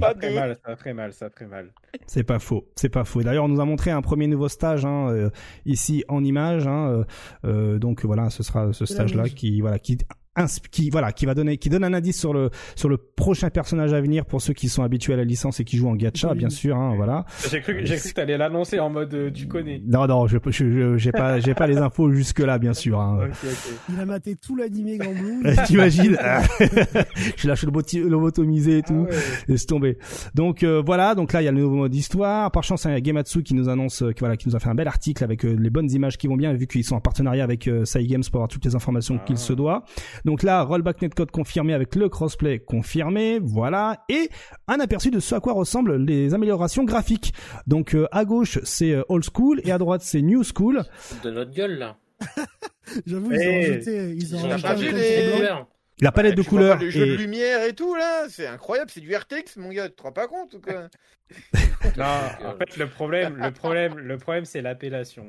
ça 0.00 0.14
fait 0.20 0.34
mal, 0.34 0.58
ça 0.64 0.76
fait 0.76 0.94
mal, 0.94 1.12
ça 1.12 1.30
fait 1.30 1.46
mal. 1.46 1.70
C'est 2.06 2.24
pas 2.24 2.38
faux, 2.38 2.66
c'est 2.76 2.88
pas 2.88 3.04
faux. 3.04 3.22
D'ailleurs, 3.22 3.44
on 3.44 3.48
nous 3.48 3.60
a 3.60 3.64
montré 3.64 3.90
un 3.90 4.02
premier 4.02 4.26
nouveau 4.26 4.48
stage 4.48 4.84
hein, 4.84 5.08
euh, 5.10 5.30
ici 5.66 6.04
en 6.08 6.24
image. 6.24 6.66
Hein, 6.66 7.04
euh, 7.44 7.78
donc 7.78 8.04
voilà, 8.04 8.30
ce 8.30 8.42
sera 8.42 8.72
ce 8.72 8.86
stage-là 8.86 9.28
qui 9.28 9.60
voilà 9.60 9.78
qui 9.78 9.98
qui 10.70 10.90
voilà 10.90 11.12
qui 11.12 11.26
va 11.26 11.34
donner 11.34 11.56
qui 11.58 11.68
donne 11.68 11.84
un 11.84 11.94
indice 11.94 12.18
sur 12.18 12.32
le 12.34 12.50
sur 12.74 12.88
le 12.88 12.96
prochain 12.96 13.50
personnage 13.50 13.92
à 13.92 14.00
venir 14.00 14.24
pour 14.26 14.42
ceux 14.42 14.52
qui 14.52 14.68
sont 14.68 14.82
habitués 14.82 15.12
à 15.14 15.16
la 15.16 15.24
licence 15.24 15.60
et 15.60 15.64
qui 15.64 15.76
jouent 15.76 15.88
en 15.88 15.94
gacha 15.96 16.32
Oui. 16.32 16.38
bien 16.38 16.50
sûr 16.50 16.76
hein, 16.76 16.94
voilà 16.96 17.24
J'ai 17.50 17.60
cru, 17.60 17.76
que- 17.76 17.84
j'ai 17.84 17.96
cru 17.96 18.08
que 18.10 18.14
t'allais 18.14 18.36
l'annoncer 18.36 18.80
en 18.80 18.90
mode 18.90 19.14
euh, 19.14 19.30
tu 19.30 19.46
connais. 19.46 19.80
non 19.86 20.06
non 20.06 20.26
je 20.26 20.38
je- 20.46 20.50
je- 20.70 20.96
j'ai 20.98 21.12
pas 21.12 21.38
j'ai 21.40 21.54
pas 21.54 21.66
les 21.68 21.76
infos 21.78 22.10
jusque 22.10 22.40
là 22.40 22.58
bien 22.58 22.74
sûr 22.74 23.00
hein. 23.00 23.18
Ok, 23.22 23.30
ok. 23.44 23.72
Il 23.94 24.00
a 24.00 24.04
maté 24.06 24.34
tout 24.36 24.56
l'animé 24.56 24.98
Grand 24.98 25.12
Blue. 25.12 25.42
T'imagines? 25.66 26.16
Je 27.36 27.48
lâche 27.48 27.64
le 27.64 27.70
boti- 27.70 28.00
lobotomisé 28.02 28.78
et 28.78 28.82
tout. 28.82 29.06
Ah 29.08 29.12
ouais. 29.12 29.18
Laisse 29.48 29.66
tomber. 29.66 29.98
Donc 30.34 30.62
euh, 30.62 30.82
voilà, 30.84 31.14
donc 31.14 31.32
là 31.32 31.42
il 31.42 31.44
y 31.44 31.48
a 31.48 31.52
le 31.52 31.58
nouveau 31.60 31.76
mode 31.76 31.94
histoire. 31.94 32.50
Par 32.50 32.62
chance, 32.64 32.84
il 32.84 32.90
y 32.92 32.94
a 32.94 33.02
Gematsu 33.02 33.42
qui 33.42 33.54
nous 33.54 33.68
annonce, 33.68 34.02
euh, 34.02 34.12
qui, 34.12 34.20
voilà, 34.20 34.36
qui 34.36 34.48
nous 34.48 34.56
a 34.56 34.60
fait 34.60 34.68
un 34.68 34.74
bel 34.74 34.88
article 34.88 35.22
avec 35.24 35.44
euh, 35.44 35.56
les 35.58 35.70
bonnes 35.70 35.90
images 35.90 36.16
qui 36.18 36.26
vont 36.26 36.36
bien, 36.36 36.52
vu 36.54 36.66
qu'ils 36.66 36.84
sont 36.84 36.96
en 36.96 37.00
partenariat 37.00 37.44
avec 37.44 37.68
euh, 37.68 37.84
Cygames 37.84 38.22
pour 38.24 38.36
avoir 38.40 38.48
toutes 38.48 38.64
les 38.64 38.74
informations 38.74 39.18
qu'il 39.18 39.36
Ah. 39.36 39.40
se 39.40 39.52
doit. 39.52 39.84
Donc 40.24 40.42
là, 40.42 40.62
rollback 40.62 41.02
netcode 41.02 41.30
confirmé 41.30 41.74
avec 41.74 41.94
le 41.94 42.08
crossplay 42.08 42.58
confirmé, 42.58 43.38
voilà, 43.42 44.04
et 44.08 44.30
un 44.68 44.80
aperçu 44.80 45.10
de 45.10 45.20
ce 45.20 45.34
à 45.34 45.40
quoi 45.40 45.52
ressemblent 45.52 45.96
les 45.96 46.32
améliorations 46.34 46.84
graphiques. 46.84 47.34
Donc 47.66 47.94
euh, 47.94 48.06
à 48.12 48.24
gauche 48.24 48.58
c'est 48.64 48.92
euh, 48.92 49.02
old 49.08 49.24
school 49.24 49.60
et 49.64 49.72
à 49.72 49.78
droite 49.78 50.02
c'est 50.02 50.22
new 50.22 50.42
school. 50.42 50.82
De 51.22 51.30
notre 51.30 51.52
gueule, 51.52 51.78
là. 51.78 51.96
J'avoue, 53.06 53.32
ils 53.32 53.38
ont 53.38 53.40
Eh, 53.42 53.66
rajouté, 53.66 54.14
ils 54.16 54.36
ont 54.36 54.38
Ils 54.38 54.44
ont 54.46 54.56
rajouté 54.56 54.92
les-. 54.92 55.48
La 56.00 56.10
palette 56.10 56.36
Ouais, 56.36 56.42
de 56.42 56.48
couleurs 56.48 56.78
Les 56.78 56.90
jeux 56.90 57.06
de 57.06 57.14
lumière 57.14 57.62
et 57.64 57.72
tout, 57.72 57.94
là, 57.94 58.26
c'est 58.28 58.46
incroyable, 58.46 58.90
c'est 58.90 59.00
du 59.00 59.14
RTX, 59.14 59.56
mon 59.58 59.70
gars, 59.70 59.88
tu 59.88 59.94
te 59.94 60.02
rends 60.02 60.12
pas 60.12 60.26
compte 60.26 60.54
ou 60.54 60.60
quoi? 60.60 60.88
Non, 61.96 62.04
en 62.46 62.56
fait, 62.56 62.76
le 62.76 62.88
problème, 62.88 63.36
le 63.36 63.50
problème, 63.52 63.98
le 63.98 64.18
problème, 64.18 64.44
c'est 64.44 64.62
l'appellation. 64.62 65.26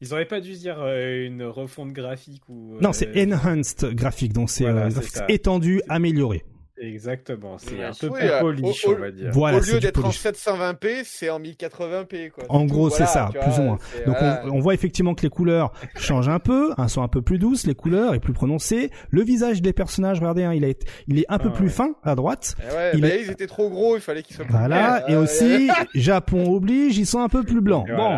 Ils 0.00 0.12
auraient 0.14 0.24
pas 0.26 0.40
dû 0.40 0.52
dire 0.52 0.76
euh, 0.80 1.26
une 1.26 1.42
refonte 1.44 1.92
graphique 1.92 2.42
ou. 2.48 2.76
Non, 2.80 2.90
euh, 2.90 2.92
c'est 2.92 3.10
enhanced 3.22 3.84
graphique, 3.94 4.32
donc 4.32 4.48
c'est 4.50 4.64
Voilà, 4.64 4.86
euh, 4.86 5.24
étendu, 5.28 5.82
amélioré. 5.88 6.44
Exactement, 6.82 7.58
c'est 7.58 7.74
Ouais, 7.74 7.84
un 7.84 7.92
peu 7.92 8.08
plus 8.08 8.24
euh, 8.26 8.40
polish, 8.40 8.86
on 8.88 8.94
va 8.94 9.10
dire. 9.10 9.30
Voilà, 9.34 9.58
Au 9.58 9.60
lieu 9.60 9.78
d'être 9.80 9.98
en 9.98 10.02
polish. 10.04 10.18
720p, 10.24 11.02
c'est 11.04 11.28
en 11.28 11.38
1080p, 11.38 12.30
quoi. 12.30 12.44
En 12.48 12.64
gros, 12.64 12.88
c'est 12.88 13.04
voilà, 13.04 13.12
ça, 13.12 13.28
plus 13.38 13.50
vois, 13.50 13.58
ou 13.58 13.62
moins. 13.64 13.78
Donc 14.06 14.16
voilà. 14.18 14.42
on, 14.46 14.52
on 14.52 14.60
voit 14.60 14.72
effectivement 14.72 15.14
que 15.14 15.20
les 15.20 15.28
couleurs 15.28 15.74
changent 15.98 16.30
un 16.30 16.38
peu, 16.38 16.72
hein, 16.78 16.88
sont 16.88 17.02
un 17.02 17.08
peu 17.08 17.20
plus 17.20 17.38
douces, 17.38 17.66
les 17.66 17.74
couleurs 17.74 18.14
est 18.14 18.20
plus 18.20 18.32
prononcées. 18.32 18.90
Le 19.10 19.22
visage 19.22 19.60
des 19.60 19.74
personnages, 19.74 20.20
regardez, 20.20 20.44
hein, 20.44 20.54
il, 20.54 20.64
est, 20.64 20.88
il 21.06 21.18
est 21.18 21.26
un 21.28 21.38
peu 21.38 21.50
Ah, 21.52 21.56
plus 21.56 21.66
ouais. 21.66 21.70
fin 21.72 21.94
à 22.02 22.14
droite. 22.14 22.56
Eh 22.58 22.74
ouais, 22.74 22.90
il 22.94 23.00
bah, 23.02 23.08
est- 23.08 23.22
ils 23.24 23.30
étaient 23.30 23.46
trop 23.46 23.68
gros, 23.68 23.96
il 23.96 24.00
fallait 24.00 24.22
qu'ils 24.22 24.36
soient 24.36 24.46
plus 24.46 24.54
Voilà, 24.56 25.04
et 25.10 25.12
Euh, 25.12 25.22
aussi, 25.24 25.68
Japon 25.94 26.50
oblige, 26.50 26.96
ils 26.96 27.04
sont 27.06 27.20
un 27.20 27.28
peu 27.28 27.42
plus 27.42 27.60
blancs. 27.60 27.86
Bon, 27.94 28.16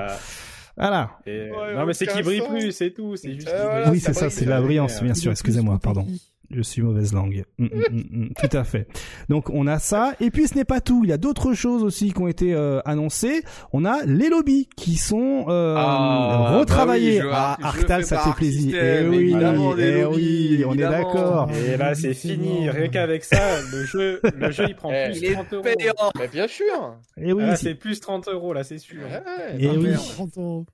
Voilà. 0.77 1.11
voilà. 1.25 1.39
Et- 1.39 1.51
Ouais, 1.51 1.75
non, 1.75 1.87
mais 1.87 1.95
c'est 1.95 2.07
brillent 2.25 2.41
sens. 2.41 2.49
plus, 2.49 2.73
c'est 2.73 2.91
tout. 2.93 3.17
C'est 3.17 3.35
juste. 3.35 3.49
Euh, 3.49 3.63
voilà, 3.63 3.91
oui, 3.91 4.01
c'est 4.01 4.13
ça, 4.15 4.21
brille, 4.27 4.31
c'est 4.31 4.45
la 4.45 4.57
brille, 4.57 4.67
brillance, 4.67 5.03
bien 5.03 5.15
sûr, 5.15 5.31
excusez-moi, 5.31 5.79
pardon. 5.83 6.07
Je 6.55 6.63
suis 6.63 6.83
mauvaise 6.83 7.13
langue. 7.13 7.45
Mm, 7.59 7.65
mm, 7.65 7.69
mm, 8.11 8.29
tout 8.41 8.57
à 8.57 8.65
fait. 8.65 8.87
Donc 9.29 9.49
on 9.51 9.67
a 9.67 9.79
ça. 9.79 10.15
Et 10.21 10.31
puis 10.31 10.47
ce 10.49 10.55
n'est 10.57 10.65
pas 10.65 10.81
tout. 10.81 11.03
Il 11.05 11.11
y 11.11 11.13
a 11.13 11.17
d'autres 11.19 11.55
choses 11.55 11.83
aussi 11.83 12.13
qui 12.13 12.21
ont 12.21 12.29
été 12.29 12.53
euh, 12.55 12.81
annoncées. 12.85 13.43
On 13.73 13.85
a 13.85 14.05
les 14.05 14.29
lobbies 14.29 14.69
qui 14.77 14.97
sont 14.97 15.47
euh, 15.49 15.75
Ah, 15.79 16.57
retravaillés. 16.59 17.21
bah 17.21 17.25
oui, 17.25 17.31
je- 17.31 17.65
ah, 17.65 17.69
Arctal, 17.69 18.05
ça 18.05 18.19
fait 18.21 18.35
plaisir. 18.35 18.63
système, 18.73 19.13
eh 19.15 19.17
oui, 19.17 19.35
eh 19.79 20.03
lobbies, 20.03 20.57
oui, 20.59 20.65
on 20.67 20.75
est 20.75 20.77
d'accord. 20.79 21.49
Et 21.53 21.77
là, 21.77 21.95
c'est 21.95 22.15
fini. 22.15 22.69
Rien 22.71 22.89
qu'avec 22.89 23.25
ça, 23.25 23.61
le 23.73 23.85
jeu, 23.85 24.21
le 24.37 24.51
jeu, 24.51 24.65
il 24.69 24.75
prend 24.75 24.91
Eh, 24.93 25.11
plus 25.11 25.19
Il 25.19 25.25
est 25.27 25.33
30 25.33 25.53
euros. 25.55 25.63
payant. 25.63 25.93
Mais 26.19 26.29
bien 26.29 26.47
sûr. 26.49 26.97
Et 27.17 27.33
oui. 27.33 27.45
Ah, 27.47 27.57
c'est- 27.57 27.71
c'est 27.71 27.75
plus 27.75 28.01
30 28.01 28.29
euros, 28.29 28.53
là, 28.53 28.63
c'est 28.65 28.79
sûr. 28.79 29.01
Et 29.59 29.67
Ah, 29.69 29.73
oui. 29.75 29.79
merde, 29.79 30.01
30 30.15 30.37
euros. 30.37 30.67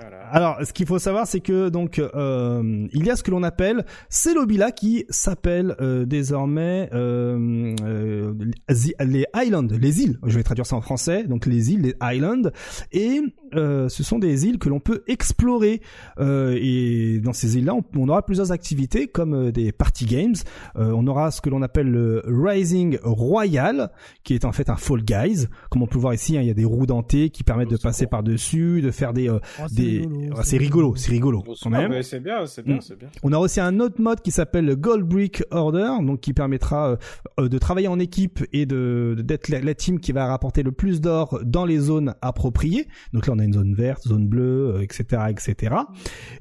Voilà. 0.00 0.24
Alors, 0.30 0.58
ce 0.64 0.72
qu'il 0.72 0.86
faut 0.86 0.98
savoir, 0.98 1.26
c'est 1.26 1.40
que 1.40 1.68
donc 1.68 1.98
euh, 1.98 2.88
il 2.92 3.06
y 3.06 3.10
a 3.10 3.16
ce 3.16 3.22
que 3.22 3.30
l'on 3.30 3.42
appelle 3.42 3.84
ces 4.08 4.34
lobbies-là 4.34 4.72
qui 4.72 5.04
s'appellent 5.08 5.76
euh, 5.80 6.06
désormais 6.06 6.88
euh, 6.92 7.74
euh, 7.84 8.34
les 8.68 9.24
islands, 9.36 9.68
les 9.70 10.02
îles. 10.02 10.18
Je 10.26 10.36
vais 10.36 10.42
traduire 10.42 10.66
ça 10.66 10.76
en 10.76 10.80
français. 10.80 11.24
Donc 11.24 11.46
les 11.46 11.72
îles, 11.72 11.82
les 11.82 11.94
islands, 12.02 12.50
et 12.92 13.20
euh, 13.54 13.88
ce 13.88 14.02
sont 14.02 14.18
des 14.18 14.46
îles 14.46 14.58
que 14.58 14.68
l'on 14.68 14.80
peut 14.80 15.04
explorer. 15.06 15.80
Euh, 16.18 16.58
et 16.60 17.20
dans 17.20 17.32
ces 17.32 17.56
îles-là, 17.56 17.74
on, 17.74 17.84
on 17.96 18.08
aura 18.08 18.24
plusieurs 18.24 18.50
activités 18.50 19.06
comme 19.06 19.52
des 19.52 19.70
party 19.72 20.06
games. 20.06 20.34
Euh, 20.76 20.92
on 20.96 21.06
aura 21.06 21.30
ce 21.30 21.40
que 21.40 21.50
l'on 21.50 21.62
appelle 21.62 21.90
le 21.90 22.22
Rising 22.26 22.98
Royal, 23.02 23.90
qui 24.24 24.34
est 24.34 24.44
en 24.44 24.52
fait 24.52 24.70
un 24.70 24.76
Fall 24.76 25.02
Guys. 25.02 25.46
Comme 25.70 25.82
on 25.82 25.86
peut 25.86 25.98
voir 25.98 26.14
ici, 26.14 26.36
hein, 26.36 26.40
il 26.40 26.48
y 26.48 26.50
a 26.50 26.54
des 26.54 26.64
roues 26.64 26.86
dentées 26.86 27.30
qui 27.30 27.44
permettent 27.44 27.70
de 27.70 27.76
passer 27.76 28.06
par 28.06 28.22
dessus, 28.22 28.80
de 28.80 28.90
faire 28.90 29.12
des 29.12 29.28
euh, 29.28 29.38
Oh, 29.60 29.64
c'est 29.68 29.74
des 29.76 29.98
rigolo, 30.00 30.42
c'est 30.42 30.56
rigolo, 30.58 30.94
c'est 30.96 31.10
rigolo 31.10 31.42
quand 31.42 31.72
Ah, 31.72 31.88
même. 31.88 32.02
c'est 32.02 32.20
bien, 32.20 32.46
c'est 32.46 32.62
bien, 32.64 32.76
Mm. 32.76 32.80
c'est 32.80 32.98
bien. 32.98 33.08
On 33.22 33.32
a 33.32 33.38
aussi 33.38 33.60
un 33.60 33.78
autre 33.80 34.00
mode 34.00 34.20
qui 34.20 34.30
s'appelle 34.30 34.64
le 34.64 34.76
Gold 34.76 35.04
Brick 35.06 35.42
Order, 35.50 35.90
donc 36.02 36.20
qui 36.20 36.32
permettra 36.32 36.90
euh, 36.90 36.96
euh, 37.40 37.48
de 37.48 37.58
travailler 37.58 37.88
en 37.88 37.98
équipe 37.98 38.44
et 38.52 38.66
de 38.66 39.16
d'être 39.24 39.48
la, 39.48 39.60
la 39.60 39.74
team 39.74 40.00
qui 40.00 40.12
va 40.12 40.26
rapporter 40.26 40.62
le 40.62 40.72
plus 40.72 41.00
d'or 41.00 41.40
dans 41.44 41.64
les 41.64 41.78
zones 41.78 42.14
appropriées. 42.22 42.86
Donc 43.12 43.26
là, 43.26 43.34
on 43.34 43.38
a 43.38 43.44
une 43.44 43.52
zone 43.52 43.74
verte, 43.74 44.02
zone 44.06 44.26
bleue, 44.26 44.74
euh, 44.76 44.82
etc., 44.82 45.22
etc. 45.30 45.74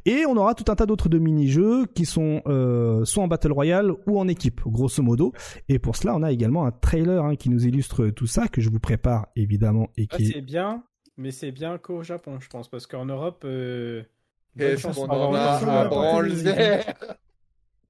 Et 0.05 0.23
on 0.27 0.35
aura 0.37 0.53
tout 0.55 0.71
un 0.71 0.75
tas 0.75 0.85
d'autres 0.85 1.09
de 1.09 1.19
mini-jeux 1.19 1.85
qui 1.93 2.05
sont 2.05 2.41
euh, 2.47 3.05
soit 3.05 3.23
en 3.23 3.27
battle 3.27 3.51
royale 3.51 3.91
ou 4.07 4.19
en 4.19 4.27
équipe, 4.27 4.61
grosso 4.65 5.01
modo. 5.03 5.33
Et 5.69 5.79
pour 5.79 5.95
cela, 5.95 6.15
on 6.15 6.23
a 6.23 6.31
également 6.31 6.65
un 6.65 6.71
trailer 6.71 7.23
hein, 7.23 7.35
qui 7.35 7.49
nous 7.49 7.65
illustre 7.67 8.07
tout 8.09 8.27
ça 8.27 8.47
que 8.47 8.61
je 8.61 8.69
vous 8.69 8.79
prépare 8.79 9.27
évidemment 9.35 9.89
et 9.97 10.07
Ah, 10.11 10.17
qui 10.17 10.23
est 10.23 10.31
c'est 10.33 10.41
bien, 10.41 10.83
mais 11.17 11.31
c'est 11.31 11.51
bien 11.51 11.77
qu'au 11.77 12.03
Japon, 12.03 12.39
je 12.39 12.49
pense, 12.49 12.67
parce 12.67 12.87
qu'en 12.87 13.05
Europe. 13.05 13.43
Euh... 13.45 14.03
Qu'est-ce 14.57 14.87
qu'on 14.87 15.07
en 15.09 15.33
a 15.33 15.39
à 15.39 16.93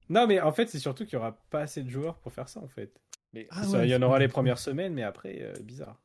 Non, 0.08 0.26
mais 0.26 0.40
en 0.40 0.52
fait, 0.52 0.68
c'est 0.68 0.78
surtout 0.78 1.04
qu'il 1.04 1.14
y 1.14 1.16
aura 1.16 1.38
pas 1.50 1.60
assez 1.60 1.82
de 1.82 1.90
joueurs 1.90 2.16
pour 2.16 2.32
faire 2.32 2.48
ça, 2.48 2.60
en 2.60 2.68
fait. 2.68 2.92
Mais 3.32 3.46
Ah 3.50 3.64
Ça, 3.64 3.78
ouais, 3.78 3.88
il 3.88 3.90
y 3.90 3.96
en 3.96 4.02
aura 4.02 4.18
les 4.18 4.28
premières 4.28 4.58
semaines, 4.58 4.94
mais 4.94 5.02
après, 5.02 5.38
euh, 5.40 5.52
bizarre. 5.62 5.96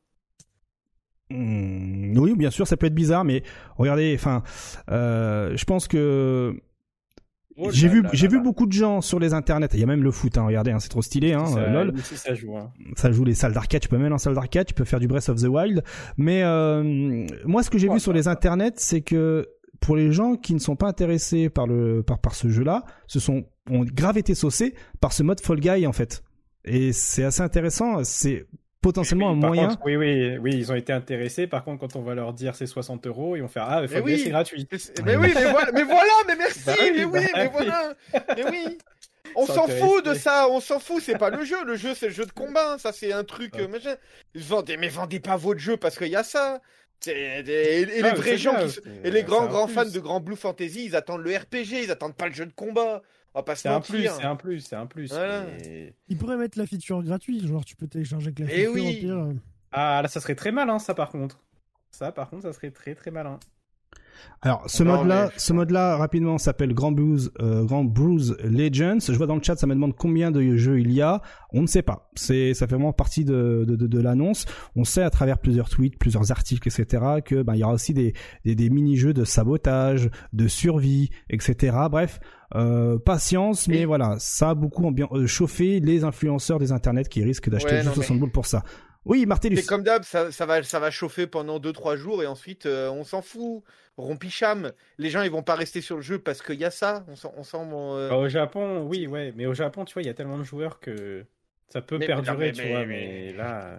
Hmm, 1.30 2.18
oui, 2.18 2.34
bien 2.34 2.50
sûr, 2.50 2.66
ça 2.66 2.76
peut 2.76 2.86
être 2.86 2.94
bizarre, 2.94 3.24
mais 3.24 3.42
regardez, 3.76 4.14
enfin, 4.18 4.42
euh, 4.90 5.56
je 5.56 5.64
pense 5.64 5.86
que 5.86 6.60
Oh 7.62 7.68
j'ai 7.70 7.88
vu, 7.88 8.02
j'ai 8.12 8.26
vu 8.26 8.40
beaucoup 8.40 8.66
de 8.66 8.72
gens 8.72 9.00
sur 9.00 9.18
les 9.18 9.34
internets. 9.34 9.68
Il 9.74 9.80
y 9.80 9.82
a 9.82 9.86
même 9.86 10.02
le 10.02 10.10
foot, 10.10 10.38
hein, 10.38 10.44
regardez, 10.44 10.70
hein, 10.70 10.78
c'est 10.80 10.88
trop 10.88 11.02
stylé, 11.02 11.34
hein, 11.34 11.44
ça, 11.44 11.58
euh, 11.58 11.84
lol. 11.84 11.98
ici, 11.98 12.16
ça 12.16 12.34
joue. 12.34 12.56
Hein. 12.56 12.72
Ça 12.96 13.12
joue 13.12 13.24
les 13.24 13.34
salles 13.34 13.52
d'arcade. 13.52 13.82
Tu 13.82 13.88
peux 13.88 13.98
même 13.98 14.12
en 14.12 14.18
salle 14.18 14.34
d'arcade, 14.34 14.66
tu 14.66 14.74
peux 14.74 14.84
faire 14.84 14.98
du 14.98 15.06
Breath 15.06 15.28
of 15.28 15.40
the 15.40 15.46
Wild. 15.46 15.84
Mais 16.16 16.42
euh, 16.42 17.26
moi, 17.44 17.62
ce 17.62 17.68
que 17.68 17.76
j'ai 17.76 17.88
vu 17.88 18.00
sur 18.00 18.12
les 18.12 18.28
internets, 18.28 18.72
c'est 18.76 19.02
que 19.02 19.46
pour 19.80 19.96
les 19.96 20.10
gens 20.10 20.36
qui 20.36 20.54
ne 20.54 20.58
sont 20.58 20.76
pas 20.76 20.88
intéressés 20.88 21.50
par 21.50 21.66
le 21.66 22.02
par 22.02 22.18
par 22.18 22.34
ce 22.34 22.48
jeu-là, 22.48 22.84
ce 23.06 23.20
sont 23.20 23.44
ont 23.70 23.84
grave 23.84 24.16
été 24.16 24.34
saucés 24.34 24.74
par 25.00 25.12
ce 25.12 25.22
mode 25.22 25.40
Fall 25.40 25.60
Guy 25.60 25.86
en 25.86 25.92
fait. 25.92 26.22
Et 26.64 26.92
c'est 26.92 27.24
assez 27.24 27.42
intéressant. 27.42 28.04
C'est 28.04 28.46
potentiellement 28.80 29.30
Oui, 29.32 29.32
un 29.32 29.46
moyen. 29.46 29.68
contre, 29.68 29.80
oui, 29.84 29.96
oui, 29.96 30.38
oui, 30.38 30.50
ils 30.54 30.72
ont 30.72 30.74
été 30.74 30.92
intéressés. 30.92 31.46
Par 31.46 31.64
contre, 31.64 31.80
quand 31.80 31.96
on 31.96 32.02
va 32.02 32.14
leur 32.14 32.32
dire 32.32 32.54
c'est 32.54 32.66
60 32.66 33.06
euros, 33.06 33.36
ils 33.36 33.42
vont 33.42 33.48
faire 33.48 33.66
ah, 33.68 33.82
Mais 33.90 34.00
oui. 34.00 34.18
c'est 34.18 34.30
gratuit. 34.30 34.66
Mais 34.70 34.78
c'est- 34.78 35.02
Mais 35.04 35.16
oui, 35.16 35.32
mais 35.34 35.44
voilà, 35.50 35.72
mais 35.72 35.82
voilà, 35.84 36.12
mais 36.26 36.36
merci, 36.36 36.60
Bah 36.66 36.74
oui, 36.80 36.92
mais 36.96 37.04
oui, 37.04 37.12
bah 37.12 37.28
mais 37.34 37.42
oui. 37.44 37.48
voilà, 37.52 37.94
mais 38.36 38.44
oui. 38.50 38.78
On 39.36 39.46
s'en 39.46 39.68
fout 39.68 40.04
de 40.04 40.14
ça, 40.14 40.48
on 40.50 40.58
s'en 40.60 40.80
fout, 40.80 41.00
c'est 41.02 41.16
pas 41.18 41.30
le 41.30 41.44
jeu, 41.44 41.62
le 41.64 41.76
jeu 41.76 41.94
c'est 41.94 42.06
le 42.08 42.12
jeu 42.12 42.26
de 42.26 42.32
combat, 42.32 42.78
ça 42.78 42.90
c'est 42.92 43.12
un 43.12 43.22
truc, 43.22 43.54
Ouais. 43.54 43.68
euh. 43.86 43.96
Vendez, 44.34 44.76
mais 44.76 44.88
vendez 44.88 45.20
pas 45.20 45.36
votre 45.36 45.60
jeu 45.60 45.76
parce 45.76 45.96
qu'il 45.96 46.08
y 46.08 46.16
a 46.16 46.24
ça. 46.24 46.60
C'est- 46.98 47.12
Et, 47.46 47.80
et 47.82 47.84
les 47.86 48.02
Ah, 48.02 48.14
vrais 48.14 48.36
gens 48.36 48.56
qui, 48.66 48.78
et 49.04 49.10
les 49.10 49.22
grands 49.22 49.46
grands 49.46 49.68
fans 49.68 49.84
de 49.86 50.00
Grand 50.00 50.20
Blue 50.20 50.36
Fantasy, 50.36 50.84
ils 50.86 50.96
attendent 50.96 51.22
le 51.22 51.34
RPG, 51.36 51.84
ils 51.84 51.90
attendent 51.90 52.16
pas 52.16 52.26
le 52.26 52.34
jeu 52.34 52.44
de 52.46 52.52
combat. 52.52 53.02
On 53.34 53.38
va 53.38 53.42
pas 53.44 53.54
se 53.54 53.62
C'est 53.62 53.68
un 53.68 53.80
plus, 53.80 54.06
c'est 54.08 54.24
un 54.24 54.36
plus, 54.36 54.60
c'est 54.60 54.76
un 54.76 54.86
plus. 54.86 55.08
Voilà. 55.12 55.44
mais- 55.44 55.94
Ils 56.08 56.16
pourraient 56.16 56.36
mettre 56.36 56.58
la 56.58 56.66
feature 56.66 57.02
gratuite, 57.02 57.46
genre 57.46 57.64
tu 57.64 57.76
peux 57.76 57.86
télécharger 57.86 58.26
avec 58.28 58.38
la 58.40 58.46
Eh 58.46 58.48
feature 58.66 58.72
oui. 58.74 58.80
au 58.96 59.00
pire. 59.00 59.16
euh. 59.18 59.34
Ah, 59.72 60.00
là, 60.02 60.08
ça 60.08 60.20
serait 60.20 60.34
très 60.34 60.50
malin, 60.50 60.78
ça, 60.80 60.94
par 60.94 61.10
contre. 61.10 61.40
Ça, 61.92 62.10
par 62.10 62.28
contre, 62.28 62.42
ça 62.42 62.52
serait 62.52 62.70
très 62.72 62.94
très 62.94 63.10
malin. 63.12 63.38
Alors, 64.42 64.62
ce 64.68 64.82
Non, 64.82 64.96
mode-là, 64.98 65.26
mais- 65.26 65.32
ce 65.36 65.52
mode-là, 65.52 65.96
rapidement, 65.96 66.38
s'appelle 66.38 66.72
Grand 66.72 66.92
Blues, 66.92 67.30
euh, 67.40 67.64
Grand 67.64 67.84
Blues 67.84 68.36
Legends. 68.42 68.98
Je 69.06 69.12
vois 69.12 69.26
dans 69.26 69.34
le 69.36 69.42
chat, 69.42 69.56
ça 69.56 69.66
me 69.66 69.74
demande 69.74 69.94
combien 69.94 70.30
de 70.30 70.56
jeux 70.56 70.80
il 70.80 70.92
y 70.92 71.02
a. 71.02 71.20
On 71.52 71.60
ne 71.62 71.66
sait 71.66 71.82
pas. 71.82 72.10
C'est, 72.14 72.54
ça 72.54 72.66
fait 72.66 72.74
vraiment 72.76 72.92
partie 72.94 73.24
de, 73.24 73.64
de, 73.68 73.76
de, 73.76 73.86
de 73.86 74.00
l'annonce. 74.00 74.46
On 74.76 74.84
sait 74.84 75.02
à 75.02 75.10
travers 75.10 75.38
plusieurs 75.38 75.68
tweets, 75.68 75.98
plusieurs 75.98 76.30
articles, 76.30 76.66
etc., 76.68 77.02
que, 77.24 77.42
ben, 77.42 77.54
il 77.54 77.58
y 77.60 77.64
aura 77.64 77.74
aussi 77.74 77.92
des, 77.92 78.14
des, 78.46 78.54
des 78.54 78.70
mini-jeux 78.70 79.12
de 79.12 79.24
sabotage, 79.24 80.08
de 80.32 80.48
survie, 80.48 81.10
etc. 81.28 81.76
Bref, 81.90 82.18
euh, 82.54 82.98
patience, 82.98 83.68
mais 83.68 83.80
Et- 83.80 83.84
voilà, 83.84 84.16
ça 84.18 84.50
a 84.50 84.54
beaucoup 84.54 84.82
ambi- 84.90 85.06
euh, 85.12 85.26
chauffé 85.26 85.80
les 85.80 86.02
influenceurs 86.04 86.58
des 86.58 86.72
internets 86.72 87.04
qui 87.08 87.22
risquent 87.22 87.50
d'acheter 87.50 87.70
Ouais, 87.72 87.76
juste 87.82 87.86
non, 87.88 87.92
mais- 87.98 88.04
60 88.06 88.18
boules 88.20 88.30
pour 88.32 88.46
ça. 88.46 88.62
Oui, 89.06 89.24
Martellus. 89.26 89.56
C'est 89.56 89.66
comme 89.66 89.82
d'hab, 89.82 90.02
ça, 90.04 90.30
ça 90.30 90.44
va, 90.46 90.62
ça 90.62 90.78
va 90.78 90.90
chauffer 90.90 91.26
pendant 91.26 91.58
2-3 91.58 91.96
jours 91.96 92.22
et 92.22 92.26
ensuite 92.26 92.66
euh, 92.66 92.90
on 92.90 93.04
s'en 93.04 93.22
fout. 93.22 93.62
Rompicham. 93.96 94.72
Les 94.98 95.10
gens 95.10 95.22
ils 95.22 95.30
vont 95.30 95.42
pas 95.42 95.54
rester 95.56 95.80
sur 95.82 95.96
le 95.96 96.02
jeu 96.02 96.18
parce 96.18 96.40
qu'il 96.42 96.58
y 96.58 96.64
a 96.64 96.70
ça. 96.70 97.04
On 97.08 97.16
s'en, 97.16 97.32
on 97.36 97.42
s'en, 97.42 97.96
euh, 97.96 98.08
Bah, 98.08 98.16
au 98.16 98.28
Japon, 98.28 98.82
oui, 98.86 99.06
ouais, 99.06 99.32
mais 99.36 99.46
au 99.46 99.52
Japon, 99.54 99.84
tu 99.84 99.92
vois, 99.94 100.02
il 100.02 100.06
y 100.06 100.10
a 100.10 100.14
tellement 100.14 100.38
de 100.38 100.42
joueurs 100.44 100.80
que 100.80 101.24
ça 101.68 101.82
peut 101.82 101.98
Mais- 101.98 102.06
perdurer, 102.06 102.36
mais- 102.46 102.52
tu 102.52 102.62
mais- 102.62 102.68
vois, 102.70 102.86
mais- 102.86 103.26
mais 103.28 103.32
là. 103.34 103.78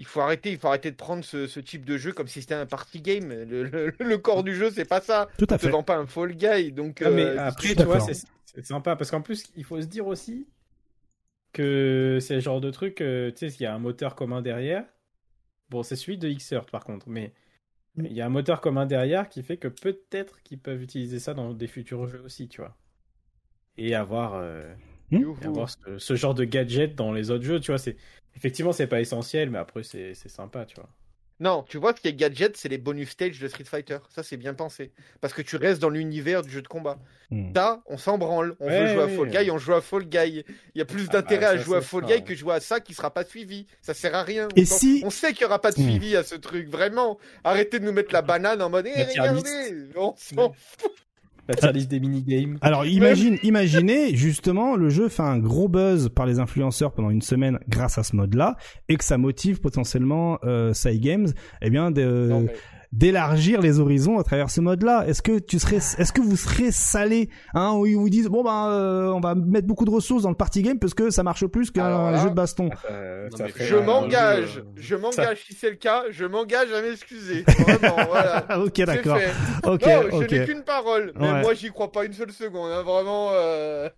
Il 0.00 0.06
faut 0.06 0.20
arrêter, 0.20 0.52
il 0.52 0.58
faut 0.58 0.68
arrêter 0.68 0.90
de 0.92 0.96
prendre 0.96 1.24
ce, 1.24 1.46
ce 1.48 1.58
type 1.58 1.84
de 1.84 1.96
jeu 1.98 2.12
comme 2.12 2.28
si 2.28 2.40
c'était 2.40 2.54
un 2.54 2.66
party 2.66 3.00
game. 3.00 3.28
Le, 3.32 3.64
le- 3.64 3.92
le 3.98 4.18
corps 4.18 4.44
du 4.44 4.54
jeu, 4.54 4.70
c'est 4.70 4.84
pas 4.84 5.00
ça. 5.00 5.28
Tout 5.38 5.46
à 5.50 5.54
On 5.54 5.56
te 5.56 5.62
fait. 5.62 5.70
vend 5.70 5.82
pas 5.82 5.96
un 5.96 6.06
Fall 6.06 6.34
Guy, 6.34 6.70
donc. 6.72 7.00
Non, 7.00 7.10
mais 7.10 7.24
euh, 7.24 7.40
après, 7.48 7.74
tu 7.74 7.82
vois, 7.82 7.98
C'est 8.00 8.64
sympa 8.64 8.94
parce 8.96 9.10
qu'en 9.10 9.20
plus, 9.22 9.44
il 9.56 9.64
faut 9.64 9.80
se 9.80 9.86
dire 9.86 10.06
aussi 10.06 10.46
que 11.52 12.18
c'est 12.20 12.34
le 12.36 12.40
genre 12.40 12.60
de 12.60 12.70
truc, 12.70 13.00
euh, 13.00 13.30
tu 13.32 13.48
sais, 13.50 13.56
il 13.58 13.62
y 13.62 13.66
a 13.66 13.74
un 13.74 13.78
moteur 13.78 14.14
commun 14.14 14.42
derrière. 14.42 14.84
Bon, 15.70 15.82
c'est 15.82 15.96
celui 15.96 16.18
de 16.18 16.28
Xert 16.30 16.66
par 16.66 16.84
contre, 16.84 17.08
mais 17.08 17.34
Mm. 17.96 18.06
il 18.10 18.12
y 18.16 18.20
a 18.22 18.26
un 18.26 18.30
moteur 18.30 18.60
commun 18.60 18.86
derrière 18.86 19.28
qui 19.28 19.42
fait 19.42 19.56
que 19.58 19.68
peut-être 19.68 20.42
qu'ils 20.42 20.60
peuvent 20.60 20.82
utiliser 20.82 21.18
ça 21.20 21.34
dans 21.34 21.52
des 21.54 21.66
futurs 21.68 22.06
jeux 22.08 22.22
aussi, 22.22 22.48
tu 22.48 22.60
vois. 22.60 22.76
Et 23.78 23.94
avoir, 23.94 24.34
euh, 24.34 24.74
et 25.40 25.46
avoir 25.46 25.70
ce, 25.70 25.98
ce 25.98 26.16
genre 26.16 26.34
de 26.34 26.44
gadget 26.44 26.94
dans 26.94 27.12
les 27.12 27.30
autres 27.30 27.44
jeux, 27.44 27.60
tu 27.60 27.70
vois. 27.70 27.78
C'est 27.78 27.96
effectivement, 28.36 28.72
c'est 28.72 28.86
pas 28.88 29.00
essentiel, 29.00 29.50
mais 29.50 29.58
après, 29.58 29.82
c'est 29.84 30.14
c'est 30.14 30.28
sympa, 30.28 30.66
tu 30.66 30.76
vois. 30.76 30.90
Non, 31.40 31.62
tu 31.68 31.78
vois, 31.78 31.94
ce 31.94 32.00
qui 32.00 32.08
est 32.08 32.14
gadget, 32.14 32.56
c'est 32.56 32.68
les 32.68 32.78
bonus 32.78 33.10
stages 33.10 33.38
de 33.38 33.46
Street 33.46 33.64
Fighter. 33.64 33.98
Ça, 34.12 34.22
c'est 34.24 34.36
bien 34.36 34.54
pensé. 34.54 34.90
Parce 35.20 35.32
que 35.32 35.42
tu 35.42 35.54
restes 35.56 35.80
dans 35.80 35.88
l'univers 35.90 36.42
du 36.42 36.50
jeu 36.50 36.62
de 36.62 36.68
combat. 36.68 36.98
Ça, 37.54 37.80
on 37.86 37.96
s'en 37.98 38.18
branle. 38.18 38.56
On 38.58 38.66
Ouais, 38.66 38.80
veut 38.86 38.94
jouer 38.94 39.02
à. 39.02 39.08
Fall 39.08 39.28
Guy, 39.44 39.50
on 39.52 39.58
joue 39.58 39.74
à 39.74 39.80
Fall 39.80 40.04
Guy. 40.06 40.44
Il 40.74 40.78
y 40.78 40.80
a 40.80 40.84
plus 40.84 41.06
Ah 41.10 41.12
d'intérêt 41.12 41.40
bah, 41.42 41.48
à 41.50 41.58
ça, 41.58 41.62
jouer 41.64 41.76
à 41.76 41.80
Fall 41.80 42.00
ça, 42.02 42.06
Guy 42.08 42.12
ouais. 42.14 42.22
que 42.24 42.34
jouer 42.34 42.54
à 42.54 42.60
ça 42.60 42.80
qui 42.80 42.94
sera 42.94 43.12
pas 43.12 43.24
suivi. 43.24 43.66
Ça 43.82 43.94
sert 43.94 44.14
à 44.14 44.22
rien. 44.24 44.48
Et 44.56 44.62
on, 44.62 44.64
si- 44.64 45.02
on 45.04 45.10
sait 45.10 45.32
qu'il 45.32 45.42
y 45.42 45.44
aura 45.44 45.60
pas 45.60 45.70
de 45.70 45.80
Hmm. 45.80 45.84
suivi 45.88 46.16
à 46.16 46.24
ce 46.24 46.34
truc, 46.34 46.68
vraiment. 46.68 47.18
Arrêtez 47.44 47.78
de 47.78 47.84
nous 47.84 47.92
mettre 47.92 48.12
la 48.12 48.22
banane 48.22 48.60
en 48.62 48.70
mode, 48.70 48.86
eh, 48.88 49.04
regardez, 49.04 49.88
on 49.96 50.14
s'en 50.16 50.52
La 51.48 51.54
tier 51.54 51.72
list 51.72 51.90
des 51.90 51.98
minigames. 52.00 52.58
Alors 52.60 52.84
imagine, 52.86 53.38
imaginez 53.42 54.14
justement 54.14 54.76
le 54.76 54.90
jeu 54.90 55.08
fait 55.08 55.22
un 55.22 55.38
gros 55.38 55.68
buzz 55.68 56.10
par 56.10 56.26
les 56.26 56.38
influenceurs 56.40 56.92
pendant 56.92 57.10
une 57.10 57.22
semaine 57.22 57.58
grâce 57.68 57.96
à 57.98 58.02
ce 58.02 58.14
mode-là 58.16 58.56
et 58.88 58.96
que 58.96 59.04
ça 59.04 59.16
motive 59.18 59.60
potentiellement 59.60 60.38
euh, 60.44 60.72
Games, 60.96 61.28
eh 61.62 61.70
bien 61.70 61.90
de, 61.90 62.26
Non, 62.28 62.40
mais- 62.42 62.52
d'élargir 62.92 63.60
les 63.60 63.80
horizons 63.80 64.18
à 64.18 64.24
travers 64.24 64.48
ce 64.50 64.60
mode-là. 64.60 65.06
Est-ce 65.06 65.20
que 65.22 65.38
tu 65.38 65.58
serais, 65.58 65.76
est-ce 65.76 66.12
que 66.12 66.20
vous 66.22 66.36
serez 66.36 66.70
salé, 66.72 67.28
hein, 67.54 67.72
où 67.74 67.84
ils 67.86 67.96
vous 67.96 68.08
disent 68.08 68.28
bon 68.28 68.42
ben 68.42 68.70
euh, 68.70 69.12
on 69.12 69.20
va 69.20 69.34
mettre 69.34 69.66
beaucoup 69.66 69.84
de 69.84 69.90
ressources 69.90 70.22
dans 70.22 70.30
le 70.30 70.34
party 70.36 70.62
game 70.62 70.78
parce 70.78 70.94
que 70.94 71.10
ça 71.10 71.22
marche 71.22 71.46
plus 71.46 71.70
qu'un 71.70 72.16
jeu 72.22 72.30
de 72.30 72.34
baston. 72.34 72.70
Euh, 72.90 73.28
Non, 73.38 73.46
Je 73.56 73.76
m'engage, 73.76 74.58
euh, 74.58 74.62
je 74.76 74.96
m'engage 74.96 75.44
si 75.44 75.54
c'est 75.54 75.70
le 75.70 75.76
cas, 75.76 76.04
je 76.10 76.24
m'engage 76.24 76.72
à 76.72 76.80
m'excuser. 76.80 77.44
Vraiment, 77.58 77.96
voilà. 78.08 78.46
Ah, 78.48 78.60
ok 78.64 78.80
d'accord. 78.84 79.18
Ok 79.64 79.82
non, 79.86 80.20
je 80.22 80.34
n'ai 80.34 80.44
qu'une 80.46 80.62
parole, 80.62 81.12
mais 81.16 81.30
Ouais. 81.30 81.42
moi 81.42 81.54
j'y 81.54 81.68
crois 81.70 81.92
pas 81.92 82.04
une 82.06 82.12
seule 82.14 82.32
seconde, 82.32 82.70
hein, 82.72 82.82
vraiment. 82.82 83.30
euh, 83.32 83.88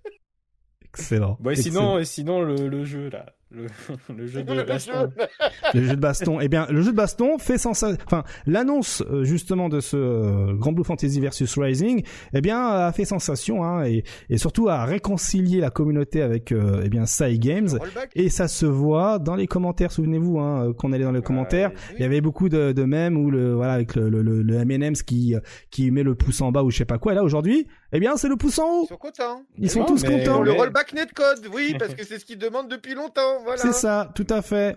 Excellent. 0.92 1.36
Bon, 1.40 1.50
et 1.50 1.52
Excellent. 1.52 1.72
sinon, 1.74 1.98
et 1.98 2.04
sinon 2.04 2.42
le, 2.42 2.66
le 2.68 2.84
jeu 2.84 3.08
là, 3.10 3.26
le, 3.50 3.66
le 4.16 4.26
jeu 4.26 4.42
de 4.44 4.52
le 4.52 4.62
baston. 4.64 4.92
jeu. 4.92 5.26
le 5.74 5.84
jeu 5.84 5.96
de 5.96 6.00
baston. 6.00 6.40
Eh 6.40 6.48
bien, 6.48 6.66
le 6.70 6.82
jeu 6.82 6.92
de 6.92 6.96
baston 6.96 7.38
fait 7.38 7.58
sensation. 7.58 7.96
Enfin, 8.06 8.24
l'annonce 8.46 9.02
euh, 9.10 9.24
justement 9.24 9.68
de 9.68 9.80
ce 9.80 9.96
euh, 9.96 10.54
Grand 10.54 10.72
Blue 10.72 10.84
Fantasy 10.84 11.20
versus 11.20 11.56
Rising, 11.58 12.02
eh 12.32 12.40
bien, 12.40 12.64
a 12.66 12.92
fait 12.92 13.04
sensation 13.04 13.64
hein, 13.64 13.84
et, 13.84 14.04
et 14.28 14.38
surtout 14.38 14.68
a 14.68 14.84
réconcilié 14.84 15.60
la 15.60 15.70
communauté 15.70 16.22
avec 16.22 16.52
euh, 16.52 16.82
eh 16.84 16.88
bien 16.88 17.06
Sai 17.06 17.38
Games. 17.38 17.68
Et 18.14 18.28
ça 18.28 18.48
se 18.48 18.66
voit 18.66 19.18
dans 19.18 19.34
les 19.36 19.46
commentaires. 19.46 19.92
Souvenez-vous 19.92 20.38
hein, 20.38 20.68
euh, 20.68 20.72
qu'on 20.72 20.92
allait 20.92 21.04
dans 21.04 21.12
les 21.12 21.22
commentaires. 21.22 21.70
Oui. 21.74 21.94
Il 21.98 22.02
y 22.02 22.04
avait 22.04 22.20
beaucoup 22.20 22.48
de, 22.48 22.72
de 22.72 22.84
mèmes 22.84 23.16
où 23.16 23.30
le 23.30 23.54
voilà 23.54 23.72
avec 23.72 23.94
le, 23.96 24.08
le, 24.08 24.22
le, 24.22 24.42
le 24.42 24.54
M&M's 24.54 25.02
qui 25.02 25.34
qui 25.70 25.90
met 25.90 26.02
le 26.02 26.14
pouce 26.14 26.40
en 26.40 26.52
bas 26.52 26.62
ou 26.62 26.70
je 26.70 26.78
sais 26.78 26.84
pas 26.84 26.98
quoi. 26.98 27.12
Et 27.12 27.14
là 27.14 27.22
aujourd'hui, 27.24 27.66
eh 27.92 28.00
bien 28.00 28.16
c'est 28.16 28.28
le 28.28 28.36
pouce 28.36 28.58
en 28.58 28.64
Ils 28.64 28.82
haut. 28.82 28.86
sont 28.86 28.96
contents. 28.96 29.42
Ils 29.58 29.70
sont 29.70 29.80
Non, 29.80 29.86
tous 29.86 30.02
contents. 30.04 30.42
Le 30.42 30.52
rollback 30.52 30.92
netcode, 30.92 31.46
oui, 31.52 31.74
parce 31.78 31.94
que 31.94 32.04
c'est 32.04 32.18
ce 32.18 32.24
qu'ils 32.24 32.38
demandent 32.38 32.68
depuis 32.68 32.94
longtemps. 32.94 33.42
Voilà. 33.44 33.60
C'est 33.60 33.72
ça, 33.72 34.10
tout 34.14 34.26
à 34.30 34.42
fait. 34.42 34.76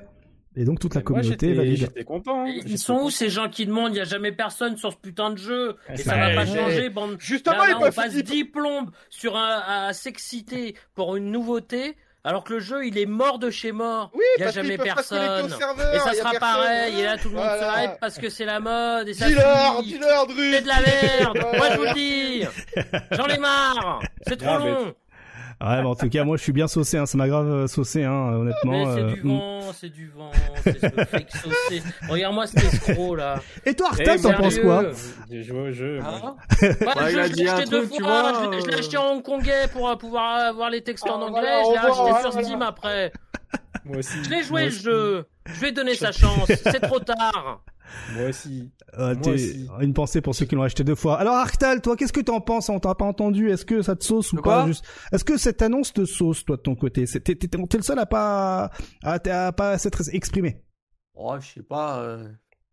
Et 0.55 0.65
donc 0.65 0.79
toute 0.79 0.93
la 0.93 1.01
communauté 1.01 1.51
valide. 1.55 1.77
J'étais 1.77 2.03
content. 2.03 2.45
Ils 2.45 2.61
J'étais 2.61 2.77
sont 2.77 2.99
où 3.01 3.09
ces 3.09 3.29
gens 3.29 3.49
qui 3.49 3.65
demandent 3.65 3.93
Il 3.95 3.97
y 3.97 4.01
a 4.01 4.03
jamais 4.03 4.31
personne 4.31 4.77
sur 4.77 4.91
ce 4.91 4.97
putain 4.97 5.31
de 5.31 5.37
jeu? 5.37 5.77
Et 5.91 5.97
ça 5.97 6.15
va 6.15 6.33
pas 6.35 6.45
changer. 6.45 6.89
Bande. 6.89 7.15
Justement, 7.19 7.57
on 7.77 7.91
passe 7.91 8.11
finir- 8.11 8.23
10 8.23 8.43
plombes 8.45 8.91
sur 9.09 9.35
un 9.35 9.63
à 9.67 9.93
s'exciter 9.93 10.75
pour 10.93 11.15
une 11.15 11.31
nouveauté, 11.31 11.95
alors 12.23 12.43
que 12.43 12.53
le 12.53 12.59
jeu 12.59 12.85
il 12.85 12.97
est 12.97 13.05
mort 13.05 13.39
de 13.39 13.49
chez 13.49 13.71
mort. 13.71 14.11
Oui, 14.13 14.23
il 14.37 14.41
y 14.41 14.43
a 14.45 14.51
jamais 14.51 14.77
personne. 14.77 15.49
serveur, 15.49 15.93
Et 15.93 15.99
ça 15.99 16.09
il 16.11 16.15
y 16.15 16.19
a 16.19 16.23
sera 16.23 16.33
pareil. 16.39 16.99
Et 16.99 17.03
là 17.03 17.17
tout 17.17 17.29
le 17.29 17.35
monde 17.35 17.43
Voilà. 17.45 17.73
se 17.75 17.83
hype 17.85 17.99
parce 17.99 18.17
que 18.17 18.29
c'est 18.29 18.45
la 18.45 18.59
mode 18.59 19.07
et 19.09 19.13
ça. 19.13 19.27
Dis-leur, 19.27 19.83
dis-leur. 19.83 20.27
C'est 20.29 20.61
de 20.61 20.67
la 20.67 20.79
merde. 20.81 21.37
Moi 21.57 21.69
je 21.71 21.77
vous 21.77 21.83
le 21.83 21.93
dis. 21.93 22.45
J'en 23.11 23.27
ai 23.27 23.37
marre. 23.37 24.01
C'est 24.27 24.37
trop 24.37 24.57
Non, 24.57 24.59
mais- 24.63 24.71
long. 24.71 24.93
Ouais, 25.61 25.81
mais 25.81 25.87
en 25.87 25.95
tout 25.95 26.09
cas, 26.09 26.23
moi, 26.23 26.37
je 26.37 26.43
suis 26.43 26.51
bien 26.51 26.67
saucé. 26.67 26.97
Hein. 26.97 27.05
Ça 27.05 27.17
m'a 27.17 27.27
grave 27.27 27.47
euh, 27.49 27.67
saucé, 27.67 28.03
hein, 28.03 28.11
honnêtement. 28.33 28.71
Mais 28.71 28.85
c'est 28.93 29.01
euh, 29.01 29.13
du 29.13 29.21
vent, 29.21 29.61
c'est 29.73 29.89
du 29.89 30.07
vent, 30.09 30.31
c'est 30.63 30.79
ce 30.79 31.05
fake 31.05 31.31
saucé. 31.31 31.83
Regarde-moi 32.09 32.47
cet 32.47 32.63
escroc 32.73 33.15
là. 33.15 33.39
Et 33.65 33.73
toi, 33.73 33.89
Eh, 33.99 34.09
Arta, 34.09 34.21
t'en 34.21 34.33
penses 34.41 34.59
quoi 34.59 34.83
J'ai 35.29 35.43
joué 35.43 35.59
au 35.59 35.71
jeu. 35.71 35.99
moi. 36.01 36.35
Hein 36.61 36.75
Bah, 36.81 36.93
Ouais, 36.97 37.03
le 37.05 37.11
il 37.11 37.19
a 37.19 37.23
jeu, 37.23 37.29
je 37.29 37.33
dit 37.33 37.43
l'ai 37.43 37.49
acheté 37.49 37.69
deux 37.69 37.87
truc, 37.87 38.01
fois, 38.01 38.21
vois, 38.31 38.43
je 38.45 38.49
l'ai- 38.49 38.61
je 38.61 38.67
l'ai 38.67 38.73
acheté 38.79 38.97
en 38.97 39.11
hongkongais 39.13 39.67
pour 39.71 39.89
euh, 39.89 39.95
pouvoir 39.95 40.39
avoir 40.47 40.69
les 40.69 40.81
textes 40.81 41.05
Ah, 41.07 41.13
en 41.13 41.21
anglais, 41.21 41.41
voilà, 41.41 41.63
je 41.63 41.71
l'ai 41.71 41.77
acheté 41.77 42.21
sur 42.21 42.31
voilà. 42.31 42.43
Steam 42.47 42.61
après. 42.61 43.11
Moi 43.85 43.97
aussi. 43.97 44.23
Je 44.23 44.29
l'ai 44.29 44.43
joué 44.43 44.49
Moi 44.49 44.61
le 44.61 44.67
aussi. 44.67 44.81
jeu, 44.83 45.25
je 45.45 45.65
ai 45.65 45.71
donné 45.71 45.95
sa 45.95 46.11
chance, 46.11 46.47
c'est 46.47 46.79
trop 46.79 46.99
tard. 46.99 47.63
Moi 48.15 48.29
aussi. 48.29 48.71
Euh, 48.97 49.13
Moi 49.13 49.15
t'es- 49.23 49.29
aussi. 49.31 49.67
Une 49.81 49.93
pensée 49.93 50.21
pour 50.21 50.33
ceux 50.35 50.45
qui 50.45 50.55
l'ont 50.55 50.63
acheté 50.63 50.83
deux 50.83 50.95
fois. 50.95 51.19
Alors, 51.19 51.35
Arctal, 51.35 51.81
toi, 51.81 51.95
qu'est-ce 51.97 52.13
que 52.13 52.21
t'en 52.21 52.39
penses? 52.39 52.69
On 52.69 52.79
t'a 52.79 52.95
pas 52.95 53.05
entendu. 53.05 53.49
Est-ce 53.51 53.65
que 53.65 53.81
ça 53.81 53.95
te 53.95 54.03
sauce 54.05 54.31
ou 54.33 54.37
pas? 54.41 54.65
juste 54.67 54.85
Est-ce 55.11 55.25
que 55.25 55.37
cette 55.37 55.61
annonce 55.61 55.91
te 55.91 56.05
sauce, 56.05 56.45
toi, 56.45 56.55
de 56.55 56.61
ton 56.61 56.75
côté? 56.75 57.03
T'es 57.05 57.77
le 57.77 57.81
seul 57.83 57.99
à 57.99 58.05
pas 58.05 58.71
à, 59.03 59.19
à 59.45 59.51
pas 59.51 59.77
s'être 59.77 60.01
exprimé. 60.13 60.61
Oh, 61.15 61.35
je 61.39 61.45
sais 61.55 61.63
pas, 61.63 61.99
euh, 61.99 62.27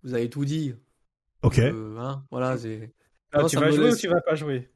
vous 0.04 0.14
avez 0.14 0.30
tout 0.30 0.44
dit. 0.44 0.74
Ok. 1.42 1.58
Euh, 1.58 1.96
hein, 1.98 2.24
voilà, 2.30 2.56
c'est. 2.56 2.94
Ah, 3.32 3.42
Non, 3.42 3.48
tu 3.48 3.56
vas 3.56 3.70
jouer 3.70 3.84
laisse- 3.86 3.94
ou 3.94 3.98
tu 3.98 4.08
vas 4.08 4.20
pas 4.20 4.34
jouer? 4.36 4.70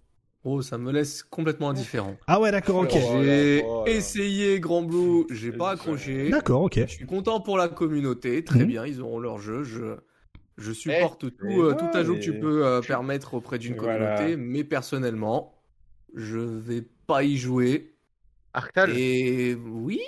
Oh, 0.45 0.61
ça 0.63 0.77
me 0.79 0.93
laisse 0.93 1.23
complètement 1.23 1.71
indifférent. 1.71 2.17
Ah 2.27 2.41
ouais, 2.41 2.51
d'accord, 2.51 2.77
ok. 2.83 2.91
Oh, 2.93 3.01
J'ai 3.01 3.63
voilà. 3.63 3.99
essayé 3.99 4.61
Grand 4.61 4.83
Blue, 4.83 5.25
j'ai 5.31 5.53
pas 5.53 5.71
accroché. 5.71 6.31
D'accord, 6.31 6.63
ok. 6.63 6.79
Je 6.87 6.93
suis 6.93 7.07
content 7.07 7.41
pour 7.41 7.57
la 7.57 7.69
communauté, 7.69 8.45
très 8.45 8.61
Mhm. 8.61 8.67
bien, 8.67 8.87
ils 8.87 9.01
auront 9.01 9.19
leur 9.21 9.39
jeu. 9.39 9.63
Je, 9.65 9.97
je 10.59 10.73
supporte 10.73 11.35
tout, 11.37 11.63
euh, 11.63 11.71
ouais, 11.71 11.77
tout 11.77 11.91
ajout 11.95 12.15
que 12.15 12.21
tu 12.21 12.35
peux 12.39 12.67
euh, 12.67 12.83
permettre 12.83 13.35
auprès 13.35 13.59
d'une 13.59 13.75
Voilà. 13.75 13.97
communauté, 13.97 14.37
mais 14.37 14.65
personnellement, 14.65 15.55
je 16.15 16.39
vais 16.39 16.83
pas 17.07 17.25
y 17.25 17.37
jouer. 17.37 17.97
Arctal, 18.53 18.91
Et 18.91 19.55
oui, 19.55 20.01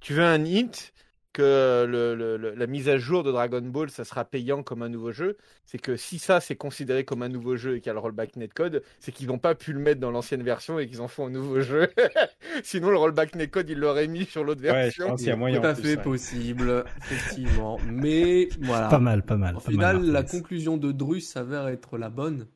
tu 0.00 0.14
veux 0.14 0.22
un 0.24 0.44
hint 0.44 0.92
que 1.32 1.86
le, 1.88 2.14
le- 2.14 2.36
le- 2.36 2.54
la 2.54 2.66
mise 2.66 2.88
à 2.88 2.98
jour 2.98 3.22
de 3.22 3.32
Dragon 3.32 3.62
Ball, 3.62 3.88
ça 3.90 4.04
sera 4.04 4.24
payant 4.24 4.62
comme 4.62 4.82
un 4.82 4.88
nouveau 4.90 5.12
jeu 5.12 5.36
C'est 5.64 5.78
que 5.78 5.96
si 5.96 6.18
ça, 6.18 6.40
c'est 6.40 6.56
considéré 6.56 7.04
comme 7.04 7.22
un 7.22 7.28
nouveau 7.30 7.56
jeu 7.56 7.76
et 7.76 7.80
qu'il 7.80 7.86
y 7.86 7.90
a 7.90 7.94
le 7.94 7.98
rollback 8.00 8.36
netcode, 8.36 8.82
c'est 9.00 9.12
qu'ils 9.12 9.28
n'ont 9.28 9.38
pas 9.38 9.54
pu 9.54 9.72
le 9.72 9.78
mettre 9.78 10.00
dans 10.00 10.10
l'ancienne 10.10 10.42
version 10.42 10.78
et 10.78 10.86
qu'ils 10.86 11.00
en 11.00 11.08
font 11.08 11.26
un 11.26 11.30
nouveau 11.30 11.60
jeu. 11.60 11.88
Sinon, 12.62 12.90
le 12.90 12.96
rollback 12.98 13.34
netcode, 13.34 13.70
ils 13.70 13.78
l'auraient 13.78 14.08
mis 14.08 14.24
sur 14.26 14.44
l'autre 14.44 14.60
Ouais, 14.62 14.68
je 14.68 14.72
version. 14.72 15.06
pense 15.08 15.20
qu'il 15.20 15.28
y 15.28 15.32
a 15.32 15.36
moyen. 15.36 15.60
tout 15.60 15.66
à 15.66 15.74
fait 15.74 15.96
ouais. 15.96 16.02
possible, 16.02 16.84
effectivement. 16.98 17.78
Mais 17.90 18.48
voilà. 18.60 18.88
Pas 18.88 18.98
mal, 18.98 19.24
pas 19.24 19.36
mal. 19.36 19.56
Au 19.56 19.60
pas 19.60 19.70
final, 19.70 19.98
mal, 19.98 20.10
la 20.10 20.22
conclusion 20.22 20.76
de 20.76 20.92
Drus 20.92 21.22
s'avère 21.28 21.68
être 21.68 21.96
la 21.98 22.10
bonne. 22.10 22.46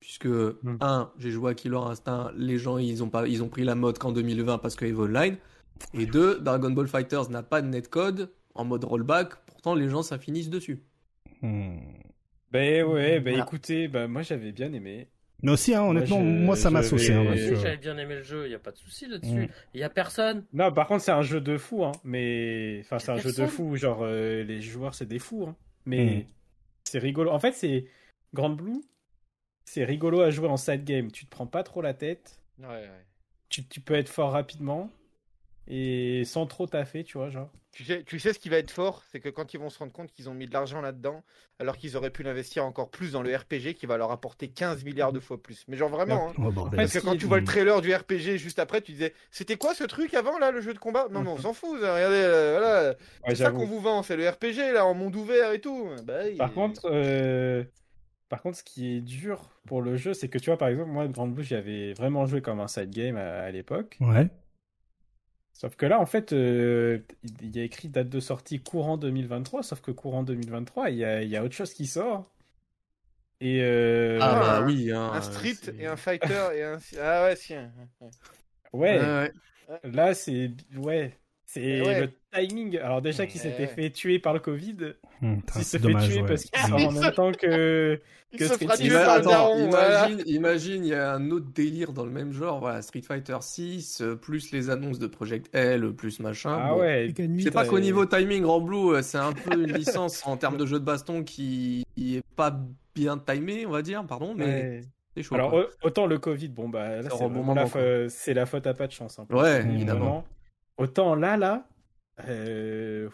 Puisque, 0.00 0.26
Hmm. 0.26 0.76
un, 0.80 1.10
j'ai 1.18 1.30
joué 1.30 1.50
à 1.50 1.54
Killer 1.54 1.76
Instinct, 1.78 2.30
les 2.36 2.58
gens 2.58 2.78
ils 2.78 3.02
ont, 3.02 3.08
pas, 3.08 3.26
ils 3.26 3.42
ont 3.42 3.48
pris 3.48 3.64
la 3.64 3.74
mode 3.74 3.98
qu'en 3.98 4.12
2020 4.12 4.58
parce 4.58 4.76
que 4.76 4.84
EVE 4.84 5.00
Online. 5.00 5.36
Et 5.94 6.06
deux, 6.06 6.40
Dragon 6.40 6.70
Ball 6.70 6.86
Fighters 6.88 7.30
n'a 7.30 7.42
pas 7.42 7.62
de 7.62 7.68
netcode 7.68 8.32
en 8.54 8.64
mode 8.64 8.84
rollback, 8.84 9.34
pourtant 9.46 9.74
les 9.74 9.88
gens 9.88 10.02
ça 10.02 10.18
finissent 10.18 10.50
dessus. 10.50 10.82
Hmm. 11.42 11.76
Ben 12.52 12.84
ouais, 12.84 13.20
ben 13.20 13.32
Voilà. 13.32 13.44
écoutez, 13.44 13.88
ben 13.88 14.06
moi 14.08 14.22
j'avais 14.22 14.52
bien 14.52 14.72
aimé. 14.72 15.08
Mais 15.42 15.52
aussi, 15.52 15.74
hein, 15.74 15.82
honnêtement, 15.82 16.18
je- 16.20 16.24
moi, 16.24 16.56
ça 16.56 16.70
m'a 16.70 16.82
saucé. 16.82 17.12
hein, 17.12 17.34
j'avais 17.36 17.76
bien 17.76 17.98
aimé 17.98 18.14
le 18.14 18.22
jeu, 18.22 18.46
il 18.46 18.52
y 18.52 18.54
a 18.54 18.58
pas 18.58 18.70
de 18.72 18.78
souci 18.78 19.06
là-dessus. 19.06 19.32
Mm. 19.46 19.48
Il 19.74 19.80
y 19.80 19.82
a 19.84 19.90
personne. 19.90 20.44
Non, 20.54 20.72
par 20.72 20.86
contre 20.86 21.02
c'est 21.04 21.12
un 21.12 21.20
jeu 21.22 21.40
de 21.42 21.58
fou, 21.58 21.84
hein. 21.84 21.92
Mais 22.04 22.80
enfin 22.84 22.98
c'est 22.98 23.10
un 23.12 23.18
jeu 23.18 23.32
de 23.32 23.46
fou, 23.46 23.76
genre 23.76 24.00
euh, 24.02 24.42
les 24.44 24.62
joueurs 24.62 24.94
c'est 24.94 25.04
des 25.06 25.18
fous, 25.18 25.44
hein. 25.46 25.56
Mais 25.84 26.06
Mm. 26.06 26.24
c'est 26.84 26.98
rigolo. 26.98 27.30
En 27.30 27.38
fait 27.38 27.52
c'est 27.52 27.84
Grand 28.32 28.48
Blue, 28.50 28.80
c'est 29.66 29.84
rigolo 29.84 30.20
à 30.22 30.30
jouer 30.30 30.48
en 30.48 30.56
side 30.56 30.84
game. 30.84 31.10
Tu 31.12 31.26
te 31.26 31.30
prends 31.30 31.46
pas 31.46 31.62
trop 31.62 31.82
la 31.82 31.92
tête, 31.92 32.40
Ouais, 32.58 32.66
ouais. 32.68 33.04
tu, 33.50 33.66
tu 33.66 33.80
peux 33.80 33.94
être 33.94 34.08
fort 34.08 34.32
rapidement 34.32 34.90
et 35.68 36.24
sans 36.24 36.46
trop 36.46 36.66
taffer, 36.66 37.02
tu 37.04 37.18
vois, 37.18 37.28
genre. 37.28 37.50
Tu 37.72 37.84
sais, 37.84 38.04
tu 38.04 38.18
sais 38.18 38.32
ce 38.32 38.38
qui 38.38 38.48
va 38.48 38.56
être 38.56 38.70
fort, 38.70 39.02
c'est 39.10 39.20
que 39.20 39.28
quand 39.28 39.52
ils 39.52 39.60
vont 39.60 39.68
se 39.68 39.78
rendre 39.78 39.92
compte 39.92 40.10
qu'ils 40.10 40.30
ont 40.30 40.34
mis 40.34 40.46
de 40.46 40.52
l'argent 40.52 40.80
là-dedans, 40.80 41.22
alors 41.58 41.76
qu'ils 41.76 41.96
auraient 41.96 42.10
pu 42.10 42.22
l'investir 42.22 42.64
encore 42.64 42.90
plus 42.90 43.12
dans 43.12 43.22
le 43.22 43.36
RPG 43.36 43.74
qui 43.74 43.84
va 43.84 43.98
leur 43.98 44.10
apporter 44.12 44.48
15 44.48 44.84
milliards 44.84 45.12
de 45.12 45.20
fois 45.20 45.42
plus. 45.42 45.64
Mais 45.68 45.76
genre 45.76 45.90
vraiment, 45.90 46.30
hein. 46.30 46.52
oh. 46.56 46.68
Parce 46.74 46.94
que 46.94 47.00
quand 47.00 47.18
tu 47.18 47.26
vois 47.26 47.38
le 47.38 47.44
trailer 47.44 47.82
du 47.82 47.94
RPG 47.94 48.38
juste 48.38 48.60
après, 48.60 48.80
tu 48.80 48.92
disais 48.92 49.12
C'était 49.30 49.56
quoi 49.56 49.74
ce 49.74 49.84
truc 49.84 50.14
avant 50.14 50.38
là, 50.38 50.52
le 50.52 50.62
jeu 50.62 50.72
de 50.72 50.78
combat? 50.78 51.08
Non, 51.10 51.22
mais 51.22 51.30
on 51.30 51.36
s'en 51.42 51.52
fout, 51.52 51.78
ça, 51.80 51.94
regardez, 51.94 52.16
euh, 52.16 52.58
voilà. 52.58 52.88
Ouais, 52.90 52.96
c'est 53.28 53.44
ça 53.44 53.50
qu'on 53.50 53.66
vous 53.66 53.80
vend, 53.80 54.02
c'est 54.02 54.16
le 54.16 54.26
RPG 54.26 54.72
là, 54.72 54.86
en 54.86 54.94
monde 54.94 55.14
ouvert 55.16 55.52
et 55.52 55.60
tout. 55.60 55.90
Bah. 56.04 56.22
Par 56.38 56.54
contre, 56.54 56.82
euh, 56.86 57.62
par 58.30 58.40
contre, 58.40 58.56
ce 58.56 58.64
qui 58.64 58.96
est 58.96 59.00
dur 59.02 59.50
pour 59.66 59.82
le 59.82 59.96
jeu, 59.96 60.14
c'est 60.14 60.28
que 60.28 60.38
tu 60.38 60.48
vois, 60.48 60.56
par 60.56 60.68
exemple, 60.68 60.90
moi, 60.90 61.06
Grand 61.08 61.26
Blue, 61.26 61.44
j'avais 61.44 61.92
vraiment 61.92 62.24
joué 62.24 62.40
comme 62.40 62.60
un 62.60 62.68
side 62.68 62.90
game 62.90 63.16
à, 63.16 63.40
à 63.42 63.50
l'époque. 63.50 63.98
Ouais. 64.00 64.30
Sauf 65.58 65.74
que 65.76 65.86
là, 65.86 65.98
en 65.98 66.04
fait, 66.06 66.32
euh, 66.34 66.98
il 67.40 67.56
y 67.56 67.60
a 67.60 67.62
écrit 67.64 67.88
date 67.88 68.10
de 68.10 68.20
sortie 68.20 68.60
courant 68.60 68.98
2023, 68.98 69.62
sauf 69.62 69.80
que 69.80 69.90
courant 69.90 70.22
2023, 70.22 70.90
il 70.90 70.98
y 70.98 71.04
a, 71.04 71.22
il 71.22 71.30
y 71.30 71.36
a 71.36 71.42
autre 71.42 71.54
chose 71.54 71.72
qui 71.72 71.86
sort. 71.86 72.30
Et 73.40 73.60
euh, 73.62 74.18
Ah 74.20 74.34
bah 74.38 74.56
un- 74.58 74.66
oui. 74.66 74.90
hein, 74.92 75.10
Un 75.14 75.20
street 75.22 75.54
c'est- 75.62 75.74
et 75.76 75.86
un 75.86 75.96
fighter 75.96 76.48
et 76.54 76.62
un. 76.62 76.78
Ah 77.00 77.24
ouais, 77.24 77.36
si. 77.36 77.54
un- 77.54 77.72
ouais. 78.00 78.08
ouais, 78.72 78.98
Ouais, 79.00 79.32
ouais. 79.70 79.90
là 79.90 80.12
c'est 80.14 80.50
ouais, 80.76 81.18
c'est 81.46 81.80
ouais. 81.80 82.00
le 82.02 82.10
timing. 82.34 82.76
Alors 82.78 83.00
déjà 83.00 83.26
qu'il 83.26 83.40
s'était 83.40 83.62
ouais. 83.62 83.66
fait 83.68 83.90
tuer 83.90 84.18
par 84.18 84.34
le 84.34 84.40
Covid, 84.40 84.76
Hum, 85.22 85.38
putain, 85.40 85.52
s'il 85.54 85.64
se 85.64 85.70
c'est 85.70 85.78
fait 85.78 85.82
dommage. 85.84 86.08
tuer 86.08 86.20
ouais. 86.20 86.26
parce 86.28 86.42
qu'il 86.44 86.50
Ah, 86.62 86.68
sort 86.68 86.78
il 86.80 86.86
en 86.86 86.92
même 86.92 87.12
temps 87.12 87.32
que 87.32 87.98
Il 88.32 88.38
Que 88.40 88.44
se 88.48 88.54
Street 88.54 88.66
fera 88.66 88.76
Fighter. 88.76 88.88
tuer 88.90 88.96
Ima- 88.98 89.04
par 89.06 89.14
le 89.16 89.20
attends, 89.20 89.30
daron, 89.30 89.68
voilà. 89.70 90.08
imagine, 90.08 90.22
imagine, 90.26 90.84
il 90.84 90.88
y 90.88 90.94
a 90.94 91.12
un 91.14 91.30
autre 91.30 91.46
délire 91.54 91.92
dans 91.92 92.04
le 92.04 92.10
même 92.10 92.32
genre, 92.32 92.58
voilà, 92.60 92.82
Street 92.82 93.00
Fighter 93.02 93.36
6, 93.40 94.00
euh, 94.02 94.16
plus 94.16 94.50
les 94.52 94.68
annonces 94.68 94.98
de 94.98 95.06
Project 95.06 95.48
L, 95.54 95.92
plus 95.94 96.18
machin. 96.20 96.58
ah 96.60 96.70
bon. 96.74 96.80
ouais, 96.80 97.14
Je 97.16 97.42
sais 97.44 97.50
pas 97.52 97.64
qu'au 97.64 97.78
niveau 97.78 98.04
timing, 98.04 98.42
Grand 98.42 98.60
Blue, 98.60 98.94
euh, 98.96 99.02
c'est 99.02 99.16
un 99.18 99.32
peu 99.32 99.54
une 99.62 99.72
licence 99.72 100.26
en 100.26 100.36
termes 100.36 100.56
de 100.58 100.66
jeu 100.66 100.80
de 100.80 100.84
baston 100.84 101.22
qui, 101.22 101.84
qui 101.94 102.16
est 102.16 102.22
pas 102.34 102.58
bien 102.94 103.16
timé, 103.16 103.64
on 103.64 103.70
va 103.70 103.80
dire, 103.82 104.04
pardon, 104.04 104.34
mais 104.36 104.82
chaud. 105.22 105.36
Alors 105.36 105.50
quoi. 105.50 105.68
autant 105.84 106.06
le 106.06 106.18
Covid, 106.18 106.48
bon 106.48 106.68
bah 106.68 106.96
là 107.00 107.08
C'est 107.10 107.28
bon 107.28 107.54
la, 107.54 107.66
fa- 107.66 108.46
faute 108.46 108.66
à 108.66 108.74
pas 108.74 108.86
de 108.88 108.92
chance. 108.92 109.18
hein, 109.18 109.26
Ouais, 109.30 109.62
évidemment. 109.62 110.24
Autant 110.78 111.14
là 111.14 111.36
là, 111.36 111.68
euh, 112.28 113.08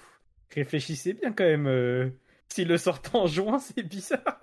réfléchissez 0.55 1.12
bien 1.14 1.32
quand 1.32 1.44
même. 1.44 1.66
euh, 1.66 2.10
S'il 2.48 2.68
le 2.68 2.76
sort 2.76 3.01
en 3.14 3.26
juin, 3.26 3.59
c'est 3.60 3.82
bizarre. 3.82 4.40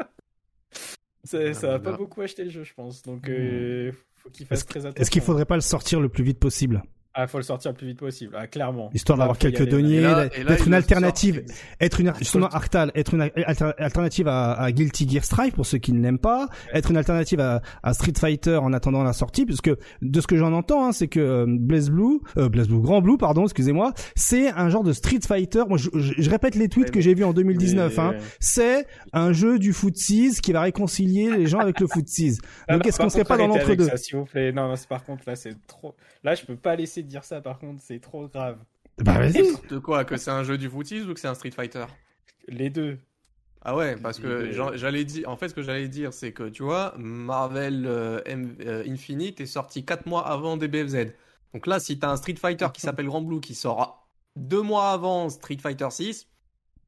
ça, 1.24 1.54
ça 1.54 1.68
va 1.68 1.80
pas 1.80 1.98
beaucoup 1.98 2.22
acheter 2.22 2.44
le 2.46 2.50
jeu, 2.50 2.64
je 2.64 2.74
pense. 2.74 3.04
Donc 3.04 3.30
euh, 3.30 3.92
faut 4.16 4.30
qu'il 4.30 4.46
fasse 4.46 4.60
Est-ce 4.60 4.68
très 4.68 4.80
attention. 4.86 5.02
Est-ce 5.02 5.12
qu'il 5.12 5.22
faudrait 5.22 5.46
pas 5.46 5.56
le 5.56 5.62
sortir 5.62 6.00
le 6.00 6.10
plus 6.10 6.24
vite 6.24 6.40
possible? 6.40 6.82
Ah, 7.16 7.26
faut 7.26 7.38
le 7.40 7.44
sortir 7.44 7.72
le 7.72 7.78
plus 7.78 7.88
vite 7.88 7.98
possible. 8.00 8.36
Ah, 8.38 8.46
clairement. 8.46 8.92
Histoire 8.94 9.18
d'avoir 9.18 9.38
quelques 9.38 9.68
deniers, 9.68 10.02
d'être 10.48 10.68
une 10.68 10.76
alternative, 10.76 11.44
sort. 11.48 11.56
être 11.82 12.00
une 12.00 12.14
justement 12.20 12.48
Arctal, 12.48 12.92
être 12.94 13.16
une 13.16 13.22
alter- 13.22 13.74
alternative 13.80 14.28
à, 14.28 14.54
à 14.54 14.72
Guilty 14.72 15.10
Gear 15.10 15.24
Strive 15.26 15.54
pour 15.54 15.66
ceux 15.66 15.80
qui 15.80 15.92
ne 15.92 16.02
l'aiment 16.02 16.20
pas, 16.20 16.48
être 16.72 16.92
une 16.92 16.98
alternative 16.98 17.40
à, 17.40 17.62
à 17.82 17.94
Street 17.96 18.14
Fighter 18.18 18.58
en 18.58 18.74
attendant 18.74 19.02
la 19.04 19.14
sortie, 19.14 19.46
puisque 19.46 19.72
de 20.02 20.22
ce 20.22 20.28
que 20.28 20.38
j'en 20.38 20.54
entends, 20.54 20.86
hein, 20.86 20.92
c'est 20.92 21.08
que 21.08 21.20
euh, 21.20 21.46
Blaze 21.50 21.90
Blue, 21.90 22.20
euh, 22.38 22.48
Blaze 22.48 22.68
Blue, 22.70 22.80
Grand 22.80 23.02
Blue, 23.02 23.18
pardon, 23.18 23.44
excusez-moi, 23.44 23.92
c'est 24.16 24.50
un 24.52 24.70
genre 24.70 24.84
de 24.84 24.94
Street 24.94 25.20
Fighter. 25.28 25.64
Moi, 25.68 25.78
je, 25.80 25.90
je- 25.96 26.14
je 26.16 26.30
répète 26.30 26.54
les 26.56 26.70
tweets 26.70 26.86
Ouais, 26.90 26.92
que 26.92 27.02
j'ai 27.02 27.16
vus 27.16 27.24
en 27.24 27.34
2019. 27.34 27.92
Mais- 27.98 28.04
Hein, 28.04 28.14
c'est 28.40 28.86
un 29.14 29.34
jeu 29.34 29.58
du 29.60 29.74
footsies 29.74 30.40
qui 30.42 30.54
va 30.54 30.62
réconcilier 30.62 31.36
les 31.36 31.48
gens 31.48 31.60
avec 31.60 31.80
le 31.80 31.88
footsies. 31.88 32.38
Ah, 32.68 32.74
Donc, 32.74 32.84
non, 32.84 32.90
est-ce 32.90 33.00
qu'on 33.00 33.10
serait 33.10 33.24
pas 33.24 33.36
dans 33.38 33.48
l'entre-deux? 33.48 33.86
ça, 33.90 33.98
S'il 33.98 34.16
vous 34.18 34.26
plaît. 34.26 34.52
Non, 34.52 34.68
non, 34.70 34.76
c'est 34.76 34.88
par 34.88 35.04
contre 35.04 35.24
là, 35.28 35.36
c'est 35.36 35.56
trop. 35.68 35.96
Là, 36.24 36.36
je 36.36 36.46
peux 36.46 36.56
pas 36.56 36.76
laisser 36.76 36.99
de 37.04 37.08
dire 37.10 37.24
ça. 37.24 37.42
Par 37.42 37.60
contre, 37.60 37.82
c'est 37.82 38.00
trop 38.00 38.28
grave. 38.28 38.64
Bah 39.04 39.18
vas-y. 39.18 39.58
De 39.68 39.80
quoi 39.80 40.06
Que 40.06 40.18
c'est 40.18 40.32
un 40.32 40.44
jeu 40.44 40.58
du 40.58 40.70
footies 40.70 41.02
ou 41.02 41.14
que 41.14 41.20
c'est 41.20 41.28
un 41.28 41.34
Street 41.36 41.52
Fighter? 41.52 41.86
Les 42.50 42.70
deux. 42.70 43.00
Ah 43.62 43.76
ouais, 43.76 43.98
parce 43.98 44.20
que 44.20 44.52
j'allais 44.78 45.04
dire, 45.04 45.28
en 45.30 45.36
fait, 45.36 45.50
ce 45.50 45.54
que 45.54 45.62
j'allais 45.62 45.90
dire, 45.90 46.14
c'est 46.14 46.32
que 46.32 46.48
tu 46.48 46.64
vois, 46.64 46.94
Marvel 46.98 47.86
euh, 47.86 48.22
M- 48.26 48.56
euh, 48.62 48.84
Infinite 48.88 49.42
est 49.42 49.46
sorti 49.46 49.84
4 49.86 50.06
mois 50.06 50.26
avant 50.28 50.56
DBFZ. 50.56 51.14
Donc 51.54 51.68
là, 51.68 51.80
si 51.80 52.00
t'as 52.00 52.10
un 52.10 52.16
Street 52.18 52.36
Fighter 52.38 52.68
qui 52.74 52.82
s'appelle 52.82 53.08
Grand 53.08 53.22
Blue 53.22 53.42
qui 53.42 53.56
sort 53.56 54.08
deux 54.38 54.62
mois 54.62 54.92
avant 54.92 55.30
Street 55.30 55.58
Fighter 55.62 55.90
6, 55.92 56.30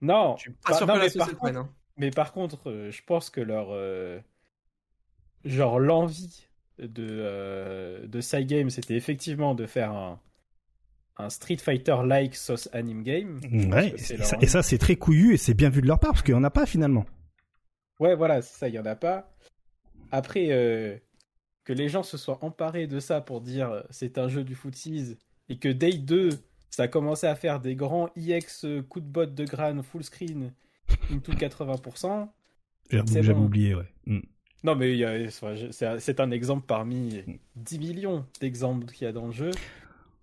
Non, 0.01 0.35
je 0.35 0.41
suis 0.41 0.51
pas 0.51 0.71
Bah, 0.71 0.77
sûr 0.77 0.87
non, 0.87 0.93
que 0.93 0.97
la 0.97 1.05
mais 1.05 1.09
sauce 1.09 1.17
par 1.17 1.29
elle 1.29 1.35
prenne. 1.35 1.57
hein. 1.57 1.73
Mais 1.97 2.11
par 2.11 2.33
contre, 2.33 2.69
euh, 2.69 2.91
je 2.91 3.03
pense 3.03 3.29
que 3.29 3.41
leur 3.41 3.67
euh, 3.71 4.19
genre 5.45 5.79
l'envie 5.79 6.47
de 6.81 7.05
euh, 7.09 8.07
de 8.07 8.21
Cygames, 8.21 8.69
c'était 8.69 8.95
effectivement 8.95 9.55
de 9.55 9.65
faire 9.65 9.91
un 9.91 10.19
un 11.17 11.29
Street 11.29 11.57
Fighter 11.57 11.97
like 12.05 12.35
sauce 12.35 12.67
anime 12.73 13.03
game. 13.03 13.39
Ouais, 13.71 13.93
et 13.97 14.17
leur 14.17 14.25
ça, 14.25 14.37
envie. 14.37 14.45
et 14.45 14.47
ça, 14.47 14.63
c'est 14.63 14.77
très 14.77 14.95
couillu 14.95 15.33
et 15.33 15.37
c'est 15.37 15.53
bien 15.53 15.69
vu 15.69 15.81
de 15.81 15.87
leur 15.87 15.99
part 15.99 16.11
parce 16.11 16.23
qu'il 16.23 16.33
y 16.33 16.37
en 16.37 16.43
a 16.43 16.49
pas 16.49 16.65
finalement. 16.65 17.05
Ouais, 17.99 18.15
voilà, 18.15 18.41
ça, 18.41 18.67
il 18.69 18.73
y 18.75 18.79
en 18.79 18.85
a 18.85 18.95
pas. 18.95 19.31
Après 20.11 20.47
euh, 20.49 20.97
que 21.63 21.73
les 21.73 21.89
gens 21.89 22.03
se 22.03 22.17
soient 22.17 22.43
emparés 22.43 22.87
de 22.87 22.99
ça 22.99 23.21
pour 23.21 23.41
dire 23.41 23.69
euh, 23.71 23.81
c'est 23.91 24.17
un 24.17 24.27
jeu 24.29 24.43
du 24.43 24.55
footies 24.55 25.17
et 25.49 25.57
que 25.57 25.69
Day 25.69 25.93
2 25.97 26.29
ça 26.69 26.83
a 26.83 26.87
commencé 26.87 27.27
à 27.27 27.35
faire 27.35 27.59
des 27.59 27.75
grands 27.75 28.09
IX 28.15 28.45
euh, 28.65 28.81
coups 28.81 29.05
de 29.05 29.11
botte 29.11 29.35
de 29.35 29.45
crâne 29.45 29.83
full 29.83 30.03
screen 30.03 30.53
into 31.11 31.31
80%. 31.33 32.29
J'avoue, 32.89 33.07
C'est 33.07 33.23
j'avais 33.23 33.37
bon. 33.37 33.45
oublié, 33.45 33.75
ouais. 33.75 33.87
Mm. 34.07 34.19
Non, 34.63 34.75
mais 34.75 35.29
c'est 35.29 36.19
un- 36.19 36.31
exemple 36.31 36.65
parmi 36.67 37.23
10 37.55 37.79
millions 37.79 38.25
d'exemples 38.39 38.85
qu'il 38.93 39.05
y 39.05 39.07
a 39.07 39.11
dans 39.11 39.25
le 39.27 39.31
jeu. 39.31 39.51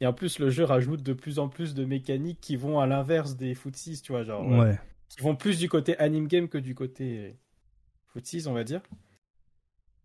Et 0.01 0.07
en 0.07 0.13
plus, 0.13 0.39
le 0.39 0.49
jeu 0.49 0.63
rajoute 0.65 1.03
de 1.03 1.13
plus 1.13 1.41
en 1.41 1.49
plus 1.49 1.75
de 1.75 1.85
mécaniques 1.85 2.39
qui 2.41 2.55
vont 2.55 2.79
à 2.79 2.87
l'inverse 2.87 3.37
des 3.37 3.55
footsies, 3.57 4.01
tu 4.01 4.13
vois, 4.13 4.23
genre, 4.23 4.45
euh, 4.53 4.65
Ouais. 4.71 4.79
qui 5.09 5.21
vont 5.23 5.35
plus 5.35 5.59
du 5.59 5.69
côté 5.69 5.99
anime 5.99 6.29
game 6.29 6.49
que 6.49 6.59
du 6.59 6.75
côté 6.77 7.35
footsies, 8.13 8.47
on 8.47 8.53
va 8.53 8.63
dire. 8.63 8.81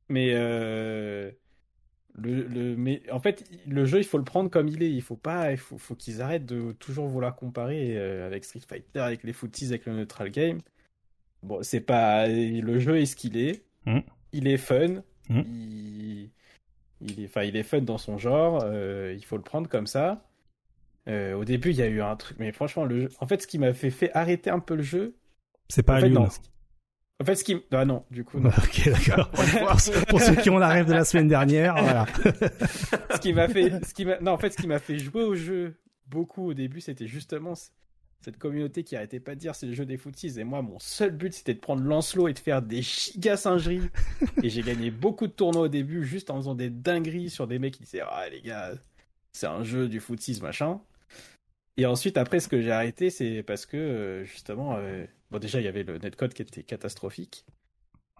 Mais, 0.10 0.31
euh, 0.34 1.31
le, 2.15 2.43
le, 2.47 2.76
mais 2.76 3.01
en 3.11 3.19
fait, 3.19 3.43
le 3.68 3.85
jeu, 3.85 3.99
il 3.99 4.03
faut 4.03 4.18
le 4.18 4.23
prendre 4.23 4.49
comme 4.49 4.68
il 4.68 4.81
est. 4.84 4.91
Il 4.91 5.01
faut 5.01 5.15
pas, 5.15 5.51
il 5.51 5.57
faut, 5.57 5.77
faut 5.77 5.95
qu'ils 5.95 6.22
arrêtent 6.22 6.45
de 6.45 6.72
toujours 6.73 7.07
vouloir 7.07 7.35
comparer 7.35 7.95
euh, 7.97 8.26
avec 8.26 8.45
Street 8.45 8.61
Fighter, 8.68 8.99
avec 8.99 9.23
les 9.23 9.34
footsies, 9.34 9.68
avec 9.68 9.85
le 9.85 9.93
neutral 9.95 10.30
game. 10.31 10.60
Bon, 11.43 11.61
c'est 11.61 11.81
pas, 11.81 12.27
le 12.27 12.80
jeu 12.80 12.97
est 12.99 13.05
ce 13.05 13.15
qu'il 13.15 13.38
est. 13.38 13.64
Mm. 13.85 13.99
Il 14.34 14.47
est 14.47 14.57
fun. 14.57 15.01
Mm. 15.30 15.41
Il, 15.47 16.30
il 17.01 17.19
est, 17.23 17.47
il 17.47 17.55
est 17.55 17.64
fun 17.64 17.81
dans 17.81 17.97
son 17.97 18.18
genre. 18.18 18.61
euh, 18.65 19.14
il 19.18 19.23
faut 19.23 19.38
le 19.38 19.43
prendre 19.43 19.69
comme 19.69 19.88
ça. 19.88 20.26
Euh, 21.07 21.34
au 21.34 21.43
début, 21.45 21.72
il 21.72 21.76
y 21.76 21.81
a 21.81 21.88
eu 21.88 22.01
un 22.01 22.15
truc, 22.15 22.38
mais 22.39 22.51
franchement, 22.51 22.85
le 22.85 23.01
jeu... 23.01 23.10
en 23.19 23.27
fait, 23.27 23.41
ce 23.41 23.47
qui 23.47 23.60
m'a 23.60 23.73
fait, 23.73 23.89
fait 23.89 24.11
arrêter 24.14 24.49
un 24.49 24.60
peu 24.60 24.76
le 24.76 24.84
jeu, 24.84 25.15
C'est 25.68 25.84
pas 25.84 25.97
en 25.97 25.99
fait, 26.01 26.10
non. 26.10 26.27
En 27.22 27.26
fait, 27.26 27.35
ce 27.35 27.43
qui, 27.43 27.61
ah 27.72 27.84
non, 27.85 28.05
du 28.10 28.23
coup, 28.23 28.39
non. 28.39 28.49
ok, 28.57 28.85
d'accord. 28.89 29.30
pour, 29.31 29.80
ceux- 29.80 30.05
pour 30.05 30.22
ceux 30.22 30.35
qui 30.35 30.49
ont 30.49 30.57
la 30.57 30.69
rêve 30.69 30.85
de 30.88 30.93
la 30.93 31.03
semaine 31.03 31.27
dernière, 31.27 31.76
voilà. 31.76 32.05
ce 33.15 33.19
qui 33.19 33.34
m'a 33.34 33.47
fait, 33.49 33.84
ce 33.85 33.93
qui 33.93 34.05
non, 34.22 34.31
en 34.31 34.38
fait, 34.38 34.51
ce 34.51 34.57
qui 34.57 34.68
m'a 34.68 34.80
fait 34.80 34.97
jouer 34.97 35.23
au 35.23 35.35
jeu 35.35 35.76
beaucoup 36.07 36.47
au 36.47 36.53
début, 36.53 36.80
c'était 36.81 37.07
justement 37.07 37.53
cette 38.23 38.37
communauté 38.37 38.83
qui 38.83 38.95
arrêtait 38.95 39.19
pas 39.19 39.35
de 39.35 39.39
dire 39.39 39.55
c'est 39.55 39.65
le 39.65 39.73
jeu 39.73 39.85
des 39.85 39.97
footies. 39.97 40.39
Et 40.39 40.43
moi, 40.43 40.61
mon 40.61 40.79
seul 40.79 41.11
but, 41.11 41.33
c'était 41.33 41.53
de 41.53 41.59
prendre 41.59 41.83
Lancelot 41.83 42.27
et 42.29 42.33
de 42.33 42.39
faire 42.39 42.61
des 42.61 42.81
giga 42.81 43.37
singeries. 43.37 43.89
et 44.43 44.49
j'ai 44.49 44.61
gagné 44.61 44.91
beaucoup 44.91 45.27
de 45.27 45.33
tournois 45.33 45.63
au 45.63 45.67
début 45.67 46.05
juste 46.05 46.29
en 46.29 46.37
faisant 46.37 46.55
des 46.55 46.69
dingueries 46.69 47.29
sur 47.29 47.47
des 47.47 47.59
mecs 47.59 47.75
qui 47.75 47.83
disaient 47.83 48.01
ah 48.07 48.29
les 48.29 48.41
gars, 48.41 48.73
c'est 49.33 49.47
un 49.47 49.63
jeu 49.63 49.87
du 49.89 49.99
footies 49.99 50.39
machin. 50.41 50.79
Et 51.77 51.85
ensuite, 51.85 52.17
après, 52.17 52.39
ce 52.39 52.47
que 52.47 52.61
j'ai 52.61 52.71
arrêté, 52.71 53.09
c'est 53.09 53.43
parce 53.43 53.65
que 53.65 53.77
euh, 53.77 54.23
justement, 54.25 54.75
euh, 54.77 55.05
bon 55.31 55.39
déjà, 55.39 55.59
il 55.59 55.63
y 55.65 55.67
avait 55.67 55.83
le 55.83 55.97
netcode 55.97 56.33
qui 56.33 56.43
était 56.43 56.63
catastrophique 56.63 57.45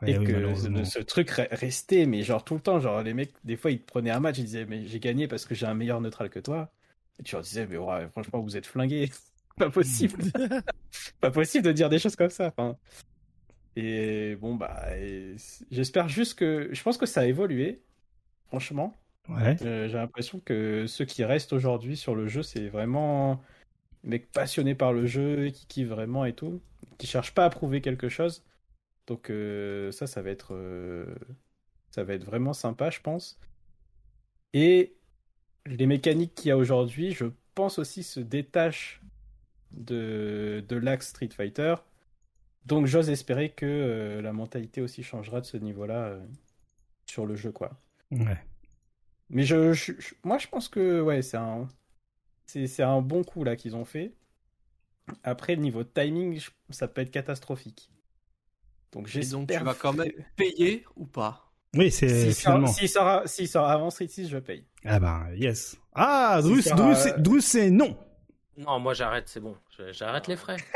Ouais, 0.02 0.12
et 0.12 0.18
oui, 0.18 0.26
que 0.26 0.84
ce, 0.86 1.00
truc 1.00 1.30
re- 1.32 1.48
restait, 1.52 2.06
mais 2.06 2.24
genre 2.24 2.44
tout 2.44 2.56
le 2.56 2.60
temps, 2.62 2.80
genre 2.80 3.04
les 3.04 3.14
mecs, 3.14 3.34
des 3.44 3.56
fois 3.56 3.72
ils 3.72 3.80
te 3.80 3.86
prenaient 3.86 4.12
un 4.12 4.20
match, 4.20 4.38
ils 4.40 4.46
disaient 4.46 4.66
mais 4.66 4.86
j'ai 4.86 5.00
gagné 5.00 5.28
parce 5.28 5.46
que 5.46 5.56
j'ai 5.56 5.66
un 5.66 5.76
meilleur 5.76 6.02
neutral 6.02 6.30
que 6.30 6.40
toi. 6.40 6.72
Et 7.20 7.24
tu 7.24 7.36
leur 7.36 7.44
disais 7.44 7.68
mais 7.68 7.78
ouais, 7.78 8.08
franchement 8.10 8.40
vous 8.42 8.58
êtes 8.58 8.66
flingués, 8.66 9.12
pas 9.56 9.70
possible, 9.70 10.24
pas 11.22 11.32
possible 11.32 11.66
de 11.66 11.72
dire 11.72 11.90
des 11.90 12.00
choses 12.00 12.16
comme 12.16 12.30
ça. 12.30 12.48
Enfin, 12.48 12.78
et 13.76 14.36
bon 14.36 14.56
bah 14.56 14.86
j'espère 15.72 16.08
juste 16.08 16.38
que, 16.38 16.70
je 16.72 16.84
pense 16.84 16.98
que 16.98 17.06
ça 17.06 17.22
a 17.22 17.26
évolué, 17.26 17.82
franchement. 18.48 18.96
Ouais. 19.30 19.56
Euh, 19.64 19.88
j'ai 19.88 19.98
l'impression 19.98 20.40
que 20.40 20.86
ceux 20.88 21.06
qui 21.06 21.24
restent 21.24 21.54
aujourd'hui 21.54 21.96
sur 21.96 22.14
le 22.14 22.28
jeu, 22.28 22.44
c'est 22.44 22.68
vraiment 22.68 23.42
des 24.04 24.10
mecs 24.10 24.32
passionnés 24.32 24.76
par 24.76 24.92
le 24.94 25.06
jeu, 25.06 25.50
qui 25.50 25.66
kiffent 25.66 25.88
vraiment 25.88 26.26
et 26.26 26.34
tout, 26.34 26.62
qui 26.98 27.08
cherchent 27.08 27.34
pas 27.34 27.46
à 27.46 27.50
prouver 27.50 27.82
quelque 27.82 28.10
chose. 28.10 28.44
Donc 29.08 29.30
euh, 29.30 29.92
ça, 29.92 30.08
ça 30.08 30.22
va 30.22 30.30
être, 30.30 30.54
euh, 30.54 31.06
ça 31.92 32.04
va 32.04 32.14
être 32.14 32.26
vraiment 32.26 32.54
sympa, 32.54 32.90
je 32.90 33.00
pense. 33.00 33.40
Et 34.54 34.96
les 35.66 35.88
mécaniques 35.88 36.36
qu'il 36.36 36.50
y 36.50 36.52
a 36.52 36.58
aujourd'hui, 36.58 37.12
je 37.12 37.26
pense 37.56 37.80
aussi 37.80 38.04
se 38.04 38.20
détachent 38.20 39.02
de, 39.74 40.64
de 40.68 40.76
l'axe 40.76 41.10
Street 41.10 41.30
Fighter. 41.36 41.76
Donc 42.66 42.86
j'ose 42.86 43.10
espérer 43.10 43.50
que 43.50 43.66
euh, 43.66 44.22
la 44.22 44.32
mentalité 44.34 44.82
aussi 44.82 45.04
changera 45.04 45.42
de 45.42 45.46
ce 45.46 45.58
niveau-là 45.58 46.06
euh, 46.06 46.26
sur 47.06 47.26
le 47.26 47.36
jeu, 47.36 47.52
quoi. 47.52 47.72
Ouais. 48.12 48.38
Mais 49.30 49.44
je, 49.44 49.74
je- 49.74 49.94
je- 50.00 50.14
moi, 50.24 50.38
je 50.38 50.48
pense 50.48 50.70
que 50.70 51.02
ouais, 51.02 51.22
c'est 51.22 51.38
un, 51.38 51.68
c'est, 52.46 52.68
c'est 52.68 52.84
un 52.84 53.02
bon 53.02 53.24
coup 53.24 53.44
là 53.44 53.56
qu'ils 53.56 53.76
ont 53.76 53.86
fait. 53.86 54.14
Après, 55.24 55.56
le 55.56 55.62
niveau 55.62 55.84
timing, 55.84 56.40
je- 56.40 56.52
ça 56.70 56.88
peut 56.88 57.02
être 57.02 57.12
catastrophique. 57.12 57.90
Donc 58.94 59.08
j'espère. 59.08 59.40
donc, 59.40 59.50
tu 59.50 59.64
vas 59.64 59.74
quand 59.74 59.94
même 59.94 60.12
payer 60.36 60.86
ou 60.96 61.06
pas? 61.06 61.52
Oui, 61.76 61.90
c'est 61.92 62.32
sort, 62.32 62.54
finalement. 62.54 62.68
s'il 62.68 62.88
sort, 62.88 63.28
s'il 63.28 63.48
sort 63.48 63.68
avant 63.68 63.90
Street 63.90 64.08
6, 64.08 64.30
je 64.30 64.38
paye. 64.38 64.64
Ah 64.86 65.00
ben, 65.00 65.28
yes. 65.36 65.76
Ah, 65.94 66.40
Si 66.42 66.48
Drus, 66.48 66.68
Drus, 66.76 67.14
Drus, 67.18 67.42
c'est 67.46 67.72
non. 67.72 67.98
Non, 68.58 68.80
moi 68.80 68.94
j'arrête, 68.94 69.28
c'est 69.28 69.40
bon. 69.40 69.56
J'arrête 69.92 70.28
les 70.28 70.36
frais. 70.38 70.58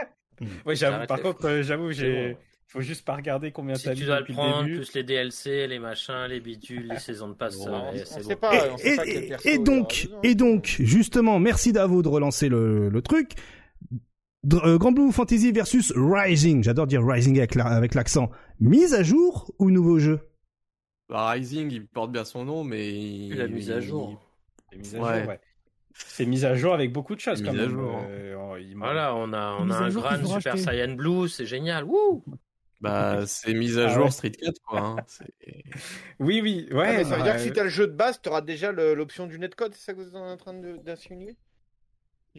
Ouais, 0.67 0.75
j'avoue. 0.75 1.07
Par 1.07 1.19
contre, 1.19 1.45
euh, 1.45 1.63
j'avoue, 1.63 1.91
j'ai. 1.91 2.33
bon. 2.33 2.37
Faut 2.67 2.81
juste 2.81 3.03
pas 3.03 3.15
regarder 3.15 3.51
combien 3.51 3.73
Si 3.73 3.85
t'as 3.85 3.95
tu 3.95 4.01
mis 4.01 4.05
dois 4.05 4.19
le 4.19 4.25
prendre, 4.25 4.57
le 4.59 4.65
début. 4.65 4.75
plus 4.77 4.93
les 4.93 5.03
DLC, 5.03 5.65
les 5.65 5.79
machins, 5.79 6.25
les 6.29 6.39
bidules, 6.39 6.87
les 6.89 6.99
saisons 6.99 7.29
de 7.29 7.33
passe, 7.33 7.55
On, 7.57 7.63
ça, 7.63 7.71
on 7.71 8.21
c'est 8.21 8.35
bon. 8.35 8.39
pas, 8.41 8.69
on 8.71 8.77
sait 8.77 8.93
et, 8.93 8.95
pas 8.97 9.05
et- 9.07 9.13
quel 9.13 9.27
perso 9.29 9.49
et 9.49 9.53
il 9.53 9.63
donc, 9.63 10.09
et 10.21 10.35
donc, 10.35 10.75
justement, 10.79 11.39
merci 11.39 11.71
Davo 11.71 12.03
de 12.03 12.07
relancer 12.07 12.49
le, 12.49 12.89
le 12.89 13.01
truc. 13.01 13.31
Dr- 14.45 14.63
euh, 14.67 14.77
Grand 14.77 14.91
Blue 14.91 15.11
Fantasy 15.11 15.51
versus 15.51 15.91
Rising. 15.95 16.61
J'adore 16.63 16.85
dire 16.87 17.01
Rising 17.03 17.37
avec 17.39 17.55
la- 17.55 17.65
avec 17.65 17.95
l'accent. 17.95 18.29
Mise 18.59 18.93
à 18.93 19.01
jour 19.03 19.51
ou 19.59 19.71
nouveau 19.71 19.97
jeu? 19.97 20.19
Bah, 21.09 21.31
Rising, 21.31 21.71
il 21.71 21.87
porte 21.87 22.11
bien 22.11 22.25
son 22.25 22.45
nom, 22.45 22.63
mais. 22.63 22.93
il- 22.93 23.33
La 23.35 23.47
mise 23.47 23.71
à 23.71 23.79
jour. 23.79 24.21
C'est 24.71 24.77
mis 24.77 24.95
à 24.95 24.99
Ouais. 25.07 25.19
jour, 25.21 25.29
ouais. 25.29 25.39
C'est 26.07 26.25
mis 26.25 26.45
à 26.45 26.55
jour 26.55 26.73
avec 26.73 26.91
beaucoup 26.91 27.15
de 27.15 27.19
choses 27.19 27.43
quand 27.43 27.53
même. 27.53 27.69
jour. 27.69 28.01
Euh, 28.09 28.59
il- 28.59 28.75
Voilà, 28.75 29.15
on 29.15 29.33
a, 29.33 29.57
on 29.59 29.69
a 29.69 29.75
un 29.75 29.89
Gran 29.89 30.15
Super 30.17 30.53
racheter. 30.53 30.57
Saiyan 30.57 30.93
Blue, 30.95 31.27
c'est 31.27 31.45
génial. 31.45 31.83
Wouh 31.85 32.23
Bah, 32.81 33.25
c'est 33.25 33.55
mise 33.55 33.79
à 33.79 33.85
Ah 33.87 33.93
jour 33.95 34.05
ouais. 34.05 34.11
Street 34.11 34.31
4, 34.31 34.53
quoi. 34.67 34.79
hein. 34.79 34.95
Oui, 36.19 36.41
oui, 36.41 36.67
ouais. 36.71 36.97
Ah, 36.99 37.03
ça 37.03 37.09
veut 37.15 37.17
bah, 37.17 37.23
dire 37.23 37.33
que 37.33 37.39
si 37.41 37.49
euh, 37.49 37.53
t'as 37.53 37.63
le 37.63 37.69
jeu 37.69 37.87
de 37.87 37.93
base, 37.93 38.21
t'auras 38.21 38.41
déjà 38.41 38.71
l'option 38.71 39.25
du 39.25 39.39
netcode, 39.39 39.73
c'est 39.73 39.81
ça 39.83 39.93
que 39.93 39.99
vous 39.99 40.07
êtes 40.09 40.15
en 40.15 40.37
train 40.37 40.53
de- 40.53 40.77
d'insinuer? 40.77 41.35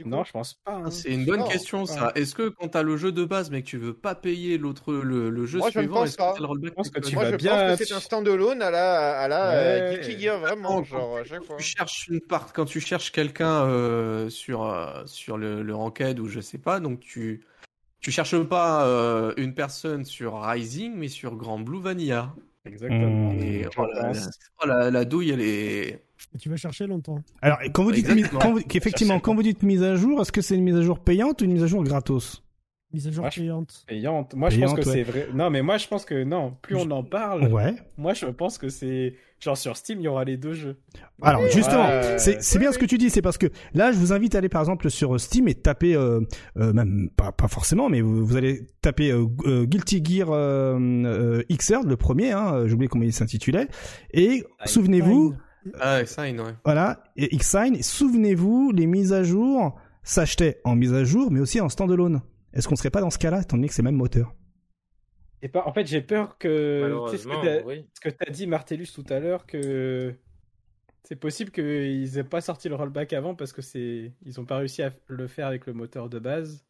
Non, 0.07 0.25
je 0.25 0.33
pense 0.33 0.55
pas. 0.65 0.73
hein. 0.73 0.91
C'est 0.91 1.11
une 1.11 1.25
bonne 1.25 1.41
Non. 1.41 1.49
question, 1.49 1.87
ça. 1.87 2.13
Est-ce 2.15 2.35
que 2.35 2.49
quand 2.49 2.69
t'as 2.69 2.83
le 2.83 2.97
jeu 2.97 3.13
de 3.13 3.25
base, 3.25 3.51
mais 3.51 3.63
que 3.63 3.67
tu 3.69 3.79
veux 3.79 3.95
pas 3.95 4.15
payer 4.15 4.59
l'autre, 4.59 4.93
le, 4.93 5.31
le 5.31 5.47
jeu 5.47 5.59
Moi, 5.59 5.71
je 5.71 5.79
suivant, 5.81 5.95
pense 5.97 6.09
est-ce 6.09 6.17
que 6.17 6.23
c'est 6.35 6.41
le 6.41 6.47
rollback 6.47 6.71
Je 6.71 6.75
pense 6.75 6.91
que 6.91 7.01
tu 7.01 7.15
Moi, 7.15 7.25
vas 7.25 7.31
je 7.33 7.37
bien- 7.37 7.69
pense 7.69 7.79
que 7.79 7.85
c'est 7.85 7.95
un 7.95 8.01
standalone 8.01 8.63
à 8.63 8.71
la, 8.71 9.19
à 9.21 9.29
la 9.29 9.51
euh, 9.53 9.91
Ouais. 9.91 10.01
Guilty 10.01 10.21
Gear, 10.23 10.39
vraiment, 10.41 10.69
Quand- 10.79 10.85
genre, 10.85 11.17
à 11.19 11.25
chaque 11.25 11.45
fois. 11.45 11.57
tu 11.57 11.65
cherches 11.65 12.09
une 12.09 12.21
part, 12.21 12.53
quand 12.53 12.65
tu 12.65 12.81
cherches 12.81 13.13
quelqu'un 13.13 13.65
euh, 13.65 14.29
sur 14.31 14.65
euh, 14.65 15.03
sur 15.07 15.37
le, 15.39 15.63
le 15.63 15.75
ranked 15.75 16.19
ou 16.21 16.29
je 16.29 16.41
sais 16.41 16.59
pas, 16.59 16.81
donc 16.81 17.01
tu 17.01 17.45
tu 18.01 18.11
cherches 18.13 18.39
pas 18.45 18.87
euh, 18.87 19.33
une 19.37 19.55
personne 19.55 20.05
sur 20.05 20.41
Rising, 20.41 20.95
mais 20.97 21.09
sur 21.09 21.35
Grand 21.37 21.59
Blue 21.59 21.81
Vanilla. 21.81 22.33
Exactement. 22.65 23.33
Et 23.33 23.63
Je 23.65 23.69
oh, 23.79 23.87
la, 23.93 24.13
oh, 24.63 24.67
la- 24.67 24.91
la 24.91 25.05
douille, 25.05 25.31
elle 25.31 25.41
est. 25.41 26.05
Et 26.35 26.39
tu 26.39 26.49
vas 26.49 26.57
chercher 26.57 26.87
longtemps. 26.87 27.23
Alors, 27.43 27.59
quand 27.73 27.85
vous 27.85 27.93
dites 27.93 28.07
quand 28.31 28.53
vous- 28.53 28.61
effectivement, 28.75 29.21
quand 29.21 29.35
vous 29.35 29.43
dites 29.43 29.63
mise 29.63 29.83
à 29.83 29.95
jour, 29.97 30.21
est-ce 30.21 30.33
que 30.33 30.41
c'est 30.41 30.57
une 30.57 30.65
mise 30.65 30.77
à 30.77 30.83
jour 30.83 30.99
payante 30.99 31.41
ou 31.41 31.45
une 31.45 31.53
mise 31.53 31.63
à 31.63 31.67
jour 31.67 31.83
gratos 31.85 32.43
Mise 32.93 33.07
à 33.07 33.11
jour 33.11 33.23
Moi, 33.23 33.31
payante. 33.31 33.85
Payante. 33.87 34.35
Moi, 34.35 34.49
je 34.49 34.59
pense 34.61 34.73
Payante, 34.73 34.81
que 34.85 34.89
ouais. 34.89 34.95
c'est 34.95 35.03
vrai. 35.03 35.29
Non, 35.35 35.51
mais 35.51 35.61
moi, 35.61 35.77
je 35.77 35.87
pense 35.87 36.07
que 36.07 36.25
non. 36.25 36.57
Plus 36.63 36.75
on 36.75 36.91
en 36.91 37.05
parle, 37.05 37.45
Ouais. 37.53 37.75
moi, 37.99 38.15
je 38.15 38.25
pense 38.27 38.57
que 38.57 38.71
c'est 38.71 39.15
genre 39.41 39.59
sur 39.59 39.77
Steam, 39.77 40.01
il 40.01 40.05
y 40.05 40.09
aura 40.09 40.25
les 40.25 40.37
deux 40.39 40.55
jeux. 40.55 40.79
Alors 41.23 41.47
justement, 41.51 41.87
Ouais. 41.87 42.17
c'est 42.19 42.59
bien 42.59 42.73
ce 42.73 42.79
que 42.79 42.87
tu 42.87 42.97
dis, 42.99 43.11
c'est 43.11 43.21
parce 43.23 43.37
que 43.39 43.47
là, 43.75 43.93
je 43.93 43.99
vous 43.99 44.13
invite 44.15 44.35
à 44.35 44.39
aller 44.39 44.49
par 44.49 44.63
exemple 44.63 44.91
sur 44.91 45.21
Steam 45.21 45.47
et 45.49 45.55
taper, 45.55 45.95
euh, 45.95 46.21
euh, 46.57 46.73
même 46.73 47.11
pas, 47.15 47.31
pas 47.31 47.47
forcément, 47.47 47.89
mais 47.91 48.01
vous, 48.01 48.25
vous 48.27 48.37
allez 48.37 48.63
taper 48.81 49.11
euh, 49.13 49.27
euh, 49.45 49.65
Guilty 49.67 50.03
Gear 50.05 50.31
euh, 50.33 50.77
euh, 51.05 51.43
Xrd, 51.53 51.87
le 51.87 51.97
premier, 51.97 52.33
hein, 52.33 52.67
j'ai 52.67 52.73
oublié 52.75 52.89
comment 52.89 53.05
il 53.05 53.13
s'intitulait, 53.13 53.69
et 54.13 54.43
souvenez-vous. 54.65 55.35
Ah, 55.81 56.05
Sign, 56.07 56.41
ouais. 56.41 56.55
voilà, 56.65 57.03
et 57.17 57.29
Xsign, 57.37 57.83
souvenez-vous, 57.83 58.73
les 58.73 58.87
mises 58.87 59.13
à 59.13 59.23
jour 59.23 59.79
s'achetaient 60.03 60.61
en 60.65 60.75
mise 60.75 60.95
à 60.95 61.05
jour, 61.05 61.31
mais 61.31 61.41
aussi 61.41 61.61
en 61.61 61.69
standalone. 61.69 62.21
Est-ce 62.53 62.67
qu'on 62.69 62.77
serait 62.77 62.91
pas 62.91 63.01
dans 63.01 63.11
ce 63.11 63.19
cas-là, 63.19 63.43
étant 63.43 63.57
donné 63.57 63.69
que 63.69 63.75
c'est 63.75 63.83
le 63.83 63.89
même 63.91 63.97
moteur? 63.97 64.35
Et 65.43 65.49
pas. 65.49 65.65
En 65.67 65.73
fait, 65.73 65.87
j'ai 65.87 66.01
peur 66.01 66.39
que. 66.39 66.97
Tu 67.11 67.17
sais 67.17 67.23
ce 67.23 67.29
que 67.29 67.65
oui. 67.65 67.87
t'as 68.19 68.31
dit, 68.31 68.47
Martellus, 68.47 68.89
tout 68.95 69.05
à 69.09 69.21
l'heure, 69.21 69.47
que 69.47 70.15
c'est 71.05 71.17
possible 71.17 71.51
qu'ils 71.51 72.19
aient 72.19 72.25
pas 72.25 72.41
sorti 72.41 72.69
le 72.69 72.75
rollback 72.75 73.13
avant 73.13 73.35
parce 73.35 73.53
que 73.53 73.63
c'est 73.63 74.13
ils 74.25 74.41
ont 74.41 74.45
pas 74.45 74.57
réussi 74.59 74.83
à 74.83 74.91
le 75.07 75.27
faire 75.29 75.47
avec 75.47 75.67
le 75.67 75.73
moteur 75.75 76.09
de 76.09 76.19
base. 76.19 76.65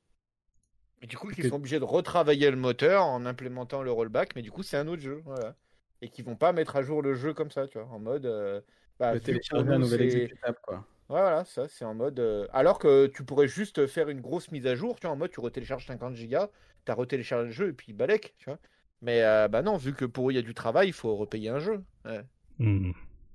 Et 1.01 1.07
du 1.07 1.17
coup, 1.17 1.29
qu'ils 1.29 1.45
que- 1.45 1.49
sont 1.49 1.57
obligés 1.57 1.79
de 1.79 1.85
retravailler 1.85 2.51
le 2.51 2.57
moteur 2.57 3.05
en 3.05 3.25
implémentant 3.25 3.83
le 3.83 3.91
rollback, 3.93 4.35
mais 4.37 4.43
du 4.43 4.51
coup, 4.51 4.63
c'est 4.63 4.77
un 4.77 4.89
autre 4.89 5.01
jeu, 5.03 5.23
voilà. 5.25 5.55
Et 6.03 6.09
qu'ils 6.11 6.25
vont 6.25 6.37
pas 6.37 6.53
mettre 6.53 6.77
à 6.77 6.83
jour 6.83 7.03
le 7.03 7.15
jeu 7.15 7.33
comme 7.35 7.51
ça, 7.51 7.67
tu 7.69 7.79
vois, 7.79 7.89
en 7.89 7.99
mode. 8.01 8.27
euh, 8.27 8.61
bah, 8.99 9.15
le 9.15 9.21
télécharger 9.21 9.71
un 9.71 9.79
nouvel 9.79 10.03
exécutable, 10.03 10.59
quoi. 10.63 10.87
Ouais, 11.11 11.21
voilà, 11.21 11.45
ça, 11.45 11.69
c'est 11.69 11.85
en 11.85 11.95
mode. 11.95 12.21
euh, 12.21 12.47
Alors 12.53 12.79
que 12.79 13.07
tu 13.07 13.25
pourrais 13.25 13.49
juste 13.49 13.87
faire 13.87 14.09
une 14.11 14.21
grosse 14.21 14.51
mise 14.51 14.67
à 14.67 14.75
jour, 14.75 15.01
tu 15.01 15.07
vois, 15.07 15.15
en 15.15 15.17
mode 15.17 15.31
tu 15.31 15.41
retélécharges 15.41 15.87
50 15.87 16.15
gigas, 16.15 16.51
t'as 16.85 16.95
retéléchargé 16.95 17.47
le 17.47 17.51
jeu 17.53 17.69
et 17.69 17.73
puis 17.73 17.93
balèque, 17.95 18.35
tu 18.39 18.47
vois. 18.51 18.59
Mais 19.01 19.23
euh, 19.23 19.49
bah 19.49 19.63
non, 19.63 19.77
vu 19.77 19.95
que 19.95 20.05
pour 20.05 20.29
eux 20.29 20.33
il 20.33 20.37
y 20.37 20.39
a 20.39 20.43
du 20.43 20.55
travail, 20.55 20.89
il 20.89 20.93
faut 20.93 21.17
repayer 21.17 21.49
un 21.49 21.61
jeu. 21.61 21.83
ouais. 22.05 22.25
Hmm, 22.59 22.91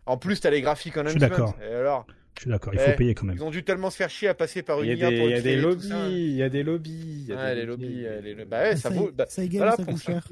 En 0.06 0.18
plus, 0.18 0.40
t'as 0.40 0.50
les 0.50 0.62
graphiques 0.62 0.98
en 0.98 1.06
Je 1.06 1.10
suis 1.12 1.20
Enhancement. 1.20 1.30
d'accord. 1.30 1.56
Et 1.62 1.74
alors, 1.74 2.06
Je 2.36 2.42
suis 2.42 2.50
d'accord, 2.50 2.74
il 2.74 2.80
faut 2.80 2.92
Eh, 2.92 2.96
payer 2.96 3.16
quand 3.16 3.26
même. 3.26 3.38
ils 3.38 3.44
ont 3.44 3.52
dû 3.52 3.64
tellement 3.64 3.90
se 3.90 3.96
faire 3.98 4.10
chier 4.10 4.28
à 4.28 4.34
passer 4.34 4.64
par 4.64 4.82
une 4.84 4.98
IA 4.98 5.12
pour 5.12 5.28
il 5.30 5.32
y 5.32 5.34
a 5.34 5.42
des 5.42 5.56
lobbies, 5.62 5.88
ça. 5.88 6.10
il 6.10 6.36
y 6.36 6.44
a 6.44 6.50
des 6.50 6.64
lobbies. 6.64 6.92
il 6.92 7.26
y 7.28 7.32
a 7.32 7.38
Ouais, 7.38 7.56
des 7.56 7.62
les 7.62 7.66
lobbies, 7.66 7.86
les- 8.22 8.46
Bah 8.46 8.58
Ah, 8.60 8.64
ouais, 8.64 8.76
ça 8.76 8.90
vaut. 8.90 9.12
bah, 9.12 9.26
ça 9.30 9.44
égale, 9.44 9.60
voilà, 9.62 9.76
ça 9.78 9.86
ça. 9.86 9.98
cher. 9.98 10.28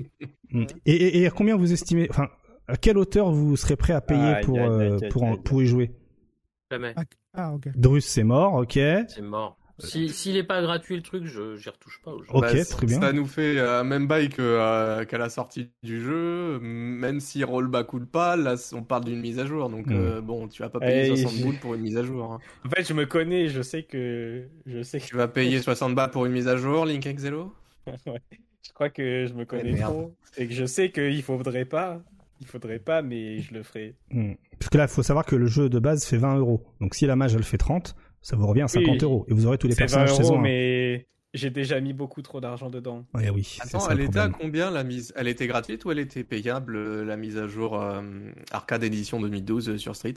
Hmm. 0.52 0.66
Et, 0.86 0.94
et, 0.94 1.22
et 1.22 1.28
à 1.28 1.30
combien 1.32 1.56
vous 1.56 1.72
estimez, 1.72 2.08
enfin, 2.10 2.30
à 2.72 2.78
quelle 2.78 2.98
hauteur 2.98 3.32
vous 3.32 3.56
serez 3.58 3.76
prêt 3.76 3.94
à 3.94 4.02
payer 4.02 4.36
pour, 4.44 4.58
aïe, 4.58 4.70
euh, 4.70 5.00
pour, 5.44 5.62
y 5.62 5.68
jouer? 5.68 5.92
Jamais. 6.72 6.94
Ah, 6.96 7.04
ah, 7.34 7.54
ok. 7.54 7.70
Drus, 7.76 8.02
c'est 8.06 8.24
mort, 8.24 8.54
ok. 8.56 8.74
C'est 8.74 9.22
mort. 9.22 9.58
Si, 9.80 10.10
s'il 10.10 10.38
est 10.38 10.44
pas 10.44 10.62
gratuit 10.62 10.96
le 10.96 11.02
truc, 11.02 11.26
je 11.26 11.58
j'y 11.58 11.70
retouche 11.70 12.00
pas. 12.04 12.12
au 12.12 12.22
jeu. 12.22 12.30
Ok, 12.34 12.42
Bah, 12.42 12.66
très 12.66 12.86
bien. 12.86 13.00
Ça 13.00 13.12
nous 13.14 13.26
fait 13.26 13.58
euh, 13.58 13.84
même 13.84 14.06
bail 14.08 14.30
que, 14.30 14.42
euh, 14.42 15.06
qu'à 15.06 15.18
la 15.18 15.30
sortie 15.30 15.72
du 15.82 16.00
jeu, 16.02 16.60
même 16.62 17.20
si 17.20 17.44
rollback 17.44 17.94
ou 17.94 18.00
pas, 18.06 18.36
là 18.36 18.56
on 18.74 18.84
parle 18.84 19.06
d'une 19.06 19.20
mise 19.20 19.40
à 19.40 19.46
jour, 19.48 19.70
donc 19.70 19.88
Mm. 19.88 19.92
euh, 19.92 20.22
bon, 20.22 20.48
tu 20.48 20.62
vas 20.62 20.70
pas 20.70 20.80
payer 20.80 21.04
Eh, 21.04 21.08
60 21.16 21.36
j'ai- 21.36 21.44
boules 21.44 21.56
pour 21.56 21.74
une 21.74 21.82
mise 21.82 21.98
à 21.98 22.04
jour. 22.04 22.32
hein. 22.32 22.40
En 22.64 22.70
fait, 22.70 22.84
je 22.88 22.94
me 22.94 23.06
connais, 23.08 23.50
je 23.50 23.62
sais 23.64 23.84
que 23.84 24.48
je 24.68 24.84
sais 24.84 25.00
que 25.00 25.06
Tu 25.08 25.16
vas 25.16 25.28
payer 25.28 25.60
60 25.64 25.96
balles 25.96 26.12
pour 26.12 26.26
une 26.28 26.32
mise 26.34 26.48
à 26.48 26.58
jour, 26.58 26.86
Link 26.86 27.06
Exelo? 27.08 27.54
Ouais. 28.06 28.22
Je 28.64 28.72
crois 28.74 28.90
que 28.92 29.26
je 29.26 29.34
me 29.34 29.46
connais 29.46 29.74
merde. 29.74 29.94
trop 29.94 30.14
et 30.38 30.48
que 30.48 30.54
je 30.54 30.66
sais 30.66 30.92
qu'il 30.92 31.24
faudrait 31.24 31.66
pas. 31.66 32.02
Il 32.42 32.48
faudrait 32.48 32.80
pas, 32.80 33.02
mais 33.02 33.40
je 33.40 33.54
le 33.54 33.64
ferai. 33.64 33.96
Hmm. 34.12 34.34
Parce 34.60 34.70
que 34.70 34.78
là, 34.78 34.86
il 34.86 34.90
faut 34.90 35.04
savoir 35.04 35.26
que 35.26 35.36
le 35.36 35.46
jeu 35.46 35.70
de 35.70 35.80
base 35.80 36.04
fait 36.06 36.18
20 36.18 36.38
euros. 36.38 36.66
Donc 36.82 36.96
si 36.96 37.06
la 37.06 37.16
mage, 37.16 37.36
elle 37.36 37.44
fait 37.44 37.58
30, 37.58 37.96
ça 38.22 38.36
vous 38.36 38.48
revient 38.48 38.64
à 38.64 38.68
50 38.68 38.90
Oui. 38.94 38.98
euros. 39.04 39.26
Et 39.30 39.34
vous 39.34 39.46
aurez 39.46 39.58
tous 39.58 39.68
les 39.68 39.74
C'est 39.76 39.82
20 39.82 39.86
personnages 39.86 40.10
euros, 40.10 40.18
saison. 40.22 40.38
un. 40.40 40.42
mais 40.42 41.08
j'ai 41.34 41.50
déjà 41.52 41.80
mis 41.80 41.94
beaucoup 41.94 42.22
trop 42.24 42.42
d'argent 42.42 42.70
dedans. 42.70 43.06
Ouais, 43.14 43.30
oui, 43.30 43.58
Attends, 43.62 43.80
ça 43.80 43.92
elle 43.92 44.00
le 44.00 44.04
était 44.06 44.20
à 44.20 44.28
combien 44.30 44.70
la 44.72 44.84
mise? 44.84 45.14
Elle 45.16 45.28
était 45.28 45.48
gratuite 45.48 45.86
ou 45.86 45.92
elle 45.92 46.00
était 46.00 46.24
payable, 46.24 46.76
euh, 46.76 47.06
la 47.06 47.16
mise 47.16 47.38
à 47.38 47.48
jour 47.48 47.80
euh, 47.80 48.02
Arcade 48.52 48.84
Edition 48.84 49.22
2012 49.22 49.70
euh, 49.70 49.78
sur 49.78 49.96
Street? 49.96 50.16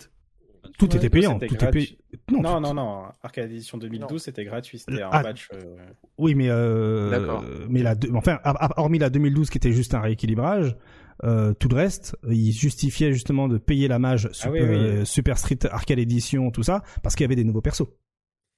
Tout 0.79 0.89
Ouais, 0.91 0.97
était 0.97 1.11
payant. 1.11 1.39
Tout 1.39 1.45
est. 1.63 1.99
Non, 2.33 2.41
Non, 2.41 2.55
tout- 2.57 2.61
non, 2.63 2.75
non. 2.75 3.03
Arcade 3.23 3.51
Edition 3.51 3.77
2012, 3.77 4.23
c'était 4.23 4.45
gratuit. 4.47 4.79
C'était 4.79 5.03
un 5.03 5.11
Ah. 5.13 5.21
patch. 5.23 5.51
euh, 5.53 5.77
Oui, 6.17 6.35
mais 6.35 6.49
euh, 6.49 7.11
D'accord. 7.11 7.45
mais 7.69 7.83
la 7.83 7.95
deux- 7.95 8.11
enfin, 8.15 8.39
hormis 8.79 8.99
la 8.99 9.11
2012 9.11 9.51
qui 9.51 9.59
était 9.59 9.73
juste 9.73 9.95
un 9.95 10.01
rééquilibrage, 10.01 10.75
euh, 11.23 11.53
tout 11.55 11.69
le 11.69 11.77
reste, 11.77 12.17
il 12.29 12.53
justifiait 12.53 13.13
justement 13.13 13.47
de 13.49 13.59
payer 13.59 13.87
la 13.89 13.99
mage 13.99 14.29
Super, 14.33 14.53
oui, 14.53 14.61
oui. 14.61 14.67
euh, 14.75 15.05
Super 15.05 15.39
Street 15.39 15.59
Arcade 15.71 15.99
Edition, 15.99 16.51
tout 16.51 16.63
ça, 16.65 16.83
parce 17.03 17.15
qu'il 17.15 17.25
y 17.25 17.27
avait 17.27 17.37
des 17.37 17.45
nouveaux 17.45 17.61
persos. 17.63 17.87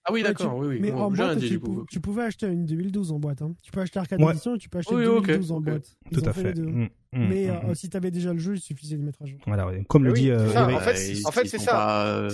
Ah 0.09 0.13
oui, 0.13 0.23
d'accord, 0.23 0.55
tu- 0.55 0.61
oui, 0.61 0.67
oui. 0.69 0.79
Mais 0.81 0.93
Bon, 0.93 1.01
en 1.03 1.11
boîte, 1.11 1.39
dit, 1.39 1.49
tu, 1.49 1.59
pou- 1.59 1.85
tu 1.91 1.99
pouvais 1.99 2.23
acheter 2.23 2.47
une 2.47 2.65
2012 2.65 3.11
en 3.11 3.19
boîte. 3.19 3.43
Hein. 3.43 3.55
Tu 3.61 3.73
peux 3.73 3.81
acheter 3.81 3.99
Arcade 3.99 4.23
Ouais. 4.23 4.31
Edition 4.31 4.55
et 4.55 4.59
tu 4.59 4.69
peux 4.69 4.79
acheter 4.79 4.95
Oui, 4.95 5.05
ok, 5.05 5.27
2012 5.27 5.51
en 5.53 5.61
boîte. 5.61 5.97
Ils 6.13 6.19
Tout 6.21 6.29
à 6.29 6.33
fait 6.33 6.53
deux. 6.53 6.63
Mm, 6.67 6.83
mm, 6.85 6.89
Mais 7.29 7.47
mm, 7.49 7.71
euh, 7.71 7.75
si 7.75 7.91
t'avais 7.91 8.13
déjà 8.13 8.33
le 8.33 8.39
jeu, 8.39 8.55
il 8.55 8.61
suffisait 8.61 8.97
de 8.97 9.03
mettre 9.03 9.21
à 9.23 9.27
jour. 9.27 9.41
Voilà, 9.49 9.67
ouais. 9.67 9.85
comme 9.89 10.05
le 10.05 10.13
Oui, 10.13 10.21
dit 10.21 10.31
euh, 10.31 10.49
ça, 10.53 10.67
en 10.69 10.79
fait, 10.79 11.25
en 11.25 11.31
c'est 11.45 11.59
ça. 11.59 11.73
pas, 11.73 12.07
euh, 12.07 12.29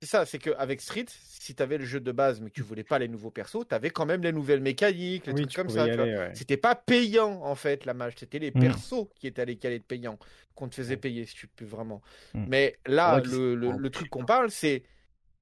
C'est- 0.00 0.06
ça, 0.06 0.24
c'est 0.26 0.38
qu'avec 0.38 0.80
Street, 0.80 1.06
si 1.08 1.54
t'avais 1.54 1.76
le 1.78 1.84
jeu 1.84 1.98
de 2.00 2.12
base 2.12 2.40
mais 2.40 2.50
que 2.50 2.54
tu 2.54 2.62
voulais 2.62 2.84
pas 2.84 2.98
les 2.98 3.08
nouveaux 3.08 3.30
persos, 3.30 3.66
t'avais 3.68 3.90
quand 3.90 4.06
même 4.06 4.22
les 4.22 4.32
nouvelles 4.32 4.60
mécaniques, 4.60 5.26
les 5.26 5.32
Oui, 5.32 5.40
trucs 5.42 5.50
tu 5.50 5.56
comme 5.56 5.68
ça. 5.68 5.88
tu 5.88 5.98
ouais. 6.00 6.30
C'était 6.34 6.56
pas 6.56 6.74
payant 6.76 7.42
en 7.42 7.54
fait 7.56 7.84
la 7.84 7.94
mage, 7.94 8.14
c'était 8.16 8.38
les 8.38 8.50
Mm. 8.52 8.60
persos 8.60 9.06
qui 9.18 9.26
étaient 9.26 9.42
allés 9.42 9.56
caler 9.56 9.78
de 9.80 9.84
payant 9.84 10.18
qu'on 10.54 10.68
te 10.68 10.74
faisait 10.76 10.96
payer 10.96 11.24
si 11.26 11.34
tu 11.34 11.48
peux 11.48 11.64
vraiment. 11.64 12.00
Mm. 12.34 12.44
Mais 12.48 12.76
là, 12.86 13.20
le, 13.24 13.54
le- 13.54 13.72
le 13.76 13.90
truc 13.90 14.08
qu'on 14.08 14.24
parle, 14.24 14.50
c'est 14.50 14.84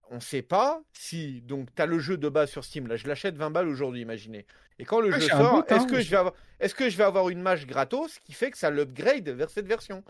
on 0.09 0.21
sait 0.21 0.43
pas 0.43 0.81
si 0.93 1.43
donc 1.43 1.69
t'as 1.75 1.85
le 1.87 1.99
jeu 1.99 2.17
de 2.17 2.29
base 2.29 2.49
sur 2.51 2.65
Steam. 2.65 2.87
Là, 2.87 2.95
je 2.97 3.09
l'achète 3.09 3.35
20 3.37 3.51
balles 3.51 3.67
aujourd'hui, 3.69 4.01
imaginez. 4.03 4.47
Et 4.79 4.85
quand 4.85 5.01
le 5.01 5.13
Ah, 5.13 5.19
jeu 5.19 5.27
un 5.33 5.37
sort, 5.39 5.65
est-ce 5.69 5.81
hein. 5.83 5.87
que 5.87 6.01
je 6.01 6.09
vais 6.11 6.17
avoir 6.17 6.35
est-ce 6.61 6.75
que 6.75 6.89
je 6.89 6.97
vais 6.97 7.05
avoir 7.05 7.29
une 7.29 7.43
mage 7.43 7.67
gratos 7.67 8.21
qui 8.25 8.33
fait 8.33 8.51
que 8.53 8.57
ça 8.57 8.71
l'upgrade 8.71 9.29
vers 9.29 9.51
cette 9.51 9.67
version? 9.67 10.03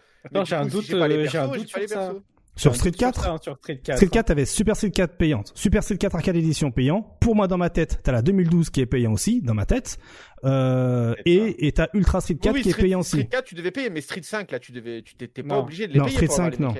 J'ai 0.44 0.54
un 0.54 0.64
si 0.64 0.70
doute, 0.70 0.84
j'ai 0.84 0.98
pas 0.98 1.08
les 1.08 1.26
j'ai 1.26 1.38
un 1.38 1.48
persos, 1.48 1.58
doute 1.58 1.68
sur 1.68 1.88
ça. 1.88 2.14
Sur 2.56 2.74
Street 2.74 2.90
doute 2.90 2.98
sur 3.00 3.06
4 3.08 3.22
ça, 3.22 3.30
hein, 3.32 3.38
sur 3.42 3.56
Street 3.58 3.78
4. 3.84 3.96
Street 3.98 4.08
4 4.08 4.30
avait 4.30 4.44
Super 4.46 4.74
Street 4.76 4.90
4 4.90 5.16
payante. 5.16 5.52
Super 5.54 5.82
Street 5.82 5.98
4 5.98 6.14
Arcade 6.16 6.36
Edition 6.36 6.70
payant. 6.70 7.02
Pour 7.20 7.36
moi, 7.36 7.48
dans 7.48 7.58
ma 7.58 7.68
tête, 7.70 8.00
t'as 8.02 8.12
la 8.12 8.22
2012 8.22 8.70
qui 8.70 8.80
est 8.80 8.86
payant 8.86 9.12
aussi, 9.12 9.42
dans 9.42 9.52
ma 9.54 9.66
tête. 9.66 9.98
Euh, 10.44 11.14
et, 11.26 11.66
et 11.66 11.72
t'as 11.72 11.88
Ultra 11.92 12.20
Street 12.20 12.36
4 12.36 12.52
Oui, 12.54 12.58
oui, 12.58 12.62
qui 12.62 12.68
est 12.68 12.72
Street- 12.72 12.82
payant 12.84 13.02
Street 13.02 13.18
aussi. 13.20 13.28
4, 13.28 13.44
tu 13.44 13.54
devais 13.54 13.70
payer, 13.70 13.90
mais 13.90 14.00
Street 14.00 14.22
5, 14.22 14.50
là, 14.52 14.58
tu 14.58 14.72
devais, 14.72 15.02
tu 15.02 15.14
t'étais 15.16 15.42
pas 15.42 15.54
Non. 15.56 15.62
obligé 15.62 15.86
de 15.86 15.92
les 15.92 15.98
Non, 15.98 16.04
payer 16.06 16.16
Street 16.16 16.26
pour 16.28 16.40
avoir 16.40 16.52
5, 16.54 16.58
les 16.60 16.64
non. 16.66 16.74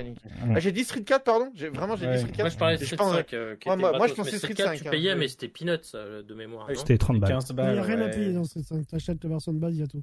Ah, 0.55 0.59
j'ai 0.59 0.71
dit 0.71 0.83
Street 0.83 1.03
4, 1.03 1.23
pardon. 1.23 1.49
J'ai- 1.55 1.69
Vraiment, 1.69 1.95
j'ai 1.95 2.05
Ouais. 2.07 2.13
dit 2.13 2.19
Street 2.21 2.31
4. 2.31 2.39
Moi, 2.39 2.49
je 2.49 2.57
parlais 2.57 2.75
de 2.77 2.81
Je 2.81 2.85
Street 2.85 2.97
pense- 2.97 3.13
5. 3.15 3.33
euh, 3.33 3.55
qui 3.57 3.67
Moi, 3.69 3.75
était 3.77 3.97
moi- 3.97 4.07
je 4.07 4.13
pensais 4.13 4.37
Street 4.37 4.53
4, 4.55 4.67
5, 4.69 4.81
tu 4.81 4.87
hein. 4.87 4.91
payais, 4.91 5.15
mais 5.15 5.27
c'était 5.27 5.47
peanuts 5.47 5.77
euh, 5.95 6.23
de 6.23 6.33
mémoire. 6.33 6.67
C'était 6.75 6.97
30 6.97 7.19
balles. 7.19 7.29
15 7.31 7.47
Il 7.49 7.55
balles. 7.55 7.73
n'y 7.73 7.79
a 7.79 7.83
rien 7.83 8.01
à 8.01 8.07
payer 8.09 8.33
dans 8.33 8.43
Street 8.45 8.61
5. 8.63 8.87
T'achètes 8.87 9.23
la 9.23 9.29
version 9.29 9.53
de 9.53 9.59
base, 9.59 9.75
il 9.75 9.81
y 9.81 9.83
a 9.83 9.87
tout. 9.87 10.01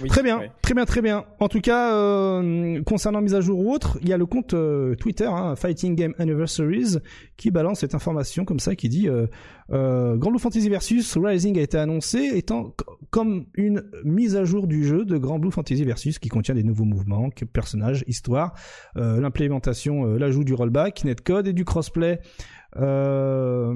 Oui, 0.00 0.08
Très 0.08 0.22
bien, 0.22 0.38
ouais. 0.38 0.50
très 0.62 0.74
bien, 0.74 0.84
très 0.84 1.02
bien. 1.02 1.24
En 1.40 1.48
tout 1.48 1.60
cas, 1.60 1.94
euh, 1.94 2.82
concernant 2.84 3.20
mise 3.20 3.34
à 3.34 3.40
jour 3.40 3.58
ou 3.58 3.72
autre, 3.72 3.98
il 4.02 4.08
y 4.08 4.12
a 4.12 4.16
le 4.16 4.26
compte 4.26 4.54
euh, 4.54 4.94
Twitter, 4.94 5.26
hein, 5.26 5.56
Fighting 5.56 5.94
Game 5.94 6.14
Anniversaries, 6.18 6.98
qui 7.36 7.50
balance 7.50 7.80
cette 7.80 7.94
information 7.94 8.44
comme 8.44 8.60
ça, 8.60 8.74
qui 8.74 8.88
dit 8.88 9.08
euh, 9.08 9.26
euh, 9.72 10.16
Grand 10.16 10.30
Blue 10.30 10.38
Fantasy 10.38 10.68
Versus 10.68 11.16
Rising 11.16 11.58
a 11.58 11.62
été 11.62 11.78
annoncé 11.78 12.30
étant 12.34 12.74
comme 13.10 13.46
une 13.54 13.84
mise 14.04 14.36
à 14.36 14.44
jour 14.44 14.66
du 14.66 14.84
jeu 14.86 15.04
de 15.04 15.16
Grand 15.18 15.38
Blue 15.38 15.50
Fantasy 15.50 15.84
Versus 15.84 16.18
qui 16.18 16.28
contient 16.28 16.54
des 16.54 16.62
nouveaux 16.64 16.84
mouvements, 16.84 17.30
personnages, 17.52 18.04
histoire, 18.06 18.54
euh, 18.96 19.20
l'implémentation, 19.20 20.04
l'ajout 20.16 20.44
du 20.44 20.54
rollback, 20.54 21.04
netcode 21.04 21.48
et 21.48 21.52
du 21.52 21.64
crossplay. 21.64 22.20
Euh, 22.78 23.72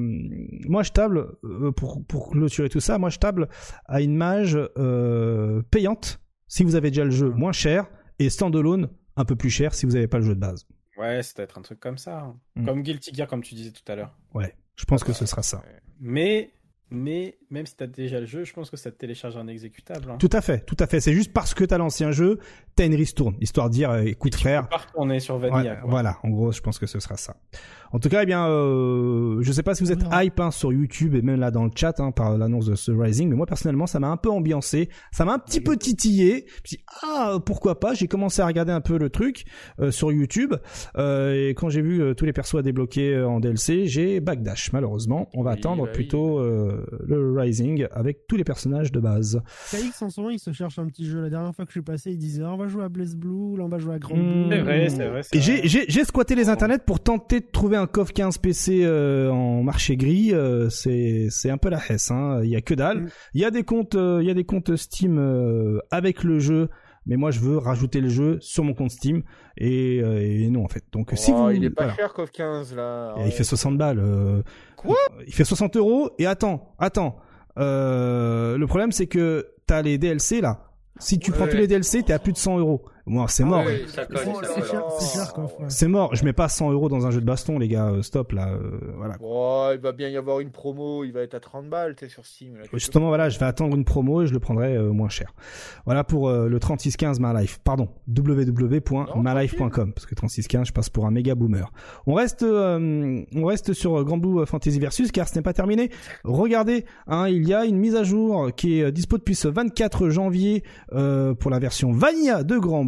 moi, 0.68 0.82
je 0.82 0.90
table 0.92 1.26
euh, 1.44 1.72
pour 1.72 2.04
pour 2.06 2.30
clôturer 2.30 2.68
tout 2.68 2.80
ça. 2.80 2.98
Moi, 2.98 3.10
je 3.10 3.18
table 3.18 3.48
à 3.86 4.00
une 4.00 4.14
mage 4.16 4.58
euh, 4.78 5.62
payante 5.70 6.20
si 6.48 6.64
vous 6.64 6.74
avez 6.74 6.90
déjà 6.90 7.04
le 7.04 7.10
jeu 7.10 7.30
moins 7.30 7.52
cher 7.52 7.86
et 8.18 8.28
standalone 8.30 8.88
un 9.16 9.24
peu 9.24 9.36
plus 9.36 9.50
cher 9.50 9.74
si 9.74 9.86
vous 9.86 9.92
n'avez 9.92 10.08
pas 10.08 10.18
le 10.18 10.24
jeu 10.24 10.34
de 10.34 10.40
base. 10.40 10.66
Ouais, 10.98 11.22
c'est 11.22 11.36
peut-être 11.36 11.58
un 11.58 11.62
truc 11.62 11.80
comme 11.80 11.98
ça. 11.98 12.20
hein. 12.20 12.36
Mm. 12.56 12.66
Comme 12.66 12.82
Guilty 12.82 13.14
Gear, 13.14 13.26
comme 13.28 13.42
tu 13.42 13.54
disais 13.54 13.70
tout 13.70 13.90
à 13.90 13.96
l'heure. 13.96 14.14
Ouais, 14.34 14.54
je 14.76 14.84
pense 14.84 15.02
que 15.04 15.12
ce 15.12 15.24
sera 15.24 15.42
ça. 15.42 15.62
Mais, 15.98 16.50
mais, 16.90 17.38
même 17.50 17.64
si 17.64 17.76
t'as 17.76 17.86
déjà 17.86 18.20
le 18.20 18.26
jeu, 18.26 18.44
je 18.44 18.52
pense 18.52 18.68
que 18.70 18.76
ça 18.76 18.90
te 18.90 18.96
télécharge 18.98 19.36
un 19.36 19.46
exécutable. 19.46 20.10
hein. 20.10 20.16
Tout 20.18 20.28
à 20.32 20.40
fait, 20.42 20.64
tout 20.66 20.76
à 20.78 20.86
fait. 20.86 21.00
C'est 21.00 21.14
juste 21.14 21.32
parce 21.32 21.54
que 21.54 21.64
t'as 21.64 21.78
l'ancien 21.78 22.10
jeu, 22.10 22.38
t'as 22.74 22.84
une 22.84 22.94
ristourne, 22.96 23.36
histoire 23.40 23.70
de 23.70 23.74
dire, 23.74 23.94
écoute 23.96 24.34
frère, 24.34 24.68
Pas 24.68 24.78
retourner 24.78 25.20
sur 25.20 25.38
Vanilla. 25.38 25.74
Ouais, 25.76 25.80
voilà, 25.90 26.18
en 26.22 26.28
gros, 26.30 26.52
je 26.52 26.60
pense 26.60 26.78
que 26.78 26.86
ce 26.86 27.00
sera 27.00 27.16
ça. 27.16 27.36
En 27.92 27.98
tout 27.98 28.08
cas, 28.08 28.22
eh 28.22 28.26
bien, 28.26 28.46
euh, 28.48 29.38
je 29.42 29.52
sais 29.52 29.62
pas 29.62 29.74
si 29.74 29.82
vous 29.82 29.90
êtes 29.92 30.02
On 30.04 30.08
verra. 30.10 30.24
hype 30.24 30.38
hein, 30.40 30.50
sur 30.50 30.72
YouTube 30.72 31.14
et 31.14 31.22
même 31.22 31.40
là 31.40 31.50
dans 31.50 31.64
le 31.64 31.70
chat 31.74 31.98
hein, 32.00 32.12
par 32.12 32.38
l'annonce 32.38 32.66
de 32.66 32.74
ce 32.74 32.92
Rising, 32.92 33.28
mais 33.28 33.36
moi 33.36 33.46
personnellement, 33.46 33.86
ça 33.86 33.98
m'a 34.00 34.08
un 34.08 34.16
peu 34.16 34.30
ambiancé, 34.30 34.88
ça 35.12 35.24
m'a 35.24 35.32
un 35.34 35.38
petit 35.38 35.60
peu 35.60 35.76
titillé. 35.76 36.46
Puis 36.62 36.78
ah, 37.02 37.38
pourquoi 37.44 37.80
pas? 37.80 37.94
J'ai 37.94 38.06
commencé 38.06 38.42
à 38.42 38.46
regarder 38.46 38.72
un 38.72 38.80
peu 38.80 38.98
le 38.98 39.10
truc 39.10 39.44
euh, 39.80 39.90
sur 39.90 40.12
YouTube 40.12 40.54
euh, 40.96 41.48
et 41.48 41.54
quand 41.54 41.68
j'ai 41.68 41.82
vu 41.82 42.00
euh, 42.00 42.14
tous 42.14 42.24
les 42.24 42.32
persos 42.32 42.56
à 42.56 42.62
débloquer 42.62 43.14
euh, 43.14 43.28
en 43.28 43.40
DLC, 43.40 43.86
j'ai 43.86 44.20
backdash. 44.20 44.72
Malheureusement, 44.72 45.28
on 45.34 45.42
va 45.42 45.52
Oui, 45.52 45.58
attendre 45.58 45.82
bah 45.84 45.88
oui. 45.90 45.94
plutôt 45.94 46.38
euh, 46.38 46.86
le 47.06 47.32
Rising 47.38 47.86
avec 47.92 48.26
tous 48.28 48.36
les 48.36 48.44
personnages 48.44 48.92
de 48.92 49.00
base. 49.00 49.42
KX 49.70 50.02
en 50.02 50.10
ce 50.10 50.20
moment, 50.20 50.30
il 50.30 50.38
se 50.38 50.52
cherche 50.52 50.78
un 50.78 50.86
petit 50.86 51.06
jeu. 51.06 51.20
La 51.20 51.30
dernière 51.30 51.54
fois 51.54 51.64
que 51.64 51.70
je 51.70 51.74
suis 51.78 51.82
passé, 51.82 52.10
il 52.12 52.18
disait 52.18 52.42
ah, 52.44 52.52
on 52.52 52.56
va 52.56 52.68
jouer 52.68 52.84
à 52.84 52.88
Blaze 52.88 53.16
Blue, 53.16 53.56
là 53.56 53.64
on 53.64 53.68
va 53.68 53.78
jouer 53.78 53.94
à 53.94 53.98
Grand 53.98 54.16
Mmh. 54.16 54.48
Blue. 54.48 54.50
C'est 54.50 54.60
vrai, 54.62 54.88
c'est 54.88 55.08
vrai. 55.08 55.20
Et 55.32 55.40
j'ai 55.40 56.04
squatté 56.04 56.34
les 56.34 56.48
internets 56.48 56.84
pour 56.84 57.00
tenter 57.00 57.40
de 57.40 57.46
trouver 57.50 57.76
un 57.80 57.86
CoF 57.86 58.12
15 58.12 58.38
PC 58.38 58.80
euh, 58.84 59.30
en 59.30 59.62
marché 59.62 59.96
gris. 59.96 60.32
euh, 60.32 60.68
c'est, 60.70 61.28
c'est 61.30 61.50
un 61.50 61.58
peu 61.58 61.68
la 61.70 61.80
hesse. 61.88 62.10
Hein. 62.10 62.40
Il 62.44 62.50
y 62.50 62.56
a 62.56 62.60
que 62.60 62.74
dalle. 62.74 63.00
Mm. 63.02 63.08
Il 63.34 63.40
y 63.40 63.44
a 63.44 63.50
des 63.50 63.62
comptes, 63.64 63.94
euh, 63.94 64.18
il 64.22 64.28
y 64.28 64.30
a 64.30 64.34
des 64.34 64.44
comptes 64.44 64.76
Steam 64.76 65.80
avec 65.90 66.22
le 66.22 66.38
jeu, 66.38 66.68
mais 67.06 67.16
moi 67.16 67.30
je 67.30 67.40
veux 67.40 67.58
rajouter 67.58 68.00
le 68.00 68.08
jeu 68.08 68.38
sur 68.40 68.62
mon 68.64 68.74
compte 68.74 68.90
Steam 68.90 69.22
et, 69.56 69.96
et 69.98 70.48
non 70.50 70.64
en 70.64 70.68
fait. 70.68 70.84
Donc 70.92 71.10
si 71.14 71.32
Oh, 71.34 71.44
vous, 71.44 71.50
il 71.50 71.64
est 71.64 71.70
pas 71.70 71.84
voilà. 71.84 71.96
cher, 71.96 72.12
CoF 72.12 72.30
15 72.30 72.74
là. 72.76 73.14
Et 73.18 73.26
il 73.26 73.32
fait 73.32 73.44
60 73.44 73.76
balles. 73.78 74.02
Quoi? 74.76 74.96
Il 75.26 75.34
fait 75.34 75.44
60 75.44 75.76
euros. 75.76 76.10
Et 76.18 76.26
attends, 76.26 76.74
attends. 76.78 77.16
Le 77.56 78.64
problème 78.66 78.92
c'est 78.92 79.06
que 79.06 79.48
t'as 79.66 79.82
les 79.82 79.98
DLC 79.98 80.40
là. 80.40 80.66
Si 80.98 81.18
tu 81.18 81.32
prends 81.32 81.46
tous 81.46 81.56
les 81.56 81.66
DLC, 81.66 82.02
t'es 82.02 82.12
à 82.12 82.18
plus 82.18 82.32
de 82.32 82.36
100 82.36 82.58
euros. 82.58 82.84
Moi, 83.06 83.26
c'est 83.28 83.42
Ah 83.42 83.46
mort. 83.46 83.64
ouais, 83.64 83.82
Ça 83.86 84.06
c'est- 84.08 85.86
ouais. 85.86 85.88
Mort. 85.90 86.14
Je 86.14 86.24
mets 86.24 86.32
pas 86.32 86.48
100 86.48 86.70
euros 86.72 86.88
dans 86.88 87.06
un 87.06 87.10
jeu 87.10 87.20
de 87.20 87.26
baston, 87.26 87.58
les 87.58 87.68
gars. 87.68 87.88
Euh, 87.90 88.02
Stop 88.02 88.32
là. 88.32 88.48
euh, 88.50 88.78
voilà. 88.96 89.14
Oh, 89.22 89.68
il 89.74 89.80
va 89.80 89.92
bien 89.92 90.08
y 90.08 90.16
avoir 90.16 90.40
une 90.40 90.50
promo, 90.50 91.04
il 91.04 91.12
va 91.12 91.20
être 91.22 91.34
à 91.34 91.40
30 91.40 91.68
balles, 91.68 91.94
t'es 91.94 92.08
sur 92.08 92.24
Steam. 92.26 92.56
Là, 92.56 92.62
Justement, 92.72 93.08
voilà, 93.08 93.28
je 93.28 93.38
vais 93.38 93.46
attendre 93.46 93.76
une 93.76 93.84
promo 93.84 94.22
et 94.22 94.26
je 94.26 94.32
le 94.32 94.40
prendrai 94.40 94.76
euh, 94.76 94.92
moins 94.92 95.08
cher. 95.08 95.34
Voilà 95.86 96.04
pour 96.04 96.28
euh, 96.28 96.48
le 96.48 96.58
3615 96.60 97.20
MyLife. 97.20 97.58
Pardon, 97.64 97.88
www.mylife.com 98.08 99.92
parce 99.92 100.06
que 100.06 100.14
3615, 100.14 100.68
je 100.68 100.72
passe 100.72 100.88
pour 100.88 101.06
un 101.06 101.10
méga 101.10 101.34
boomer. 101.34 101.70
On 102.06 102.14
reste, 102.14 102.42
euh, 102.42 103.22
on 103.34 103.44
reste 103.44 103.72
sur 103.72 104.02
Grand 104.04 104.18
Blue 104.18 104.44
Fantasy 104.46 104.78
Versus 104.78 105.10
car 105.12 105.28
ce 105.28 105.36
n'est 105.36 105.42
pas 105.42 105.52
terminé. 105.52 105.90
Regardez, 106.24 106.84
hein, 107.06 107.28
il 107.28 107.46
y 107.48 107.54
a 107.54 107.64
une 107.64 107.76
mise 107.78 107.96
à 107.96 108.04
jour 108.04 108.50
qui 108.54 108.80
est 108.80 108.92
dispo 108.92 109.18
depuis 109.18 109.34
ce 109.34 109.48
24 109.48 110.08
janvier 110.10 110.62
euh, 110.92 111.34
pour 111.34 111.50
la 111.50 111.58
version 111.58 111.92
Vanilla 111.92 112.42
de 112.44 112.58
Grand 112.58 112.84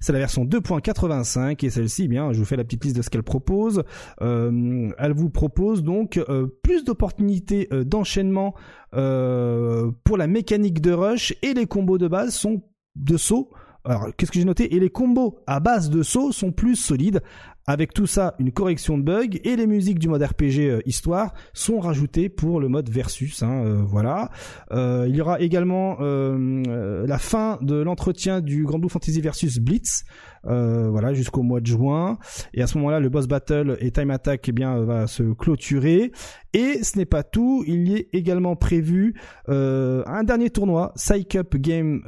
C'est 0.00 0.12
la 0.12 0.18
version 0.18 0.44
2.85 0.44 1.64
et 1.64 1.70
celle-ci, 1.70 2.04
eh 2.04 2.08
bien, 2.08 2.32
je 2.32 2.38
vous 2.38 2.44
fais 2.44 2.56
la 2.56 2.64
petite 2.64 2.84
liste 2.84 2.96
de 2.96 3.02
ce 3.02 3.10
qu'elle 3.10 3.22
propose. 3.22 3.84
Euh, 4.22 4.90
elle 4.98 5.12
vous 5.12 5.30
propose 5.30 5.82
donc 5.82 6.16
euh, 6.16 6.46
plus 6.62 6.84
d'opportunités 6.84 7.68
euh, 7.72 7.84
d'enchaînement 7.84 8.54
pour 8.92 10.16
la 10.16 10.26
mécanique 10.26 10.80
de 10.80 10.90
rush 10.90 11.32
et 11.42 11.54
les 11.54 11.66
combos 11.66 11.96
de 11.96 12.08
base 12.08 12.34
sont 12.34 12.62
de 12.96 13.16
saut. 13.16 13.50
Alors, 13.84 14.08
qu'est-ce 14.16 14.32
que 14.32 14.38
j'ai 14.38 14.44
noté? 14.44 14.74
Et 14.74 14.80
les 14.80 14.90
combos 14.90 15.38
à 15.46 15.60
base 15.60 15.90
de 15.90 16.02
saut 16.02 16.32
sont 16.32 16.50
plus 16.50 16.74
solides. 16.74 17.22
Avec 17.66 17.92
tout 17.92 18.06
ça, 18.06 18.34
une 18.38 18.52
correction 18.52 18.96
de 18.96 19.02
bugs 19.02 19.38
et 19.44 19.54
les 19.54 19.66
musiques 19.66 19.98
du 19.98 20.08
mode 20.08 20.22
RPG 20.22 20.60
euh, 20.60 20.80
histoire 20.86 21.34
sont 21.52 21.78
rajoutées 21.78 22.28
pour 22.28 22.58
le 22.58 22.68
mode 22.68 22.88
versus. 22.88 23.42
hein, 23.42 23.64
euh, 23.64 23.82
voilà. 23.86 24.30
Euh, 24.72 25.06
il 25.08 25.14
y 25.14 25.20
aura 25.20 25.40
également 25.40 25.98
la 26.00 27.18
fin 27.18 27.58
de 27.60 27.76
l'entretien 27.76 28.40
du 28.40 28.64
Grand 28.64 28.78
Blue 28.78 28.88
Fantasy 28.88 29.20
versus 29.20 29.58
Blitz. 29.58 30.04
voilà, 30.44 31.12
jusqu'au 31.12 31.42
mois 31.42 31.60
de 31.60 31.66
juin. 31.66 32.18
Et 32.54 32.62
à 32.62 32.66
ce 32.66 32.78
moment-là, 32.78 32.98
le 32.98 33.08
boss 33.08 33.26
battle 33.26 33.76
et 33.80 33.90
time 33.90 34.10
attack 34.10 34.48
eh 34.48 34.52
bien, 34.52 34.80
va 34.80 35.06
se 35.06 35.22
clôturer. 35.34 36.12
Et 36.52 36.82
ce 36.82 36.98
n'est 36.98 37.06
pas 37.06 37.22
tout. 37.22 37.62
Il 37.66 37.88
y 37.88 37.94
est 37.94 38.08
également 38.12 38.56
prévu 38.56 39.14
un 39.48 40.24
dernier 40.24 40.50
tournoi, 40.50 40.92
Sai 40.96 41.24
Cup 41.24 41.56
Game, 41.56 42.02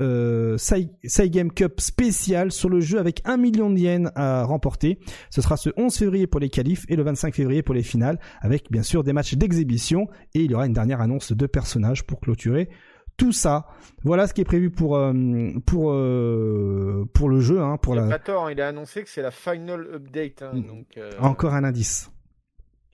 Sai 0.57 1.31
Game 1.31 1.53
Cup 1.53 1.81
spécial 1.81 2.51
sur 2.53 2.69
le 2.69 2.81
jeu 2.81 2.99
avec 2.99 3.21
un 3.25 3.37
million 3.37 3.71
de 3.71 3.79
yens 3.79 4.11
à 4.15 4.45
remporter. 4.45 4.99
Sera 5.43 5.57
ce 5.57 5.71
11 5.77 5.95
février 5.97 6.27
pour 6.27 6.41
les 6.41 6.49
qualifs 6.49 6.85
et 6.89 6.97
le 6.97 7.03
25 7.03 7.35
février 7.35 7.63
pour 7.63 7.75
les 7.75 7.83
finales, 7.83 8.19
avec 8.41 8.71
bien 8.71 8.83
sûr 8.83 9.03
des 9.05 9.13
matchs 9.13 9.35
d'exhibition. 9.35 10.09
Et 10.35 10.41
il 10.43 10.51
y 10.51 10.55
aura 10.55 10.67
une 10.67 10.73
dernière 10.73 11.01
annonce 11.01 11.33
de 11.33 11.47
personnages 11.47 12.05
pour 12.05 12.21
clôturer 12.21 12.69
tout 13.19 13.33
ça. 13.33 13.67
Voilà 14.05 14.27
ce 14.27 14.33
qui 14.35 14.41
est 14.41 14.45
prévu 14.45 14.71
pour 14.71 14.97
euh, 14.97 15.13
pour 15.67 15.93
euh, 15.93 17.05
pour 17.13 17.29
le 17.29 17.41
jeu, 17.41 17.61
hein, 17.61 17.77
pour 17.77 17.95
Il 17.95 17.99
a 17.99 18.03
la 18.07 18.09
pas 18.09 18.19
tort, 18.19 18.51
il 18.51 18.61
a 18.61 18.69
annoncé 18.69 19.03
que 19.03 19.11
c'est 19.11 19.21
la 19.23 19.31
final 19.31 19.87
update. 19.95 20.43
hein, 20.43 20.53
donc, 20.55 20.87
euh, 20.97 21.11
encore 21.21 21.53
un 21.55 21.65
indice. 21.65 22.11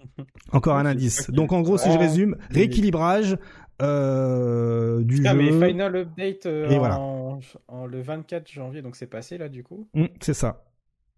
Encore 0.53 0.77
un 0.77 0.87
indice. 0.87 1.29
Donc 1.31 1.53
en 1.53 1.61
gros, 1.61 1.77
si 1.79 1.91
je 1.93 1.99
résume, 1.99 2.37
rééquilibrage 2.51 3.37
euh, 3.83 5.03
du 5.03 5.23
Ah, 5.27 5.33
jeu. 5.33 5.37
mais 5.37 5.69
Final 5.69 5.97
Update 5.97 6.47
euh, 6.47 6.69
Et 6.71 6.79
voilà. 6.79 6.99
en, 7.01 7.41
en- 7.69 7.87
le 7.87 8.01
24 8.01 8.49
janvier, 8.51 8.83
donc 8.83 8.97
c'est 8.97 9.07
passé 9.07 9.39
là 9.39 9.49
du 9.49 9.63
coup. 9.63 9.89
Mm, 9.95 10.07
c'est 10.21 10.35
ça. 10.35 10.65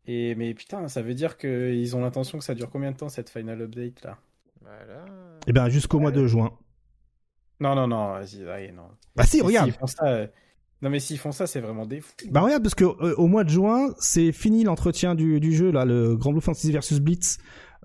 Et 0.07 0.35
mais 0.35 0.55
putain, 0.55 0.89
ça 0.89 1.03
veut 1.03 1.15
dire 1.15 1.37
qu'ils 1.37 1.95
ont 1.97 2.01
l'intention 2.01 2.39
que 2.39 2.45
ça 2.45 2.55
dure 2.55 2.71
combien 2.71 2.91
de 2.93 2.97
temps 2.97 3.09
cette 3.09 3.31
Final 3.31 3.61
Update 3.63 4.03
là? 4.03 4.19
Voilà. 4.63 5.05
Et 5.47 5.53
ben 5.53 5.69
jusqu'au 5.69 5.99
mois 6.01 6.11
de 6.11 6.27
juin. 6.27 6.51
Non, 7.61 7.75
non, 7.75 7.87
non, 7.87 8.13
vas-y, 8.13 8.43
allez, 8.49 8.73
non. 8.73 8.89
Bah 9.17 9.25
si, 9.25 9.39
Et 9.39 9.43
regarde. 9.43 9.67
s'ils 9.71 9.79
font 9.79 9.87
ça, 9.87 10.07
euh, 10.07 10.27
Non, 10.81 10.89
mais 10.91 10.99
s'ils 10.99 11.19
font 11.19 11.33
ça, 11.33 11.47
c'est 11.47 11.61
vraiment 11.61 11.85
des 11.85 12.01
fous. 12.01 12.13
Bah 12.31 12.41
regarde 12.41 12.63
parce 12.63 12.75
que 12.75 12.85
euh, 12.85 13.15
au 13.17 13.27
mois 13.27 13.45
de 13.45 13.51
juin, 13.51 13.91
c'est 13.99 14.33
fini 14.33 14.65
l'entretien 14.65 15.15
du, 15.15 15.41
du 15.41 15.53
jeu 15.53 15.71
là, 15.71 15.85
le 15.85 16.17
Grand 16.17 16.33
Blue 16.33 16.41
Fantasy 16.41 16.73
versus 16.73 17.01
Blitz, 17.01 17.37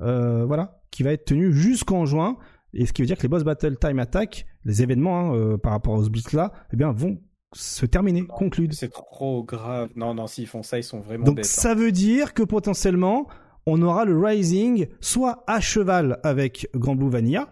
euh, 0.01 0.45
voilà, 0.45 0.79
qui 0.91 1.03
va 1.03 1.11
être 1.11 1.25
tenu 1.25 1.51
jusqu'en 1.53 2.05
juin. 2.05 2.37
Et 2.73 2.85
ce 2.85 2.93
qui 2.93 3.01
veut 3.01 3.05
dire 3.07 3.17
que 3.17 3.23
les 3.23 3.27
boss 3.29 3.43
battle 3.43 3.77
time 3.77 3.99
attack, 3.99 4.45
les 4.63 4.81
événements 4.81 5.31
hein, 5.31 5.35
euh, 5.35 5.57
par 5.57 5.71
rapport 5.73 5.93
aux 5.93 6.09
Blitz 6.09 6.31
là, 6.33 6.51
eh 6.73 6.77
bien 6.77 6.91
vont 6.91 7.19
se 7.55 7.85
terminer, 7.85 8.25
conclure. 8.25 8.67
C'est 8.71 8.91
trop 8.91 9.43
grave. 9.43 9.89
Non, 9.95 10.13
non, 10.13 10.27
s'ils 10.27 10.47
font 10.47 10.63
ça, 10.63 10.77
ils 10.77 10.83
sont 10.83 10.99
vraiment 10.99 11.25
Donc 11.25 11.37
bêtes. 11.37 11.45
hein. 11.45 11.49
ça 11.61 11.73
veut 11.75 11.91
dire 11.91 12.33
que 12.33 12.43
potentiellement, 12.43 13.27
on 13.65 13.81
aura 13.81 14.05
le 14.05 14.17
Rising 14.17 14.87
soit 15.01 15.43
à 15.47 15.59
cheval 15.59 16.19
avec 16.23 16.69
Grand 16.75 16.95
Blue 16.95 17.09
Vanilla, 17.09 17.49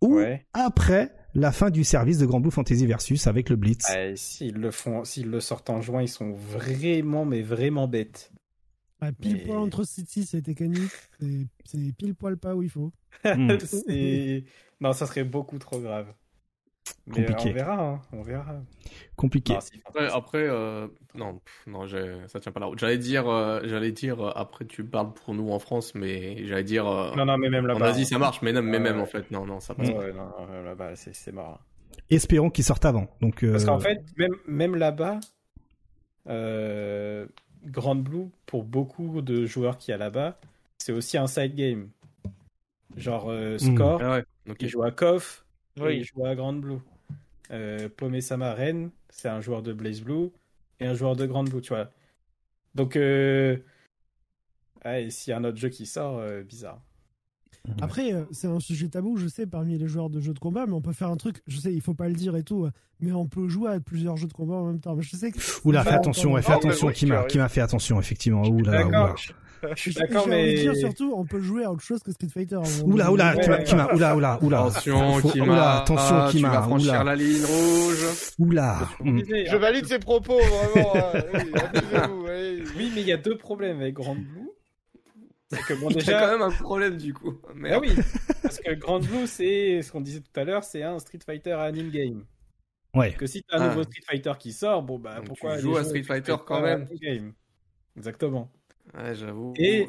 ou 0.00 0.14
Ouais. 0.16 0.46
après 0.54 1.12
la 1.34 1.52
fin 1.52 1.70
du 1.70 1.84
service 1.84 2.18
de 2.18 2.26
Grand 2.26 2.40
Blue 2.40 2.50
Fantasy 2.50 2.86
Versus 2.86 3.26
avec 3.26 3.50
le 3.50 3.56
Blitz. 3.56 3.84
Ah, 3.88 4.14
s'ils 4.16 4.54
le 4.54 4.70
font, 4.70 5.04
s'ils 5.04 5.28
le 5.28 5.40
sortent 5.40 5.70
en 5.70 5.80
juin, 5.82 6.02
ils 6.02 6.08
sont 6.08 6.32
vraiment, 6.32 7.24
mais 7.24 7.42
vraiment 7.42 7.86
bêtes. 7.88 8.32
Ah, 9.00 9.12
pile 9.12 9.34
Mais- 9.36 9.44
poil 9.44 9.58
entre 9.58 9.84
City 9.84 10.28
et 10.32 10.42
Tekkanyaki, 10.42 10.88
c'est 11.64 11.92
pile 11.96 12.14
poil 12.14 12.36
pas 12.36 12.54
où 12.56 12.62
il 12.62 12.70
faut. 12.70 12.92
Hmm. 13.24 13.48
Non, 14.80 14.92
ça 14.92 15.06
serait 15.06 15.24
beaucoup 15.24 15.58
trop 15.58 15.80
grave. 15.80 16.06
Mais 17.06 17.20
euh, 17.20 17.26
Compliqué. 17.26 17.50
on 17.50 17.52
verra, 17.54 17.82
hein, 17.82 18.00
on 18.12 18.22
verra. 18.22 18.54
Compliqué. 19.16 19.54
Font 19.54 19.60
Après, 19.86 20.08
ça, 20.08 20.16
après 20.16 20.46
euh, 20.48 20.86
non, 21.14 21.34
pff, 21.38 21.66
non, 21.66 21.86
ça 22.28 22.40
tient 22.40 22.52
pas 22.52 22.60
la 22.60 22.66
route. 22.66 22.78
J'allais 22.78 22.98
dire, 22.98 23.28
euh, 23.28 23.60
j'allais 23.64 23.92
dire, 23.92 24.20
euh, 24.20 24.32
après 24.36 24.64
tu 24.64 24.84
parles 24.84 25.12
pour 25.12 25.34
nous 25.34 25.50
en 25.50 25.58
France, 25.58 25.94
mais 25.94 26.46
j'allais 26.46 26.64
dire, 26.64 26.86
euh, 26.86 27.14
Non, 27.16 27.24
non, 27.24 27.36
mais 27.38 27.50
même 27.50 27.64
en 27.64 27.68
là-bas. 27.68 27.86
Asie 27.88 28.04
ça 28.04 28.18
marche, 28.18 28.40
mais 28.42 28.52
même, 28.52 28.66
mais 28.66 28.78
Ouais, 28.78 28.84
même 28.84 29.00
en 29.00 29.06
fait, 29.06 29.30
non, 29.30 29.44
non, 29.46 29.60
ça 29.60 29.74
passe 29.74 29.90
pas. 29.90 29.96
ouais, 29.98 30.12
non, 30.12 30.30
là-bas, 30.64 30.94
c'est 30.96 31.14
c'est 31.14 31.32
mort. 31.32 31.60
Espérons 32.10 32.50
qu'ils 32.50 32.64
sortent 32.64 32.84
avant. 32.84 33.08
Donc, 33.20 33.42
euh, 33.42 33.52
Parce 33.52 33.64
qu'en 33.64 33.80
fait, 33.80 34.02
même, 34.16 34.34
même 34.46 34.76
là-bas, 34.76 35.18
euh, 36.28 37.26
Grand 37.64 37.96
Blue, 37.96 38.28
pour 38.46 38.64
beaucoup 38.64 39.20
de 39.20 39.46
joueurs 39.46 39.78
qui 39.78 39.90
y 39.90 39.94
a 39.94 39.96
là-bas, 39.98 40.38
c'est 40.78 40.92
aussi 40.92 41.18
un 41.18 41.26
side 41.26 41.54
game. 41.54 41.88
Genre 42.96 43.26
euh, 43.30 43.58
Score, 43.58 44.00
Ah 44.02 44.10
ouais, 44.12 44.24
il 44.60 44.68
joue 44.68 44.82
à 44.82 44.90
KOF, 44.90 45.44
Oui. 45.80 45.98
il 45.98 46.04
joue 46.04 46.24
à 46.24 46.34
Grand 46.34 46.52
Blue. 46.52 46.78
Euh, 47.50 47.88
Pomesama 47.96 48.54
Ren, 48.54 48.90
c'est 49.08 49.28
un 49.28 49.40
joueur 49.40 49.62
de 49.62 49.72
Blaze 49.72 50.02
Blue 50.02 50.30
et 50.80 50.86
un 50.86 50.94
joueur 50.94 51.16
de 51.16 51.26
Grand 51.26 51.44
Blue, 51.44 51.60
tu 51.60 51.72
vois. 51.72 51.90
Donc, 52.74 52.96
euh... 52.96 53.56
ah, 54.82 55.00
et 55.00 55.10
s'il 55.10 55.30
y 55.30 55.34
a 55.34 55.38
un 55.38 55.44
autre 55.44 55.56
jeu 55.56 55.68
qui 55.68 55.86
sort, 55.86 56.18
euh, 56.18 56.42
bizarre. 56.42 56.80
Après, 57.80 58.12
euh, 58.12 58.24
c'est 58.30 58.46
un 58.46 58.60
sujet 58.60 58.88
tabou, 58.88 59.16
je 59.16 59.26
sais, 59.26 59.46
parmi 59.46 59.78
les 59.78 59.88
joueurs 59.88 60.10
de 60.10 60.20
jeux 60.20 60.34
de 60.34 60.38
combat, 60.38 60.66
mais 60.66 60.74
on 60.74 60.80
peut 60.80 60.92
faire 60.92 61.08
un 61.08 61.16
truc, 61.16 61.42
je 61.46 61.58
sais, 61.58 61.72
il 61.72 61.80
faut 61.80 61.94
pas 61.94 62.08
le 62.08 62.14
dire 62.14 62.36
et 62.36 62.42
tout, 62.42 62.64
euh, 62.64 62.70
mais 63.00 63.12
on 63.12 63.26
peut 63.26 63.48
jouer 63.48 63.72
à 63.72 63.80
plusieurs 63.80 64.16
jeux 64.16 64.28
de 64.28 64.32
combat 64.32 64.54
en 64.54 64.66
même 64.66 64.80
temps. 64.80 64.94
Mais 64.94 65.02
je 65.02 65.16
sais 65.16 65.32
que. 65.32 65.38
Oula, 65.64 65.84
fais 65.84 65.90
attention, 65.90 66.32
ouais, 66.32 66.42
fais 66.42 66.52
attention 66.52 66.90
qui 66.90 67.06
m'a 67.06 67.48
fait 67.48 67.60
attention 67.60 68.00
effectivement. 68.00 68.42
Oula, 68.42 68.86
oula. 68.86 69.14
D'accord. 69.62 69.76
Je 69.76 69.82
suis 69.82 69.94
d'accord, 69.94 70.22
envie 70.22 70.30
de 70.30 70.36
mais 70.36 70.54
dire 70.54 70.76
surtout, 70.76 71.12
on 71.16 71.24
peut 71.24 71.40
jouer 71.40 71.64
à 71.64 71.72
autre 71.72 71.82
chose 71.82 72.02
que 72.02 72.12
Street 72.12 72.28
Fighter. 72.32 72.56
moment 72.56 72.94
Oula, 72.94 73.12
oula, 73.12 73.34
Ouais, 73.36 73.42
Kima, 73.42 73.56
ouais. 73.56 73.64
Kima, 73.64 73.94
oula, 73.94 74.16
oula, 74.16 74.38
oula. 74.42 74.58
Attention, 74.60 75.14
Faut- 75.20 75.28
Kima. 75.30 75.44
Oula, 75.44 75.78
attention, 75.82 76.14
Ah, 76.16 76.28
Kima. 76.30 76.48
Tu 76.48 76.54
vas 76.54 76.62
franchir 76.62 76.90
oula, 76.92 77.04
la 77.04 77.16
ligne 77.16 77.44
rouge. 77.44 78.06
oula. 78.38 78.88
Je 79.04 79.56
valide 79.56 79.86
ses 79.86 79.98
propos, 79.98 80.38
vraiment. 80.38 80.96
hein. 80.96 81.12
Oui, 82.76 82.92
mais 82.94 83.00
il 83.00 83.06
y 83.08 83.12
a 83.12 83.16
deux 83.16 83.36
problèmes 83.36 83.80
avec 83.80 83.94
Grand 83.94 84.14
Blue. 84.14 84.50
C'est 85.50 85.62
que 85.62 85.74
bon, 85.74 85.88
Il 85.88 85.94
y 85.96 85.96
a 85.96 86.00
déjà. 86.00 86.20
quand 86.20 86.32
même 86.32 86.42
un 86.42 86.50
problème 86.50 86.96
du 86.98 87.14
coup. 87.14 87.38
Ah 87.48 87.52
Merde. 87.54 87.82
oui, 87.86 87.94
parce 88.42 88.58
que 88.60 88.74
Grand 88.74 89.00
Blue, 89.00 89.26
c'est 89.26 89.80
ce 89.82 89.90
qu'on 89.90 90.00
disait 90.02 90.20
tout 90.20 90.38
à 90.40 90.44
l'heure, 90.44 90.62
c'est 90.62 90.82
un 90.82 90.98
Street 90.98 91.18
Fighter 91.24 91.52
anime 91.52 91.90
game. 91.90 92.24
Ouais. 92.94 93.12
Que 93.14 93.26
si 93.26 93.42
t'as 93.42 93.58
un 93.58 93.62
Ah. 93.62 93.68
nouveau 93.68 93.82
Street 93.84 94.02
Fighter 94.06 94.32
qui 94.38 94.52
sort, 94.52 94.82
bon 94.82 94.98
bah 94.98 95.16
Donc 95.16 95.26
pourquoi 95.26 95.56
tu 95.56 95.62
joues 95.62 95.76
à 95.76 95.84
Street 95.84 96.02
Fighter 96.02 96.36
quand 96.46 96.60
même. 96.60 96.86
game? 97.00 97.32
Exactement. 97.96 98.50
Ouais, 98.96 99.14
j'avoue. 99.14 99.52
Et- 99.56 99.86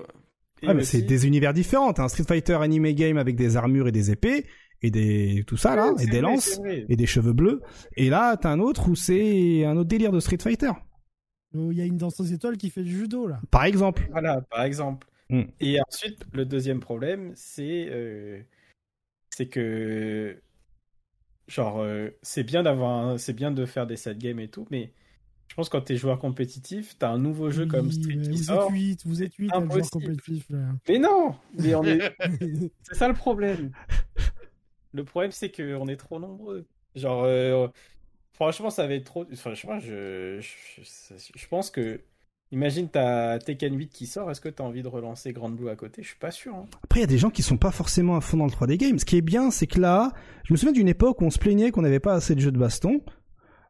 Et 0.61 0.67
Ah, 0.67 0.73
mais 0.73 0.81
aussi- 0.81 0.97
c'est 0.97 1.03
des 1.03 1.25
univers 1.25 1.53
différents. 1.53 1.93
T'as 1.93 2.03
un 2.03 2.09
Street 2.09 2.25
Fighter 2.27 2.55
anime 2.55 2.91
game 2.91 3.17
avec 3.17 3.37
des 3.37 3.55
armures 3.55 3.87
et 3.87 3.93
des 3.93 4.11
épées 4.11 4.45
et 4.81 4.91
des 4.91 5.45
tout 5.47 5.55
ça 5.55 5.75
là 5.77 5.93
Ouais, 5.93 6.03
et 6.03 6.05
des 6.05 6.11
vrai, 6.19 6.21
lances 6.21 6.59
et 6.65 6.95
des 6.97 7.05
cheveux 7.05 7.31
bleus. 7.31 7.61
Et 7.95 8.09
là, 8.09 8.35
t'as 8.35 8.49
un 8.51 8.59
autre 8.59 8.89
où 8.89 8.95
c'est 8.95 9.63
un 9.63 9.77
autre 9.77 9.87
délire 9.87 10.11
de 10.11 10.19
Street 10.19 10.37
Fighter. 10.41 10.71
Où 11.53 11.71
Il 11.71 11.77
y 11.77 11.81
a 11.81 11.85
une 11.85 11.97
danse 11.97 12.19
aux 12.19 12.25
étoiles 12.25 12.57
qui 12.57 12.69
fait 12.69 12.83
du 12.83 12.91
judo, 12.91 13.25
là. 13.25 13.39
Par 13.51 13.63
exemple. 13.63 14.05
Voilà, 14.11 14.41
par 14.51 14.63
exemple. 14.63 15.07
Mm. 15.29 15.43
Et 15.61 15.79
ensuite, 15.87 16.23
le 16.33 16.43
deuxième 16.45 16.81
problème, 16.81 17.31
c'est 17.35 17.87
euh, 17.89 18.41
c'est 19.29 19.47
que 19.47 20.41
genre 21.47 21.79
euh, 21.79 22.09
c'est 22.21 22.43
bien 22.43 22.63
d'avoir 22.63 22.91
un- 23.07 23.17
c'est 23.17 23.33
bien 23.33 23.51
de 23.51 23.65
faire 23.65 23.87
des 23.87 23.95
set 23.95 24.17
games 24.17 24.39
et 24.41 24.49
tout, 24.49 24.67
mais 24.71 24.91
je 25.49 25.55
pense 25.55 25.67
que 25.67 25.77
quand 25.77 25.83
t'es 25.83 25.97
joueur 25.97 26.19
compétitif, 26.19 26.95
t'as 26.97 27.09
un 27.09 27.17
nouveau 27.17 27.49
jeu 27.51 27.65
comme 27.65 27.91
Street 27.91 28.15
mais 28.15 28.21
qui 28.29 28.37
vous 28.37 28.43
sort. 28.43 28.67
êtes 28.67 28.71
8, 28.71 29.01
vous 29.05 29.23
êtes 29.23 29.33
8 29.35 29.51
à 29.51 29.57
être 29.57 29.71
joueur 29.71 29.89
compétitif, 29.89 30.45
là. 30.49 30.59
Mais 30.87 30.99
non, 30.99 31.35
mais 31.57 31.75
on 31.75 31.83
est 31.83 31.99
c'est 32.83 32.95
ça 32.95 33.07
le 33.09 33.13
problème. 33.13 33.71
Le 34.93 35.03
problème 35.03 35.31
c'est 35.31 35.49
que 35.49 35.75
on 35.75 35.87
est 35.87 35.97
trop 35.97 36.19
nombreux. 36.19 36.65
Genre 36.95 37.23
euh, 37.25 37.67
franchement, 38.31 38.69
ça 38.69 38.87
va 38.87 38.93
être 38.93 39.03
trop 39.05 39.25
enfin 39.33 39.53
je 39.53 40.39
je, 40.39 40.81
je 41.35 41.47
pense 41.47 41.69
que 41.71 42.01
Imagine 42.51 42.89
t'as 42.89 43.37
Tekken 43.37 43.77
8 43.77 43.89
qui 43.89 44.07
sort, 44.07 44.31
est-ce 44.31 44.41
que 44.41 44.49
t'as 44.49 44.63
envie 44.63 44.81
de 44.81 44.87
relancer 44.87 45.33
Grand 45.33 45.49
Blue 45.49 45.69
à 45.69 45.75
côté? 45.75 46.01
Je 46.01 46.07
suis 46.07 46.17
pas 46.17 46.31
sûr. 46.31 46.55
hein. 46.55 46.65
Après, 46.83 46.99
il 46.99 47.01
y 47.01 47.03
a 47.03 47.07
des 47.07 47.19
gens 47.19 47.29
qui 47.29 47.43
sont 47.43 47.57
pas 47.57 47.69
forcément 47.69 48.15
à 48.15 48.21
fond 48.21 48.37
dans 48.37 48.45
le 48.45 48.51
3D 48.51 48.77
game. 48.77 48.97
Ce 48.97 49.05
qui 49.05 49.17
est 49.17 49.21
bien, 49.21 49.51
c'est 49.51 49.67
que 49.67 49.79
là, 49.79 50.13
je 50.45 50.53
me 50.53 50.57
souviens 50.57 50.73
d'une 50.73 50.87
époque 50.87 51.21
où 51.21 51.25
on 51.25 51.29
se 51.29 51.37
plaignait 51.37 51.69
qu'on 51.69 51.83
n'avait 51.83 51.99
pas 51.99 52.13
assez 52.15 52.33
de 52.33 52.39
jeux 52.39 52.51
de 52.51 52.57
baston. 52.57 53.01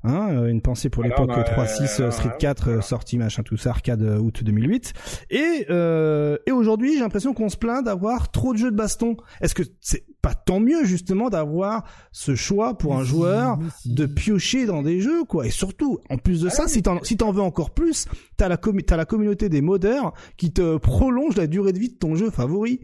Hein, 0.05 0.29
euh, 0.31 0.47
une 0.47 0.61
pensée 0.61 0.89
pour 0.89 1.03
l'époque 1.03 1.27
bah, 1.27 1.43
3.6, 1.43 2.01
euh, 2.01 2.11
Street 2.11 2.29
ouais, 2.29 2.35
4, 2.39 2.61
euh, 2.61 2.65
voilà. 2.71 2.81
sorti 2.81 3.17
machin 3.17 3.43
tout 3.43 3.57
ça, 3.57 3.71
arcade 3.71 4.01
euh, 4.01 4.17
août 4.17 4.43
2008. 4.45 4.93
Et, 5.29 5.65
euh, 5.69 6.37
et 6.45 6.51
aujourd'hui, 6.51 6.93
j'ai 6.93 7.01
l'impression 7.01 7.33
qu'on 7.33 7.49
se 7.49 7.57
plaint 7.57 7.83
d'avoir 7.83 8.31
trop 8.31 8.53
de 8.53 8.57
jeux 8.57 8.71
de 8.71 8.77
baston. 8.77 9.17
Est-ce 9.41 9.53
que 9.53 9.63
c'est 9.81 10.05
pas 10.21 10.33
tant 10.33 10.61
mieux 10.61 10.85
justement 10.85 11.29
d'avoir 11.29 11.83
ce 12.13 12.33
choix 12.33 12.77
pour 12.77 12.95
un 12.95 13.03
joueur 13.03 13.59
de 13.85 14.05
piocher 14.05 14.65
dans 14.65 14.83
des 14.83 15.01
jeux 15.01 15.25
quoi? 15.25 15.45
Et 15.45 15.49
surtout 15.49 15.99
en 16.09 16.17
plus 16.17 16.41
de 16.41 16.47
Ah 16.47 16.51
ça 16.51 16.63
oui. 16.63 16.69
si 16.69 16.81
t'en 16.81 17.03
si 17.03 17.17
t'en 17.17 17.31
veux 17.31 17.41
encore 17.41 17.71
plus 17.71 18.05
t'as 18.37 18.47
la 18.47 18.57
t'as 18.57 18.97
la 18.97 19.05
communauté 19.05 19.49
des 19.49 19.61
modeurs 19.61 20.13
qui 20.37 20.51
te 20.53 20.77
prolonge 20.77 21.35
la 21.35 21.47
durée 21.47 21.73
de 21.73 21.79
vie 21.79 21.89
de 21.89 21.97
ton 21.97 22.15
jeu 22.15 22.29
favori 22.31 22.81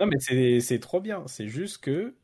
Non 0.00 0.06
mais 0.06 0.16
c'est 0.20 0.60
c'est 0.60 0.78
trop 0.78 1.00
bien, 1.00 1.22
c'est 1.26 1.48
juste 1.48 1.78
que 1.78 2.14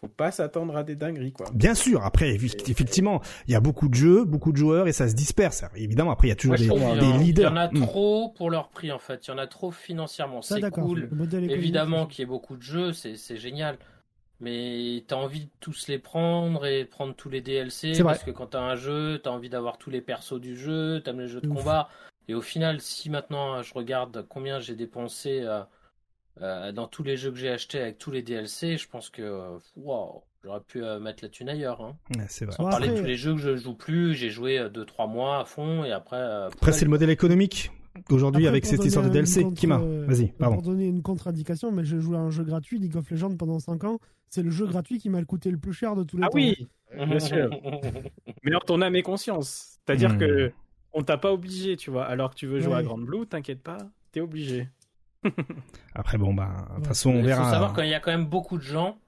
faut 0.00 0.08
pas 0.08 0.30
s'attendre 0.30 0.76
à 0.76 0.82
des 0.84 0.94
dingueries 0.94 1.32
quoi. 1.32 1.46
bien 1.54 1.74
sûr 1.74 2.04
après 2.04 2.34
effectivement 2.34 3.22
il 3.48 3.52
y 3.52 3.54
a 3.54 3.60
beaucoup 3.60 3.88
de 3.88 3.94
jeux 3.94 4.24
beaucoup 4.24 4.52
de 4.52 4.56
joueurs 4.58 4.88
et 4.88 4.92
ça 4.92 5.08
se 5.08 5.14
disperse 5.14 5.64
évidemment 5.74 6.10
après 6.10 6.28
il 6.28 6.30
y 6.30 6.32
a 6.32 6.36
toujours 6.36 6.78
Moi, 6.78 6.96
des, 6.96 7.12
leaders 7.18 7.50
Il 7.50 7.54
y 7.54 7.58
en 7.58 7.62
a 7.62 7.68
Hmm. 7.68 7.82
trop 7.86 8.28
pour 8.36 8.50
leur 8.50 8.68
prix 8.68 8.92
en 8.92 8.98
fait. 8.98 9.26
Il 9.26 9.30
y 9.30 9.34
en 9.34 9.38
a 9.38 9.46
trop 9.46 9.70
financièrement. 9.70 10.42
Ça, 10.42 10.56
C'est 10.60 10.70
cool. 10.70 11.08
Évidemment 11.48 12.06
qu'il 12.06 12.20
y 12.20 12.22
ait 12.22 12.26
beaucoup 12.26 12.56
de 12.56 12.62
jeux, 12.62 12.92
c'est 12.92 13.36
génial. 13.36 13.78
Mais 14.40 15.02
t'as 15.08 15.16
envie 15.16 15.40
de 15.46 15.50
tous 15.60 15.88
les 15.88 15.98
prendre 15.98 16.66
et 16.66 16.84
prendre 16.84 17.14
tous 17.14 17.30
les 17.30 17.40
DLC 17.40 17.92
parce 18.02 18.22
que 18.22 18.30
quand 18.30 18.48
t'as 18.48 18.60
un 18.60 18.76
jeu, 18.76 19.18
t'as 19.22 19.30
envie 19.30 19.48
d'avoir 19.48 19.78
tous 19.78 19.90
les 19.90 20.02
persos 20.02 20.38
du 20.40 20.56
jeu, 20.56 21.00
t'aimes 21.02 21.20
les 21.20 21.28
jeux 21.28 21.40
de 21.40 21.48
Ouf. 21.48 21.58
combat. 21.58 21.88
Et 22.28 22.34
au 22.34 22.42
final, 22.42 22.80
si 22.80 23.08
maintenant 23.08 23.62
je 23.62 23.72
regarde 23.72 24.26
combien 24.28 24.60
j'ai 24.60 24.74
dépensé 24.74 25.40
euh, 25.42 25.60
euh, 26.42 26.72
dans 26.72 26.86
tous 26.86 27.02
les 27.02 27.16
jeux 27.16 27.30
que 27.30 27.38
j'ai 27.38 27.48
achetés 27.50 27.80
avec 27.80 27.98
tous 27.98 28.10
les 28.10 28.22
DLC, 28.22 28.76
je 28.76 28.88
pense 28.88 29.10
que 29.10 29.22
euh, 29.22 29.58
wow, 29.76 30.22
j'aurais 30.44 30.60
pu 30.60 30.82
euh, 30.82 30.98
mettre 31.00 31.22
la 31.24 31.28
thune 31.30 31.48
ailleurs. 31.48 31.80
Hein. 31.82 31.96
C'est 32.28 32.44
vrai 32.44 32.56
Bon, 32.58 32.68
Parler 32.68 32.86
de 32.88 32.92
après- 32.92 33.02
tous 33.02 33.06
les 33.08 33.16
jeux 33.16 33.32
que 33.34 33.40
je 33.40 33.56
joue 33.56 33.74
plus, 33.74 34.14
j'ai 34.14 34.30
joué 34.30 34.58
2-3 34.68 35.08
mois 35.10 35.40
à 35.40 35.44
fond 35.44 35.84
et 35.84 35.92
après. 35.92 36.16
euh, 36.16 36.48
après 36.48 36.72
c'est 36.72 36.84
le 36.84 36.90
modèle 36.90 37.10
économique 37.10 37.70
aujourd'hui 38.10 38.46
avec 38.46 38.64
pour 38.64 38.70
cette 38.70 38.84
histoire 38.84 39.04
de 39.06 39.10
DLC 39.10 39.42
contre- 39.44 39.58
Kima 39.58 39.80
euh, 39.80 40.04
vas-y 40.06 40.26
Pour 40.28 40.36
pardon 40.38 40.60
donner 40.60 40.86
une 40.86 41.02
contre-indication, 41.02 41.72
mais 41.72 41.84
j'ai 41.84 41.98
joué 42.00 42.16
à 42.16 42.20
un 42.20 42.30
jeu 42.30 42.44
gratuit, 42.44 42.78
League 42.78 42.96
of 42.96 43.10
Legends, 43.10 43.34
pendant 43.36 43.58
5 43.58 43.84
ans. 43.84 43.98
C'est 44.28 44.42
le 44.42 44.50
jeu 44.50 44.66
gratuit 44.66 44.98
qui 44.98 45.08
m'a 45.08 45.22
coûté 45.24 45.50
le 45.50 45.56
plus 45.56 45.72
cher 45.72 45.94
de 45.96 46.02
tous 46.02 46.16
les 46.18 46.24
Ah 46.24 46.28
temps. 46.28 46.32
oui, 46.36 46.66
bien 46.94 47.18
sûr. 47.20 47.48
Mais 48.42 48.50
alors 48.50 48.64
ton 48.64 48.82
âme 48.82 48.96
et 48.96 49.02
conscience, 49.02 49.78
c'est-à-dire 49.86 50.12
Hmm. 50.14 50.18
que 50.18 50.52
on 50.92 51.02
t'a 51.02 51.16
pas 51.16 51.32
obligé, 51.32 51.76
tu 51.76 51.90
vois. 51.90 52.04
Alors 52.06 52.30
que 52.30 52.34
tu 52.36 52.46
veux 52.46 52.60
jouer 52.60 52.72
Ouais. 52.74 52.78
à 52.80 52.82
Grand 52.82 52.98
Blue, 52.98 53.26
t'inquiète 53.26 53.62
pas, 53.62 53.78
t'es 54.12 54.20
obligé. 54.20 54.68
après 55.94 56.18
bon 56.18 56.34
bah 56.34 56.68
de 56.70 56.74
toute 56.76 56.86
façon 56.86 57.10
on 57.10 57.14
Il 57.14 57.20
faut 57.20 57.26
verra 57.26 57.50
savoir 57.50 57.74
qu'il 57.74 57.86
y 57.86 57.94
a 57.94 58.00
quand 58.00 58.10
même 58.10 58.26
beaucoup 58.26 58.58
de 58.58 58.62
gens 58.62 58.98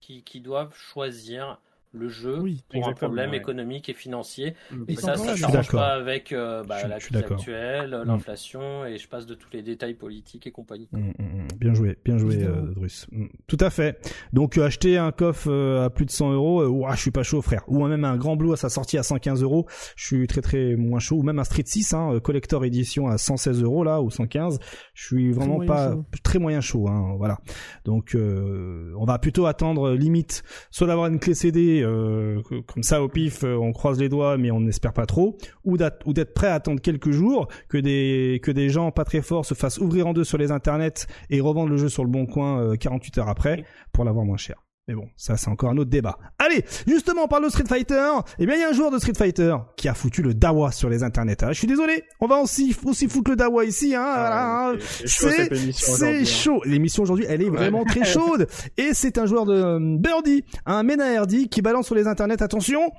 qui, 0.00 0.22
qui 0.22 0.40
doivent 0.40 0.74
choisir 0.74 1.58
le 1.92 2.08
jeu 2.08 2.38
Oui, 2.40 2.64
pour 2.68 2.86
un 2.86 2.92
problème 2.92 3.30
ouais. 3.30 3.36
économique 3.38 3.88
et 3.88 3.94
financier. 3.94 4.48
Et 4.88 4.92
Ils 4.92 4.98
ça, 5.00 5.16
ça 5.16 5.22
ne 5.22 5.28
change 5.28 5.36
suis 5.36 5.52
d'accord. 5.52 5.80
pas 5.80 5.94
avec 5.94 6.32
euh, 6.32 6.62
bah, 6.64 6.76
Je 6.82 6.86
la 6.88 6.98
crise 6.98 7.16
actuelle, 7.16 7.90
Mm. 8.04 8.06
l'inflation, 8.06 8.84
et 8.86 8.98
je 8.98 9.08
passe 9.08 9.26
de 9.26 9.34
tous 9.34 9.48
les 9.52 9.62
détails 9.62 9.94
politiques 9.94 10.46
et 10.46 10.50
compagnie. 10.50 10.88
Mm, 10.92 10.98
mm, 10.98 11.12
mm. 11.18 11.48
Bien 11.58 11.74
joué, 11.74 11.98
bien 12.04 12.18
joué, 12.18 12.42
euh, 12.44 12.72
Drus. 12.74 13.06
Mm. 13.12 13.26
Tout 13.46 13.56
à 13.60 13.70
fait. 13.70 13.98
Donc 14.32 14.58
euh, 14.58 14.64
acheter 14.64 14.98
un 14.98 15.12
coffre 15.12 15.50
euh, 15.50 15.84
à 15.84 15.90
plus 15.90 16.04
de 16.04 16.10
100 16.10 16.32
euros, 16.32 16.62
euh, 16.62 16.68
ouah, 16.68 16.94
je 16.94 17.00
suis 17.00 17.10
pas 17.10 17.22
chaud, 17.22 17.40
frère. 17.42 17.64
Ou 17.68 17.86
même 17.86 18.04
un 18.04 18.16
Grand 18.16 18.36
Blue 18.36 18.52
à 18.52 18.56
sa 18.56 18.68
sortie 18.68 18.98
à 18.98 19.02
115 19.02 19.42
euros, 19.42 19.66
je 19.96 20.04
suis 20.06 20.26
très 20.26 20.40
très 20.42 20.76
moins 20.76 20.98
chaud. 20.98 21.16
Ou 21.16 21.22
même 21.22 21.38
un 21.38 21.44
Street 21.44 21.62
6, 21.64 21.94
hein, 21.94 22.18
collector 22.22 22.64
édition 22.64 23.06
à 23.08 23.18
116 23.18 23.62
euros 23.62 23.84
là 23.84 24.02
ou 24.02 24.10
115, 24.10 24.58
je 24.94 25.04
suis 25.06 25.32
vraiment 25.32 25.64
pas 25.64 25.92
chaud. 25.92 26.04
très 26.22 26.38
moyen 26.38 26.60
chaud. 26.60 26.86
Hein, 26.88 27.14
voilà. 27.16 27.38
Donc 27.84 28.14
euh, 28.14 28.92
on 28.98 29.04
va 29.04 29.18
plutôt 29.18 29.46
attendre 29.46 29.92
limite 29.94 30.42
soit 30.70 30.86
d'avoir 30.86 31.06
une 31.06 31.18
clé 31.18 31.34
CD 31.34 31.77
euh, 31.82 32.42
que- 32.42 32.60
comme 32.60 32.82
ça 32.82 33.02
au 33.02 33.08
pif, 33.08 33.44
euh, 33.44 33.56
on 33.56 33.72
croise 33.72 33.98
les 33.98 34.08
doigts 34.08 34.36
mais 34.36 34.50
on 34.50 34.60
n'espère 34.60 34.92
pas 34.92 35.06
trop, 35.06 35.36
ou 35.64 35.76
d'être 35.76 36.34
prêt 36.34 36.48
à 36.48 36.54
attendre 36.54 36.80
quelques 36.80 37.10
jours 37.10 37.48
que 37.68 37.78
des 37.78 38.40
que 38.42 38.50
des 38.50 38.68
gens 38.68 38.90
pas 38.90 39.04
très 39.04 39.22
forts 39.22 39.44
se 39.46 39.54
fassent 39.54 39.78
ouvrir 39.78 40.06
en 40.06 40.12
deux 40.12 40.24
sur 40.24 40.38
les 40.38 40.50
internets 40.52 41.06
et 41.30 41.40
revendre 41.40 41.70
le 41.70 41.76
jeu 41.76 41.88
sur 41.88 42.04
le 42.04 42.10
bon 42.10 42.26
coin 42.26 42.60
euh, 42.60 42.76
48 42.76 43.18
heures 43.18 43.28
après 43.28 43.64
pour 43.92 44.04
l'avoir 44.04 44.24
moins 44.24 44.36
cher. 44.36 44.62
Mais 44.88 44.94
bon, 44.94 45.06
ça 45.16 45.36
c'est 45.36 45.48
encore 45.48 45.70
un 45.70 45.76
autre 45.76 45.90
débat. 45.90 46.18
Allez, 46.38 46.64
justement 46.86 47.24
on 47.24 47.28
parle 47.28 47.44
de 47.44 47.50
Street 47.50 47.66
Fighter. 47.68 48.08
Eh 48.38 48.46
bien 48.46 48.54
il 48.56 48.60
y 48.62 48.64
a 48.64 48.70
un 48.70 48.72
joueur 48.72 48.90
de 48.90 48.98
Street 48.98 49.12
Fighter 49.16 49.54
qui 49.76 49.86
a 49.86 49.92
foutu 49.94 50.22
le 50.22 50.32
dawa 50.32 50.72
sur 50.72 50.88
les 50.88 51.02
internets. 51.02 51.44
hein. 51.44 51.52
Je 51.52 51.58
suis 51.58 51.66
désolé, 51.66 52.04
on 52.20 52.26
va 52.26 52.36
aussi 52.36 52.74
aussi 52.84 53.06
foutre 53.06 53.30
le 53.32 53.36
dawa 53.36 53.66
ici 53.66 53.94
hein. 53.94 54.02
voilà, 54.02 54.68
hein. 54.70 54.74
Ah, 54.76 54.82
c'est 55.04 56.20
hein. 56.20 56.24
chaud. 56.24 56.62
L'émission 56.64 57.02
aujourd'hui, 57.02 57.26
elle 57.28 57.42
est 57.42 57.50
vraiment 57.50 57.84
très 57.84 58.04
chaude. 58.04 58.48
Et 58.78 58.94
c'est 58.94 59.18
un 59.18 59.26
joueur 59.26 59.44
de 59.44 59.52
euh, 59.52 59.78
Birdie, 59.98 60.44
un 60.64 60.82
Mena 60.82 61.24
qui 61.50 61.60
balance 61.62 61.86
sur 61.86 61.94
les 61.94 62.06
internets. 62.06 62.42
Attention. 62.42 62.90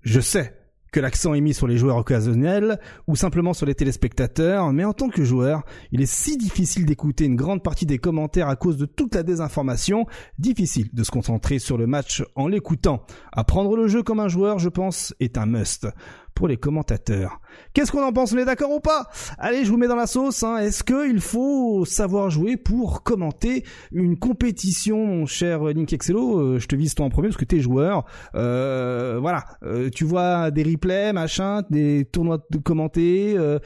Je 0.00 0.20
sais 0.20 0.61
que 0.92 1.00
l'accent 1.00 1.34
est 1.34 1.40
mis 1.40 1.54
sur 1.54 1.66
les 1.66 1.78
joueurs 1.78 1.96
occasionnels 1.96 2.78
ou 3.06 3.16
simplement 3.16 3.54
sur 3.54 3.66
les 3.66 3.74
téléspectateurs, 3.74 4.72
mais 4.72 4.84
en 4.84 4.92
tant 4.92 5.08
que 5.08 5.24
joueur, 5.24 5.64
il 5.90 6.02
est 6.02 6.06
si 6.06 6.36
difficile 6.36 6.84
d'écouter 6.84 7.24
une 7.24 7.34
grande 7.34 7.62
partie 7.62 7.86
des 7.86 7.98
commentaires 7.98 8.48
à 8.48 8.56
cause 8.56 8.76
de 8.76 8.84
toute 8.84 9.14
la 9.14 9.22
désinformation, 9.22 10.06
difficile 10.38 10.90
de 10.92 11.02
se 11.02 11.10
concentrer 11.10 11.58
sur 11.58 11.78
le 11.78 11.86
match 11.86 12.22
en 12.36 12.46
l'écoutant. 12.46 13.04
Apprendre 13.32 13.74
le 13.74 13.88
jeu 13.88 14.02
comme 14.02 14.20
un 14.20 14.28
joueur, 14.28 14.58
je 14.58 14.68
pense, 14.68 15.14
est 15.18 15.38
un 15.38 15.46
must 15.46 15.88
pour 16.34 16.48
les 16.48 16.56
commentateurs. 16.56 17.40
Qu'est-ce 17.74 17.92
qu'on 17.92 18.02
en 18.02 18.12
pense 18.12 18.32
On 18.32 18.38
est 18.38 18.44
d'accord 18.44 18.70
ou 18.70 18.80
pas? 18.80 19.08
Allez, 19.38 19.64
je 19.64 19.70
vous 19.70 19.76
mets 19.76 19.86
dans 19.88 19.96
la 19.96 20.06
sauce. 20.06 20.42
Hein. 20.42 20.58
Est-ce 20.58 20.82
qu'il 20.82 21.20
faut 21.20 21.84
savoir 21.84 22.30
jouer 22.30 22.56
pour 22.56 23.02
commenter 23.02 23.64
une 23.92 24.16
compétition, 24.18 25.26
cher 25.26 25.62
Link 25.64 25.92
Excello? 25.92 26.38
Euh, 26.38 26.58
Je 26.58 26.66
te 26.66 26.76
vise 26.76 26.94
toi 26.94 27.06
en 27.06 27.10
premier 27.10 27.28
parce 27.28 27.36
que 27.36 27.44
t'es 27.44 27.60
joueur. 27.60 28.04
Euh, 28.34 29.18
voilà, 29.20 29.44
Euh, 29.62 29.90
tu 29.90 30.04
vois 30.04 30.50
des 30.50 30.62
replays, 30.62 31.12
machin, 31.12 31.62
des 31.70 32.04
tournois 32.10 32.38
de 32.50 32.58
commenter. 32.58 33.34
Euh, 33.36 33.58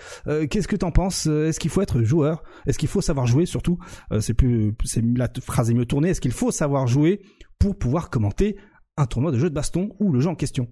Qu'est-ce 0.51 0.69
que 0.69 0.77
t'en 0.77 0.91
penses? 0.91 1.27
Est-ce 1.27 1.61
qu'il 1.61 1.71
faut 1.71 1.81
être 1.83 2.03
joueur? 2.03 2.43
Est-ce 2.67 2.79
qu'il 2.79 2.89
faut 2.89 3.01
savoir 3.01 3.27
jouer 3.27 3.47
surtout? 3.47 3.79
C'est 4.21 4.35
plus, 4.35 4.75
c'est 4.85 5.03
la 5.17 5.29
phrase 5.41 5.71
est 5.71 5.75
mieux 5.75 5.87
tournée. 5.87 6.11
Est-ce 6.11 6.21
qu'il 6.21 6.33
faut 6.33 6.51
savoir 6.51 6.87
jouer 6.87 7.21
pour 7.59 7.77
pouvoir 7.77 8.11
commenter 8.11 8.57
un 8.97 9.07
tournoi 9.07 9.31
de 9.33 9.39
jeu 9.39 9.49
de 9.49 9.55
baston? 9.55 9.91
Ou 10.01 10.13
le 10.13 10.21
jeu 10.21 10.29
en 10.29 10.35
question? 10.35 10.69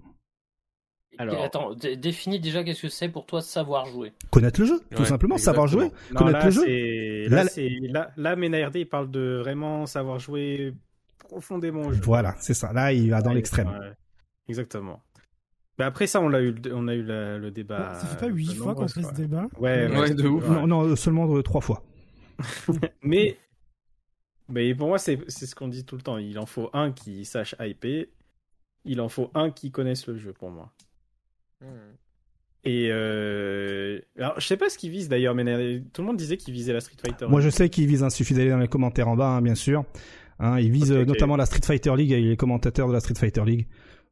Alors- 1.17 1.43
Attends, 1.43 1.73
dé- 1.73 1.95
définis 1.97 2.39
déjà 2.39 2.63
qu'est-ce 2.63 2.81
que 2.83 2.89
c'est 2.89 3.09
pour 3.09 3.25
toi 3.25 3.41
savoir 3.41 3.85
jouer. 3.87 4.11
Connaître 4.31 4.59
le 4.59 4.65
jeu, 4.67 4.79
tout 4.91 5.01
Ouais, 5.01 5.07
simplement, 5.07 5.37
savoir 5.37 5.67
jouer. 5.67 5.91
Non, 6.11 6.19
connaître 6.19 6.39
là, 6.39 6.45
le 6.45 6.51
jeu. 6.51 6.63
c'est- 6.65 7.29
Là, 7.29 7.35
Là, 7.37 7.43
là- 7.43 7.49
c'est 7.49 7.69
là, 7.81 8.11
là, 8.17 8.35
Ménard 8.35 8.71
il 8.75 8.87
parle 8.87 9.09
de 9.11 9.39
vraiment 9.41 9.85
savoir 9.85 10.19
jouer 10.19 10.73
profondément 11.17 11.81
au 11.81 11.93
jeu. 11.93 12.01
Voilà, 12.03 12.35
c'est 12.39 12.53
ça. 12.53 12.71
Là, 12.73 12.93
il 12.93 13.09
va 13.09 13.21
dans 13.21 13.29
Ouais, 13.29 13.35
l'extrême. 13.35 13.67
ouais. 13.67 13.93
Exactement. 14.47 15.01
Bah 15.77 15.87
après 15.87 16.07
ça, 16.07 16.21
on 16.21 16.29
l'a 16.29 16.41
eu, 16.41 16.55
on 16.71 16.87
a 16.87 16.93
eu 16.95 17.03
la- 17.03 17.37
le 17.37 17.51
débat. 17.51 17.95
ça 17.95 18.05
fait 18.07 18.27
pas 18.27 18.31
huit 18.31 18.53
fois 18.55 18.75
qu'on 18.75 18.87
fait 18.87 19.03
ce 19.03 19.13
débat. 19.13 19.47
Ouais, 19.59 19.87
Ouais, 19.93 20.13
de 20.13 20.27
ouf. 20.27 20.47
Non, 20.47 20.67
non, 20.67 20.95
seulement 20.95 21.27
euh, 21.35 21.41
trois 21.43 21.59
fois. 21.61 21.83
Mais, 23.03 23.37
mais 24.49 24.73
pour 24.75 24.87
moi, 24.89 24.97
c'est 24.97 25.19
c'est 25.27 25.45
ce 25.45 25.55
qu'on 25.55 25.67
dit 25.67 25.85
tout 25.85 25.95
le 25.95 26.01
temps. 26.01 26.17
Il 26.17 26.37
en 26.39 26.45
faut 26.45 26.69
un 26.73 26.91
qui 26.91 27.25
sache 27.25 27.55
hyper. 27.59 28.05
Il 28.85 29.01
en 29.01 29.09
faut 29.09 29.31
un 29.33 29.49
qui 29.51 29.71
connaisse 29.71 30.05
le 30.07 30.17
jeu 30.17 30.31
pour 30.33 30.49
moi. 30.51 30.71
Et 32.63 32.89
euh... 32.91 33.99
alors, 34.17 34.39
je 34.39 34.47
sais 34.47 34.57
pas 34.57 34.69
ce 34.69 34.77
qu'il 34.77 34.89
vise 34.89 35.07
d'ailleurs, 35.07 35.35
mais 35.35 35.43
euh, 35.47 35.79
tout 35.93 36.01
le 36.01 36.07
monde 36.07 36.17
disait 36.17 36.35
qu'il 36.35 36.53
visait 36.53 36.73
la 36.73 36.81
Street 36.81 36.97
Fighter. 36.99 37.27
Moi, 37.27 37.39
je 37.41 37.49
sais 37.49 37.69
qu'il 37.69 37.85
vise, 37.85 38.01
un 38.01 38.09
suffit 38.09 38.33
d'aller 38.33 38.49
dans 38.49 38.57
les 38.57 38.67
commentaires 38.67 39.07
en 39.07 39.15
bas, 39.15 39.27
hein, 39.27 39.41
bien 39.41 39.53
sûr. 39.53 39.85
Hein, 40.39 40.59
il 40.59 40.71
vise 40.71 40.91
euh, 40.91 41.05
notamment 41.05 41.37
la 41.37 41.45
Street 41.45 41.61
Fighter 41.63 41.95
League 41.95 42.11
et 42.11 42.19
les 42.19 42.37
commentateurs 42.37 42.87
de 42.87 42.93
la 42.93 42.99
Street 42.99 43.15
Fighter 43.15 43.43
League. 43.45 43.67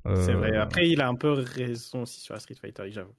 Euh, 0.06 0.24
C'est 0.26 0.34
vrai. 0.34 0.56
Après, 0.56 0.90
il 0.90 1.02
a 1.02 1.08
un 1.08 1.16
peu 1.16 1.32
raison 1.32 2.04
aussi 2.04 2.22
sur 2.22 2.34
la 2.34 2.40
Street 2.40 2.56
Fighter 2.56 2.84
League, 2.84 2.94
j'avoue. 2.94 3.16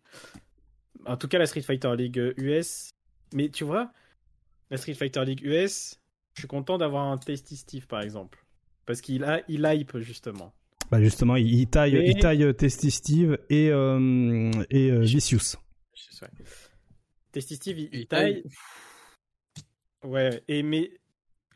En 1.07 1.17
tout 1.17 1.29
cas, 1.29 1.39
la 1.39 1.47
Street 1.47 1.63
Fighter 1.63 1.95
League 1.97 2.19
euh, 2.19 2.33
US. 2.39 2.91
Mais 3.35 3.49
tu 3.49 3.65
vois, 3.65 3.91
la 4.71 4.77
Street 4.77 4.95
Fighter 4.95 5.25
League 5.25 5.43
US, 5.43 6.01
je 6.35 6.43
suis 6.43 6.49
content 6.49 6.79
d'avoir 6.79 7.11
un 7.11 7.19
Tasty 7.19 7.57
Steve 7.57 7.87
par 7.87 8.01
exemple. 8.01 8.45
Parce 8.87 9.01
qu'il 9.01 9.25
a, 9.25 9.43
il 9.49 9.69
hype 9.69 9.99
justement. 9.99 10.55
Bah 10.91 11.01
justement, 11.03 11.37
il, 11.37 11.53
il 11.53 11.67
taille, 11.67 12.01
il 12.05 12.17
taille 12.19 12.45
euh, 12.45 12.53
Testy 12.53 12.91
Steve 12.91 13.39
et, 13.51 13.71
euh, 13.71 14.51
et 14.71 14.91
euh, 14.91 15.01
Vicious. 15.01 15.57
Tasty 17.33 17.57
Steve, 17.57 17.79
il, 17.79 17.89
il 17.93 18.01
Il 18.01 18.07
taille. 18.07 18.45
Ouais, 20.03 20.43
et 20.49 20.63
mais 20.63 20.91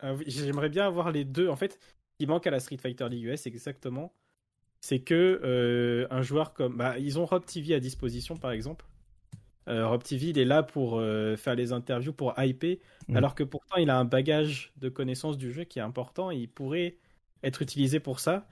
euh, 0.03 0.15
oui, 0.17 0.25
j'aimerais 0.27 0.69
bien 0.69 0.85
avoir 0.87 1.11
les 1.11 1.25
deux. 1.25 1.49
En 1.49 1.55
fait, 1.55 1.73
ce 1.73 2.17
qui 2.19 2.27
manque 2.27 2.47
à 2.47 2.51
la 2.51 2.59
Street 2.59 2.77
Fighter 2.77 3.07
League 3.09 3.25
US, 3.25 3.45
exactement, 3.47 4.13
c'est 4.81 4.99
que 5.01 5.41
euh, 5.43 6.07
un 6.11 6.21
joueur 6.23 6.53
comme. 6.53 6.77
Bah, 6.77 6.99
ils 6.99 7.19
ont 7.19 7.25
Rob 7.25 7.45
TV 7.45 7.75
à 7.75 7.79
disposition, 7.79 8.37
par 8.37 8.51
exemple. 8.51 8.85
Euh, 9.69 9.87
Rob 9.87 10.03
TV, 10.03 10.29
il 10.29 10.39
est 10.39 10.45
là 10.45 10.63
pour 10.63 10.99
euh, 10.99 11.37
faire 11.37 11.55
les 11.55 11.73
interviews, 11.73 12.13
pour 12.13 12.33
hyper, 12.39 12.77
Mm. 13.09 13.17
alors 13.17 13.35
que 13.35 13.43
pourtant, 13.43 13.77
il 13.77 13.89
a 13.89 13.97
un 13.99 14.05
bagage 14.05 14.71
de 14.77 14.89
connaissance 14.89 15.37
du 15.37 15.51
jeu 15.53 15.63
qui 15.65 15.79
est 15.79 15.81
important 15.83 16.31
et 16.31 16.37
il 16.37 16.47
pourrait 16.49 16.97
être 17.43 17.61
utilisé 17.63 17.99
pour 17.99 18.19
ça. 18.19 18.47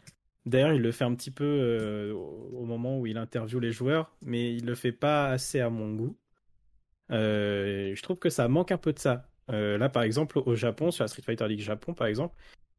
D'ailleurs, 0.47 0.71
il 0.73 0.81
le 0.81 0.93
fait 0.93 1.03
un 1.03 1.13
petit 1.13 1.29
peu 1.29 1.43
euh, 1.43 2.13
au 2.13 2.63
moment 2.63 2.97
où 2.99 3.05
il 3.05 3.17
interviewe 3.17 3.59
les 3.59 3.73
joueurs, 3.73 4.15
mais 4.21 4.55
il 4.55 4.65
le 4.65 4.75
fait 4.75 4.93
pas 4.93 5.27
assez 5.27 5.59
à 5.59 5.69
mon 5.69 5.93
goût. 5.93 6.15
Euh, 7.11 7.93
je 7.93 8.01
trouve 8.01 8.17
que 8.17 8.29
ça 8.29 8.47
manque 8.47 8.71
un 8.71 8.77
peu 8.77 8.93
de 8.93 8.99
ça. 8.99 9.29
Euh, 9.51 9.77
là, 9.77 9.89
par 9.89 10.03
exemple, 10.03 10.39
au 10.39 10.55
Japon, 10.55 10.89
sur 10.89 11.03
la 11.03 11.09
Street 11.09 11.21
Fighter 11.21 11.49
League 11.49 11.59
Japon, 11.59 11.93
par 11.93 12.07
exemple, 12.07 12.33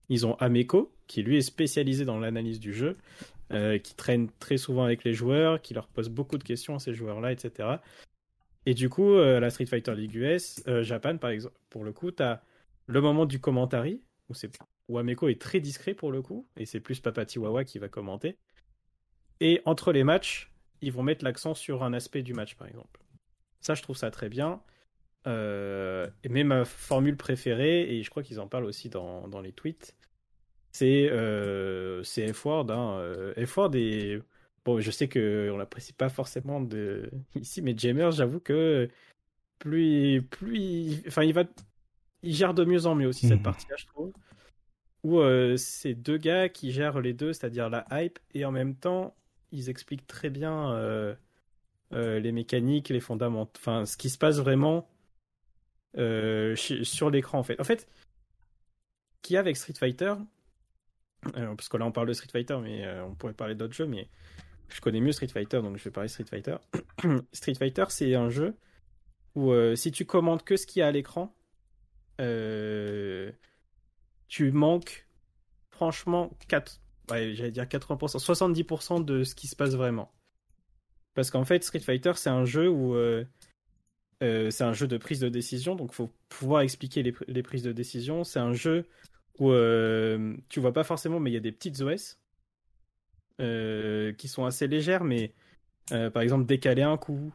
ils 0.09 0.27
ont 0.27 0.35
Ameko, 0.37 0.95
qui 1.07 1.23
lui 1.23 1.37
est 1.37 1.43
spécialisé 1.43 2.07
dans 2.07 2.19
l'analyse 2.19 2.59
du 2.59 2.73
jeu, 2.73 2.97
qui 3.51 3.95
traîne 3.95 4.31
très 4.39 4.57
souvent 4.57 4.85
avec 4.85 5.05
les 5.05 5.13
joueurs, 5.13 5.61
qui 5.61 5.75
leur 5.75 5.89
pose 5.89 6.09
beaucoup 6.09 6.39
de 6.39 6.45
questions 6.45 6.75
à 6.75 6.79
ces 6.79 6.95
joueurs-là, 6.95 7.33
etc. 7.33 7.83
Et 8.65 8.73
du 8.73 8.89
coup, 8.89 9.15
la 9.17 9.51
Street 9.51 9.67
Fighter 9.67 9.95
League 9.95 10.15
US, 10.15 10.63
Japan, 10.81 11.19
par 11.19 11.29
exemple, 11.31 11.55
pour 11.69 11.85
le 11.85 11.93
coup, 11.93 12.11
tu 12.11 12.23
as 12.23 12.43
le 12.87 13.03
moment 13.03 13.27
du 13.27 13.39
commentary, 13.39 14.01
où, 14.31 14.35
c'est- 14.35 14.59
où 14.89 14.99
Ameko 14.99 15.29
est 15.29 15.41
très 15.41 15.61
discret 15.61 15.95
pour 15.95 16.13
le 16.13 16.23
coup, 16.23 16.47
et 16.57 16.67
c'est 16.67 16.81
plus 16.81 17.01
Papatiwawa 17.01 17.65
qui 17.65 17.79
va 17.79 17.89
commenter. 17.89 18.37
Et 19.41 19.61
entre 19.65 19.93
les 19.93 20.05
matchs, 20.05 20.53
ils 20.81 20.93
vont 20.93 21.03
mettre 21.03 21.25
l'accent 21.25 21.55
sur 21.55 21.83
un 21.85 21.93
aspect 21.93 22.23
du 22.23 22.35
match, 22.35 22.57
par 22.57 22.67
exemple. 22.69 23.01
Ça, 23.61 23.75
je 23.75 23.83
trouve 23.83 23.97
ça 23.97 24.11
très 24.11 24.29
bien. 24.29 24.63
Euh, 25.27 26.09
mais 26.29 26.45
ma 26.45 26.65
formule 26.65 27.17
préférée, 27.17 27.83
et 27.99 28.03
je 28.03 28.11
crois 28.11 28.23
qu'ils 28.23 28.41
en 28.41 28.49
parlent 28.49 28.65
aussi 28.65 28.89
dans, 28.89 29.29
dans 29.29 29.41
les 29.41 29.53
tweets, 29.53 29.97
c'est 30.73 31.09
euh, 31.11 32.03
c'est 32.05 32.33
F-Word. 32.33 32.71
Hein. 32.71 32.99
Euh, 33.01 33.47
F-Word 33.47 33.75
est... 33.77 34.23
Bon, 34.65 34.81
je 34.81 34.91
sais 34.91 35.09
qu'on 35.09 35.57
l'apprécie 35.57 35.93
pas 35.95 36.09
forcément 36.11 36.61
de... 36.61 37.11
ici, 37.37 37.63
mais 37.63 37.77
Jammer, 37.77 38.11
j'avoue 38.13 38.41
que 38.41 38.89
plus, 39.59 40.23
plus 40.23 40.59
il... 40.59 41.05
Enfin, 41.09 41.25
il 41.25 41.35
va... 41.35 41.45
Il 42.23 42.35
gère 42.35 42.55
de 42.55 42.65
mieux 42.65 42.87
en 42.87 42.95
mieux 42.95 43.09
aussi 43.09 43.27
cette 43.27 43.39
Mhm. 43.39 43.43
partie-là, 43.43 43.77
je 43.79 43.87
trouve. 43.87 44.13
Où 45.09 45.21
euh, 45.21 45.57
c'est 45.57 45.95
deux 45.95 46.19
gars 46.19 46.51
qui 46.51 46.71
gèrent 46.71 47.01
les 47.01 47.15
deux, 47.15 47.33
c'est-à-dire 47.33 47.71
la 47.71 47.87
hype, 47.91 48.19
et 48.35 48.45
en 48.45 48.53
même 48.53 48.75
temps, 48.75 49.17
ils 49.53 49.71
expliquent 49.71 50.07
très 50.07 50.29
bien 50.29 50.71
euh, 50.73 51.15
euh, 51.95 52.21
les 52.21 52.31
mécaniques, 52.31 52.91
les 52.91 53.01
fondamentaux, 53.01 53.51
enfin, 53.57 53.87
ce 53.87 53.97
qui 53.97 54.11
se 54.11 54.19
passe 54.19 54.37
vraiment 54.37 54.87
sur 55.95 57.09
l'écran, 57.09 57.39
en 57.39 57.43
fait. 57.43 57.59
En 57.59 57.65
fait, 57.65 57.89
qu'il 59.23 59.39
a 59.39 59.41
avec 59.41 59.57
Street 59.57 59.73
Fighter, 59.73 60.13
parce 61.33 61.71
que 61.71 61.79
là, 61.79 61.87
on 61.87 61.93
parle 61.93 62.09
de 62.09 62.13
Street 62.13 62.29
Fighter, 62.31 62.59
mais 62.63 62.87
on 63.01 63.15
pourrait 63.15 63.33
parler 63.33 63.55
d'autres 63.55 63.73
jeux, 63.73 63.87
mais 63.87 64.11
je 64.69 64.83
connais 64.83 65.01
mieux 65.01 65.13
Street 65.13 65.29
Fighter, 65.29 65.63
donc 65.63 65.79
je 65.79 65.85
vais 65.85 65.91
parler 65.91 66.09
Street 66.09 66.27
Fighter. 66.29 66.57
Street 67.33 67.55
Fighter, 67.55 67.87
c'est 67.89 68.15
un 68.15 68.29
jeu 68.29 68.55
où 69.35 69.55
si 69.75 69.91
tu 69.91 70.05
commandes 70.05 70.43
que 70.43 70.59
ce 70.59 70.67
qu'il 70.67 70.81
y 70.81 70.83
a 70.83 70.89
à 70.89 70.93
l'écran, 70.93 71.35
tu 74.29 74.53
manques 74.53 75.07
franchement 75.71 76.31
4, 76.49 76.81
ouais, 77.11 77.35
j'allais 77.35 77.51
dire 77.51 77.65
80%, 77.65 78.19
70% 78.19 79.05
de 79.05 79.25
ce 79.25 79.35
qui 79.35 79.47
se 79.47 79.57
passe 79.57 79.75
vraiment. 79.75 80.13
Parce 81.15 81.31
qu'en 81.31 81.45
fait, 81.45 81.65
Street 81.65 81.81
Fighter, 81.81 82.13
c'est 82.15 82.31
un 82.31 82.45
jeu 82.45 82.69
où 82.69 82.95
euh, 82.95 83.25
euh, 84.23 84.51
c'est 84.51 84.65
un 84.65 84.73
jeu 84.73 84.89
de 84.89 84.97
prise 84.99 85.21
de 85.21 85.29
décision, 85.29 85.77
donc 85.77 85.93
faut 85.93 86.13
pouvoir 86.29 86.63
expliquer 86.63 87.03
les, 87.03 87.43
prises 87.43 87.63
de 87.63 87.73
décision. 87.73 88.25
C'est 88.25 88.41
un 88.41 88.53
jeu 88.53 88.87
où 89.39 89.53
euh, 89.53 90.37
tu 90.49 90.61
vois 90.61 90.73
pas 90.73 90.85
forcément, 90.85 91.21
mais 91.21 91.31
il 91.31 91.35
y 91.35 91.37
a 91.37 91.41
des 91.41 91.53
petites 91.53 91.81
OS 91.81 92.19
euh, 93.41 94.13
qui 94.15 94.27
sont 94.27 94.45
assez 94.45 94.67
légères, 94.67 95.05
mais 95.05 95.33
par 95.89 96.23
exemple 96.23 96.45
décaler 96.45 96.83
un 96.83 96.97
coup. 96.97 97.33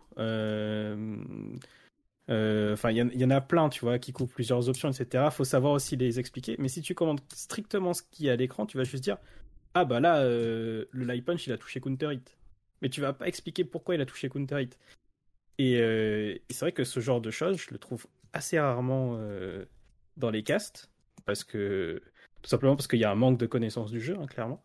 Euh, 2.29 2.73
Enfin, 2.73 2.91
il 2.91 2.97
y, 2.97 3.01
en- 3.01 3.09
il 3.09 3.19
y 3.19 3.25
en 3.25 3.29
a 3.31 3.41
plein, 3.41 3.69
tu 3.69 3.81
vois, 3.81 3.99
qui 3.99 4.13
couvrent 4.13 4.33
plusieurs 4.33 4.69
options, 4.69 4.89
etc. 4.89 5.29
Faut 5.31 5.43
savoir 5.43 5.73
aussi 5.73 5.95
les 5.95 6.19
expliquer. 6.19 6.55
Mais 6.59 6.67
si 6.69 6.81
tu 6.81 6.95
commandes 6.95 7.21
strictement 7.33 7.93
ce 7.93 8.01
qui 8.11 8.27
est 8.27 8.31
à 8.31 8.35
l'écran, 8.35 8.65
tu 8.65 8.77
vas 8.77 8.83
juste 8.83 9.03
dire 9.03 9.17
Ah 9.73 9.85
bah 9.85 9.99
là, 9.99 10.21
euh, 10.21 10.85
le 10.91 11.05
light 11.05 11.25
punch, 11.25 11.47
il 11.47 11.53
a 11.53 11.57
touché 11.57 11.79
counter 11.81 12.13
hit. 12.13 12.37
Mais 12.81 12.89
tu 12.89 13.01
vas 13.01 13.13
pas 13.13 13.27
expliquer 13.27 13.63
pourquoi 13.63 13.95
il 13.95 14.01
a 14.01 14.05
touché 14.05 14.29
counter 14.29 14.61
hit. 14.63 14.77
Et, 15.57 15.77
euh, 15.79 16.33
et 16.35 16.53
c'est 16.53 16.61
vrai 16.65 16.71
que 16.71 16.83
ce 16.83 16.99
genre 16.99 17.21
de 17.21 17.31
choses, 17.31 17.57
je 17.57 17.71
le 17.71 17.77
trouve 17.77 18.05
assez 18.33 18.59
rarement 18.59 19.15
euh, 19.19 19.65
dans 20.17 20.29
les 20.31 20.43
castes. 20.43 20.89
Parce 21.25 21.43
que. 21.43 22.01
Tout 22.41 22.49
simplement 22.49 22.75
parce 22.75 22.87
qu'il 22.87 22.99
y 22.99 23.05
a 23.05 23.11
un 23.11 23.15
manque 23.15 23.37
de 23.37 23.45
connaissance 23.45 23.89
du 23.91 24.01
jeu, 24.01 24.17
hein, 24.19 24.27
clairement. 24.27 24.61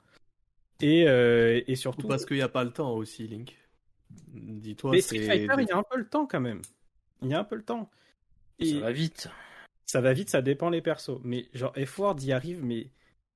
Et, 0.80 1.02
et 1.02 1.64
Ou 1.72 1.76
surtout. 1.76 2.06
parce 2.08 2.24
qu'il 2.26 2.36
n'y 2.36 2.42
a 2.42 2.48
pas 2.48 2.64
le 2.64 2.72
temps 2.72 2.92
aussi, 2.92 3.26
Link. 3.28 3.56
Dis-toi, 4.28 4.92
Mais. 4.92 5.00
Street 5.00 5.20
Fighter, 5.26 5.54
il 5.58 5.68
y 5.68 5.72
a 5.72 5.76
un 5.76 5.82
peu 5.82 5.96
le 5.98 6.08
temps 6.08 6.26
quand 6.26 6.40
même. 6.40 6.60
Il 7.22 7.28
y 7.28 7.34
a 7.34 7.40
un 7.40 7.44
peu 7.44 7.56
le 7.56 7.62
temps. 7.64 7.90
Et 8.58 8.72
Ça 8.74 8.80
va 8.80 8.92
vite. 8.92 9.28
ça 9.86 10.00
va 10.00 10.12
vite, 10.12 10.30
ça 10.30 10.42
dépend 10.42 10.70
les 10.70 10.80
persos. 10.82 11.20
Mais 11.24 11.46
genre 11.54 11.72
F-Word 11.76 12.16
y 12.22 12.32
arrive, 12.32 12.64
mais 12.64 12.90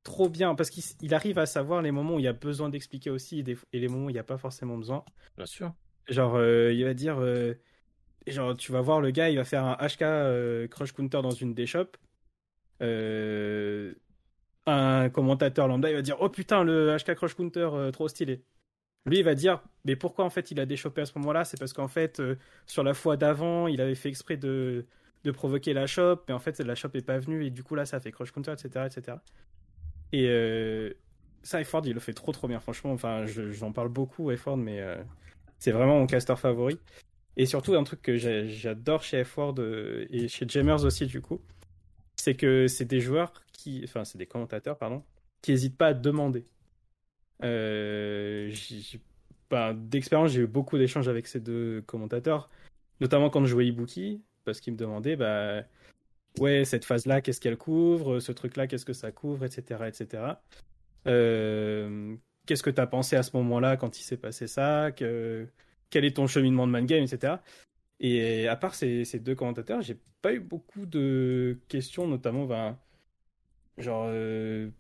trop 0.05 0.29
bien. 0.29 0.55
Parce 0.55 0.71
qu'il 0.71 1.15
arrive 1.15 1.39
à 1.39 1.47
savoir 1.47 1.83
les 1.83 1.91
moments 1.93 2.15
où 2.17 2.19
il 2.19 2.25
y 2.25 2.29
a 2.29 2.33
besoin 2.33 2.69
d'expliquer 2.69 3.11
aussi 3.11 3.41
et, 3.41 3.43
des- 3.43 3.59
et 3.73 3.81
les 3.81 3.89
moments 3.89 4.07
où 4.07 4.11
il 4.11 4.15
n'y 4.15 4.19
a 4.19 4.25
pas 4.25 4.39
forcément 4.39 4.77
besoin. 4.77 5.05
Bien 5.37 5.47
sûr. 5.47 5.73
Genre, 6.09 6.35
euh, 6.37 6.73
il 6.73 6.85
va 6.85 6.95
dire. 6.95 7.19
euh, 7.21 7.55
genre, 8.27 8.57
tu 8.57 8.73
vas 8.73 8.81
voir 8.81 9.01
le 9.01 9.11
gars, 9.11 9.31
il 9.31 9.37
va 9.37 9.45
faire 9.45 9.65
un 9.65 9.77
HK 9.81 10.03
euh, 10.03 10.69
Crush 10.69 10.93
Counter 10.93 11.23
dans 11.23 11.31
une 11.31 11.55
des 11.55 11.67
shops. 11.67 11.97
Un 14.65 15.11
commentateur 15.11 15.67
lambda, 15.67 15.91
il 15.91 15.97
va 15.97 16.03
dire 16.03 16.17
Oh 16.21 16.29
putain, 16.29 16.63
le 16.63 16.97
HK 16.97 17.15
Crush 17.17 17.35
Counter, 17.35 17.69
trop 17.93 18.07
stylé. 18.09 18.45
Lui, 19.07 19.19
il 19.19 19.25
va 19.25 19.35
dire 19.35 19.63
Mais 19.85 19.97
pourquoi 19.97 20.25
en 20.25 20.31
fait 20.31 20.51
il 20.51 20.61
a 20.61 20.67
déchopé 20.67 21.01
à 21.03 21.07
ce 21.07 21.19
moment-là? 21.19 21.45
C'est 21.45 21.59
parce 21.59 21.73
qu'en 21.73 21.89
fait, 21.89 22.21
euh, 22.21 22.37
sur 22.67 22.83
la 22.85 22.95
fois 22.95 23.17
d'avant, 23.17 23.67
il 23.67 23.81
avait 23.81 23.95
fait 23.95 24.09
exprès 24.09 24.37
de, 24.37 24.87
de 25.25 25.31
provoquer 25.33 25.73
la 25.75 25.87
shop, 25.87 26.23
mais 26.29 26.35
en 26.35 26.39
fait, 26.39 26.59
la 26.61 26.75
shop 26.75 26.91
est 26.95 27.03
pas 27.07 27.19
venue, 27.19 27.45
et 27.47 27.51
du 27.51 27.63
coup, 27.65 27.75
là, 27.75 27.85
ça 27.87 28.01
fait 28.01 28.13
Crush 28.13 28.31
Counter, 28.33 28.53
etc. 28.53 28.87
etc. 28.87 29.23
Et 30.13 30.29
euh, 30.29 30.93
ça, 31.43 31.61
Efford, 31.61 31.87
il 31.87 31.95
le 31.95 32.01
fait 32.01 32.15
trop 32.15 32.33
trop 32.33 32.49
bien, 32.49 32.61
franchement. 32.61 32.93
Enfin, 32.93 33.27
je- 33.27 33.51
j'en 33.53 33.73
parle 33.73 33.89
beaucoup, 33.91 34.31
Efford, 34.31 34.57
mais 34.59 34.81
euh, 34.81 35.03
c'est 35.59 35.73
vraiment 35.73 35.99
mon 36.01 36.07
caster 36.07 36.37
favori. 36.37 36.81
Et 37.37 37.47
surtout, 37.47 37.75
un 37.77 37.85
truc 37.85 38.03
que 38.03 38.17
j'adore 38.19 39.03
chez 39.05 39.25
F-Word 39.25 39.57
euh, 39.61 40.07
et 40.11 40.29
chez 40.29 40.47
Jammers 40.49 40.85
aussi, 40.85 41.07
du 41.07 41.21
coup, 41.23 41.41
c'est 42.17 42.35
que 42.37 42.69
c'est 42.69 42.85
des 42.87 43.01
joueurs 43.01 43.33
qui. 43.53 43.83
Enfin, 43.85 44.05
c'est 44.05 44.19
des 44.19 44.27
commentateurs, 44.27 44.79
pardon, 44.79 45.05
qui 45.43 45.53
n'hésitent 45.53 45.77
pas 45.79 45.89
à 45.89 45.95
demander. 45.95 46.47
Euh, 47.43 48.53
ben, 49.51 49.75
D'expérience, 49.75 50.33
j'ai 50.33 50.43
eu 50.43 50.47
beaucoup 50.47 50.79
d'échanges 50.79 51.09
avec 51.09 51.27
ces 51.27 51.41
deux 51.41 51.83
commentateurs, 51.87 52.51
notamment 53.01 53.31
quand 53.31 53.45
je 53.45 53.51
jouais 53.51 53.67
Ibuki, 53.67 54.23
parce 54.45 54.61
qu'ils 54.61 54.73
me 54.73 54.79
demandaient, 54.79 55.17
bah, 55.17 55.63
ouais, 56.39 56.65
cette 56.65 56.85
phase-là, 56.85 57.21
qu'est-ce 57.21 57.41
qu'elle 57.41 57.57
couvre, 57.57 58.21
ce 58.21 58.33
truc-là, 58.33 58.67
qu'est-ce 58.67 58.85
que 58.85 58.93
ça 58.93 59.13
couvre, 59.13 59.45
etc. 59.45 59.87
etc. 59.87 60.23
Euh, 61.07 62.17
qu'est-ce 62.47 62.63
que 62.63 62.71
tu 62.71 62.81
as 62.81 62.87
pensé 62.87 63.17
à 63.17 63.23
ce 63.23 63.37
moment-là 63.37 63.77
quand 63.77 63.99
il 63.99 64.03
s'est 64.03 64.17
passé 64.17 64.47
ça 64.47 64.93
que 64.93 65.49
quel 65.91 66.05
est 66.05 66.17
ton 66.17 66.27
cheminement 66.27 66.67
de 66.67 66.73
man 66.73 66.87
game, 66.87 67.03
etc. 67.03 67.35
Et 68.01 68.49
à 68.49 68.57
part 68.57 68.75
ces, 68.75 69.05
ces 69.05 69.19
deux 69.21 69.35
commentateurs, 69.35 69.83
j'ai 69.83 69.99
pas 70.23 70.33
eu 70.33 70.41
beaucoup 70.41 70.87
de 70.87 71.59
questions, 71.69 72.07
notamment, 72.09 72.47
ben, 72.47 72.79
genre, 73.79 74.07
euh, 74.09 74.71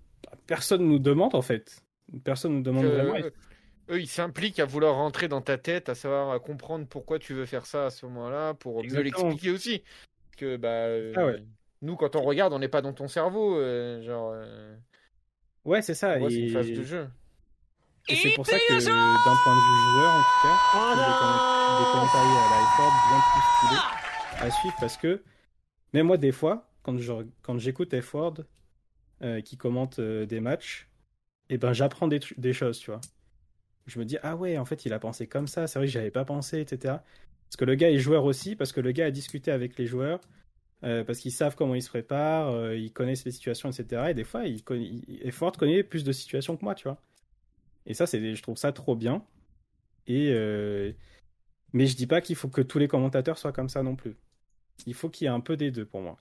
personne 0.46 0.86
nous 0.86 0.98
demande 0.98 1.34
en 1.34 1.42
fait. 1.42 1.84
Personne 2.24 2.54
nous 2.56 2.62
demande 2.62 2.86
vraiment. 2.86 3.16
Et 3.16 3.32
eux, 3.90 4.00
ils 4.00 4.06
s'impliquent 4.08 4.60
à 4.60 4.64
vouloir 4.64 4.94
rentrer 4.94 5.28
dans 5.28 5.40
ta 5.40 5.58
tête, 5.58 5.88
à 5.88 5.94
savoir 5.94 6.30
à 6.30 6.38
comprendre 6.38 6.86
pourquoi 6.86 7.18
tu 7.18 7.34
veux 7.34 7.46
faire 7.46 7.66
ça 7.66 7.86
à 7.86 7.90
ce 7.90 8.06
moment-là, 8.06 8.54
pour 8.54 8.78
mieux 8.78 8.84
Exactement. 8.84 9.28
l'expliquer 9.28 9.50
aussi. 9.50 9.82
Que 10.36 10.56
bah, 10.56 10.68
euh, 10.68 11.12
Ah 11.16 11.26
ouais. 11.26 11.42
nous, 11.82 11.96
quand 11.96 12.16
on 12.16 12.22
regarde, 12.22 12.52
on 12.52 12.58
n'est 12.58 12.68
pas 12.68 12.82
dans 12.82 12.92
ton 12.92 13.08
cerveau, 13.08 13.56
euh, 13.58 14.00
genre. 14.02 14.32
euh, 14.34 14.74
Ouais, 15.64 15.82
c'est 15.82 15.94
ça. 15.94 16.14
c'est 16.18 16.34
une 16.34 16.50
phase 16.50 16.70
de 16.70 16.82
jeu. 16.82 17.08
Et 18.08 18.16
c'est 18.16 18.32
pour 18.34 18.46
ça 18.46 18.56
que, 18.58 18.72
d'un 18.72 19.36
point 19.44 19.54
de 19.54 19.60
vue 19.60 19.92
joueur, 19.94 20.12
en 20.12 20.18
tout 20.18 20.42
cas, 20.42 20.56
trouve 20.72 20.96
des, 20.96 21.12
comment- 21.20 21.78
des 21.78 21.86
commentaires 21.92 22.20
à 22.20 22.50
la 22.50 22.62
F4 22.66 22.92
bien 23.08 23.20
plus 23.32 23.42
stylés 23.68 24.46
à 24.46 24.50
suivre 24.50 24.74
parce 24.80 24.96
que, 24.96 25.22
même 25.92 26.06
moi, 26.06 26.16
des 26.16 26.32
fois, 26.32 26.68
quand 26.82 26.98
je, 26.98 27.12
quand 27.42 27.58
j'écoute 27.58 27.98
F-Word 28.00 28.34
euh, 29.22 29.40
qui 29.40 29.56
commente 29.56 30.00
euh, 30.00 30.26
des 30.26 30.40
matchs, 30.40 30.88
et 31.52 31.58
ben 31.58 31.74
j'apprends 31.74 32.08
des, 32.08 32.20
choses, 32.54 32.78
tu 32.78 32.90
vois. 32.90 33.00
Je 33.86 33.98
me 33.98 34.06
dis, 34.06 34.16
ah 34.22 34.36
ouais, 34.36 34.56
en 34.58 34.64
fait, 34.64 34.86
il 34.86 34.92
a 34.94 34.98
pensé 34.98 35.26
comme 35.26 35.46
ça, 35.46 35.66
c'est 35.66 35.78
vrai 35.78 35.86
que 35.86 35.92
j'avais 35.92 36.10
pas 36.10 36.24
pensé, 36.24 36.60
etc. 36.60 37.04
Parce 37.48 37.56
que 37.58 37.66
le 37.66 37.74
gars 37.74 37.90
est 37.90 37.98
joueur 37.98 38.24
aussi, 38.24 38.56
parce 38.56 38.72
que 38.72 38.80
le 38.80 38.92
gars 38.92 39.06
a 39.06 39.10
discuté 39.10 39.50
avec 39.50 39.76
les 39.78 39.86
joueurs, 39.86 40.20
euh, 40.84 41.04
parce 41.04 41.18
qu'ils 41.18 41.32
savent 41.32 41.56
comment 41.56 41.74
ils 41.74 41.82
se 41.82 41.90
préparent, 41.90 42.50
euh, 42.50 42.76
ils 42.76 42.92
connaissent 42.92 43.26
les 43.26 43.32
situations, 43.32 43.70
etc. 43.70 44.10
Et 44.12 44.14
des 44.14 44.24
fois, 44.24 44.46
il, 44.46 44.62
conna- 44.62 44.80
il, 45.08 45.30
F-Word 45.32 45.52
connaît 45.58 45.82
plus 45.84 46.04
de 46.04 46.12
situations 46.12 46.56
que 46.56 46.64
moi, 46.64 46.74
tu 46.74 46.84
vois. 46.84 47.02
Et 47.86 47.94
ça, 47.94 48.06
c'est, 48.06 48.34
je 48.34 48.42
trouve 48.42 48.56
ça 48.58 48.72
trop 48.72 48.96
bien. 48.96 49.24
Et 50.06 50.30
euh, 50.32 50.92
mais 51.74 51.86
je 51.86 51.96
dis 51.96 52.06
pas 52.08 52.20
qu'il 52.22 52.36
faut 52.36 52.48
que 52.48 52.62
tous 52.62 52.78
les 52.78 52.88
commentateurs 52.88 53.38
soient 53.38 53.52
comme 53.52 53.68
ça 53.70 53.82
non 53.82 53.96
plus. 53.96 54.16
Il 54.86 54.94
faut 54.94 55.10
qu'il 55.10 55.26
y 55.26 55.28
ait 55.28 55.30
un 55.34 55.40
peu 55.40 55.56
des 55.56 55.70
deux 55.72 55.86
pour 55.86 56.02
moi. 56.02 56.18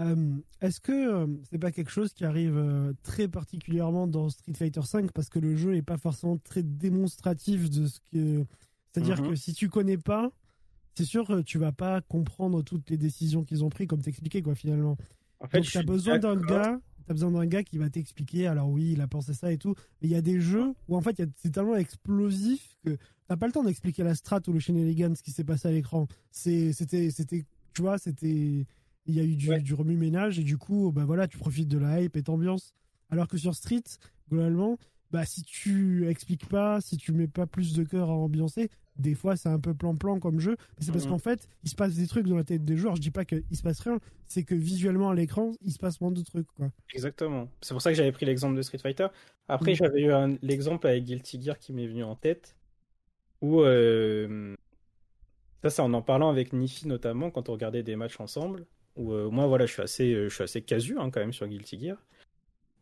Euh, 0.00 0.36
Est-ce 0.60 0.80
que 0.80 0.92
euh, 0.92 1.26
c'est 1.50 1.58
pas 1.58 1.70
quelque 1.70 1.90
chose 1.90 2.12
qui 2.12 2.24
arrive 2.24 2.56
euh, 2.56 2.92
très 3.02 3.28
particulièrement 3.28 4.06
dans 4.06 4.28
Street 4.30 4.54
Fighter 4.54 4.80
V 4.92 5.06
parce 5.14 5.28
que 5.28 5.38
le 5.38 5.54
jeu 5.56 5.76
est 5.76 5.82
pas 5.82 5.98
forcément 5.98 6.38
très 6.38 6.62
démonstratif 6.62 7.70
de 7.70 7.86
ce 7.86 8.00
que. 8.12 8.44
C'est-à-dire 8.92 9.20
Mhm. 9.22 9.28
que 9.30 9.34
si 9.36 9.52
tu 9.54 9.68
connais 9.68 9.98
pas, 9.98 10.30
c'est 10.94 11.04
sûr 11.04 11.26
que 11.26 11.40
tu 11.42 11.58
vas 11.58 11.72
pas 11.72 12.00
comprendre 12.02 12.62
toutes 12.62 12.90
les 12.90 12.98
décisions 12.98 13.44
qu'ils 13.44 13.64
ont 13.64 13.70
prises, 13.70 13.86
comme 13.86 14.02
t'expliquais 14.02 14.42
quoi 14.42 14.54
finalement. 14.54 14.96
En 15.40 15.46
fait, 15.48 15.60
t'as 15.60 15.68
suis 15.68 15.84
besoin 15.84 16.18
d'un 16.18 16.36
gars, 16.36 16.80
t'as 17.06 17.14
besoin 17.14 17.30
d'un 17.30 17.46
gars 17.46 17.62
qui 17.62 17.78
va 17.78 17.88
t'expliquer. 17.90 18.46
Alors 18.46 18.68
oui, 18.70 18.92
il 18.92 19.00
a 19.00 19.06
pensé 19.08 19.34
ça 19.34 19.52
et 19.52 19.58
tout, 19.58 19.74
mais 20.00 20.08
il 20.08 20.10
y 20.10 20.14
a 20.16 20.22
des 20.22 20.40
jeux 20.40 20.72
où 20.88 20.96
en 20.96 21.00
fait 21.00 21.22
c'est 21.36 21.50
tellement 21.50 21.76
explosif 21.76 22.76
que 22.84 22.96
t'as 23.28 23.36
pas 23.36 23.46
le 23.46 23.52
temps 23.52 23.64
d'expliquer 23.64 24.02
la 24.04 24.14
strat 24.14 24.40
ou 24.48 24.52
le 24.52 24.58
shenanigan 24.58 25.14
ce 25.14 25.22
qui 25.22 25.30
s'est 25.32 25.44
passé 25.44 25.68
à 25.68 25.70
l'écran. 25.70 26.06
C'est, 26.30 26.72
c'était, 26.72 27.10
c'était, 27.10 27.44
tu 27.74 27.82
vois, 27.82 27.98
c'était, 27.98 28.66
il 29.06 29.14
y 29.14 29.20
a 29.20 29.24
eu 29.24 29.36
du, 29.36 29.50
Ouais. 29.50 29.60
du 29.60 29.74
remue-ménage 29.74 30.38
et 30.38 30.44
du 30.44 30.56
coup, 30.58 30.92
bah 30.92 31.04
voilà, 31.04 31.26
tu 31.28 31.38
profites 31.38 31.68
de 31.68 31.78
la 31.78 32.00
hype 32.02 32.16
et 32.16 32.22
t'ambiance. 32.22 32.74
Alors 33.10 33.28
que 33.28 33.36
sur 33.36 33.54
Street, 33.54 33.82
globalement, 34.30 34.78
bah 35.10 35.24
si 35.26 35.42
tu 35.42 36.08
expliques 36.08 36.46
pas, 36.48 36.80
si 36.80 36.96
tu 36.96 37.12
mets 37.12 37.28
pas 37.28 37.46
plus 37.46 37.74
de 37.74 37.82
cœur 37.84 38.08
à 38.10 38.14
ambiancer, 38.14 38.70
des 38.96 39.14
fois 39.14 39.36
c'est 39.36 39.48
un 39.50 39.58
peu 39.60 39.74
plan-plan 39.74 40.18
comme 40.20 40.38
jeu. 40.40 40.56
Mais 40.78 40.84
c'est 40.86 40.92
parce 40.92 41.04
Mhm. 41.04 41.10
qu'en 41.10 41.18
fait, 41.18 41.46
il 41.64 41.68
se 41.70 41.74
passe 41.74 41.94
des 41.96 42.06
trucs 42.06 42.26
dans 42.26 42.36
la 42.36 42.44
tête 42.44 42.64
des 42.64 42.76
joueurs. 42.76 42.96
Je 42.96 43.00
dis 43.02 43.10
pas 43.10 43.24
qu'il 43.26 43.44
se 43.56 43.62
passe 43.62 43.80
rien, 43.80 43.98
c'est 44.28 44.44
que 44.44 44.54
visuellement 44.54 45.10
à 45.10 45.14
l'écran, 45.14 45.52
il 45.62 45.72
se 45.72 45.78
passe 45.78 46.00
moins 46.00 46.10
de 46.12 46.22
trucs, 46.22 46.46
quoi. 46.56 46.70
Exactement. 46.94 47.48
C'est 47.60 47.74
pour 47.74 47.82
ça 47.82 47.90
que 47.90 47.96
j'avais 47.96 48.12
pris 48.12 48.24
l'exemple 48.26 48.56
de 48.56 48.62
Street 48.62 48.78
Fighter. 48.78 49.08
Après, 49.48 49.72
Mm. 49.72 49.76
j'avais 49.76 50.00
eu 50.02 50.12
un- 50.12 50.36
l'exemple 50.42 50.86
avec 50.86 51.04
Guilty 51.04 51.42
Gear 51.42 51.58
qui 51.58 51.72
m'est 51.74 51.86
venu 51.86 52.04
en 52.04 52.16
tête. 52.16 52.56
Où, 53.42 53.60
euh, 53.62 54.54
ça, 55.62 55.68
c'est 55.70 55.82
en 55.82 55.92
en 55.92 56.00
parlant 56.02 56.30
avec 56.30 56.52
Nifi 56.54 56.86
notamment, 56.88 57.30
quand 57.30 57.48
on 57.48 57.52
regardait 57.52 57.82
des 57.82 57.96
matchs 57.96 58.18
ensemble. 58.20 58.66
Où 58.96 59.12
euh, 59.12 59.30
moi, 59.30 59.46
voilà, 59.46 59.66
je 59.66 59.72
suis 59.72 59.82
assez, 59.82 60.12
euh, 60.12 60.28
je 60.28 60.34
suis 60.34 60.44
assez 60.44 60.62
casu 60.62 60.98
hein, 60.98 61.10
quand 61.10 61.20
même 61.20 61.32
sur 61.32 61.46
Guilty 61.46 61.78
Gear. 61.78 61.96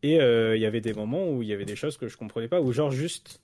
Et 0.03 0.19
euh, 0.19 0.55
il 0.57 0.61
y 0.61 0.65
avait 0.65 0.81
des 0.81 0.93
moments 0.93 1.29
où 1.29 1.41
il 1.41 1.47
y 1.47 1.53
avait 1.53 1.65
des 1.65 1.75
choses 1.75 1.97
que 1.97 2.07
je 2.07 2.17
comprenais 2.17 2.47
pas, 2.47 2.61
où 2.61 2.71
genre 2.71 2.91
juste 2.91 3.41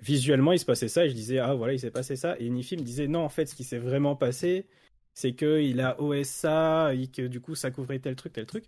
visuellement 0.00 0.52
il 0.52 0.58
se 0.58 0.64
passait 0.64 0.88
ça 0.88 1.04
et 1.04 1.10
je 1.10 1.14
disais 1.14 1.38
ah 1.38 1.54
voilà 1.54 1.74
il 1.74 1.80
s'est 1.80 1.90
passé 1.90 2.16
ça. 2.16 2.36
Et 2.38 2.48
Nifi 2.48 2.76
me 2.76 2.82
disait 2.82 3.06
non 3.06 3.20
en 3.20 3.28
fait 3.28 3.46
ce 3.46 3.54
qui 3.54 3.64
s'est 3.64 3.78
vraiment 3.78 4.16
passé 4.16 4.66
c'est 5.12 5.32
que 5.32 5.60
il 5.60 5.80
a 5.80 6.00
OSA 6.00 6.94
et 6.94 7.08
que 7.08 7.26
du 7.26 7.40
coup 7.40 7.54
ça 7.54 7.70
couvrait 7.70 7.98
tel 7.98 8.16
truc 8.16 8.32
tel 8.32 8.46
truc. 8.46 8.64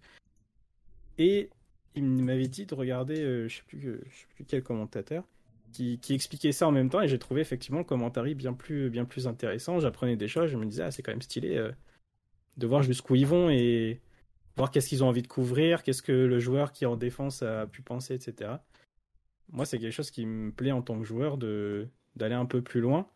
Et 1.18 1.50
il 1.94 2.04
m'avait 2.04 2.48
dit 2.48 2.66
de 2.66 2.74
regarder 2.74 3.48
je 3.48 3.56
sais 3.56 3.62
plus 3.66 3.80
je 3.80 4.10
sais 4.10 4.26
plus 4.34 4.44
quel 4.44 4.62
commentateur 4.62 5.24
qui, 5.72 5.98
qui 5.98 6.14
expliquait 6.14 6.52
ça 6.52 6.68
en 6.68 6.72
même 6.72 6.90
temps 6.90 7.00
et 7.00 7.08
j'ai 7.08 7.18
trouvé 7.18 7.40
effectivement 7.40 7.78
le 7.78 7.84
commentaire 7.84 8.24
bien 8.34 8.52
plus 8.52 8.90
bien 8.90 9.04
plus 9.04 9.26
intéressant. 9.26 9.80
J'apprenais 9.80 10.16
des 10.16 10.28
choses 10.28 10.50
je 10.50 10.56
me 10.56 10.66
disais 10.66 10.82
ah 10.82 10.90
c'est 10.90 11.02
quand 11.02 11.12
même 11.12 11.22
stylé 11.22 11.70
de 12.56 12.66
voir 12.66 12.82
jusqu'où 12.82 13.14
ils 13.14 13.26
vont 13.26 13.50
et 13.50 14.00
voir 14.56 14.70
qu'est-ce 14.70 14.88
qu'ils 14.88 15.02
ont 15.04 15.08
envie 15.08 15.22
de 15.22 15.26
couvrir 15.28 15.82
qu'est-ce 15.82 16.02
que 16.02 16.12
le 16.12 16.38
joueur 16.38 16.72
qui 16.72 16.84
est 16.84 16.86
en 16.86 16.96
défense 16.96 17.42
a 17.42 17.66
pu 17.66 17.82
penser 17.82 18.14
etc 18.14 18.52
moi 19.50 19.64
c'est 19.64 19.78
quelque 19.78 19.92
chose 19.94 20.10
qui 20.10 20.26
me 20.26 20.50
plaît 20.52 20.72
en 20.72 20.82
tant 20.82 20.98
que 20.98 21.04
joueur 21.04 21.38
de 21.38 21.88
d'aller 22.16 22.34
un 22.34 22.46
peu 22.46 22.60
plus 22.62 22.80
loin 22.80 23.06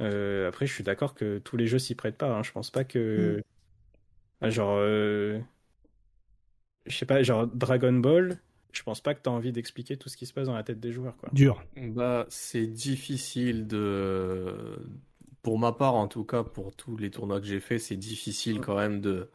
Euh, 0.00 0.48
après 0.48 0.66
je 0.66 0.72
suis 0.72 0.84
d'accord 0.84 1.14
que 1.14 1.38
tous 1.38 1.56
les 1.58 1.66
jeux 1.66 1.78
s'y 1.78 1.94
prêtent 1.94 2.16
pas 2.16 2.30
hein. 2.34 2.42
je 2.42 2.52
pense 2.52 2.70
pas 2.70 2.84
que 2.84 3.42
Ah, 4.40 4.48
genre 4.50 4.76
euh, 4.78 5.38
je 6.86 6.96
sais 6.96 7.06
pas 7.06 7.22
genre 7.22 7.46
Dragon 7.46 7.92
Ball 7.92 8.38
je 8.72 8.82
pense 8.84 9.00
pas 9.00 9.14
que 9.14 9.20
t'as 9.20 9.30
envie 9.32 9.50
d'expliquer 9.52 9.96
tout 9.96 10.08
ce 10.08 10.16
qui 10.16 10.26
se 10.26 10.32
passe 10.32 10.46
dans 10.46 10.54
la 10.54 10.62
tête 10.62 10.78
des 10.78 10.92
joueurs 10.92 11.16
quoi 11.16 11.28
Dur. 11.32 11.60
Bah, 11.76 12.24
c'est 12.28 12.68
difficile 12.68 13.66
de. 13.66 14.78
Pour 15.42 15.58
ma 15.58 15.72
part, 15.72 15.94
en 15.94 16.08
tout 16.08 16.24
cas, 16.24 16.42
pour 16.42 16.74
tous 16.74 16.96
les 16.96 17.10
tournois 17.10 17.40
que 17.40 17.46
j'ai 17.46 17.60
fait, 17.60 17.78
c'est 17.78 17.96
difficile 17.96 18.60
quand 18.60 18.76
même 18.76 19.00
de, 19.00 19.30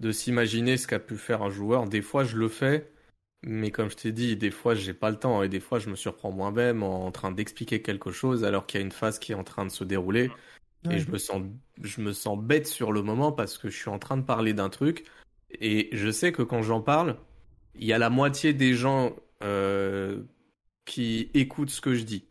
de 0.00 0.12
s'imaginer 0.12 0.76
ce 0.76 0.86
qu'a 0.86 0.98
pu 0.98 1.16
faire 1.16 1.42
un 1.42 1.50
joueur. 1.50 1.86
Des 1.86 2.02
fois, 2.02 2.24
je 2.24 2.36
le 2.36 2.48
fais, 2.48 2.90
mais 3.42 3.70
comme 3.70 3.90
je 3.90 3.96
t'ai 3.96 4.12
dit, 4.12 4.36
des 4.36 4.50
fois, 4.50 4.74
j'ai 4.74 4.94
pas 4.94 5.10
le 5.10 5.16
temps 5.16 5.42
et 5.42 5.48
des 5.48 5.60
fois, 5.60 5.78
je 5.78 5.90
me 5.90 5.96
surprends 5.96 6.32
moi-même 6.32 6.82
en 6.82 7.10
train 7.12 7.30
d'expliquer 7.30 7.82
quelque 7.82 8.10
chose 8.10 8.44
alors 8.44 8.66
qu'il 8.66 8.80
y 8.80 8.82
a 8.82 8.86
une 8.86 8.92
phase 8.92 9.18
qui 9.18 9.32
est 9.32 9.36
en 9.36 9.44
train 9.44 9.64
de 9.64 9.70
se 9.70 9.84
dérouler. 9.84 10.30
Ouais. 10.86 10.96
Et 10.96 10.98
je 10.98 11.10
me 11.10 11.18
sens, 11.18 11.42
je 11.80 12.00
me 12.00 12.12
sens 12.12 12.38
bête 12.38 12.66
sur 12.66 12.92
le 12.92 13.02
moment 13.02 13.32
parce 13.32 13.56
que 13.56 13.70
je 13.70 13.76
suis 13.76 13.90
en 13.90 13.98
train 13.98 14.16
de 14.16 14.22
parler 14.22 14.52
d'un 14.52 14.68
truc 14.68 15.06
et 15.60 15.88
je 15.92 16.10
sais 16.10 16.32
que 16.32 16.42
quand 16.42 16.62
j'en 16.62 16.80
parle, 16.80 17.16
il 17.74 17.84
y 17.84 17.92
a 17.92 17.98
la 17.98 18.10
moitié 18.10 18.52
des 18.52 18.74
gens 18.74 19.14
euh, 19.42 20.22
qui 20.84 21.30
écoutent 21.34 21.70
ce 21.70 21.80
que 21.80 21.94
je 21.94 22.04
dis. 22.04 22.26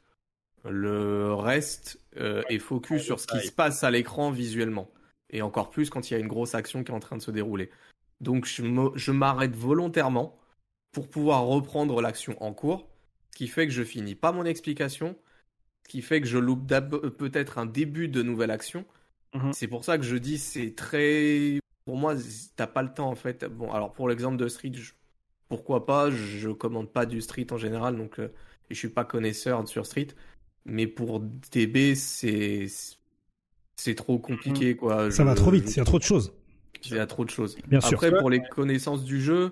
Le 0.65 1.33
reste 1.33 1.99
euh, 2.17 2.43
est 2.49 2.59
focus 2.59 3.01
sur 3.03 3.19
ce 3.19 3.27
qui 3.27 3.39
se 3.39 3.51
passe 3.51 3.83
à 3.83 3.91
l'écran 3.91 4.31
visuellement. 4.31 4.89
Et 5.29 5.41
encore 5.41 5.69
plus 5.69 5.89
quand 5.89 6.09
il 6.09 6.13
y 6.13 6.17
a 6.17 6.19
une 6.19 6.27
grosse 6.27 6.53
action 6.55 6.83
qui 6.83 6.91
est 6.91 6.95
en 6.95 6.99
train 6.99 7.17
de 7.17 7.21
se 7.21 7.31
dérouler. 7.31 7.69
Donc 8.21 8.45
je 8.45 9.11
m'arrête 9.11 9.55
volontairement 9.55 10.39
pour 10.91 11.09
pouvoir 11.09 11.45
reprendre 11.45 12.01
l'action 12.01 12.41
en 12.41 12.53
cours, 12.53 12.87
ce 13.31 13.37
qui 13.37 13.47
fait 13.47 13.65
que 13.67 13.73
je 13.73 13.83
finis 13.83 14.15
pas 14.15 14.31
mon 14.31 14.45
explication, 14.45 15.17
ce 15.85 15.89
qui 15.91 16.01
fait 16.01 16.21
que 16.21 16.27
je 16.27 16.37
loupe 16.37 16.71
euh, 16.71 17.09
peut-être 17.09 17.57
un 17.57 17.65
début 17.65 18.07
de 18.07 18.21
nouvelle 18.21 18.51
action. 18.51 18.85
Mhm. 19.33 19.51
C'est 19.53 19.67
pour 19.67 19.83
ça 19.83 19.97
que 19.97 20.03
je 20.03 20.15
dis 20.15 20.37
c'est 20.37 20.75
très 20.75 21.59
pour 21.85 21.97
moi 21.97 22.15
t'as 22.55 22.67
pas 22.67 22.83
le 22.83 22.93
temps 22.93 23.09
en 23.09 23.15
fait. 23.15 23.43
Bon 23.45 23.71
alors 23.71 23.91
pour 23.91 24.07
l'exemple 24.07 24.37
de 24.37 24.47
Street, 24.47 24.71
je- 24.73 24.93
pourquoi 25.49 25.85
pas, 25.85 26.11
je 26.11 26.49
commande 26.49 26.91
pas 26.91 27.05
du 27.05 27.19
Street 27.21 27.47
en 27.51 27.57
général 27.57 27.97
donc 27.97 28.19
euh, 28.19 28.29
je 28.69 28.75
suis 28.75 28.89
pas 28.89 29.03
connaisseur 29.03 29.67
sur 29.67 29.85
Street, 29.85 30.07
mais 30.65 30.87
pour 30.87 31.19
DB 31.21 31.95
c'est 31.95 32.67
c'est 33.75 33.95
trop 33.95 34.19
compliqué 34.19 34.75
quoi. 34.75 35.09
Ça 35.09 35.23
Je- 35.23 35.23
va 35.23 35.35
trop 35.35 35.51
vite, 35.51 35.65
je- 35.65 35.73
il 35.75 35.77
y 35.77 35.81
a 35.81 35.85
trop 35.85 35.97
de 35.99 36.03
choses. 36.03 36.33
il 36.85 36.93
y 36.95 36.99
a 36.99 37.07
trop 37.07 37.25
de 37.25 37.29
choses. 37.29 37.57
Bien 37.67 37.81
sûr. 37.81 37.97
Après, 37.97 38.11
pour 38.15 38.29
les 38.29 38.41
connaissances 38.47 39.03
du 39.03 39.21
jeu, 39.21 39.51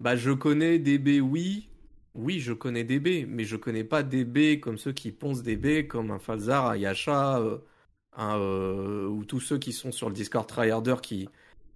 bah, 0.00 0.16
je 0.16 0.30
connais 0.32 0.78
DB, 0.78 1.20
oui. 1.20 1.68
Oui, 2.14 2.40
je 2.40 2.52
connais 2.52 2.84
DB, 2.84 3.26
mais 3.28 3.44
je 3.44 3.56
connais 3.56 3.84
pas 3.84 4.02
DB 4.02 4.60
comme 4.60 4.78
ceux 4.78 4.92
qui 4.92 5.12
poncent 5.12 5.42
DB, 5.42 5.86
comme 5.88 6.10
un 6.10 6.18
Falzar, 6.18 6.66
un 6.68 6.76
Yasha, 6.76 7.38
euh, 7.40 7.58
un, 8.14 8.38
euh, 8.40 9.06
ou 9.08 9.24
tous 9.24 9.40
ceux 9.40 9.58
qui 9.58 9.72
sont 9.72 9.92
sur 9.92 10.08
le 10.08 10.14
Discord 10.14 10.46
Tryharder 10.48 10.96
qui, 11.02 11.28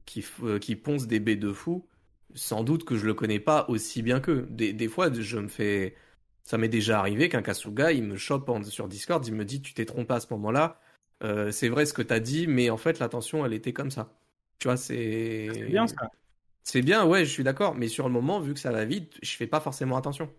qui, 0.07 0.25
euh, 0.45 0.59
qui 0.59 0.77
poncent 0.77 1.07
DB 1.07 1.37
de 1.37 1.53
fou. 1.53 1.87
Sans 2.35 2.65
doute 2.65 2.85
que 2.85 2.97
je 2.97 3.07
le 3.07 3.15
connais 3.15 3.41
pas 3.41 3.67
aussi 3.69 4.03
bien 4.03 4.21
qu'eux. 4.21 4.47
Des, 4.51 4.73
des 4.73 4.89
fois, 4.89 5.12
je 5.12 5.39
me 5.39 5.49
fais. 5.49 5.97
Ça 6.45 6.59
m'est 6.59 6.69
déjà 6.69 6.99
arrivé 7.01 7.29
qu'un 7.29 7.43
Kasuga, 7.43 7.93
il 7.93 8.03
me 8.05 8.17
chope 8.17 8.49
en- 8.49 8.62
sur 8.65 8.89
Discord, 8.89 9.25
il 9.27 9.35
me 9.35 9.45
dit 9.45 9.62
Tu 9.62 9.75
t'es 9.75 9.85
trompé 9.87 10.15
à 10.15 10.21
ce 10.21 10.27
moment-là. 10.33 10.81
Euh, 11.23 11.53
c'est 11.53 11.69
vrai 11.69 11.87
ce 11.87 11.93
que 11.95 12.03
t'as 12.03 12.21
dit, 12.21 12.47
mais 12.49 12.71
en 12.71 12.77
fait, 12.77 12.99
l'attention, 12.99 13.47
elle 13.47 13.53
était 13.53 13.73
comme 13.73 13.91
ça. 13.91 14.12
Tu 14.59 14.69
vois, 14.69 14.77
c'est. 14.77 15.51
c'est 15.51 15.71
bien 15.71 15.87
ça 15.87 16.09
C'est 16.65 16.83
bien, 16.83 17.07
ouais, 17.07 17.25
je 17.25 17.31
suis 17.33 17.45
d'accord, 17.45 17.75
mais 17.77 17.89
sur 17.89 18.07
le 18.09 18.12
moment, 18.15 18.41
vu 18.41 18.55
que 18.55 18.61
ça 18.61 18.73
va 18.73 18.85
vite, 18.85 19.15
je 19.23 19.37
fais 19.37 19.47
pas 19.47 19.61
forcément 19.61 19.97
attention. 19.97 20.31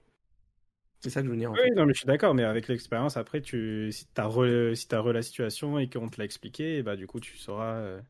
C'est 1.02 1.10
ça 1.12 1.22
que 1.22 1.28
je 1.28 1.32
veux 1.32 1.38
dire. 1.38 1.52
En 1.52 1.56
Oui, 1.56 1.60
fait. 1.60 1.72
non, 1.76 1.86
mais 1.86 1.94
je 1.94 2.00
suis 2.00 2.08
d'accord, 2.08 2.34
mais 2.34 2.44
avec 2.44 2.68
l'expérience, 2.68 3.16
après, 3.16 3.42
tu, 3.42 3.92
si 3.92 4.08
t'as 4.08 4.26
re, 4.26 4.76
si 4.76 4.88
t'as 4.88 5.00
re 5.02 5.14
la 5.14 5.22
situation 5.22 5.78
et 5.78 5.88
qu'on 5.90 6.10
te 6.10 6.18
l'a 6.18 6.26
expliqué, 6.26 6.82
bah, 6.82 6.96
du 6.96 7.06
coup, 7.06 7.20
tu 7.20 7.38
sauras. 7.38 7.76
euh, 7.76 8.02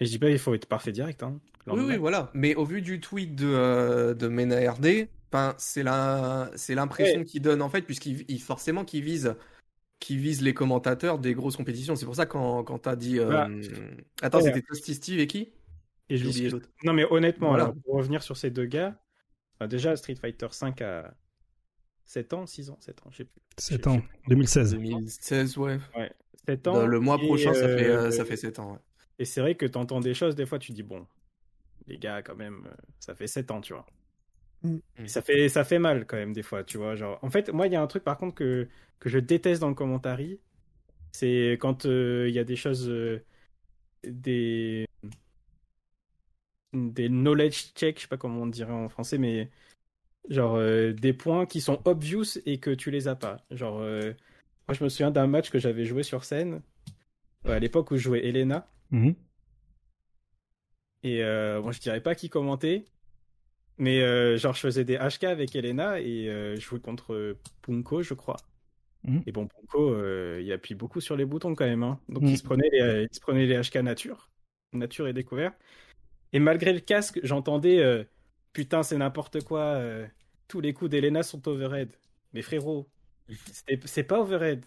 Et 0.00 0.06
je 0.06 0.10
dis 0.12 0.18
pas, 0.20 0.30
il 0.30 0.38
faut 0.38 0.54
être 0.54 0.66
parfait 0.68 0.92
direct, 0.92 1.22
hein. 1.22 1.40
Oui, 1.70 1.82
oui, 1.82 1.96
voilà. 1.96 2.30
Mais 2.34 2.54
au 2.56 2.64
vu 2.64 2.82
du 2.82 3.00
tweet 3.00 3.34
de, 3.36 3.46
euh, 3.46 4.14
de 4.14 4.26
Mena 4.28 4.72
RD, 4.72 5.08
enfin, 5.32 5.54
c'est 5.58 5.82
la, 5.82 6.50
c'est 6.56 6.74
l'impression 6.74 7.24
qu'il 7.24 7.42
donne 7.42 7.62
en 7.62 7.68
fait, 7.68 7.82
puisqu'il 7.82 8.24
il- 8.28 8.40
forcément 8.40 8.84
qu'il 8.84 9.02
vise, 9.02 9.34
qu'il 9.98 10.18
vise 10.18 10.42
les 10.42 10.54
commentateurs 10.54 11.18
des 11.18 11.34
grosses 11.34 11.56
compétitions. 11.56 11.94
C'est 11.96 12.06
pour 12.06 12.16
ça 12.16 12.26
quand, 12.26 12.64
quand 12.64 12.78
t'as 12.78 12.96
dit, 12.96 13.18
euh, 13.18 13.24
Voilà. 13.26 13.48
attends, 14.22 14.38
Ouais. 14.38 14.44
c'était 14.44 14.62
Toasty 14.62 14.94
Steve 14.94 15.20
et 15.20 15.26
qui? 15.26 15.52
Et 16.08 16.16
je 16.16 16.24
J'ai 16.24 16.28
oublié 16.30 16.48
l'autre. 16.50 16.68
Non, 16.84 16.92
mais 16.92 17.04
honnêtement, 17.10 17.48
Voilà. 17.50 17.64
alors, 17.64 17.76
pour 17.84 17.94
revenir 17.94 18.22
sur 18.22 18.36
ces 18.36 18.50
deux 18.50 18.64
gars, 18.66 18.98
bah, 19.60 19.66
déjà, 19.68 19.94
Street 19.96 20.16
Fighter 20.16 20.48
5 20.50 20.80
a... 20.82 21.14
7 22.06 22.32
ans, 22.32 22.46
6 22.46 22.70
ans, 22.70 22.78
7 22.80 22.98
ans, 23.06 23.10
je 23.12 23.18
sais 23.18 23.24
plus. 23.24 23.40
7 23.58 23.86
ans, 23.86 24.02
2016. 24.26 24.72
2016, 24.72 25.56
ouais. 25.58 25.78
7 26.46 26.66
ans. 26.66 26.72
Dans 26.72 26.86
le 26.86 26.98
mois 26.98 27.18
prochain, 27.18 27.54
ça, 27.54 27.68
fait, 27.68 27.88
euh, 27.88 28.06
euh, 28.06 28.10
ça 28.10 28.24
fait 28.24 28.36
7 28.36 28.58
ans. 28.58 28.72
ouais. 28.72 28.78
Et 29.20 29.24
c'est 29.24 29.40
vrai 29.40 29.54
que 29.54 29.66
t'entends 29.66 30.00
des 30.00 30.14
choses, 30.14 30.34
des 30.34 30.46
fois 30.46 30.58
tu 30.58 30.72
dis, 30.72 30.82
bon, 30.82 31.06
les 31.86 31.98
gars, 31.98 32.22
quand 32.22 32.34
même, 32.34 32.64
euh, 32.66 32.74
ça 32.98 33.14
fait 33.14 33.28
7 33.28 33.50
ans, 33.52 33.60
tu 33.60 33.74
vois. 33.74 33.86
Mm. 34.62 34.78
Et 34.98 35.08
ça 35.08 35.22
fait, 35.22 35.48
ça 35.48 35.64
fait 35.64 35.78
mal 35.78 36.06
quand 36.06 36.16
même, 36.16 36.32
des 36.32 36.42
fois, 36.42 36.64
tu 36.64 36.78
vois. 36.78 36.94
Genre... 36.96 37.18
En 37.22 37.30
fait, 37.30 37.50
moi, 37.50 37.66
il 37.66 37.72
y 37.72 37.76
a 37.76 37.82
un 37.82 37.86
truc 37.86 38.04
par 38.04 38.18
contre 38.18 38.34
que, 38.34 38.68
que 38.98 39.08
je 39.08 39.18
déteste 39.18 39.60
dans 39.60 39.68
le 39.68 39.74
commentary, 39.74 40.38
c'est 41.12 41.58
quand 41.60 41.86
euh, 41.86 42.26
il 42.28 42.34
y 42.34 42.38
a 42.38 42.44
des 42.44 42.56
choses, 42.56 42.88
euh, 42.88 43.24
des, 44.04 44.86
des 46.72 47.08
knowledge 47.08 47.72
check, 47.74 47.96
je 47.96 48.02
sais 48.02 48.08
pas 48.08 48.16
comment 48.16 48.42
on 48.42 48.46
dirait 48.46 48.72
en 48.72 48.88
français, 48.88 49.18
mais 49.18 49.50
genre 50.28 50.56
euh, 50.56 50.92
des 50.92 51.12
points 51.12 51.46
qui 51.46 51.60
sont 51.60 51.80
obvious 51.86 52.38
et 52.46 52.58
que 52.60 52.70
tu 52.70 52.90
les 52.90 53.08
as 53.08 53.16
pas. 53.16 53.38
Genre, 53.50 53.80
euh, 53.80 54.12
moi, 54.68 54.74
je 54.74 54.84
me 54.84 54.88
souviens 54.88 55.10
d'un 55.10 55.26
match 55.26 55.50
que 55.50 55.58
j'avais 55.58 55.84
joué 55.84 56.02
sur 56.02 56.24
scène 56.24 56.62
à 57.44 57.58
l'époque 57.58 57.90
où 57.90 57.96
je 57.96 58.02
jouais 58.02 58.26
Elena. 58.26 58.68
Mhm. 58.90 59.14
Et 61.02 61.22
euh, 61.22 61.60
bon, 61.60 61.72
je 61.72 61.80
dirais 61.80 62.00
pas 62.02 62.14
qui 62.14 62.28
commentait, 62.28 62.84
mais 63.80 64.02
euh, 64.02 64.36
genre 64.36 64.54
je 64.54 64.60
faisais 64.60 64.84
des 64.84 64.98
HK 64.98 65.24
avec 65.24 65.56
Elena 65.56 65.98
et 66.00 66.28
euh, 66.28 66.54
je 66.54 66.60
jouais 66.60 66.80
contre 66.80 67.36
Punko, 67.62 68.02
je 68.02 68.12
crois. 68.14 68.36
Mhm. 69.04 69.22
Et 69.26 69.32
bon, 69.32 69.48
Punko, 69.48 69.94
euh, 69.94 70.40
il 70.44 70.52
appuie 70.52 70.74
beaucoup 70.74 71.00
sur 71.00 71.16
les 71.16 71.24
boutons 71.24 71.54
quand 71.54 71.64
même. 71.64 71.82
hein. 71.82 71.98
Donc 72.10 72.22
Mhm. 72.24 72.28
il, 72.28 72.38
se 72.38 72.42
prenait 72.44 72.68
les, 72.70 73.08
il 73.10 73.14
se 73.14 73.20
prenait 73.20 73.46
les 73.46 73.58
HK 73.60 73.76
nature, 73.76 74.28
nature 74.74 75.08
et 75.08 75.14
découvert. 75.14 75.52
Et 76.34 76.38
malgré 76.38 76.72
le 76.74 76.80
casque, 76.80 77.18
j'entendais 77.22 78.06
putain, 78.52 78.82
c'est 78.82 78.98
n'importe 78.98 79.42
quoi, 79.42 79.82
tous 80.46 80.60
les 80.60 80.72
coups 80.74 80.90
d'Elena 80.90 81.22
sont 81.22 81.48
overhead. 81.48 81.88
Mais 82.34 82.42
frérot, 82.42 82.86
c'est 83.84 84.04
pas 84.04 84.20
overhead. 84.20 84.64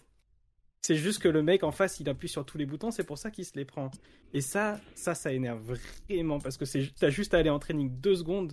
C'est 0.82 0.96
juste 0.96 1.22
que 1.22 1.28
le 1.28 1.42
mec 1.42 1.62
en 1.62 1.70
face, 1.70 2.00
il 2.00 2.08
appuie 2.10 2.28
sur 2.28 2.44
tous 2.44 2.58
les 2.58 2.66
boutons, 2.66 2.90
c'est 2.90 3.04
pour 3.04 3.16
ça 3.16 3.30
qu'il 3.30 3.46
se 3.46 3.56
les 3.56 3.64
prend. 3.64 3.90
Et 4.34 4.42
ça, 4.42 4.78
ça, 4.94 5.14
ça 5.14 5.32
énerve 5.32 5.78
vraiment 6.08 6.40
parce 6.40 6.58
que 6.58 6.64
t'as 6.98 7.08
juste 7.08 7.32
à 7.32 7.38
aller 7.38 7.48
en 7.48 7.58
training 7.58 7.88
deux 8.00 8.16
secondes, 8.16 8.52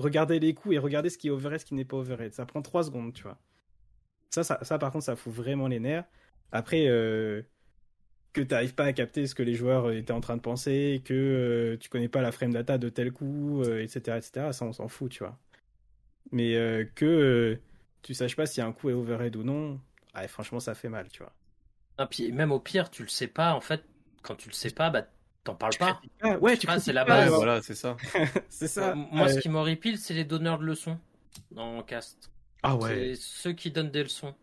regarder 0.00 0.40
les 0.40 0.54
coups 0.54 0.74
et 0.74 0.78
regarder 0.78 1.10
ce 1.10 1.18
qui 1.18 1.28
est 1.28 1.30
overhead, 1.30 1.60
ce 1.60 1.64
qui 1.64 1.74
n'est 1.74 1.84
pas 1.84 1.96
overhead. 1.96 2.32
Ça 2.32 2.46
prend 2.46 2.62
trois 2.62 2.84
secondes, 2.84 3.12
tu 3.12 3.22
vois. 3.22 3.38
Ça, 4.30 4.44
ça, 4.44 4.78
par 4.78 4.92
contre, 4.92 5.04
ça 5.04 5.16
fout 5.16 5.32
vraiment 5.32 5.68
les 5.68 5.80
nerfs. 5.80 6.04
Après, 6.52 6.86
euh, 6.86 7.42
que 8.32 8.40
t'arrives 8.40 8.74
pas 8.74 8.84
à 8.84 8.92
capter 8.92 9.26
ce 9.26 9.34
que 9.34 9.42
les 9.42 9.54
joueurs 9.54 9.86
euh, 9.86 9.96
étaient 9.96 10.12
en 10.12 10.20
train 10.20 10.36
de 10.36 10.42
penser, 10.42 11.02
que 11.04 11.14
euh, 11.14 11.76
tu 11.78 11.88
connais 11.88 12.08
pas 12.08 12.20
la 12.20 12.32
frame 12.32 12.52
data 12.52 12.78
de 12.78 12.88
tel 12.88 13.12
coup, 13.12 13.62
etc., 13.64 14.18
etc., 14.18 14.52
ça, 14.52 14.64
on 14.64 14.72
s'en 14.72 14.88
fout, 14.88 15.10
tu 15.10 15.20
vois. 15.20 15.38
Mais 16.32 16.52
que 16.94 17.58
tu 18.02 18.14
saches 18.14 18.36
pas 18.36 18.46
si 18.46 18.60
un 18.60 18.72
coup 18.72 18.90
est 18.90 18.92
overhead 18.92 19.34
ou 19.36 19.42
non, 19.42 19.80
ouais, 20.14 20.28
franchement, 20.28 20.60
ça 20.60 20.74
fait 20.74 20.88
mal, 20.88 21.08
tu 21.08 21.22
vois. 21.22 21.32
Ah, 21.98 22.08
même 22.32 22.52
au 22.52 22.60
pire, 22.60 22.90
tu 22.90 23.02
le 23.02 23.08
sais 23.08 23.26
pas, 23.26 23.54
en 23.54 23.60
fait, 23.60 23.82
quand 24.22 24.36
tu 24.36 24.48
le 24.48 24.54
sais 24.54 24.70
pas, 24.70 24.90
bah 24.90 25.06
t'en 25.44 25.54
parles 25.54 25.76
pas. 25.78 26.00
Ah, 26.22 26.38
ouais, 26.38 26.56
tu 26.56 26.66
critiques 26.66 26.84
c'est 26.84 26.92
la 26.92 27.02
Ouais, 27.02 27.08
base. 27.08 27.30
voilà, 27.32 27.62
c'est 27.62 27.74
ça. 27.74 27.96
c'est 28.48 28.68
ça. 28.68 28.94
Moi, 28.94 29.26
Ouais. 29.26 29.32
ce 29.32 29.40
qui 29.40 29.48
m'horripile, 29.48 29.98
c'est 29.98 30.14
les 30.14 30.24
donneurs 30.24 30.58
de 30.58 30.64
leçons 30.64 30.98
dans 31.50 31.78
le 31.78 31.82
cast. 31.82 32.30
Ah 32.62 32.76
C'est 32.82 33.14
ceux 33.16 33.52
qui 33.52 33.70
donnent 33.70 33.90
des 33.90 34.02
leçons. 34.02 34.34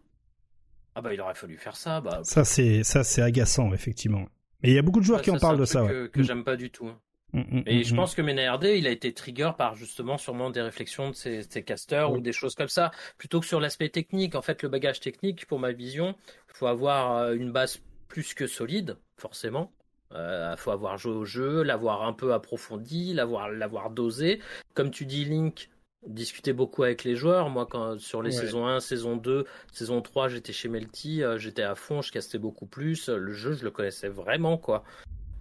Ah 0.95 1.01
bah 1.01 1.14
il 1.14 1.22
aurait 1.22 1.35
fallu 1.35 1.58
faire 1.58 1.76
ça, 1.77 2.01
bah. 2.01 2.22
Ça, 2.24 2.43
c'est 2.43 2.84
ça, 2.84 3.03
c'est 3.03 3.22
agaçant, 3.22 3.72
effectivement. 3.74 4.26
Mais 4.64 4.69
il 4.69 4.74
y 4.74 4.80
a 4.80 4.82
beaucoup 4.82 5.00
de 5.00 5.06
joueurs 5.06 5.19
ouais, 5.19 5.24
qui 5.24 5.30
en 5.30 5.38
parlent 5.38 5.58
un 5.58 5.59
de 5.59 5.66
ça. 5.66 5.84
ouais. 5.84 5.90
Que, 5.92 6.08
que 6.08 6.19
Mm, 6.22 6.24
j'aime 6.24 6.43
pas 6.43 6.56
du 6.56 6.72
tout. 6.72 6.88
hein. 6.88 7.00
mm, 7.34 7.59
mm, 7.59 7.64
Et 7.67 7.84
je 7.84 7.93
pense 7.93 8.16
que 8.16 8.24
MenaRD, 8.24 8.66
il 8.76 8.88
a 8.88 8.90
été 8.90 9.14
trigger 9.14 9.51
par 9.56 9.76
justement 9.76 10.17
sûrement 10.17 10.50
des 10.50 10.61
réflexions 10.64 11.11
de 11.11 11.16
ses, 11.16 11.43
ses 11.43 11.61
casters 11.64 12.11
ou 12.11 12.19
des 12.19 12.32
choses 12.34 12.56
comme 12.56 12.67
ça, 12.69 12.90
plutôt 13.19 13.40
que 13.40 13.45
sur 13.45 13.59
l'aspect 13.59 13.90
technique. 13.90 14.34
En 14.34 14.42
fait, 14.42 14.64
le 14.64 14.69
bagage 14.69 15.00
technique, 15.00 15.45
pour 15.45 15.59
ma 15.59 15.72
vision, 15.72 16.16
il 16.50 16.56
faut 16.56 16.66
avoir 16.66 17.17
euh, 17.17 17.35
une 17.35 17.51
base 17.51 17.80
plus 18.08 18.34
que 18.34 18.48
solide, 18.48 18.98
forcément. 19.17 19.72
Il 20.14 20.56
faut 20.58 20.72
avoir 20.72 20.98
joué 20.98 21.14
au 21.14 21.26
jeu, 21.26 21.64
l'avoir 21.64 22.03
un 22.03 22.14
peu 22.14 22.34
approfondi, 22.34 23.14
l'avoir 23.14 23.50
l'avoir 23.50 23.90
dosé. 23.90 24.42
Comme 24.74 24.92
tu 24.92 25.06
dis, 25.06 25.26
Link, 25.26 25.69
discuter 26.06 26.53
beaucoup 26.53 26.84
avec 26.84 27.03
les 27.03 27.16
joueurs. 27.16 27.50
Moi, 27.50 27.66
quand 27.66 28.00
sur 28.00 28.22
les 28.22 28.34
Ouais. 28.34 28.45
saisons 28.45 28.66
1, 28.68 28.80
saison 28.80 29.18
2, 29.18 29.45
saison 29.74 30.02
3, 30.02 30.30
j'étais 30.30 30.53
chez 30.53 30.69
Melty, 30.69 31.24
euh, 31.24 31.38
j'étais 31.38 31.64
à 31.64 31.76
fond, 31.76 32.02
je 32.02 32.11
castais 32.11 32.38
beaucoup 32.38 32.66
plus. 32.68 33.10
Le 33.10 33.34
jeu, 33.34 33.53
je 33.53 33.64
le 33.64 33.72
connaissais 33.72 34.08
vraiment, 34.10 34.58
quoi. 34.58 34.84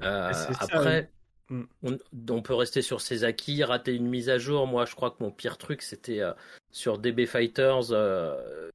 Euh, 0.02 0.32
ça, 0.32 0.50
après. 0.60 1.10
Mm. 1.48 1.62
on, 1.84 1.98
on 2.30 2.42
peut 2.42 2.54
rester 2.54 2.82
sur 2.82 3.00
ses 3.00 3.22
acquis, 3.22 3.62
rater 3.62 3.94
une 3.94 4.08
mise 4.08 4.28
à 4.28 4.38
jour. 4.38 4.66
Moi, 4.66 4.84
je 4.84 4.96
crois 4.96 5.12
que 5.12 5.22
mon 5.22 5.30
pire 5.30 5.58
truc, 5.58 5.80
c'était 5.82 6.20
euh, 6.20 6.32
sur 6.72 6.98
DB 6.98 7.24
Fighters. 7.26 7.92
euh, 7.92 8.70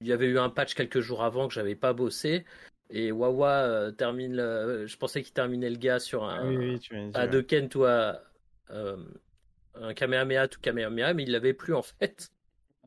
il 0.00 0.06
y 0.06 0.12
avait 0.12 0.26
eu 0.26 0.38
un 0.38 0.48
patch 0.48 0.74
quelques 0.74 1.00
jours 1.00 1.22
avant 1.24 1.48
que 1.48 1.54
j'avais 1.54 1.74
pas 1.74 1.92
bossé. 1.92 2.44
Et 2.90 3.10
Wawa 3.12 3.50
euh, 3.50 3.90
termine. 3.90 4.34
le- 4.36 4.86
je 4.86 4.96
pensais 4.96 5.22
qu'il 5.22 5.32
terminait 5.32 5.70
le 5.70 5.76
gars 5.76 5.98
sur 5.98 6.24
un, 6.24 6.48
Oui, 6.48 6.56
oui, 6.56 6.78
tu 6.78 6.94
dit, 6.94 7.10
à 7.14 7.22
ouais. 7.24 7.28
deux 7.28 7.42
Kent 7.42 7.74
ou 7.74 7.84
à 7.84 8.22
euh, 8.70 8.96
un 9.74 9.92
Kamehameha 9.94 10.48
tout 10.48 10.60
Kamehameha, 10.60 11.12
mais 11.14 11.24
il 11.24 11.32
l'avait 11.32 11.52
plus 11.54 11.74
en 11.74 11.82
fait. 11.82 12.28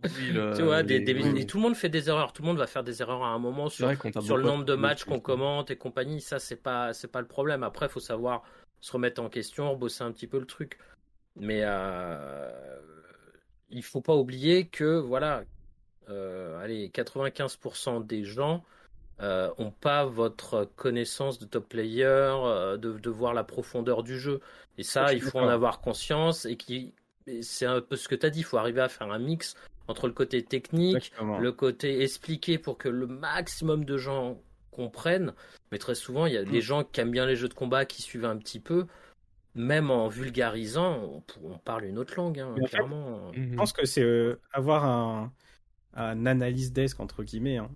Oui, 0.03 0.09
le- 0.31 0.53
tu 0.55 0.63
vois, 0.63 0.83
des, 0.83 0.99
les- 0.99 1.13
des- 1.13 1.21
oui. 1.21 1.41
et 1.41 1.45
tout 1.45 1.57
le 1.57 1.63
monde 1.63 1.75
fait 1.75 1.89
des 1.89 2.07
erreurs. 2.09 2.31
Tout 2.31 2.41
le 2.43 2.47
monde 2.47 2.57
va 2.57 2.67
faire 2.67 2.83
des 2.83 3.01
erreurs 3.01 3.23
à 3.23 3.27
un 3.29 3.39
moment 3.39 3.67
sur 3.69 3.87
le 3.87 4.43
nombre 4.43 4.63
de 4.65 4.75
matchs 4.75 5.03
qu'on 5.03 5.19
commente 5.19 5.71
et 5.71 5.75
compagnie, 5.77 6.21
ça 6.21 6.39
c'est 6.39 6.55
pas 6.55 6.93
c'est 6.93 7.09
pas 7.09 7.21
le 7.21 7.27
problème. 7.27 7.63
Après, 7.63 7.87
il 7.87 7.89
faut 7.89 7.99
savoir 7.99 8.43
se 8.79 8.93
remettre 8.93 9.21
en 9.21 9.27
question, 9.29 9.75
bosser 9.75 10.03
un 10.05 10.11
petit 10.13 10.27
peu 10.27 10.39
le 10.39 10.45
truc. 10.45 10.77
Mais 11.35 11.61
euh, 11.63 12.49
il 13.69 13.83
faut 13.83 14.01
pas 14.01 14.15
oublier 14.15 14.67
que 14.67 14.97
voilà, 14.97 15.43
euh, 16.09 16.57
allez, 16.61 16.89
95% 16.89 17.99
des 18.05 18.23
gens 18.23 18.63
euh, 19.21 19.49
ont 19.57 19.71
pas 19.71 20.05
votre 20.05 20.69
connaissance 20.75 21.39
de 21.39 21.45
top 21.45 21.67
player, 21.69 22.05
euh, 22.05 22.77
de, 22.77 22.93
de 22.97 23.09
voir 23.09 23.33
la 23.33 23.43
profondeur 23.43 24.03
du 24.03 24.17
jeu. 24.19 24.39
Et 24.77 24.83
ça, 24.83 25.07
Je 25.07 25.15
il 25.15 25.21
faut 25.21 25.39
en 25.39 25.47
avoir 25.49 25.81
conscience 25.81 26.45
et 26.45 26.55
qui 26.55 26.93
c'est 27.41 27.65
un 27.65 27.81
peu 27.81 27.95
ce 27.95 28.07
que 28.07 28.15
tu 28.15 28.25
as 28.25 28.29
dit, 28.31 28.39
il 28.39 28.43
faut 28.43 28.57
arriver 28.57 28.81
à 28.81 28.89
faire 28.89 29.11
un 29.11 29.19
mix 29.19 29.55
entre 29.87 30.07
le 30.07 30.13
côté 30.13 30.41
technique, 30.43 30.95
Exactement. 30.97 31.37
le 31.39 31.51
côté 31.51 32.01
expliqué 32.01 32.57
pour 32.57 32.77
que 32.77 32.89
le 32.89 33.05
maximum 33.07 33.85
de 33.85 33.97
gens 33.97 34.39
comprennent. 34.71 35.33
Mais 35.71 35.77
très 35.77 35.95
souvent, 35.95 36.25
il 36.25 36.33
y 36.33 36.37
a 36.37 36.43
Mm. 36.43 36.51
des 36.51 36.61
gens 36.61 36.83
qui 36.83 37.01
aiment 37.01 37.11
bien 37.11 37.25
les 37.25 37.35
jeux 37.35 37.49
de 37.49 37.53
combat, 37.53 37.85
qui 37.85 38.01
suivent 38.01 38.25
un 38.25 38.37
petit 38.37 38.59
peu. 38.59 38.87
Même 39.55 39.91
en 39.91 40.07
vulgarisant, 40.07 41.01
on, 41.03 41.23
on 41.43 41.57
parle 41.57 41.85
une 41.85 41.97
autre 41.97 42.13
langue, 42.15 42.39
hein, 42.39 42.55
fait, 42.61 42.67
clairement. 42.67 43.31
Je 43.33 43.55
pense 43.55 43.73
que 43.73 43.85
c'est 43.85 44.03
euh, 44.03 44.39
avoir 44.53 44.85
un, 44.85 45.33
un 45.95 46.25
analyse 46.25 46.71
desk 46.71 46.99
entre 46.99 47.23
guillemets. 47.23 47.57
hein. 47.57 47.69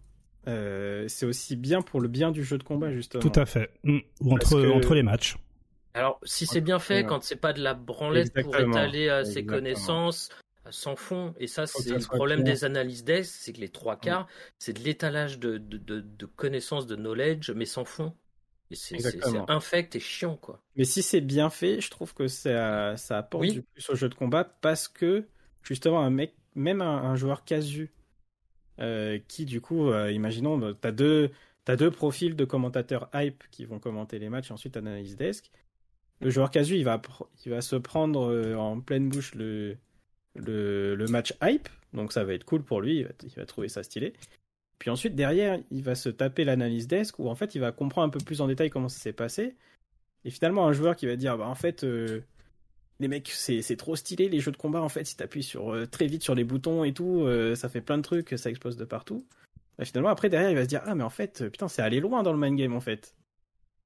Euh, 0.47 1.05
c'est 1.07 1.25
aussi 1.25 1.55
bien 1.55 1.81
pour 1.81 2.01
le 2.01 2.07
bien 2.09 2.31
du 2.31 2.43
jeu 2.43 2.57
de 2.57 2.63
combat 2.63 2.91
justement. 2.91 3.21
Tout 3.21 3.39
à 3.39 3.45
fait. 3.45 3.71
Mm. 3.83 3.99
Ou 4.21 4.33
entre, 4.33 4.39
Parce 4.49 4.51
que- 4.63 4.71
entre 4.71 4.93
les 4.95 5.03
matchs. 5.03 5.37
Alors, 5.93 6.19
si 6.23 6.45
c'est 6.47 6.59
bien 6.61 6.79
fait, 6.79 7.01
Ouais. 7.01 7.05
quand 7.05 7.23
c'est 7.23 7.35
pas 7.35 7.53
de 7.53 7.61
la 7.61 7.75
branlette 7.75 8.33
pour 8.41 8.55
étaler 8.57 9.09
euh, 9.09 9.23
ses 9.23 9.45
connaissances 9.45 10.29
euh, 10.65 10.69
sans 10.71 10.95
fond, 10.95 11.35
et 11.39 11.45
ça, 11.47 11.67
c'est 11.67 11.87
le 11.93 11.99
problème 11.99 12.41
clair. 12.43 12.53
des 12.55 12.65
analyses 12.65 13.03
desk, 13.03 13.31
c'est 13.39 13.53
que 13.53 13.59
les 13.61 13.69
trois 13.69 13.95
quarts, 13.97 14.27
c'est 14.57 14.73
de 14.73 14.83
l'étalage 14.83 15.37
de, 15.39 15.57
de, 15.59 15.77
de, 15.77 15.99
de 16.01 16.25
connaissances, 16.25 16.87
de 16.87 16.95
knowledge, 16.95 17.51
mais 17.51 17.65
sans 17.65 17.85
fond. 17.85 18.13
Et 18.71 18.75
c'est 18.75 18.97
infect 19.49 19.95
et 19.95 19.99
chiant, 19.99 20.35
quoi. 20.35 20.59
Mais 20.75 20.83
si 20.85 21.03
c'est 21.03 21.21
bien 21.21 21.51
fait, 21.51 21.79
je 21.79 21.91
trouve 21.91 22.13
que 22.15 22.27
ça, 22.27 22.97
ça 22.97 23.19
apporte 23.19 23.41
Oui. 23.43 23.51
du 23.51 23.61
plus 23.61 23.87
au 23.91 23.95
jeu 23.95 24.09
de 24.09 24.15
combat 24.15 24.43
parce 24.45 24.87
que 24.87 25.27
justement 25.61 26.01
un 26.01 26.09
mec, 26.09 26.33
même 26.55 26.81
un, 26.81 27.03
un 27.03 27.15
joueur 27.15 27.43
casu, 27.45 27.91
euh, 28.79 29.19
qui 29.27 29.45
du 29.45 29.61
coup, 29.61 29.89
euh, 29.89 30.11
imaginons, 30.11 30.57
bah, 30.57 30.73
t'as 30.79 30.91
deux, 30.91 31.31
t'as 31.65 31.75
deux 31.75 31.91
profils 31.91 32.35
de 32.35 32.45
commentateurs 32.45 33.09
hype 33.13 33.43
qui 33.51 33.65
vont 33.65 33.79
commenter 33.79 34.19
les 34.19 34.29
matchs, 34.29 34.49
et 34.49 34.53
ensuite 34.53 34.77
analyse 34.77 35.15
desk. 35.15 35.51
Le 36.21 36.29
joueur 36.29 36.51
casu, 36.51 36.75
il 36.77 36.83
va, 36.83 37.01
il 37.45 37.51
va 37.51 37.61
se 37.61 37.75
prendre 37.75 38.31
euh, 38.31 38.55
en 38.55 38.79
pleine 38.79 39.09
bouche 39.09 39.35
le, 39.35 39.77
le, 40.35 41.05
match 41.07 41.33
hype, 41.41 41.67
donc 41.93 42.13
ça 42.13 42.23
va 42.23 42.33
être 42.33 42.45
cool 42.45 42.63
pour 42.63 42.81
lui, 42.81 43.05
il 43.23 43.29
va, 43.35 43.45
trouver 43.45 43.67
ça 43.69 43.83
stylé. 43.83 44.13
Puis 44.79 44.89
ensuite, 44.89 45.15
derrière, 45.15 45.59
il 45.71 45.83
va 45.83 45.95
se 45.95 46.09
taper 46.09 46.43
l'analyse 46.43 46.87
desk 46.87 47.19
où 47.19 47.29
en 47.29 47.35
fait, 47.35 47.55
il 47.55 47.59
va 47.59 47.71
comprendre 47.71 48.07
un 48.07 48.09
peu 48.09 48.19
plus 48.23 48.41
en 48.41 48.47
détail 48.47 48.69
comment 48.69 48.89
ça 48.89 48.99
s'est 48.99 49.13
passé. 49.13 49.55
Et 50.25 50.29
finalement, 50.29 50.67
un 50.67 50.73
joueur 50.73 50.95
qui 50.95 51.05
va 51.05 51.15
dire, 51.15 51.37
bah 51.37 51.47
en 51.47 51.55
fait, 51.55 51.83
euh, 51.83 52.21
les 52.99 53.07
mecs, 53.07 53.29
c'est 53.29 53.61
c'est 53.61 53.75
trop 53.75 53.95
stylé 53.95 54.29
les 54.29 54.39
jeux 54.39 54.51
de 54.51 54.57
combat. 54.57 54.81
En 54.81 54.89
fait, 54.89 55.05
si 55.05 55.15
t'appuies 55.17 55.43
sur 55.43 55.73
euh, 55.73 55.85
très 55.85 56.07
vite 56.07 56.23
sur 56.23 56.35
les 56.35 56.43
boutons 56.43 56.83
et 56.83 56.93
tout, 56.93 57.21
euh, 57.21 57.55
ça 57.55 57.69
fait 57.69 57.81
plein 57.81 57.97
de 57.97 58.03
trucs, 58.03 58.33
ça 58.37 58.49
explose 58.49 58.77
de 58.77 58.85
partout. 58.85 59.25
Bah, 59.77 59.85
finalement, 59.85 60.09
après 60.09 60.29
derrière, 60.29 60.51
il 60.51 60.55
va 60.55 60.63
se 60.63 60.67
dire, 60.67 60.81
ah 60.85 60.95
mais 60.95 61.03
en 61.03 61.09
fait, 61.09 61.49
putain, 61.49 61.67
c'est 61.67 61.81
aller 61.81 61.99
loin 61.99 62.23
dans 62.23 62.33
le 62.33 62.39
mind 62.39 62.57
game 62.57 62.73
en 62.73 62.81
fait. 62.81 63.15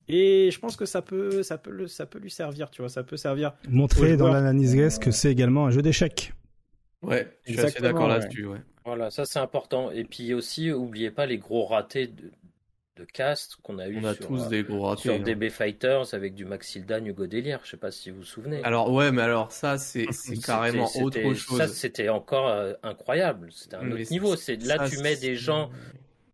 Et 0.09 0.51
je 0.51 0.59
pense 0.59 0.77
que 0.77 0.85
ça 0.85 1.01
peut, 1.01 1.43
ça 1.43 1.57
peut, 1.57 1.71
le, 1.71 1.87
ça 1.87 2.05
peut 2.05 2.19
lui 2.19 2.31
servir, 2.31 2.69
tu 2.69 2.81
vois, 2.81 2.89
ça 2.89 3.03
peut 3.03 3.17
servir. 3.17 3.53
Montrer 3.67 4.15
dans 4.15 4.29
l'analyse 4.29 4.75
guest 4.75 5.03
que 5.03 5.11
c'est 5.11 5.31
également 5.31 5.65
un 5.65 5.71
jeu 5.71 5.81
d'échecs. 5.81 6.33
Ouais, 7.01 7.37
je 7.45 7.67
suis 7.67 7.81
d'accord 7.81 8.07
ouais. 8.07 8.19
là-dessus. 8.19 8.45
Ouais. 8.45 8.59
Voilà, 8.85 9.11
ça 9.11 9.25
c'est 9.25 9.39
important. 9.39 9.91
Et 9.91 10.05
puis 10.05 10.33
aussi, 10.33 10.71
oubliez 10.71 11.11
pas 11.11 11.25
les 11.25 11.37
gros 11.37 11.65
ratés 11.65 12.07
de, 12.07 12.31
de 12.97 13.05
cast 13.05 13.57
qu'on 13.63 13.79
a 13.79 13.87
eu 13.87 13.99
On 14.01 14.03
a 14.05 14.13
sur, 14.13 14.27
tous 14.27 14.43
euh, 14.45 14.49
des 14.49 14.63
gros 14.63 14.81
ratés. 14.81 15.01
sur 15.03 15.13
hein. 15.13 15.19
DB 15.19 15.49
Fighters 15.49 16.13
avec 16.13 16.33
du 16.35 16.45
Maxildan, 16.45 17.05
Hugo 17.05 17.27
Délire. 17.27 17.59
Je 17.63 17.69
sais 17.71 17.77
pas 17.77 17.91
si 17.91 18.11
vous 18.11 18.17
vous 18.19 18.23
souvenez. 18.23 18.63
Alors 18.63 18.91
ouais, 18.91 19.11
mais 19.11 19.21
alors 19.21 19.51
ça 19.51 19.77
c'est 19.77 20.07
carrément 20.45 20.89
autre 21.01 21.33
chose. 21.33 21.57
Ça, 21.57 21.67
c'était 21.67 22.09
encore 22.09 22.47
euh, 22.47 22.73
incroyable. 22.83 23.49
C'était 23.51 23.75
un 23.75 23.83
Mais 23.83 24.01
autre 24.01 24.11
niveau. 24.11 24.35
C'est 24.35 24.55
là, 24.63 24.77
ça, 24.77 24.89
tu 24.89 24.99
mets 25.01 25.15
des 25.15 25.35
gens, 25.35 25.69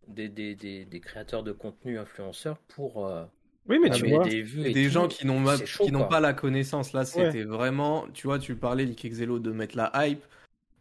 des, 0.08 0.28
des, 0.28 0.54
des, 0.54 0.84
des 0.84 1.00
créateurs 1.00 1.42
de 1.42 1.52
contenu 1.52 1.98
influenceurs 1.98 2.58
pour 2.74 3.06
euh, 3.06 3.24
Oui, 3.68 3.78
mais 3.82 3.88
Ah, 3.92 3.94
tu 3.94 4.02
mais 4.04 4.10
vois. 4.14 4.24
des 4.24 4.42
vues 4.42 4.66
et 4.66 4.72
des 4.72 4.84
tout. 4.84 4.90
gens 4.90 5.08
qui 5.08 5.26
n'ont 5.26 5.42
qui 5.56 5.90
pas 6.10 6.20
la 6.20 6.32
connaissance 6.32 6.92
là 6.92 7.04
c'était 7.04 7.44
vraiment 7.44 8.06
tu 8.12 8.26
vois 8.26 8.38
tu 8.38 8.54
parlais 8.56 8.86
Xelo 8.86 9.38
de 9.38 9.50
mettre 9.52 9.76
la 9.76 9.90
hype 10.06 10.22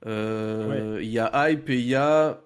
Euh, 0.06 1.00
il 1.02 1.10
y 1.10 1.20
a 1.20 1.50
hype 1.50 1.70
et 1.70 1.80
il 1.80 1.88
y 1.88 1.95
a 1.95 2.42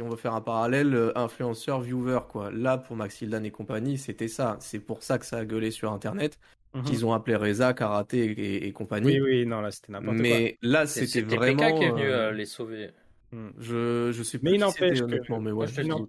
si 0.00 0.02
on 0.02 0.08
veut 0.08 0.16
faire 0.16 0.34
un 0.34 0.40
parallèle 0.40 0.94
euh, 0.94 1.12
influenceur 1.14 1.80
viewer 1.82 2.20
quoi 2.26 2.50
là 2.50 2.78
pour 2.78 2.96
Maxildan 2.96 3.44
et 3.44 3.50
compagnie 3.50 3.98
c'était 3.98 4.28
ça 4.28 4.56
c'est 4.60 4.78
pour 4.80 5.02
ça 5.02 5.18
que 5.18 5.26
ça 5.26 5.36
a 5.38 5.44
gueulé 5.44 5.70
sur 5.70 5.92
internet 5.92 6.38
Mhm. 6.72 6.84
qu'ils 6.84 7.04
ont 7.04 7.12
appelé 7.12 7.34
Reza 7.34 7.74
Karaté 7.74 8.26
et, 8.30 8.66
et 8.68 8.72
compagnie 8.72 9.20
Oui, 9.20 9.20
oui, 9.20 9.44
non, 9.46 9.60
là, 9.60 9.72
c'était 9.72 9.90
n'importe 9.92 10.18
quoi. 10.18 10.22
mais 10.22 10.56
là 10.62 10.86
C'est- 10.86 11.00
c'était 11.06 11.20
C'était 11.22 11.36
vraiment 11.36 11.66
PK 11.68 11.78
qui 11.78 11.84
est 11.84 11.90
venu 11.90 12.02
euh, 12.04 12.28
euh, 12.28 12.32
les 12.32 12.46
sauver. 12.46 12.90
Mm. 13.32 13.48
je 13.58 14.10
je 14.12 14.22
sais 14.22 14.38
plus 14.38 14.44
Mais 14.44 14.50
il 14.52 14.54
qui 14.54 14.60
n'empêche 14.60 14.74
c'était, 14.98 15.00
que- 15.00 15.04
honnêtement 15.04 15.40
mais 15.40 15.50
ouais 15.50 15.66
Moi, 15.66 15.66
je 15.66 15.82
Non. 15.82 16.08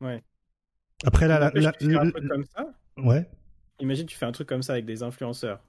dis. 0.00 0.06
Après, 1.06 1.28
là, 1.28 1.46
un 1.46 1.50
truc 2.10 2.28
comme 2.28 2.44
ça. 2.56 2.66
ouais. 2.98 3.24
Imagine, 3.80 4.06
tu 4.06 4.16
fais 4.16 4.26
un 4.26 4.32
truc 4.32 4.48
comme 4.48 4.62
ça 4.62 4.72
avec 4.74 4.84
des 4.84 5.02
influenceurs 5.04 5.60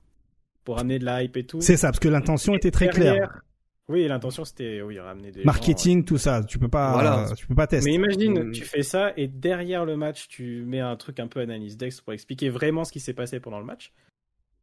pour 0.64 0.80
amener 0.80 0.98
de 1.00 1.06
la 1.06 1.22
hype 1.24 1.38
et 1.38 1.46
tout. 1.46 1.62
C'est 1.62 1.78
ça, 1.78 1.90
parce 1.90 2.00
que 2.00 2.08
l'intention 2.10 2.56
était 2.56 2.72
très 2.72 2.90
claire. 2.90 3.42
Oui, 3.88 4.08
l'intention 4.08 4.46
c'était 4.46 4.82
oui, 4.82 5.00
ramener 5.00 5.32
des 5.32 5.42
gens, 5.42 5.46
Marketing, 5.46 6.04
tout 6.06 6.18
ça, 6.18 6.44
tu 6.44 6.58
peux 6.58 6.68
pas, 6.68 6.92
Voilà. 6.94 7.32
tu 7.38 7.46
peux 7.46 7.54
pas 7.54 7.68
tester. 7.68 7.90
Mais 7.92 7.96
imagine, 7.96 8.46
Mm. 8.46 8.52
tu 8.52 8.64
fais 8.66 8.82
ça 8.82 9.14
et 9.16 9.28
derrière 9.28 9.86
le 9.86 9.96
match, 9.96 10.28
tu 10.28 10.64
mets 10.66 10.80
un 10.80 10.96
truc 10.96 11.20
un 11.20 11.28
peu 11.28 11.40
analyse 11.40 11.78
dex 11.78 12.02
pour 12.02 12.14
expliquer 12.14 12.50
vraiment 12.50 12.84
ce 12.84 12.92
qui 12.92 13.00
s'est 13.00 13.14
passé 13.14 13.40
pendant 13.40 13.60
le 13.60 13.66
match. 13.66 13.94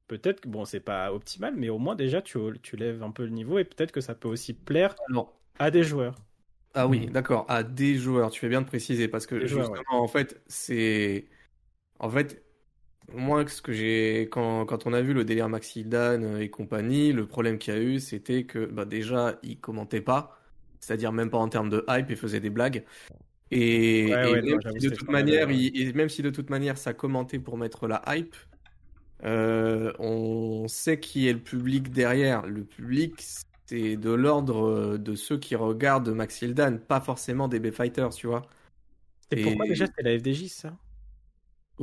Peut-être 0.08 0.40
que 0.40 0.48
bon, 0.48 0.64
c'est 0.64 0.80
pas 0.80 1.12
optimal, 1.12 1.54
mais 1.56 1.68
au 1.68 1.78
moins 1.78 1.94
déjà 1.94 2.20
tu, 2.20 2.38
tu 2.62 2.76
lèves 2.76 3.02
un 3.02 3.12
peu 3.12 3.22
le 3.24 3.30
niveau 3.30 3.58
et 3.58 3.64
peut-être 3.64 3.92
que 3.92 4.00
ça 4.00 4.14
peut 4.16 4.28
aussi 4.28 4.52
plaire 4.54 4.96
Alors, 5.08 5.32
à 5.58 5.70
des 5.70 5.84
joueurs. 5.84 6.16
Ah 6.74 6.88
oui, 6.88 7.06
d'accord, 7.06 7.46
à 7.48 7.62
des 7.62 7.94
joueurs, 7.96 8.30
tu 8.30 8.40
fais 8.40 8.48
bien 8.48 8.62
de 8.62 8.66
préciser 8.66 9.06
parce 9.06 9.26
que 9.26 9.36
Des 9.36 9.46
joueurs, 9.46 9.66
justement, 9.74 10.02
en 10.02 10.08
fait, 10.08 10.42
c'est. 10.48 11.26
En 12.00 12.10
fait, 12.10 12.41
moi, 13.08 13.46
ce 13.48 13.62
que 13.62 13.72
j'ai. 13.72 14.22
Quand, 14.30 14.64
quand 14.66 14.86
on 14.86 14.92
a 14.92 15.02
vu 15.02 15.14
le 15.14 15.24
délire 15.24 15.48
Maxi 15.48 15.84
Dan 15.84 16.24
euh, 16.24 16.40
et 16.40 16.50
compagnie, 16.50 17.12
le 17.12 17.26
problème 17.26 17.58
qu'il 17.58 17.74
y 17.74 17.76
a 17.76 17.80
eu, 17.80 18.00
c'était 18.00 18.46
que 18.46 18.66
bah, 18.66 18.84
déjà, 18.84 19.38
ils 19.42 19.60
commentaient 19.60 20.00
pas, 20.00 20.38
c'est-à-dire 20.80 21.12
même 21.12 21.30
pas 21.30 21.38
en 21.38 21.48
termes 21.48 21.68
de 21.70 21.84
hype, 21.88 22.10
ils 22.10 22.16
faisaient 22.16 22.40
des 22.40 22.50
blagues. 22.50 22.84
Et, 23.50 24.10
Ouais, 24.10 24.26
et 24.30 24.30
ouais, 24.30 24.42
même, 24.42 24.60
non, 24.64 24.72
si 24.76 24.80
de 24.80 24.90
toute 24.90 25.10
manière, 25.10 25.50
ouais. 25.50 25.52
il- 25.52 25.76
et 25.80 25.92
même 25.94 26.08
si 26.10 26.22
de 26.22 26.30
toute 26.30 26.50
manière 26.50 26.78
ça 26.78 26.94
commentait 26.94 27.38
pour 27.40 27.58
mettre 27.58 27.88
la 27.88 28.02
hype, 28.08 28.36
euh, 29.24 29.92
on 29.98 30.68
sait 30.68 31.00
qui 31.00 31.28
est 31.28 31.32
le 31.34 31.42
public 31.42 31.90
derrière. 31.90 32.46
Le 32.46 32.64
public, 32.64 33.22
c'est 33.68 33.96
de 33.96 34.10
l'ordre 34.10 34.66
euh, 34.66 34.98
de 34.98 35.14
ceux 35.14 35.38
qui 35.38 35.56
regardent 35.56 36.08
Maxildan, 36.10 36.78
pas 36.78 37.00
forcément 37.00 37.48
des 37.48 37.60
B-Fighters, 37.60 38.10
tu 38.14 38.26
vois. 38.26 38.42
Et 39.32 39.36
Et- 39.36 39.40
pourquoi 39.40 39.66
déjà 39.66 39.86
c'était 39.86 40.02
la 40.02 40.12
FDJ 40.18 40.48
ça? 40.48 40.78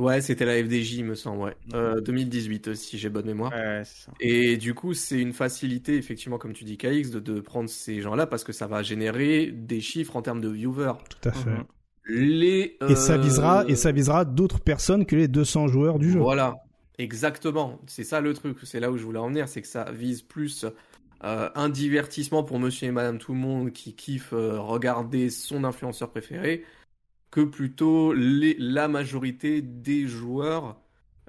Ouais, 0.00 0.22
c'était 0.22 0.46
la 0.46 0.56
FDJ, 0.56 0.94
il 0.94 1.04
me 1.04 1.14
semble, 1.14 1.42
ouais. 1.42 1.56
Euh, 1.74 2.00
2018, 2.00 2.68
euh, 2.68 2.74
si 2.74 2.96
j'ai 2.96 3.10
bonne 3.10 3.26
mémoire. 3.26 3.52
Ouais, 3.52 3.82
c'est 3.84 4.06
ça. 4.06 4.12
Et 4.18 4.56
du 4.56 4.72
coup, 4.72 4.94
c'est 4.94 5.20
une 5.20 5.34
facilité, 5.34 5.96
effectivement, 5.96 6.38
comme 6.38 6.54
tu 6.54 6.64
dis, 6.64 6.78
KX, 6.78 7.10
de, 7.10 7.20
de 7.20 7.40
prendre 7.40 7.68
ces 7.68 8.00
gens-là 8.00 8.26
parce 8.26 8.42
que 8.42 8.52
ça 8.52 8.66
va 8.66 8.82
générer 8.82 9.52
des 9.52 9.82
chiffres 9.82 10.16
en 10.16 10.22
termes 10.22 10.40
de 10.40 10.48
viewers. 10.48 10.94
Tout 11.10 11.28
à 11.28 11.32
fait. 11.32 11.50
Mhm. 11.50 11.64
Les, 12.06 12.78
Et 12.88 12.94
ça 12.96 13.12
euh, 13.12 13.18
visera, 13.18 13.64
et 13.68 13.76
ça 13.76 13.92
visera 13.92 14.24
d'autres 14.24 14.60
personnes 14.60 15.04
que 15.04 15.14
les 15.16 15.28
200 15.28 15.68
joueurs 15.68 15.98
du 15.98 16.10
jeu. 16.10 16.18
Voilà, 16.18 16.56
exactement. 16.98 17.78
C'est 17.86 18.04
ça 18.04 18.22
le 18.22 18.32
truc. 18.32 18.56
C'est 18.62 18.80
là 18.80 18.90
où 18.90 18.96
je 18.96 19.04
voulais 19.04 19.18
en 19.18 19.28
venir, 19.28 19.48
c'est 19.48 19.60
que 19.60 19.68
ça 19.68 19.90
vise 19.92 20.22
plus 20.22 20.64
euh, 21.22 21.50
un 21.54 21.68
divertissement 21.68 22.42
pour 22.42 22.58
Monsieur 22.58 22.88
et 22.88 22.90
Madame 22.90 23.18
tout 23.18 23.34
le 23.34 23.38
monde 23.38 23.72
qui 23.72 23.94
kiffe 23.94 24.32
euh, 24.32 24.58
regarder 24.58 25.28
son 25.28 25.64
influenceur 25.64 26.08
préféré, 26.08 26.64
que 27.30 27.40
plutôt 27.42 28.12
les, 28.12 28.56
la 28.58 28.88
majorité 28.88 29.62
des 29.62 30.06
joueurs 30.06 30.80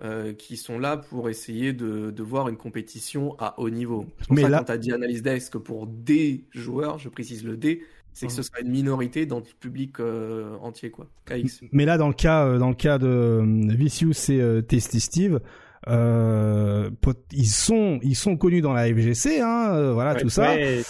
euh, 0.04 0.34
qui 0.34 0.58
sont 0.58 0.80
là 0.80 0.98
pour 0.98 1.30
essayer 1.30 1.74
de, 1.74 2.10
de 2.12 2.24
voir 2.24 2.50
une 2.50 2.58
compétition 2.58 3.36
à 3.40 3.60
haut 3.60 3.70
niveau. 3.70 4.06
Pour 4.28 4.36
Mais 4.36 4.42
ça 4.44 4.50
là- 4.50 4.58
quand 4.60 4.66
tu 4.66 4.72
as 4.72 4.78
dit 4.80 4.92
analyse 4.92 5.22
desk 5.22 5.58
pour 5.58 5.86
des 5.88 6.46
joueurs, 6.52 6.98
je 6.98 7.08
précise 7.10 7.44
le 7.46 7.56
D, 7.56 7.84
c'est 8.14 8.26
que 8.28 8.34
ce 8.34 8.42
sera 8.42 8.60
une 8.62 8.72
minorité 8.72 9.26
dans 9.28 9.38
le 9.38 9.46
public 9.60 10.00
euh, 10.00 10.58
entier, 10.62 10.90
quoi. 10.90 11.08
KX. 11.26 11.62
Mais 11.72 11.86
là, 11.86 11.98
dans 11.98 12.08
le 12.10 12.14
cas, 12.14 12.46
euh, 12.46 12.58
dans 12.58 12.70
le 12.70 12.76
cas 12.76 12.98
de 12.98 13.42
Vicious 13.76 14.30
et 14.30 14.42
euh, 14.42 14.62
Tasty 14.62 15.00
Steve, 15.00 15.40
euh, 15.88 16.90
ils 17.32 17.48
sont, 17.48 18.00
ils 18.04 18.16
sont 18.16 18.38
connus 18.38 18.62
dans 18.62 18.74
la 18.74 18.88
FGC, 18.88 19.40
hein, 19.42 19.72
euh, 19.74 19.94
voilà 19.94 20.14
Ouais, 20.14 20.22
tout 20.22 20.30
ça. 20.30 20.52
ouais, 20.54 20.82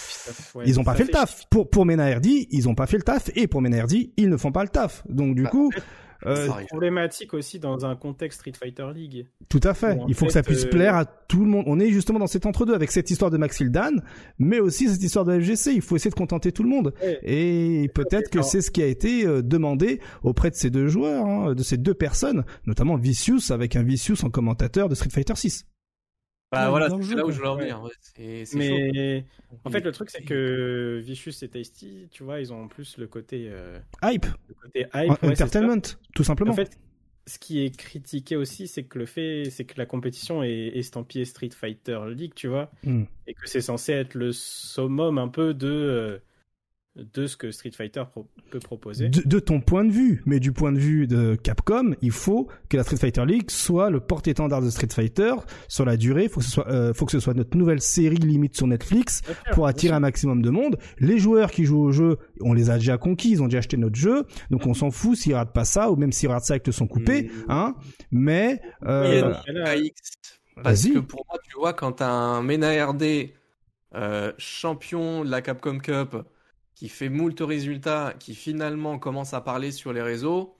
ouais, 0.54 0.64
ils 0.66 0.78
ont 0.78 0.84
pas 0.84 0.94
fait 0.94 1.04
le 1.04 1.10
taf. 1.10 1.44
Pour 1.50 1.70
pour 1.70 1.86
ils 1.86 2.68
ont 2.68 2.74
pas 2.74 2.86
fait 2.86 2.98
le 2.98 3.02
taf, 3.02 3.30
et 3.34 3.46
pour 3.46 3.62
Menardi, 3.62 4.12
ils 4.16 4.28
ne 4.28 4.36
font 4.36 4.52
pas 4.52 4.62
le 4.62 4.68
taf. 4.68 5.02
Donc 5.08 5.34
du 5.34 5.44
Bah, 5.44 5.50
coup, 5.50 5.70
euh, 6.26 6.48
problématique 6.68 7.34
aussi 7.34 7.58
dans 7.58 7.84
un 7.84 7.96
contexte 7.96 8.40
Street 8.40 8.52
Fighter 8.58 8.86
League. 8.94 9.26
tout 9.48 9.60
à 9.62 9.74
fait. 9.74 9.98
Il 10.08 10.14
faut 10.14 10.26
que 10.26 10.32
ça 10.32 10.42
puisse 10.42 10.64
euh, 10.64 10.70
plaire 10.70 10.94
à 10.94 11.04
tout 11.04 11.40
le 11.40 11.50
monde. 11.50 11.64
On 11.66 11.80
est 11.80 11.90
justement 11.90 12.18
dans 12.18 12.26
cet 12.26 12.46
entre-deux 12.46 12.74
avec 12.74 12.90
cette 12.90 13.10
histoire 13.10 13.30
de 13.30 13.36
Maxildan, 13.36 14.02
mais 14.38 14.60
aussi 14.60 14.88
cette 14.88 15.02
histoire 15.02 15.24
de 15.24 15.38
FGC. 15.38 15.72
Il 15.74 15.82
faut 15.82 15.96
essayer 15.96 16.10
de 16.10 16.16
contenter 16.16 16.52
tout 16.52 16.62
le 16.62 16.68
monde. 16.68 16.94
Ouais. 17.02 17.18
Et 17.22 17.88
peut-être 17.94 18.30
que 18.30 18.42
c'est 18.42 18.60
ce 18.60 18.70
qui 18.70 18.82
a 18.82 18.86
été 18.86 19.26
euh, 19.26 19.42
demandé 19.42 20.00
auprès 20.22 20.50
de 20.50 20.54
ces 20.54 20.70
deux 20.70 20.88
joueurs, 20.88 21.24
hein, 21.24 21.54
de 21.54 21.62
ces 21.62 21.76
deux 21.76 21.94
personnes, 21.94 22.44
notamment 22.66 22.96
Vicious 22.96 23.50
avec 23.50 23.76
un 23.76 23.82
Vicious 23.82 24.24
en 24.24 24.30
commentateur 24.30 24.88
de 24.88 24.94
Street 24.94 25.10
Fighter 25.10 25.34
6. 25.34 25.66
Bah 26.52 26.70
voilà, 26.70 26.90
c'est 26.90 27.02
jeu, 27.02 27.16
là 27.16 27.24
où 27.26 27.30
je 27.30 27.36
voulais 27.38 27.48
en 27.48 27.56
venir. 27.56 27.82
ouais. 27.82 27.90
C'est 28.00 28.44
c'est 28.44 28.68
chaud. 28.68 28.76
Mais 28.92 29.24
en 29.64 29.70
fait, 29.70 29.80
le 29.80 29.90
truc, 29.92 30.10
c'est 30.10 30.22
que 30.22 31.00
Vicious 31.02 31.32
et 31.42 31.48
Tasty, 31.48 32.08
tu 32.10 32.22
vois, 32.22 32.40
ils 32.40 32.52
ont 32.52 32.62
en 32.64 32.68
plus 32.68 32.98
le 32.98 33.06
côté, 33.06 33.48
euh, 33.50 33.78
Hype, 34.04 34.26
le 34.48 34.54
côté 34.54 34.86
hype. 34.94 35.22
entertainment, 35.24 35.80
tout 36.14 36.24
simplement. 36.24 36.52
En 36.52 36.54
fait, 36.54 36.78
ce 37.26 37.38
qui 37.38 37.64
est 37.64 37.74
critiqué 37.76 38.36
aussi, 38.36 38.68
c'est 38.68 38.82
que 38.82 38.98
le 38.98 39.06
fait, 39.06 39.44
c'est 39.50 39.64
que 39.64 39.74
la 39.78 39.86
compétition 39.86 40.42
est 40.42 40.72
estampillée 40.76 41.24
Street 41.24 41.50
Fighter 41.56 41.98
League, 42.14 42.32
tu 42.34 42.48
vois, 42.48 42.70
Hmm. 42.84 43.04
et 43.26 43.34
que 43.34 43.46
c'est 43.48 43.60
censé 43.60 43.92
être 43.92 44.14
le 44.14 44.32
summum 44.32 45.18
un 45.18 45.28
peu 45.28 45.54
de 45.54 45.68
euh, 45.68 46.18
de 46.94 47.26
ce 47.26 47.38
que 47.38 47.50
Street 47.50 47.70
Fighter 47.74 48.02
pro- 48.10 48.28
peut 48.50 48.58
proposer. 48.60 49.08
de, 49.08 49.22
de 49.24 49.38
ton 49.38 49.62
point 49.62 49.82
de 49.82 49.90
vue, 49.90 50.22
mais 50.26 50.40
du 50.40 50.52
point 50.52 50.72
de 50.72 50.78
vue 50.78 51.06
de 51.06 51.36
Capcom, 51.36 51.94
il 52.02 52.10
faut 52.10 52.48
que 52.68 52.76
la 52.76 52.82
Street 52.82 52.98
Fighter 52.98 53.24
League 53.24 53.50
soit 53.50 53.88
le 53.88 54.00
porte-étendard 54.00 54.60
de 54.60 54.68
Street 54.68 54.88
Fighter 54.92 55.32
sur 55.68 55.86
la 55.86 55.96
durée. 55.96 56.28
Faut 56.28 56.40
que 56.40 56.44
ce 56.46 56.52
soit, 56.52 56.68
euh, 56.68 56.92
faut 56.92 57.06
que 57.06 57.12
ce 57.12 57.20
soit 57.20 57.32
notre 57.32 57.56
nouvelle 57.56 57.80
série 57.80 58.16
limite 58.16 58.54
sur 58.56 58.66
Netflix 58.66 59.22
sûr, 59.24 59.34
pour 59.54 59.66
attirer 59.66 59.94
un 59.94 60.00
maximum 60.00 60.42
de 60.42 60.50
monde. 60.50 60.76
Les 60.98 61.18
joueurs 61.18 61.50
qui 61.50 61.64
jouent 61.64 61.80
au 61.82 61.92
jeu, 61.92 62.18
on 62.42 62.52
les 62.52 62.68
a 62.68 62.74
déjà 62.74 62.98
conquis, 62.98 63.30
ils 63.30 63.42
ont 63.42 63.46
déjà 63.46 63.58
acheté 63.58 63.78
notre 63.78 63.96
jeu, 63.96 64.24
donc 64.50 64.66
on 64.66 64.74
s'en 64.74 64.90
fout 64.90 65.16
s'ils 65.16 65.34
ratent 65.34 65.54
pas 65.54 65.64
ça 65.64 65.90
ou 65.90 65.96
même 65.96 66.12
s'ils 66.12 66.28
ratent 66.28 66.44
ça 66.44 66.52
avec 66.54 66.66
le 66.66 66.72
son 66.74 66.86
coupé, 66.86 67.22
Mm. 67.22 67.30
hein. 67.48 67.74
Mais 68.10 68.60
euh. 68.84 69.32
Parce 70.62 70.84
que 70.86 70.98
pour 70.98 71.24
moi, 71.30 71.38
tu 71.48 71.56
vois, 71.58 71.72
quand 71.72 71.92
t'as 71.92 72.10
un 72.10 72.42
Mena 72.42 72.86
RD 72.86 73.30
euh, 73.94 74.32
champion 74.38 75.24
de 75.24 75.30
la 75.30 75.40
Capcom 75.42 75.78
Cup 75.78 76.16
qui 76.82 76.88
fait 76.88 77.08
moult 77.08 77.38
résultats, 77.38 78.12
qui 78.18 78.34
finalement 78.34 78.98
commence 78.98 79.34
à 79.34 79.40
parler 79.40 79.70
sur 79.70 79.92
les 79.92 80.02
réseaux, 80.02 80.56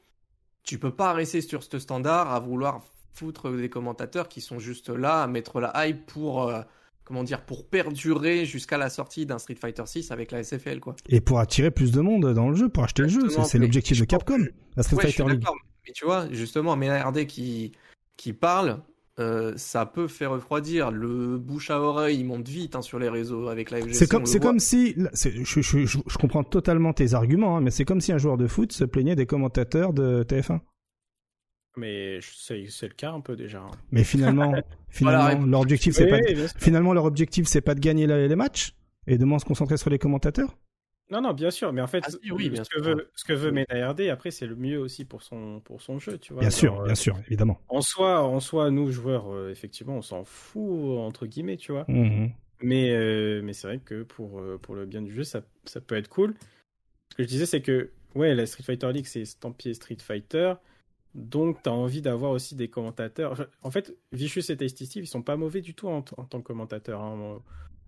tu 0.63 0.79
peux 0.79 0.95
pas 0.95 1.13
rester 1.13 1.41
sur 1.41 1.65
ce 1.65 1.81
standard 1.81 2.31
à 2.31 2.39
vouloir 2.39 2.81
foutre 3.13 3.51
des 3.51 3.69
commentateurs 3.69 4.29
qui 4.29 4.41
sont 4.41 4.61
juste 4.61 4.89
là 4.89 5.25
à 5.25 5.27
mettre 5.27 5.59
la 5.59 5.73
hype 5.85 6.07
pour 6.07 6.45
euh, 6.45 6.61
comment 7.03 7.25
dire 7.25 7.45
pour 7.45 7.67
perdurer 7.67 8.47
jusqu'à 8.47 8.79
la 8.79 8.89
sortie 8.89 9.27
d'un 9.27 9.41
Street 9.41 9.57
Fighter 9.57 9.83
6 9.85 10.13
avec 10.13 10.31
la 10.31 10.45
SFL 10.45 10.79
quoi. 10.79 10.95
et 11.09 11.21
pour 11.21 11.41
attirer 11.41 11.73
plus 11.73 11.91
de 11.91 12.01
monde 12.01 12.33
dans 12.33 12.51
le 12.51 12.55
jeu, 12.55 12.69
pour 12.69 12.85
acheter 12.85 13.03
le 13.03 13.09
jeu, 13.09 13.29
c'est 13.29 13.59
mais 13.59 13.65
l'objectif 13.65 13.97
je 13.97 14.03
de 14.03 14.07
Capcom, 14.07 14.47
la 14.77 14.85
Street 14.85 14.99
Ouais, 14.99 15.11
Fighter 15.11 15.29
League. 15.29 15.45
mais 15.85 15.93
tu 15.93 16.05
vois, 16.05 16.29
justement, 16.31 16.77
RD 17.01 17.27
qui 17.27 17.73
qui 18.17 18.33
parle, 18.33 18.81
euh, 19.19 19.53
ça 19.57 19.87
peut 19.87 20.09
faire 20.09 20.31
refroidir. 20.31 20.91
Le 20.91 21.39
bouche 21.39 21.71
à 21.71 21.81
oreille, 21.81 22.19
il 22.21 22.25
monte 22.25 22.49
vite 22.49 22.77
hein, 22.77 22.83
sur 22.83 22.99
les 22.99 23.09
réseaux 23.09 23.49
avec 23.49 23.71
la 23.71 23.81
FGC. 23.81 23.95
C'est 23.95 24.07
comme, 24.09 24.27
c'est 24.27 24.59
si, 24.59 24.95
là, 24.97 25.11
c'est- 25.13 25.45
je, 25.45 25.61
je, 25.61 25.85
je, 25.87 25.99
je 26.07 26.19
comprends 26.19 26.45
totalement 26.45 26.93
tes 26.93 27.15
arguments, 27.15 27.57
hein, 27.57 27.61
mais 27.61 27.71
c'est 27.71 27.85
comme 27.85 28.01
si 28.01 28.13
un 28.13 28.19
joueur 28.19 28.37
de 28.39 28.47
foot 28.47 28.73
se 28.73 28.85
plaignait 28.85 29.17
des 29.17 29.27
commentateurs 29.27 29.93
de 29.93 30.23
TF1. 30.23 30.61
mais 31.77 32.19
c'est 32.23 32.67
c'est 32.69 32.89
le 32.89 32.95
cas 32.95 33.13
un 33.13 33.21
peu 33.21 33.37
déjà. 33.37 33.61
hein. 33.61 33.71
Mais 33.91 34.05
finalement, 34.05 34.53
finalement, 34.89 35.35
Voilà, 35.35 35.47
leur 35.47 35.61
objectif, 35.61 35.95
c'est 35.95 36.05
Oui, 36.05 36.11
pas, 36.11 36.19
oui, 36.19 36.47
finalement, 36.59 36.93
leur 36.93 37.05
objectif, 37.05 37.47
c'est 37.47 37.61
pas 37.61 37.75
de 37.75 37.81
gagner 37.81 38.07
la- 38.07 38.27
les 38.27 38.37
matchs 38.37 38.75
et 39.07 39.19
de 39.19 39.25
moins 39.25 39.39
se 39.39 39.45
concentrer 39.45 39.77
sur 39.77 39.91
les 39.91 39.99
commentateurs? 39.99 40.57
Non, 41.13 41.21
non, 41.21 41.35
bien 41.35 41.51
sûr, 41.51 41.75
mais 41.75 41.83
en 41.83 41.87
fait, 41.87 42.03
Ah 42.07 42.11
si, 42.11 42.33
oui, 42.33 42.49
bien 42.49 42.65
ce, 42.65 42.71
que 42.71 42.81
veut, 42.81 43.11
ce 43.15 43.25
que 43.25 43.35
veut 43.35 43.53
après, 44.11 44.31
c'est 44.31 44.47
le 44.47 44.57
mieux 44.57 44.79
aussi 44.79 45.05
pour 45.05 45.23
son, 45.23 45.61
pour 45.61 45.83
son 45.83 45.99
jeu, 45.99 46.17
tu 46.17 46.33
vois. 46.33 46.41
Bien 46.41 46.49
sûr, 46.49 46.81
euh, 46.81 46.85
bien 46.87 46.95
sûr, 46.95 47.19
évidemment. 47.27 47.61
En 47.69 47.83
soi, 47.83 48.23
en 48.23 48.41
soi, 48.41 48.71
nous, 48.71 48.91
joueurs, 48.91 49.31
euh, 49.31 49.51
effectivement, 49.51 49.97
on 49.99 50.03
s'en 50.03 50.25
fout, 50.25 50.99
entre 51.01 51.27
guillemets, 51.27 51.59
tu 51.59 51.71
vois. 51.73 51.85
Mhm. 51.87 52.33
Mais, 52.63 52.93
euh, 52.93 53.43
mais 53.45 53.53
c'est 53.53 53.67
vrai 53.67 53.79
que 53.79 54.05
pour, 54.05 54.41
euh, 54.41 54.57
pour 54.57 54.75
le 54.75 54.87
bien 54.87 55.03
du 55.03 55.13
jeu, 55.13 55.23
ça, 55.23 55.43
ça 55.67 55.83
peut 55.83 55.97
être 55.97 56.09
cool. 56.09 56.35
Ce 57.11 57.17
que 57.17 57.25
je 57.25 57.29
disais, 57.29 57.45
c'est 57.45 57.61
que, 57.61 57.91
ouais, 58.15 58.35
la 58.35 58.47
Street 58.47 58.63
Fighter 58.63 58.91
League, 58.91 59.07
c'est 59.07 59.21
estampillé 59.21 59.75
Street 59.75 59.99
Fighter. 60.01 60.55
Donc, 61.15 61.63
tu 61.63 61.69
as 61.69 61.75
envie 61.75 62.01
d'avoir 62.01 62.31
aussi 62.31 62.55
des 62.55 62.69
commentateurs. 62.69 63.49
En 63.61 63.71
fait, 63.71 63.95
Vicious 64.13 64.51
et 64.51 64.57
Tasty 64.57 64.87
Steve, 64.87 65.05
ils 65.05 65.09
sont 65.09 65.21
pas 65.23 65.37
mauvais 65.37 65.61
du 65.61 65.75
tout 65.75 65.89
en, 65.89 65.99
en 65.99 66.25
tant 66.25 66.41
que 66.41 66.47
commentateurs. 66.47 67.03
hein. 67.03 67.43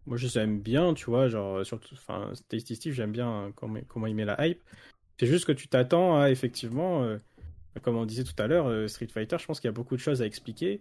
Moi, 0.07 0.17
je 0.17 0.39
aime 0.39 0.61
bien, 0.61 0.95
tu 0.95 1.07
vois. 1.07 1.29
Genre, 1.29 1.65
surtout, 1.65 1.95
enfin, 1.95 2.33
Tasty 2.49 2.77
Steve, 2.77 2.93
j'aime 2.93 3.13
bien 3.13 3.29
hein, 3.29 3.53
comment, 3.55 4.07
il 4.07 4.15
met 4.15 4.25
la 4.25 4.47
hype. 4.47 4.63
C'est 5.19 5.27
juste 5.27 5.47
que 5.47 5.53
tu 5.53 5.69
t'attends 5.69 6.21
à, 6.21 6.31
effectivement, 6.31 7.03
euh, 7.05 7.19
comme 7.83 7.97
on 7.97 8.05
disait 8.05 8.25
tout 8.25 8.35
à 8.39 8.47
l'heure, 8.47 8.67
euh, 8.67 8.89
Street 8.89 9.07
Fighter, 9.07 9.37
je 9.39 9.47
pense 9.47 9.61
qu'il 9.61 9.69
y 9.69 9.71
a 9.71 9.73
beaucoup 9.73 9.97
de 9.97 10.01
choses 10.01 10.23
à 10.23 10.27
expliquer. 10.27 10.81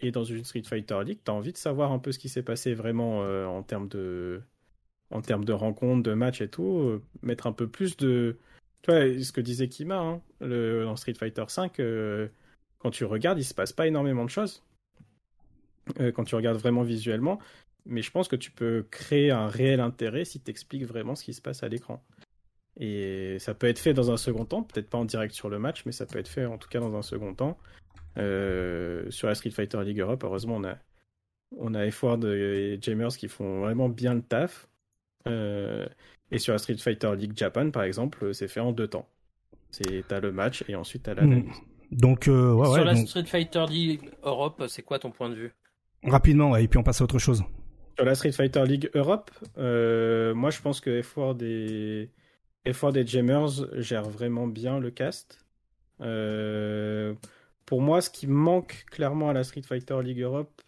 Et 0.00 0.10
dans 0.10 0.24
une 0.24 0.44
Street 0.44 0.62
Fighter 0.62 0.98
League, 1.04 1.20
tu 1.24 1.30
as 1.30 1.34
envie 1.34 1.52
de 1.52 1.58
savoir 1.58 1.92
un 1.92 1.98
peu 1.98 2.10
ce 2.12 2.18
qui 2.18 2.28
s'est 2.28 2.42
passé 2.42 2.74
vraiment 2.74 3.22
euh, 3.22 3.46
en 3.46 3.62
termes 3.62 3.88
de 3.88 4.42
en 5.10 5.20
termes 5.22 5.44
de 5.44 5.52
rencontres, 5.52 6.04
de 6.04 6.14
matchs 6.14 6.40
et 6.40 6.48
tout, 6.48 6.78
euh, 6.78 7.02
mettre 7.22 7.46
un 7.48 7.52
peu 7.52 7.68
plus 7.68 7.96
de 7.96 8.38
tu 8.82 8.90
vois 8.90 9.22
ce 9.22 9.32
que 9.32 9.40
disait 9.40 9.68
Kima 9.68 9.98
hein, 9.98 10.22
le, 10.40 10.84
dans 10.84 10.96
Street 10.96 11.14
Fighter 11.14 11.44
5 11.48 11.78
quand 12.80 12.90
tu 12.90 13.04
regardes, 13.04 13.38
il 13.38 13.44
se 13.44 13.54
passe 13.54 13.72
pas 13.72 13.86
énormément 13.86 14.24
de 14.24 14.30
choses. 14.30 14.64
Euh, 16.00 16.12
quand 16.12 16.24
tu 16.24 16.34
regardes 16.34 16.58
vraiment 16.58 16.82
visuellement, 16.82 17.38
mais 17.86 18.02
je 18.02 18.10
pense 18.10 18.28
que 18.28 18.36
tu 18.36 18.50
peux 18.50 18.86
créer 18.90 19.30
un 19.30 19.48
réel 19.48 19.80
intérêt 19.80 20.24
si 20.24 20.40
tu 20.40 20.50
expliques 20.50 20.84
vraiment 20.84 21.14
ce 21.14 21.24
qui 21.24 21.34
se 21.34 21.42
passe 21.42 21.62
à 21.62 21.68
l'écran. 21.68 22.02
Et 22.78 23.38
ça 23.40 23.54
peut 23.54 23.66
être 23.66 23.78
fait 23.78 23.94
dans 23.94 24.10
un 24.10 24.16
second 24.16 24.44
temps, 24.44 24.62
peut-être 24.62 24.88
pas 24.88 24.98
en 24.98 25.04
direct 25.04 25.34
sur 25.34 25.48
le 25.48 25.58
match, 25.58 25.84
mais 25.86 25.92
ça 25.92 26.06
peut 26.06 26.18
être 26.18 26.28
fait 26.28 26.46
en 26.46 26.58
tout 26.58 26.68
cas 26.68 26.80
dans 26.80 26.94
un 26.94 27.02
second 27.02 27.34
temps. 27.34 27.58
Euh, 28.16 29.10
sur 29.10 29.28
la 29.28 29.34
Street 29.34 29.50
Fighter 29.50 29.82
League 29.84 30.00
Europe, 30.00 30.22
heureusement, 30.24 30.56
on 30.56 30.64
a, 30.64 30.76
on 31.58 31.74
a 31.74 31.90
F-Ward 31.90 32.24
et 32.24 32.78
Jamers 32.80 33.16
qui 33.16 33.28
font 33.28 33.60
vraiment 33.60 33.88
bien 33.88 34.14
le 34.14 34.22
taf. 34.22 34.68
Euh, 35.28 35.86
et 36.30 36.38
sur 36.38 36.52
la 36.52 36.58
Street 36.58 36.76
Fighter 36.76 37.14
League 37.16 37.32
Japan, 37.36 37.70
par 37.70 37.82
exemple, 37.82 38.32
c'est 38.34 38.48
fait 38.48 38.60
en 38.60 38.72
deux 38.72 38.88
temps. 38.88 39.08
C'est 39.70 40.04
t'as 40.08 40.20
le 40.20 40.32
match 40.32 40.64
et 40.68 40.74
ensuite 40.74 41.04
t'as 41.04 41.14
l'analyse. 41.14 41.52
Donc, 41.90 42.28
euh, 42.28 42.52
ouais, 42.52 42.66
Sur 42.66 42.74
ouais, 42.74 42.84
la 42.84 42.94
donc, 42.94 43.08
Street 43.08 43.24
Fighter 43.24 43.64
League 43.68 44.10
Europe, 44.22 44.64
c'est 44.68 44.82
quoi 44.82 44.98
ton 44.98 45.10
point 45.10 45.28
de 45.28 45.34
vue? 45.34 45.52
Rapidement, 46.04 46.52
ouais, 46.52 46.64
et 46.64 46.68
puis 46.68 46.78
on 46.78 46.82
passe 46.82 47.00
à 47.00 47.04
autre 47.04 47.18
chose. 47.18 47.44
Sur 48.00 48.06
la 48.06 48.14
Street 48.14 48.32
Fighter 48.32 48.64
League 48.64 48.90
Europe, 48.94 49.30
euh, 49.58 50.32
moi 50.32 50.48
je 50.48 50.58
pense 50.62 50.80
que 50.80 51.02
F-Ward 51.02 51.42
et, 51.42 52.08
F-Ward 52.66 52.96
et 52.96 53.06
Jammers 53.06 53.66
gèrent 53.74 54.08
vraiment 54.08 54.46
bien 54.46 54.78
le 54.78 54.90
cast. 54.90 55.44
Euh, 56.00 57.12
pour 57.66 57.82
moi, 57.82 58.00
ce 58.00 58.08
qui 58.08 58.26
manque 58.26 58.86
clairement 58.90 59.28
à 59.28 59.34
la 59.34 59.44
Street 59.44 59.60
Fighter 59.60 59.98
League 60.02 60.22
Europe 60.22 60.62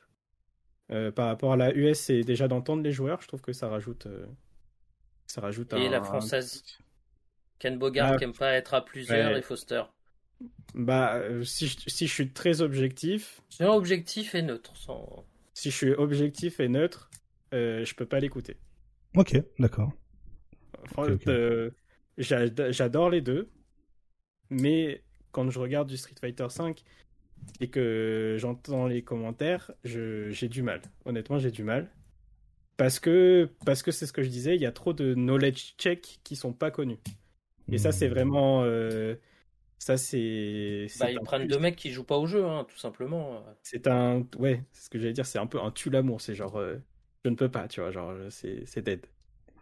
euh, 0.91 1.11
par 1.11 1.29
rapport 1.29 1.55
à 1.55 1.57
la 1.57 1.75
US, 1.75 2.01
c'est 2.01 2.21
déjà 2.21 2.49
d'entendre 2.49 2.83
les 2.83 2.93
joueurs. 2.93 3.23
Je 3.23 3.29
trouve 3.29 3.41
que 3.41 3.55
ça 3.55 3.67
rajoute, 3.67 4.07
ça 5.27 5.41
rajoute 5.41 5.73
Et 5.73 5.87
un- 5.87 5.91
la 5.91 6.03
française 6.03 6.63
Ken 7.59 7.79
Bogart 7.79 8.13
Ah, 8.13 8.17
qui 8.19 8.25
aime 8.25 8.35
pas 8.35 8.53
être 8.53 8.75
à 8.75 8.85
plusieurs 8.85 9.33
ouais. 9.33 9.39
et 9.39 9.43
Foster. 9.43 9.85
Bah, 10.75 11.19
si 11.45 11.67
je, 11.67 11.79
si 11.87 12.07
je 12.07 12.13
suis 12.13 12.29
très 12.29 12.61
objectif, 12.61 13.41
C'est 13.49 13.65
un 13.65 13.71
objectif 13.71 14.35
et 14.35 14.43
neutre. 14.43 14.77
Sans... 14.77 15.25
si 15.55 15.71
je 15.71 15.77
suis 15.77 15.93
objectif 15.93 16.61
et 16.61 16.69
neutre, 16.69 17.09
euh, 17.53 17.85
je 17.85 17.95
peux 17.95 18.07
pas 18.07 18.21
l'écouter. 18.21 18.57
Ok, 19.17 19.37
d'accord. 19.59 19.93
Euh, 21.29 21.71
j'a- 22.19 22.71
J'adore 22.73 23.11
les 23.11 23.21
deux, 23.21 23.51
mais 24.51 25.03
quand 25.31 25.49
je 25.51 25.59
regarde 25.59 25.89
du 25.89 25.97
Street 25.97 26.15
Fighter 26.21 26.47
V 26.59 26.75
et 27.61 27.69
que 27.69 28.37
j'entends 28.39 28.87
les 28.87 29.03
commentaires, 29.03 29.71
j'ai 29.85 30.49
du 30.49 30.63
mal. 30.63 30.83
Honnêtement, 31.05 31.39
j'ai 31.39 31.51
du 31.51 31.65
mal. 31.65 31.91
Parce 32.77 32.99
que 32.99 33.51
parce 33.65 33.83
que 33.83 33.91
c'est 33.93 34.07
ce 34.07 34.13
que 34.13 34.23
je 34.23 34.29
disais, 34.29 34.57
il 34.57 34.63
y 34.63 34.67
a 34.67 34.73
trop 34.73 34.93
de 34.93 35.15
knowledge 35.15 35.75
check 35.79 36.21
qui 36.25 36.37
sont 36.37 36.53
pas 36.53 36.71
connus. 36.71 36.99
Et 37.71 37.79
ça, 37.79 37.93
c'est 37.93 38.09
vraiment. 38.09 38.63
euh, 38.65 39.15
ça, 39.79 39.97
c'est. 39.97 40.87
Bah, 40.99 41.11
ils 41.11 41.21
prennent 41.21 41.43
plus- 41.43 41.49
deux 41.49 41.59
mecs 41.61 41.77
qui 41.77 41.91
jouent 41.91 42.05
pas 42.05 42.19
au 42.19 42.27
jeu, 42.27 42.45
hein, 42.45 42.65
tout 42.69 42.79
simplement. 42.79 43.45
C'est 43.63 43.87
un. 43.87 44.27
Ouais, 44.39 44.65
c'est 44.73 44.85
ce 44.87 44.91
que 44.91 44.99
j'allais 44.99 45.13
dire, 45.13 45.27
c'est 45.27 45.39
un 45.39 45.47
peu 45.47 45.61
un 45.61 45.71
tue 45.71 45.91
l'amour. 45.91 46.21
C'est 46.21 46.35
genre. 46.35 46.57
euh, 46.57 46.77
je 47.25 47.31
ne 47.31 47.37
peux 47.37 47.51
pas, 47.51 47.69
tu 47.69 47.81
vois, 47.81 47.91
genre, 47.91 48.15
c'est 48.31 48.83
dead. 48.83 49.07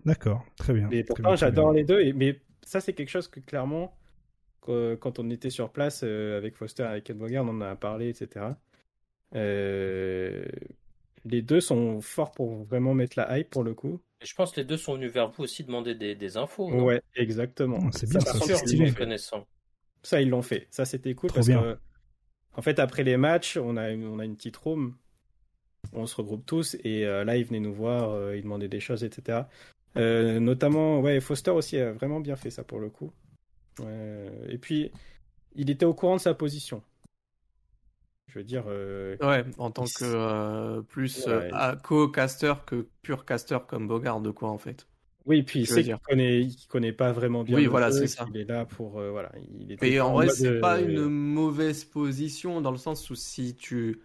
D'accord, 0.05 0.45
très 0.57 0.73
bien. 0.75 0.89
Mais 0.91 1.05
pourtant, 1.05 1.37
j'adore 1.37 1.73
les 1.73 1.85
deux. 1.85 2.01
Et, 2.01 2.13
mais 2.13 2.41
ça, 2.63 2.81
c'est 2.81 2.93
quelque 2.95 3.09
chose 3.09 3.29
que 3.29 3.41
clairement, 3.41 3.97
que- 4.63 4.97
quand 4.97 5.19
on 5.19 5.31
était 5.31 5.51
sur 5.51 5.73
place 5.73 6.03
euh, 6.05 6.39
avec 6.39 6.57
Foster, 6.57 6.85
avec 6.85 7.05
Ken 7.05 7.19
Bogard, 7.19 7.45
on 7.47 7.51
en 7.51 7.61
a 7.63 7.77
parlé, 7.77 8.11
etc. 8.11 8.59
Euh, 9.37 10.45
les 11.25 11.43
deux 11.43 11.61
sont 11.61 12.01
forts 12.01 12.33
pour 12.33 12.65
vraiment 12.65 12.95
mettre 12.95 13.19
la 13.19 13.39
hype 13.39 13.51
pour 13.51 13.65
le 13.65 13.75
coup. 13.75 14.01
Et 14.23 14.27
je 14.27 14.35
pense 14.35 14.53
que 14.53 14.61
les 14.61 14.65
deux 14.67 14.79
sont 14.79 14.95
venus 14.95 15.13
vers 15.13 15.29
vous 15.31 15.45
aussi 15.45 15.63
demander 15.63 15.95
des, 15.95 16.15
des 16.15 16.39
infos. 16.39 16.73
non? 16.75 16.85
Ouais, 16.85 17.03
exactement. 17.17 17.79
Oh, 17.83 17.91
c'est 17.93 18.09
bien, 18.09 18.21
ça, 18.21 18.41
c'est 18.65 18.93
fait. 18.93 18.95
connaissant. 18.95 19.47
Ça, 20.03 20.21
ils 20.21 20.29
l'ont 20.31 20.43
fait. 20.43 20.69
Ça, 20.71 20.85
c'était 20.85 21.15
cool 21.15 21.29
Trop 21.29 21.35
parce 21.35 21.49
bien. 21.49 21.59
que, 21.59 21.79
en 22.55 22.63
fait, 22.63 22.79
après 22.81 23.05
les 23.05 23.17
matchs, 23.19 23.57
on 23.59 23.77
a, 23.79 23.91
une- 23.91 24.07
on 24.07 24.19
a 24.21 24.25
une 24.27 24.37
petite 24.37 24.57
room. 24.59 24.97
On 25.93 26.07
se 26.07 26.17
regroupe 26.17 26.47
tous 26.47 26.77
et 26.85 27.05
euh, 27.05 27.25
là, 27.25 27.37
ils 27.37 27.45
venaient 27.45 27.61
nous 27.61 27.75
voir, 27.75 28.11
euh, 28.11 28.37
ils 28.37 28.43
demandaient 28.43 28.69
des 28.69 28.81
choses, 28.81 29.03
etc. 29.05 29.41
Euh, 29.97 30.39
notamment, 30.39 31.01
ouais, 31.01 31.21
Foster 31.21 31.51
aussi 31.51 31.79
a 31.79 31.93
vraiment 31.93 32.21
bien 32.21 32.37
fait 32.37 32.51
ça 32.51 32.63
pour 32.63 32.79
le 32.79 32.91
coup. 32.91 33.13
Et 34.49 34.59
puis, 34.59 34.91
il 35.55 35.71
était 35.71 35.87
au 35.87 35.95
courant 35.95 36.17
de 36.17 36.21
sa 36.21 36.35
position. 36.35 36.83
Je 38.29 38.39
veux 38.39 38.45
dire, 38.45 38.65
euh, 38.69 39.17
Ouais, 39.21 39.45
en 39.59 39.71
tant 39.71 39.85
Il 39.85 39.93
que 39.93 40.05
euh, 40.05 40.83
plus 40.83 41.27
Ouais. 41.27 41.51
euh, 41.53 41.75
co-caster 41.77 42.55
que 42.65 42.87
pur 43.03 43.25
caster 43.25 43.59
comme 43.67 43.89
Bogard, 43.89 44.21
de 44.21 44.31
quoi 44.31 44.51
en 44.51 44.59
fait. 44.59 44.87
oui, 45.27 45.43
puis 45.43 45.63
il 45.63 45.67
dire. 45.83 45.99
qu'il 45.99 46.07
connaît, 46.07 46.41
il 46.41 46.67
connaît 46.69 46.93
pas 46.93 47.11
vraiment 47.11 47.43
bien 47.43 47.57
Oui, 47.57 47.67
voilà, 47.67 47.91
c'est 47.91 48.07
ça. 48.07 48.27
Il 48.33 48.41
est 48.41 48.45
là 48.45 48.67
pour, 48.67 48.91
voilà, 49.01 49.33
il 49.59 49.77
Et 49.83 50.01
en 50.01 50.13
vrai, 50.13 50.29
c'est 50.29 50.61
pas 50.61 50.81
une 50.81 51.09
mauvaise 51.09 51.85
position 51.85 52.61
dans 52.61 52.71
le 52.71 52.79
sens 52.79 53.11
où 53.11 53.17
si 53.17 53.57
tu. 53.57 54.01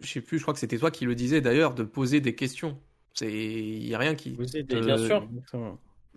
Je 0.00 0.08
sais 0.08 0.20
plus, 0.20 0.38
je 0.38 0.42
crois 0.42 0.54
que 0.54 0.60
c'était 0.60 0.78
toi 0.78 0.90
qui 0.90 1.04
le 1.04 1.14
disais 1.14 1.40
d'ailleurs, 1.40 1.74
de 1.74 1.82
poser 1.82 2.20
des 2.20 2.34
questions. 2.34 2.78
C'est. 3.14 3.30
Il 3.32 3.86
y 3.86 3.94
a 3.94 3.98
rien 3.98 4.14
qui. 4.14 4.34
Vous 4.36 4.56
êtes- 4.56 4.72
Euh, 4.72 4.80
bien 4.80 4.96
sûr. 4.98 5.28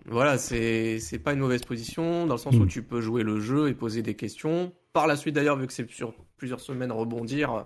Voilà, 0.06 0.38
c'est 0.38 1.00
c'est 1.00 1.20
pas 1.20 1.34
une 1.34 1.40
mauvaise 1.40 1.64
position 1.64 2.26
dans 2.28 2.34
le 2.36 2.40
sens 2.40 2.56
où 2.56 2.64
Mm. 2.64 2.68
tu 2.68 2.84
peux 2.84 3.00
jouer 3.02 3.24
le 3.24 3.40
jeu 3.40 3.70
et 3.70 3.74
poser 3.74 4.02
des 4.02 4.16
questions. 4.16 4.74
Par 4.92 5.08
la 5.08 5.16
suite 5.16 5.34
d'ailleurs, 5.36 5.58
vu 5.58 5.66
que 5.68 5.74
c'est 5.74 5.90
sur 5.90 6.14
plusieurs 6.38 6.60
semaines, 6.60 6.92
rebondir 6.92 7.66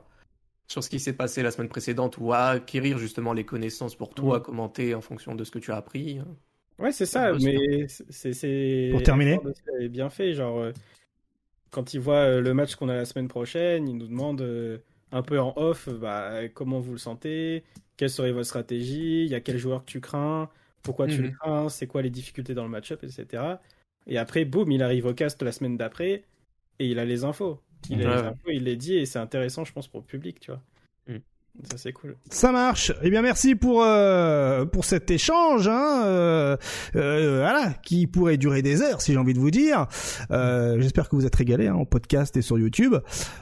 sur 0.68 0.84
ce 0.84 0.90
qui 0.90 1.00
s'est 1.00 1.14
passé 1.14 1.42
la 1.44 1.50
semaine 1.52 1.70
précédente 1.70 2.18
ou 2.20 2.34
acquérir 2.34 2.98
justement 3.00 3.34
les 3.34 3.44
connaissances 3.46 3.96
pour 3.96 4.14
toi, 4.14 4.40
Mm. 4.40 4.42
commenter 4.44 4.96
en 4.96 5.02
fonction 5.02 5.34
de 5.36 5.44
ce 5.44 5.52
que 5.52 5.60
tu 5.60 5.72
as 5.72 5.78
appris. 5.78 6.20
Ouais, 6.80 6.92
c'est 6.92 7.06
Ça 7.08 7.32
mais 7.42 7.88
c'est 7.88 8.90
Pour 8.92 9.02
terminer. 9.04 9.40
Bien 9.90 10.10
fait, 10.10 10.34
genre 10.36 10.60
euh, 10.60 10.72
quand 11.72 11.94
il 11.96 12.00
voit 12.00 12.16
euh, 12.18 12.42
le 12.42 12.54
match 12.54 12.76
qu'on 12.76 12.90
a 12.90 12.96
la 12.96 13.06
semaine 13.06 13.28
prochaine, 13.30 13.88
il 13.88 13.98
nous 13.98 14.08
demande 14.08 14.42
euh, 14.42 14.78
un 15.12 15.22
peu 15.24 15.40
en 15.40 15.54
off, 15.58 15.90
bah 15.90 16.48
comment 16.50 16.80
vous 16.80 16.94
le 16.94 16.98
sentez, 16.98 17.64
quelle 17.98 18.10
serait 18.10 18.32
votre 18.32 18.46
stratégie, 18.48 19.24
il 19.26 19.30
y 19.32 19.36
a 19.36 19.42
quel 19.42 19.58
joueur 19.58 19.82
que 19.86 19.92
tu 19.92 20.02
crains, 20.02 20.50
pourquoi 20.84 21.08
tu 21.08 21.24
le 21.24 21.28
Mhm. 21.28 21.38
crains, 21.40 21.70
c'est 21.70 21.88
quoi 21.88 22.02
les 22.02 22.10
difficultés 22.10 22.54
dans 22.54 22.64
le 22.64 22.70
match-up, 22.70 23.04
etc. 23.04 23.62
Et 24.06 24.18
après, 24.18 24.46
boum, 24.46 24.72
il 24.72 24.84
arrive 24.84 25.06
au 25.06 25.14
cast 25.14 25.42
la 25.42 25.52
semaine 25.52 25.78
d'après 25.78 26.26
et 26.80 26.88
il 26.90 27.00
a 27.00 27.06
les 27.06 27.24
infos. 27.26 27.64
Il 27.90 28.02
a 28.02 28.08
les 28.08 28.24
infos, 28.24 28.50
il 28.52 28.64
les 28.64 28.78
dit 28.78 28.96
et 28.96 29.06
c'est 29.06 29.20
intéressant, 29.20 29.66
je 29.66 29.74
pense, 29.74 29.88
pour 29.88 30.00
le 30.02 30.06
public, 30.06 30.40
tu 30.40 30.52
vois. 30.52 30.64
Ça 31.64 31.78
c'est 31.78 31.92
cool. 31.92 32.16
Ça 32.30 32.52
marche. 32.52 32.94
Eh 33.02 33.10
bien, 33.10 33.22
merci 33.22 33.56
pour 33.56 33.82
euh, 33.84 34.66
pour 34.66 34.86
cet 34.86 35.10
échange, 35.12 35.68
hein, 35.68 36.04
euh, 36.06 36.56
euh, 36.96 37.40
voilà, 37.42 37.74
qui 37.84 38.06
pourrait 38.08 38.38
durer 38.38 38.62
des 38.62 38.82
heures, 38.82 39.02
si 39.02 39.12
j'ai 39.12 39.18
envie 39.18 39.34
de 39.34 39.40
vous 39.40 39.52
dire. 39.52 39.88
Euh, 40.32 40.80
J'espère 40.80 41.10
que 41.10 41.16
vous 41.16 41.26
êtes 41.26 41.36
régalés 41.36 41.68
hein, 41.68 41.74
en 41.76 41.86
podcast 41.86 42.38
et 42.38 42.42
sur 42.42 42.58
YouTube. 42.60 42.96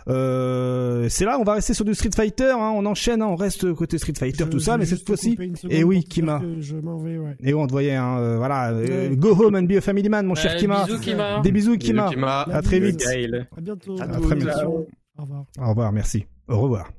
Euh, 0.07 1.07
c'est 1.09 1.25
là, 1.25 1.37
on 1.39 1.43
va 1.43 1.53
rester 1.53 1.73
sur 1.73 1.83
du 1.85 1.93
Street 1.93 2.09
Fighter. 2.15 2.51
Hein, 2.57 2.71
on 2.75 2.85
enchaîne, 2.85 3.21
hein, 3.21 3.27
on 3.27 3.35
reste 3.35 3.73
côté 3.73 3.97
Street 3.97 4.13
Fighter, 4.17 4.45
Je- 4.45 4.49
tout 4.49 4.59
ça, 4.59 4.77
mais 4.77 4.85
cette 4.85 5.05
fois-ci. 5.05 5.31
seconde 5.35 5.57
Eh 5.69 5.83
oui, 5.83 6.03
Kima. 6.03 6.41
Je 6.59 6.77
m'en 6.77 6.97
vais, 6.97 7.17
ouais. 7.17 7.35
Et 7.43 7.53
on 7.53 7.67
te 7.67 7.71
voyait, 7.71 7.95
hein, 7.95 8.17
euh, 8.19 8.37
voilà. 8.37 8.71
euh, 8.71 9.09
Ouais. 9.09 9.15
go 9.17 9.35
home 9.35 9.55
and 9.55 9.63
be 9.63 9.73
a 9.73 9.81
family 9.81 10.07
man, 10.09 10.25
mon 10.25 10.35
cher 10.35 10.53
Euh, 10.55 10.57
Kima. 10.59 10.85
bisous, 10.85 10.99
Kima. 10.99 11.41
Des 11.41 11.51
bisous, 11.51 11.77
Kima. 11.77 12.09
Kima. 12.09 12.41
À 12.51 12.61
très 12.61 12.79
vite. 12.79 12.99
Gaël. 13.01 13.47
À 13.57 13.61
bientôt. 13.61 13.99
À 13.99 14.07
Bonne 14.07 14.21
très 14.21 14.35
émission. 14.35 14.85
Au 15.17 15.21
revoir. 15.23 15.45
Au 15.59 15.69
revoir, 15.69 15.91
merci. 15.91 16.25
Au 16.47 16.59
revoir. 16.59 16.91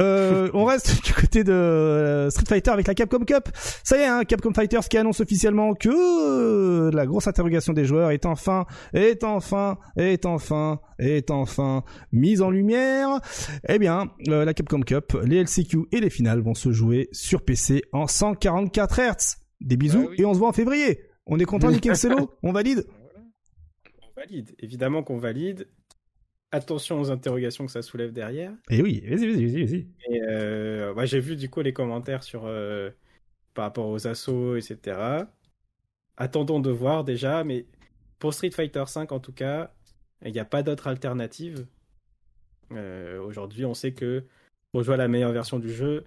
Euh, 0.00 0.50
on 0.54 0.64
reste 0.64 1.04
du 1.04 1.12
côté 1.12 1.44
de 1.44 1.52
euh, 1.52 2.30
Street 2.30 2.46
Fighter 2.48 2.72
avec 2.72 2.88
la 2.88 2.94
Capcom 2.94 3.20
Cup. 3.20 3.48
Ça 3.84 3.96
y 3.96 4.00
est, 4.00 4.06
hein, 4.06 4.24
Capcom 4.24 4.52
Fighters 4.52 4.88
qui 4.88 4.98
annonce 4.98 5.20
officiellement 5.20 5.74
que 5.74 5.88
euh, 5.88 6.90
la 6.90 7.06
grosse 7.06 7.28
interrogation 7.28 7.72
des 7.72 7.84
joueurs 7.84 8.10
est 8.10 8.26
enfin, 8.26 8.66
est 8.92 9.22
enfin, 9.22 9.78
est 9.96 10.26
enfin, 10.26 10.80
est 10.98 11.30
enfin 11.30 11.84
mise 12.10 12.42
en 12.42 12.50
lumière. 12.50 13.20
Eh 13.68 13.78
bien, 13.78 14.10
euh, 14.28 14.44
la 14.44 14.52
Capcom 14.52 14.80
Cup, 14.80 15.16
les 15.24 15.44
LCQ 15.44 15.86
et 15.92 16.00
les 16.00 16.10
finales 16.10 16.40
vont 16.40 16.54
se 16.54 16.72
jouer 16.72 17.08
sur 17.12 17.42
PC 17.44 17.82
en 17.92 18.08
144 18.08 19.00
Hz. 19.00 19.36
Des 19.60 19.76
bisous 19.76 20.06
Ah 20.06 20.10
oui. 20.10 20.16
et 20.18 20.24
on 20.24 20.34
se 20.34 20.38
voit 20.40 20.48
en 20.48 20.52
février. 20.52 21.04
On 21.26 21.38
est 21.38 21.44
content, 21.44 21.70
Nickel 21.70 21.96
Celo 21.96 22.32
On 22.42 22.50
valide? 22.50 22.84
On 24.02 24.20
valide, 24.20 24.56
évidemment 24.58 25.04
qu'on 25.04 25.18
valide. 25.18 25.68
Attention 26.50 26.98
aux 27.00 27.10
interrogations 27.10 27.66
que 27.66 27.72
ça 27.72 27.82
soulève 27.82 28.12
derrière. 28.12 28.52
Eh 28.70 28.82
oui, 28.82 29.00
vas-y, 29.00 29.26
vas-y, 29.30 29.64
vas-y. 29.64 29.86
Et 30.08 30.22
euh, 30.22 31.06
j'ai 31.06 31.20
vu 31.20 31.36
du 31.36 31.50
coup 31.50 31.60
les 31.60 31.74
commentaires 31.74 32.22
sur 32.22 32.46
euh, 32.46 32.90
par 33.52 33.66
rapport 33.66 33.88
aux 33.88 34.06
assauts, 34.06 34.56
etc. 34.56 35.26
Attendons 36.16 36.60
de 36.60 36.70
voir 36.70 37.04
déjà, 37.04 37.44
mais 37.44 37.66
pour 38.18 38.32
Street 38.32 38.50
Fighter 38.50 38.84
V 38.94 39.06
en 39.10 39.20
tout 39.20 39.32
cas, 39.32 39.72
Il 40.24 40.32
n'y 40.32 40.40
a 40.40 40.44
pas 40.44 40.62
d'autre 40.62 40.86
alternative. 40.86 41.66
Euh, 42.72 43.20
Aujourd'hui, 43.20 43.64
on 43.64 43.74
sait 43.74 43.92
que 43.92 44.24
pour 44.72 44.82
jouer 44.82 44.94
à 44.94 44.98
la 44.98 45.08
meilleure 45.08 45.32
version 45.32 45.58
du 45.58 45.72
jeu, 45.72 46.04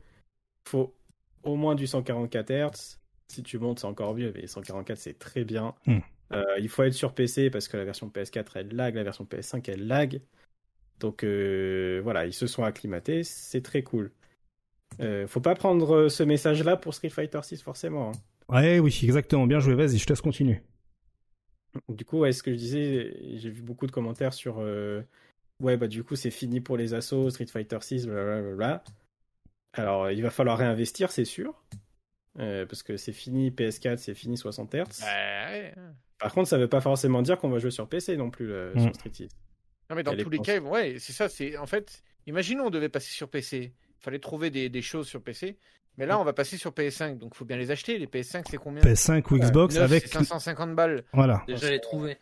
il 0.65 0.69
faut 0.69 0.95
au 1.43 1.55
moins 1.55 1.75
du 1.75 1.87
144 1.87 2.51
Hz. 2.51 2.99
Si 3.27 3.43
tu 3.43 3.59
montes, 3.59 3.79
c'est 3.79 3.87
encore 3.87 4.15
mieux, 4.15 4.33
mais 4.35 4.47
144, 4.47 4.97
c'est 4.97 5.17
très 5.17 5.43
bien. 5.43 5.75
Hmm. 5.85 5.99
Euh, 6.33 6.59
il 6.59 6.69
faut 6.69 6.83
être 6.83 6.93
sur 6.93 7.13
PC 7.13 7.49
parce 7.49 7.67
que 7.67 7.77
la 7.77 7.85
version 7.85 8.07
PS4, 8.09 8.51
elle 8.55 8.75
lag, 8.75 8.95
la 8.95 9.03
version 9.03 9.25
PS5, 9.25 9.69
elle 9.69 9.87
lag. 9.87 10.21
Donc 10.99 11.23
euh, 11.23 11.99
voilà, 12.03 12.25
ils 12.25 12.33
se 12.33 12.47
sont 12.47 12.63
acclimatés, 12.63 13.23
c'est 13.23 13.61
très 13.61 13.81
cool. 13.83 14.11
Euh, 14.99 15.27
faut 15.27 15.41
pas 15.41 15.55
prendre 15.55 16.09
ce 16.09 16.23
message-là 16.23 16.77
pour 16.77 16.93
Street 16.93 17.09
Fighter 17.09 17.39
6 17.41 17.61
forcément. 17.61 18.11
hein. 18.11 18.11
Ouais, 18.49 18.79
oui, 18.79 18.97
exactement. 19.03 19.47
Bien 19.47 19.59
joué. 19.59 19.75
Vas-y, 19.75 19.97
je 19.97 20.05
te 20.05 20.11
laisse 20.11 20.21
continuer. 20.21 20.61
Du 21.87 22.03
coup, 22.03 22.19
ouais, 22.19 22.33
ce 22.33 22.43
que 22.43 22.51
je 22.51 22.57
disais, 22.57 23.37
j'ai 23.37 23.49
vu 23.49 23.61
beaucoup 23.61 23.87
de 23.87 23.91
commentaires 23.91 24.33
sur 24.33 24.57
euh, 24.59 25.01
ouais, 25.61 25.77
bah 25.77 25.87
du 25.87 26.03
coup, 26.03 26.15
c'est 26.15 26.31
fini 26.31 26.59
pour 26.59 26.75
les 26.75 26.93
assos, 26.93 27.29
Street 27.29 27.45
Fighter 27.45 27.77
6, 27.79 28.07
blablabla. 28.07 28.83
Alors, 29.73 30.11
il 30.11 30.21
va 30.21 30.29
falloir 30.29 30.57
réinvestir, 30.57 31.11
c'est 31.11 31.25
sûr. 31.25 31.63
Euh, 32.39 32.65
parce 32.65 32.83
que 32.83 32.97
c'est 32.97 33.13
fini 33.13 33.51
PS4, 33.51 33.97
c'est 33.97 34.13
fini 34.13 34.37
60 34.37 34.73
Hz. 34.75 35.03
Ouais. 35.03 35.73
Par 36.21 36.33
contre, 36.33 36.47
ça 36.49 36.57
veut 36.57 36.67
pas 36.67 36.81
forcément 36.81 37.21
dire 37.21 37.37
qu'on 37.39 37.49
va 37.49 37.57
jouer 37.59 37.71
sur 37.71 37.87
PC 37.89 38.15
non 38.17 38.29
plus 38.29 38.51
euh, 38.51 38.73
Mm. 38.75 38.79
sur 38.81 38.95
Street 38.95 39.09
6. 39.13 39.29
Non, 39.89 39.95
mais 39.95 40.03
dans 40.03 40.15
tous 40.15 40.29
les 40.29 40.39
cas, 40.39 40.59
ouais, 40.59 40.95
c'est 40.99 41.13
ça. 41.13 41.27
C'est 41.27 41.57
en 41.57 41.65
fait, 41.65 42.03
imaginons 42.27 42.65
on 42.67 42.69
devait 42.69 42.89
passer 42.89 43.11
sur 43.11 43.29
PC. 43.29 43.73
Il 43.99 44.03
fallait 44.03 44.19
trouver 44.19 44.49
des, 44.49 44.69
des 44.69 44.81
choses 44.81 45.07
sur 45.07 45.21
PC. 45.21 45.57
Mais 45.97 46.05
là, 46.05 46.17
on 46.19 46.23
va 46.23 46.31
passer 46.31 46.55
sur 46.57 46.71
PS5, 46.71 47.17
donc 47.17 47.35
faut 47.35 47.43
bien 47.43 47.57
les 47.57 47.69
acheter. 47.69 47.97
Les 47.99 48.07
PS5, 48.07 48.43
c'est 48.49 48.55
combien? 48.57 48.81
PS5 48.81 49.23
ou 49.33 49.37
Xbox 49.37 49.75
avec. 49.77 50.03
c'est 50.07 50.13
550 50.13 50.73
balles. 50.73 51.03
Voilà. 51.13 51.43
Déjà 51.47 51.69
les 51.69 51.81
trouver. 51.81 52.17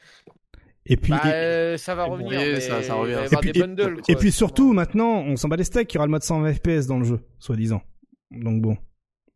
Et 0.88 0.98
puis. 0.98 1.12
Bah, 1.12 1.22
et- 1.26 1.32
euh, 1.32 1.78
ça 1.78 1.94
va 1.94 2.06
revenir. 2.06 2.32
brouillé, 2.32 2.54
mais 2.54 2.60
ça- 2.62 2.82
ça 2.82 2.96
il 2.96 3.00
revient. 3.00 3.14
va 3.14 3.22
y 3.24 3.26
Et 3.26 3.38
puis- 3.38 3.52
des 3.52 3.60
et- 3.60 3.62
bundles. 3.62 4.00
Et 4.08 4.14
quoi, 4.14 4.20
puis 4.20 4.32
sûrement. 4.32 4.48
surtout, 4.50 4.74
maintenant, 4.74 5.20
on 5.22 5.36
s'en 5.36 5.48
bat 5.50 5.56
les 5.58 5.64
steaks, 5.64 5.94
il 5.94 5.96
y 5.96 5.98
aura 6.00 6.08
le 6.08 6.12
mode 6.12 6.24
120 6.24 6.54
FPS 6.54 6.88
dans 6.88 6.98
le 6.98 7.06
jeu, 7.06 7.20
soi-disant. 7.38 7.82
Donc 8.32 8.62
bon, 8.62 8.76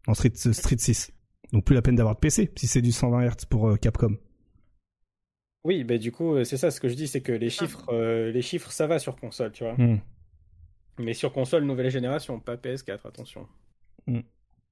en 0.08 0.14
Street, 0.16 0.32
Street 0.34 0.78
6. 0.80 1.12
Donc 1.52 1.66
plus 1.66 1.76
la 1.76 1.84
peine 1.84 1.96
d'avoir 1.96 2.16
de 2.16 2.20
PC, 2.20 2.52
si 2.58 2.66
c'est 2.66 2.82
du 2.82 2.92
120 2.92 3.22
Hz 3.28 3.46
pour 3.48 3.70
euh, 3.70 3.76
Capcom. 3.76 4.16
Oui, 5.64 5.84
bah 5.84 5.98
du 5.98 6.12
coup, 6.12 6.36
euh, 6.36 6.44
c'est 6.44 6.58
ça 6.58 6.72
ce 6.72 6.82
que 6.82 6.90
je 6.90 6.94
dis, 6.94 7.08
c'est 7.08 7.22
que 7.22 7.32
les 7.32 7.50
chiffres, 7.50 7.86
euh, 7.90 8.32
les 8.32 8.42
chiffres, 8.42 8.72
ça 8.72 8.86
va 8.86 9.00
sur 9.00 9.16
console, 9.16 9.52
tu 9.52 9.64
vois. 9.64 9.76
Hmm. 9.76 10.00
Mais 11.00 11.14
sur 11.14 11.32
console 11.32 11.64
nouvelle 11.64 11.90
génération, 11.90 12.40
pas 12.40 12.56
PS4, 12.56 13.08
attention. 13.08 13.48
Et 14.08 14.24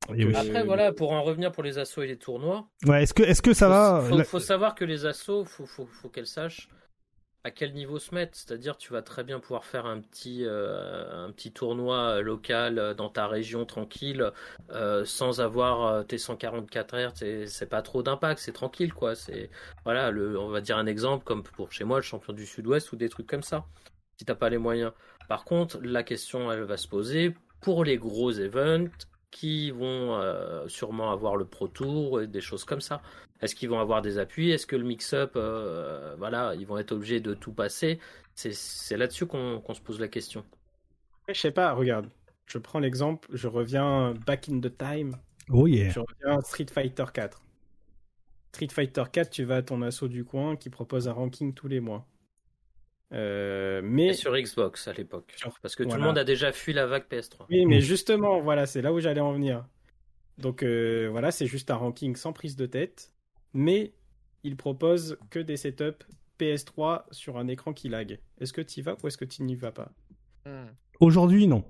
oui. 0.09 0.23
Euh, 0.25 0.33
Après, 0.35 0.63
voilà, 0.63 0.91
pour 0.91 1.13
en 1.13 1.23
revenir 1.23 1.51
pour 1.51 1.63
les 1.63 1.77
assos 1.77 2.03
et 2.03 2.07
les 2.07 2.17
tournois, 2.17 2.67
Ouais, 2.85 3.03
est-ce 3.03 3.13
que, 3.13 3.23
est-ce 3.23 3.41
que 3.41 3.53
ça 3.53 3.69
va 3.69 4.03
faut, 4.07 4.23
faut 4.23 4.39
savoir 4.39 4.75
que 4.75 4.83
les 4.83 5.05
assos, 5.05 5.45
faut, 5.45 5.65
faut, 5.65 5.85
faut 5.85 6.09
qu'elles 6.09 6.27
sachent 6.27 6.67
à 7.43 7.51
quel 7.51 7.73
niveau 7.73 7.99
se 7.99 8.13
mettre. 8.13 8.37
C'est-à-dire, 8.37 8.77
tu 8.77 8.93
vas 8.93 9.01
très 9.01 9.23
bien 9.23 9.39
pouvoir 9.39 9.65
faire 9.65 9.85
un 9.85 9.99
petit, 9.99 10.43
euh, 10.45 11.31
tournoi 11.53 12.17
euh, 12.17 12.21
local 12.21 12.79
euh, 12.79 12.93
dans 12.93 13.09
ta 13.09 13.27
région 13.27 13.65
tranquille, 13.65 14.31
sans 15.05 15.41
avoir 15.41 16.05
tes 16.05 16.17
144 16.17 16.95
Hz. 16.95 17.47
C'est 17.47 17.69
pas 17.69 17.81
trop 17.81 18.03
d'impact, 18.03 18.39
c'est 18.39 18.51
tranquille, 18.51 18.93
quoi. 18.93 19.15
C'est 19.15 19.49
voilà, 19.83 20.11
le, 20.11 20.37
on 20.39 20.49
va 20.49 20.61
dire 20.61 20.77
un 20.77 20.85
exemple 20.85 21.23
comme 21.23 21.43
pour 21.43 21.71
chez 21.71 21.83
moi, 21.83 21.97
le 21.97 22.03
champion 22.03 22.33
du 22.33 22.45
Sud-Ouest 22.45 22.91
ou 22.91 22.95
des 22.95 23.09
trucs 23.09 23.27
comme 23.27 23.43
ça. 23.43 23.65
Si 24.17 24.25
t'as 24.25 24.35
pas 24.35 24.49
les 24.49 24.57
moyens. 24.57 24.91
Par 25.27 25.45
contre, 25.45 25.79
la 25.81 26.03
question, 26.03 26.51
elle 26.51 26.63
va 26.63 26.77
se 26.77 26.87
poser 26.87 27.35
pour 27.61 27.83
les 27.83 27.97
gros 27.97 28.31
events 28.31 28.89
qui 29.31 29.71
vont 29.71 30.19
sûrement 30.67 31.11
avoir 31.11 31.37
le 31.37 31.45
Pro 31.45 31.67
Tour 31.67 32.21
et 32.21 32.27
des 32.27 32.41
choses 32.41 32.65
comme 32.65 32.81
ça. 32.81 33.01
Est-ce 33.41 33.55
qu'ils 33.55 33.69
vont 33.69 33.79
avoir 33.79 34.01
des 34.01 34.17
appuis? 34.19 34.51
Est-ce 34.51 34.67
que 34.67 34.75
le 34.75 34.83
mix-up, 34.83 35.33
euh, 35.35 36.15
voilà, 36.17 36.53
ils 36.55 36.65
vont 36.67 36.77
être 36.77 36.91
obligés 36.91 37.19
de 37.19 37.33
tout 37.33 37.53
passer? 37.53 37.99
C'est 38.35 38.97
là-dessus 38.97 39.25
qu'on 39.25 39.73
se 39.73 39.81
pose 39.81 39.99
la 39.99 40.07
question. 40.07 40.45
Je 41.27 41.33
sais 41.39 41.51
pas, 41.51 41.73
regarde, 41.73 42.07
je 42.45 42.57
prends 42.57 42.79
l'exemple, 42.79 43.27
je 43.33 43.47
reviens 43.47 44.13
back 44.25 44.49
in 44.49 44.59
the 44.59 44.75
time, 44.77 45.15
Oh 45.49 45.67
yeah. 45.67 45.89
je 45.89 45.99
reviens 45.99 46.37
à 46.39 46.41
Street 46.41 46.65
Fighter 46.71 47.05
4. 47.13 47.41
Street 48.53 48.67
Fighter 48.71 49.03
4, 49.11 49.29
tu 49.29 49.43
vas 49.43 49.57
à 49.57 49.61
ton 49.61 49.81
assaut 49.81 50.07
du 50.07 50.23
coin 50.25 50.55
qui 50.55 50.69
propose 50.69 51.07
un 51.07 51.13
ranking 51.13 51.53
tous 51.53 51.67
les 51.67 51.79
mois. 51.79 52.05
Euh, 53.13 53.81
mais 53.83 54.07
Et 54.07 54.13
sur 54.13 54.33
Xbox 54.37 54.87
à 54.87 54.93
l'époque. 54.93 55.33
Sur- 55.35 55.57
Parce 55.61 55.75
que 55.75 55.83
tout 55.83 55.95
le 55.95 56.01
monde 56.01 56.17
a 56.17 56.23
déjà 56.23 56.51
fui 56.51 56.73
la 56.73 56.85
vague 56.85 57.03
PS3. 57.09 57.45
Oui, 57.49 57.65
mais 57.65 57.81
justement, 57.81 58.39
voilà, 58.39 58.65
c'est 58.65 58.81
là 58.81 58.93
où 58.93 58.99
j'allais 58.99 59.19
en 59.21 59.33
venir. 59.33 59.65
Donc 60.37 60.63
euh, 60.63 61.07
voilà, 61.11 61.31
c'est 61.31 61.45
juste 61.45 61.69
un 61.71 61.75
ranking 61.75 62.15
sans 62.15 62.31
prise 62.33 62.55
de 62.55 62.65
tête, 62.65 63.11
mais 63.53 63.93
il 64.43 64.55
propose 64.55 65.17
que 65.29 65.39
des 65.39 65.57
setups 65.57 66.05
PS3 66.39 67.03
sur 67.11 67.37
un 67.37 67.47
écran 67.47 67.73
qui 67.73 67.89
lag. 67.89 68.19
Est-ce 68.39 68.53
que 68.53 68.61
tu 68.61 68.79
y 68.79 68.83
vas 68.83 68.95
ou 69.03 69.07
est-ce 69.07 69.17
que 69.17 69.25
tu 69.25 69.43
n'y 69.43 69.55
vas 69.55 69.71
pas? 69.71 69.91
Hmm. 70.45 70.67
Aujourd'hui, 70.99 71.47
non. 71.47 71.63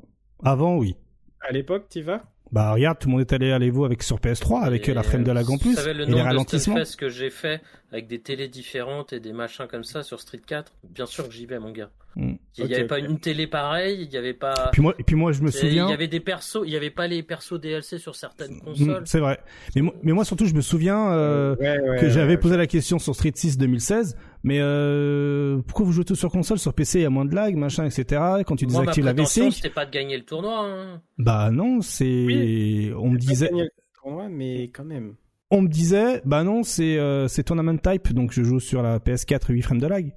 Avant, 0.43 0.77
oui. 0.77 0.95
À 1.41 1.51
l'époque, 1.51 1.87
tu 1.89 1.99
y 1.99 2.01
vas? 2.01 2.23
Bah 2.51 2.73
regarde, 2.73 2.99
tout 2.99 3.07
le 3.07 3.13
monde 3.13 3.21
est 3.21 3.33
allé 3.33 3.51
à 3.51 3.59
l'Evo 3.59 3.85
avec 3.85 4.03
sur 4.03 4.19
PS3 4.19 4.61
avec 4.61 4.87
Et, 4.89 4.93
la 4.93 5.03
frame 5.03 5.23
de 5.23 5.31
lag 5.31 5.49
en 5.49 5.57
plus 5.57 5.77
le 5.85 5.89
et 5.89 5.93
les 5.93 6.05
nombre 6.05 6.17
de 6.17 6.23
ralentissements. 6.23 6.75
Stunfest 6.75 6.97
que 6.97 7.07
j'ai 7.07 7.29
fait 7.29 7.61
avec 7.93 8.07
des 8.07 8.19
télés 8.19 8.49
différentes 8.49 9.13
et 9.13 9.21
des 9.21 9.31
machins 9.31 9.67
comme 9.67 9.85
ça 9.85 10.03
sur 10.03 10.19
Street 10.19 10.41
4 10.45 10.73
Bien 10.83 11.05
sûr 11.05 11.27
que 11.27 11.33
j'y 11.33 11.45
vais, 11.45 11.59
mon 11.59 11.71
gars. 11.71 11.91
Mm. 12.17 12.33
Il 12.57 12.65
n'y 12.65 12.75
avait 12.75 12.85
pas 12.85 12.99
une 12.99 13.17
télé 13.17 13.47
pareille, 13.47 14.01
il 14.03 14.09
n'y 14.09 14.17
avait 14.17 14.33
pas. 14.33 14.69
Puis 14.73 14.81
moi, 14.81 14.93
et 14.99 15.03
puis 15.03 15.15
moi, 15.15 15.31
je 15.31 15.41
me 15.41 15.51
souviens. 15.51 15.87
Il 15.87 15.89
y 15.89 15.93
avait 15.93 16.09
des 16.09 16.19
persos, 16.19 16.59
il 16.65 16.69
n'y 16.69 16.75
avait 16.75 16.89
pas 16.89 17.07
les 17.07 17.23
persos 17.23 17.59
DLC 17.59 17.97
sur 17.97 18.15
certaines 18.15 18.55
Mm, 18.55 18.59
consoles. 18.59 19.01
C'est 19.05 19.19
vrai. 19.19 19.39
Mais 19.75 19.81
moi, 19.81 19.93
mais 20.03 20.11
moi 20.11 20.25
surtout, 20.25 20.45
je 20.45 20.53
me 20.53 20.59
souviens 20.61 21.11
euh, 21.13 21.55
Ouais, 21.55 21.79
ouais, 21.79 21.97
que 21.99 22.09
j'avais 22.09 22.33
ouais, 22.33 22.37
posé 22.37 22.57
la 22.57 22.67
question 22.67 22.99
sur 22.99 23.15
Street 23.15 23.31
6 23.33 23.57
2016. 23.57 24.17
Mais 24.43 24.57
euh, 24.59 25.61
pourquoi 25.65 25.85
vous 25.85 25.91
jouez 25.93 26.03
tous 26.03 26.15
sur 26.15 26.29
console, 26.29 26.59
sur 26.59 26.73
PC, 26.73 26.99
il 26.99 27.03
y 27.03 27.05
a 27.05 27.09
moins 27.09 27.25
de 27.25 27.33
lag, 27.33 27.55
machin, 27.55 27.85
etc. 27.85 28.21
Quand 28.45 28.55
tu 28.57 28.65
Moi, 28.67 28.79
ma 28.79 28.79
désactives 28.81 29.05
la 29.05 29.13
prétention, 29.13 29.45
VC, 29.45 29.55
c'était 29.55 29.69
pas 29.69 29.85
de 29.85 29.91
gagner 29.91 30.17
le 30.17 30.23
tournoi. 30.25 30.65
hein. 30.65 31.01
bah 31.17 31.51
non, 31.51 31.81
c'est. 31.81 32.03
Oui. 32.05 32.91
On 32.97 33.09
me 33.11 33.17
Pas 33.17 33.25
disait, 33.25 33.47
gagné 33.49 33.63
le 33.63 33.69
tournoi, 34.01 34.27
mais 34.29 34.63
quand 34.65 34.83
même. 34.83 35.13
on 35.51 35.61
me 35.61 35.67
disait, 35.69 36.21
bah 36.25 36.43
non, 36.43 36.63
c'est 36.63 36.97
euh, 36.97 37.27
c'est 37.29 37.43
tournament 37.43 37.77
type, 37.77 38.11
donc 38.13 38.31
je 38.33 38.43
joue 38.43 38.59
sur 38.59 38.81
la 38.81 38.99
PS4 38.99 39.51
8 39.53 39.61
frames 39.61 39.79
de 39.79 39.87
lag. 39.87 40.11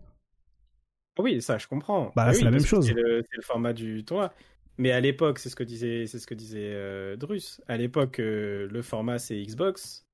Oui, 1.19 1.41
ça, 1.41 1.59
je 1.59 1.67
comprends. 1.67 2.13
Bah, 2.17 2.25
Ah 2.27 2.33
c'est 2.33 2.39
oui, 2.39 2.45
la 2.45 2.51
même 2.51 2.65
chose. 2.65 2.87
C'est 2.87 2.95
le, 2.95 3.25
format 3.43 3.73
du 3.73 4.05
tournoi. 4.05 4.33
Mais 4.77 4.91
à 4.91 5.01
l'époque, 5.01 5.39
c'est 5.39 5.49
ce 5.49 5.57
que 5.57 5.63
disait, 5.63 6.07
c'est 6.07 6.19
ce 6.19 6.27
que 6.27 6.35
disait 6.35 6.73
euh, 6.73 7.17
Drus. 7.17 7.61
À 7.69 7.77
l'époque, 7.77 8.19
euh, 8.19 8.69
le 8.71 8.83
format 8.83 9.19
c'est 9.19 9.41
Xbox. 9.41 10.05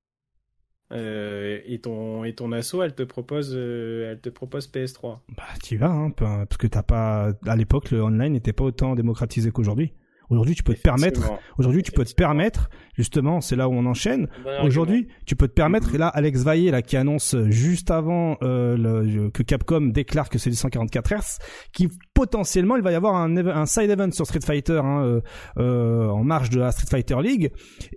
Euh, 0.92 1.60
et 1.66 1.78
ton 1.78 2.24
et 2.24 2.34
ton 2.34 2.50
asso, 2.50 2.82
elle 2.82 2.94
te 2.94 3.04
propose, 3.04 3.54
elle 3.54 4.20
te 4.20 4.28
propose 4.28 4.68
PS3. 4.68 5.20
Bah 5.36 5.44
tu 5.62 5.74
y 5.74 5.76
vas, 5.76 5.88
hein, 5.90 6.10
parce 6.10 6.56
que 6.58 6.66
t'as 6.66 6.82
pas. 6.82 7.32
À 7.46 7.56
l'époque, 7.56 7.90
le 7.90 8.02
online 8.02 8.32
n'était 8.32 8.52
pas 8.52 8.64
autant 8.64 8.96
démocratisé 8.96 9.50
qu'aujourd'hui. 9.52 9.92
Aujourd'hui, 10.30 10.54
tu 10.54 10.62
peux 10.62 10.74
te 10.74 10.80
permettre. 10.80 11.20
Aujourd'hui, 11.58 11.82
tu 11.82 11.92
peux 11.92 12.04
te 12.04 12.14
permettre. 12.14 12.70
Justement, 12.96 13.40
c'est 13.40 13.56
là 13.56 13.68
où 13.68 13.72
on 13.72 13.84
enchaîne. 13.86 14.28
Argument. 14.46 14.64
Aujourd'hui, 14.66 15.08
tu 15.26 15.34
peux 15.36 15.48
te 15.48 15.52
permettre, 15.54 15.94
et 15.94 15.98
là, 15.98 16.08
Alex 16.08 16.42
Vaillé, 16.42 16.70
là, 16.70 16.82
qui 16.82 16.96
annonce 16.96 17.34
juste 17.48 17.90
avant 17.90 18.36
euh, 18.42 18.76
le- 18.76 19.30
que 19.30 19.42
Capcom 19.42 19.80
déclare 19.88 20.28
que 20.28 20.38
c'est 20.38 20.50
du 20.50 20.56
144 20.56 21.12
Hz, 21.12 21.38
qui 21.72 21.88
potentiellement, 22.14 22.76
il 22.76 22.82
va 22.82 22.92
y 22.92 22.94
avoir 22.94 23.16
un, 23.16 23.36
un 23.36 23.66
side 23.66 23.90
event 23.90 24.10
sur 24.12 24.26
Street 24.26 24.40
Fighter 24.44 24.80
hein, 24.84 25.02
euh, 25.04 25.20
euh, 25.58 26.08
en 26.08 26.22
marge 26.24 26.50
de 26.50 26.58
la 26.60 26.70
Street 26.72 26.86
Fighter 26.90 27.16
League, 27.22 27.50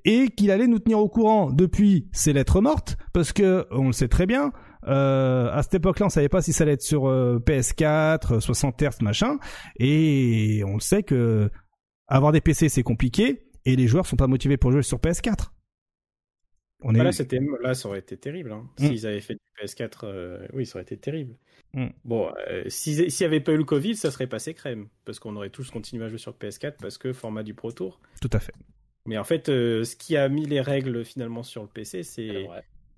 et 0.06 0.28
qu'il 0.30 0.50
allait 0.52 0.68
nous 0.68 0.80
tenir 0.80 1.00
au 1.00 1.10
courant 1.10 1.52
depuis 1.52 2.08
ses 2.14 2.34
lettres 2.34 2.62
mortes, 2.62 2.98
parce 3.14 3.32
que 3.34 3.66
on 3.72 3.88
le 3.88 3.94
sait 3.94 4.08
très 4.08 4.26
bien. 4.26 4.52
Euh, 4.88 5.50
à 5.54 5.64
cette 5.64 5.76
époque-là, 5.76 6.08
on 6.08 6.10
savait 6.10 6.28
pas 6.30 6.42
si 6.42 6.52
ça 6.52 6.64
allait 6.66 6.74
être 6.74 6.82
sur 6.82 7.08
euh, 7.08 7.40
PS4, 7.46 8.40
60 8.42 8.82
Hz, 8.82 9.02
machin, 9.02 9.38
et 9.80 10.64
on 10.68 10.74
le 10.76 10.80
sait 10.82 11.04
que 11.04 11.50
avoir 12.18 12.32
des 12.32 12.42
PC 12.42 12.70
c'est 12.70 12.84
compliqué, 12.84 13.44
et 13.66 13.76
les 13.76 13.88
joueurs 13.88 14.06
sont 14.06 14.16
pas 14.16 14.28
motivés 14.28 14.58
pour 14.58 14.72
jouer 14.72 14.84
sur 14.84 15.00
PS4. 15.00 15.50
On 16.86 16.92
Bah 16.92 17.00
est... 17.00 17.34
là, 17.62 17.74
ça 17.74 17.88
aurait 17.88 18.00
été 18.00 18.18
terrible. 18.18 18.52
Hein. 18.52 18.70
Mm. 18.78 18.88
S'ils 18.88 19.08
avaient 19.08 19.22
fait 19.22 19.36
du 19.36 19.66
PS4, 19.66 20.00
euh, 20.04 20.48
oui, 20.54 20.66
ça 20.66 20.76
aurait 20.76 20.84
été 20.84 20.98
terrible. 20.98 21.36
Mm. 21.74 21.88
Bon, 22.04 22.32
euh, 22.50 22.64
s'il 22.68 23.08
n'y 23.08 23.26
avait 23.26 23.40
pas 23.40 23.54
eu 23.54 23.58
le 23.58 23.64
Covid, 23.64 23.96
ça 23.96 24.12
serait 24.12 24.28
passé 24.28 24.54
crème. 24.54 24.90
Parce 25.06 25.20
qu'on 25.20 25.36
aurait 25.38 25.50
tous 25.50 25.72
continué 25.72 26.04
à 26.04 26.10
jouer 26.10 26.18
sur 26.18 26.34
PS4 26.34 26.74
parce 26.82 26.98
que 26.98 27.14
format 27.14 27.44
du 27.44 27.54
Pro 27.54 27.72
Tour. 27.72 28.02
Tout 28.22 28.30
à 28.34 28.40
fait. 28.40 28.54
Mais 29.06 29.18
en 29.18 29.24
fait, 29.24 29.50
euh, 29.50 29.84
ce 29.86 29.96
qui 29.96 30.18
a 30.18 30.28
mis 30.28 30.46
les 30.46 30.62
règles 30.62 31.06
finalement 31.06 31.44
sur 31.44 31.62
le 31.62 31.70
PC, 31.70 32.04
C'est. 32.04 32.48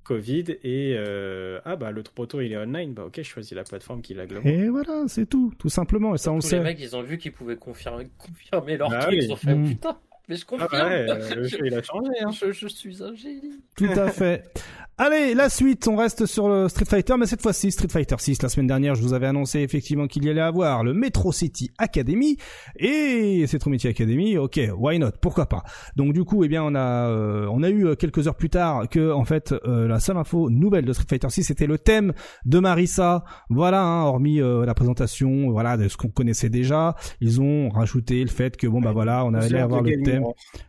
Covid 0.06 0.45
et 0.64 0.95
euh, 0.98 1.59
ah 1.66 1.75
bah 1.75 1.92
le 1.92 2.01
Pro 2.03 2.25
Tour 2.25 2.42
il 2.42 2.53
est 2.53 2.58
online, 2.58 2.93
bah 2.93 3.03
ok, 3.08 3.16
je 3.17 3.24
choisis 3.24 3.51
la 3.53 3.64
plateforme 3.66 4.01
qui 4.01 4.14
lag 4.14 4.32
le 4.32 4.40
moins. 4.42 4.51
Et 4.51 4.69
voilà, 4.69 5.03
c'est 5.08 5.25
tout, 5.25 5.51
tout 5.59 5.67
simplement. 5.69 6.16
Et 6.16 6.17
ça, 6.17 6.32
on 6.32 6.35
le 6.35 6.42
Tous 6.42 6.48
les 6.51 6.58
sait. 6.58 6.64
mecs, 6.64 6.80
ils 6.80 6.95
ont 6.95 7.01
vu 7.01 7.17
qu'ils 7.17 7.34
pouvaient 7.34 7.58
confirmer, 7.58 8.08
confirmer 8.17 8.77
leur 8.77 8.93
Ah 8.93 9.00
truc. 9.01 9.16
oui. 9.19 9.25
Ils 9.25 9.32
ont 9.34 9.35
fait, 9.35 9.56
Mm. 9.56 9.67
putain, 9.69 9.98
mais 10.30 10.35
je 10.38 10.45
Ah 10.48 10.67
confirme. 10.67 10.90
ouais, 10.90 11.35
le 11.35 11.43
jeu 11.43 11.58
il 11.66 11.74
a 11.74 11.82
changé. 11.84 12.11
Hein. 12.22 12.30
je, 12.40 12.51
je 12.51 12.67
suis 12.67 13.03
un 13.03 13.14
génie. 13.16 13.59
Tout 13.75 13.85
à 13.85 14.09
fait. 14.09 14.43
Allez, 14.98 15.33
la 15.33 15.49
suite, 15.49 15.90
on 15.90 15.98
reste 15.98 16.25
sur 16.25 16.48
le 16.48 16.69
Street 16.69 16.85
Fighter, 16.85 17.15
mais 17.19 17.25
cette 17.25 17.41
fois-ci 17.41 17.69
Street 17.69 17.90
Fighter 17.90 18.15
6. 18.17 18.41
La 18.41 18.48
semaine 18.48 18.67
dernière, 18.67 18.95
je 18.95 19.01
vous 19.01 19.11
avais 19.11 19.27
annoncé 19.27 19.59
effectivement 19.59 20.07
qu'il 20.07 20.24
y 20.24 20.30
allait 20.30 20.40
avoir 20.40 20.85
le 20.85 20.93
Metro 20.93 21.33
City 21.33 21.69
Academy 21.77 22.38
et 22.77 23.43
c'est 23.45 23.61
City 23.61 23.90
Academy. 23.90 24.38
Ok, 24.38 24.57
why 24.77 24.98
not 24.98 25.11
Pourquoi 25.19 25.48
pas 25.48 25.64
Donc 25.98 26.14
du 26.14 26.24
coup, 26.24 26.45
eh 26.45 26.48
bien, 26.48 26.64
on 26.64 26.75
a 26.75 27.09
euh, 27.09 27.45
on 27.51 27.61
a 27.61 27.69
eu 27.69 27.88
euh, 27.88 27.95
quelques 27.95 28.30
heures 28.30 28.38
plus 28.38 28.49
tard 28.49 28.88
que 28.88 29.11
en 29.11 29.25
fait 29.25 29.53
euh, 29.65 29.85
la 29.90 29.99
seule 29.99 30.15
info 30.15 30.49
nouvelle 30.49 30.85
de 30.85 30.93
Street 30.93 31.07
Fighter 31.09 31.30
6 31.30 31.43
c'était 31.43 31.67
le 31.67 31.77
thème 31.77 32.14
de 32.45 32.59
Marissa. 32.59 33.25
Voilà, 33.49 33.83
hein, 33.83 34.03
hormis 34.03 34.38
la 34.40 34.74
présentation, 34.75 35.51
voilà 35.51 35.75
de 35.75 35.90
ce 35.90 35.98
qu'on 35.98 36.07
connaissait 36.07 36.49
déjà, 36.49 36.95
ils 37.19 37.41
ont 37.41 37.67
rajouté 37.67 38.22
le 38.22 38.30
fait 38.30 38.56
que 38.56 38.65
bon 38.65 38.80
bah 38.80 38.93
voilà, 38.93 39.25
on 39.25 39.33
allait 39.33 39.59
avoir 39.59 39.82
le 39.82 40.01
thème. 40.03 40.24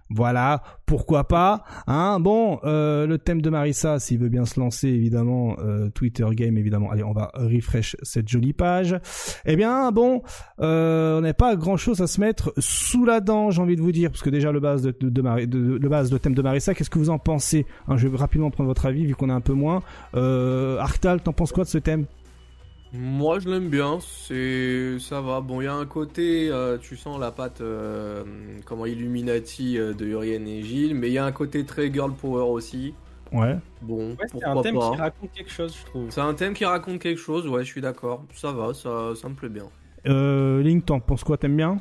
Voilà, 0.08 0.62
pourquoi 0.86 1.24
pas 1.24 1.64
hein 1.86 2.18
Bon, 2.20 2.60
euh, 2.64 3.06
le 3.06 3.18
thème 3.18 3.42
de 3.42 3.50
Marissa, 3.50 3.98
s'il 3.98 4.18
veut 4.18 4.28
bien 4.28 4.46
se 4.46 4.58
lancer, 4.58 4.88
évidemment, 4.88 5.56
euh, 5.58 5.90
Twitter 5.90 6.26
Game, 6.30 6.56
évidemment. 6.56 6.90
Allez, 6.90 7.02
on 7.02 7.12
va 7.12 7.32
refresh 7.34 7.96
cette 8.02 8.28
jolie 8.28 8.52
page. 8.52 8.96
Eh 9.44 9.56
bien, 9.56 9.90
bon, 9.90 10.22
euh, 10.60 11.18
on 11.18 11.20
n'a 11.22 11.34
pas 11.34 11.56
grand-chose 11.56 12.00
à 12.00 12.06
se 12.06 12.20
mettre 12.20 12.52
sous 12.58 13.04
la 13.04 13.20
dent, 13.20 13.50
j'ai 13.50 13.60
envie 13.60 13.76
de 13.76 13.82
vous 13.82 13.92
dire, 13.92 14.10
parce 14.10 14.22
que 14.22 14.30
déjà 14.30 14.52
le 14.52 14.60
base 14.60 14.82
de, 14.82 14.94
de, 15.00 15.20
le 15.20 15.88
base, 15.88 16.16
thème 16.20 16.34
de 16.34 16.42
Marissa, 16.42 16.74
qu'est-ce 16.74 16.90
que 16.90 16.98
vous 16.98 17.10
en 17.10 17.18
pensez 17.18 17.66
hein, 17.88 17.96
Je 17.96 18.06
vais 18.06 18.16
rapidement 18.16 18.50
prendre 18.50 18.68
votre 18.68 18.86
avis, 18.86 19.04
vu 19.06 19.14
qu'on 19.14 19.28
a 19.28 19.34
un 19.34 19.40
peu 19.40 19.54
moins. 19.54 19.82
Euh, 20.14 20.78
Arctal, 20.78 21.20
t'en 21.20 21.32
penses 21.32 21.52
quoi 21.52 21.64
de 21.64 21.68
ce 21.68 21.78
thème? 21.78 22.06
Moi 22.96 23.38
je 23.38 23.48
l'aime 23.48 23.68
bien, 23.68 23.98
c'est 24.00 24.98
ça 24.98 25.20
va. 25.20 25.40
Bon, 25.40 25.60
il 25.60 25.64
y 25.64 25.68
a 25.68 25.74
un 25.74 25.86
côté, 25.86 26.48
euh, 26.50 26.78
tu 26.78 26.96
sens 26.96 27.20
la 27.20 27.30
patte 27.30 27.60
euh, 27.60 28.24
comment 28.64 28.86
Illuminati 28.86 29.78
euh, 29.78 29.92
de 29.92 30.06
Uriel 30.06 30.46
et 30.48 30.62
Gilles, 30.62 30.94
mais 30.94 31.08
il 31.08 31.12
y 31.12 31.18
a 31.18 31.24
un 31.24 31.32
côté 31.32 31.64
très 31.64 31.92
girl 31.92 32.12
power 32.12 32.50
aussi. 32.50 32.94
Ouais. 33.32 33.56
Bon, 33.82 34.16
c'est 34.32 34.44
un 34.44 34.62
thème 34.62 34.78
qui 34.78 34.96
raconte 34.96 35.32
quelque 35.32 35.50
chose, 35.50 35.76
je 35.76 35.84
trouve. 35.86 36.10
C'est 36.10 36.20
un 36.20 36.34
thème 36.34 36.54
qui 36.54 36.64
raconte 36.64 37.00
quelque 37.00 37.20
chose, 37.20 37.46
ouais, 37.48 37.64
je 37.64 37.68
suis 37.68 37.80
d'accord. 37.80 38.24
Ça 38.34 38.52
va, 38.52 38.72
ça, 38.72 39.14
ça 39.14 39.28
me 39.28 39.34
plaît 39.34 39.48
bien. 39.48 39.68
Euh, 40.06 40.62
Link, 40.62 40.86
t'en 40.86 41.00
penses 41.00 41.24
quoi 41.24 41.36
T'aimes 41.36 41.56
bien? 41.56 41.78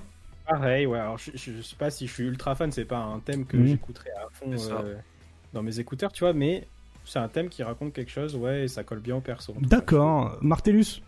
Pareil, 0.48 0.85
ouais. 0.85 1.00
Alors, 1.00 1.18
je, 1.18 1.32
je, 1.35 1.61
sais 1.61 1.76
pas 1.76 1.90
si 1.90 2.08
je 2.08 2.14
suis 2.14 2.24
ultra 2.24 2.56
fan, 2.56 2.72
c'est 2.72 2.85
pas 2.85 2.98
un 2.98 3.19
thème 3.19 3.45
que 3.45 3.58
mhm. 3.58 3.68
j'écouterai 3.68 4.10
à 4.11 4.27
fond 4.32 4.52
dans 5.53 5.64
mes 5.64 5.80
écouteurs, 5.80 6.11
tu 6.11 6.24
vois, 6.24 6.34
mais 6.34 6.68
c'est 7.06 7.19
un 7.19 7.27
thème 7.27 7.50
qui 7.50 7.64
raconte 7.64 7.93
quelque 7.93 8.11
chose, 8.11 8.35
ouais, 8.35 8.64
et 8.64 8.67
ça 8.67 8.84
colle 8.84 9.00
bien 9.00 9.16
au 9.16 9.22
perso. 9.22 9.56
D'accord. 9.61 10.38
Martellus 10.42 11.01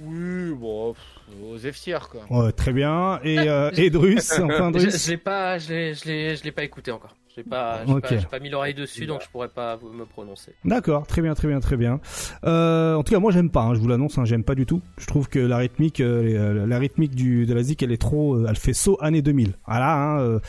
oui, 0.00 0.52
bon, 0.54 0.94
aux 1.42 1.56
F 1.58 1.88
quoi. 2.10 2.24
Ouais, 2.28 2.52
très 2.52 2.72
bien. 2.72 3.20
Et 3.22 3.38
euh, 3.38 3.70
Edrus, 3.76 4.32
enfin 4.40 4.72
Je, 4.74 5.10
l'ai 5.10 5.16
pas, 5.16 5.58
je 5.58 6.44
l'ai 6.44 6.52
pas 6.52 6.64
écouté 6.64 6.90
encore. 6.90 7.14
J'ai 7.36 7.42
pas, 7.42 7.80
pas, 7.84 8.00
pas, 8.30 8.38
mis 8.38 8.48
l'oreille 8.48 8.74
dessus, 8.74 9.06
donc 9.06 9.22
je 9.22 9.28
pourrais 9.28 9.48
pas 9.48 9.76
me 9.76 10.04
prononcer. 10.04 10.52
D'accord, 10.64 11.04
très 11.04 11.20
bien, 11.20 11.34
très 11.34 11.48
bien, 11.48 11.58
très 11.58 11.76
bien. 11.76 11.98
Euh, 12.44 12.94
en 12.94 13.02
tout 13.02 13.12
cas, 13.12 13.18
moi, 13.18 13.32
j'aime 13.32 13.50
pas. 13.50 13.62
Hein, 13.62 13.74
je 13.74 13.80
vous 13.80 13.88
l'annonce, 13.88 14.18
hein, 14.18 14.24
j'aime 14.24 14.44
pas 14.44 14.54
du 14.54 14.66
tout. 14.66 14.82
Je 14.98 15.06
trouve 15.06 15.28
que 15.28 15.40
la 15.40 15.56
rythmique, 15.56 16.00
euh, 16.00 16.60
euh, 16.62 16.66
la 16.66 16.78
rythmique 16.78 17.16
du 17.16 17.44
de 17.44 17.52
la 17.52 17.64
zik, 17.64 17.82
elle 17.82 17.90
est 17.90 18.00
trop, 18.00 18.46
elle 18.46 18.54
fait 18.54 18.72
saut 18.72 18.98
année 19.00 19.20
2000. 19.20 19.54
Voilà. 19.66 19.94
Hein, 19.94 20.40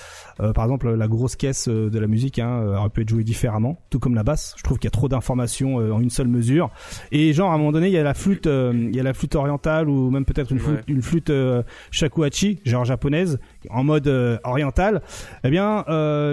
par 0.53 0.65
exemple, 0.65 0.93
la 0.93 1.07
grosse 1.07 1.35
caisse 1.35 1.67
de 1.67 1.99
la 1.99 2.05
musique 2.05 2.37
hein, 2.37 2.61
aurait 2.77 2.89
pu 2.89 3.01
être 3.01 3.09
jouée 3.09 3.23
différemment, 3.23 3.79
tout 3.89 3.97
comme 3.97 4.13
la 4.13 4.23
basse. 4.23 4.53
Je 4.57 4.61
trouve 4.61 4.77
qu'il 4.77 4.85
y 4.85 4.89
a 4.89 4.91
trop 4.91 5.07
d'informations 5.07 5.77
en 5.77 5.99
une 5.99 6.11
seule 6.11 6.27
mesure. 6.27 6.69
Et 7.11 7.33
genre, 7.33 7.49
à 7.49 7.55
un 7.55 7.57
moment 7.57 7.71
donné, 7.71 7.87
il 7.87 7.93
y 7.93 7.97
a 7.97 8.03
la 8.03 8.13
flûte, 8.13 8.45
il 8.45 8.95
y 8.95 8.99
a 8.99 9.03
la 9.03 9.15
flûte 9.15 9.33
orientale 9.33 9.89
ou 9.89 10.11
même 10.11 10.25
peut-être 10.25 10.51
une 10.51 10.59
flûte, 10.59 10.83
une 10.87 11.01
flûte 11.01 11.31
shakuhachi, 11.89 12.59
genre 12.63 12.85
japonaise, 12.85 13.39
en 13.69 13.83
mode 13.83 14.07
oriental. 14.43 15.01
Eh 15.43 15.49
bien, 15.49 15.85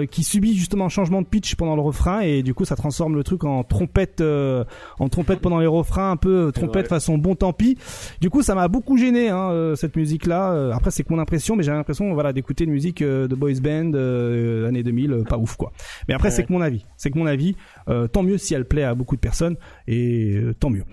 qui 0.09 0.23
subit 0.23 0.55
justement 0.55 0.85
un 0.85 0.89
changement 0.89 1.21
de 1.21 1.27
pitch 1.27 1.55
pendant 1.55 1.75
le 1.75 1.81
refrain 1.81 2.21
et 2.21 2.43
du 2.43 2.53
coup 2.53 2.65
ça 2.65 2.75
transforme 2.75 3.15
le 3.15 3.23
truc 3.23 3.43
en 3.43 3.63
trompette 3.63 4.21
euh, 4.21 4.63
en 4.99 5.09
trompette 5.09 5.39
pendant 5.39 5.59
les 5.59 5.67
refrains 5.67 6.11
un 6.11 6.17
peu 6.17 6.47
euh, 6.47 6.51
trompette 6.51 6.87
façon 6.87 7.17
bon 7.17 7.35
tant 7.35 7.53
pis. 7.53 7.77
Du 8.21 8.29
coup 8.29 8.41
ça 8.41 8.55
m'a 8.55 8.67
beaucoup 8.67 8.97
gêné 8.97 9.29
hein, 9.29 9.51
euh, 9.51 9.75
cette 9.75 9.95
musique 9.95 10.25
là 10.25 10.71
après 10.73 10.91
c'est 10.91 11.03
que 11.03 11.13
mon 11.13 11.19
impression 11.19 11.55
mais 11.55 11.63
j'ai 11.63 11.71
l'impression 11.71 12.13
voilà 12.13 12.33
d'écouter 12.33 12.63
une 12.63 12.71
musique 12.71 13.03
de 13.03 13.35
boys 13.35 13.59
band 13.61 13.93
années 14.67 14.83
2000 14.83 15.23
pas 15.27 15.37
ouf 15.37 15.55
quoi. 15.55 15.71
Mais 16.07 16.13
après 16.13 16.31
c'est 16.31 16.43
que 16.43 16.53
mon 16.53 16.61
avis. 16.61 16.85
C'est 16.97 17.11
que 17.11 17.17
mon 17.17 17.25
avis. 17.25 17.55
Tant 18.11 18.23
mieux 18.23 18.37
si 18.37 18.53
elle 18.53 18.65
plaît 18.65 18.83
à 18.83 18.95
beaucoup 18.95 19.15
de 19.15 19.21
personnes 19.21 19.55
et 19.87 20.41
tant 20.59 20.69
mieux. 20.69 20.83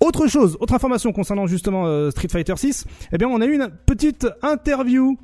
Autre 0.00 0.26
chose, 0.26 0.56
autre 0.60 0.74
information 0.74 1.12
concernant 1.12 1.46
justement 1.46 2.10
Street 2.10 2.28
Fighter 2.30 2.54
6, 2.56 2.86
eh 3.12 3.18
bien 3.18 3.28
on 3.28 3.40
a 3.40 3.46
eu 3.46 3.54
une 3.54 3.70
petite 3.86 4.26
interview 4.42 5.16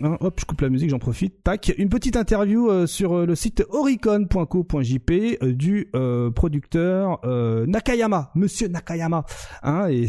Hein, 0.00 0.16
hop, 0.20 0.38
je 0.38 0.44
coupe 0.44 0.60
la 0.60 0.68
musique, 0.68 0.90
j'en 0.90 1.00
profite. 1.00 1.42
Tac, 1.42 1.74
une 1.76 1.88
petite 1.88 2.16
interview 2.16 2.70
euh, 2.70 2.86
sur 2.86 3.14
euh, 3.14 3.26
le 3.26 3.34
site 3.34 3.64
oricon.co.jp 3.68 5.38
euh, 5.42 5.52
du 5.52 5.90
producteur 6.34 7.20
Nakayama, 7.66 8.30
Monsieur 8.34 8.68
Nakayama. 8.68 9.24
Hein, 9.62 9.88
et 9.88 10.06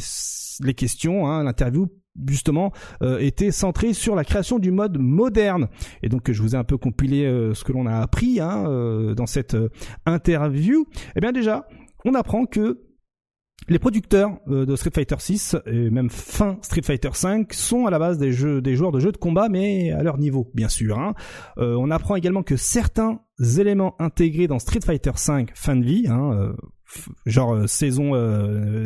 les 0.63 0.73
questions, 0.73 1.27
hein, 1.27 1.43
l'interview 1.43 1.87
justement 2.27 2.73
était 3.19 3.51
centrée 3.51 3.93
sur 3.93 4.13
la 4.15 4.25
création 4.25 4.59
du 4.59 4.71
mode 4.71 4.97
moderne. 4.99 5.69
Et 6.03 6.09
donc 6.09 6.29
je 6.31 6.41
vous 6.41 6.55
ai 6.55 6.57
un 6.57 6.63
peu 6.63 6.77
compilé 6.77 7.23
ce 7.53 7.63
que 7.63 7.71
l'on 7.71 7.85
a 7.85 7.99
appris 7.99 8.41
hein, 8.41 9.13
dans 9.15 9.25
cette 9.25 9.55
interview. 10.05 10.85
Eh 11.15 11.21
bien 11.21 11.31
déjà, 11.31 11.67
on 12.03 12.13
apprend 12.15 12.45
que 12.45 12.88
les 13.67 13.79
producteurs 13.79 14.31
euh, 14.47 14.65
de 14.65 14.75
Street 14.75 14.91
Fighter 14.93 15.15
6 15.19 15.57
et 15.65 15.89
même 15.89 16.09
fin 16.09 16.57
Street 16.61 16.81
Fighter 16.81 17.09
5 17.13 17.53
sont 17.53 17.85
à 17.85 17.91
la 17.91 17.99
base 17.99 18.17
des 18.17 18.31
jeux, 18.31 18.61
des 18.61 18.75
joueurs 18.75 18.91
de 18.91 18.99
jeux 18.99 19.11
de 19.11 19.17
combat, 19.17 19.49
mais 19.49 19.91
à 19.91 20.01
leur 20.01 20.17
niveau, 20.17 20.49
bien 20.53 20.69
sûr. 20.69 20.97
Hein. 20.97 21.13
Euh, 21.57 21.75
on 21.75 21.91
apprend 21.91 22.15
également 22.15 22.43
que 22.43 22.55
certains 22.55 23.19
éléments 23.57 23.95
intégrés 23.99 24.47
dans 24.47 24.59
Street 24.59 24.81
Fighter 24.83 25.11
5 25.15 25.51
fin 25.55 25.75
de 25.75 25.85
vie, 25.85 26.07
hein, 26.07 26.33
euh, 26.33 26.53
genre 27.25 27.69
saison 27.69 28.15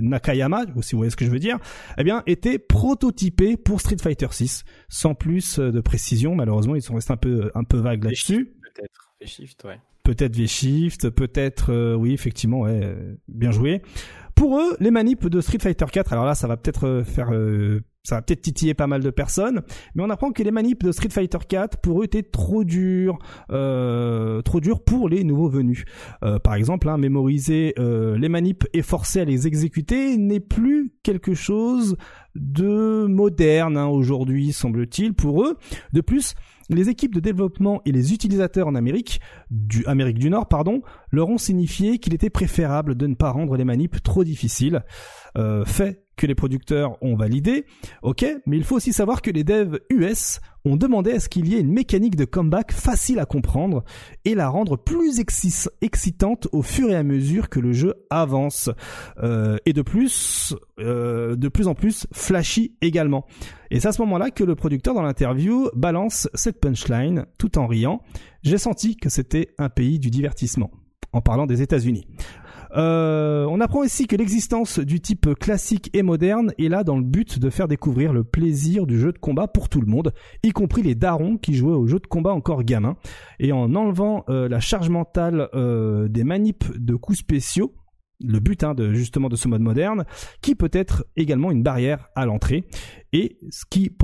Nakayama, 0.02 0.66
si 0.82 0.92
vous 0.92 1.00
voyez 1.00 1.10
ce 1.10 1.16
que 1.16 1.24
je 1.24 1.32
veux 1.32 1.40
dire, 1.40 1.58
eh 1.98 2.04
bien, 2.04 2.22
étaient 2.28 2.60
prototypés 2.60 3.56
pour 3.56 3.80
Street 3.80 3.98
Fighter 4.02 4.28
6, 4.30 4.66
sans 4.90 5.16
plus 5.16 5.60
de 5.60 5.80
précision. 5.80 6.36
Malheureusement, 6.36 6.76
ils 6.76 6.82
sont 6.82 6.96
restés 6.96 7.14
un 7.14 7.18
peu, 7.18 7.50
un 7.56 7.64
peu 7.64 7.78
vagues 7.78 8.04
là-dessus. 8.04 8.54
Peut-être 8.76 9.14
V-Shift, 9.22 9.64
ouais. 9.64 9.80
Peut-être 10.04 10.36
V-Shift, 10.36 11.12
peut-être, 11.12 11.96
oui, 11.96 12.12
effectivement, 12.12 12.62
ouais, 12.62 12.94
bien 13.30 13.52
joué. 13.52 13.82
Pour 14.36 14.60
eux, 14.60 14.76
les 14.80 14.92
manips 14.92 15.28
de 15.28 15.42
Street 15.42 15.60
Fighter 15.62 15.86
4, 15.92 16.14
alors 16.14 16.26
là, 16.26 16.36
ça 16.36 16.48
va 16.48 16.58
peut-être 16.58 16.88
euh, 16.88 17.04
faire 17.04 17.32
euh, 17.32 17.82
ça 18.04 18.16
va 18.16 18.22
peut-être 18.22 18.42
titiller 18.42 18.74
pas 18.74 18.88
mal 18.88 19.02
de 19.02 19.10
personnes, 19.10 19.62
mais 19.96 20.04
on 20.04 20.10
apprend 20.10 20.32
que 20.32 20.44
les 20.44 20.52
manips 20.52 20.84
de 20.84 20.92
Street 20.92 21.10
Fighter 21.10 21.38
4 21.48 21.78
pour 21.78 22.02
eux 22.02 22.04
étaient 22.04 22.24
trop 22.24 22.66
durs, 22.66 23.18
euh, 23.50 24.42
trop 24.42 24.60
durs 24.60 24.84
pour 24.84 25.08
les 25.08 25.24
nouveaux 25.24 25.48
venus. 25.48 25.86
Par 26.44 26.56
exemple, 26.56 26.90
hein, 26.90 26.98
mémoriser 26.98 27.74
les 27.78 28.28
manips 28.28 28.66
et 28.74 28.82
forcer 28.82 29.22
à 29.22 29.24
les 29.24 29.48
exécuter 29.48 30.18
n'est 30.18 30.42
plus 30.42 30.92
quelque 31.02 31.34
chose 31.34 31.96
de 32.36 33.06
moderne 33.06 33.78
hein, 33.78 33.88
aujourd'hui, 33.88 34.52
semble-t-il, 34.52 35.14
pour 35.14 35.46
eux. 35.46 35.58
De 35.94 36.02
plus, 36.02 36.36
les 36.74 36.90
équipes 36.90 37.14
de 37.14 37.20
développement 37.20 37.82
et 37.86 37.92
les 37.92 38.14
utilisateurs 38.14 38.68
en 38.68 38.76
Amérique, 38.76 39.22
du 39.50 40.30
Nord, 40.30 40.48
pardon, 40.48 40.82
leur 41.12 41.30
ont 41.30 41.38
signifié 41.38 42.00
qu'il 42.00 42.14
était 42.14 42.30
préférable 42.30 42.96
de 42.96 43.08
ne 43.08 43.16
pas 43.16 43.32
rendre 43.32 43.56
les 43.58 43.66
manips 43.66 44.02
trop 44.04 44.24
difficiles. 44.24 44.84
Euh, 45.38 45.66
fait 45.66 46.04
que 46.16 46.28
les 46.28 46.36
producteurs 46.36 46.98
ont 47.02 47.16
validé, 47.16 47.66
ok, 48.04 48.26
mais 48.46 48.58
il 48.58 48.64
faut 48.64 48.76
aussi 48.76 48.94
savoir 48.94 49.22
que 49.22 49.32
les 49.32 49.44
devs 49.44 49.80
US 49.90 50.40
ont 50.66 50.78
demandé 50.78 51.12
à 51.12 51.20
ce 51.20 51.30
qu'il 51.30 51.48
y 51.48 51.56
ait 51.56 51.60
une 51.60 51.72
mécanique 51.72 52.16
de 52.16 52.26
comeback 52.26 52.72
facile 52.72 53.20
à 53.20 53.26
comprendre 53.26 53.84
et 54.26 54.36
la 54.36 54.50
rendre 54.50 54.78
plus 54.78 55.20
excitante 55.82 56.48
au 56.52 56.62
fur 56.62 56.90
et 56.90 56.96
à 56.96 57.04
mesure 57.04 57.50
que 57.50 57.60
le 57.60 57.74
jeu 57.74 57.96
avance. 58.10 58.70
Euh, 59.22 59.58
et 59.66 59.74
de 59.74 59.82
plus, 59.82 60.56
euh, 60.80 61.36
de 61.36 61.48
plus 61.48 61.68
en 61.68 61.76
plus 61.76 62.08
flashy 62.12 62.76
également. 62.82 63.26
Et 63.72 63.80
c'est 63.80 63.88
à 63.88 63.92
ce 63.92 64.02
moment-là 64.04 64.30
que 64.30 64.44
le 64.44 64.56
producteur 64.56 64.94
dans 64.94 65.02
l'interview 65.02 65.70
balance 65.76 66.30
cette 66.34 66.60
punchline 66.60 67.26
tout 67.38 67.58
en 67.58 67.68
riant. 67.68 68.02
J'ai 68.44 68.58
senti 68.58 68.96
que 68.96 69.10
c'était 69.10 69.50
un 69.58 69.70
pays 69.70 70.00
du 70.00 70.10
divertissement 70.10 70.72
en 71.12 71.22
parlant 71.22 71.46
des 71.46 71.62
États-Unis. 71.62 72.08
Euh, 72.76 73.46
on 73.50 73.60
apprend 73.60 73.80
aussi 73.80 74.08
que 74.08 74.16
l'existence 74.16 74.80
du 74.80 75.00
type 75.00 75.36
classique 75.36 75.90
et 75.94 76.02
moderne 76.02 76.54
est 76.58 76.70
là 76.70 76.84
dans 76.84 76.98
le 76.98 77.04
but 77.04 77.40
de 77.40 77.50
faire 77.50 77.68
découvrir 77.68 78.14
le 78.14 78.24
plaisir 78.24 78.88
du 78.88 79.00
jeu 79.00 79.12
de 79.12 79.18
combat 79.18 79.48
pour 79.48 79.70
tout 79.70 79.82
le 79.82 79.88
monde, 79.88 80.14
y 80.42 80.52
compris 80.52 80.82
les 80.82 80.96
darons 80.96 81.38
qui 81.38 81.54
jouaient 81.54 81.76
au 81.76 81.88
jeu 81.88 82.00
de 82.00 82.08
combat 82.08 82.34
encore 82.34 82.64
gamins. 82.64 82.98
Et 83.40 83.52
en 83.52 83.76
enlevant 83.76 84.24
euh, 84.30 84.50
la 84.50 84.60
charge 84.60 84.90
mentale 84.90 85.50
euh, 85.54 86.08
des 86.08 86.24
manips 86.24 86.76
de 86.76 86.96
coups 86.96 87.20
spéciaux, 87.20 87.76
le 88.20 88.40
but 88.40 88.64
hein, 88.64 88.74
de 88.74 88.94
justement 88.94 89.30
de 89.30 89.36
ce 89.36 89.48
mode 89.48 89.62
moderne, 89.62 90.06
qui 90.42 90.56
peut 90.56 90.72
être 90.72 91.06
également 91.16 91.52
une 91.52 91.64
barrière 91.64 92.08
à 92.16 92.26
l'entrée, 92.26 92.64
et 93.12 93.38
ce 93.50 93.66
qui 93.70 93.96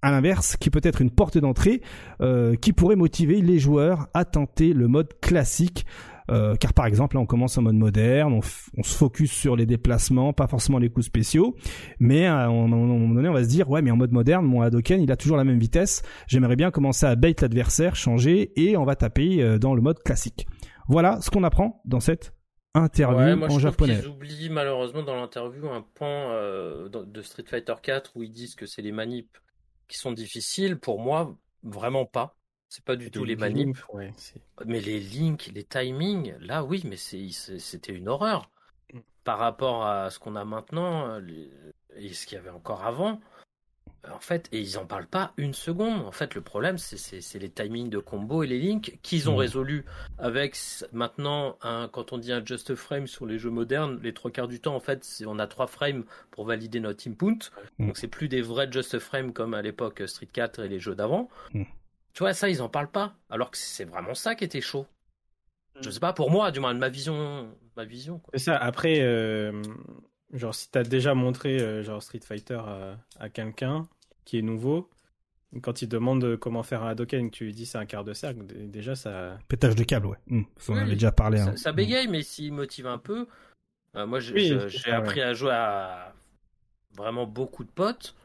à 0.00 0.12
l'inverse, 0.12 0.56
qui 0.56 0.70
peut 0.70 0.80
être 0.84 1.02
une 1.02 1.10
porte 1.10 1.38
d'entrée, 1.38 1.82
qui 2.60 2.72
pourrait 2.72 2.94
motiver 2.94 3.42
les 3.42 3.58
joueurs 3.58 4.06
à 4.14 4.24
tenter 4.24 4.72
le 4.72 4.86
mode 4.86 5.08
classique 5.20 5.84
euh, 6.30 6.56
car 6.56 6.74
par 6.74 6.86
exemple, 6.86 7.16
là, 7.16 7.22
on 7.22 7.26
commence 7.26 7.56
en 7.58 7.62
mode 7.62 7.76
moderne, 7.76 8.32
on, 8.32 8.82
se 8.82 8.96
focus 8.96 9.32
sur 9.32 9.56
les 9.56 9.66
déplacements, 9.66 10.32
pas 10.32 10.46
forcément 10.46 10.78
les 10.78 10.90
coups 10.90 11.06
spéciaux, 11.06 11.56
mais 11.98 12.26
à 12.26 12.46
un 12.46 12.66
moment 12.66 13.14
donné, 13.14 13.28
on 13.28 13.32
va 13.32 13.44
se 13.44 13.48
dire, 13.48 13.68
ouais, 13.70 13.82
mais 13.82 13.90
en 13.90 13.96
mode 13.96 14.12
moderne, 14.12 14.44
mon 14.44 14.62
Hadoken, 14.62 15.00
il 15.02 15.10
a 15.10 15.16
toujours 15.16 15.36
la 15.36 15.44
même 15.44 15.58
vitesse. 15.58 16.02
J'aimerais 16.26 16.56
bien 16.56 16.70
commencer 16.70 17.06
à 17.06 17.16
bait 17.16 17.34
l'adversaire, 17.40 17.96
changer, 17.96 18.52
et 18.56 18.76
on 18.76 18.84
va 18.84 18.96
taper 18.96 19.42
euh, 19.42 19.58
dans 19.58 19.74
le 19.74 19.82
mode 19.82 20.02
classique. 20.02 20.46
Voilà 20.88 21.20
ce 21.20 21.30
qu'on 21.30 21.44
apprend 21.44 21.80
dans 21.84 22.00
cette 22.00 22.32
interview 22.74 23.18
Ouais, 23.18 23.36
moi, 23.36 23.48
en 23.48 23.58
je 23.58 23.60
japonais. 23.60 24.00
trouve 24.00 24.18
qu'ils 24.18 24.32
oublient 24.32 24.50
malheureusement 24.50 25.02
dans 25.02 25.16
l'interview 25.16 25.68
un 25.68 25.82
pan 25.82 26.06
euh, 26.06 26.88
de 26.88 27.22
Street 27.22 27.44
Fighter 27.46 27.74
4 27.82 28.12
où 28.16 28.22
ils 28.22 28.32
disent 28.32 28.54
que 28.54 28.66
c'est 28.66 28.82
les 28.82 28.92
manips 28.92 29.38
qui 29.88 29.98
sont 29.98 30.12
difficiles. 30.12 30.78
Pour 30.78 31.00
moi, 31.00 31.36
vraiment 31.62 32.06
pas. 32.06 32.36
C'est 32.68 32.84
pas 32.84 32.96
du 32.96 33.10
tout 33.10 33.24
les 33.24 33.36
manips. 33.36 33.76
Ouais, 33.92 34.12
Mais 34.66 34.80
les 34.80 35.00
links, 35.00 35.50
les 35.54 35.64
timings, 35.64 36.34
là 36.40 36.64
oui, 36.64 36.82
mais 36.84 36.96
c'était 36.96 37.92
une 37.92 38.08
horreur. 38.08 38.50
Mm. 38.92 38.98
Par 39.24 39.38
rapport 39.38 39.86
à 39.86 40.10
ce 40.10 40.18
qu'on 40.18 40.36
a 40.36 40.44
maintenant 40.44 41.08
euh, 41.08 41.20
les- 41.20 41.50
et 41.96 42.12
ce 42.12 42.26
qu'il 42.26 42.36
y 42.36 42.38
avait 42.38 42.50
encore 42.50 42.84
avant. 42.84 43.20
En 44.08 44.20
fait, 44.20 44.48
et 44.52 44.60
ils 44.60 44.78
en 44.78 44.86
parlent 44.86 45.08
pas 45.08 45.32
une 45.38 45.52
seconde. 45.54 46.02
En 46.06 46.12
fait, 46.12 46.34
le 46.34 46.40
problème, 46.40 46.78
c'est- 46.78 47.38
les 47.38 47.50
timings 47.50 47.90
de 47.90 47.98
combo 47.98 48.42
et 48.42 48.46
les 48.46 48.58
links 48.60 48.98
qu'ils 49.02 49.28
ont 49.28 49.34
Mm. 49.34 49.38
résolu 49.40 49.84
avec 50.18 50.56
maintenant, 50.92 51.58
un, 51.62 51.88
quand 51.88 52.12
on 52.12 52.18
dit 52.18 52.32
un 52.32 52.44
just 52.44 52.74
frame 52.74 53.06
sur 53.06 53.26
les 53.26 53.38
jeux 53.38 53.50
modernes, 53.50 53.98
les 54.02 54.14
trois 54.14 54.30
quarts 54.30 54.46
du 54.46 54.60
temps, 54.60 54.76
en 54.76 54.80
fait, 54.80 55.06
on 55.26 55.38
a 55.38 55.46
trois 55.46 55.66
frames 55.66 56.04
pour 56.30 56.44
valider 56.44 56.80
notre 56.80 57.08
input. 57.08 57.50
Mm. 57.78 57.86
Donc, 57.86 57.96
c'est 57.96 58.08
plus 58.08 58.28
des 58.28 58.40
vrais 58.42 58.70
just 58.70 58.98
frames 58.98 59.32
comme 59.32 59.52
à 59.54 59.62
l'époque 59.62 60.02
Street 60.06 60.28
4 60.32 60.60
et 60.60 60.68
les 60.68 60.78
jeux 60.80 60.94
d'avant. 60.94 61.28
Mm. 61.54 61.64
Tu 62.18 62.24
vois, 62.24 62.34
ça, 62.34 62.48
ils 62.48 62.60
en 62.62 62.68
parlent 62.68 62.90
pas. 62.90 63.14
Alors 63.30 63.52
que 63.52 63.56
c'est 63.56 63.84
vraiment 63.84 64.12
ça 64.12 64.34
qui 64.34 64.42
était 64.42 64.60
chaud. 64.60 64.88
Je 65.80 65.88
sais 65.88 66.00
pas, 66.00 66.12
pour 66.12 66.32
moi, 66.32 66.50
du 66.50 66.58
moins, 66.58 66.74
de 66.74 66.80
ma 66.80 66.88
vision. 66.88 67.48
Ma 67.76 67.84
vision 67.84 68.18
quoi. 68.18 68.32
C'est 68.34 68.46
ça. 68.46 68.56
Après, 68.56 69.02
euh, 69.02 69.62
genre, 70.32 70.52
si 70.52 70.68
t'as 70.68 70.82
déjà 70.82 71.14
montré 71.14 71.60
euh, 71.60 71.84
genre 71.84 72.02
Street 72.02 72.18
Fighter 72.24 72.56
à, 72.56 72.96
à 73.20 73.28
quelqu'un 73.28 73.86
qui 74.24 74.36
est 74.36 74.42
nouveau, 74.42 74.90
quand 75.62 75.80
il 75.80 75.88
demande 75.88 76.36
comment 76.38 76.64
faire 76.64 76.82
un 76.82 76.88
Hadoken, 76.88 77.30
que 77.30 77.36
tu 77.36 77.44
lui 77.44 77.54
dis 77.54 77.66
c'est 77.66 77.78
un 77.78 77.86
quart 77.86 78.02
de 78.02 78.14
cercle, 78.14 78.44
déjà 78.68 78.96
ça. 78.96 79.38
Pétage 79.46 79.76
de 79.76 79.84
câble, 79.84 80.08
ouais. 80.08 80.18
Hmm, 80.26 80.42
ça, 80.56 80.72
on 80.72 80.74
Oui, 80.74 80.80
avait 80.80 80.94
déjà 80.94 81.12
parlé. 81.12 81.38
Ça, 81.38 81.50
hein. 81.50 81.56
ça 81.56 81.70
bégaye, 81.70 82.08
mais 82.08 82.24
s'il 82.24 82.52
motive 82.52 82.88
un 82.88 82.98
peu. 82.98 83.28
euh, 83.94 84.08
moi, 84.08 84.18
j'ai 84.18 84.34
Oui, 84.34 84.92
appris 84.92 85.22
à 85.22 85.34
jouer 85.34 85.52
à 85.52 86.14
vraiment 86.96 87.28
beaucoup 87.28 87.62
de 87.62 87.70
potes. 87.70 88.16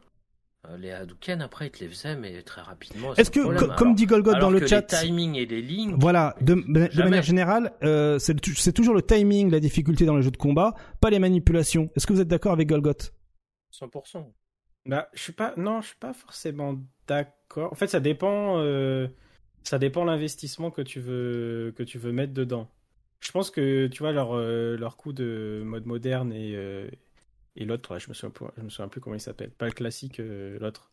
Euh, 0.70 0.78
les 0.78 0.92
Hadouken, 0.92 1.42
après, 1.42 1.68
ils 1.68 1.72
te 1.72 1.84
les 1.84 1.90
faisaient, 1.90 2.16
mais 2.16 2.42
très 2.42 2.62
rapidement. 2.62 3.14
Est-ce 3.16 3.30
que, 3.30 3.42
problème. 3.42 3.60
comme 3.76 3.88
Alors- 3.88 3.96
dit 3.96 4.06
Golgot 4.06 4.36
dans 4.36 4.50
le 4.50 4.62
que 4.62 4.68
chat, 4.68 4.90
Les 4.92 5.08
timings 5.08 5.36
et 5.36 5.46
les 5.46 5.62
lignes. 5.62 5.96
Voilà, 6.00 6.36
de, 6.40 6.54
manière 7.04 7.22
générale, 7.24 7.74
euh, 7.84 8.18
c'est 8.20 8.72
toujours 8.74 8.94
le 8.94 9.02
timing, 9.02 9.52
la 9.52 9.60
difficulté 9.60 10.06
dans 10.06 10.16
les 10.16 10.22
jeux 10.22 10.32
de 10.32 10.38
combat, 10.38 10.74
pas 11.02 11.10
les 11.10 11.20
manipulations. 11.20 11.90
Est-ce 11.96 12.08
que 12.08 12.14
vous 12.14 12.22
êtes 12.22 12.28
d'accord 12.30 12.54
avec 12.54 12.70
Golgot 12.70 12.94
100%. 13.72 14.32
Bah, 14.86 15.10
je 15.14 15.22
suis 15.22 15.34
pas. 15.34 15.54
Non, 15.58 15.82
je 15.82 15.88
suis 15.88 15.98
pas 15.98 16.14
forcément 16.14 16.76
d'accord. 17.08 17.72
En 17.72 17.76
fait, 17.76 17.88
ça 17.88 18.00
dépend. 18.00 18.60
euh, 18.60 19.08
Ça 19.64 19.80
dépend 19.80 20.04
l'investissement 20.04 20.72
que 20.72 20.82
tu 20.82 21.00
veux 21.00 21.74
que 21.78 21.84
tu 21.84 21.98
veux 21.98 22.12
mettre 22.12 22.34
dedans. 22.34 22.70
Je 23.22 23.32
pense 23.32 23.50
que 23.50 23.88
tu 23.88 24.00
vois 24.04 24.12
leur 24.12 24.36
leur 24.36 24.98
coup 24.98 25.14
de 25.14 25.62
mode 25.66 25.86
moderne 25.86 26.34
et 26.34 26.54
et 27.56 27.66
l'autre, 27.66 27.94
là, 27.94 28.00
je 28.00 28.10
me 28.10 28.14
souviens 28.14 28.32
plus, 28.32 28.46
je 28.58 28.62
me 28.64 28.70
souviens 28.70 28.88
plus 28.88 29.02
comment 29.02 29.16
il 29.16 29.20
s'appelle. 29.22 29.52
Pas 29.52 29.66
le 29.68 29.72
classique, 29.72 30.20
euh, 30.20 30.58
l'autre. 30.60 30.92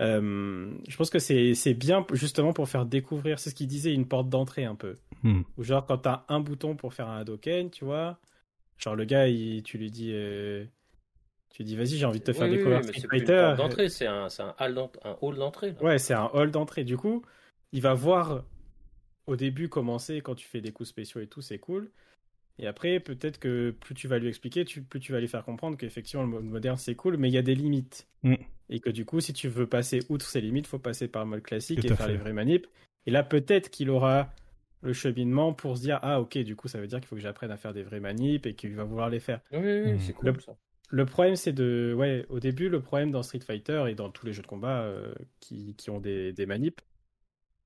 Euh, 0.00 0.70
je 0.88 0.96
pense 0.96 1.08
que 1.08 1.18
c'est 1.18 1.54
c'est 1.54 1.72
bien 1.74 2.06
justement 2.12 2.52
pour 2.52 2.68
faire 2.68 2.84
découvrir. 2.84 3.38
C'est 3.38 3.50
ce 3.50 3.54
qu'il 3.54 3.66
disait, 3.66 3.94
une 3.94 4.06
porte 4.06 4.28
d'entrée 4.28 4.64
un 4.64 4.74
peu. 4.74 4.94
Hmm. 5.22 5.42
Ou 5.56 5.62
genre 5.62 5.86
quand 5.86 5.98
t'as 5.98 6.24
un 6.28 6.40
bouton 6.40 6.76
pour 6.76 6.92
faire 6.92 7.08
un 7.08 7.18
Hadoken, 7.20 7.70
tu 7.70 7.84
vois. 7.84 8.18
Genre 8.78 8.94
le 8.94 9.04
gars, 9.06 9.28
il, 9.28 9.62
tu 9.62 9.78
lui 9.78 9.90
dis. 9.90 10.10
euh, 10.12 10.64
tu 11.50 11.62
lui 11.62 11.64
dis 11.70 11.76
vas-y 11.76 11.96
j'ai 11.96 12.04
envie 12.04 12.20
de 12.20 12.24
te 12.24 12.32
faire 12.34 12.44
Oui, 12.44 12.56
découvrir 12.56 12.80
oui, 12.80 12.86
mais 12.86 12.92
Street 12.92 13.00
c'est 13.10 13.18
Fighter. 13.18 13.42
porte 13.46 13.56
d'entrée, 13.56 13.88
c'est 13.88 14.06
un, 14.06 14.28
c'est 14.28 14.42
un 14.42 14.54
hall 14.60 14.74
d'ent- 14.74 14.92
un 15.04 15.16
hall 15.22 15.36
d'entrée. 15.36 15.74
Ouais, 15.80 15.98
c'est 15.98 16.12
un 16.14 16.30
hall 16.34 16.50
d'entrée. 16.50 16.84
Du 16.84 16.98
coup, 16.98 17.22
il 17.72 17.80
va 17.80 17.94
voir 17.94 18.44
au 19.26 19.36
début 19.36 19.70
commencer 19.70 20.20
quand 20.20 20.34
tu 20.34 20.46
fais 20.46 20.60
des 20.60 20.72
coups 20.72 20.90
spéciaux 20.90 21.22
et 21.22 21.26
tout, 21.26 21.40
c'est 21.40 21.58
cool. 21.58 21.90
Et 22.58 22.66
après, 22.66 23.00
peut-être 23.00 23.38
que 23.38 23.70
plus 23.70 23.94
tu 23.94 24.08
vas 24.08 24.18
lui 24.18 24.28
expliquer, 24.28 24.64
tu- 24.64 24.82
plus 24.82 25.00
tu 25.00 25.12
vas 25.12 25.20
lui 25.20 25.28
faire 25.28 25.44
comprendre 25.44 25.76
qu'effectivement 25.76 26.24
le 26.24 26.30
mode 26.30 26.44
moderne 26.44 26.76
c'est 26.78 26.94
cool, 26.94 27.16
mais 27.18 27.28
il 27.28 27.34
y 27.34 27.38
a 27.38 27.42
des 27.42 27.54
limites. 27.54 28.08
Mm. 28.22 28.34
Et 28.70 28.80
que 28.80 28.90
du 28.90 29.04
coup, 29.04 29.20
si 29.20 29.32
tu 29.32 29.48
veux 29.48 29.66
passer 29.66 30.00
outre 30.08 30.26
ces 30.26 30.40
limites, 30.40 30.66
faut 30.66 30.78
passer 30.78 31.06
par 31.08 31.24
le 31.24 31.30
mode 31.30 31.42
classique 31.42 31.80
Tout 31.80 31.86
et 31.86 31.94
faire 31.94 32.06
fait. 32.06 32.12
les 32.12 32.18
vrais 32.18 32.32
manips. 32.32 32.66
Et 33.06 33.10
là, 33.10 33.22
peut-être 33.22 33.70
qu'il 33.70 33.90
aura 33.90 34.32
le 34.82 34.92
cheminement 34.92 35.52
pour 35.52 35.76
se 35.76 35.82
dire 35.82 35.98
ah 36.02 36.20
ok, 36.20 36.38
du 36.38 36.56
coup, 36.56 36.66
ça 36.68 36.80
veut 36.80 36.86
dire 36.86 36.98
qu'il 37.00 37.06
faut 37.08 37.16
que 37.16 37.22
j'apprenne 37.22 37.50
à 37.50 37.56
faire 37.56 37.72
des 37.74 37.82
vrais 37.82 38.00
manips 38.00 38.46
et 38.46 38.54
qu'il 38.54 38.74
va 38.74 38.84
vouloir 38.84 39.08
les 39.10 39.20
faire. 39.20 39.40
Oui, 39.52 39.58
oui, 39.60 39.80
oui, 39.84 39.92
Hmm. 39.92 39.98
c'est 40.00 40.12
cool 40.14 40.26
Le- 40.32 40.40
ça. 40.40 40.56
Le 40.88 41.04
problème, 41.04 41.34
c'est 41.36 41.52
de. 41.52 41.94
Ouais, 41.96 42.24
au 42.28 42.38
début, 42.40 42.68
le 42.68 42.80
problème 42.80 43.10
dans 43.10 43.22
Street 43.24 43.40
Fighter 43.40 43.84
et 43.88 43.94
dans 43.96 44.08
tous 44.08 44.24
les 44.24 44.32
jeux 44.32 44.42
de 44.42 44.46
combat 44.46 44.82
euh, 44.82 45.12
qui, 45.40 45.74
qui 45.76 45.90
ont 45.90 45.98
des, 46.00 46.32
des 46.32 46.46
manips, 46.46 46.80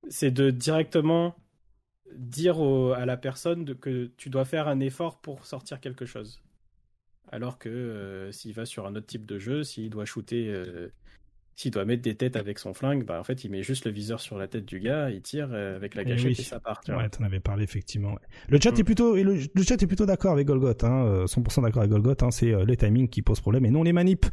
c'est 0.09 0.31
de 0.31 0.51
directement 0.51 1.36
dire 2.17 2.59
au- 2.61 2.93
à 2.93 3.07
la 3.07 3.17
personne 3.17 3.65
de- 3.65 3.75
que 3.75 4.11
tu 4.17 4.31
dois 4.31 4.45
faire 4.45 4.69
un 4.69 4.81
effort 4.81 5.21
pour 5.21 5.47
sortir 5.47 5.81
quelque 5.81 6.05
chose. 6.07 6.41
Alors 7.33 7.59
que 7.59 7.69
euh, 7.69 8.33
s'il 8.33 8.53
va 8.55 8.67
sur 8.67 8.87
un 8.87 8.95
autre 8.97 9.07
type 9.07 9.27
de 9.27 9.39
jeu, 9.39 9.63
s'il 9.63 9.89
doit 9.91 10.05
shooter, 10.05 10.49
euh, 10.49 10.89
s'il 11.55 11.71
doit 11.71 11.85
mettre 11.85 12.03
des 12.03 12.15
têtes 12.17 12.35
avec 12.37 12.59
son 12.59 12.75
flingue, 12.75 13.05
bah 13.05 13.21
en 13.21 13.23
fait, 13.23 13.45
il 13.45 13.51
met 13.51 13.63
juste 13.63 13.85
le 13.85 13.93
viseur 13.93 14.19
sur 14.21 14.37
la 14.39 14.49
tête 14.49 14.65
du 14.65 14.81
gars, 14.81 15.11
il 15.11 15.21
tire 15.23 15.51
euh, 15.53 15.77
avec 15.77 15.95
la 15.95 16.03
Eh 16.03 16.07
gâchette 16.07 16.27
oui. 16.27 16.37
et 16.39 16.43
ça 16.43 16.59
part. 16.59 16.81
tu. 16.81 16.93
Ouais, 16.93 17.09
t'en 17.09 17.23
avais 17.23 17.39
parlé 17.39 17.63
effectivement. 17.65 18.17
Le 18.49 18.59
chat 18.61 18.73
Mm. 18.73 18.81
est 18.81 18.85
plutôt, 18.85 19.17
et 19.17 19.23
le, 19.23 19.37
le 19.55 19.63
chat 19.63 19.81
est 19.81 19.87
plutôt 19.87 20.07
d'accord 20.07 20.33
avec 20.33 20.47
Golgot, 20.49 20.75
hein, 20.85 21.05
euh, 21.05 21.27
100% 21.27 21.63
d'accord 21.63 21.83
avec 21.83 21.91
Golgot. 21.93 22.15
Hein, 22.23 22.31
c'est 22.33 22.53
les 22.65 22.77
timings 22.77 23.09
qui 23.09 23.23
posent 23.23 23.41
problème 23.41 23.65
et 23.67 23.71
non 23.71 23.83
les 23.85 23.93
manips. 23.93 24.27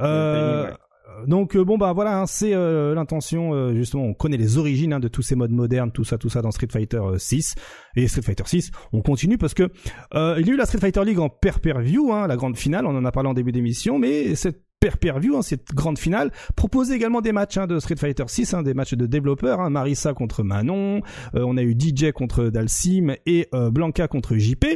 Euh, 0.00 0.64
timing, 0.66 0.70
ouais. 0.72 0.78
Donc 1.26 1.56
euh, 1.56 1.64
bon 1.64 1.78
bah 1.78 1.92
voilà, 1.92 2.20
hein, 2.20 2.26
c'est 2.26 2.52
euh, 2.52 2.94
l'intention 2.94 3.54
euh, 3.54 3.74
justement. 3.74 4.04
On 4.04 4.14
connaît 4.14 4.36
les 4.36 4.58
origines 4.58 4.92
hein, 4.92 5.00
de 5.00 5.08
tous 5.08 5.22
ces 5.22 5.34
modes 5.34 5.50
modernes, 5.50 5.90
tout 5.90 6.04
ça, 6.04 6.18
tout 6.18 6.28
ça 6.28 6.42
dans 6.42 6.50
Street 6.50 6.68
Fighter 6.70 6.98
euh, 6.98 7.18
6 7.18 7.54
et 7.96 8.08
Street 8.08 8.22
Fighter 8.22 8.44
6. 8.46 8.70
On 8.92 9.02
continue 9.02 9.38
parce 9.38 9.54
que 9.54 9.70
euh, 10.14 10.36
il 10.38 10.46
y 10.46 10.50
a 10.50 10.54
eu 10.54 10.56
la 10.56 10.66
Street 10.66 10.78
Fighter 10.78 11.04
League 11.04 11.18
en 11.18 11.28
per-per-view, 11.28 12.12
hein, 12.12 12.26
la 12.26 12.36
grande 12.36 12.56
finale. 12.56 12.86
On 12.86 12.96
en 12.96 13.04
a 13.04 13.12
parlé 13.12 13.28
en 13.28 13.34
début 13.34 13.52
d'émission, 13.52 13.98
mais 13.98 14.34
cette 14.34 14.65
per-per-view, 14.80 15.36
hein, 15.36 15.42
cette 15.42 15.74
grande 15.74 15.98
finale, 15.98 16.30
proposait 16.54 16.94
également 16.96 17.20
des 17.20 17.32
matchs 17.32 17.56
hein, 17.56 17.66
de 17.66 17.78
Street 17.78 17.96
Fighter 17.96 18.24
6, 18.26 18.54
hein, 18.54 18.62
des 18.62 18.74
matchs 18.74 18.94
de 18.94 19.06
développeurs, 19.06 19.70
Marissa 19.70 20.12
contre 20.12 20.42
Manon, 20.42 21.00
euh, 21.34 21.44
on 21.46 21.56
a 21.56 21.62
eu 21.62 21.74
DJ 21.78 22.12
contre 22.12 22.46
Dalsim 22.50 23.14
et 23.24 23.48
euh, 23.54 23.70
Blanca 23.70 24.06
contre 24.06 24.36
JP. 24.36 24.66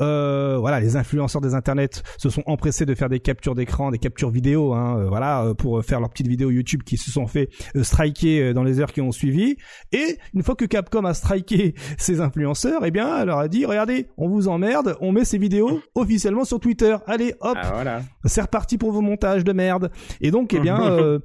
Euh, 0.00 0.56
voilà, 0.58 0.78
les 0.78 0.96
influenceurs 0.96 1.40
des 1.40 1.54
internets 1.54 2.02
se 2.16 2.30
sont 2.30 2.42
empressés 2.46 2.86
de 2.86 2.94
faire 2.94 3.08
des 3.08 3.18
captures 3.20 3.54
d'écran, 3.54 3.90
des 3.90 3.98
captures 3.98 4.30
vidéo, 4.30 4.68
voilà, 5.08 5.52
pour 5.58 5.84
faire 5.84 6.00
leurs 6.00 6.10
petites 6.10 6.28
vidéos 6.28 6.50
YouTube 6.50 6.82
qui 6.84 6.96
se 6.96 7.10
sont 7.10 7.26
fait 7.26 7.48
striker 7.82 8.54
dans 8.54 8.62
les 8.62 8.80
heures 8.80 8.92
qui 8.92 9.00
ont 9.00 9.12
suivi. 9.12 9.56
Et 9.92 10.18
une 10.34 10.42
fois 10.42 10.54
que 10.54 10.64
Capcom 10.64 11.04
a 11.04 11.14
striké 11.14 11.74
ces 11.98 12.20
influenceurs, 12.20 12.84
eh 12.84 12.90
bien, 12.90 13.20
elle 13.20 13.26
leur 13.26 13.38
a 13.38 13.48
dit, 13.48 13.66
regardez, 13.66 14.08
on 14.16 14.28
vous 14.28 14.48
emmerde, 14.48 14.96
on 15.00 15.12
met 15.12 15.24
ces 15.24 15.38
vidéos 15.38 15.80
officiellement 15.94 16.44
sur 16.44 16.60
Twitter. 16.60 16.96
Allez, 17.06 17.34
hop, 17.40 17.58
Ah 17.60 17.70
voilà. 17.74 18.02
c'est 18.24 18.42
reparti 18.42 18.78
pour 18.78 18.92
vos 18.92 19.00
montages 19.00 19.39
de 19.44 19.52
merde. 19.52 19.90
Et 20.20 20.30
donc, 20.30 20.54
eh 20.54 20.60
bien, 20.60 20.80
euh, 20.90 21.18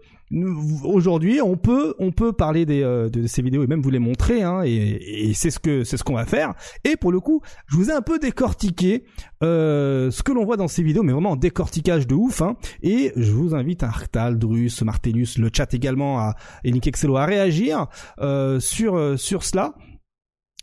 aujourd'hui, 0.84 1.42
on 1.42 1.58
peut, 1.58 1.95
on 2.00 2.11
peut 2.11 2.34
parler 2.34 2.66
des, 2.66 2.84
euh, 2.84 3.10
de 3.10 3.27
ces 3.27 3.42
vidéos 3.42 3.64
et 3.64 3.68
même 3.68 3.82
vous 3.82 3.90
les 3.90 4.00
montrer, 4.00 4.44
hein, 4.44 4.64
et, 4.64 5.30
et 5.30 5.34
c'est 5.34 5.52
ce 5.52 5.60
que, 5.60 5.84
c'est 5.84 5.98
ce 5.98 6.03
qu'on 6.03 6.16
va 6.16 6.26
faire. 6.26 6.53
Et 6.84 6.95
pour 6.95 7.11
le 7.11 7.19
coup, 7.19 7.42
je 7.68 7.76
vous 7.76 7.90
ai 7.90 7.94
un 7.94 8.02
peu 8.02 8.19
décortiqué 8.19 9.03
euh, 9.44 10.11
ce 10.11 10.24
que 10.24 10.32
l'on 10.32 10.45
voit 10.45 10.58
dans 10.58 10.68
ces 10.68 10.84
vidéos, 10.84 11.03
mais 11.03 11.14
vraiment 11.14 11.32
en 11.32 11.35
décortiquage 11.35 12.08
de 12.08 12.16
ouf. 12.16 12.42
Hein, 12.42 12.56
et 12.82 13.11
je 13.16 13.32
vous 13.32 13.56
invite 13.56 13.84
à 13.84 13.88
Arctal, 13.88 14.38
Drus, 14.38 14.82
Martellus, 14.82 15.38
le 15.38 15.50
chat 15.56 15.74
également, 15.74 16.19
à 16.19 16.35
et 16.64 16.72
Nick 16.72 16.88
Excello 16.88 17.18
à 17.18 17.26
réagir 17.26 17.88
sur 18.60 19.19
sur 19.19 19.44
cela. 19.44 19.74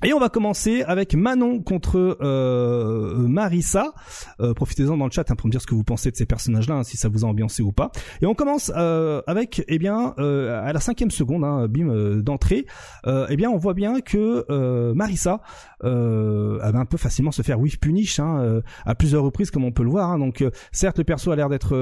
Et 0.04 0.12
on 0.12 0.18
va 0.18 0.28
commencer 0.28 0.82
avec 0.82 1.14
Manon 1.14 1.60
contre 1.62 2.18
euh, 2.20 3.16
Marissa. 3.28 3.92
Euh, 4.40 4.52
Profitez-en 4.52 4.96
dans 4.96 5.04
le 5.04 5.12
chat 5.12 5.30
hein, 5.30 5.36
pour 5.36 5.46
me 5.46 5.52
dire 5.52 5.60
ce 5.60 5.66
que 5.68 5.76
vous 5.76 5.84
pensez 5.84 6.10
de 6.10 6.16
ces 6.16 6.26
personnages-là, 6.26 6.74
hein, 6.74 6.82
si 6.82 6.96
ça 6.96 7.08
vous 7.08 7.24
a 7.24 7.28
ambiancé 7.28 7.62
ou 7.62 7.70
pas. 7.70 7.92
Et 8.20 8.26
on 8.26 8.34
commence 8.34 8.72
euh, 8.76 9.22
avec, 9.28 9.64
eh 9.68 9.78
bien, 9.78 10.14
euh, 10.18 10.60
à 10.60 10.72
la 10.72 10.80
cinquième 10.80 11.12
seconde, 11.12 11.44
hein, 11.44 11.68
bim 11.68 11.88
euh, 11.88 12.20
d'entrée, 12.20 12.66
euh, 13.06 13.28
eh 13.30 13.36
bien, 13.36 13.48
on 13.50 13.58
voit 13.58 13.74
bien 13.74 14.00
que 14.00 14.44
Marissa 14.92 15.40
va 15.82 16.78
un 16.78 16.84
peu 16.84 16.96
facilement 16.96 17.30
se 17.30 17.42
faire 17.42 17.60
whiff 17.60 17.78
punish 17.78 18.18
hein, 18.18 18.60
à 18.84 18.94
plusieurs 18.96 19.22
reprises, 19.22 19.52
comme 19.52 19.64
on 19.64 19.72
peut 19.72 19.84
le 19.84 19.90
voir. 19.90 20.10
hein. 20.10 20.18
Donc, 20.18 20.44
certes, 20.72 20.98
le 20.98 21.04
perso 21.04 21.30
a 21.30 21.36
l'air 21.36 21.48
d'être 21.48 21.76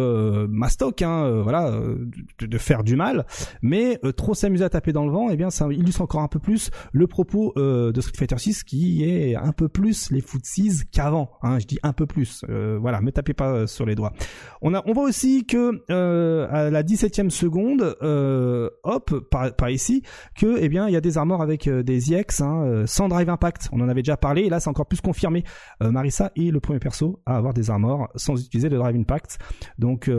mastoc, 0.47 1.01
hein, 1.01 1.41
voilà, 1.43 1.71
de, 1.71 2.47
de 2.47 2.59
faire 2.59 2.85
du 2.85 2.97
mal, 2.97 3.25
mais 3.63 3.99
trop 4.17 4.35
s'amuser 4.35 4.65
à 4.65 4.69
taper 4.69 4.93
dans 4.93 5.07
le 5.07 5.11
vent, 5.11 5.29
eh 5.31 5.37
bien, 5.37 5.49
ça 5.49 5.67
illustre 5.71 6.03
encore 6.03 6.21
un 6.21 6.29
peu 6.29 6.39
plus 6.39 6.71
le 6.93 7.07
propos 7.07 7.55
de 7.57 8.01
Fighter 8.17 8.39
6 8.39 8.65
qui 8.65 9.05
est 9.05 9.37
un 9.37 9.53
peu 9.53 9.69
plus 9.69 10.11
les 10.11 10.21
footsies 10.21 10.83
qu'avant. 10.93 11.31
Hein, 11.43 11.59
je 11.59 11.67
dis 11.67 11.79
un 11.83 11.93
peu 11.93 12.07
plus. 12.07 12.45
Euh, 12.49 12.79
voilà, 12.81 13.01
me 13.01 13.13
tapez 13.13 13.35
pas 13.35 13.51
euh, 13.51 13.67
sur 13.67 13.87
les 13.87 13.95
doigts. 13.95 14.13
On 14.63 14.75
a, 14.75 14.83
on 14.87 14.93
voit 14.93 15.05
aussi 15.05 15.47
que 15.47 15.83
euh, 15.91 16.47
à 16.51 16.71
la 16.71 16.83
17e 16.83 17.31
seconde, 17.31 17.97
hop, 18.83 19.29
par, 19.31 19.71
ici, 19.71 20.03
que 20.37 20.59
eh 20.61 20.69
bien 20.69 20.89
il 20.89 20.93
y 20.93 20.97
a 20.97 21.01
des 21.01 21.19
armors 21.19 21.43
avec 21.43 21.69
des 21.69 22.15
EX 22.15 22.41
hein, 22.41 22.85
sans 22.87 23.09
drive 23.09 23.29
impact. 23.29 23.69
On 23.73 23.81
en 23.81 23.89
avait 23.89 24.03
déjà 24.03 24.17
parlé 24.17 24.43
et 24.43 24.51
là 24.51 24.61
c'est 24.61 24.71
encore 24.71 24.87
plus 24.87 25.01
confirmé. 25.01 25.45
Marissa 25.81 26.33
est 26.37 26.51
le 26.51 26.61
premier 26.61 26.79
perso 26.79 27.23
à 27.27 27.37
avoir 27.37 27.55
des 27.55 27.71
armors 27.71 28.09
sans 28.17 28.41
utiliser 28.41 28.69
le 28.69 28.79
drive 28.79 28.97
impact. 28.97 29.39
Donc 29.79 30.11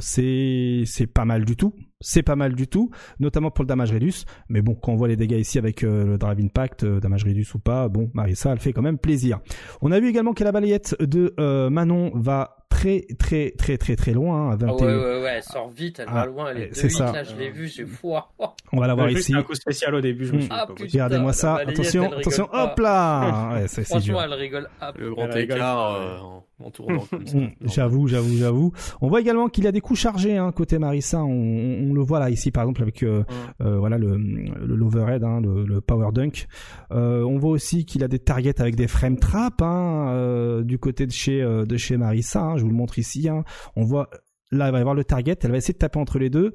c'est 0.00 0.82
c'est 0.86 1.06
pas 1.06 1.24
mal 1.24 1.44
du 1.44 1.56
tout. 1.56 1.74
C'est 2.02 2.22
pas 2.22 2.36
mal 2.36 2.54
du 2.54 2.68
tout, 2.68 2.90
notamment 3.20 3.50
pour 3.50 3.64
le 3.64 3.68
damage 3.68 3.92
reduce. 3.92 4.24
Mais 4.48 4.62
bon, 4.62 4.74
quand 4.74 4.92
on 4.92 4.96
voit 4.96 5.08
les 5.08 5.16
dégâts 5.16 5.38
ici 5.38 5.58
avec 5.58 5.82
euh, 5.82 6.04
le 6.04 6.18
drive 6.18 6.40
impact, 6.40 6.84
euh, 6.84 7.00
damage 7.00 7.24
reduce 7.24 7.54
ou 7.54 7.58
pas, 7.58 7.88
bon, 7.88 8.10
Marissa, 8.14 8.52
elle 8.52 8.58
fait 8.58 8.72
quand 8.72 8.82
même 8.82 8.98
plaisir. 8.98 9.40
On 9.80 9.92
a 9.92 10.00
vu 10.00 10.08
également 10.08 10.34
que 10.34 10.44
la 10.44 10.52
balayette 10.52 10.96
de 11.00 11.34
euh, 11.38 11.70
Manon 11.70 12.10
va 12.14 12.61
très 12.72 13.06
très 13.18 13.50
très 13.50 13.76
très 13.78 13.96
très 13.96 14.12
loin. 14.12 14.48
hein, 14.48 14.50
à 14.50 14.52
Ah 14.54 14.66
21. 14.66 14.86
ouais, 14.86 14.94
ouais, 14.94 15.22
ouais, 15.22 15.32
elle 15.36 15.42
sort 15.42 15.68
vite, 15.68 15.98
elle 16.00 16.06
Ah, 16.08 16.14
va 16.14 16.26
loin, 16.26 16.50
elle 16.50 16.62
est 16.62 16.68
c'est 16.74 16.88
2 16.88 16.94
ça. 16.94 17.12
là, 17.12 17.22
je 17.22 17.34
l'ai 17.36 17.50
vu, 17.50 17.68
j'ai 17.68 17.84
foi. 17.86 18.32
On 18.72 18.80
va 18.80 18.86
la 18.86 18.94
voir 18.94 19.10
ici. 19.10 19.34
un 19.34 19.42
coup 19.42 19.54
spécial 19.54 19.94
au 19.94 20.00
début, 20.00 20.24
je 20.26 20.32
me 20.32 20.38
Mm. 20.38 20.40
suis 20.40 20.48
dit, 20.48 20.56
Ah, 20.58 20.66
possible. 20.66 20.88
Regardez-moi 20.92 21.32
ça. 21.32 21.56
Attention, 21.56 22.12
attention. 22.12 22.48
Hop 22.52 22.78
là. 22.78 23.50
Ouais, 23.54 23.68
c'est 23.68 23.84
c'est 23.84 23.98
dur. 24.00 24.14
Franchement, 24.14 24.22
elle 24.34 24.40
rigole. 24.40 24.68
Le 24.98 25.10
grand 25.10 25.30
écart 25.36 25.94
euh, 25.94 26.16
en, 26.18 26.44
en 26.64 26.70
tournant 26.70 27.04
comme 27.10 27.26
ça. 27.26 27.38
J'avoue, 27.62 28.08
j'avoue, 28.08 28.36
j'avoue. 28.36 28.72
On 29.00 29.08
voit 29.08 29.20
également 29.20 29.48
qu'il 29.48 29.64
y 29.64 29.66
a 29.66 29.72
des 29.72 29.80
coups 29.80 29.98
chargés 30.00 30.36
hein, 30.36 30.50
côté 30.52 30.78
Marissa. 30.78 31.22
On, 31.22 31.28
on- 31.30 31.90
on 31.90 31.94
le 31.94 32.00
voit 32.02 32.20
là 32.20 32.30
ici, 32.30 32.50
par 32.50 32.62
exemple, 32.64 32.82
avec 32.82 33.02
euh, 33.02 33.24
euh, 33.60 33.78
voilà 33.78 33.98
le, 33.98 34.16
le 34.16 34.74
l'overhead, 34.76 35.22
hein, 35.24 35.40
le, 35.42 35.64
le 35.64 35.80
power 35.80 36.08
dunk. 36.12 36.46
Euh, 36.92 37.22
on 37.24 37.38
voit 37.38 37.50
aussi 37.50 37.84
qu'il 37.84 38.02
a 38.04 38.08
des 38.08 38.18
targets 38.18 38.60
avec 38.60 38.76
des 38.76 38.88
frame 38.88 39.18
traps 39.18 39.56
hein, 39.62 40.06
euh, 40.08 40.62
du 40.62 40.78
côté 40.78 41.06
de 41.06 41.12
chez 41.12 41.42
euh, 41.42 41.64
de 41.66 41.76
chez 41.76 41.96
Marissa. 41.96 42.56
Je 42.62 42.64
vous 42.66 42.70
le 42.70 42.76
montre 42.76 42.98
ici. 42.98 43.28
hein. 43.28 43.44
On 43.76 43.84
voit 43.84 44.08
là, 44.50 44.66
elle 44.66 44.72
va 44.72 44.78
y 44.78 44.80
avoir 44.80 44.94
le 44.94 45.04
target. 45.04 45.36
Elle 45.42 45.50
va 45.50 45.56
essayer 45.56 45.74
de 45.74 45.78
taper 45.78 45.98
entre 45.98 46.18
les 46.18 46.30
deux. 46.30 46.54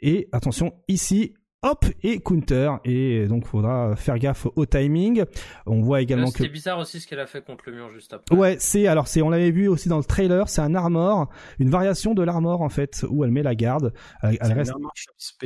Et 0.00 0.28
attention, 0.32 0.72
ici. 0.88 1.34
Hop 1.62 1.84
et 2.04 2.20
counter 2.20 2.70
et 2.84 3.26
donc 3.26 3.46
faudra 3.46 3.96
faire 3.96 4.18
gaffe 4.18 4.46
au 4.54 4.66
timing. 4.66 5.24
On 5.64 5.80
voit 5.80 5.96
Là, 5.98 6.02
également 6.02 6.26
que 6.30 6.36
C'était 6.38 6.50
bizarre 6.50 6.78
aussi 6.78 7.00
ce 7.00 7.08
qu'elle 7.08 7.18
a 7.18 7.26
fait 7.26 7.42
contre 7.44 7.64
le 7.66 7.74
mur 7.74 7.90
juste 7.90 8.12
après. 8.12 8.36
Ouais, 8.36 8.56
c'est 8.60 8.86
alors 8.86 9.08
c'est 9.08 9.20
on 9.22 9.30
l'avait 9.30 9.50
vu 9.50 9.66
aussi 9.66 9.88
dans 9.88 9.96
le 9.96 10.04
trailer, 10.04 10.48
c'est 10.48 10.60
un 10.60 10.74
armor, 10.76 11.28
une 11.58 11.70
variation 11.70 12.12
de 12.14 12.22
l'armor 12.22 12.60
en 12.60 12.68
fait 12.68 13.04
où 13.08 13.24
elle 13.24 13.32
met 13.32 13.42
la 13.42 13.54
garde, 13.56 13.94
elle, 14.22 14.36
reste 14.52 14.74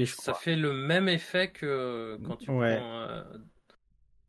Ça 0.08 0.34
fait 0.34 0.56
le 0.56 0.74
même 0.74 1.08
effet 1.08 1.52
que 1.52 2.18
quand 2.26 2.36
tu 2.36 2.50
Ouais. 2.50 2.76
prends 2.76 3.00
euh, 3.02 3.22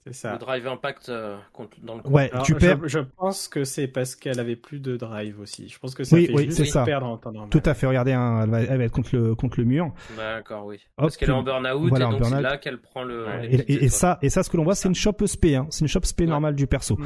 C'est 0.07 0.13
ça. 0.13 0.31
le 0.33 0.39
drive 0.39 0.65
impact 0.67 1.09
euh, 1.09 1.37
contre- 1.53 1.77
dans 1.83 1.95
le 1.95 2.01
Ouais, 2.07 2.31
Alors, 2.33 2.43
tu 2.43 2.53
je, 2.53 2.57
perds 2.57 2.79
je 2.87 2.99
pense 3.17 3.47
que 3.47 3.63
c'est 3.63 3.87
parce 3.87 4.15
qu'elle 4.15 4.39
avait 4.39 4.55
plus 4.55 4.79
de 4.79 4.97
drive 4.97 5.39
aussi. 5.39 5.69
Je 5.69 5.77
pense 5.77 5.93
que 5.93 6.03
ça 6.03 6.15
Oui, 6.15 6.25
fait 6.25 6.33
oui, 6.33 6.45
juste 6.45 6.57
c'est 6.57 6.65
ça. 6.65 6.83
perdre 6.83 7.05
en 7.05 7.17
temps 7.17 7.31
normal. 7.31 7.49
tout 7.51 7.61
à 7.63 7.75
fait. 7.75 7.85
Regardez, 7.85 8.13
hein, 8.13 8.41
elle, 8.43 8.49
va, 8.49 8.61
elle 8.61 8.77
va 8.79 8.83
être 8.85 8.91
contre 8.91 9.15
le 9.15 9.35
contre 9.35 9.59
le 9.59 9.65
mur. 9.65 9.93
D'accord, 10.17 10.65
oui. 10.65 10.77
Hop, 10.97 11.03
Parce 11.05 11.17
qu'elle 11.17 11.29
est 11.29 11.33
en 11.33 11.43
burn-out 11.43 11.89
voilà, 11.89 12.07
et 12.07 12.09
donc 12.09 12.25
c'est 12.25 12.41
là 12.41 12.57
qu'elle 12.57 12.79
prend 12.81 13.03
le. 13.03 13.25
Ouais. 13.27 13.47
les 13.47 13.57
Et, 13.59 13.83
et- 13.85 13.89
ça, 13.89 14.17
et 14.23 14.29
ça, 14.31 14.41
ce 14.41 14.49
que 14.49 14.57
l'on 14.57 14.63
voit, 14.63 14.73
c'est 14.73 14.87
une 14.89 14.95
shop 14.95 15.17
spé, 15.27 15.55
hein. 15.55 15.67
c'est 15.69 15.81
une 15.81 15.87
shop 15.87 15.99
spé 16.03 16.23
Ouais. 16.23 16.29
normale 16.31 16.55
du 16.55 16.65
perso. 16.65 16.95
Ouais. 16.99 17.05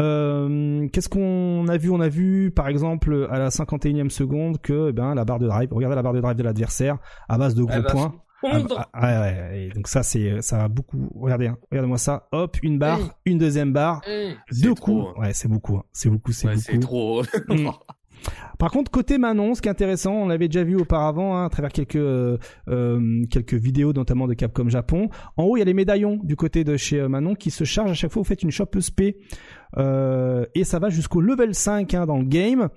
Euh, 0.00 0.86
Qu'est-ce 0.92 1.08
qu'on 1.08 1.66
a 1.68 1.76
vu? 1.76 1.90
On 1.90 2.00
a 2.00 2.08
vu, 2.08 2.50
par 2.50 2.68
exemple, 2.68 3.28
à 3.30 3.38
la 3.38 3.48
51e 3.50 4.10
seconde, 4.10 4.60
que 4.60 4.88
eh 4.90 4.92
ben 4.92 5.14
la 5.14 5.24
barre 5.24 5.38
de 5.38 5.46
drive. 5.46 5.68
Regardez 5.72 5.96
la 5.96 6.02
barre 6.02 6.12
de 6.12 6.20
drive 6.20 6.36
de 6.36 6.42
l'adversaire 6.42 6.98
à 7.28 7.38
base 7.38 7.54
de 7.54 7.62
gros 7.62 7.82
points. 7.82 8.14
Ah, 8.44 8.58
fondre. 8.58 8.90
ah, 8.92 9.06
ouais, 9.06 9.18
ouais, 9.18 9.62
et 9.64 9.68
donc 9.70 9.88
ça, 9.88 10.02
c'est 10.02 10.42
ça 10.42 10.58
va 10.58 10.68
beaucoup. 10.68 11.08
Regardez, 11.14 11.46
hein, 11.48 11.56
regardez-moi 11.70 11.98
ça. 11.98 12.28
Hop, 12.32 12.56
une 12.62 12.78
barre, 12.78 13.00
une 13.24 13.38
deuxième 13.38 13.72
barre, 13.72 14.02
deux 14.62 14.74
trop, 14.74 15.02
coups. 15.02 15.14
hein. 15.16 15.20
Ouais, 15.22 15.32
c'est 15.32 15.48
beaucoup. 15.48 15.76
hein. 15.76 15.84
C'est 15.92 16.10
beaucoup, 16.10 16.32
c'est 16.32 16.48
Ouais, 16.48 16.54
beaucoup. 16.54 16.64
c'est 16.70 16.78
trop. 16.78 17.22
Mm. 17.48 17.70
Par 18.58 18.70
contre, 18.70 18.90
côté 18.90 19.18
Manon, 19.18 19.54
ce 19.54 19.60
qui 19.60 19.68
est 19.68 19.70
intéressant, 19.70 20.14
on 20.14 20.26
l'avait 20.28 20.48
déjà 20.48 20.64
vu 20.64 20.74
auparavant 20.74 21.36
hein, 21.36 21.44
à 21.44 21.48
travers 21.50 21.70
quelques 21.70 21.96
euh, 21.96 22.38
euh, 22.68 23.22
quelques 23.30 23.54
vidéos, 23.54 23.92
notamment 23.92 24.26
de 24.26 24.32
Capcom 24.34 24.68
Japon. 24.70 25.10
En 25.36 25.44
haut, 25.44 25.56
il 25.56 25.60
y 25.60 25.62
a 25.62 25.66
les 25.66 25.74
médaillons 25.74 26.18
du 26.24 26.34
côté 26.34 26.64
de 26.64 26.76
chez 26.78 26.98
euh, 26.98 27.08
Manon 27.08 27.34
qui 27.34 27.50
se 27.50 27.64
chargent 27.64 27.90
à 27.90 27.94
chaque 27.94 28.10
fois. 28.10 28.22
Vous 28.22 28.26
faites 28.28 28.42
une 28.42 28.50
shop 28.50 28.70
SP 28.80 29.20
euh, 29.78 30.44
et 30.54 30.64
ça 30.64 30.78
va 30.78 30.88
jusqu'au 30.90 31.20
level 31.20 31.54
5 31.54 31.94
hein, 31.94 32.06
dans 32.06 32.18
le 32.18 32.24
game. 32.24 32.68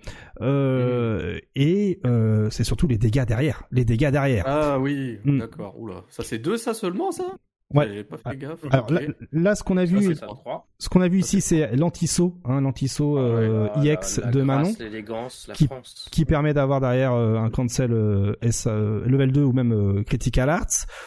Euh, 0.41 1.39
Et 1.55 1.99
euh, 2.05 2.49
c'est 2.49 2.63
surtout 2.63 2.87
les 2.87 2.97
dégâts 2.97 3.25
derrière. 3.25 3.63
Les 3.71 3.85
dégâts 3.85 4.09
derrière. 4.11 4.43
Ah 4.47 4.79
oui, 4.79 5.19
Mm. 5.25 5.39
d'accord. 5.39 5.79
Oula, 5.79 6.03
ça 6.09 6.23
c'est 6.23 6.39
deux 6.39 6.57
ça 6.57 6.73
seulement 6.73 7.11
ça? 7.11 7.25
Ouais. 7.71 7.87
J'ai 7.93 8.03
pas 8.03 8.17
fait 8.17 8.35
gaffe. 8.35 8.65
Alors 8.71 8.91
là, 8.91 9.01
là, 9.31 9.53
ce 9.53 9.63
qu'on 9.63 9.77
a 9.77 9.85
ça, 9.85 9.93
vu, 9.93 10.03
c'est 10.03 10.15
ça, 10.15 10.25
trois. 10.25 10.67
ce 10.79 10.89
qu'on 10.89 11.01
a 11.01 11.07
vu 11.07 11.19
ici, 11.19 11.39
c'est 11.39 11.75
l'anti-saut, 11.75 12.33
hein, 12.43 12.61
l'anti-saut 12.61 13.19
euh, 13.19 13.67
Ah 13.75 13.79
ouais, 13.79 13.85
IX 13.93 14.17
la- 14.17 14.25
la 14.25 14.31
de 14.31 14.41
grâce, 14.43 14.47
Manon. 14.47 14.73
L'élégance, 14.79 15.45
la 15.47 15.53
qui- 15.53 15.65
France. 15.67 16.07
qui 16.11 16.25
permet 16.25 16.55
d'avoir 16.55 16.81
derrière 16.81 17.13
euh, 17.13 17.35
un 17.37 17.51
cancel 17.51 17.91
euh, 17.93 18.33
S 18.41 18.65
euh, 18.67 19.05
level 19.05 19.31
2 19.31 19.43
ou 19.43 19.51
même 19.53 19.71
euh, 19.71 20.03
critical 20.03 20.49
arts. 20.49 20.65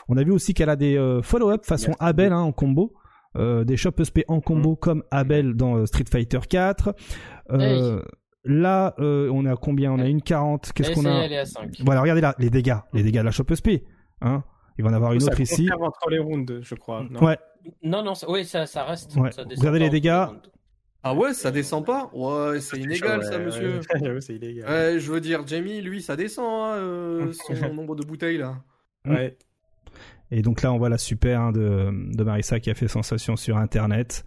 On 0.09 0.17
a 0.17 0.23
vu 0.23 0.31
aussi 0.31 0.55
qu'elle 0.55 0.69
a 0.71 0.77
des 0.77 0.97
euh, 0.97 1.21
follow-up 1.21 1.65
façon. 1.65 1.97
Abel 1.99 2.33
hein, 2.33 2.39
en 2.43 2.53
combo. 2.53 2.93
Euh, 3.37 3.65
des 3.65 3.77
shop 3.79 3.93
SP 4.05 4.25
en 4.29 4.41
combo 4.41 4.73
Mm. 4.73 4.77
comme 4.77 5.05
Abel 5.11 5.55
dans 5.55 5.77
euh, 5.77 5.87
Street 5.87 6.05
Fighter 6.11 6.41
4. 6.49 6.95
Euh, 7.51 8.03
Là, 8.45 8.95
euh, 8.99 9.31
on 9.33 9.47
est 9.47 9.51
à 9.51 9.55
combien? 9.55 9.93
On 9.93 10.01
a 10.01 10.07
une 10.07 10.21
40. 10.21 10.73
Qu'est-ce 10.75 10.91
qu'on 10.91 11.03
ça 11.03 11.17
a? 11.17 11.25
Elle 11.25 11.33
est 11.33 11.39
à 11.39 11.45
5. 11.47 11.77
Voilà, 11.85 12.01
regardez 12.01 12.21
là, 12.21 12.35
les 12.41 12.51
dégâts. 12.51 12.75
Les 12.93 13.05
dégâts 13.05 13.19
de 13.19 13.23
la 13.23 13.31
shop 13.31 13.45
SP. 13.55 13.87
Hein 14.21 14.43
Il 14.79 14.85
va 14.85 14.91
en 14.91 14.95
avoir 14.95 15.13
une 15.13 15.21
Ça 15.21 15.31
autre 15.31 15.41
ici. 15.41 15.67
conserve 15.67 15.83
entre 15.85 16.11
les 16.11 16.19
rounds, 16.19 16.59
je 16.61 16.75
crois. 16.75 17.07
non? 17.09 17.23
Ouais, 17.25 17.39
Non, 17.85 18.03
non, 18.03 18.17
ça, 18.17 18.29
oui, 18.29 18.45
ça, 18.45 18.67
ça 18.67 18.83
reste. 18.83 19.15
Ouais. 19.15 19.31
ça 19.31 19.45
Regardez 19.57 19.79
les 19.79 19.91
dégâts. 19.91 20.25
Ah 21.05 21.15
ouais, 21.15 21.35
ça 21.35 21.53
descend 21.53 21.87
pas? 21.87 22.11
Ouais, 22.13 22.61
c'est 22.61 22.79
inégal 22.79 23.21
Ouais, 23.21 23.25
ça, 23.27 23.39
ouais, 23.39 23.45
monsieur. 23.45 23.81
ouais, 24.01 24.21
c'est 24.21 24.35
illégal. 24.35 24.99
Je 24.99 25.13
veux 25.13 25.21
dire, 25.21 25.47
Jamie, 25.47 25.81
lui, 25.81 26.03
ça 26.03 26.17
descend, 26.17 26.45
hein, 26.47 26.75
euh, 26.79 27.33
son 27.33 27.53
nombre 27.75 27.95
de 27.95 28.05
bouteilles 28.05 28.39
là. 28.39 28.57
Ouais. 29.07 29.37
Et 30.35 30.41
donc 30.43 30.63
là, 30.63 30.73
on 30.73 30.79
voit 30.79 30.89
la 30.89 30.97
super 30.99 31.41
hein, 31.41 31.53
de, 31.53 31.91
de 31.93 32.25
Marissa 32.25 32.59
qui 32.59 32.71
a 32.71 32.75
fait 32.75 32.89
sensation 32.89 33.37
sur 33.37 33.59
Internet. 33.59 34.25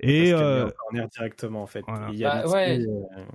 Et 0.00 0.32
euh, 0.34 0.66
met 0.66 0.70
en 0.72 0.74
corner 0.76 1.08
directement 1.08 1.62
en 1.62 1.66
fait. 1.66 1.82
voilà. 1.86 2.08
Il 2.12 2.18
y 2.18 2.24
a 2.26 2.42
Bah, 2.42 2.42
des 2.42 2.52
ouais. 2.52 2.86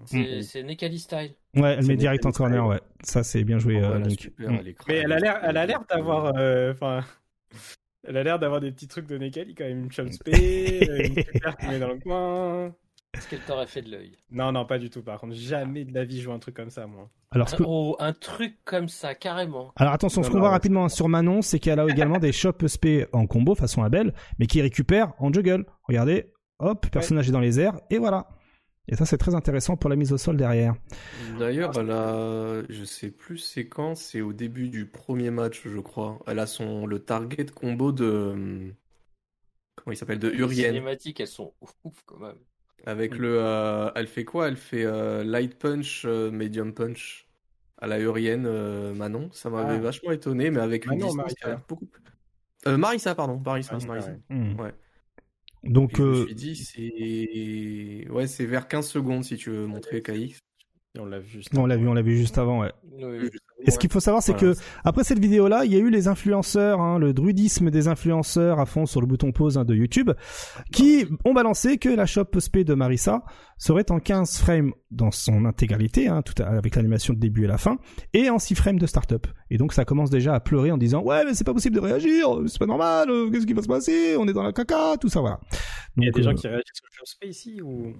petits, 0.03 0.27
euh, 0.27 0.41
C'est 0.43 0.61
Nekali 0.63 0.99
style. 0.99 1.31
ouais, 1.55 1.75
elle 1.79 1.85
met 1.87 1.95
direct 1.95 2.23
en 2.25 2.31
corner. 2.31 2.67
Ouais, 2.67 2.79
ça 3.01 3.23
c'est 3.23 3.43
bien 3.43 3.57
joué, 3.57 3.77
Oh, 3.81 3.85
euh, 3.85 3.87
voilà, 3.87 4.05
Link. 4.07 4.19
super, 4.19 4.51
Mm. 4.51 4.55
elle 4.59 4.75
Mais 4.87 4.95
elle 4.97 5.11
a 5.13 5.19
l'air, 5.19 5.39
elle 5.43 5.57
a 5.57 5.65
l'air 5.65 5.81
d'avoir, 5.89 6.33
euh, 6.37 6.71
enfin, 6.73 7.03
elle 8.07 8.17
a 8.17 8.23
l'air 8.23 8.37
d'avoir 8.39 8.59
des 8.61 8.71
petits 8.71 8.87
trucs 8.87 9.07
de 9.07 9.17
Nekali 9.17 9.55
quand 9.55 9.63
même, 9.63 9.85
une 9.85 9.91
chop 9.91 10.09
spé, 10.11 10.87
euh, 10.87 10.97
une 11.07 11.15
super 11.23 11.57
qui 11.57 11.67
met 11.67 11.79
dans 11.79 11.87
le 11.93 11.99
coin. 11.99 12.75
Est-ce 13.13 13.27
qu'elle 13.27 13.41
t'aurait 13.41 13.67
fait 13.67 13.81
de 13.81 13.91
l'œil 13.91 14.15
Non, 14.31 14.51
non, 14.53 14.65
pas 14.65 14.79
du 14.79 14.89
tout. 14.89 15.01
Par 15.03 15.19
contre, 15.19 15.33
jamais 15.35 15.83
de 15.83 15.93
la 15.93 16.05
vie 16.05 16.21
joue 16.21 16.31
un 16.31 16.39
truc 16.39 16.55
comme 16.55 16.69
ça, 16.69 16.87
moi. 16.87 17.09
Alors, 17.31 17.49
ce 17.49 17.55
que- 17.57 17.63
Oh, 17.65 17.95
un 17.99 18.13
truc 18.13 18.57
comme 18.63 18.87
ça, 18.87 19.15
carrément. 19.15 19.71
Alors 19.75 19.93
attention, 19.93 20.21
ce 20.23 20.27
Non, 20.27 20.31
qu'on 20.31 20.37
non, 20.37 20.43
voit 20.43 20.51
rapidement 20.51 20.87
sur 20.89 21.09
Manon, 21.09 21.41
c'est 21.41 21.59
qu'elle 21.59 21.79
a 21.79 21.85
également 21.87 22.19
des 22.19 22.31
shop 22.31 22.53
SP 22.63 23.05
en 23.11 23.27
combo 23.27 23.53
façon 23.55 23.83
Abel, 23.83 24.13
mais 24.39 24.47
qui 24.47 24.61
récupère 24.61 25.13
en 25.19 25.31
juggle. 25.31 25.65
Regardez, 25.83 26.31
hop, 26.59 26.87
personnage 26.89 27.27
est 27.29 27.31
dans 27.33 27.39
les 27.41 27.59
airs, 27.59 27.79
et 27.89 27.97
voilà. 27.97 28.27
Et 28.87 28.95
ça, 28.95 29.05
c'est 29.05 29.17
très 29.17 29.35
intéressant 29.35 29.77
pour 29.77 29.89
la 29.89 29.95
mise 29.95 30.11
au 30.11 30.17
sol 30.17 30.35
derrière. 30.37 30.73
D'ailleurs, 31.37 31.77
elle 31.77 31.91
a, 31.91 32.63
je 32.69 32.83
sais 32.83 33.11
plus 33.11 33.37
c'est 33.37 33.67
quand, 33.67 33.95
c'est 33.95 34.21
au 34.21 34.33
début 34.33 34.69
du 34.69 34.85
premier 34.85 35.31
match, 35.31 35.61
je 35.65 35.79
crois. 35.79 36.19
Elle 36.27 36.39
a 36.39 36.47
son 36.47 36.85
le 36.87 36.99
target 36.99 37.45
combo 37.53 37.91
de 37.91 38.73
comment 39.75 39.93
il 39.93 39.97
s'appelle 39.97 40.19
de 40.19 40.29
Les 40.29 40.37
Urien 40.39 40.67
cinématiques, 40.69 41.19
elles 41.19 41.27
sont 41.27 41.53
ouf 41.83 42.01
quand 42.05 42.19
même. 42.19 42.35
Avec 42.85 43.17
le 43.17 43.37
euh, 43.39 43.89
elle 43.95 44.07
fait 44.07 44.25
quoi? 44.25 44.47
Elle 44.47 44.57
fait 44.57 44.85
euh, 44.85 45.23
light 45.23 45.55
punch, 45.57 46.03
euh, 46.05 46.31
medium 46.31 46.73
punch 46.73 47.27
à 47.77 47.87
la 47.87 47.99
Urien 47.99 48.45
euh, 48.45 48.93
Manon. 48.93 49.29
Ça 49.33 49.49
m'avait 49.49 49.75
Ah. 49.75 49.79
vachement 49.79 50.11
étonné, 50.11 50.51
mais 50.51 50.59
avec 50.59 50.85
une 50.85 50.91
Manon, 50.91 51.05
distance 51.07 51.15
Marissa. 51.17 51.35
qui 51.35 51.43
a 51.45 51.47
l'air 51.49 51.61
beaucoup 51.67 51.85
plus. 51.85 52.01
Euh, 52.67 52.77
Marissa, 52.77 53.15
pardon, 53.15 53.41
Marissa, 53.43 53.71
Marissa, 53.73 53.87
Marissa. 53.87 54.11
ouais. 54.29 54.63
Ouais. 54.65 54.71
Donc, 55.63 55.97
je 55.97 56.01
me 56.03 56.25
suis 56.25 56.35
dit, 56.35 56.55
c'est 56.55 58.07
ouais, 58.11 58.25
c'est 58.27 58.45
vers 58.45 58.67
15 58.67 58.87
secondes 58.87 59.23
si 59.23 59.35
tu 59.37 59.49
veux 59.51 59.67
montrer 59.67 60.01
KX. 60.01 60.39
Et 60.95 60.99
on 60.99 61.05
l'a 61.05 61.19
vu 61.19 61.27
juste. 61.29 61.55
on 61.57 61.65
l'a 61.67 61.77
vu, 61.77 61.87
on 61.87 61.93
l'a 61.93 62.01
vu 62.01 62.17
juste 62.17 62.37
avant, 62.37 62.61
ouais. 62.61 62.71
Et 63.65 63.71
ce 63.71 63.79
qu'il 63.79 63.91
faut 63.91 63.99
savoir, 63.99 64.23
c'est 64.23 64.37
Voilà. 64.37 64.55
que 64.55 64.59
après 64.83 65.03
cette 65.03 65.19
vidéo-là, 65.19 65.65
il 65.65 65.71
y 65.71 65.75
a 65.75 65.79
eu 65.79 65.89
les 65.89 66.07
influenceurs, 66.07 66.81
hein, 66.81 66.97
le 66.99 67.13
druidisme 67.13 67.69
des 67.69 67.87
influenceurs 67.87 68.59
à 68.59 68.65
fond 68.65 68.85
sur 68.85 69.01
le 69.01 69.07
bouton 69.07 69.31
pause 69.31 69.57
hein, 69.57 69.65
de 69.65 69.75
YouTube, 69.75 70.11
qui 70.71 71.05
ont 71.25 71.33
balancé 71.33 71.77
que 71.77 71.89
la 71.89 72.05
shop 72.05 72.25
SP 72.37 72.65
de 72.65 72.73
Marissa 72.73 73.23
serait 73.57 73.91
en 73.91 73.99
15 73.99 74.37
frames 74.37 74.71
dans 74.91 75.09
son 75.11 75.45
intégralité, 75.45 76.07
hein, 76.09 76.21
tout 76.21 76.33
à- 76.43 76.47
avec 76.47 76.75
l'animation 76.75 77.13
de 77.13 77.19
début 77.19 77.45
et 77.45 77.47
la 77.47 77.57
fin, 77.57 77.77
et 78.13 78.29
en 78.29 78.39
6 78.39 78.55
frames 78.55 78.77
de 78.77 78.85
start-up. 78.85 79.25
Et 79.49 79.57
donc 79.57 79.71
ça 79.73 79.85
commence 79.85 80.09
déjà 80.09 80.35
à 80.35 80.39
pleurer 80.41 80.71
en 80.71 80.77
disant 80.77 81.01
ouais 81.01 81.23
mais 81.25 81.33
c'est 81.33 81.43
pas 81.45 81.53
possible 81.53 81.75
de 81.75 81.81
réagir, 81.81 82.27
c'est 82.47 82.59
pas 82.59 82.65
normal, 82.65 83.09
euh, 83.09 83.29
qu'est-ce 83.31 83.47
qui 83.47 83.53
va 83.53 83.61
se 83.61 83.67
passer, 83.67 84.15
on 84.19 84.27
est 84.27 84.33
dans 84.33 84.43
la 84.43 84.51
caca, 84.53 84.97
tout 84.99 85.07
ça 85.09 85.21
voilà. 85.21 85.39
Il 85.97 86.05
y 86.05 86.07
a 86.07 86.11
des 86.11 86.23
gens 86.23 86.31
euh, 86.31 86.33
qui 86.35 86.47
réagissent 86.47 86.81
au 86.83 87.05
shop 87.05 87.27
ici 87.27 87.61
ou? 87.61 87.93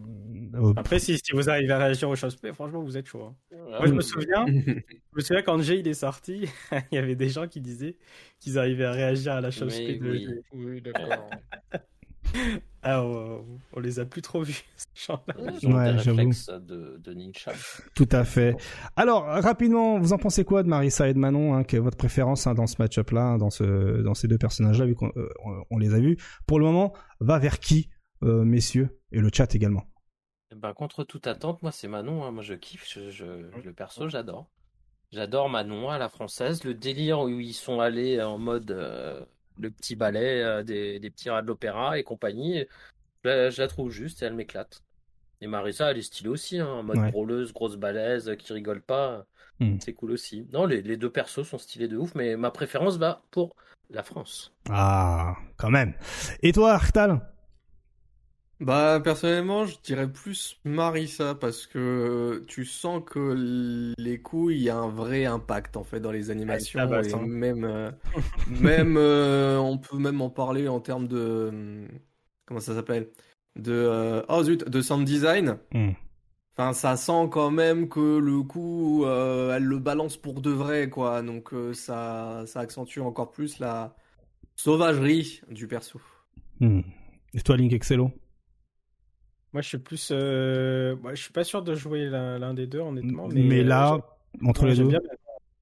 euh, 0.56 0.74
Après, 0.78 1.00
si, 1.00 1.18
si 1.18 1.32
vous 1.34 1.50
arrivez 1.50 1.72
à 1.74 1.78
réagir 1.78 2.10
au 2.10 2.16
shop 2.16 2.30
franchement, 2.54 2.82
vous 2.84 2.98
êtes 2.98 3.08
chaud. 3.08 3.24
hein. 3.24 3.36
Ah, 3.74 3.78
Moi, 3.80 3.88
je 3.88 3.92
me 3.94 3.98
oui. 3.98 4.04
souviens, 4.04 4.46
je 4.48 5.16
me 5.16 5.22
souviens 5.22 5.42
quand 5.42 5.62
Jay 5.62 5.80
il 5.80 5.88
est 5.88 5.94
sorti, 5.94 6.46
il 6.92 6.96
y 6.96 6.98
avait 6.98 7.16
des 7.16 7.30
gens 7.30 7.48
qui 7.48 7.60
disaient 7.62 7.98
qu'ils 8.40 8.58
arrivaient 8.60 8.86
à 8.86 8.92
réagir 8.92 9.34
à 9.34 9.42
la 9.42 9.52
shop 9.52 9.66
Mais 9.68 9.96
de 9.96 10.10
oui. 10.12 10.28
Oui, 10.54 10.82
d'accord. 10.82 11.30
Ah, 12.84 13.04
on, 13.04 13.46
on 13.74 13.80
les 13.80 14.00
a 14.00 14.06
plus 14.06 14.22
trop 14.24 14.42
vus, 14.42 14.64
ces 14.76 15.06
gens-là. 15.08 15.36
Ouais, 15.40 15.98
j'avoue. 16.00 16.32
de, 16.60 16.98
de 16.98 17.14
ninja. 17.14 17.52
Tout 17.96 18.10
à 18.12 18.24
fait. 18.24 18.56
Alors 18.96 19.26
rapidement, 19.26 20.00
vous 20.00 20.14
en 20.14 20.18
pensez 20.18 20.44
quoi 20.44 20.64
de 20.64 20.68
Marissa 20.68 21.08
et 21.08 21.14
de 21.14 21.20
Manon 21.20 21.54
hein, 21.54 21.64
Quelle 21.64 21.78
est 21.80 21.84
votre 21.84 21.98
préférence 21.98 22.48
hein, 22.48 22.56
dans 22.56 22.66
ce 22.68 22.78
match-up-là, 22.80 23.22
hein, 23.22 23.38
dans 23.38 23.52
ce 23.52 24.02
dans 24.02 24.16
ces 24.16 24.28
deux 24.28 24.40
personnages-là, 24.40 24.86
vu 24.86 24.96
qu'on 24.96 25.12
euh, 25.16 25.30
on- 25.46 25.64
on 25.70 25.78
les 25.78 25.94
a 25.94 26.00
vus? 26.00 26.18
Pour 26.48 26.58
le 26.60 26.66
moment, 26.66 26.94
va 27.20 27.38
vers 27.38 27.60
qui, 27.60 27.90
euh, 28.24 28.44
messieurs, 28.44 29.00
et 29.12 29.20
le 29.20 29.30
chat 29.32 29.54
également. 29.54 29.84
Ben, 30.56 30.74
contre 30.74 31.04
toute 31.04 31.28
attente, 31.28 31.62
moi 31.62 31.72
c'est 31.72 31.88
Manon, 31.88 32.24
hein. 32.26 32.32
moi 32.32 32.42
je 32.44 32.56
kiffe, 32.56 32.86
je, 32.92 33.10
je- 33.12 33.26
le 33.64 33.74
perso 33.74 34.10
j'adore. 34.10 34.50
J'adore 35.12 35.50
Manon 35.50 35.90
à 35.90 35.98
la 35.98 36.10
française. 36.10 36.64
Le 36.64 36.74
délire 36.74 37.20
où 37.22 37.30
ils 37.30 37.54
sont 37.54 37.80
allés 37.80 38.22
en 38.22 38.38
mode 38.38 38.72
euh, 38.72 39.24
le 39.60 39.72
petit 39.72 39.96
ballet 39.96 40.42
euh, 40.44 40.64
des, 40.64 41.00
des 41.00 41.10
petits 41.10 41.30
rats 41.30 41.42
de 41.42 41.48
l'opéra 41.48 41.98
et 42.00 42.04
compagnie. 42.04 42.66
Je 43.24 43.30
la, 43.30 43.50
je 43.50 43.62
la 43.62 43.68
trouve 43.68 43.92
juste 43.92 44.22
et 44.22 44.26
elle 44.26 44.34
m'éclate. 44.34 44.84
Et 45.42 45.48
Marissa, 45.48 45.90
elle 45.92 45.98
est 45.98 46.04
stylée 46.04 46.30
aussi, 46.30 46.60
hein, 46.60 46.68
en 46.68 46.84
mode 46.84 46.98
Ouais. 47.00 47.12
drôleuse, 47.12 47.52
grosse 47.54 47.76
balèze, 47.76 48.30
euh, 48.30 48.36
qui 48.36 48.54
rigole 48.54 48.82
pas. 48.82 49.26
Hmm. 49.60 49.78
C'est 49.80 49.94
cool 49.94 50.12
aussi. 50.12 50.48
Non, 50.54 50.66
les, 50.66 50.82
les 50.82 50.98
deux 50.98 51.10
persos 51.12 51.44
sont 51.48 51.58
stylés 51.58 51.88
de 51.88 51.98
ouf, 51.98 52.14
mais 52.16 52.36
ma 52.36 52.52
préférence 52.52 52.98
va 52.98 53.24
pour 53.32 53.56
la 53.90 54.04
France. 54.04 54.54
Ah, 54.70 55.36
quand 55.58 55.70
même. 55.70 55.94
Et 56.42 56.52
toi, 56.52 56.74
Artal? 56.74 57.22
Bah 58.62 59.02
personnellement, 59.04 59.66
je 59.66 59.76
dirais 59.84 60.08
plus 60.08 60.60
Marissa 60.66 61.34
parce 61.34 61.66
que 61.66 62.44
tu 62.48 62.64
sens 62.64 63.02
que 63.04 63.94
les 63.98 64.22
coups, 64.22 64.54
il 64.54 64.62
y 64.62 64.70
a 64.70 64.78
un 64.78 64.88
vrai 64.88 65.26
impact 65.26 65.78
en 65.78 65.84
fait 65.84 66.00
dans 66.00 66.12
les 66.12 66.30
animations 66.30 66.80
Ah, 66.80 67.02
et 67.02 67.16
même 67.28 67.64
euh, 67.66 67.92
même 68.62 68.98
euh, 68.98 69.58
on 69.58 69.80
peut 69.80 69.98
même 69.98 70.22
en 70.22 70.30
parler 70.30 70.68
en 70.68 70.80
termes 70.80 71.08
de 71.08 71.88
comment 72.46 72.60
ça 72.60 72.76
s'appelle? 72.76 73.10
De 73.56 73.72
euh, 73.72 74.22
oh 74.30 74.44
zut 74.44 74.64
de 74.70 74.82
sound 74.82 75.06
design. 75.06 75.58
Hmm. 75.74 75.94
Enfin, 76.56 76.74
ça 76.74 76.98
sent 76.98 77.30
quand 77.32 77.50
même 77.50 77.90
que 77.90 78.20
le 78.20 78.44
coup, 78.44 79.06
euh, 79.06 79.56
elle 79.56 79.64
le 79.64 79.80
balance 79.80 80.18
pour 80.18 80.40
de 80.40 80.52
vrai 80.52 80.88
quoi. 80.88 81.24
Donc 81.24 81.52
euh, 81.54 81.74
ça 81.74 82.44
ça 82.46 82.60
accentue 82.60 83.00
encore 83.00 83.32
plus 83.32 83.58
la 83.58 83.96
sauvagerie 84.56 85.42
du 85.50 85.68
perso. 85.68 86.00
Hmm. 86.60 86.82
Et 87.34 87.42
toi, 87.42 87.58
Link 87.58 87.74
Excello? 87.74 88.12
Moi, 89.54 89.62
je 89.62 89.68
suis 89.68 89.78
plus. 89.78 90.10
euh, 90.12 90.96
moi, 91.02 91.14
je 91.14 91.22
suis 91.22 91.34
pas 91.34 91.44
sûr 91.44 91.62
de 91.62 91.76
jouer 91.76 92.06
l'un 92.10 92.54
des 92.54 92.68
deux, 92.68 92.80
honnêtement. 92.80 93.28
Mais, 93.28 93.42
Mais 93.44 93.60
euh, 93.60 93.64
là, 93.64 93.98
entre 94.46 94.62
j'aime- 94.66 94.70
les 94.70 94.76
j'aime 94.76 94.88
deux 94.88 94.90
bien 94.90 95.00
Manon. 95.00 95.18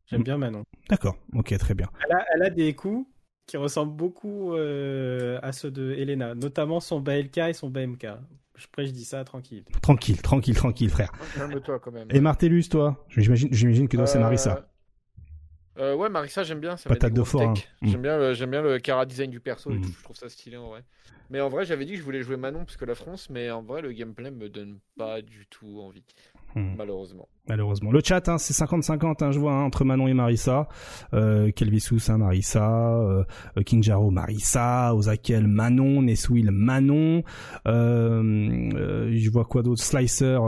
J'aime 0.07 0.23
bien 0.23 0.37
Manon. 0.37 0.63
D'accord, 0.89 1.15
ok, 1.33 1.57
très 1.57 1.73
bien. 1.73 1.87
Elle 2.05 2.15
a, 2.15 2.25
elle 2.35 2.43
a 2.43 2.49
des 2.49 2.73
coups 2.75 3.07
qui 3.45 3.57
ressemblent 3.57 3.95
beaucoup 3.95 4.53
euh, 4.53 5.39
à 5.41 5.51
ceux 5.51 5.71
de 5.71 5.91
Elena, 5.93 6.35
notamment 6.35 6.79
son 6.79 6.99
BLK 6.99 7.37
et 7.49 7.53
son 7.53 7.69
BMK. 7.69 8.05
Après, 8.05 8.85
je 8.85 8.91
dis 8.91 9.05
ça 9.05 9.23
tranquille. 9.23 9.63
Tranquille, 9.81 10.21
tranquille, 10.21 10.55
tranquille, 10.55 10.89
frère. 10.89 11.11
Calme-toi 11.35 11.79
quand 11.79 11.91
même. 11.91 12.07
Et 12.11 12.19
Martellus, 12.19 12.65
toi? 12.69 13.05
J'imagine, 13.09 13.87
que 13.87 13.97
toi, 13.97 14.05
c'est 14.05 14.17
Euh, 14.17 14.21
Marissa. 14.21 14.67
Euh, 15.77 15.95
ouais, 15.95 16.09
Marissa, 16.09 16.43
j'aime 16.43 16.59
bien. 16.59 16.77
Ça 16.77 16.89
Patate 16.89 17.11
de 17.13 17.17
grosses 17.17 17.29
forain. 17.31 17.53
techs. 17.53 17.69
Mm. 17.81 17.87
J'aime 17.89 18.01
bien, 18.01 18.17
le- 18.17 18.33
j'aime 18.33 18.51
bien 18.51 18.61
le 18.61 18.79
cara 18.79 19.05
design 19.05 19.29
du 19.31 19.39
perso 19.39 19.71
et 19.71 19.75
Mm. 19.75 19.81
tout. 19.81 19.91
Je 19.97 20.03
trouve 20.03 20.15
ça 20.15 20.29
stylé 20.29 20.57
en 20.57 20.69
vrai. 20.69 20.83
Mais 21.29 21.41
en 21.41 21.49
vrai, 21.49 21.63
j'avais 21.65 21.85
dit 21.85 21.91
que 21.93 21.99
je 21.99 22.03
voulais 22.03 22.21
jouer 22.23 22.37
Manon 22.37 22.65
parce 22.65 22.75
que 22.77 22.85
la 22.85 22.95
France, 22.95 23.29
mais 23.29 23.51
en 23.51 23.61
vrai, 23.61 23.81
le 23.81 23.91
gameplay 23.91 24.31
me 24.31 24.49
donne 24.49 24.79
pas 24.97 25.21
du 25.21 25.45
tout 25.47 25.79
envie, 25.81 26.03
Hmm. 26.55 26.75
malheureusement. 26.77 27.27
Malheureusement. 27.47 27.91
Le 27.91 28.01
chat, 28.03 28.27
hein, 28.29 28.37
c'est 28.37 28.53
50-50, 28.53 29.23
hein, 29.23 29.31
je 29.31 29.39
vois, 29.39 29.53
hein, 29.53 29.63
entre 29.63 29.83
Manon 29.83 30.07
et 30.07 30.13
Marissa. 30.13 30.67
Euh, 31.13 31.51
Kelvisous, 31.51 32.09
hein, 32.09 32.17
Marissa. 32.17 32.93
Euh, 32.95 33.23
euh, 33.57 33.63
King 33.63 33.81
Jaro, 33.81 34.11
Marissa. 34.11 34.93
Ozakel, 34.95 35.47
Manon. 35.47 36.03
Neswill, 36.03 36.51
Manon. 36.51 37.23
Euh, 37.67 38.69
euh, 38.75 39.11
je 39.15 39.29
vois 39.31 39.45
quoi 39.45 39.63
d'autre? 39.63 39.81
Slicer, 39.81 40.39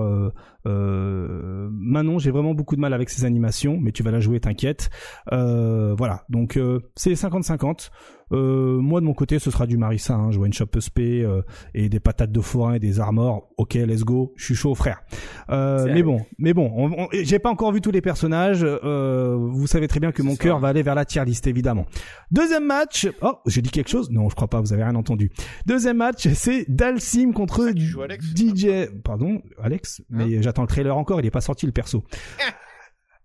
euh, 0.67 1.69
Manon. 1.71 2.19
J'ai 2.19 2.29
vraiment 2.31 2.53
beaucoup 2.53 2.75
de 2.75 2.81
mal 2.81 2.93
avec 2.93 3.09
ces 3.09 3.25
animations, 3.25 3.77
mais 3.81 3.91
tu 3.91 4.03
vas 4.03 4.11
la 4.11 4.19
jouer, 4.19 4.39
t'inquiète. 4.39 4.89
Euh, 5.31 5.95
voilà, 5.97 6.23
donc 6.29 6.57
euh, 6.57 6.81
c'est 6.95 7.13
50-50. 7.13 7.89
Euh, 8.31 8.77
moi 8.79 9.01
de 9.01 9.05
mon 9.05 9.13
côté, 9.13 9.39
ce 9.39 9.51
sera 9.51 9.67
du 9.67 9.77
Marissa. 9.77 10.15
Hein. 10.15 10.31
Je 10.31 10.37
vois 10.37 10.47
une 10.47 10.53
shop 10.53 10.67
SP 10.79 10.99
euh, 11.23 11.41
et 11.73 11.89
des 11.89 11.99
patates 11.99 12.31
de 12.31 12.41
forain 12.41 12.73
et 12.73 12.79
des 12.79 12.99
armors. 12.99 13.49
Ok, 13.57 13.73
let's 13.75 14.03
go. 14.03 14.33
Je 14.37 14.45
suis 14.45 14.55
chaud, 14.55 14.73
frère. 14.75 15.01
Euh, 15.49 15.87
mais 15.93 16.03
bon, 16.03 16.21
mais 16.37 16.53
bon, 16.53 16.71
on- 16.75 17.03
on- 17.03 17.07
j'ai 17.11 17.39
pas 17.39 17.49
encore 17.49 17.71
vu 17.71 17.81
tous 17.81 17.91
les 17.91 18.01
personnages. 18.01 18.61
Euh, 18.63 19.35
vous 19.37 19.67
savez 19.67 19.87
très 19.87 19.99
bien 19.99 20.11
que 20.11 20.21
mon 20.21 20.35
cœur 20.35 20.59
va 20.59 20.69
aller 20.69 20.83
vers 20.83 20.95
la 20.95 21.05
tier 21.05 21.23
list, 21.25 21.45
évidemment. 21.47 21.85
Deuxième 22.31 22.65
match. 22.65 23.07
Oh, 23.21 23.35
j'ai 23.45 23.61
dit 23.61 23.69
quelque 23.69 23.89
chose? 23.89 24.09
Non, 24.11 24.29
je 24.29 24.35
crois 24.35 24.47
pas. 24.47 24.61
Vous 24.61 24.73
avez 24.73 24.83
rien 24.83 24.95
entendu. 24.95 25.31
Deuxième 25.65 25.97
match, 25.97 26.27
c'est 26.33 26.65
Dalsim 26.69 27.33
contre 27.33 27.67
Alex 28.03 28.25
DJ. 28.35 28.89
Pardon, 29.03 29.41
Alex. 29.61 30.01
Hein 30.01 30.03
Mais 30.27 30.41
j'attends 30.41 30.61
le 30.63 30.67
trailer 30.67 30.95
encore. 30.97 31.19
Il 31.19 31.25
est 31.25 31.31
pas 31.31 31.41
sorti 31.41 31.65
le 31.65 31.71
perso. 31.71 32.03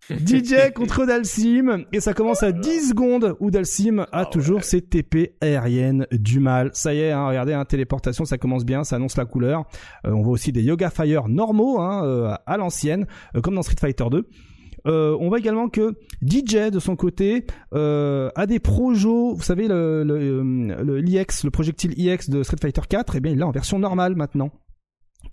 DJ 0.26 0.73
contre 0.75 1.05
Dalsim 1.07 1.85
et 1.93 2.01
ça 2.01 2.15
commence 2.15 2.43
à 2.43 2.52
10 2.52 2.91
secondes 2.91 3.36
où 3.41 3.51
Dalsim 3.51 4.01
a 4.01 4.09
Ah 4.12 4.26
toujours 4.26 4.59
ouais. 4.59 4.62
ses 4.62 4.83
TP 4.83 5.35
aériennes 5.41 6.07
du 6.12 6.41
mal. 6.41 6.70
Ça 6.75 6.94
y 6.94 7.01
est, 7.01 7.10
hein, 7.12 7.26
regardez, 7.28 7.52
hein, 7.55 7.65
téléportation, 7.65 8.25
ça 8.25 8.39
commence 8.39 8.65
bien, 8.65 8.85
ça 8.85 8.97
annonce 8.97 9.17
la 9.17 9.25
couleur. 9.25 9.65
Euh, 10.07 10.12
on 10.12 10.23
voit 10.23 10.33
aussi 10.33 10.52
des 10.52 10.62
Yoga 10.62 10.91
Fire 10.91 11.28
normaux 11.28 11.81
hein, 11.81 12.05
euh, 12.05 12.35
à 12.47 12.57
l'ancienne, 12.57 13.07
euh, 13.35 13.41
comme 13.41 13.55
dans 13.55 13.62
Street 13.62 13.76
Fighter 13.81 14.05
2. 14.10 14.28
Euh, 14.86 15.17
on 15.18 15.28
voit 15.28 15.41
également 15.41 15.68
que 15.68 15.94
DJ 16.23 16.70
de 16.70 16.78
son 16.78 16.94
côté 16.94 17.44
euh, 17.75 18.31
a 18.36 18.47
des 18.47 18.60
projos, 18.60 19.35
vous 19.35 19.43
savez 19.43 19.67
le, 19.67 20.05
le, 20.05 20.15
euh, 20.15 20.83
le 20.85 20.99
l'IX, 21.01 21.43
le 21.43 21.51
projectile 21.51 21.93
IX 21.99 22.31
de 22.31 22.44
Street 22.44 22.59
Fighter 22.60 22.83
4, 22.89 23.17
et 23.17 23.20
bien 23.20 23.33
il 23.33 23.39
l'a 23.39 23.49
en 23.49 23.51
version 23.51 23.81
normale 23.81 24.15
maintenant. 24.15 24.52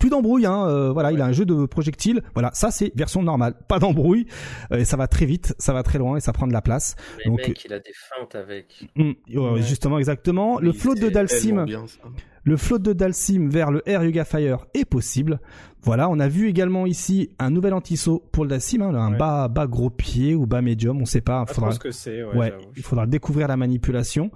Plus 0.03 0.09
d'embrouille, 0.09 0.45
hein, 0.45 0.67
euh, 0.67 0.91
voilà, 0.91 1.13
il 1.13 1.21
a 1.21 1.25
un 1.25 1.31
jeu 1.31 1.45
de 1.45 1.65
projectiles, 1.65 2.23
voilà, 2.33 2.51
ça 2.53 2.71
c'est 2.71 2.91
version 2.93 3.23
normale, 3.23 3.53
pas 3.69 3.79
d'embrouille, 3.79 4.27
euh, 4.73 4.79
et 4.79 4.83
ça 4.83 4.97
va 4.97 5.07
très 5.07 5.25
vite, 5.25 5.55
ça 5.59 5.71
va 5.71 5.81
très 5.81 5.97
loin 5.97 6.17
et 6.17 6.19
ça 6.19 6.33
prend 6.33 6.45
de 6.45 6.51
la 6.51 6.61
place. 6.61 6.97
Mais 7.19 7.23
Donc- 7.31 7.47
mec, 7.47 7.63
il 7.63 7.71
a 7.71 7.79
des 7.79 7.93
feintes 7.93 8.35
avec. 8.35 8.85
Ouais, 8.97 9.15
Ouais. 9.33 9.61
Justement, 9.61 9.97
exactement. 9.99 10.59
le 10.59 10.71
Oui, 10.71 10.77
float 10.77 10.95
de 10.95 11.07
Dalsim, 11.07 11.63
bien. 11.63 11.85
Le 12.43 12.57
float 12.57 12.79
de 12.79 12.93
Dalsim 12.93 13.47
vers 13.49 13.71
le 13.71 13.87
Air 13.89 14.03
Yuga 14.03 14.25
Fire 14.25 14.65
est 14.73 14.85
possible. 14.85 15.39
Voilà, 15.81 16.09
on 16.09 16.19
a 16.19 16.27
vu 16.29 16.47
également 16.47 16.85
ici 16.85 17.29
un 17.39 17.49
nouvel 17.49 17.73
anti-saut 17.73 18.23
pour 18.31 18.43
le 18.45 18.49
Dalsim, 18.49 18.81
hein, 18.81 18.93
un 18.95 19.11
Ouais. 19.11 19.17
bas, 19.17 19.47
bas 19.49 19.67
gros 19.67 19.89
pied 19.89 20.33
ou 20.35 20.45
bas 20.45 20.61
médium, 20.61 21.01
on 21.01 21.05
sait 21.05 21.21
pas. 21.21 21.45
Faudra- 21.45 21.75
que 21.77 21.87
ouais, 21.89 22.37
Ouais, 22.37 22.49
j'avoue. 22.51 22.71
il 22.77 22.83
faudra 22.83 23.05
découvrir 23.05 23.47
la 23.47 23.57
manipulation. 23.57 24.31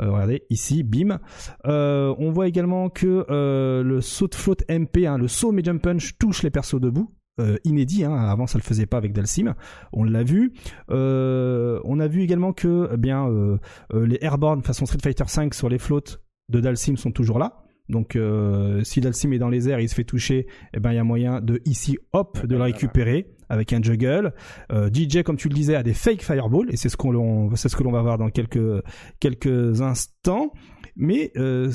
Euh, 0.00 0.10
regardez, 0.10 0.42
ici, 0.50 0.82
bim. 0.82 1.18
Euh, 1.66 2.14
on 2.18 2.30
voit 2.30 2.46
également 2.48 2.88
que 2.90 3.26
euh, 3.30 3.82
le 3.82 4.00
saut 4.00 4.28
de 4.28 4.34
float 4.34 4.56
MP, 4.68 5.06
hein, 5.06 5.18
le 5.18 5.28
saut 5.28 5.52
medium 5.52 5.80
punch 5.80 6.16
touche 6.18 6.42
les 6.42 6.50
persos 6.50 6.80
debout. 6.80 7.10
Euh, 7.38 7.58
inédit, 7.64 8.02
hein, 8.04 8.14
avant 8.14 8.46
ça 8.46 8.56
le 8.56 8.62
faisait 8.62 8.86
pas 8.86 8.96
avec 8.96 9.12
Dalsim, 9.12 9.54
on 9.92 10.04
l'a 10.04 10.22
vu. 10.24 10.54
Euh, 10.90 11.80
on 11.84 12.00
a 12.00 12.06
vu 12.08 12.22
également 12.22 12.54
que 12.54 12.88
eh 12.92 12.96
bien 12.96 13.28
euh, 13.28 13.58
les 13.92 14.16
airborne 14.22 14.62
façon 14.62 14.86
Street 14.86 14.98
Fighter 15.02 15.24
5 15.26 15.52
sur 15.52 15.68
les 15.68 15.78
floats 15.78 16.00
de 16.48 16.60
Dalsim 16.60 16.96
sont 16.96 17.10
toujours 17.12 17.38
là. 17.38 17.62
Donc 17.88 18.16
euh, 18.16 18.82
si 18.82 19.00
Dalsim 19.00 19.32
est 19.32 19.38
dans 19.38 19.48
les 19.48 19.68
airs, 19.68 19.78
il 19.80 19.88
se 19.88 19.94
fait 19.94 20.02
toucher, 20.04 20.46
eh 20.74 20.80
ben 20.80 20.90
il 20.92 20.96
y 20.96 20.98
a 20.98 21.04
moyen 21.04 21.40
de 21.40 21.60
ici 21.64 21.96
hop 22.12 22.44
de 22.44 22.56
le 22.56 22.62
récupérer 22.62 23.28
avec 23.48 23.72
un 23.72 23.80
juggle. 23.80 24.34
Euh, 24.72 24.90
DJ 24.92 25.22
comme 25.22 25.36
tu 25.36 25.48
le 25.48 25.54
disais 25.54 25.76
a 25.76 25.84
des 25.84 25.94
fake 25.94 26.22
fireball 26.22 26.66
et 26.72 26.76
c'est 26.76 26.88
ce 26.88 26.96
qu'on 26.96 27.54
c'est 27.54 27.68
ce 27.68 27.76
que 27.76 27.84
l'on 27.84 27.92
va 27.92 28.02
voir 28.02 28.18
dans 28.18 28.28
quelques 28.30 28.82
quelques 29.20 29.82
instants. 29.82 30.52
Mais 30.96 31.30
euh, 31.36 31.70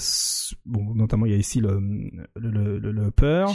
bon 0.65 0.93
notamment 0.95 1.25
il 1.27 1.31
y 1.31 1.35
a 1.35 1.37
ici 1.37 1.61
le 1.61 1.79
le, 2.35 2.77
le, 2.77 2.91
le- 2.91 3.07
upper. 3.07 3.45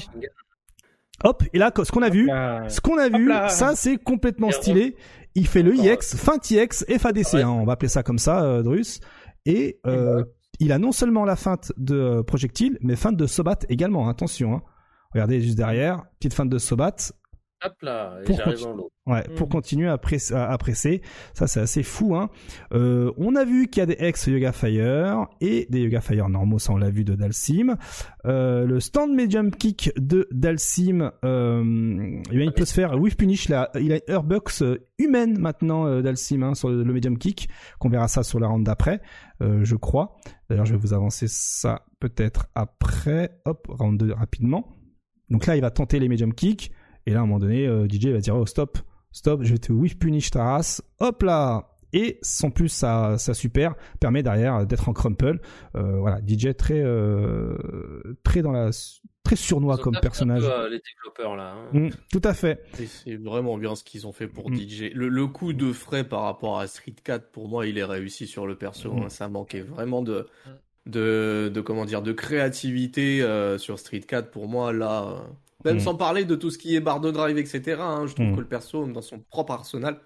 Hop 1.24 1.42
et 1.52 1.58
là 1.58 1.70
ce 1.82 1.90
qu'on 1.92 2.02
a 2.02 2.10
vu 2.10 2.26
ce 2.68 2.80
qu'on 2.80 2.98
a 2.98 3.08
vu, 3.10 3.30
ça 3.48 3.74
c'est 3.74 3.98
complètement 3.98 4.50
stylé. 4.50 4.96
Il 5.34 5.46
fait 5.46 5.62
le 5.62 5.74
IX, 5.74 5.98
fin 6.16 6.38
IX, 6.50 6.68
FADC, 6.98 7.34
Ouais. 7.34 7.42
hein, 7.42 7.50
on 7.50 7.64
va 7.66 7.74
appeler 7.74 7.90
ça 7.90 8.02
comme 8.02 8.18
ça, 8.18 8.42
euh, 8.44 8.62
Drus. 8.62 9.00
Et 9.44 9.78
euh, 9.86 10.24
il 10.60 10.72
a 10.72 10.78
non 10.78 10.92
seulement 10.92 11.24
la 11.24 11.36
feinte 11.36 11.72
de 11.76 11.96
euh, 11.96 12.22
projectile, 12.22 12.78
mais 12.80 12.96
feinte 12.96 13.16
de 13.16 13.26
Sobat 13.26 13.58
également. 13.68 14.08
Attention, 14.08 14.54
hein. 14.54 14.62
regardez 15.12 15.40
juste 15.40 15.56
derrière, 15.56 16.04
petite 16.18 16.34
feinte 16.34 16.48
de 16.48 16.58
Sobat. 16.58 16.96
Hop 17.64 17.72
là, 17.80 18.18
et 18.20 18.24
Pour 18.24 18.36
j'arrive 18.36 18.54
continu- 18.58 18.64
dans 18.70 18.76
l'eau. 18.76 18.90
Ouais, 19.06 19.22
pour 19.36 19.48
continuer 19.48 19.88
à, 19.88 19.96
press- 19.96 20.30
à, 20.30 20.50
à 20.50 20.58
presser. 20.58 21.00
Ça, 21.32 21.46
c'est 21.46 21.60
assez 21.60 21.82
fou. 21.82 22.14
Hein. 22.16 22.28
Euh, 22.74 23.12
on 23.16 23.34
a 23.34 23.44
vu 23.46 23.68
qu'il 23.68 23.80
y 23.80 23.82
a 23.82 23.86
des 23.86 23.96
ex 23.98 24.26
Yoga 24.26 24.52
Fire 24.52 25.26
et 25.40 25.66
des 25.70 25.80
Yoga 25.80 26.00
Fire 26.02 26.28
normaux, 26.28 26.58
ça 26.58 26.72
on 26.72 26.76
l'a 26.76 26.90
vu 26.90 27.02
de 27.04 27.14
Dalsim. 27.14 27.76
Euh, 28.26 28.66
le 28.66 28.78
stand 28.80 29.14
medium 29.14 29.50
kick 29.52 29.90
de 29.96 30.28
Dalsim, 30.32 31.12
euh, 31.24 32.20
eh 32.30 32.36
bien, 32.36 32.44
il 32.44 32.52
peut 32.52 32.64
se 32.66 32.74
faire 32.74 33.00
with 33.00 33.16
punish. 33.16 33.48
Là, 33.48 33.70
il 33.80 33.90
a 33.92 33.96
une 33.96 34.02
airbox 34.06 34.62
humaine 34.98 35.38
maintenant, 35.38 35.86
euh, 35.86 36.02
Dalsim, 36.02 36.42
hein, 36.42 36.54
sur 36.54 36.68
le, 36.68 36.82
le 36.82 36.92
medium 36.92 37.16
kick. 37.16 37.48
Qu'on 37.78 37.88
verra 37.88 38.08
ça 38.08 38.22
sur 38.22 38.38
la 38.38 38.48
round 38.48 38.66
d'après, 38.66 39.00
euh, 39.42 39.60
je 39.64 39.76
crois. 39.76 40.16
D'ailleurs, 40.50 40.66
je 40.66 40.72
vais 40.74 40.80
vous 40.80 40.92
avancer 40.92 41.26
ça 41.28 41.86
peut-être 42.00 42.48
après. 42.54 43.38
Hop, 43.46 43.66
round 43.70 43.98
2 43.98 44.12
rapidement. 44.12 44.76
Donc 45.30 45.46
là, 45.46 45.56
il 45.56 45.62
va 45.62 45.70
tenter 45.70 45.98
les 46.00 46.08
medium 46.08 46.34
kicks. 46.34 46.70
Et 47.06 47.12
là, 47.12 47.20
à 47.20 47.22
un 47.22 47.26
moment 47.26 47.38
donné, 47.38 47.66
euh, 47.66 47.86
DJ 47.88 48.06
va 48.08 48.18
dire 48.18 48.36
oh 48.36 48.46
stop, 48.46 48.78
stop, 49.12 49.42
je 49.42 49.52
vais 49.52 49.58
te 49.58 49.72
whiff 49.72 49.98
punish 49.98 50.30
ta 50.30 50.44
race. 50.44 50.82
Hop 51.00 51.22
là. 51.22 51.72
Et 51.92 52.18
sans 52.20 52.50
plus, 52.50 52.68
ça, 52.68 53.16
ça 53.16 53.32
super 53.32 53.74
permet 54.00 54.22
derrière 54.22 54.66
d'être 54.66 54.88
en 54.88 54.92
crumple. 54.92 55.40
Euh, 55.76 55.98
voilà, 55.98 56.18
DJ 56.26 56.54
très, 56.56 56.82
euh, 56.82 57.56
très 58.22 58.42
dans 58.42 58.52
la, 58.52 58.70
très 59.22 59.36
ont 59.54 59.76
comme 59.78 59.96
un 59.96 60.00
personnage. 60.00 60.42
peu, 60.42 60.50
euh, 60.52 60.68
les 60.68 60.80
développeurs 60.80 61.36
là. 61.36 61.54
hein. 61.54 61.68
Mm, 61.72 61.88
tout 62.12 62.20
à 62.24 62.34
fait. 62.34 62.62
C'est 62.74 63.16
vraiment 63.16 63.56
bien 63.56 63.74
ce 63.76 63.84
qu'ils 63.84 64.06
ont 64.06 64.12
fait 64.12 64.26
pour 64.26 64.50
Mm. 64.50 64.56
DJ. 64.56 64.90
Le, 64.94 65.08
le 65.08 65.26
coup 65.26 65.52
de 65.52 65.72
frais 65.72 66.04
par 66.04 66.22
rapport 66.22 66.58
à 66.58 66.66
Street 66.66 66.94
4, 67.02 67.30
pour 67.30 67.48
moi, 67.48 67.66
il 67.66 67.78
est 67.78 67.84
réussi 67.84 68.26
sur 68.26 68.46
le 68.46 68.56
perso. 68.56 68.92
Mm. 68.92 69.02
hein. 69.04 69.08
Ça 69.08 69.28
manquait 69.28 69.62
vraiment 69.62 70.02
de, 70.02 70.26
de, 70.86 71.50
de 71.54 71.60
comment 71.60 71.84
dire, 71.84 72.02
de 72.02 72.12
créativité 72.12 73.22
euh, 73.22 73.58
sur 73.58 73.78
Street 73.78 74.00
4. 74.00 74.30
Pour 74.30 74.48
moi, 74.48 74.72
là, 74.72 75.04
euh, 75.08 75.18
même 75.66 75.76
Mm. 75.76 75.80
sans 75.80 75.94
parler 75.94 76.24
de 76.24 76.34
tout 76.34 76.50
ce 76.50 76.58
qui 76.58 76.74
est 76.76 76.80
barre 76.80 77.00
de 77.00 77.10
drive, 77.10 77.36
etc. 77.38 77.76
hein, 77.80 78.04
je 78.06 78.14
trouve 78.14 78.26
Mm. 78.28 78.34
que 78.36 78.40
le 78.40 78.46
perso, 78.46 78.86
dans 78.86 79.02
son 79.02 79.18
propre 79.30 79.52
arsenal, 79.52 79.98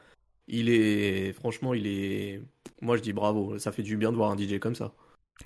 il 0.49 0.69
est 0.69 1.33
franchement, 1.33 1.75
il 1.75 1.87
est. 1.87 2.43
Moi, 2.83 2.97
je 2.97 3.03
dis 3.03 3.13
bravo. 3.13 3.59
Ça 3.59 3.71
fait 3.73 3.83
du 3.85 3.97
bien 3.97 4.11
de 4.11 4.17
voir 4.17 4.31
un 4.33 4.37
DJ 4.37 4.59
comme 4.59 4.75
ça. 4.75 4.93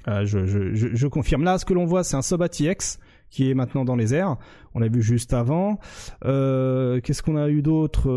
Euh, 0.08 0.24
je, 0.24 0.46
je, 0.46 0.74
je, 0.74 0.88
je 0.94 1.06
confirme. 1.06 1.44
Là, 1.44 1.58
ce 1.58 1.64
que 1.64 1.74
l'on 1.74 1.84
voit, 1.84 2.02
c'est 2.04 2.16
un 2.16 2.22
Sobati 2.22 2.64
X 2.66 2.98
qui 3.30 3.50
est 3.50 3.54
maintenant 3.54 3.84
dans 3.84 3.96
les 3.96 4.14
airs. 4.14 4.36
On 4.74 4.80
l'a 4.80 4.88
vu 4.88 5.02
juste 5.02 5.32
avant. 5.34 5.78
Euh, 6.24 7.00
Qu'est-ce 7.00 7.22
qu'on 7.22 7.36
a 7.36 7.48
eu 7.48 7.62
d'autre? 7.62 8.08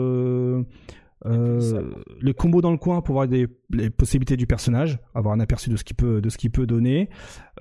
Euh, 1.27 1.91
les 2.22 2.33
combos 2.33 2.61
dans 2.61 2.72
le 2.72 2.77
coin 2.77 3.01
pour 3.01 3.14
voir 3.14 3.27
des, 3.27 3.47
les 3.69 3.89
possibilités 3.89 4.38
du 4.38 4.47
personnage, 4.47 4.99
avoir 5.14 5.33
un 5.33 5.39
aperçu 5.39 5.69
de 5.69 5.75
ce 5.75 5.83
qu'il 5.83 5.95
peut, 5.95 6.22
de 6.22 6.30
ce 6.30 6.38
qu'il 6.38 6.51
peut 6.51 6.65
donner. 6.65 7.09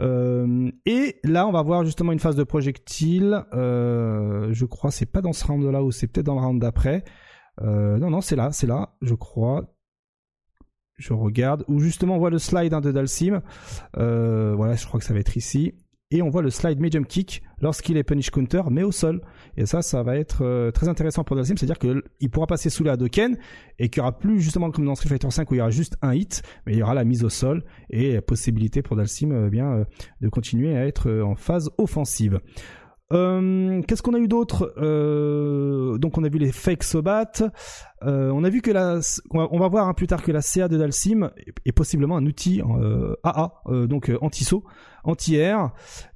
Euh, 0.01 0.71
et 0.85 1.17
là, 1.25 1.47
on 1.47 1.53
va 1.53 1.63
voir 1.63 1.85
justement 1.85 2.13
une 2.13 2.19
phase 2.19 2.37
de 2.37 2.45
projectile. 2.45 3.43
Euh, 3.55 4.49
je 4.53 4.65
crois, 4.65 4.91
c'est 4.91 5.07
pas 5.07 5.21
dans 5.21 5.33
ce 5.33 5.45
round-là 5.47 5.83
ou 5.83 5.91
c'est 5.91 6.07
peut-être 6.07 6.27
dans 6.27 6.35
le 6.35 6.41
round 6.41 6.61
d'après. 6.61 7.05
Non, 7.63 8.11
non, 8.11 8.21
c'est 8.21 8.37
là, 8.37 8.53
c'est 8.53 8.67
là, 8.67 8.97
je 9.01 9.15
crois. 9.15 9.75
Je 10.99 11.13
regarde. 11.13 11.65
Où 11.69 11.81
justement 11.81 12.17
on 12.17 12.19
voit 12.19 12.31
le 12.31 12.39
slide 12.39 12.73
hein, 12.75 12.81
de 12.81 12.93
Dalsim. 12.93 13.41
Voilà, 13.95 14.75
je 14.75 14.87
crois 14.87 15.01
que 15.01 15.07
ça 15.07 15.15
va 15.15 15.21
être 15.21 15.37
ici. 15.37 15.75
Et 16.13 16.23
on 16.23 16.29
voit 16.29 16.43
le 16.43 16.51
slide 16.51 16.79
medium 16.79 17.05
kick 17.05 17.43
lorsqu'il 17.61 17.97
est 17.97 18.05
punish 18.05 18.31
counter, 18.31 18.63
mais 18.71 18.85
au 18.85 18.93
sol. 18.93 19.21
Et 19.57 19.67
ça, 19.67 19.83
ça 19.83 20.05
va 20.05 20.17
être 20.17 20.45
euh, 20.45 20.71
très 20.71 20.89
intéressant 20.89 21.25
pour 21.25 21.35
Dalsim, 21.35 21.57
c'est-à-dire 21.57 21.81
qu'il 21.81 22.31
pourra 22.31 22.47
passer 22.47 22.71
sous 22.71 22.85
la 22.85 22.93
Hadoken 22.93 23.37
et 23.81 23.89
qu'il 23.89 24.01
n'y 24.01 24.09
aura 24.09 24.17
plus 24.17 24.41
justement 24.41 24.71
comme 24.71 24.85
dans 24.85 24.95
Street 24.95 25.09
Fighter 25.09 25.31
5 25.31 25.51
où 25.51 25.55
il 25.55 25.59
y 25.59 25.61
aura 25.61 25.71
juste 25.71 25.97
un 26.03 26.15
hit, 26.15 26.43
mais 26.65 26.75
il 26.75 26.79
y 26.79 26.83
aura 26.83 26.95
la 26.95 27.03
mise 27.03 27.25
au 27.25 27.29
sol 27.29 27.65
et 27.91 28.21
possibilité 28.21 28.83
pour 28.83 28.95
Dalsim 28.95 29.33
euh, 29.33 29.51
bien 29.51 29.73
euh, 29.73 29.85
de 30.21 30.29
continuer 30.29 30.77
à 30.77 30.87
être 30.87 31.11
en 31.11 31.35
phase 31.35 31.71
offensive. 31.77 32.39
Qu'est-ce 33.09 34.03
qu'on 34.03 34.15
a 34.15 34.19
eu 34.19 34.27
d'autre? 34.27 34.75
Donc 35.99 36.19
on 36.19 36.25
a 36.25 36.29
vu 36.29 36.39
les 36.39 36.51
fake 36.51 36.83
sobat. 36.83 37.31
On 38.03 38.43
a 38.43 38.49
vu 38.51 38.63
que 38.63 38.73
la, 38.73 38.99
on 39.31 39.59
va, 39.61 39.69
voir 39.69 39.87
hein, 39.87 39.95
plus 39.95 40.09
tard 40.09 40.25
que 40.25 40.33
la 40.33 40.43
CA 40.43 40.67
de 40.67 40.77
Dalsim 40.77 41.31
est, 41.65 41.71
possiblement 41.71 42.17
un 42.17 42.27
outil 42.27 42.63
AA, 43.23 43.53
donc 43.87 44.11
anti-saut, 44.21 44.65
anti-air, 45.07 45.73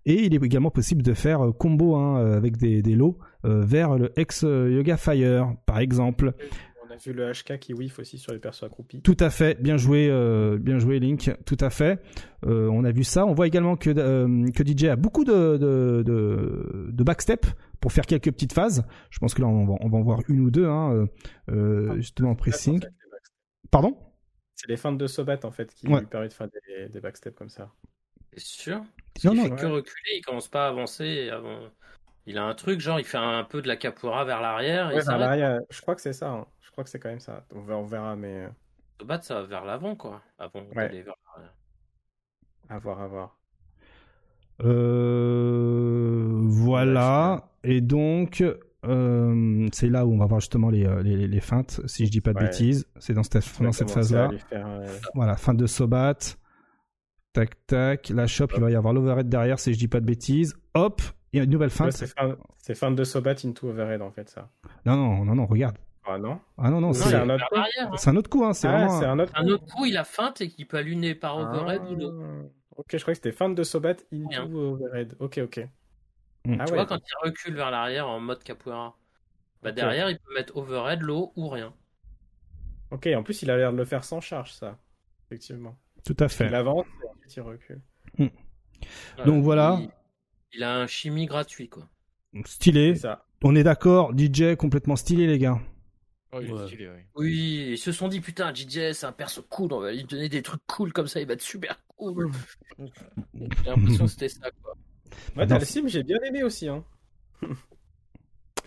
et 0.06 0.24
il 0.24 0.34
est 0.34 0.42
également 0.44 0.70
possible 0.70 1.02
de 1.02 1.14
faire 1.14 1.46
euh, 1.46 1.52
combo 1.52 1.96
hein, 1.96 2.18
euh, 2.20 2.36
avec 2.36 2.56
des, 2.56 2.82
des 2.82 2.94
lots 2.94 3.18
euh, 3.44 3.62
vers 3.64 3.96
le 3.96 4.12
ex 4.18 4.42
Yoga 4.42 4.96
Fire, 4.96 5.54
par 5.66 5.78
exemple. 5.78 6.34
On 6.86 6.92
a 6.92 6.96
vu 6.96 7.12
le 7.12 7.30
HK 7.30 7.58
qui 7.60 7.72
whiff 7.72 8.00
aussi 8.00 8.18
sur 8.18 8.32
les 8.32 8.40
persos 8.40 8.64
accroupis. 8.64 9.00
Tout 9.00 9.16
à 9.20 9.30
fait, 9.30 9.62
bien 9.62 9.76
joué, 9.76 10.08
euh, 10.10 10.58
bien 10.58 10.78
joué 10.78 10.98
Link, 10.98 11.30
tout 11.46 11.56
à 11.60 11.70
fait. 11.70 12.00
Euh, 12.46 12.68
on 12.72 12.82
a 12.82 12.90
vu 12.90 13.04
ça. 13.04 13.24
On 13.26 13.32
voit 13.32 13.46
également 13.46 13.76
que, 13.76 13.90
que 14.50 14.64
DJ 14.66 14.84
a 14.86 14.96
beaucoup 14.96 15.22
de, 15.24 15.56
de, 15.56 16.02
de, 16.04 16.88
de 16.90 17.04
backstep 17.04 17.46
pour 17.80 17.92
faire 17.92 18.06
quelques 18.06 18.32
petites 18.32 18.52
phases. 18.52 18.84
Je 19.10 19.20
pense 19.20 19.34
que 19.34 19.40
là 19.40 19.46
on 19.46 19.66
va, 19.66 19.74
on 19.80 19.88
va 19.88 19.98
en 19.98 20.02
voir 20.02 20.20
une 20.28 20.40
ou 20.40 20.50
deux, 20.50 20.66
hein, 20.66 21.06
justement 21.96 22.30
en 22.30 22.34
pressing. 22.34 22.80
Pardon? 23.70 23.96
C'est 24.56 24.68
les 24.68 24.76
feintes 24.76 24.98
de 24.98 25.06
Sobat 25.06 25.38
en 25.44 25.50
fait 25.52 25.72
qui 25.72 25.86
Ouais. 25.86 26.00
lui 26.00 26.06
permettent 26.06 26.32
de 26.32 26.34
faire 26.36 26.48
des, 26.48 26.88
des 26.88 27.00
backsteps 27.00 27.36
comme 27.38 27.48
ça. 27.48 27.70
C'est 28.32 28.40
sûr 28.44 28.82
Parce 29.14 29.24
Non, 29.34 29.42
fait 29.42 29.50
que 29.50 29.66
reculer, 29.66 30.16
il 30.18 30.22
commence 30.22 30.48
pas 30.48 30.66
à 30.66 30.68
avancer. 30.68 31.30
Avant... 31.30 31.58
Il 32.26 32.38
a 32.38 32.44
un 32.44 32.54
truc, 32.54 32.80
genre 32.80 33.00
il 33.00 33.04
fait 33.04 33.16
un 33.18 33.44
peu 33.44 33.60
de 33.62 33.68
la 33.68 33.76
capoeira 33.76 34.24
vers 34.24 34.40
l'arrière 34.40 34.88
Ouais, 34.88 35.00
vers 35.02 35.60
je 35.70 35.80
crois 35.80 35.94
que 35.94 36.00
c'est 36.00 36.12
ça. 36.12 36.30
hein. 36.30 36.46
Je 36.60 36.70
crois 36.70 36.84
que 36.84 36.90
c'est 36.90 37.00
quand 37.00 37.08
même 37.08 37.18
ça. 37.20 37.44
On 37.54 37.60
verra, 37.62 37.78
on 37.80 37.86
verra 37.86 38.14
mais 38.16 38.44
euh, 38.44 38.48
Se 39.00 39.04
battre, 39.06 39.24
ça 39.24 39.34
va 39.36 39.42
vers 39.42 39.64
l'avant, 39.64 39.96
quoi. 39.96 40.22
Avant 40.38 40.60
Ouais. 40.60 40.74
d'aller 40.74 41.02
vers 41.02 41.14
l'arrière. 41.34 41.54
à 42.68 42.78
voir, 42.78 43.00
à 43.00 43.08
voir. 43.08 43.36
Euh, 44.62 46.28
voilà. 46.44 47.50
Et 47.64 47.80
donc, 47.80 48.44
euh, 48.86 49.68
c'est 49.72 49.88
là 49.88 50.06
où 50.06 50.12
on 50.12 50.18
va 50.18 50.26
voir 50.26 50.40
justement 50.40 50.70
les, 50.70 50.86
euh, 50.86 51.02
les, 51.02 51.26
les 51.26 51.40
feintes, 51.40 51.80
si 51.86 52.06
je 52.06 52.10
dis 52.10 52.20
pas 52.20 52.32
de 52.32 52.38
Ouais. 52.38 52.44
bêtises. 52.44 52.86
C'est 52.98 53.14
dans 53.14 53.22
cette, 53.22 53.34
dans 53.60 53.72
phase-là. 53.72 54.30
faire, 54.48 54.66
euh, 54.68 54.86
Voilà, 55.14 55.36
fin 55.36 55.54
de 55.54 55.66
Sobat. 55.66 56.14
Tac, 57.32 57.66
tac. 57.66 58.08
La 58.10 58.26
shop, 58.26 58.48
il 58.54 58.60
va 58.60 58.70
y 58.70 58.74
avoir 58.74 58.92
l'overhead 58.92 59.28
derrière, 59.28 59.58
si 59.60 59.72
je 59.74 59.78
dis 59.78 59.88
pas 59.88 60.00
de 60.00 60.06
bêtises. 60.06 60.56
Hop. 60.74 61.00
Et 61.32 61.38
une 61.38 61.48
nouvelle 61.50 61.68
ouais, 61.68 61.74
feinte. 61.74 61.92
c'est 61.92 62.74
fin- 62.74 62.90
de 62.90 63.04
Sobat 63.04 63.36
into 63.44 63.68
overhead 63.68 64.02
en 64.02 64.10
fait 64.10 64.28
ça. 64.28 64.50
non, 64.84 64.96
non, 64.96 65.24
non, 65.24 65.34
non, 65.36 65.46
regarde. 65.46 65.78
Ah 66.04 66.18
non? 66.18 66.40
Ah 66.58 66.70
non, 66.70 66.80
non, 66.80 66.88
Non, 66.88 66.92
c'est 66.92 67.14
un 67.14 67.28
autre 67.30 67.44
hein. 67.54 67.90
c'est 67.96 68.10
un 68.10 68.16
autre 68.16 68.28
coup, 68.30 68.44
hein. 68.44 68.52
C'est 68.52 68.66
Ah, 68.66 68.86
un 68.88 69.18
autre 69.20 69.32
Un 69.36 69.44
coup. 69.44 69.50
autre 69.50 69.64
coup, 69.76 69.86
il 69.86 69.96
a 69.96 70.02
feinte 70.02 70.40
et 70.40 70.48
qu'il 70.48 70.66
peut 70.66 70.78
allumer 70.78 71.14
par 71.14 71.36
overhead 71.38 71.82
ou. 72.02 72.20
Ah. 72.20 72.48
Ok, 72.76 72.86
je 72.92 72.96
crois 72.98 73.12
que 73.12 73.16
c'était 73.18 73.30
feinte 73.32 73.54
de 73.54 73.62
Sobat 73.62 73.90
into 74.12 74.28
Rien. 74.30 74.50
overhead. 74.52 75.14
Ok, 75.20 75.38
ok. 75.44 75.68
Mm. 76.46 76.56
Ah 76.58 76.64
Tu 76.64 76.72
ouais. 76.72 76.78
vois, 76.78 76.86
quand 76.86 76.96
il 76.98 77.28
recule 77.28 77.54
vers 77.54 77.70
l'arrière 77.70 78.08
en 78.08 78.18
mode 78.18 78.42
capoeira, 78.42 78.96
bah 79.62 79.70
derrière, 79.70 80.10
il 80.10 80.18
peut 80.18 80.34
mettre 80.34 80.56
overhead, 80.56 81.00
low 81.02 81.32
ou 81.36 81.48
rien. 81.48 81.72
Ok, 82.90 83.08
en 83.14 83.22
plus 83.22 83.42
il 83.42 83.50
a 83.52 83.56
l'air 83.56 83.70
de 83.72 83.76
le 83.76 83.84
faire 83.84 84.02
sans 84.02 84.20
charge 84.20 84.52
ça. 84.52 84.78
Effectivement. 85.26 85.76
Tout 86.04 86.16
à 86.18 86.28
fait. 86.28 86.46
Il 86.46 86.54
avance 86.54 86.86
et 87.02 87.06
ensuite 87.08 87.36
il 87.36 87.40
recule. 87.42 87.80
Donc 89.26 89.42
voilà. 89.44 89.78
Il, 89.80 89.90
il 90.54 90.62
a 90.64 90.76
un 90.78 90.86
chimie 90.86 91.26
gratuit, 91.26 91.68
quoi. 91.68 91.88
Stylé. 92.44 92.94
Ça. 92.96 93.24
On 93.42 93.54
est 93.54 93.62
d'accord. 93.62 94.12
DJ 94.16 94.54
complètement 94.56 94.96
stylé, 94.96 95.26
les 95.26 95.38
gars. 95.38 95.60
Oh, 96.32 96.38
il 96.40 96.48
est 96.48 96.52
Ouais. 96.52 96.66
stylé, 96.66 96.88
oui. 96.88 97.00
Oui, 97.16 97.66
ils 97.72 97.78
se 97.78 97.90
sont 97.92 98.08
dit, 98.08 98.20
putain, 98.20 98.52
DJ, 98.54 98.92
c'est 98.92 99.04
un 99.06 99.12
perso 99.12 99.42
cool, 99.42 99.72
on 99.72 99.80
va 99.80 99.92
lui 99.92 100.04
donner 100.04 100.28
des 100.28 100.42
trucs 100.42 100.62
cool 100.66 100.92
comme 100.92 101.08
ça, 101.08 101.20
il 101.20 101.26
va 101.26 101.32
être 101.32 101.42
super 101.42 101.82
cool. 101.96 102.30
J'ai 103.34 103.48
l'impression 103.66 104.04
que 104.04 104.10
c'était 104.10 104.28
ça, 104.28 104.48
quoi. 104.62 104.74
Moi, 105.34 105.44
Non. 105.46 105.56
Dalsim, 105.56 105.88
j'ai 105.88 106.04
bien 106.04 106.18
aimé 106.24 106.42
aussi. 106.44 106.68
Hein. 106.68 106.84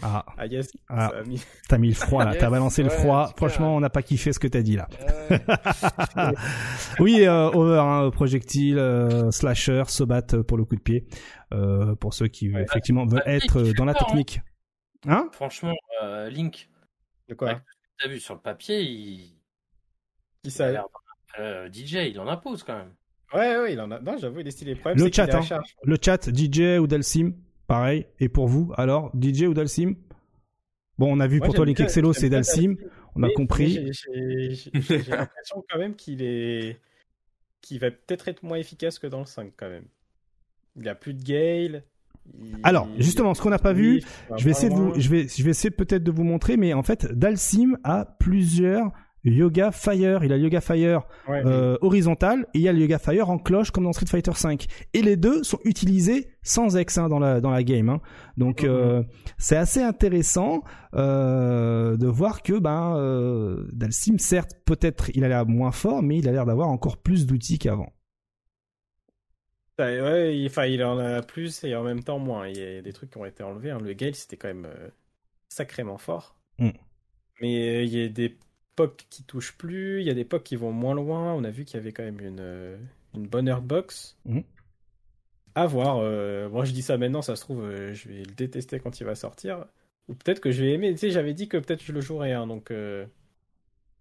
Ah, 0.05 0.25
Ah 0.37 0.45
yes, 0.47 0.69
Ah. 0.89 1.09
ça 1.11 1.17
a 1.19 1.23
mis- 1.23 1.41
t'as 1.69 1.77
mis 1.77 1.87
le 1.89 1.93
froid 1.95 2.25
là. 2.25 2.31
Yes, 2.33 2.39
T'as 2.41 2.49
balancé 2.49 2.83
le 2.83 2.89
froid. 2.89 3.27
super. 3.27 3.37
Franchement, 3.37 3.75
on 3.75 3.79
n'a 3.79 3.89
pas 3.89 4.01
kiffé 4.03 4.33
ce 4.33 4.39
que 4.39 4.47
t'as 4.47 4.61
dit 4.61 4.75
là. 4.75 4.87
Euh, 5.31 5.37
oui, 6.99 7.25
euh, 7.25 7.49
over, 7.51 7.79
hein, 7.79 8.09
projectile, 8.11 8.77
euh, 8.77 9.31
slasher, 9.31 9.83
sobat 9.87 10.21
euh, 10.33 10.43
pour 10.43 10.57
le 10.57 10.65
coup 10.65 10.75
de 10.75 10.81
pied. 10.81 11.07
Euh, 11.53 11.95
pour 11.95 12.13
ceux 12.13 12.27
qui 12.27 12.51
Ouais. 12.53 12.63
effectivement 12.63 13.05
veulent 13.05 13.23
être 13.25 13.59
euh, 13.61 13.73
dans 13.77 13.85
la 13.85 13.93
hein. 13.93 13.95
technique. 14.05 14.41
Hein? 15.07 15.29
Franchement, 15.31 15.73
euh, 16.03 16.29
Link, 16.29 16.69
De 17.29 17.35
quoi? 17.35 17.49
Ouais. 17.49 17.57
t'as 18.01 18.07
vu 18.09 18.19
sur 18.19 18.33
le 18.33 18.39
papier, 18.41 18.81
il, 18.81 19.17
Qui 20.43 20.45
il 20.45 20.49
a 20.49 20.51
ça 20.51 20.85
euh, 21.39 21.67
DJ, 21.71 21.93
il 22.11 22.19
en 22.19 22.27
impose 22.27 22.63
quand 22.63 22.75
même. 22.77 22.93
Ouais, 23.33 23.57
ouais, 23.57 23.73
il 23.73 23.81
en 23.81 23.89
a. 23.89 23.99
Non, 23.99 24.17
j'avoue, 24.17 24.41
il 24.41 24.47
est 24.47 24.51
stylé. 24.51 24.75
Le 24.75 24.79
problème, 24.79 25.03
Le 25.03 25.11
chat, 25.11 25.33
hein. 25.33 25.61
Le 25.83 25.97
chat, 25.99 26.29
DJ 26.31 26.77
ou 26.79 26.85
Dalsim, 26.87 27.33
pareil. 27.67 28.05
Et 28.19 28.29
pour 28.29 28.47
vous, 28.47 28.71
alors, 28.77 29.11
DJ 29.19 29.43
ou 29.43 29.53
Dalsim? 29.53 29.95
Bon, 30.97 31.11
on 31.11 31.19
a 31.19 31.27
vu 31.27 31.39
Moi, 31.39 31.47
pour 31.47 31.55
toi 31.55 31.65
Excello, 31.67 32.13
j'aime 32.13 32.21
c'est 32.21 32.29
Dalsim. 32.29 32.75
On 33.15 33.23
a 33.23 33.27
Mais- 33.27 33.33
compris. 33.33 33.91
j'ai- 33.91 34.71
l'impression 35.09 35.63
quand 35.69 35.77
même 35.79 35.95
qu'il 35.95 36.21
est. 36.21 36.79
qu'il 37.61 37.79
va 37.79 37.91
peut-être 37.91 38.27
être 38.27 38.43
moins 38.43 38.57
efficace 38.57 38.99
que 38.99 39.07
dans 39.07 39.19
le 39.19 39.25
5 39.25 39.53
quand 39.55 39.69
même. 39.69 39.85
Il 40.75 40.87
a 40.89 40.95
plus 40.95 41.13
de 41.13 41.23
Gale. 41.23 41.83
il- 42.37 42.57
Alors, 42.63 42.87
justement, 42.99 43.33
ce 43.33 43.41
qu'on 43.41 43.49
n'a 43.51 43.59
pas 43.59 43.73
vu, 43.73 44.01
Je 44.37 44.43
vais 44.43 44.51
essayer 44.51 44.69
de 44.69 44.73
vous, 44.75 44.93
je 44.99 45.09
vais, 45.09 45.27
je 45.27 45.43
vais 45.43 45.51
essayer 45.51 45.71
peut-être 45.71 46.03
de 46.03 46.11
vous 46.11 46.23
montrer, 46.25 46.57
mais 46.57 46.73
en 46.73 46.83
fait, 46.83 47.05
Dalsim 47.13 47.77
a 47.83 48.05
plusieurs 48.19 48.91
Yoga 49.23 49.71
Fire. 49.71 50.23
Il 50.23 50.33
a 50.33 50.37
le 50.37 50.43
Yoga 50.43 50.59
Fire. 50.61 51.03
Ouais, 51.27 51.41
euh, 51.45 51.77
horizontal 51.81 52.45
et 52.53 52.59
il 52.59 52.61
y 52.61 52.67
a 52.67 52.73
le 52.73 52.79
Yoga 52.79 52.99
Fire 52.99 53.29
en 53.29 53.37
cloche 53.37 53.71
comme 53.71 53.85
dans 53.85 53.93
Street 53.93 54.05
Fighter 54.07 54.33
5. 54.33 54.67
Et 54.93 55.01
les 55.01 55.15
deux 55.15 55.43
sont 55.43 55.59
utilisés 55.63 56.29
sans 56.41 56.75
ex 56.77 56.97
hein, 56.97 57.07
dans 57.09 57.19
la 57.19 57.39
dans 57.41 57.51
la 57.51 57.63
game. 57.63 57.89
hein. 57.89 58.01
Donc 58.37 58.63
euh, 58.63 59.03
c'est 59.37 59.55
assez 59.55 59.81
intéressant 59.81 60.63
euh, 60.93 61.95
de 61.97 62.07
voir 62.07 62.41
que 62.43 62.59
ben 62.59 63.65
Dalsim, 63.71 64.17
certes, 64.19 64.51
peut-être 64.65 65.09
il 65.15 65.23
a 65.23 65.27
l'air 65.29 65.45
moins 65.45 65.71
fort, 65.71 66.03
mais 66.03 66.17
il 66.17 66.27
a 66.27 66.31
l'air 66.31 66.45
d'avoir 66.45 66.67
encore 66.69 66.97
plus 66.97 67.25
d'outils 67.25 67.59
qu'avant. 67.59 67.93
Ouais, 69.79 70.37
il, 70.37 70.45
enfin, 70.47 70.65
il 70.65 70.83
en 70.83 70.99
a 70.99 71.21
plus 71.23 71.63
et 71.63 71.75
en 71.75 71.83
même 71.83 72.03
temps 72.03 72.19
moins. 72.19 72.47
Il 72.47 72.57
y 72.57 72.63
a 72.77 72.81
des 72.81 72.93
trucs 72.93 73.09
qui 73.09 73.17
ont 73.17 73.25
été 73.25 73.41
enlevés. 73.43 73.71
hein. 73.71 73.79
Le 73.81 73.93
Gale, 73.93 74.13
c'était 74.15 74.37
quand 74.37 74.47
même 74.49 74.67
sacrément 75.49 75.97
fort. 75.97 76.35
Mm. 76.59 76.69
Mais 77.41 77.85
il 77.85 77.93
y 77.97 78.03
a 78.03 78.07
des 78.07 78.37
POC 78.75 79.05
qui 79.09 79.23
touchent 79.23 79.57
plus, 79.57 80.01
il 80.01 80.07
y 80.07 80.09
a 80.09 80.13
des 80.13 80.25
POC 80.25 80.43
qui 80.43 80.55
vont 80.55 80.71
moins 80.71 80.95
loin. 80.95 81.33
On 81.33 81.43
a 81.43 81.51
vu 81.51 81.65
qu'il 81.65 81.75
y 81.77 81.79
avait 81.79 81.91
quand 81.93 82.03
même 82.03 82.19
une, 82.21 82.39
euh, 82.39 82.77
une 83.15 83.27
bonne 83.27 83.47
Earthbox. 83.47 84.17
Mm. 84.25 84.41
À 85.55 85.67
voir. 85.67 85.97
euh, 85.99 86.49
moi, 86.49 86.65
je 86.65 86.71
dis 86.71 86.81
ça 86.81 86.97
maintenant, 86.97 87.21
ça 87.21 87.35
se 87.35 87.41
trouve, 87.41 87.63
euh, 87.63 87.93
je 87.93 88.07
vais 88.09 88.23
le 88.23 88.33
détester 88.33 88.79
quand 88.79 88.99
il 88.99 89.03
va 89.05 89.15
sortir. 89.15 89.65
Ou 90.07 90.15
peut-être 90.15 90.39
que 90.39 90.51
je 90.51 90.63
vais 90.63 90.71
aimer. 90.73 90.91
Tu 90.93 90.97
sais, 90.99 91.09
j'avais 91.11 91.33
dit 91.33 91.47
que 91.47 91.57
peut-être 91.57 91.83
je 91.83 91.91
le 91.93 92.01
jouerais. 92.01 92.33
hein, 92.33 92.47
donc, 92.47 92.71
euh, 92.71 93.05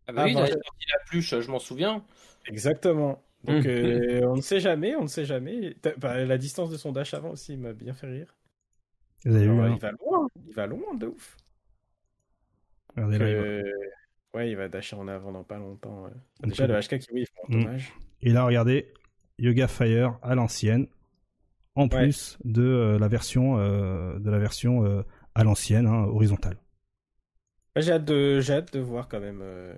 Ah 0.07 0.13
bah 0.13 0.23
Ah, 0.23 0.25
oui, 0.27 0.33
il 0.33 0.39
a 0.39 0.47
sorti 0.49 0.87
la 0.93 0.99
pluche, 1.07 1.41
je 1.41 1.51
m'en 1.51 1.59
souviens. 1.59 2.05
Exactement. 2.47 3.23
Donc, 3.45 3.67
Mhm. 3.67 3.71
euh, 3.71 4.21
on 4.27 4.37
ne 4.37 4.41
sait 4.41 4.61
jamais, 4.61 4.95
on 4.97 5.03
ne 5.03 5.07
sait 5.09 5.25
jamais. 5.25 5.77
Bah, 5.99 6.25
la 6.25 6.39
distance 6.39 6.71
de 6.71 6.77
son 6.77 6.93
dash 6.93 7.15
avant 7.15 7.31
aussi 7.31 7.57
m'a 7.57 7.73
bien 7.73 7.93
fait 7.93 8.07
rire. 8.07 8.35
Vous 9.25 9.35
avez 9.35 9.45
vu 9.49 9.51
Alors, 9.51 9.65
hein 9.65 9.75
il 9.75 9.81
va 9.81 9.91
loin, 9.93 10.29
il 10.47 10.55
va 10.55 10.67
loin 10.67 10.95
de 10.95 11.07
ouf. 11.09 11.37
Regardez 12.97 13.19
là, 13.19 13.63
Ouais, 14.35 14.51
il 14.51 14.57
va 14.57 14.69
dasher 14.69 14.97
en 14.97 15.09
avant 15.09 15.33
dans 15.33 15.45
pas 15.45 15.59
longtemps. 15.59 16.07
euh. 16.07 16.47
Déjà, 16.47 16.67
le 16.67 16.79
HK 16.81 16.99
qui 16.99 17.09
oui, 17.13 17.25
Mm. 17.49 17.65
dommage. 17.65 17.93
Et 18.23 18.31
là, 18.31 18.45
regardez, 18.45 18.93
Yoga 19.39 19.69
Fire 19.69 20.19
à 20.23 20.35
l'ancienne, 20.35 20.87
en 21.75 21.89
plus 21.89 22.39
de 22.45 22.63
euh, 22.63 22.99
la 22.99 23.09
version 23.09 23.59
euh, 23.59 24.19
de 24.19 24.31
la 24.31 24.39
version 24.39 24.85
euh, 24.87 25.03
à 25.35 25.45
l'ancienne, 25.45 25.87
hein, 25.87 26.05
horizontale. 26.05 26.57
J'ai 27.77 27.93
hâte 27.93 28.05
de, 28.05 28.41
hâte 28.51 28.73
de 28.75 28.81
voir 28.81 29.09
quand 29.09 29.21
même. 29.21 29.41
euh, 29.43 29.75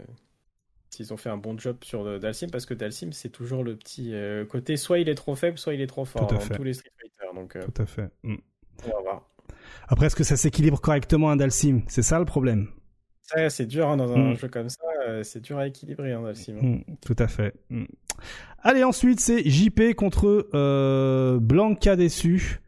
s'ils 0.90 1.12
ont 1.12 1.16
fait 1.16 1.30
un 1.30 1.36
bon 1.36 1.58
job 1.58 1.78
sur 1.82 2.06
euh, 2.06 2.18
Dalsim 2.20 2.50
parce 2.52 2.66
que 2.66 2.74
Dalsim 2.74 3.10
c'est 3.10 3.28
toujours 3.30 3.64
le 3.64 3.74
petit 3.74 4.14
euh, 4.14 4.44
côté 4.44 4.76
soit 4.76 5.00
il 5.00 5.08
est 5.08 5.16
trop 5.16 5.34
faible 5.34 5.58
soit 5.58 5.74
il 5.74 5.80
est 5.80 5.88
trop 5.88 6.04
fort 6.04 6.28
Tout 6.28 6.36
à 6.36 6.38
tous 6.56 6.62
les 6.62 6.72
Street 6.74 6.90
Fighter 7.00 7.34
donc 7.34 7.56
euh, 7.56 7.64
Tout 7.64 7.82
à 7.82 7.86
fait. 7.86 8.10
Mm. 8.22 8.36
on 8.84 8.88
va 8.90 9.00
voir. 9.00 9.28
Après, 9.88 10.06
est-ce 10.06 10.14
que 10.16 10.22
ça 10.22 10.36
s'équilibre 10.36 10.80
correctement 10.80 11.30
un 11.30 11.36
Dalsim? 11.36 11.82
C'est 11.88 12.02
ça 12.02 12.20
le 12.20 12.24
problème. 12.24 12.68
Ça 13.26 13.48
c'est 13.50 13.66
dur 13.66 13.88
hein, 13.88 13.96
dans 13.96 14.12
un 14.12 14.32
Mm. 14.32 14.36
jeu 14.36 14.48
comme 14.48 14.68
ça, 14.68 14.82
euh, 15.08 15.22
c'est 15.22 15.40
dur 15.40 15.58
à 15.58 15.66
équilibrer 15.66 16.12
hein, 16.12 16.22
Dalsim. 16.22 16.54
Mm, 16.60 16.84
tout 17.00 17.16
à 17.18 17.26
fait. 17.26 17.54
Mm. 17.70 17.84
Allez, 18.62 18.84
ensuite, 18.84 19.20
c'est 19.20 19.48
JP 19.48 19.94
contre 19.94 20.48
euh, 20.54 21.38
Blanca 21.40 21.96
déçu. 21.96 22.60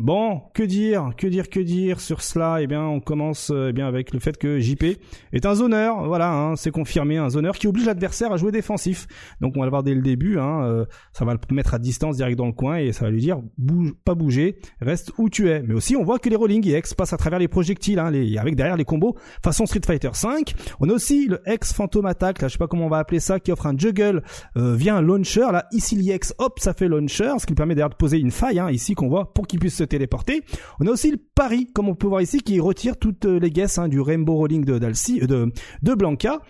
Bon, 0.00 0.42
que 0.54 0.62
dire, 0.62 1.10
que 1.16 1.26
dire, 1.26 1.50
que 1.50 1.58
dire 1.58 2.00
sur 2.00 2.22
cela? 2.22 2.58
Eh 2.62 2.68
bien, 2.68 2.84
on 2.84 3.00
commence 3.00 3.50
euh, 3.50 3.70
eh 3.70 3.72
bien 3.72 3.88
avec 3.88 4.12
le 4.12 4.20
fait 4.20 4.36
que 4.36 4.60
JP 4.60 4.84
est 5.32 5.44
un 5.44 5.56
zoneur. 5.56 6.06
Voilà, 6.06 6.32
hein, 6.32 6.54
c'est 6.54 6.70
confirmé, 6.70 7.16
un 7.16 7.30
zoneur 7.30 7.56
qui 7.56 7.66
oblige 7.66 7.86
l'adversaire 7.86 8.30
à 8.30 8.36
jouer 8.36 8.52
défensif. 8.52 9.08
Donc, 9.40 9.54
on 9.56 9.58
va 9.58 9.66
le 9.66 9.70
voir 9.70 9.82
dès 9.82 9.94
le 9.94 10.00
début. 10.00 10.38
Hein, 10.38 10.62
euh, 10.62 10.84
ça 11.12 11.24
va 11.24 11.34
le 11.34 11.40
mettre 11.52 11.74
à 11.74 11.80
distance 11.80 12.16
direct 12.16 12.38
dans 12.38 12.46
le 12.46 12.52
coin 12.52 12.76
et 12.76 12.92
ça 12.92 13.06
va 13.06 13.10
lui 13.10 13.20
dire 13.20 13.40
bouge, 13.56 13.92
pas 14.04 14.14
bouger, 14.14 14.60
reste 14.80 15.10
où 15.18 15.28
tu 15.28 15.50
es. 15.50 15.62
Mais 15.62 15.74
aussi, 15.74 15.96
on 15.96 16.04
voit 16.04 16.20
que 16.20 16.28
les 16.28 16.36
rolling 16.36 16.64
EX 16.64 16.94
passent 16.94 17.12
à 17.12 17.16
travers 17.16 17.40
les 17.40 17.48
projectiles, 17.48 17.98
hein, 17.98 18.12
les, 18.12 18.38
avec 18.38 18.54
derrière 18.54 18.76
les 18.76 18.84
combos 18.84 19.16
façon 19.42 19.66
Street 19.66 19.80
Fighter 19.84 20.10
5. 20.12 20.54
On 20.78 20.88
a 20.90 20.92
aussi 20.92 21.26
le 21.26 21.40
ex 21.44 21.72
Phantom 21.72 22.06
Attack, 22.06 22.40
là, 22.40 22.46
je 22.46 22.52
sais 22.52 22.58
pas 22.58 22.68
comment 22.68 22.86
on 22.86 22.90
va 22.90 22.98
appeler 22.98 23.18
ça, 23.18 23.40
qui 23.40 23.50
offre 23.50 23.66
un 23.66 23.76
juggle 23.76 24.22
euh, 24.56 24.76
via 24.76 24.94
un 24.94 25.02
launcher. 25.02 25.48
Là, 25.50 25.66
ici 25.72 25.96
l'EX, 25.96 26.34
hop, 26.38 26.60
ça 26.60 26.72
fait 26.72 26.86
launcher, 26.86 27.32
ce 27.40 27.46
qui 27.46 27.54
permet 27.54 27.74
d'ailleurs 27.74 27.90
de 27.90 27.96
poser 27.96 28.18
une 28.20 28.30
faille, 28.30 28.60
hein, 28.60 28.70
ici 28.70 28.94
qu'on 28.94 29.08
voit, 29.08 29.34
pour 29.34 29.48
qu'il 29.48 29.58
puisse 29.58 29.74
se 29.74 29.87
téléporter. 29.88 30.42
On 30.80 30.86
a 30.86 30.90
aussi 30.90 31.10
le 31.10 31.18
pari, 31.34 31.66
comme 31.72 31.88
on 31.88 31.94
peut 31.94 32.06
voir 32.06 32.20
ici, 32.20 32.40
qui 32.40 32.60
retire 32.60 32.96
toutes 32.96 33.24
euh, 33.24 33.38
les 33.38 33.50
guesses 33.50 33.78
hein, 33.78 33.88
du 33.88 34.00
Rainbow 34.00 34.34
Rolling 34.34 34.64
de, 34.64 34.78
Dalcy, 34.78 35.20
euh, 35.22 35.26
de, 35.26 35.52
de 35.82 35.94
Blanca. 35.94 36.40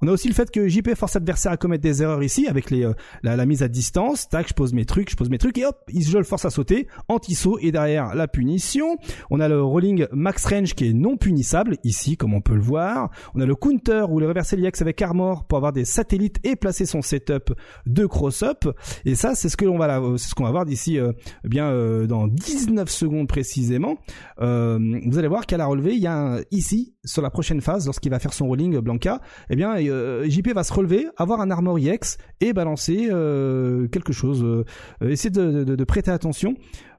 On 0.00 0.08
a 0.08 0.12
aussi 0.12 0.28
le 0.28 0.34
fait 0.34 0.50
que 0.50 0.68
JP 0.68 0.94
force 0.94 1.14
l'adversaire 1.14 1.52
à 1.52 1.56
commettre 1.56 1.82
des 1.82 2.02
erreurs 2.02 2.22
ici 2.22 2.46
avec 2.46 2.70
euh, 2.72 2.94
la, 3.22 3.46
mise 3.46 3.62
à 3.62 3.68
distance. 3.68 4.28
Tac, 4.28 4.48
je 4.48 4.54
pose 4.54 4.72
mes 4.72 4.84
trucs, 4.84 5.10
je 5.10 5.16
pose 5.16 5.28
mes 5.28 5.38
trucs 5.38 5.58
et 5.58 5.66
hop, 5.66 5.76
je 5.88 6.16
le 6.16 6.24
force 6.24 6.44
à 6.44 6.50
sauter. 6.50 6.86
Anti-saut 7.08 7.58
et 7.60 7.72
derrière 7.72 8.14
la 8.14 8.28
punition. 8.28 8.96
On 9.30 9.40
a 9.40 9.48
le 9.48 9.62
rolling 9.62 10.06
max 10.12 10.44
range 10.44 10.74
qui 10.74 10.88
est 10.88 10.92
non 10.92 11.16
punissable 11.16 11.76
ici, 11.84 12.16
comme 12.16 12.34
on 12.34 12.40
peut 12.40 12.54
le 12.54 12.60
voir. 12.60 13.10
On 13.34 13.40
a 13.40 13.46
le 13.46 13.54
counter 13.54 14.06
ou 14.08 14.20
le 14.20 14.28
reversé 14.28 14.56
l'IX 14.56 14.80
avec 14.80 15.02
armor 15.02 15.46
pour 15.46 15.58
avoir 15.58 15.72
des 15.72 15.84
satellites 15.84 16.38
et 16.44 16.56
placer 16.56 16.86
son 16.86 17.02
setup 17.02 17.52
de 17.86 18.06
cross-up. 18.06 18.66
Et 19.04 19.14
ça, 19.14 19.34
c'est 19.34 19.48
ce 19.48 19.56
que 19.56 19.64
l'on 19.64 19.78
ce 20.16 20.34
qu'on 20.34 20.44
va 20.44 20.50
voir 20.50 20.64
d'ici, 20.64 20.98
euh, 20.98 21.12
eh 21.44 21.48
bien, 21.48 21.66
euh, 21.66 22.06
dans 22.06 22.26
19 22.28 22.88
secondes 22.88 23.28
précisément. 23.28 23.98
Euh, 24.40 24.78
vous 25.06 25.18
allez 25.18 25.28
voir 25.28 25.46
qu'à 25.46 25.56
la 25.56 25.66
relevée, 25.66 25.94
il 25.94 26.02
y 26.02 26.06
a 26.06 26.40
ici, 26.50 26.94
sur 27.04 27.22
la 27.22 27.30
prochaine 27.30 27.60
phase, 27.60 27.86
lorsqu'il 27.86 28.10
va 28.10 28.18
faire 28.18 28.32
son 28.32 28.46
rolling 28.46 28.78
Blanca, 28.78 29.20
eh 29.50 29.56
bien, 29.56 29.74
euh, 29.90 30.28
JP 30.28 30.48
va 30.54 30.64
se 30.64 30.72
relever, 30.72 31.06
avoir 31.16 31.40
un 31.40 31.50
armor 31.50 31.78
IX 31.78 32.16
et 32.40 32.52
balancer 32.52 33.08
euh, 33.10 33.88
quelque 33.88 34.12
chose. 34.12 34.42
Euh, 34.44 34.64
essayez 35.02 35.30
de, 35.30 35.64
de- 35.64 35.76
de 35.76 35.84
prêter 35.84 36.10
attention. 36.10 36.54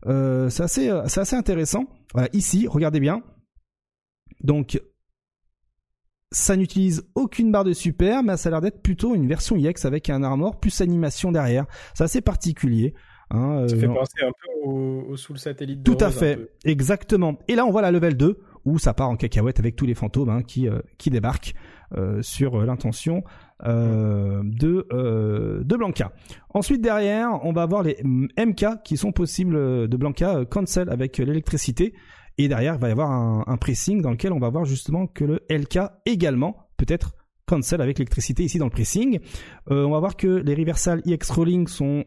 C'est 0.05 0.61
assez, 0.63 1.35
intéressant. 1.35 1.85
Voilà, 2.13 2.29
ici, 2.33 2.67
regardez 2.67 2.99
bien. 2.99 3.21
Donc, 4.43 4.81
ça 6.31 6.55
n'utilise 6.55 7.03
aucune 7.15 7.51
barre 7.51 7.63
de 7.63 7.73
super, 7.73 8.21
mais 8.23 8.37
ça 8.37 8.49
a 8.49 8.51
l'air 8.51 8.61
d'être 8.61 8.81
plutôt 8.81 9.15
une 9.15 9.27
version 9.27 9.55
IX 9.55 9.83
avec 9.85 10.09
un 10.09 10.21
armor 10.23 10.59
plus 10.59 10.79
animation 10.81 11.31
derrière. 11.31 11.65
C'est 11.95 12.03
assez 12.03 12.21
particulier. 12.21 12.93
hein, 13.31 13.65
Ça 13.67 13.75
euh, 13.75 13.79
fait 13.79 13.87
penser 13.87 14.21
un 14.21 14.29
peu 14.31 14.67
au, 14.69 15.05
au 15.09 15.17
sous 15.17 15.33
le 15.33 15.39
satellite. 15.39 15.83
tout 15.83 15.97
à 15.99 16.11
fait, 16.11 16.51
exactement. 16.65 17.37
Et 17.47 17.55
là, 17.55 17.65
on 17.65 17.71
voit 17.71 17.81
la 17.81 17.91
level 17.91 18.15
2 18.15 18.39
où 18.65 18.77
ça 18.77 18.93
part 18.93 19.09
en 19.09 19.15
cacahuète 19.15 19.57
avec 19.59 19.75
tous 19.75 19.85
les 19.85 19.95
fantômes 19.95 20.29
hein, 20.29 20.43
qui 20.43 20.67
euh, 20.67 20.79
qui 20.97 21.09
débarquent 21.09 21.55
sur 22.21 22.55
euh, 22.55 22.65
l'intention 22.65 23.23
euh, 23.65 24.41
de 24.43 24.87
euh, 24.93 25.63
de 25.63 25.75
Blanca. 25.75 26.11
Ensuite, 26.53 26.81
derrière, 26.81 27.39
on 27.43 27.51
va 27.51 27.63
avoir 27.63 27.83
les 27.83 27.97
MK 28.03 28.83
qui 28.83 28.97
sont 28.97 29.11
possibles 29.11 29.87
de 29.87 29.97
Blanca 29.97 30.45
cancel 30.45 30.89
avec 30.89 31.17
l'électricité. 31.17 31.93
Et 32.37 32.47
derrière, 32.47 32.75
il 32.75 32.79
va 32.79 32.87
y 32.87 32.91
avoir 32.91 33.09
un, 33.11 33.57
pressing 33.57 34.01
dans 34.01 34.11
lequel 34.11 34.31
on 34.31 34.39
va 34.39 34.49
voir 34.49 34.63
justement 34.63 35.07
que 35.07 35.25
le 35.25 35.41
LK 35.49 35.79
également 36.05 36.69
peut 36.77 36.85
être 36.87 37.13
cancel 37.45 37.81
avec 37.81 37.97
l'électricité 37.97 38.43
ici 38.43 38.59
dans 38.59 38.65
le 38.65 38.71
pressing. 38.71 39.19
On 39.69 39.89
va 39.89 39.99
voir 39.99 40.15
que 40.15 40.27
les 40.27 40.55
reversal 40.55 41.01
EX 41.05 41.29
rolling 41.31 41.67
sont 41.67 42.05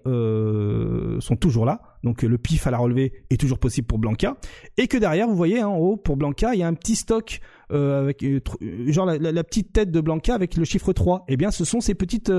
toujours 1.39 1.67
là. 1.67 1.83
Donc 2.03 2.23
le 2.23 2.39
pif 2.39 2.67
à 2.67 2.71
la 2.71 2.79
relevée 2.79 3.13
est 3.29 3.39
toujours 3.39 3.59
possible 3.59 3.87
pour 3.87 3.99
Blanca 3.99 4.37
et 4.79 4.89
que 4.89 4.97
derrière 4.97 5.29
vous 5.29 5.37
voyez 5.37 5.61
hein, 5.61 5.69
en 5.69 5.77
haut 5.77 5.97
pour 5.97 6.17
Blanca 6.17 6.55
il 6.55 6.61
y 6.61 6.63
a 6.63 6.67
un 6.67 6.75
petit 6.75 6.97
stock 6.97 7.41
euh, 7.73 8.01
avec 8.01 8.23
euh, 8.23 8.41
euh, 8.63 8.93
genre 8.93 9.07
la, 9.07 9.45
petite 9.45 9.73
tête 9.73 9.91
de 9.91 10.01
Blanca 10.01 10.35
avec 10.35 10.57
le 10.57 10.65
chiffre 10.65 10.93
3. 10.93 11.25
Eh 11.29 11.37
bien 11.37 11.51
ce 11.51 11.65
sont 11.65 11.81
ces 11.81 11.95
petites 11.95 12.33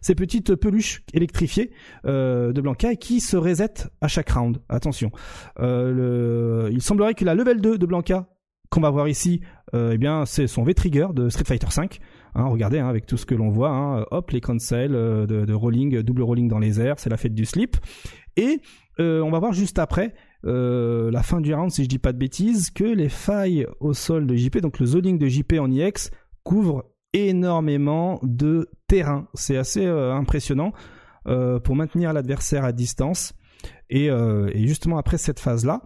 ces 0.00 0.14
petites 0.14 0.54
peluches 0.54 1.02
électrifiées 1.14 1.70
de 2.04 2.60
Blanca 2.60 2.94
qui 2.96 3.20
se 3.20 3.36
resettent 3.36 3.88
à 4.00 4.08
chaque 4.08 4.30
round. 4.30 4.58
Attention. 4.68 5.10
Il 5.58 6.82
semblerait 6.82 7.14
que 7.14 7.24
la 7.24 7.34
level 7.34 7.60
2 7.60 7.78
de 7.78 7.86
Blanca 7.86 8.26
qu'on 8.70 8.82
va 8.82 8.90
voir 8.90 9.08
ici, 9.08 9.40
eh 9.72 9.96
bien, 9.96 10.26
c'est 10.26 10.46
son 10.46 10.62
V-Trigger 10.62 11.08
de 11.14 11.30
Street 11.30 11.44
Fighter 11.46 11.70
5. 11.70 12.00
Hein, 12.34 12.44
regardez, 12.44 12.78
hein, 12.78 12.88
avec 12.88 13.06
tout 13.06 13.16
ce 13.16 13.24
que 13.24 13.34
l'on 13.34 13.48
voit, 13.48 13.70
hein, 13.70 14.04
hop, 14.10 14.30
les 14.30 14.42
cancels 14.42 14.92
de, 14.92 15.52
rolling, 15.54 16.02
double 16.02 16.22
rolling 16.22 16.48
dans 16.48 16.58
les 16.58 16.78
airs, 16.78 16.98
c'est 16.98 17.08
la 17.08 17.16
fête 17.16 17.34
du 17.34 17.46
slip. 17.46 17.78
Et 18.36 18.60
on 18.98 19.30
va 19.30 19.38
voir 19.38 19.54
juste 19.54 19.78
après, 19.78 20.14
euh, 20.46 21.10
la 21.10 21.22
fin 21.22 21.40
du 21.40 21.52
round, 21.52 21.70
si 21.70 21.84
je 21.84 21.88
dis 21.88 21.98
pas 21.98 22.12
de 22.12 22.18
bêtises, 22.18 22.70
que 22.70 22.84
les 22.84 23.08
failles 23.08 23.66
au 23.80 23.92
sol 23.92 24.26
de 24.26 24.36
JP, 24.36 24.58
donc 24.58 24.78
le 24.78 24.86
zoning 24.86 25.18
de 25.18 25.26
JP 25.26 25.54
en 25.58 25.70
IX, 25.70 26.10
couvre 26.44 26.86
énormément 27.12 28.20
de 28.22 28.68
terrain. 28.86 29.28
C'est 29.34 29.56
assez 29.56 29.84
euh, 29.84 30.14
impressionnant 30.14 30.72
euh, 31.26 31.58
pour 31.58 31.74
maintenir 31.74 32.12
l'adversaire 32.12 32.64
à 32.64 32.72
distance. 32.72 33.34
Et, 33.90 34.10
justement 34.54 34.98
après 34.98 35.16
cette 35.16 35.40
phase-là, 35.40 35.80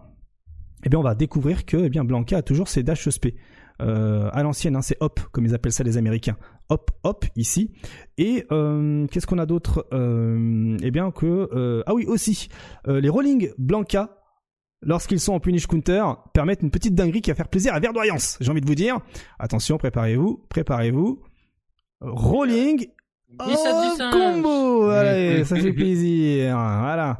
eh 0.83 0.89
bien 0.89 0.99
on 0.99 1.03
va 1.03 1.15
découvrir 1.15 1.65
que 1.65 1.77
eh 1.77 1.89
bien 1.89 2.03
Blanca 2.03 2.37
a 2.37 2.41
toujours 2.41 2.67
ses 2.67 2.83
dash 2.83 3.07
SP. 3.07 3.39
À 3.79 4.43
l'ancienne, 4.43 4.75
hein, 4.75 4.81
c'est 4.81 4.97
hop, 4.99 5.19
comme 5.31 5.45
ils 5.45 5.55
appellent 5.55 5.71
ça 5.71 5.83
les 5.83 5.97
Américains. 5.97 6.37
Hop, 6.69 6.91
hop, 7.03 7.25
ici. 7.35 7.71
Et 8.17 8.45
qu'est-ce 9.09 9.25
qu'on 9.25 9.39
a 9.39 9.45
d'autre? 9.45 9.87
Eh 9.91 10.91
bien 10.91 11.11
que... 11.11 11.81
ah 11.85 11.93
oui, 11.93 12.05
aussi, 12.05 12.49
les 12.85 13.09
rolling 13.09 13.49
Blanca, 13.57 14.22
lorsqu'ils 14.85 15.19
sont 15.19 15.33
en 15.33 15.39
punish 15.39 15.67
counter, 15.67 16.03
permettent 16.33 16.61
une 16.61 16.71
petite 16.71 16.95
dinguerie 16.95 17.21
qui 17.21 17.31
va 17.31 17.35
faire 17.35 17.47
plaisir 17.47 17.73
à 17.73 17.79
Verdoyance, 17.79 18.37
j'ai 18.41 18.51
envie 18.51 18.61
de 18.61 18.67
vous 18.67 18.75
dire. 18.75 18.99
Attention, 19.39 19.77
préparez-vous, 19.77 20.45
préparez-vous. 20.49 21.21
Rolling 22.01 22.77
17 22.77 22.89
Oh, 23.39 23.95
15. 23.97 24.11
combo 24.11 24.89
Allez, 24.89 25.43
ça 25.43 25.55
fait 25.55 25.73
plaisir. 25.73 26.55
Voilà. 26.55 27.17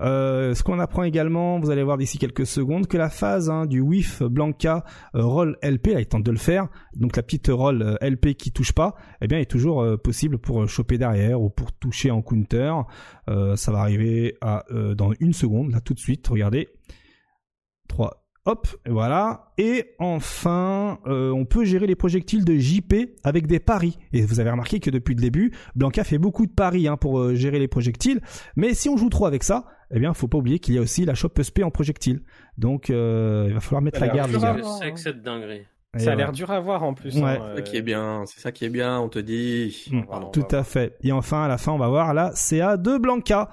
Euh, 0.00 0.54
ce 0.54 0.62
qu'on 0.64 0.80
apprend 0.80 1.04
également, 1.04 1.60
vous 1.60 1.70
allez 1.70 1.84
voir 1.84 1.96
d'ici 1.96 2.18
quelques 2.18 2.46
secondes, 2.46 2.88
que 2.88 2.96
la 2.96 3.08
phase 3.10 3.48
hein, 3.48 3.66
du 3.66 3.80
whiff 3.80 4.22
Blanca 4.22 4.84
euh, 5.14 5.24
roll 5.24 5.56
LP, 5.62 5.88
là 5.88 6.00
il 6.00 6.06
tente 6.06 6.24
de 6.24 6.30
le 6.32 6.38
faire, 6.38 6.66
donc 6.96 7.14
la 7.14 7.22
petite 7.22 7.48
roll 7.48 7.82
euh, 7.82 7.96
LP 8.00 8.34
qui 8.34 8.50
touche 8.50 8.72
pas, 8.72 8.96
eh 9.20 9.28
bien 9.28 9.38
est 9.38 9.50
toujours 9.50 9.82
euh, 9.82 9.96
possible 9.96 10.38
pour 10.38 10.68
choper 10.68 10.98
derrière 10.98 11.40
ou 11.40 11.50
pour 11.50 11.70
toucher 11.72 12.10
en 12.10 12.22
counter. 12.22 12.72
Euh, 13.28 13.54
ça 13.54 13.70
va 13.70 13.80
arriver 13.80 14.36
à 14.40 14.64
euh, 14.72 14.94
dans 14.96 15.12
une 15.20 15.34
seconde, 15.34 15.70
là 15.70 15.80
tout 15.80 15.94
de 15.94 16.00
suite, 16.00 16.26
regardez. 16.26 16.68
3, 17.88 18.22
Hop, 18.44 18.66
voilà. 18.88 19.52
Et 19.56 19.94
enfin, 20.00 20.98
euh, 21.06 21.30
on 21.30 21.44
peut 21.44 21.64
gérer 21.64 21.86
les 21.86 21.94
projectiles 21.94 22.44
de 22.44 22.56
JP 22.56 22.92
avec 23.22 23.46
des 23.46 23.60
paris. 23.60 23.98
Et 24.12 24.22
vous 24.22 24.40
avez 24.40 24.50
remarqué 24.50 24.80
que 24.80 24.90
depuis 24.90 25.14
le 25.14 25.20
début, 25.20 25.52
Blanca 25.76 26.02
fait 26.02 26.18
beaucoup 26.18 26.46
de 26.46 26.50
paris 26.50 26.88
hein, 26.88 26.96
pour 26.96 27.20
euh, 27.20 27.34
gérer 27.36 27.60
les 27.60 27.68
projectiles. 27.68 28.20
Mais 28.56 28.74
si 28.74 28.88
on 28.88 28.96
joue 28.96 29.10
trop 29.10 29.26
avec 29.26 29.44
ça, 29.44 29.66
eh 29.92 30.00
bien, 30.00 30.12
faut 30.12 30.26
pas 30.26 30.38
oublier 30.38 30.58
qu'il 30.58 30.74
y 30.74 30.78
a 30.78 30.80
aussi 30.80 31.04
la 31.04 31.14
chope 31.14 31.40
SP 31.40 31.62
en 31.62 31.70
projectile. 31.70 32.22
Donc, 32.58 32.90
euh, 32.90 33.44
il 33.46 33.54
va 33.54 33.60
falloir 33.60 33.82
mettre 33.82 34.00
la 34.00 34.08
garde, 34.08 34.34
hein. 34.34 34.56
que 34.90 34.98
c'est 34.98 35.12
de 35.12 35.20
dinguerie. 35.20 35.62
Et 35.94 36.00
Ça 36.00 36.12
a 36.12 36.14
l'air 36.14 36.32
dur 36.32 36.50
à 36.50 36.58
voir 36.58 36.82
en 36.84 36.94
plus. 36.94 37.14
Ouais. 37.18 37.38
hein, 37.38 37.52
C'est 37.54 37.56
ça 37.56 37.62
qui 37.62 37.76
euh, 37.76 37.78
est 37.78 37.82
bien, 37.82 38.24
c'est 38.26 38.40
ça 38.40 38.50
qui 38.50 38.64
est 38.64 38.70
bien, 38.70 38.98
on 38.98 39.10
te 39.10 39.18
dit. 39.18 39.88
Mm, 39.90 40.02
Pardon, 40.04 40.30
Tout 40.30 40.46
à 40.50 40.64
fait. 40.64 40.96
Et 41.02 41.12
enfin, 41.12 41.44
à 41.44 41.48
la 41.48 41.58
fin, 41.58 41.72
on 41.72 41.78
va 41.78 41.88
voir 41.88 42.14
la 42.14 42.32
CA 42.34 42.78
de 42.78 42.96
Blanca. 42.96 43.50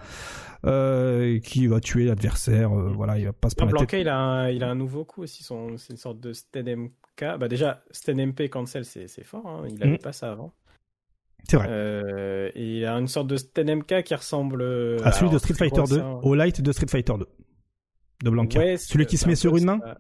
Euh, 0.65 1.39
qui 1.39 1.67
va 1.67 1.79
tuer 1.79 2.05
l'adversaire, 2.05 2.71
euh, 2.77 2.89
voilà, 2.89 3.17
il 3.17 3.25
va 3.25 3.33
pas 3.33 3.49
se 3.49 3.55
prendre 3.55 3.71
la 3.73 3.79
tête. 3.79 3.89
Blanca, 3.89 3.99
il 3.99 4.09
a, 4.09 4.17
un, 4.17 4.49
il 4.49 4.63
a 4.63 4.69
un 4.69 4.75
nouveau 4.75 5.05
coup 5.05 5.23
aussi. 5.23 5.43
Son, 5.43 5.77
c'est 5.77 5.93
une 5.93 5.97
sorte 5.97 6.19
de 6.19 6.33
Sten 6.33 6.73
MK. 6.75 7.38
Bah 7.39 7.47
déjà, 7.47 7.83
Sten 7.91 8.19
MP 8.31 8.49
cancel, 8.49 8.85
c'est, 8.85 9.07
c'est 9.07 9.23
fort. 9.23 9.45
hein, 9.47 9.65
Il 9.69 9.81
avait 9.83 9.93
Mhm. 9.93 9.97
pas 9.99 10.13
ça 10.13 10.31
avant. 10.31 10.53
C'est 11.47 11.55
vrai. 11.57 11.67
Euh, 11.69 12.51
et 12.55 12.77
il 12.79 12.85
a 12.85 12.93
une 12.95 13.07
sorte 13.07 13.27
de 13.27 13.38
Sten 13.38 13.69
MK 13.75 14.03
qui 14.03 14.13
ressemble 14.15 14.61
euh, 14.61 14.97
à 15.03 15.11
celui 15.11 15.31
de 15.31 15.38
Street 15.38 15.53
Fighter 15.53 15.77
gros, 15.77 15.88
2, 15.88 15.95
ça, 15.97 16.05
hein? 16.05 16.19
au 16.23 16.35
light 16.35 16.61
de 16.61 16.71
Street 16.71 16.88
Fighter 16.88 17.13
2. 17.17 17.25
De 18.23 18.29
Blanca. 18.29 18.59
Ouais, 18.59 18.77
celui 18.77 19.05
qui 19.05 19.17
se 19.17 19.27
met 19.27 19.35
sur 19.35 19.55
une 19.55 19.63
main? 19.65 19.79
ça. 19.81 19.97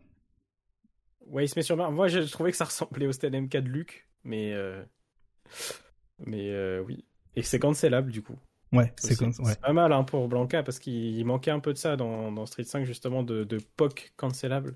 Ouais, 1.27 1.45
il 1.45 1.47
se 1.47 1.57
met 1.57 1.63
sur 1.63 1.77
main. 1.77 1.89
Moi, 1.91 2.07
je 2.09 2.19
trouvais 2.19 2.51
que 2.51 2.57
ça 2.57 2.65
ressemblait 2.65 3.07
au 3.07 3.11
Sten 3.13 3.39
MK 3.43 3.51
de 3.57 3.69
Luke, 3.69 4.07
mais 4.23 4.53
mais 6.25 6.79
oui. 6.79 7.05
Et 7.35 7.41
que 7.41 7.47
c'est 7.47 7.59
cancelable 7.59 8.11
du 8.11 8.21
coup. 8.21 8.35
Ouais, 8.71 8.93
c'est 8.97 9.15
comme 9.15 9.31
ouais. 9.39 9.55
pas 9.55 9.73
mal 9.73 9.91
hein, 9.91 10.03
pour 10.03 10.27
Blanca 10.27 10.61
parce 10.61 10.77
qu'il 10.79 11.25
manquait 11.25 11.51
un 11.51 11.59
peu 11.59 11.73
de 11.73 11.77
ça 11.77 11.95
dans, 11.95 12.31
dans 12.31 12.45
Street 12.45 12.63
5 12.63 12.85
justement 12.85 13.23
de, 13.23 13.43
de 13.43 13.57
POC 13.77 14.13
cancelable. 14.15 14.75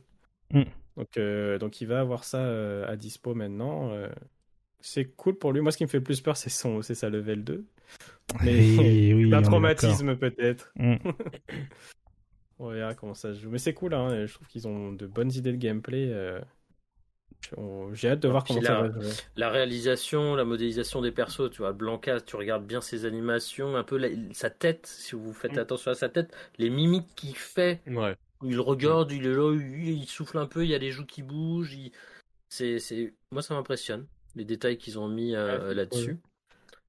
Mm. 0.51 0.63
Donc, 0.97 1.17
euh, 1.17 1.57
donc 1.59 1.81
il 1.81 1.87
va 1.87 1.99
avoir 1.99 2.23
ça 2.23 2.39
euh, 2.39 2.87
à 2.87 2.95
dispo 2.95 3.35
maintenant. 3.35 3.91
euh, 3.91 4.09
c'est 4.79 5.05
cool 5.15 5.35
pour 5.37 5.53
lui. 5.53 5.61
Moi, 5.61 5.71
ce 5.71 5.77
qui 5.77 5.83
me 5.83 5.89
fait 5.89 5.97
le 5.99 6.03
plus 6.03 6.21
peur, 6.21 6.37
c'est 6.37 6.49
son, 6.49 6.81
c'est 6.81 6.95
sa 6.95 7.09
level 7.09 7.43
2. 7.43 7.65
Mais 8.43 9.13
oui, 9.13 9.33
un 9.33 9.41
traumatisme 9.41 10.15
peut-être. 10.17 10.71
Mm. 10.75 10.95
On 12.59 12.69
verra 12.69 12.93
comment 12.95 13.13
ça 13.13 13.33
se 13.33 13.39
joue. 13.39 13.49
Mais 13.49 13.57
c'est 13.57 13.73
cool, 13.73 13.93
hein. 13.93 14.25
je 14.25 14.33
trouve 14.33 14.47
qu'ils 14.47 14.67
ont 14.67 14.91
de 14.91 15.05
bonnes 15.05 15.31
idées 15.31 15.51
de 15.51 15.57
gameplay. 15.57 16.13
J'ai 17.93 18.09
hâte 18.09 18.19
de 18.21 18.27
voir 18.27 18.43
comment 18.43 18.61
là- 18.61 18.67
ça 18.67 18.81
va 18.81 18.91
jouer. 18.91 19.11
La 19.35 19.49
réalisation, 19.49 20.35
la 20.35 20.45
modélisation 20.45 21.01
des 21.01 21.11
persos, 21.11 21.49
tu 21.51 21.59
vois, 21.59 21.71
Blanca, 21.73 22.21
tu 22.21 22.35
regardes 22.35 22.65
bien 22.65 22.81
ses 22.81 23.05
animations, 23.05 23.75
un 23.75 23.83
peu 23.83 23.97
la- 23.97 24.09
sa 24.33 24.49
tête, 24.49 24.85
si 24.87 25.15
vous 25.15 25.33
faites 25.33 25.53
Mm. 25.55 25.59
attention 25.59 25.91
à 25.91 25.95
sa 25.95 26.09
tête, 26.09 26.35
les 26.57 26.69
mimiques 26.69 27.13
qu'il 27.15 27.35
fait, 27.35 27.81
Ouais. 27.87 28.15
où 28.41 28.49
il 28.49 28.59
regarde, 28.59 29.11
il 29.11 29.25
est 29.25 29.33
là, 29.33 29.53
il, 29.55 30.05
souffle 30.07 30.37
un 30.37 30.45
peu, 30.47 30.63
il 30.63 30.69
y 30.69 30.75
a 30.75 30.77
les 30.79 30.91
joues 30.91 31.05
qui 31.05 31.21
bougent, 31.23 31.73
il- 31.75 31.91
c'est, 32.49 32.79
c'est, 32.79 33.13
moi 33.31 33.41
ça 33.41 33.53
m'impressionne, 33.55 34.05
les 34.35 34.45
détails 34.45 34.77
qu'ils 34.77 34.97
ont 34.99 35.07
mis 35.07 35.35
euh, 35.35 35.69
Ouais, 35.69 35.75
là-dessus. 35.75 36.19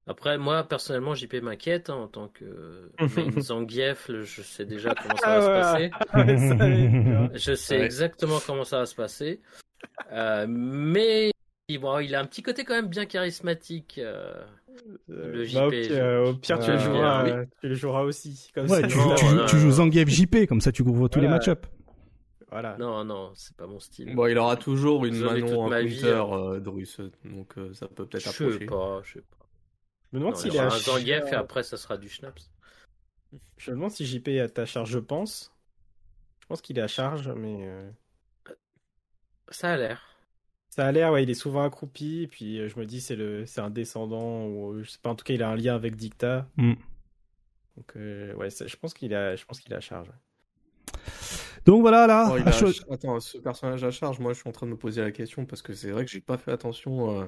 Après, 0.07 0.37
moi 0.37 0.63
personnellement, 0.63 1.15
JP 1.15 1.41
m'inquiète 1.41 1.89
hein, 1.89 1.95
en 1.95 2.07
tant 2.07 2.27
que 2.27 2.91
Zangief, 3.39 4.11
je 4.23 4.41
sais 4.43 4.65
déjà 4.65 4.93
comment 4.93 5.17
ça 5.17 5.39
va 5.39 5.71
Ah 5.71 5.73
se 5.73 5.81
ouais. 5.81 5.89
passer. 5.89 7.29
Je 7.39 7.55
sais 7.55 7.79
Ouais. 7.79 7.85
exactement 7.85 8.37
comment 8.45 8.63
ça 8.63 8.79
va 8.79 8.85
se 8.85 8.93
passer. 8.95 9.41
Euh, 10.11 10.45
mais 10.47 11.31
bon, 11.79 11.99
il 11.99 12.13
a 12.15 12.19
un 12.19 12.25
petit 12.25 12.43
côté 12.43 12.63
quand 12.63 12.73
même 12.75 12.87
bien 12.87 13.05
charismatique. 13.05 13.97
euh. 13.99 14.33
Le 15.07 15.41
Euh, 15.41 15.47
bah, 15.53 15.67
au, 15.67 15.71
JP, 15.71 15.91
euh, 15.91 16.25
au 16.25 16.33
pire, 16.35 16.59
tu, 16.59 16.69
Euh, 16.69 16.73
le 16.73 16.79
joueras, 16.79 17.23
oui. 17.23 17.29
euh, 17.31 17.45
tu 17.61 17.67
le 17.69 17.75
joueras 17.75 18.01
aussi. 18.03 18.51
Comme 18.53 18.69
Ouais, 18.69 18.81
ça, 18.81 18.87
tu, 18.87 18.97
non, 18.97 19.03
joues- 19.03 19.15
tu, 19.15 19.25
non, 19.35 19.47
joues- 19.47 19.65
non. 19.67 19.71
Zangief 19.71 20.09
JP, 20.09 20.47
comme 20.47 20.59
ça 20.61 20.71
tu 20.71 20.83
couvres 20.83 21.07
tous 21.09 21.19
les 21.21 21.27
match-ups. 21.29 21.67
Voilà. 22.51 22.77
Non, 22.77 23.03
non, 23.03 23.31
c'est 23.35 23.55
pas 23.55 23.67
mon 23.67 23.79
style. 23.79 24.13
Bon, 24.15 24.27
il 24.27 24.37
aura 24.37 24.55
toujours 24.57 25.05
une 25.05 25.15
toute 25.15 25.23
Manon 25.25 25.61
en 25.61 25.69
ma 25.69 25.81
counter 25.81 26.07
hein. 26.13 26.29
euh, 26.53 26.59
de 26.59 26.69
russe, 26.69 26.99
donc 27.25 27.57
euh, 27.57 27.73
ça 27.73 27.87
peut 27.87 28.05
peut-être 28.05 28.23
je 28.25 28.29
sais 28.29 28.43
approcher. 28.45 28.65
pas, 28.65 29.01
je 29.03 29.13
sais 29.13 29.19
pas. 29.21 29.45
Je 30.11 30.17
me 30.17 30.19
demande 30.19 30.35
Non, 30.35 30.39
il 30.43 30.51
s'il 30.51 30.59
à 30.59 30.65
un 30.65 30.69
Zangief 30.69 31.15
charge- 31.21 31.31
et 31.33 31.35
après 31.35 31.63
ça 31.63 31.77
sera 31.77 31.97
du 31.97 32.07
Schnaps. 32.09 32.49
Je 33.57 33.71
me 33.71 33.75
demande 33.77 33.91
si 33.91 34.05
JP 34.05 34.27
est 34.29 34.39
à 34.41 34.49
ta 34.49 34.65
charge, 34.65 34.89
je 34.91 34.99
pense. 34.99 35.51
Je 36.41 36.45
pense 36.47 36.61
qu'il 36.61 36.77
est 36.77 36.81
à 36.81 36.87
charge, 36.87 37.29
mais 37.35 37.57
euh, 37.67 37.89
Ça 39.49 39.71
a 39.73 39.77
l'air. 39.77 40.01
ça 40.69 40.87
a 40.87 40.91
l'air, 40.91 41.11
ouais, 41.11 41.23
il 41.23 41.29
est 41.29 41.33
souvent 41.35 41.63
accroupi, 41.63 42.23
et 42.23 42.27
puis 42.27 42.59
euh, 42.59 42.67
je 42.67 42.77
me 42.79 42.85
dis 42.85 42.99
c'est 43.01 43.15
le, 43.15 43.45
c'est 43.45 43.61
un 43.61 43.69
descendant, 43.69 44.45
ou 44.45 44.73
euh, 44.73 44.83
je 44.83 44.89
sais 44.89 44.99
pas, 45.01 45.09
en 45.11 45.15
tout 45.15 45.23
cas 45.23 45.33
il 45.33 45.43
a 45.43 45.49
un 45.49 45.55
lien 45.55 45.75
avec 45.75 45.95
Dicta. 45.95 46.47
Mm. 46.57 46.73
Donc 47.77 47.93
euh, 47.95 48.33
ouais, 48.35 48.49
ça- 48.49 48.67
je 48.67 48.75
pense 48.75 48.93
qu'il 48.93 49.13
a, 49.13 49.35
je 49.35 49.45
pense 49.45 49.59
qu'il 49.59 49.71
est 49.73 49.75
à 49.75 49.81
charge. 49.81 50.07
ouais. 50.09 50.15
Donc 51.65 51.81
voilà, 51.81 52.05
là. 52.07 52.29
Oh, 52.31 52.37
il 52.37 52.47
a- 52.47 52.51
chaud- 52.51 52.71
Attends, 52.91 53.19
ce 53.19 53.37
personnage 53.37 53.83
à 53.83 53.91
charge, 53.91 54.19
moi 54.19 54.33
je 54.33 54.39
suis 54.39 54.49
en 54.49 54.51
train 54.51 54.65
de 54.67 54.71
me 54.71 54.77
poser 54.77 55.01
la 55.01 55.11
question 55.11 55.45
parce 55.45 55.61
que 55.61 55.73
c'est 55.73 55.91
vrai 55.91 56.05
que 56.05 56.11
j'ai 56.11 56.21
pas 56.21 56.37
fait 56.37 56.51
attention 56.51 57.21
euh, 57.21 57.25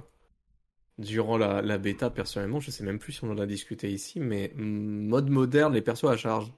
durant 0.99 1.37
la, 1.37 1.61
la 1.61 1.77
bêta 1.77 2.09
personnellement. 2.09 2.59
Je 2.59 2.69
sais 2.71 2.83
même 2.83 2.99
plus 2.99 3.13
si 3.13 3.23
on 3.23 3.31
en 3.31 3.37
a 3.39 3.45
discuté 3.47 3.91
ici, 3.91 4.19
mais 4.19 4.51
mm, 4.55 5.07
mode 5.07 5.29
moderne, 5.29 5.73
les 5.73 5.81
persos 5.81 6.05
à 6.09 6.17
charge. 6.17 6.51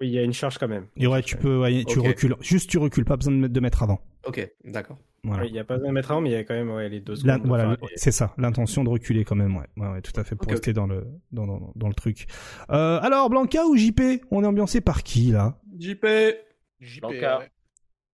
Oui, 0.00 0.08
il 0.08 0.12
y 0.14 0.18
a 0.18 0.22
une 0.22 0.32
charge 0.34 0.58
quand 0.58 0.68
même. 0.68 0.86
Et 0.96 1.06
ouais, 1.06 1.22
tu 1.22 1.36
peux, 1.36 1.58
ouais, 1.60 1.84
tu 1.84 1.98
recules. 2.00 2.36
Juste, 2.40 2.68
tu 2.68 2.76
recules, 2.78 3.04
pas 3.06 3.16
besoin 3.16 3.32
de 3.32 3.38
mettre, 3.38 3.54
de 3.54 3.60
mettre 3.60 3.82
avant. 3.82 4.00
Ok, 4.26 4.46
d'accord. 4.64 4.98
Voilà. 5.24 5.42
Oui, 5.42 5.48
Il 5.48 5.52
n'y 5.54 5.58
a 5.58 5.64
pas 5.64 5.74
besoin 5.76 5.88
de 5.88 5.94
mettre 5.94 6.12
un, 6.12 6.20
mais 6.20 6.28
il 6.30 6.32
y 6.32 6.36
a 6.36 6.44
quand 6.44 6.54
même 6.54 6.70
ouais, 6.70 6.88
les 6.88 7.00
deux 7.00 7.16
secondes. 7.16 7.42
voilà, 7.46 7.70
enfin, 7.70 7.86
c'est 7.96 8.12
ça, 8.12 8.34
l'intention 8.38 8.84
de 8.84 8.90
reculer 8.90 9.24
quand 9.24 9.34
même, 9.34 9.56
ouais, 9.56 9.64
ouais, 9.78 9.88
ouais, 9.88 10.02
tout 10.02 10.12
à 10.20 10.24
fait, 10.24 10.36
pour 10.36 10.48
rester 10.52 10.72
dans 10.72 10.86
le 10.86 11.06
dans, 11.32 11.46
dans, 11.46 11.72
dans 11.74 11.88
le 11.88 11.94
truc. 11.94 12.26
Euh, 12.70 13.00
alors, 13.00 13.28
Blanca 13.30 13.64
ou 13.66 13.76
JP 13.76 14.00
On 14.30 14.44
est 14.44 14.46
ambiancé 14.46 14.80
par 14.80 15.02
qui 15.02 15.30
là? 15.32 15.58
JP 15.78 16.06
JP, 16.80 17.00
Blanca. 17.00 17.38
ouais. 17.40 17.50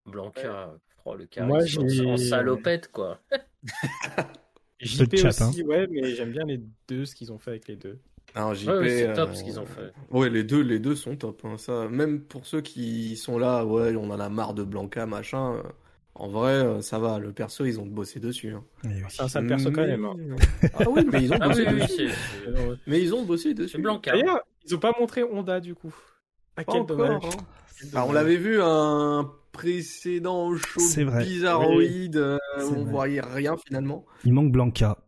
Blanca, 0.07 0.75
oh, 1.05 1.15
le 1.17 1.29
Moi, 1.45 1.59
charisme 1.59 1.89
j'ai- 1.89 2.07
en 2.07 2.17
salopette, 2.17 2.91
quoi. 2.93 3.19
JP 4.81 5.15
aussi, 5.27 5.63
ouais, 5.65 5.87
mais 5.91 6.15
j'aime 6.15 6.33
bien 6.33 6.45
les 6.45 6.61
deux, 6.89 7.05
ce 7.05 7.15
qu'ils 7.15 7.31
ont 7.33 7.39
fait 7.39 7.51
avec 7.51 7.69
les 7.69 7.77
deux. 7.77 8.01
Alors, 8.35 8.55
JP, 8.55 8.69
Ouais, 8.69 8.79
ouais, 8.79 8.89
c'est 8.89 9.13
top 9.15 9.31
euh, 9.31 9.35
ce 9.35 9.45
qu'ils 9.45 9.61
ont 9.61 9.67
fait. 9.67 9.93
Ouais, 10.11 10.31
les 10.31 10.43
deux, 10.45 10.61
les 10.63 10.79
deux 10.79 10.97
sont 10.97 11.17
top. 11.17 11.43
hein, 11.45 11.57
ça, 11.59 11.89
même 11.89 12.21
pour 12.21 12.47
ceux 12.47 12.61
qui 12.63 13.17
sont 13.17 13.39
là, 13.39 13.65
ouais, 13.67 13.95
on 13.97 14.11
en 14.11 14.19
a 14.21 14.29
marre 14.29 14.55
de 14.55 14.65
Blanca, 14.65 15.05
machin. 15.07 15.55
euh, 15.55 15.63
en 16.15 16.29
vrai, 16.29 16.53
euh, 16.53 16.81
ça 16.83 16.99
va. 16.99 17.19
Le 17.19 17.33
perso, 17.33 17.65
ils 17.65 17.79
ont 17.81 17.87
bossé 17.87 18.21
dessus. 18.21 18.51
hein. 18.55 18.65
Oui. 18.85 18.91
C'est 19.09 19.23
un 19.23 19.29
sale 19.29 19.47
perso 19.47 19.71
quand 19.71 19.87
même. 19.87 20.05
hein. 20.05 20.17
Ah 20.75 20.85
oui, 20.89 21.07
mais 21.11 21.23
ils 21.25 21.33
ont 21.33 21.37
Ah 21.41 21.49
bossé 21.49 21.65
oui, 21.67 21.73
oui, 21.75 21.81
dessus. 21.83 22.11
Euh, 22.49 22.77
Mais 22.87 23.01
ils 23.01 23.15
ont 23.15 23.23
bossé 23.25 23.55
dessus. 23.55 23.79
Blanca. 23.79 24.13
D'ailleurs, 24.13 24.41
ils 24.65 24.75
ont 24.75 24.79
pas 24.79 24.93
montré 24.99 25.23
Honda 25.25 25.61
du 25.61 25.75
coup. 25.75 25.95
Ah, 26.57 26.65
quel 26.65 26.83
encore, 26.83 26.97
dommage. 26.97 27.23
hein. 27.25 27.45
Quel 27.81 27.99
on 28.01 28.13
l'avait 28.13 28.37
vu 28.37 28.61
un 28.63 29.31
précédent 29.53 30.55
show 30.57 30.81
bizarroïde 31.23 32.17
euh, 32.17 32.39
on 32.59 32.83
vrai. 32.83 32.91
voyait 32.93 33.21
rien 33.21 33.57
finalement. 33.67 34.05
Il 34.25 34.33
manque 34.33 34.53
Blanca 34.53 34.99
Euh, 34.99 35.02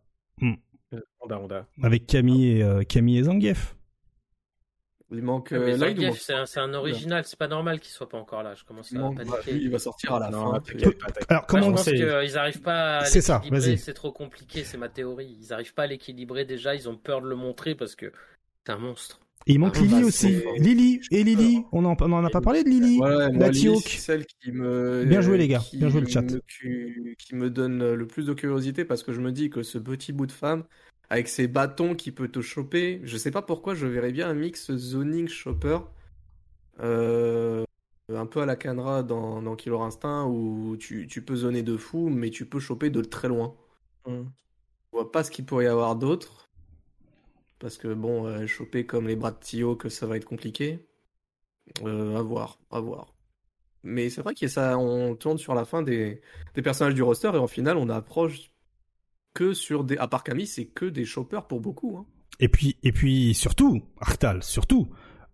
Honda, 1.25 1.39
Honda. 1.39 1.67
avec 1.83 2.05
Camille 2.07 2.57
et 2.57 2.63
euh, 2.63 2.83
Camille 2.83 3.17
et 3.19 3.23
Zangief. 3.23 3.75
Il 5.11 5.21
manque 5.21 5.49
Ah, 5.51 5.59
mais 5.59 5.73
euh, 5.73 5.77
Zangief, 5.77 6.19
c'est 6.19 6.33
un, 6.33 6.45
un 6.63 6.73
original, 6.73 7.23
c'est 7.25 7.37
pas 7.37 7.47
normal 7.47 7.79
qu'il 7.79 7.91
soit 7.91 8.09
pas 8.09 8.17
encore 8.17 8.41
là. 8.41 8.55
Je 8.55 8.63
commence 8.63 8.89
il 8.91 8.97
à 8.97 9.01
manque- 9.01 9.17
bah, 9.17 9.23
paniquer. 9.23 9.53
lui, 9.53 9.63
il 9.65 9.69
va 9.69 9.77
sortir 9.79 10.13
à 10.15 10.19
la 10.19 10.29
Non, 10.31 10.53
fin. 10.53 10.61
Alors 11.29 11.45
comment 11.45 11.67
je 11.67 11.71
pense 11.71 11.83
c'est- 11.83 11.93
qu'ils 11.93 12.37
arrivent 12.37 12.61
pas 12.61 12.97
à 12.99 13.05
C'est 13.05 13.21
ça, 13.21 13.41
vas-y. 13.51 13.77
c'est 13.77 13.93
trop 13.93 14.11
compliqué, 14.11 14.63
c'est 14.63 14.77
ma 14.79 14.89
théorie. 14.89 15.37
Ils 15.39 15.53
arrivent 15.53 15.75
pas 15.75 15.83
à 15.83 15.87
l'équilibrer 15.87 16.43
déjà, 16.45 16.73
ils 16.73 16.89
ont 16.89 16.97
peur 16.97 17.21
de 17.21 17.27
le 17.27 17.35
montrer 17.35 17.75
parce 17.75 17.95
que 17.95 18.11
c'est 18.65 18.71
un 18.73 18.77
monstre. 18.79 19.19
Et 19.47 19.53
il 19.53 19.59
manque 19.59 19.75
Ah, 19.77 19.81
Lily 19.81 20.01
bah, 20.01 20.07
aussi. 20.07 20.41
Lily 20.57 21.01
et 21.11 21.23
Lily, 21.23 21.63
on 21.71 21.85
en, 21.85 21.95
on 22.01 22.11
en 22.11 22.25
a 22.25 22.29
pas 22.31 22.41
parlé 22.41 22.63
de 22.63 22.69
Lily. 22.69 22.97
Moi, 22.97 23.29
La 23.29 23.49
Lily, 23.49 23.79
celle 23.81 24.25
qui 24.25 24.51
me. 24.51 25.05
Bien 25.05 25.21
joué, 25.21 25.37
les 25.37 25.47
gars. 25.47 25.59
qui 25.59 25.77
Bien 25.77 25.87
joué, 25.89 26.01
le 26.01 26.07
chat. 26.07 26.23
me- 26.23 26.39
qui, 26.49 27.15
qui 27.19 27.35
me 27.35 27.51
donne 27.51 27.93
le 27.93 28.07
plus 28.07 28.25
de 28.25 28.33
curiosité 28.33 28.85
parce 28.85 29.03
que 29.03 29.13
je 29.13 29.21
me 29.21 29.31
dis 29.31 29.51
que 29.51 29.61
ce 29.61 29.77
petit 29.77 30.13
bout 30.13 30.25
de 30.25 30.31
femme, 30.31 30.63
avec 31.09 31.27
ses 31.27 31.47
bâtons 31.47 31.95
qui 31.95 32.11
peut 32.11 32.27
te 32.29 32.41
choper, 32.41 33.01
je 33.03 33.17
sais 33.17 33.31
pas 33.31 33.41
pourquoi 33.41 33.75
je 33.75 33.87
verrais 33.87 34.11
bien 34.11 34.29
un 34.29 34.33
mix 34.33 34.71
zoning 34.75 35.27
chopper. 35.27 35.79
euh, 36.79 37.63
un 38.09 38.25
peu 38.25 38.41
à 38.41 38.45
la 38.45 38.55
Canra 38.55 39.03
dans, 39.03 39.41
dans 39.41 39.55
Killer 39.55 39.77
Instinct 39.81 40.25
où 40.27 40.77
tu, 40.77 41.07
tu 41.07 41.23
peux 41.23 41.35
zoner 41.35 41.63
de 41.63 41.77
fou, 41.77 42.09
mais 42.09 42.29
tu 42.29 42.45
peux 42.47 42.59
choper 42.59 42.89
de 42.89 43.01
très 43.01 43.27
loin. 43.27 43.55
Hum. 44.05 44.31
Je 44.91 44.97
vois 44.97 45.11
pas 45.11 45.23
ce 45.23 45.29
qu'il 45.31 45.45
pourrait 45.45 45.65
y 45.65 45.67
avoir 45.67 45.95
d'autre. 45.95 46.49
Parce 47.59 47.77
que 47.77 47.93
bon, 47.93 48.25
euh, 48.27 48.47
choper 48.47 48.85
comme 48.85 49.07
les 49.07 49.15
bras 49.17 49.31
de 49.31 49.39
Tio, 49.39 49.75
que 49.75 49.89
ça 49.89 50.07
va 50.07 50.17
être 50.17 50.25
compliqué. 50.25 50.87
Euh, 51.83 52.15
à 52.17 52.21
voir, 52.21 52.59
à 52.71 52.79
voir. 52.79 53.13
Mais 53.83 54.09
c'est 54.09 54.21
vrai 54.21 54.35
que 54.35 54.47
ça, 54.47 54.77
on 54.77 55.15
tourne 55.15 55.37
sur 55.37 55.55
la 55.55 55.65
fin 55.65 55.81
des, 55.83 56.21
des 56.55 56.61
personnages 56.61 56.95
du 56.95 57.03
roster 57.03 57.29
et 57.33 57.37
en 57.37 57.47
finale, 57.47 57.77
on 57.77 57.89
approche 57.89 58.51
que 59.35 59.53
sur 59.53 59.83
des. 59.83 59.97
À 59.97 60.07
part 60.07 60.23
Camille, 60.23 60.47
c'est 60.47 60.65
que 60.65 60.85
des 60.85 61.05
choppers 61.05 61.45
pour 61.45 61.61
beaucoup. 61.61 61.97
hein. 61.99 62.05
Et 62.39 62.49
puis 62.49 62.77
et 62.81 62.91
puis 62.91 63.35
surtout, 63.35 63.83
Arctal, 64.01 64.41
surtout. 64.41 64.87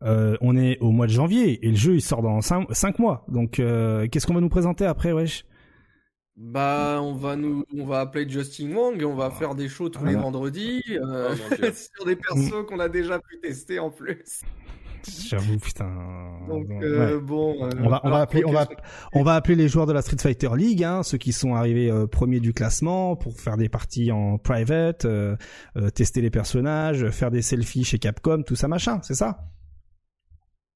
euh, 0.04 0.36
on 0.42 0.58
est 0.58 0.78
au 0.80 0.92
mois 0.92 1.06
de 1.08 1.12
janvier 1.12 1.66
et 1.66 1.70
le 1.70 1.76
jeu 1.78 1.94
il 1.96 2.02
sort 2.02 2.22
dans 2.22 2.42
5 2.42 3.00
mois. 3.00 3.24
Donc 3.30 3.60
euh, 3.60 4.08
qu'est-ce 4.08 4.26
qu'on 4.28 4.34
va 4.34 4.42
nous 4.42 4.50
présenter 4.50 4.86
après, 4.86 5.14
wesh? 5.14 5.46
Bah, 6.44 7.00
on 7.04 7.14
va 7.14 7.36
nous, 7.36 7.64
on 7.78 7.86
va 7.86 8.00
appeler 8.00 8.28
Justin 8.28 8.74
Wong 8.76 9.00
et 9.00 9.06
on 9.06 9.14
va 9.16 9.30
faire 9.30 9.54
des 9.54 9.70
shows 9.70 9.90
tous 9.90 10.00
les 10.04 10.14
Voilà. 10.14 10.22
vendredis 10.24 10.82
euh, 10.90 11.36
Oh, 11.36 11.56
sur 11.96 12.06
des 12.06 12.16
persos 12.16 12.66
qu'on 12.68 12.80
a 12.80 12.90
déjà 12.90 13.20
pu 13.20 13.40
tester 13.40 13.78
en 13.78 13.92
plus. 13.92 14.42
J'avoue, 15.28 15.58
putain. 15.60 15.88
Donc 16.48 16.68
Ouais. 16.68 16.80
euh, 16.84 17.20
bon, 17.20 17.64
euh, 17.64 17.70
On 17.84 17.90
va, 17.90 18.02
on 18.04 18.10
va 18.10 18.22
appeler, 18.22 18.44
on 18.46 18.52
va, 18.52 18.68
on 19.14 19.24
va 19.24 19.36
appeler 19.36 19.56
les 19.56 19.68
joueurs 19.68 19.86
de 19.86 19.94
la 19.94 20.02
Street 20.02 20.18
Fighter 20.20 20.50
League, 20.58 20.84
hein, 20.84 21.04
ceux 21.04 21.20
qui 21.20 21.32
sont 21.32 21.54
arrivés 21.54 21.92
euh, 21.92 22.08
premiers 22.08 22.40
du 22.40 22.54
classement, 22.54 23.16
pour 23.16 23.40
faire 23.40 23.58
des 23.58 23.70
parties 23.70 24.12
en 24.12 24.40
private, 24.40 25.06
euh, 25.06 25.36
euh, 25.78 25.90
tester 25.92 26.22
les 26.22 26.32
personnages, 26.32 27.08
faire 27.12 27.30
des 27.30 27.44
selfies 27.44 27.84
chez 27.84 28.00
Capcom, 28.00 28.42
tout 28.42 28.56
ça 28.56 28.68
machin, 28.68 29.00
c'est 29.04 29.16
ça? 29.16 29.46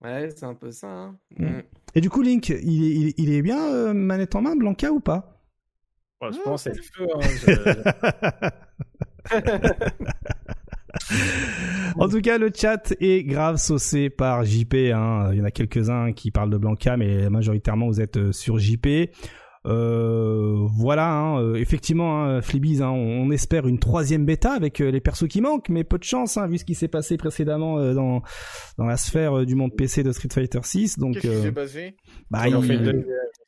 Ouais, 0.03 0.29
c'est 0.35 0.45
un 0.45 0.53
peu 0.55 0.69
ça. 0.71 0.87
hein. 0.89 1.17
Mm. 1.39 1.45
Mm. 1.45 1.63
Et 1.95 2.01
du 2.01 2.09
coup, 2.11 2.21
Link, 2.21 2.49
il, 2.49 2.55
est- 2.55 2.61
il, 2.95 3.07
est- 3.07 3.13
il 3.17 3.33
est 3.33 3.41
bien 3.41 3.63
euh, 3.73 3.93
manette 3.93 4.35
en 4.35 4.41
main, 4.41 4.55
Blanca 4.55 4.91
ou 4.91 4.99
pas? 4.99 5.31
Ouais, 6.29 6.33
je 6.37 6.41
pense 6.43 6.63
que 6.63 6.71
c'est 6.73 6.77
le 6.77 6.83
feu. 6.83 7.07
hein, 7.15 7.19
je- 7.47 9.45
En 11.97 12.07
tout 12.09 12.21
cas, 12.21 12.37
le 12.37 12.51
chat 12.53 12.93
est 12.99 13.23
grave 13.23 13.57
saucé 13.57 14.09
par 14.09 14.43
JP. 14.43 14.73
Hein. 14.93 15.29
Il 15.31 15.37
y 15.37 15.41
en 15.41 15.45
a 15.45 15.51
quelques-uns 15.51 16.11
qui 16.13 16.31
parlent 16.31 16.49
de 16.49 16.57
Blanca, 16.57 16.97
mais 16.97 17.29
majoritairement 17.29 17.87
vous 17.87 18.01
êtes 18.01 18.17
euh, 18.17 18.31
sur 18.31 18.57
JP. 18.59 18.87
Euh, 19.67 20.53
voilà, 20.77 21.09
hein, 21.11 21.41
euh, 21.41 21.55
effectivement, 21.55 22.23
hein, 22.23 22.41
Flibiz, 22.41 22.81
hein, 22.83 22.89
on, 22.91 23.31
espère 23.31 23.67
une 23.67 23.79
troisième 23.79 24.23
bêta 24.23 24.51
avec 24.51 24.77
les 24.79 24.99
persos 25.01 25.27
qui 25.27 25.41
manquent, 25.41 25.69
mais 25.69 25.83
peu 25.83 25.97
de 25.97 26.03
chance, 26.03 26.37
hein, 26.37 26.45
vu 26.47 26.59
ce 26.59 26.65
qui 26.65 26.75
s'est 26.75 26.87
passé 26.87 27.17
précédemment 27.17 27.93
dans 27.93 28.21
dans 28.77 28.85
la 28.85 28.95
sphère 28.97 29.43
du 29.45 29.55
monde 29.55 29.75
PC 29.75 30.03
de 30.03 30.11
Street 30.11 30.29
Fighter 30.31 30.59
6. 30.61 30.99
Donc, 30.99 31.15
Qu'est-ce 31.15 31.27
qui 31.37 31.41
s'est 31.41 31.51
passé? 31.51 31.95
bah, 32.29 32.47
Ils 32.47 32.55
en 32.55 32.59
ont 32.59 32.63
ils- 32.63 32.67
fait 32.67 32.73
une 32.75 32.83
deuxième. 32.83 33.05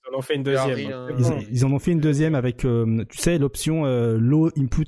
Ils 0.09 0.15
en 0.15 0.19
ont 0.19 0.21
fait 0.21 0.35
une 0.35 0.43
deuxième. 0.43 0.75
rien. 0.75 1.07
ils, 1.17 1.47
ils 1.51 1.65
en 1.65 1.71
ont 1.71 1.79
fait 1.79 1.91
une 1.91 1.99
deuxième 1.99 2.35
avec, 2.35 2.63
euh, 2.65 3.03
tu 3.09 3.17
sais, 3.17 3.37
l'option 3.37 3.85
euh, 3.85 4.17
low 4.17 4.49
input 4.57 4.85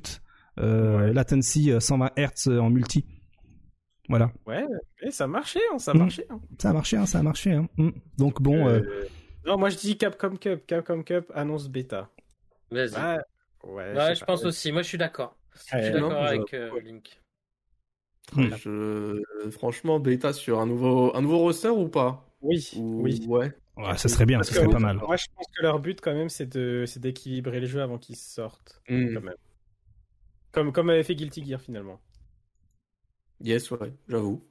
euh, 0.58 0.98
Ouais. 0.98 1.12
latency 1.12 1.70
euh, 1.72 1.80
120 1.80 2.10
Hz 2.16 2.48
en 2.58 2.70
multi. 2.70 3.04
Voilà, 4.08 4.32
Ouais, 4.46 4.64
mais 5.02 5.10
ça 5.12 5.26
marchait, 5.28 5.60
hein, 5.72 5.78
ça 5.78 5.94
Mm. 5.94 6.00
hein. 6.30 6.40
ça 6.58 6.70
a 6.70 6.72
marché, 6.72 6.96
hein, 6.96 7.06
ça 7.06 7.18
a 7.20 7.22
marché. 7.22 7.52
Hein. 7.52 7.68
Mm. 7.76 7.90
Donc 8.18 8.42
bon, 8.42 8.66
euh, 8.66 8.80
Euh, 8.80 9.04
Non, 9.46 9.56
moi 9.56 9.68
je 9.70 9.76
dis 9.76 9.96
Capcom 9.96 10.36
Cup. 10.36 10.66
Capcom 10.66 11.02
Cup 11.02 11.30
annonce 11.34 11.68
bêta. 11.68 12.08
Vas-y. 12.70 12.92
Ouais, 13.64 13.94
ouais, 13.94 14.14
je 14.14 14.20
pas. 14.20 14.26
pense 14.26 14.44
aussi. 14.44 14.72
Moi, 14.72 14.82
je 14.82 14.88
suis 14.88 14.98
d'accord. 14.98 15.36
Je 15.54 15.60
suis 15.82 15.92
d'accord 15.92 16.12
avec 16.24 16.52
euh. 16.54 16.70
Link. 16.82 17.20
Je... 18.36 19.20
Franchement, 19.50 19.98
bêta 20.00 20.32
sur 20.32 20.60
un 20.60 20.66
nouveau, 20.66 21.14
un 21.16 21.22
nouveau 21.22 21.38
roster 21.38 21.68
ou 21.68 21.88
pas? 21.88 22.26
Oui, 22.42 22.70
Ou- 22.76 23.02
oui. 23.02 23.24
Ouais. 23.28 23.52
Ouais, 23.80 23.96
ça 23.96 24.08
serait 24.08 24.26
bien, 24.26 24.38
Parce 24.38 24.50
ça 24.50 24.56
serait 24.56 24.68
pas 24.68 24.78
mal. 24.78 24.96
Moi, 24.96 25.16
je 25.16 25.26
pense 25.34 25.46
que 25.56 25.62
leur 25.62 25.78
but, 25.78 26.00
quand 26.00 26.14
même, 26.14 26.28
c'est 26.28 26.46
de, 26.46 26.84
c'est 26.86 27.00
d'équilibrer 27.00 27.60
les 27.60 27.66
jeux 27.66 27.82
avant 27.82 27.98
qu'ils 27.98 28.16
sortent. 28.16 28.80
Hmm. 28.88 29.14
Quand 29.14 29.22
même. 29.22 29.34
Comme, 30.52 30.72
comme 30.72 30.90
avait 30.90 31.02
fait 31.02 31.14
Guilty 31.14 31.44
Gear 31.44 31.60
finalement. 31.60 32.00
Yes, 33.40 33.70
ouais, 33.70 33.92
j'avoue. 34.08 34.44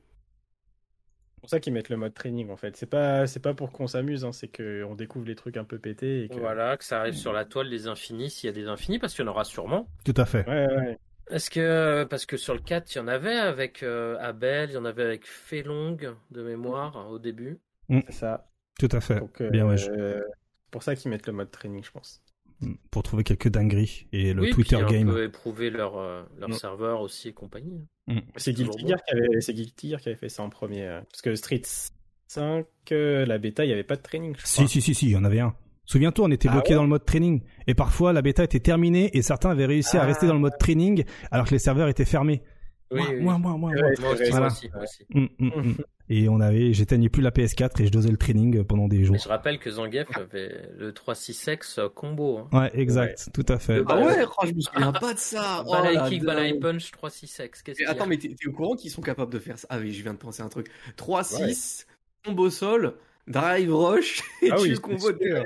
C'est 1.35 1.41
pour 1.41 1.49
ça 1.49 1.59
qu'ils 1.59 1.73
mettent 1.73 1.89
le 1.89 1.97
mode 1.97 2.13
training 2.13 2.49
en 2.49 2.57
fait. 2.57 2.75
C'est 2.75 2.85
pas, 2.85 3.25
c'est 3.27 3.39
pas 3.39 3.53
pour 3.53 3.71
qu'on 3.71 3.87
s'amuse, 3.87 4.25
hein, 4.25 4.33
c'est 4.33 4.49
qu'on 4.49 4.95
découvre 4.95 5.25
les 5.25 5.35
trucs 5.35 5.55
un 5.55 5.63
peu 5.63 5.79
pétés. 5.79 6.23
Et 6.23 6.29
que... 6.29 6.37
Voilà, 6.37 6.75
que 6.75 6.83
ça 6.83 6.99
arrive 6.99 7.13
sur 7.13 7.31
la 7.31 7.45
toile 7.45 7.69
des 7.69 7.87
infinis, 7.87 8.29
s'il 8.29 8.47
y 8.47 8.49
a 8.49 8.53
des 8.53 8.67
infinis, 8.67 8.99
parce 8.99 9.13
qu'il 9.13 9.23
y 9.23 9.27
en 9.27 9.31
aura 9.31 9.45
sûrement. 9.45 9.87
Tout 10.03 10.13
à 10.17 10.25
fait. 10.25 10.45
Ouais, 10.47 10.67
ouais. 10.67 10.97
Est-ce 11.29 11.49
que 11.49 12.05
parce 12.05 12.25
que 12.25 12.37
sur 12.37 12.55
le 12.55 12.59
4, 12.59 12.93
il 12.93 12.97
y 12.97 13.01
en 13.01 13.07
avait 13.07 13.37
avec 13.37 13.83
euh, 13.83 14.17
Abel, 14.19 14.71
il 14.71 14.73
y 14.73 14.77
en 14.77 14.85
avait 14.85 15.03
avec 15.03 15.27
Felong 15.27 15.97
de 16.31 16.43
mémoire 16.43 16.97
hein, 16.97 17.07
au 17.09 17.19
début. 17.19 17.59
C'est 17.89 18.11
ça. 18.11 18.48
Tout 18.79 18.89
à 18.91 18.99
fait. 19.01 19.19
Donc, 19.19 19.39
euh, 19.41 19.49
Bien, 19.51 19.67
ouais. 19.67 19.77
c'est 19.77 19.91
pour 20.71 20.81
ça 20.81 20.95
qu'ils 20.95 21.11
mettent 21.11 21.27
le 21.27 21.33
mode 21.33 21.51
training, 21.51 21.83
je 21.83 21.91
pense. 21.91 22.23
Pour 22.91 23.03
trouver 23.03 23.23
quelques 23.23 23.47
dingueries. 23.49 24.07
Et 24.11 24.33
le 24.33 24.41
oui, 24.41 24.49
Twitter 24.49 24.75
puis 24.77 24.85
un 24.85 24.89
game. 24.99 25.07
peu 25.09 25.23
éprouver 25.23 25.69
leur 25.69 25.97
euh, 25.97 26.23
leur 26.39 26.49
Mm. 26.49 26.53
serveur 26.53 27.01
aussi 27.01 27.29
et 27.29 27.33
compagnie. 27.33 27.85
C'est 28.35 28.53
toujours 28.53 28.75
Guilty 28.75 28.83
bon. 28.83 28.89
Gear 28.89 28.99
qui 29.05 29.11
avait, 29.15 29.41
c'est 29.41 29.53
Guilty 29.53 29.89
Gear 29.91 30.01
qui 30.01 30.09
avait 30.09 30.17
fait 30.17 30.27
ça 30.29 30.43
en 30.43 30.49
premier. 30.49 30.83
euh, 30.85 31.01
Parce 31.11 31.21
que 31.21 31.35
Street 31.35 31.61
5, 32.27 32.65
euh, 32.91 33.25
la 33.25 33.37
bêta, 33.37 33.63
il 33.63 33.67
n'y 33.67 33.73
avait 33.73 33.83
pas 33.83 33.95
de 33.95 34.01
training. 34.01 34.35
Je 34.37 34.45
Si, 34.45 34.55
crois. 34.55 34.67
si, 34.67 34.81
si, 34.81 34.93
si, 34.95 35.05
il 35.07 35.11
y 35.11 35.15
en 35.17 35.23
avait 35.23 35.39
un. 35.39 35.55
Souviens-toi, 35.85 36.25
on 36.25 36.31
était 36.31 36.49
Ah 36.49 36.53
bloqué 36.53 36.71
ouais 36.71 36.75
dans 36.75 36.83
le 36.83 36.89
mode 36.89 37.05
training. 37.05 37.41
Et 37.65 37.73
parfois, 37.75 38.11
la 38.13 38.21
bêta 38.21 38.43
était 38.43 38.59
terminée 38.59 39.09
et 39.17 39.21
certains 39.21 39.49
avaient 39.51 39.65
réussi 39.65 39.97
à 39.97 40.01
Ah. 40.03 40.05
rester 40.05 40.27
dans 40.27 40.33
le 40.35 40.39
mode 40.39 40.57
training 40.59 41.03
alors 41.31 41.45
que 41.45 41.51
les 41.51 41.59
serveurs 41.59 41.87
étaient 41.87 42.05
fermés. 42.05 42.43
Oui, 42.91 42.99
moi, 43.01 43.09
oui. 43.09 43.19
moi, 43.21 43.37
moi, 43.37 43.57
moi, 43.57 43.71
Ouais, 43.71 43.81
moi. 43.81 43.91
Moi 44.01 44.11
aussi, 44.13 44.29
Voilà. 44.31 44.39
moi 44.39 44.47
aussi, 44.47 44.69
moi 44.73 44.83
aussi. 44.83 45.05
Hum, 45.15 45.29
hum. 45.39 45.75
Et 46.11 46.27
on 46.27 46.39
avait, 46.39 46.73
j'éteignais 46.73 47.09
plus 47.09 47.21
la 47.21 47.29
PS4 47.29 47.81
et 47.81 47.85
je 47.85 47.91
dosais 47.91 48.09
le 48.09 48.17
training 48.17 48.63
pendant 48.63 48.87
des 48.87 49.03
jours. 49.03 49.13
Mais 49.13 49.19
je 49.19 49.29
rappelle 49.29 49.59
que 49.59 49.69
Zangief 49.69 50.07
avait 50.17 50.71
le 50.75 50.91
3-6-X 50.91 51.81
combo. 51.93 52.39
Hein. 52.39 52.47
Ouais, 52.51 52.71
exact, 52.73 53.29
tout 53.31 53.45
à 53.47 53.59
fait. 53.59 53.77
Ah 53.79 53.83
Bah, 53.83 54.01
ouais, 54.01 54.25
oh, 54.25 54.45
je 54.45 54.53
me 54.53 54.59
souviens 54.61 54.91
pas 54.91 55.13
de 55.13 55.19
ça. 55.19 55.63
Oh, 55.67 55.71
Balai 55.71 55.93
la 55.93 56.09
kick, 56.09 56.23
balai 56.23 56.55
punch, 56.55 56.91
3-6-X. 56.91 57.61
Qu'est-ce 57.61 57.63
Mais 57.67 57.73
qu'il 57.73 57.83
y 57.83 57.85
a 57.85 57.91
attends, 57.91 58.07
mais 58.07 58.17
t'es 58.17 58.33
au 58.47 58.51
courant 58.51 58.75
qu'ils 58.75 58.89
sont 58.89 59.03
capables 59.03 59.31
de 59.31 59.39
faire 59.39 59.59
ça? 59.59 59.67
Ah 59.69 59.77
oui, 59.77 59.93
je 59.93 60.01
viens 60.01 60.13
de 60.13 60.17
penser 60.17 60.41
à 60.41 60.45
un 60.45 60.49
truc. 60.49 60.67
3-6, 60.97 61.85
combo 62.25 62.49
sol, 62.49 62.95
drive 63.27 63.71
rush, 63.71 64.23
et 64.41 64.49
Ah 64.51 64.55
oui, 64.59 64.69
tu 64.69 64.75
c'est 64.75 64.81
combo 64.81 65.11
derrière. 65.11 65.45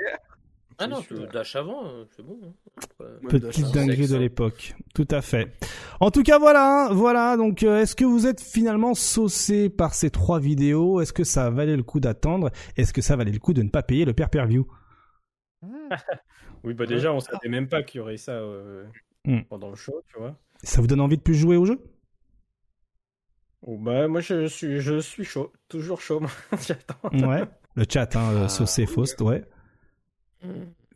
Ah 0.80 0.88
non, 0.88 1.00
dash 1.32 1.56
avant, 1.56 1.86
euh, 1.88 2.06
c'est 2.16 2.24
bon. 2.24 2.40
hein. 2.44 2.86
Ouais, 3.00 3.30
Petite 3.30 3.72
dinguerie 3.74 4.08
de 4.08 4.18
l'époque. 4.18 4.76
Tout 4.96 5.08
à 5.12 5.22
fait. 5.22 5.52
En 6.00 6.10
tout 6.12 6.24
cas, 6.24 6.40
voilà, 6.40 6.88
hein, 6.88 6.94
voilà. 6.94 7.38
Donc, 7.38 7.64
euh, 7.64 7.82
est-ce 7.82 7.96
que 7.96 8.06
vous 8.06 8.26
êtes 8.28 8.42
finalement 8.42 8.94
saucé 8.94 9.70
par 9.70 9.94
ces 9.94 10.10
trois 10.10 10.40
vidéos? 10.40 11.00
Est-ce 11.02 11.14
que 11.14 11.24
ça 11.24 11.50
valait 11.50 11.78
le 11.78 11.84
coup 11.84 12.00
d'attendre? 12.00 12.50
Est-ce 12.78 12.94
que 12.94 13.02
ça 13.02 13.16
valait 13.16 13.32
le 13.32 13.40
coup 13.40 13.54
de 13.54 13.62
ne 13.62 13.70
pas 13.70 13.84
payer 13.84 14.06
le 14.06 14.14
pay-per-view? 14.14 14.68
Oui, 16.64 16.74
bah 16.74 16.86
déjà, 16.86 17.12
on 17.14 17.20
savait 17.20 17.50
même 17.50 17.68
pas 17.68 17.84
qu'il 17.84 18.00
y 18.00 18.02
aurait 18.02 18.16
ça 18.18 18.32
euh, 18.34 18.86
Hmm. 19.26 19.42
pendant 19.50 19.70
le 19.70 19.76
show, 19.76 20.02
tu 20.08 20.18
vois. 20.18 20.38
Ça 20.64 20.80
vous 20.82 20.88
donne 20.88 21.02
envie 21.02 21.18
de 21.18 21.22
plus 21.22 21.36
jouer 21.36 21.56
au 21.58 21.66
jeu? 21.66 21.80
Oh, 23.66 23.78
bah, 23.78 24.08
moi, 24.08 24.20
je 24.22 24.48
suis, 24.48 24.80
je 24.82 25.00
suis 25.00 25.24
chaud. 25.24 25.52
Toujours 25.70 26.02
chaud, 26.02 26.20
moi. 26.20 26.30
J'attends. 26.68 27.10
Ouais. 27.28 27.44
Le 27.76 27.86
chat, 27.90 28.16
hein, 28.16 28.44
Ah, 28.44 28.50
saucé, 28.50 28.86
Faust, 28.86 29.20
ouais. 29.22 29.44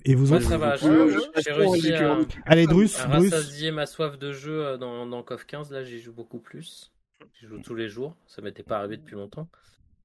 Et 0.05 0.15
vous 0.15 0.31
Ouais, 0.31 0.37
autres 0.37 0.49
ça 0.49 0.57
va, 0.57 0.75
j'ai 0.77 1.51
réussi 1.51 1.93
à. 1.93 2.17
Allez, 2.45 2.65
Drus, 2.65 2.99
à 2.99 3.07
rassasier 3.07 3.71
ma 3.71 3.85
soif 3.85 4.17
de 4.17 4.31
jeu 4.31 4.65
euh, 4.65 4.77
dans, 4.77 5.05
dans 5.05 5.21
KOF 5.23 5.45
15. 5.45 5.71
Là, 5.71 5.83
j'y 5.83 5.99
joue 5.99 6.13
beaucoup 6.13 6.39
plus. 6.39 6.91
J'y 7.39 7.47
joue 7.47 7.59
tous 7.59 7.75
les 7.75 7.89
jours. 7.89 8.15
Ça 8.25 8.41
m'était 8.41 8.63
pas 8.63 8.77
arrivé 8.77 8.97
depuis 8.97 9.15
longtemps. 9.15 9.47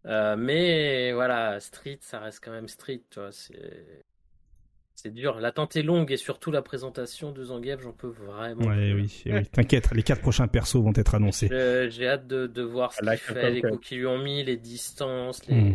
Euh, 0.07 0.37
mais 0.37 1.13
voilà, 1.13 1.61
Street, 1.61 1.99
ça 2.01 2.19
reste 2.19 2.41
quand 2.43 2.51
même 2.51 2.69
Street. 2.69 3.03
Tu 3.11 3.21
vois, 3.21 3.31
c'est 3.33 4.03
c'est 4.95 5.13
dur. 5.13 5.41
L'attente 5.41 5.75
est 5.77 5.83
longue 5.83 6.13
et 6.13 6.17
surtout 6.17 6.51
la 6.51 6.63
présentation 6.63 7.33
de 7.33 7.45
Zangief, 7.45 7.81
j'en 7.81 7.93
peux 7.93 8.09
vraiment. 8.09 8.67
Ouais, 8.67 8.93
oui, 8.93 9.23
oui. 9.27 9.47
T'inquiète, 9.51 9.91
les 9.93 10.03
quatre 10.03 10.21
prochains 10.21 10.49
persos 10.49 10.77
vont 10.77 10.93
être 10.95 11.15
annoncés. 11.15 11.49
J'ai 11.91 12.09
hâte 12.09 12.27
de, 12.27 12.47
de 12.47 12.63
voir 12.63 12.93
ce 12.93 13.05
La 13.05 13.17
qu'il 13.17 13.35
fait, 13.35 13.51
les 13.51 13.63
coups 13.63 13.87
qu'ils 13.87 13.99
lui 13.99 14.07
ont 14.07 14.19
mis, 14.19 14.45
les 14.45 14.57
distances, 14.57 15.47
les... 15.47 15.55
Hmm. 15.55 15.75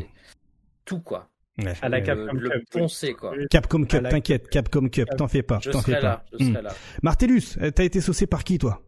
tout 0.86 1.00
quoi. 1.00 1.30
Ouais. 1.60 1.74
À 1.82 1.90
la 1.90 2.00
Le, 2.00 2.06
Capcom 2.06 2.34
le 2.34 2.50
Cup, 2.50 2.60
oui. 2.76 2.80
poncer 2.82 3.14
quoi. 3.14 3.34
Capcom 3.50 3.84
Cup, 3.86 4.02
la- 4.04 4.10
t'inquiète, 4.10 4.48
Capcom 4.50 4.88
Cup, 4.90 5.08
t'en 5.18 5.28
fais 5.28 5.42
pas, 5.42 5.60
Je 5.64 5.72
t'en 5.72 5.82
fais 5.82 5.92
serai 5.94 6.02
pas. 6.02 6.08
là, 6.08 6.26
je 6.40 6.44
Hmm. 6.46 6.52
serai 6.54 6.62
là. 6.62 6.76
Martellus, 7.02 7.44
euh, 7.62 7.72
t'as 7.72 7.84
été 7.84 8.00
saucé 8.00 8.28
par 8.28 8.44
qui, 8.44 8.58
toi? 8.60 8.84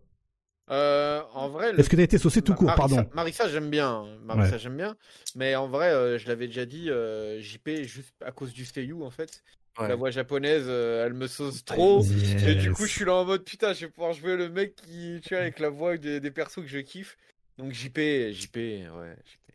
Euh, 0.69 1.21
en 1.33 1.49
vrai, 1.49 1.73
le- 1.73 1.79
Est-ce 1.79 1.89
que 1.89 1.95
t'as 1.95 2.03
été 2.03 2.19
saucé 2.19 2.43
tout 2.43 2.53
court, 2.53 2.67
Marissa- 2.69 2.77
pardon? 2.77 3.09
Marissa, 3.15 3.49
j'aime 3.49 3.71
bien. 3.71 3.89
hein. 3.89 4.17
Marissa, 4.23 4.53
Ouais. 4.53 4.59
j'aime 4.59 4.77
bien. 4.77 4.95
Mais 5.35 5.55
en 5.55 5.67
vrai, 5.67 5.89
euh, 5.91 6.19
je 6.19 6.27
l'avais 6.27 6.45
déjà 6.45 6.65
dit, 6.67 6.91
euh, 6.91 7.41
JP, 7.41 7.85
juste 7.85 8.13
à 8.23 8.31
cause 8.31 8.53
du 8.53 8.65
Seiyu, 8.65 9.01
en 9.03 9.09
fait. 9.09 9.41
Ouais. 9.79 9.87
La 9.87 9.95
voix 9.95 10.11
japonaise, 10.11 10.65
euh, 10.67 11.05
elle 11.07 11.13
me 11.13 11.25
sauce 11.25 11.63
trop. 11.65 12.03
Et 12.45 12.53
du 12.55 12.71
coup, 12.73 12.85
je 12.85 12.91
suis 12.91 13.05
là 13.05 13.15
en 13.15 13.25
mode 13.25 13.43
putain, 13.45 13.73
je 13.73 13.85
vais 13.85 13.91
pouvoir 13.91 14.13
jouer 14.13 14.35
le 14.35 14.49
mec 14.49 14.75
qui, 14.75 15.21
tu 15.23 15.29
vois, 15.33 15.39
avec 15.39 15.57
la 15.59 15.69
voix 15.69 15.97
des, 15.97 16.19
des 16.19 16.31
persos 16.31 16.57
que 16.61 16.67
je 16.67 16.79
kiffe. 16.79 17.17
Donc 17.57 17.71
JP, 17.71 17.97
JP, 18.31 18.55
ouais, 18.57 19.15
JP. 19.25 19.53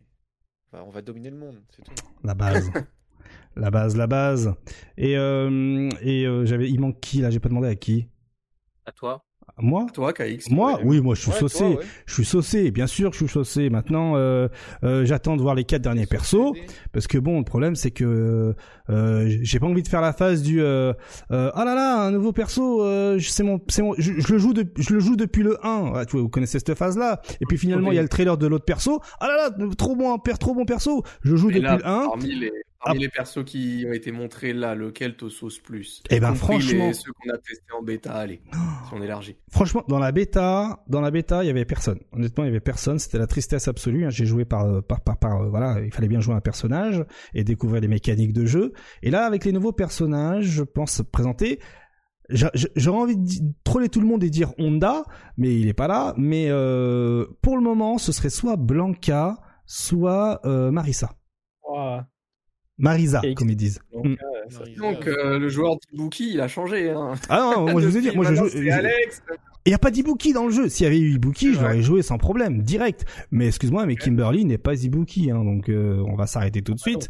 Enfin, 0.72 0.82
on 0.86 0.90
va 0.90 1.02
dominer 1.02 1.30
le 1.30 1.36
monde, 1.36 1.60
c'est 1.76 1.82
tout. 1.82 1.92
La 2.24 2.34
base. 2.34 2.70
la 3.56 3.70
base, 3.70 3.96
la 3.96 4.06
base. 4.06 4.54
Et, 4.98 5.16
euh, 5.16 5.88
et 6.02 6.26
euh, 6.26 6.44
j'avais, 6.44 6.68
il 6.70 6.80
manque 6.80 7.00
qui 7.00 7.18
là? 7.18 7.30
J'ai 7.30 7.40
pas 7.40 7.48
demandé 7.48 7.68
à 7.68 7.74
qui. 7.74 8.08
À 8.86 8.92
toi. 8.92 9.24
Moi? 9.58 9.86
Toi, 9.94 10.12
KX 10.12 10.50
Moi, 10.50 10.74
ouais. 10.78 10.80
oui, 10.84 11.00
moi 11.00 11.14
je 11.14 11.20
suis 11.20 11.30
Ouais, 11.30 11.38
saucé. 11.38 11.58
toi, 11.58 11.68
ouais. 11.68 11.78
Je 12.06 12.14
suis 12.14 12.24
saucé, 12.24 12.70
bien 12.72 12.88
sûr 12.88 13.10
que 13.10 13.16
je 13.16 13.22
suis 13.24 13.32
saucé. 13.32 13.70
Maintenant, 13.70 14.16
euh, 14.16 14.48
euh, 14.82 15.04
j'attends 15.04 15.36
de 15.36 15.42
voir 15.42 15.54
les 15.54 15.62
quatre 15.62 15.82
derniers 15.82 16.06
persos. 16.06 16.52
Parce 16.92 17.06
que 17.06 17.18
bon, 17.18 17.38
le 17.38 17.44
problème 17.44 17.76
c'est 17.76 17.92
que 17.92 18.56
euh, 18.90 19.36
j'ai 19.42 19.60
pas 19.60 19.66
envie 19.66 19.82
de 19.84 19.88
faire 19.88 20.00
la 20.00 20.12
phase 20.12 20.42
du 20.42 20.60
euh, 20.60 20.92
euh, 21.30 21.52
ah 21.54 21.64
là 21.64 21.76
là 21.76 22.00
un 22.02 22.10
nouveau 22.10 22.32
perso, 22.32 22.82
euh, 22.82 23.20
c'est 23.20 23.44
mon, 23.44 23.60
c'est 23.68 23.82
mon, 23.82 23.94
je, 23.96 24.14
je 24.18 24.32
le 24.32 24.38
joue 24.38 24.54
de, 24.54 24.66
je 24.76 24.92
le 24.92 24.98
joue 24.98 25.14
depuis 25.14 25.44
le 25.44 25.64
1. 25.64 25.92
Ouais, 25.92 26.06
tu 26.06 26.12
vois, 26.12 26.22
vous 26.22 26.28
connaissez 26.30 26.58
cette 26.58 26.74
phase 26.74 26.98
là. 26.98 27.20
Et 27.40 27.44
puis 27.46 27.56
finalement 27.56 27.92
il 27.92 27.96
y 27.96 27.98
a 28.00 28.02
le 28.02 28.08
trailer 28.08 28.36
de 28.36 28.48
l'autre 28.48 28.64
perso. 28.64 29.00
Ah 29.20 29.28
là 29.28 29.36
là, 29.56 29.66
trop 29.78 29.94
bon, 29.94 30.18
per, 30.18 30.36
trop 30.38 30.54
bon 30.54 30.64
perso. 30.64 31.04
Je 31.22 31.36
joue 31.36 31.48
Mais 31.48 31.60
depuis 31.60 31.68
là, 31.68 31.76
le 31.76 31.86
1. 31.86 32.08
Parmi 32.08 32.34
les, 32.34 32.50
parmi 32.84 33.00
les 33.00 33.08
persos 33.08 33.44
qui 33.44 33.84
ont 33.88 33.92
été 33.92 34.12
montrés 34.12 34.52
là, 34.52 34.74
lequel 34.74 35.16
te 35.16 35.28
sauce 35.28 35.58
plus? 35.58 36.02
Eh 36.10 36.20
ben, 36.20 36.34
franchement- 36.34 36.86
les- 36.88 36.94
ceux 36.94 37.12
qu'on 37.12 37.30
a 37.32 37.38
testés 37.38 37.72
en 37.78 37.82
bêta, 37.82 38.12
allez, 38.14 38.42
si 38.52 38.94
on 38.94 39.02
élargit. 39.02 39.36
Franchement, 39.50 39.82
dans 39.88 39.98
la 39.98 40.12
bêta, 40.12 40.82
dans 40.88 41.00
la 41.00 41.10
bêta, 41.10 41.42
il 41.44 41.46
y 41.46 41.50
avait 41.50 41.64
personne. 41.64 41.98
Honnêtement, 42.12 42.44
il 42.44 42.48
y 42.48 42.50
avait 42.50 42.60
personne. 42.60 42.98
C'était 42.98 43.18
la 43.18 43.26
tristesse 43.26 43.68
absolue. 43.68 44.04
hein. 44.06 44.10
J'ai 44.10 44.26
joué 44.26 44.44
par, 44.44 44.64
euh, 44.66 44.80
par, 44.80 45.00
par, 45.02 45.18
par, 45.18 45.42
euh, 45.42 45.48
voilà, 45.48 45.80
il 45.80 45.92
fallait 45.92 46.08
bien 46.08 46.20
jouer 46.20 46.34
un 46.34 46.40
personnage 46.40 47.04
et 47.34 47.44
découvrir 47.44 47.80
les 47.80 47.88
mécaniques 47.88 48.32
de 48.32 48.44
jeu. 48.46 48.72
Et 49.02 49.10
là, 49.10 49.24
avec 49.26 49.44
les 49.44 49.52
nouveaux 49.52 49.72
personnages, 49.72 50.44
je 50.44 50.62
pense 50.62 51.02
présenter. 51.12 51.60
j'a- 52.30 52.50
j'a- 52.54 52.68
J'aurais 52.76 52.98
envie 53.02 53.16
de 53.18 53.52
troller 53.64 53.88
tout 53.90 54.00
le 54.00 54.06
monde 54.06 54.24
et 54.24 54.30
dire 54.30 54.52
Honda, 54.58 55.04
mais 55.36 55.54
il 55.60 55.68
est 55.68 55.74
pas 55.74 55.88
là. 55.88 56.14
Mais 56.16 56.46
euh, 56.48 57.26
pour 57.42 57.56
le 57.56 57.62
moment, 57.62 57.98
ce 57.98 58.12
serait 58.12 58.30
soit 58.30 58.56
Blanca, 58.56 59.36
soit 59.66 60.40
euh, 60.46 60.70
Marissa. 60.70 61.10
Marisa, 62.78 63.20
Et- 63.24 63.34
comme 63.34 63.50
ils 63.50 63.56
disent. 63.56 63.80
Donc, 63.92 64.04
Mm. 64.06 64.16
euh, 64.22 64.66
Donc, 64.78 65.06
euh, 65.06 65.38
le 65.38 65.48
joueur 65.48 65.76
d'Ibuki, 65.76 66.32
il 66.34 66.40
a 66.40 66.48
changé. 66.48 66.90
Hein. 66.90 67.12
Ah 67.28 67.52
non, 67.56 67.70
moi 67.70 67.80
je 67.80 67.86
vous 67.86 67.96
ai 67.96 68.00
dit, 68.00 68.10
moi 68.14 68.24
je 68.28 68.34
joue. 68.34 68.48
c'est 68.48 68.64
je- 68.64 68.70
Alex. 68.70 69.22
Il 69.66 69.70
n'y 69.70 69.74
a 69.74 69.78
pas 69.78 69.90
d'Ibuki 69.90 70.34
dans 70.34 70.44
le 70.44 70.50
jeu. 70.52 70.68
S'il 70.68 70.84
y 70.84 70.86
avait 70.86 70.98
eu 71.00 71.14
Ibuki, 71.14 71.54
je 71.54 71.60
l'aurais 71.60 71.80
joué 71.80 72.02
sans 72.02 72.18
problème, 72.18 72.60
direct. 72.62 73.06
Mais 73.30 73.46
excuse-moi, 73.46 73.86
mais 73.86 73.96
Kimberly 73.96 74.44
n'est 74.44 74.58
pas 74.58 74.74
Ibuki, 74.74 75.30
hein, 75.30 75.42
donc 75.42 75.70
euh, 75.70 76.02
on 76.06 76.16
va 76.16 76.26
s'arrêter 76.26 76.60
tout 76.60 76.74
de 76.74 76.78
suite. 76.80 77.08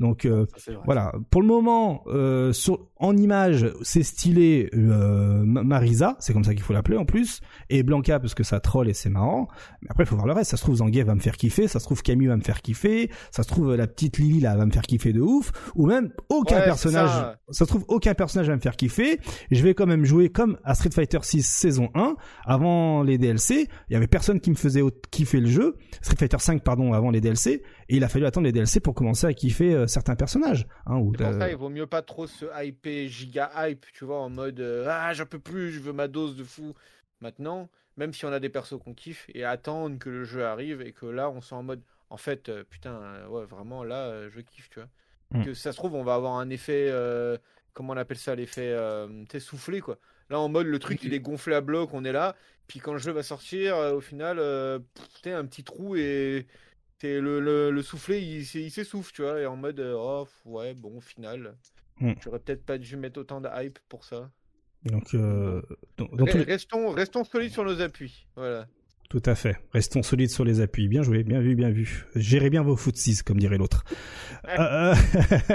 Donc 0.00 0.24
euh, 0.24 0.46
Ça, 0.56 0.72
voilà. 0.84 1.12
Pour 1.30 1.40
le 1.40 1.46
moment, 1.46 2.02
euh, 2.08 2.52
sur, 2.52 2.88
en 2.96 3.16
image, 3.16 3.70
c'est 3.82 4.02
stylé 4.02 4.68
euh, 4.74 5.42
Ma- 5.44 5.62
Marisa, 5.62 6.16
c'est 6.18 6.32
comme 6.32 6.42
ça 6.44 6.52
qu'il 6.54 6.62
faut 6.64 6.72
l'appeler 6.72 6.96
en 6.96 7.04
plus, 7.04 7.40
et 7.70 7.82
Blanca 7.84 8.18
parce 8.18 8.34
que 8.34 8.42
ça 8.42 8.58
troll 8.60 8.88
et 8.88 8.94
c'est 8.94 9.10
marrant. 9.10 9.46
Mais 9.82 9.88
après, 9.90 10.02
il 10.04 10.06
faut 10.06 10.16
voir 10.16 10.26
le 10.26 10.32
reste. 10.32 10.50
Ça 10.50 10.56
se 10.56 10.62
trouve 10.62 10.76
Zangief 10.76 11.04
va 11.06 11.14
me 11.14 11.20
faire 11.20 11.36
kiffer, 11.36 11.68
ça 11.68 11.78
se 11.78 11.84
trouve 11.84 12.02
Camille 12.02 12.26
va 12.26 12.36
me 12.36 12.42
faire 12.42 12.60
kiffer, 12.60 13.10
ça 13.30 13.42
se 13.44 13.48
trouve 13.48 13.74
la 13.76 13.86
petite 13.86 14.18
Lily 14.18 14.40
là 14.40 14.56
va 14.56 14.66
me 14.66 14.72
faire 14.72 14.82
kiffer 14.82 15.12
de 15.12 15.20
ouf, 15.20 15.52
ou 15.76 15.86
même 15.86 16.12
aucun 16.28 16.56
Ouais, 16.56 16.64
personnage. 16.64 17.10
ça. 17.10 17.36
Ça. 17.50 17.64
se 17.64 17.64
trouve 17.64 17.84
aucun 17.88 18.14
personnage 18.14 18.48
va 18.48 18.56
me 18.56 18.60
faire 18.60 18.76
kiffer. 18.76 19.20
Je 19.52 19.62
vais 19.62 19.74
quand 19.74 19.86
même 19.86 20.04
jouer 20.04 20.28
comme 20.28 20.58
à 20.64 20.74
Street 20.74 20.90
Fighter 20.92 21.18
6 21.22 21.46
saison 21.46 21.90
1 21.94 22.16
avant 22.44 23.02
les 23.04 23.16
DLC. 23.18 23.68
Il 23.88 23.92
y 23.92 23.96
avait 23.96 24.06
personne 24.08 24.40
qui 24.40 24.50
me 24.50 24.56
faisait 24.56 24.82
kiffer 25.10 25.40
le 25.40 25.46
jeu. 25.48 25.76
Street 26.02 26.16
Fighter 26.18 26.38
5 26.40 26.62
pardon 26.64 26.92
avant 26.94 27.10
les 27.10 27.20
DLC 27.20 27.62
et 27.88 27.96
il 27.96 28.04
a 28.04 28.08
fallu 28.08 28.26
attendre 28.26 28.46
les 28.46 28.52
DLC 28.52 28.80
pour 28.80 28.94
commencer 28.94 29.26
à 29.26 29.34
kiffer 29.34 29.74
euh, 29.74 29.86
certains 29.86 30.16
personnages. 30.16 30.66
Hein, 30.86 30.96
où 30.96 31.12
pour 31.12 31.32
ça, 31.32 31.50
il 31.50 31.56
vaut 31.56 31.68
mieux 31.68 31.86
pas 31.86 32.02
trop 32.02 32.26
se 32.26 32.46
hyper, 32.62 33.08
giga 33.08 33.50
hype, 33.56 33.86
tu 33.92 34.04
vois, 34.04 34.20
en 34.20 34.30
mode 34.30 34.60
euh, 34.60 34.86
ah 34.88 35.12
j'en 35.12 35.26
peux 35.26 35.38
plus, 35.38 35.72
je 35.72 35.80
veux 35.80 35.92
ma 35.92 36.08
dose 36.08 36.36
de 36.36 36.44
fou. 36.44 36.74
Maintenant, 37.20 37.68
même 37.96 38.12
si 38.12 38.24
on 38.24 38.32
a 38.32 38.40
des 38.40 38.48
persos 38.48 38.78
qu'on 38.82 38.94
kiffe, 38.94 39.26
et 39.34 39.44
attendre 39.44 39.98
que 39.98 40.10
le 40.10 40.24
jeu 40.24 40.44
arrive 40.44 40.80
et 40.80 40.92
que 40.92 41.06
là 41.06 41.30
on 41.30 41.40
soit 41.40 41.58
en 41.58 41.62
mode 41.62 41.82
en 42.10 42.16
fait, 42.16 42.48
euh, 42.48 42.64
putain, 42.68 43.26
ouais, 43.28 43.44
vraiment 43.44 43.84
là 43.84 44.28
je 44.28 44.40
kiffe, 44.40 44.70
tu 44.70 44.80
vois. 44.80 44.88
Mm. 45.30 45.44
Que 45.44 45.54
ça 45.54 45.72
se 45.72 45.76
trouve, 45.76 45.94
on 45.94 46.04
va 46.04 46.14
avoir 46.14 46.34
un 46.34 46.48
effet, 46.50 46.92
comment 47.72 47.92
on 47.92 47.96
appelle 47.96 48.18
ça, 48.18 48.34
l'effet 48.34 48.76
tu 49.08 49.26
sais, 49.30 49.40
soufflé 49.40 49.80
quoi. 49.80 49.98
Là, 50.30 50.40
en 50.40 50.48
mode, 50.48 50.66
le 50.66 50.78
truc, 50.78 51.02
il 51.02 51.12
est 51.12 51.20
gonflé 51.20 51.54
à 51.54 51.60
bloc, 51.60 51.90
on 51.92 52.02
est 52.02 52.12
là. 52.12 52.34
Puis 52.66 52.80
quand 52.80 52.94
le 52.94 52.98
jeu 52.98 53.12
va 53.12 53.22
sortir, 53.22 53.76
au 53.76 54.00
final, 54.00 54.40
t'es 55.22 55.32
un 55.32 55.44
petit 55.44 55.64
trou 55.64 55.96
et 55.96 56.46
t'es 57.04 57.20
le, 57.20 57.38
le, 57.38 57.70
le 57.70 57.82
soufflet, 57.82 58.22
il, 58.22 58.40
il 58.42 58.70
s'essouffle, 58.70 59.12
tu 59.12 59.20
vois. 59.22 59.38
Et 59.40 59.46
en 59.46 59.56
mode, 59.56 59.78
euh, 59.78 59.94
oh, 59.94 60.26
ouais, 60.46 60.72
bon, 60.74 60.96
au 60.96 61.00
final, 61.00 61.54
Hmm. 62.00 62.14
j'aurais 62.22 62.40
peut-être 62.40 62.64
pas 62.64 62.76
dû 62.78 62.96
mettre 62.96 63.20
autant 63.20 63.40
de 63.40 63.48
hype 63.54 63.78
pour 63.88 64.04
ça. 64.04 64.30
Donc, 64.84 65.14
euh, 65.14 65.62
les- 65.98 66.42
Restons, 66.42 66.90
restons 66.90 67.24
solides 67.24 67.52
sur 67.52 67.64
nos 67.64 67.80
appuis. 67.80 68.26
Voilà. 68.36 68.66
Tout 69.14 69.30
à 69.30 69.36
fait. 69.36 69.56
Restons 69.72 70.02
solides 70.02 70.30
sur 70.30 70.44
les 70.44 70.60
appuis. 70.60 70.88
Bien 70.88 71.04
joué, 71.04 71.22
bien 71.22 71.38
vu, 71.38 71.54
bien 71.54 71.70
vu. 71.70 72.04
Gérez 72.16 72.50
bien 72.50 72.62
vos 72.62 72.74
footsies, 72.74 73.18
comme 73.24 73.38
dirait 73.38 73.58
l'autre. 73.58 73.84
Euh, 74.58 74.92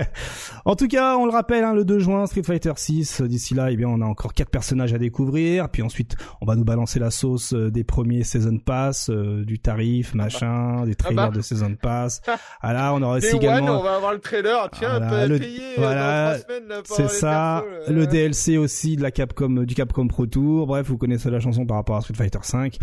en 0.65 0.77
tout 0.77 0.87
cas, 0.87 1.17
on 1.17 1.25
le 1.25 1.31
rappelle, 1.33 1.65
hein, 1.65 1.73
le 1.73 1.83
2 1.83 1.99
juin, 1.99 2.25
Street 2.25 2.43
Fighter 2.43 2.71
6. 2.73 3.21
D'ici 3.23 3.55
là, 3.55 3.69
eh 3.69 3.75
bien, 3.75 3.89
on 3.89 3.99
a 3.99 4.05
encore 4.05 4.33
quatre 4.33 4.49
personnages 4.49 4.93
à 4.93 4.97
découvrir. 4.97 5.67
Puis 5.67 5.81
ensuite, 5.81 6.15
on 6.39 6.45
va 6.45 6.55
nous 6.55 6.63
balancer 6.63 6.99
la 6.99 7.11
sauce 7.11 7.53
euh, 7.53 7.69
des 7.69 7.83
premiers 7.83 8.23
Season 8.23 8.57
Pass, 8.59 9.09
euh, 9.09 9.43
du 9.43 9.59
tarif, 9.59 10.13
machin, 10.13 10.85
des 10.85 10.95
trailers 10.95 11.29
bah. 11.29 11.35
de 11.35 11.41
Season 11.41 11.75
Pass. 11.75 12.21
Ah 12.61 12.73
là, 12.73 12.93
on 12.93 13.01
aura 13.01 13.17
aussi 13.17 13.35
One, 13.35 13.41
également... 13.41 13.79
on 13.79 13.83
va 13.83 13.95
avoir 13.95 14.13
le 14.13 14.19
trailer. 14.19 14.69
Tiens, 14.71 14.99
pas 14.99 15.27
le- 15.27 15.39
payé 15.39 15.59
euh, 15.59 15.81
voilà, 15.81 16.37
C'est 16.83 17.09
ça, 17.09 17.63
persos, 17.63 17.93
le 17.93 18.05
DLC 18.05 18.57
aussi 18.57 18.95
de 18.97 19.01
la 19.01 19.11
Capcom, 19.11 19.63
du 19.63 19.75
Capcom 19.75 20.07
Pro 20.07 20.25
Tour. 20.25 20.67
Bref, 20.67 20.87
vous 20.87 20.97
connaissez 20.97 21.29
la 21.29 21.39
chanson 21.39 21.65
par 21.65 21.77
rapport 21.77 21.95
à 21.95 22.01
Street 22.01 22.15
Fighter 22.15 22.39
5. 22.41 22.77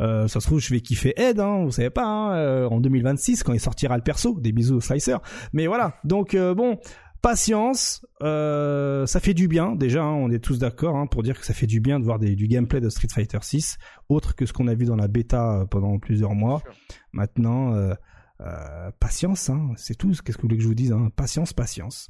Euh, 0.00 0.17
ça 0.26 0.40
se 0.40 0.46
trouve, 0.46 0.58
je 0.60 0.72
vais 0.72 0.80
kiffer 0.80 1.12
Ed, 1.16 1.38
hein, 1.38 1.64
vous 1.64 1.70
savez 1.70 1.90
pas, 1.90 2.04
hein, 2.04 2.34
euh, 2.34 2.68
en 2.68 2.80
2026 2.80 3.42
quand 3.42 3.52
il 3.52 3.60
sortira 3.60 3.96
le 3.96 4.02
perso. 4.02 4.38
Des 4.40 4.52
bisous 4.52 4.76
au 4.76 4.80
Slicer. 4.80 5.18
Mais 5.52 5.66
voilà, 5.66 5.94
donc 6.04 6.34
euh, 6.34 6.54
bon, 6.54 6.78
patience. 7.22 8.04
Euh, 8.22 9.06
ça 9.06 9.20
fait 9.20 9.34
du 9.34 9.48
bien 9.48 9.74
déjà. 9.76 10.02
hein, 10.02 10.12
on 10.12 10.30
est 10.30 10.38
tous 10.42 10.58
d'accord 10.58 10.96
hein, 10.96 11.06
pour 11.06 11.22
dire 11.22 11.38
que 11.38 11.46
ça 11.46 11.54
fait 11.54 11.66
du 11.66 11.80
bien 11.80 12.00
de 12.00 12.04
voir 12.04 12.18
des, 12.18 12.34
du 12.34 12.48
gameplay 12.48 12.80
de 12.80 12.88
Street 12.88 13.08
Fighter 13.12 13.38
6, 13.40 13.78
autre 14.08 14.34
que 14.34 14.46
ce 14.46 14.52
qu'on 14.52 14.66
a 14.68 14.74
vu 14.74 14.84
dans 14.86 14.96
la 14.96 15.08
bêta 15.08 15.60
euh, 15.60 15.64
pendant 15.66 15.98
plusieurs 15.98 16.34
mois. 16.34 16.62
Maintenant, 17.12 17.74
euh, 17.74 17.94
euh, 18.40 18.90
patience, 19.00 19.50
c'est 19.76 19.96
tout. 19.96 20.12
Qu'est-ce 20.24 20.36
que 20.36 20.42
vous 20.42 20.48
voulez 20.48 20.56
que 20.56 20.62
je 20.62 20.68
vous 20.68 20.74
dise 20.74 20.94
Patience, 21.16 21.52
patience. 21.52 22.08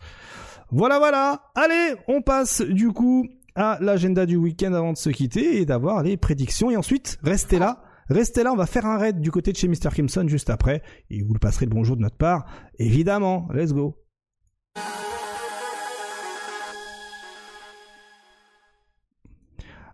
Voilà, 0.70 0.98
voilà. 0.98 1.42
Allez, 1.54 1.94
on 2.06 2.20
passe 2.20 2.60
du 2.60 2.90
coup 2.92 3.26
à 3.54 3.78
l'agenda 3.80 4.26
du 4.26 4.36
week-end 4.36 4.72
avant 4.74 4.92
de 4.92 4.98
se 4.98 5.10
quitter 5.10 5.60
et 5.60 5.66
d'avoir 5.66 6.02
les 6.02 6.16
prédictions. 6.16 6.70
Et 6.70 6.76
ensuite, 6.76 7.18
restez 7.22 7.58
là. 7.58 7.82
Restez 8.08 8.42
là, 8.42 8.52
on 8.52 8.56
va 8.56 8.66
faire 8.66 8.86
un 8.86 8.96
raid 8.96 9.20
du 9.20 9.30
côté 9.30 9.52
de 9.52 9.56
chez 9.58 9.68
Mr. 9.68 9.90
Crimson 9.90 10.26
juste 10.26 10.48
après. 10.48 10.82
Et 11.10 11.22
vous 11.22 11.34
le 11.34 11.38
passerez 11.38 11.66
le 11.66 11.70
bonjour 11.70 11.96
de 11.96 12.02
notre 12.02 12.16
part. 12.16 12.46
Évidemment, 12.78 13.48
let's 13.52 13.72
go. 13.72 13.96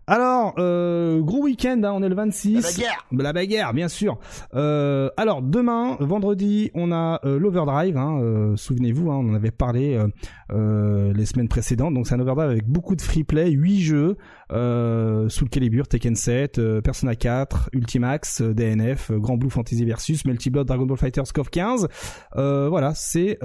Alors, 0.07 0.53
euh, 0.59 1.19
gros 1.21 1.43
week-end, 1.43 1.81
hein, 1.83 1.91
on 1.95 2.03
est 2.03 2.09
le 2.09 2.15
26. 2.15 2.53
La 2.53 2.61
bagarre. 2.61 3.05
La 3.11 3.33
bagarre, 3.33 3.73
bien 3.73 3.87
sûr. 3.87 4.19
Euh, 4.53 5.09
alors, 5.17 5.41
demain, 5.41 5.97
vendredi, 5.99 6.69
on 6.75 6.91
a 6.91 7.19
euh, 7.25 7.39
l'Overdrive. 7.39 7.97
Hein, 7.97 8.53
Souvenez-vous, 8.55 9.11
hein, 9.11 9.15
on 9.17 9.31
en 9.31 9.33
avait 9.33 9.51
parlé 9.51 9.99
les 10.51 11.25
semaines 11.25 11.47
précédentes. 11.47 11.93
Donc, 11.93 12.07
c'est 12.07 12.15
un 12.15 12.19
Overdrive 12.19 12.49
avec 12.49 12.67
beaucoup 12.67 12.95
de 12.95 13.01
free 13.01 13.23
play, 13.23 13.49
8 13.49 13.81
jeux. 13.81 14.17
Euh, 14.51 15.27
Soul 15.29 15.49
Calibur, 15.49 15.87
Tekken 15.87 16.15
7, 16.15 16.59
euh, 16.59 16.81
Persona 16.81 17.15
4, 17.15 17.69
Ultimax, 17.73 18.41
euh, 18.41 18.53
DNF, 18.53 19.11
Grand 19.11 19.37
Blue 19.37 19.49
Fantasy 19.49 19.85
Versus, 19.85 20.25
Multi 20.25 20.49
Blood, 20.49 20.67
Dragon 20.67 20.85
Ball 20.85 20.97
Fighters 20.97 21.31
KOF 21.33 21.49
15. 21.49 21.87
Euh, 22.35 22.69
voilà, 22.69 22.93
c'est 22.95 23.39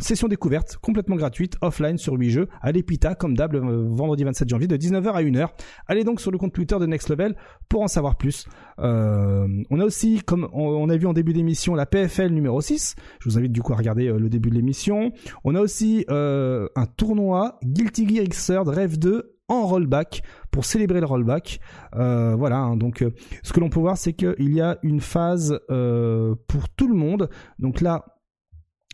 session 0.00 0.28
découverte 0.28 0.78
complètement 0.80 1.16
gratuite, 1.16 1.56
offline 1.60 1.98
sur 1.98 2.14
8 2.14 2.30
jeux, 2.30 2.48
à 2.62 2.72
l'Epita, 2.72 3.14
comme 3.14 3.36
d'hab, 3.36 3.54
vendredi 3.54 4.24
27 4.24 4.48
janvier 4.48 4.66
de 4.66 4.76
19h 4.76 5.12
à 5.12 5.22
1h. 5.22 5.48
Allez 5.86 6.04
donc 6.04 6.20
sur 6.20 6.30
le 6.30 6.38
compte 6.38 6.52
Twitter 6.52 6.78
de 6.78 6.86
Next 6.86 7.08
Level 7.08 7.36
pour 7.68 7.82
en 7.82 7.88
savoir 7.88 8.16
plus. 8.16 8.46
On 8.78 9.80
a 9.80 9.84
aussi, 9.84 10.20
comme 10.24 10.48
on, 10.52 10.88
a 10.88 10.96
vu 10.96 11.06
en 11.06 11.12
début 11.12 11.32
d'émission, 11.32 11.74
la 11.74 11.86
PFL 11.86 12.32
numéro 12.32 12.60
6. 12.60 12.96
Je 13.20 13.28
vous 13.28 13.38
invite 13.38 13.52
du 13.52 13.62
coup 13.62 13.72
à 13.72 13.76
regarder 13.76 14.10
le 14.10 14.28
début 14.28 14.50
de 14.50 14.54
l'émission. 14.54 15.12
On 15.44 15.54
a 15.54 15.60
aussi 15.60 16.04
un 16.08 16.86
tournoi 16.96 17.58
Guilty 17.64 18.08
Gear 18.08 18.24
Xrd 18.26 18.68
Rêve 18.68 18.98
2 18.98 19.36
en 19.50 19.66
rollback 19.66 20.22
pour 20.50 20.64
célébrer 20.64 21.00
le 21.00 21.06
rollback. 21.06 21.60
Euh, 21.96 22.34
voilà, 22.36 22.58
hein, 22.58 22.76
donc 22.76 23.02
euh, 23.02 23.12
ce 23.42 23.52
que 23.52 23.60
l'on 23.60 23.70
peut 23.70 23.80
voir, 23.80 23.96
c'est 23.96 24.12
qu'il 24.12 24.52
y 24.52 24.60
a 24.60 24.78
une 24.82 25.00
phase 25.00 25.60
euh, 25.70 26.34
pour 26.48 26.68
tout 26.68 26.88
le 26.88 26.94
monde. 26.94 27.30
Donc 27.58 27.80
là, 27.80 28.04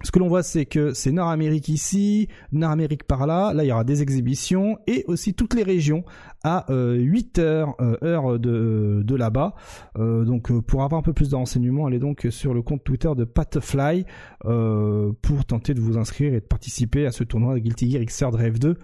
ce 0.03 0.11
que 0.11 0.19
l'on 0.19 0.29
voit, 0.29 0.43
c'est 0.43 0.67
que 0.67 0.93
c'est 0.93 1.11
Nord-Amérique 1.11 1.71
ici, 1.71 2.29
Nord-Amérique 2.53 3.05
par 3.05 3.27
là. 3.27 3.55
Là, 3.55 3.65
il 3.65 3.69
y 3.69 3.73
aura 3.73 3.83
des 3.83 4.03
exhibitions 4.03 4.77
et 4.87 5.05
aussi 5.09 5.33
toutes 5.33 5.55
les 5.55 5.63
régions 5.63 6.05
à 6.45 6.71
euh, 6.71 6.97
8 6.97 7.39
heures, 7.39 7.75
heure 8.05 8.39
de, 8.39 9.01
de 9.03 9.15
là-bas. 9.15 9.55
Donc, 9.97 10.53
pour 10.67 10.83
avoir 10.83 10.99
un 10.99 11.03
peu 11.03 11.15
plus 11.15 11.31
de 11.31 11.87
allez 11.87 11.99
donc 11.99 12.27
sur 12.29 12.53
le 12.53 12.61
compte 12.61 12.85
Twitter 12.85 13.09
de 13.17 13.25
Patfly 13.25 14.05
pour 14.43 15.45
tenter 15.47 15.73
de 15.73 15.81
vous 15.81 15.97
inscrire 15.97 16.35
et 16.35 16.41
de 16.41 16.47
participer 16.47 17.07
à 17.07 17.11
ce 17.11 17.25
tournoi 17.25 17.55
de 17.55 17.61
Guilty 17.61 17.91
Gear 17.91 18.05
Xrd 18.05 18.35
Rave 18.35 18.59
2 18.59 18.77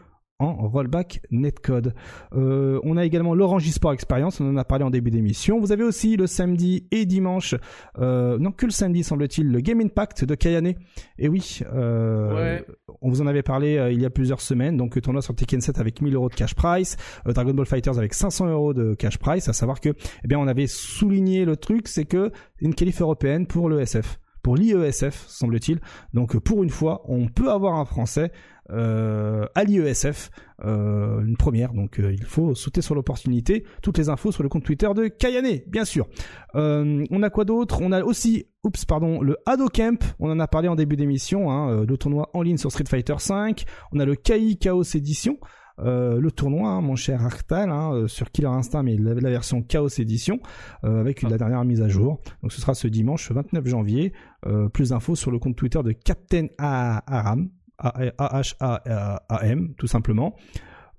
en 0.42 0.68
rollback 0.68 1.20
netcode. 1.30 1.94
Euh, 2.34 2.80
on 2.84 2.96
a 2.96 3.04
également 3.04 3.34
l'Orange 3.34 3.66
eSport 3.66 3.92
Experience, 3.92 4.40
on 4.40 4.48
en 4.48 4.56
a 4.56 4.64
parlé 4.64 4.84
en 4.84 4.90
début 4.90 5.10
d'émission. 5.10 5.60
Vous 5.60 5.72
avez 5.72 5.84
aussi 5.84 6.16
le 6.16 6.26
samedi 6.26 6.86
et 6.90 7.06
dimanche, 7.06 7.54
euh, 7.98 8.38
non 8.38 8.50
que 8.52 8.66
le 8.66 8.72
samedi 8.72 9.02
semble-t-il, 9.02 9.50
le 9.50 9.60
Game 9.60 9.80
Impact 9.80 10.24
de 10.24 10.34
Kayane. 10.34 10.74
Et 11.18 11.28
oui, 11.28 11.60
euh, 11.72 12.34
Ouais. 12.34 12.64
on 13.00 13.08
vous 13.08 13.20
en 13.22 13.26
avait 13.26 13.42
parlé 13.42 13.90
il 13.92 14.00
y 14.00 14.04
a 14.06 14.10
plusieurs 14.10 14.40
semaines, 14.40 14.76
donc 14.76 15.00
tournoi 15.00 15.22
sur 15.22 15.34
Tekken 15.34 15.60
7 15.60 15.78
avec 15.78 16.00
1000 16.00 16.14
euros 16.14 16.28
de 16.28 16.34
cash 16.34 16.54
price, 16.54 16.96
Dragon 17.26 17.54
Ball 17.54 17.66
Fighters 17.66 17.98
avec 17.98 18.14
500 18.14 18.46
euros 18.48 18.74
de 18.74 18.94
cash 18.94 19.18
price, 19.18 19.48
à 19.48 19.52
savoir 19.52 19.80
que, 19.80 19.90
eh 20.24 20.28
bien, 20.28 20.38
on 20.38 20.46
avait 20.46 20.66
souligné 20.66 21.44
le 21.44 21.56
truc, 21.56 21.88
c'est 21.88 22.04
que 22.04 22.30
une 22.60 22.74
qualif 22.74 23.00
européenne 23.00 23.46
pour 23.46 23.68
le 23.68 23.80
SF 23.80 24.18
pour 24.42 24.56
l'IESF, 24.56 25.24
semble-t-il. 25.28 25.78
Donc 26.14 26.36
pour 26.40 26.64
une 26.64 26.70
fois, 26.70 27.02
on 27.04 27.28
peut 27.28 27.48
avoir 27.52 27.74
un 27.74 27.84
Français 27.84 28.32
à 28.68 29.64
l'IESF, 29.64 30.30
euh, 30.64 31.20
une 31.24 31.36
première. 31.36 31.72
Donc 31.72 31.98
euh, 31.98 32.12
il 32.12 32.24
faut 32.24 32.54
sauter 32.54 32.82
sur 32.82 32.94
l'opportunité. 32.94 33.64
Toutes 33.82 33.98
les 33.98 34.08
infos 34.08 34.32
sur 34.32 34.42
le 34.42 34.48
compte 34.48 34.64
Twitter 34.64 34.88
de 34.94 35.08
Kayane, 35.08 35.60
bien 35.66 35.84
sûr. 35.84 36.06
Euh, 36.54 37.04
on 37.10 37.22
a 37.22 37.30
quoi 37.30 37.44
d'autre? 37.44 37.80
On 37.82 37.92
a 37.92 38.02
aussi, 38.02 38.46
oups, 38.64 38.84
pardon, 38.84 39.20
le 39.20 39.36
Hado 39.46 39.68
Camp. 39.68 40.02
On 40.20 40.30
en 40.30 40.40
a 40.40 40.48
parlé 40.48 40.68
en 40.68 40.76
début 40.76 40.96
d'émission. 40.96 41.50
Hein, 41.50 41.70
euh, 41.70 41.86
le 41.86 41.96
tournoi 41.96 42.30
en 42.34 42.42
ligne 42.42 42.58
sur 42.58 42.70
Street 42.70 42.84
Fighter 42.88 43.16
5. 43.18 43.64
On 43.92 44.00
a 44.00 44.04
le 44.04 44.14
KI 44.14 44.58
Chaos 44.58 44.82
Edition. 44.82 45.38
Euh, 45.78 46.20
le 46.20 46.30
tournoi, 46.30 46.68
hein, 46.70 46.80
mon 46.80 46.96
cher 46.96 47.24
Arctal, 47.24 47.70
hein, 47.70 47.92
euh, 47.92 48.08
sur 48.08 48.30
Killer 48.30 48.48
Instinct, 48.48 48.82
mais 48.82 48.96
la, 48.96 49.14
version 49.14 49.62
Chaos 49.62 49.88
Edition, 49.88 50.40
euh, 50.84 51.00
avec 51.00 51.22
la 51.22 51.36
dernière 51.38 51.64
mise 51.64 51.82
à 51.82 51.88
jour. 51.88 52.20
Donc 52.42 52.52
ce 52.52 52.60
sera 52.60 52.74
ce 52.74 52.88
dimanche 52.88 53.30
29 53.30 53.66
janvier. 53.66 54.12
Euh, 54.46 54.68
plus 54.68 54.90
d'infos 54.90 55.16
sur 55.16 55.30
le 55.30 55.38
compte 55.38 55.56
Twitter 55.56 55.80
de 55.82 55.92
Captain 55.92 56.46
Aram, 56.58 57.48
A-H-A-A-M, 57.82 59.74
tout 59.76 59.86
simplement. 59.86 60.36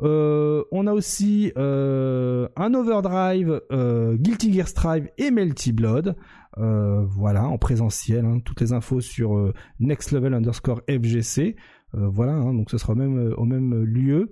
Euh, 0.02 0.64
on 0.72 0.88
a 0.88 0.94
aussi 0.94 1.52
euh, 1.58 2.48
un 2.56 2.74
Overdrive, 2.74 3.62
euh, 3.72 4.18
Guilty 4.18 4.52
Gear 4.54 4.68
Strive 4.68 5.10
et 5.18 5.32
Melty 5.32 5.72
Blood. 5.72 6.16
Voilà, 6.56 7.46
en 7.46 7.58
présentiel. 7.58 8.26
hein. 8.26 8.40
toutes 8.44 8.62
les 8.62 8.74
infos 8.74 9.02
sur 9.02 9.54
Next 9.80 10.12
Level 10.12 10.34
underscore 10.34 10.82
FGC. 10.88 11.56
Voilà, 11.94 12.34
hein, 12.34 12.54
donc 12.54 12.70
ce 12.70 12.78
sera 12.78 12.94
au 12.94 12.96
même, 12.96 13.34
au 13.38 13.46
même 13.46 13.84
lieu. 13.84 14.32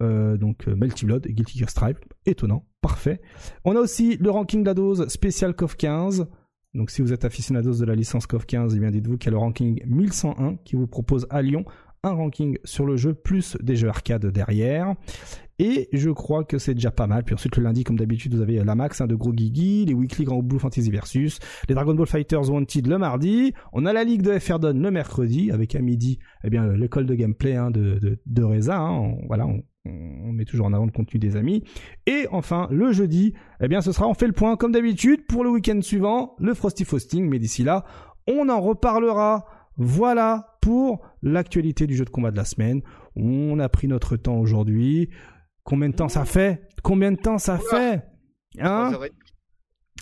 Donc 0.00 0.66
Melty 0.66 1.06
Blood 1.06 1.26
et 1.26 1.32
Guilty 1.32 1.58
Gear 1.58 1.70
Strive. 1.70 1.98
Étonnant, 2.26 2.64
parfait. 2.80 3.20
On 3.64 3.76
a 3.76 3.80
aussi 3.80 4.16
le 4.16 4.30
ranking 4.30 4.62
de 4.62 4.66
la 4.66 4.74
dose 4.74 5.06
spécial 5.08 5.54
KOF 5.54 5.76
15. 5.76 6.26
Donc 6.74 6.90
si 6.90 7.02
vous 7.02 7.12
êtes 7.12 7.24
aficionados 7.24 7.74
de 7.74 7.84
la 7.84 7.94
licence 7.94 8.26
KOF 8.26 8.46
15, 8.46 8.74
eh 8.76 8.80
bien 8.80 8.90
dites-vous 8.90 9.18
qu'il 9.18 9.26
y 9.26 9.30
a 9.30 9.32
le 9.32 9.38
ranking 9.38 9.80
1101 9.86 10.56
qui 10.64 10.76
vous 10.76 10.86
propose 10.86 11.26
à 11.30 11.42
Lyon 11.42 11.64
un 12.02 12.12
ranking 12.12 12.56
sur 12.64 12.86
le 12.86 12.96
jeu 12.96 13.14
plus 13.14 13.56
des 13.62 13.76
jeux 13.76 13.88
arcade 13.88 14.26
derrière. 14.26 14.94
Et 15.58 15.90
je 15.92 16.08
crois 16.08 16.44
que 16.44 16.56
c'est 16.56 16.72
déjà 16.72 16.90
pas 16.90 17.06
mal. 17.06 17.22
Puis 17.22 17.34
ensuite 17.34 17.56
le 17.58 17.62
lundi, 17.62 17.84
comme 17.84 17.98
d'habitude, 17.98 18.34
vous 18.34 18.40
avez 18.40 18.64
la 18.64 18.74
max 18.74 19.02
hein, 19.02 19.06
de 19.06 19.14
Gros 19.14 19.32
Guigui, 19.34 19.84
les 19.84 19.92
Weekly 19.92 20.24
Grand 20.24 20.42
Blue 20.42 20.58
Fantasy 20.58 20.90
Versus, 20.90 21.38
les 21.68 21.74
Dragon 21.74 21.94
Ball 21.94 22.06
Fighters 22.06 22.50
Wanted 22.50 22.86
le 22.86 22.96
mardi. 22.96 23.52
On 23.74 23.84
a 23.84 23.92
la 23.92 24.04
Ligue 24.04 24.22
de 24.22 24.38
FR 24.38 24.58
le 24.60 24.90
mercredi, 24.90 25.50
avec 25.50 25.74
à 25.74 25.80
midi, 25.80 26.18
eh 26.44 26.48
bien 26.48 26.66
l'école 26.72 27.04
de 27.04 27.14
gameplay 27.14 27.56
hein, 27.56 27.70
de, 27.70 28.18
de, 28.24 28.42
Reza. 28.42 28.78
hein. 28.78 28.90
On- 28.90 29.26
voilà, 29.26 29.46
on, 29.46 29.62
on 29.84 30.32
met 30.32 30.46
toujours 30.46 30.64
en 30.66 30.72
avant 30.72 30.86
le 30.86 30.92
contenu 30.92 31.20
des 31.20 31.36
amis. 31.36 31.62
Et 32.06 32.26
enfin, 32.30 32.66
le 32.70 32.92
jeudi, 32.92 33.34
eh 33.62 33.68
bien 33.68 33.82
ce 33.82 33.92
sera, 33.92 34.06
on 34.08 34.14
fait 34.14 34.26
le 34.26 34.32
point 34.32 34.56
comme 34.56 34.72
d'habitude 34.72 35.26
pour 35.26 35.44
le 35.44 35.50
week-end 35.50 35.80
suivant, 35.82 36.36
le 36.38 36.54
Frosty 36.54 36.86
Frosting. 36.86 37.28
Mais 37.28 37.38
d'ici 37.38 37.64
là, 37.64 37.84
on 38.26 38.48
en 38.48 38.60
reparlera. 38.62 39.44
Voilà 39.82 40.58
pour 40.60 41.00
l'actualité 41.22 41.86
du 41.86 41.96
jeu 41.96 42.04
de 42.04 42.10
combat 42.10 42.30
de 42.30 42.36
la 42.36 42.44
semaine. 42.44 42.82
On 43.16 43.58
a 43.58 43.68
pris 43.70 43.88
notre 43.88 44.16
temps 44.16 44.36
aujourd'hui. 44.36 45.08
Combien 45.64 45.88
de 45.88 45.94
temps 45.94 46.10
ça 46.10 46.26
fait? 46.26 46.68
Combien 46.82 47.12
de 47.12 47.16
temps 47.16 47.38
ça 47.38 47.58
fait? 47.58 48.02
Hein? 48.58 48.92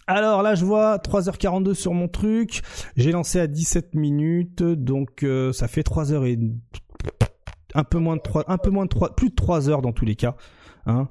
Alors 0.09 0.43
là, 0.43 0.57
je 0.57 0.65
vois 0.65 0.97
3h42 0.97 1.75
sur 1.75 1.95
mon 1.95 2.09
truc. 2.09 2.63
J'ai 2.97 3.13
lancé 3.13 3.39
à 3.39 3.47
17 3.47 3.95
minutes, 3.95 4.65
donc 4.65 5.23
euh, 5.23 5.53
ça 5.53 5.69
fait 5.69 5.85
3 5.85 6.13
heures 6.13 6.25
et 6.25 6.37
un 7.75 7.85
peu 7.85 7.99
moins 7.99 8.17
de 8.17 8.23
3 8.23 8.47
un 8.49 8.59
peu 8.59 8.71
moins 8.71 8.85
de 8.85 8.91
3 8.91 9.15
plus 9.15 9.31
de 9.31 9.35
3 9.37 9.71
heures 9.71 9.83
dans 9.83 9.93
tous 9.93 10.07
les 10.07 10.17
cas. 10.17 10.35
Hein. 10.87 11.07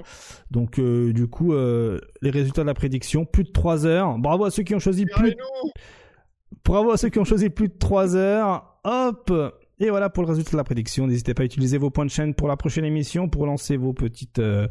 Donc 0.51 0.77
euh, 0.77 1.13
du 1.13 1.27
coup, 1.27 1.53
euh, 1.53 2.01
les 2.21 2.31
résultats 2.31 2.63
de 2.63 2.67
la 2.67 2.73
prédiction, 2.73 3.23
plus 3.23 3.45
de 3.45 3.51
3 3.51 3.85
heures. 3.85 4.17
Bravo 4.17 4.43
à 4.43 4.51
ceux 4.51 4.63
qui 4.63 4.75
ont 4.75 4.79
choisi 4.79 5.05
plus. 5.05 5.35
Bravo 6.63 6.91
à 6.91 6.97
ceux 6.97 7.09
qui 7.09 7.19
ont 7.19 7.25
choisi 7.25 7.49
plus 7.49 7.69
de 7.69 7.77
3 7.77 8.15
heures. 8.15 8.79
Hop 8.83 9.31
et 9.79 9.91
voilà 9.91 10.09
pour 10.09 10.23
le 10.23 10.29
résultat 10.29 10.51
de 10.53 10.57
la 10.57 10.63
prédiction. 10.63 11.05
N'hésitez 11.05 11.35
pas 11.35 11.43
à 11.43 11.45
utiliser 11.45 11.77
vos 11.77 11.91
points 11.91 12.05
de 12.05 12.09
chaîne 12.09 12.33
pour 12.33 12.47
la 12.47 12.57
prochaine 12.57 12.85
émission, 12.85 13.29
pour 13.29 13.45
lancer 13.45 13.77
vos 13.77 13.93
petites, 13.93 14.39
euh, 14.39 14.67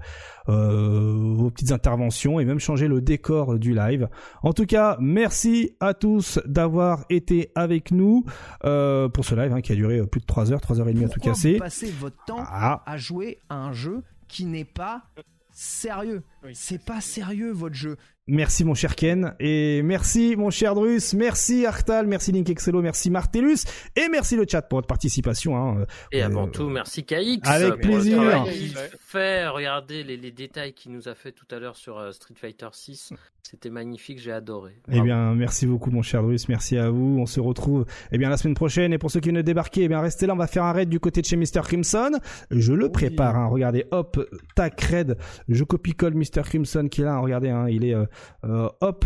euh, 0.48 1.14
vos 1.16 1.50
petites 1.50 1.70
interventions 1.70 2.40
et 2.40 2.44
même 2.44 2.58
changer 2.58 2.88
le 2.88 3.00
décor 3.00 3.56
du 3.58 3.72
live. 3.72 4.08
En 4.42 4.52
tout 4.52 4.66
cas, 4.66 4.96
merci 5.00 5.76
à 5.78 5.94
tous 5.94 6.40
d'avoir 6.44 7.05
été 7.08 7.52
avec 7.55 7.92
nous 7.92 8.24
euh, 8.64 9.08
pour 9.08 9.24
ce 9.24 9.36
live 9.36 9.52
hein, 9.52 9.60
qui 9.60 9.70
a 9.70 9.76
duré 9.76 10.05
plus 10.06 10.20
de 10.20 10.26
3 10.26 10.52
heures, 10.52 10.60
3 10.60 10.80
heures 10.80 10.88
et 10.88 10.92
demie 10.92 11.05
à 11.05 11.08
tout 11.08 11.20
casser. 11.20 11.55
vous 11.55 11.58
passez 11.60 11.92
votre 11.92 12.24
temps 12.24 12.42
Ah, 12.44 12.82
à 12.84 12.96
jouer 12.96 13.38
à 13.48 13.55
un 13.58 13.72
jeu 13.72 14.02
qui 14.26 14.44
n'est 14.44 14.64
pas 14.64 15.05
sérieux? 15.52 16.24
C'est 16.55 16.84
pas 16.84 17.00
sérieux 17.00 17.50
votre 17.52 17.75
jeu. 17.75 17.97
Merci 18.28 18.65
mon 18.65 18.75
cher 18.75 18.97
Ken 18.97 19.34
et 19.39 19.83
merci 19.84 20.34
mon 20.36 20.50
cher 20.50 20.75
Drus, 20.75 21.15
merci 21.15 21.65
Arctal, 21.65 22.08
merci 22.08 22.33
Link 22.33 22.50
Excello, 22.50 22.83
merci 22.83 23.08
Martellus 23.08 23.58
et 23.94 24.08
merci 24.10 24.34
le 24.34 24.44
chat 24.50 24.62
pour 24.62 24.78
votre 24.78 24.89
participation. 24.89 25.57
Hein. 25.57 25.86
Et 26.10 26.23
Euh, 26.25 26.26
avant 26.26 26.49
tout, 26.49 26.68
merci 26.68 27.05
KX. 27.05 27.39
avec 27.44 27.75
pour 27.75 27.81
plaisir. 27.83 28.20
Le 28.20 28.28
travail 28.31 28.52
qu'il 28.58 28.76
Ouais. 28.76 28.91
fait. 28.99 29.47
Regardez 29.47 30.02
les, 30.02 30.16
les 30.16 30.33
détails 30.33 30.73
qu'il 30.73 30.91
nous 30.91 31.07
a 31.07 31.15
fait 31.15 31.31
tout 31.31 31.47
à 31.55 31.60
l'heure 31.60 31.76
sur 31.76 31.99
euh, 32.00 32.10
Street 32.10 32.34
Fighter 32.36 32.66
6. 32.73 33.12
C'était 33.49 33.70
magnifique, 33.70 34.18
j'ai 34.18 34.33
adoré. 34.33 34.73
Eh 34.91 35.00
bien, 35.02 35.33
merci 35.36 35.66
beaucoup, 35.68 35.92
mon 35.92 36.02
cher 36.02 36.20
Drus. 36.25 36.49
Merci 36.49 36.76
à 36.78 36.91
vous. 36.91 37.18
On 37.20 37.26
se 37.26 37.39
retrouve, 37.39 37.86
eh 38.10 38.18
bien, 38.18 38.28
la 38.28 38.36
semaine 38.36 38.57
prochaine. 38.57 38.92
Et 38.92 38.99
pour 38.99 39.12
ceux 39.12 39.20
qui 39.20 39.28
viennent 39.28 39.36
de 39.36 39.42
débarquer, 39.42 39.84
eh 39.84 39.89
bien, 39.89 40.00
restez 40.00 40.26
là. 40.26 40.33
On 40.34 40.36
va 40.36 40.49
faire 40.49 40.65
un 40.65 40.73
raid 40.73 40.89
du 40.89 40.99
côté 40.99 41.20
de 41.20 41.26
chez 41.26 41.36
Mr. 41.36 41.60
Crimson. 41.62 42.10
Je 42.50 42.73
le 42.73 42.86
Oui. 42.86 42.91
prépare, 42.91 43.36
hein. 43.36 43.47
Regardez, 43.47 43.84
hop, 43.92 44.18
tac, 44.57 44.81
raid. 44.81 45.16
Je 45.49 45.62
copie-colle 45.62 46.15
Mr. 46.15 46.35
Crimson 46.44 46.89
qui 46.90 47.00
est 47.02 47.05
là. 47.05 47.15
hein. 47.15 47.20
Regardez, 47.20 47.48
hein. 47.50 47.68
Il 47.68 47.84
est, 47.84 47.94
euh, 47.94 48.05
euh, 48.44 48.68
hop. 48.81 49.05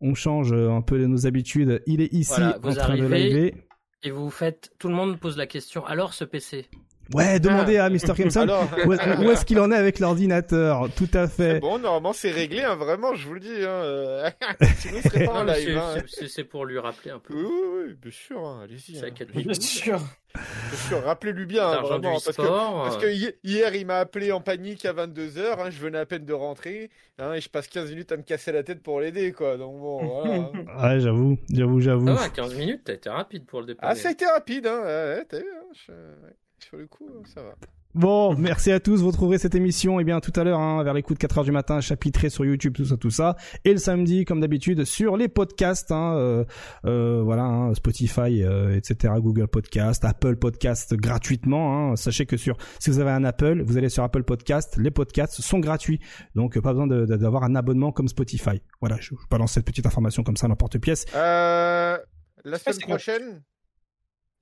On 0.00 0.14
change 0.14 0.52
euh, 0.52 0.70
un 0.70 0.82
peu 0.82 0.98
de 0.98 1.06
nos 1.06 1.26
habitudes. 1.26 1.82
Il 1.86 2.00
est 2.02 2.12
ici 2.12 2.34
Voilà, 2.36 2.58
en 2.62 2.72
train 2.74 2.96
de 2.96 3.06
liver. 3.06 3.54
Et 4.02 4.10
vous 4.10 4.30
faites, 4.30 4.70
tout 4.78 4.88
le 4.88 4.94
monde 4.94 5.18
pose 5.18 5.36
la 5.38 5.46
question. 5.46 5.84
Alors 5.86 6.12
ce 6.14 6.24
PC 6.24 6.68
Ouais, 7.14 7.38
demandez 7.40 7.76
à 7.78 7.88
Mr. 7.88 8.14
Crimson 8.14 8.40
Alors, 8.40 8.68
où 8.84 8.92
est- 8.92 9.16
où 9.18 9.30
est-ce 9.30 9.44
qu'il 9.44 9.60
en 9.60 9.70
est 9.70 9.76
avec 9.76 9.98
l'ordinateur? 10.00 10.88
Tout 10.96 11.08
à 11.14 11.28
fait. 11.28 11.60
bon, 11.60 11.78
normalement 11.78 12.12
c'est 12.12 12.30
réglé, 12.32 12.62
hein, 12.62 12.74
vraiment, 12.74 13.14
je 13.14 13.26
vous 13.26 13.34
le 13.34 13.40
dis. 13.40 13.48
Hein, 13.62 13.68
euh, 13.68 14.28
Sinon, 14.78 15.00
serait 15.02 15.24
pas 15.26 15.32
en 15.40 15.44
live. 15.44 15.80
c'est- 16.04 16.24
hein. 16.24 16.26
c'est- 16.28 16.44
pour 16.44 16.64
lui 16.64 16.78
rappeler 16.78 17.10
un 17.12 17.18
peu. 17.18 17.34
Oui, 17.34 17.44
oui, 17.44 17.84
oui, 17.88 17.94
bien 18.00 18.10
sûr, 18.10 18.44
hein, 18.46 18.60
allez-y. 18.64 18.98
Hein. 18.98 19.10
4 19.14 19.30
Bien 19.32 19.54
sûr. 19.54 19.98
Bien 20.34 20.78
sûr, 20.88 21.02
rappelez-lui 21.04 21.46
bien, 21.46 21.66
hein, 21.66 21.80
vraiment, 21.80 22.12
parce 22.22 22.36
que. 22.36 22.42
Parce 22.42 22.96
euh, 22.96 23.00
que 23.00 23.36
hier, 23.44 23.74
il 23.74 23.86
m'a 23.86 23.98
appelé 24.00 24.32
en 24.32 24.40
panique 24.42 24.84
à 24.84 24.92
22h, 24.92 25.60
hein, 25.60 25.70
je 25.70 25.78
venais 25.80 25.98
à 25.98 26.04
peine 26.06 26.24
de 26.26 26.32
rentrer, 26.34 26.90
hein, 27.18 27.32
et 27.34 27.40
je 27.40 27.48
passe 27.48 27.68
15 27.68 27.88
minutes 27.90 28.12
à 28.12 28.16
me 28.18 28.22
casser 28.22 28.52
la 28.52 28.62
tête 28.62 28.82
pour 28.82 29.00
l'aider, 29.00 29.32
quoi. 29.32 29.56
Donc 29.56 29.78
bon, 29.78 30.04
voilà. 30.04 30.50
Ouais, 30.94 31.00
j'avoue, 31.00 31.38
j'avoue, 31.50 31.80
j'avoue. 31.80 32.06
Ça 32.08 32.12
va, 32.14 32.28
15 32.28 32.54
minutes, 32.54 32.82
t'as 32.84 32.92
été 32.94 33.08
rapide 33.08 33.46
pour 33.46 33.60
le 33.60 33.66
dépanner. 33.66 33.92
ah, 33.92 33.94
ça 33.94 34.08
a 34.08 34.12
été 34.12 34.26
rapide, 34.26 34.66
hein. 34.66 34.80
ouais, 34.80 34.86
ouais, 35.18 35.24
t'as 35.26 35.38
vu, 35.38 35.46
je- 35.86 35.92
ouais, 35.92 36.34
Sur 36.58 36.76
le 36.78 36.86
coup, 36.86 37.08
ça 37.24 37.42
va. 37.42 37.54
Bon, 37.96 38.34
merci 38.34 38.70
à 38.72 38.78
tous. 38.78 39.00
Vous 39.00 39.06
retrouverez 39.06 39.38
cette 39.38 39.54
émission, 39.54 39.98
eh 40.00 40.04
bien, 40.04 40.20
tout 40.20 40.32
à 40.36 40.44
l'heure, 40.44 40.60
hein, 40.60 40.82
vers 40.82 40.92
les 40.92 41.02
coups 41.02 41.18
de 41.18 41.20
4 41.22 41.38
heures 41.38 41.44
du 41.44 41.50
matin, 41.50 41.80
chapitré 41.80 42.28
sur 42.28 42.44
YouTube, 42.44 42.74
tout 42.74 42.84
ça, 42.84 42.98
tout 42.98 43.10
ça. 43.10 43.36
Et 43.64 43.72
le 43.72 43.78
samedi, 43.78 44.26
comme 44.26 44.40
d'habitude, 44.40 44.84
sur 44.84 45.16
les 45.16 45.28
podcasts, 45.28 45.90
hein, 45.92 46.14
euh, 46.14 46.44
euh, 46.84 47.22
voilà, 47.22 47.44
hein, 47.44 47.74
Spotify, 47.74 48.42
euh, 48.42 48.76
etc., 48.76 49.14
Google 49.16 49.48
Podcast, 49.48 50.04
Apple 50.04 50.36
Podcast 50.36 50.94
gratuitement. 50.94 51.92
Hein. 51.92 51.96
Sachez 51.96 52.26
que 52.26 52.36
sur, 52.36 52.58
si 52.80 52.90
vous 52.90 52.98
avez 52.98 53.12
un 53.12 53.24
Apple, 53.24 53.62
vous 53.62 53.78
allez 53.78 53.88
sur 53.88 54.02
Apple 54.02 54.24
Podcast, 54.24 54.76
les 54.76 54.90
podcasts 54.90 55.40
sont 55.40 55.58
gratuits. 55.58 56.00
Donc, 56.34 56.60
pas 56.60 56.74
besoin 56.74 56.86
d'avoir 56.86 57.44
un 57.44 57.54
abonnement 57.54 57.92
comme 57.92 58.08
Spotify. 58.08 58.60
Voilà, 58.82 58.98
je, 59.00 59.14
je 59.14 59.26
balance 59.30 59.52
cette 59.52 59.64
petite 59.64 59.86
information 59.86 60.22
comme 60.22 60.36
ça, 60.36 60.48
n'importe 60.48 60.76
pièce. 60.78 61.06
Euh, 61.14 61.96
la 62.44 62.58
semaine 62.58 62.78
prochaine, 62.80 63.42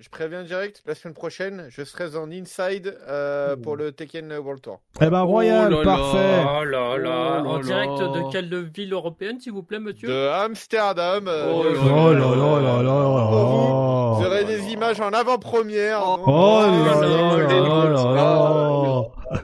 je 0.01 0.09
préviens 0.09 0.43
direct, 0.43 0.83
la 0.87 0.95
semaine 0.97 1.15
prochaine, 1.15 1.67
je 1.71 1.85
serai 1.85 2.17
en 2.17 2.31
inside 2.31 2.99
euh, 3.09 3.55
pour 3.57 3.77
le 3.77 3.93
Tekken 3.93 4.33
World 4.39 4.61
Tour. 4.61 4.81
Eh 5.01 5.09
ben, 5.09 5.21
Royal, 5.23 5.71
là. 5.73 5.83
parfait. 5.85 6.43
Oh 6.45 6.65
là 6.65 6.99
là, 6.99 7.43
Oh 7.45 7.49
en 7.49 7.57
là 7.59 7.63
direct 7.63 8.01
là. 8.01 8.09
de 8.09 8.33
quelle 8.33 8.65
ville 8.71 8.93
européenne, 8.93 9.39
s'il 9.39 9.53
vous 9.53 9.63
plaît, 9.63 9.79
monsieur 9.79 10.09
De 10.09 10.29
Amsterdam. 10.29 11.27
euh, 11.29 11.53
Oh 11.55 11.63
là 11.63 11.71
Oh 11.85 12.13
là 12.13 12.61
là 12.61 12.61
là 12.61 12.77
vous, 12.77 12.83
là. 12.83 14.15
Vous 14.19 14.27
aurez 14.27 14.45
des 14.45 14.73
images 14.73 15.01
en 15.01 15.11
avant-première. 15.11 16.01
Oh. 16.05 16.19
Oh 16.27 16.61
là 16.63 16.99
Oh 16.99 17.39
là 17.39 17.89
là 17.89 18.15
là. 18.15 19.03
Ah, 19.31 19.41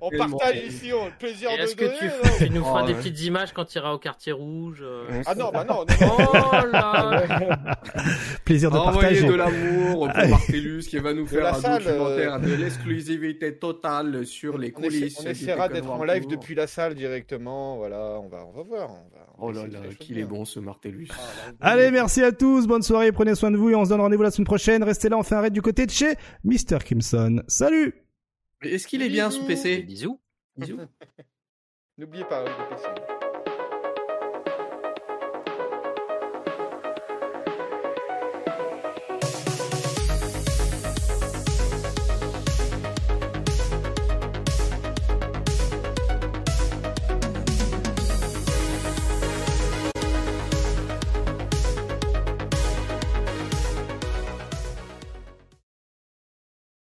on 0.00 0.10
partage 0.10 0.56
ici 0.66 0.92
on, 0.92 1.06
le 1.06 1.10
plaisir 1.18 1.50
Et 1.50 1.56
de 1.58 1.62
Est-ce 1.62 1.76
que 1.76 1.84
donner. 1.84 1.96
tu, 2.38 2.44
tu 2.46 2.50
nous 2.50 2.64
feras 2.64 2.82
Oh, 2.82 2.86
des 2.86 2.92
ouais. 2.92 2.98
petites 2.98 3.20
images 3.22 3.52
quand 3.52 3.64
tu 3.64 3.78
iras 3.78 3.92
au 3.92 3.98
quartier 3.98 4.32
rouge 4.32 4.80
euh 4.82 5.04
Ah 5.26 5.34
non, 5.34 5.50
bah 5.52 5.64
non, 5.68 5.84
non, 6.00 6.06
non. 6.08 6.16
Oh 6.32 6.66
là 6.72 7.22
Plaisir 8.44 8.70
de 8.70 8.76
Envoyez 8.76 9.20
partager. 9.20 9.26
de 9.28 9.34
l'amour 9.34 10.08
pour 10.08 10.28
Martellus 10.28 10.80
qui 10.88 10.98
va 10.98 11.12
nous 11.14 11.26
faire 11.26 11.44
la 11.44 11.50
un 11.56 11.60
salle, 11.60 11.84
documentaire 11.84 12.40
de 12.40 12.54
l'exclusivité 12.54 13.54
totale 13.56 14.26
sur 14.26 14.58
les 14.58 14.70
coulisses. 14.72 15.18
on 15.24 15.28
essaiera 15.28 15.68
d'être 15.68 15.90
en 15.90 16.04
live 16.04 16.26
depuis 16.26 16.54
la 16.54 16.66
salle 16.66 16.94
directement. 16.94 17.76
Voilà, 17.76 18.18
on 18.22 18.28
va, 18.28 18.44
on 18.46 18.52
va 18.56 18.62
voir. 18.62 18.90
On 18.90 18.94
va, 18.94 19.26
on 19.38 19.46
va 19.46 19.58
Oh 19.60 19.66
là 19.66 19.66
là, 19.66 19.80
qu'il 19.98 20.18
est 20.18 20.24
bon 20.24 20.44
ce 20.44 20.60
Martellus. 20.60 21.08
Ah, 21.60 21.70
Allez, 21.72 21.90
merci 21.90 22.22
à 22.22 22.32
tous, 22.32 22.66
bonne 22.66 22.82
soirée, 22.82 23.10
prenez 23.12 23.34
soin 23.34 23.50
de 23.50 23.56
vous 23.56 23.70
et 23.70 23.74
on 23.74 23.84
se 23.84 23.90
donne 23.90 24.00
rendez-vous 24.00 24.22
la 24.22 24.30
semaine 24.30 24.46
prochaine. 24.46 24.82
Restez 24.84 25.08
là, 25.08 25.18
on 25.18 25.22
fait 25.22 25.34
un 25.34 25.40
raid 25.40 25.52
du 25.52 25.62
côté 25.62 25.86
de 25.86 25.90
chez 25.90 26.14
Mr. 26.44 26.78
Kimson. 26.84 27.42
Salut 27.48 27.94
Est-ce 28.62 28.86
qu'il 28.86 29.02
est 29.02 29.08
bien 29.08 29.30
sous 29.30 29.44
PC 29.44 29.82
Bisous. 29.82 30.20
Bisous. 30.56 30.78
N'oubliez 31.98 32.24
pas, 32.24 32.44
le 32.44 32.68
PC. 32.70 33.11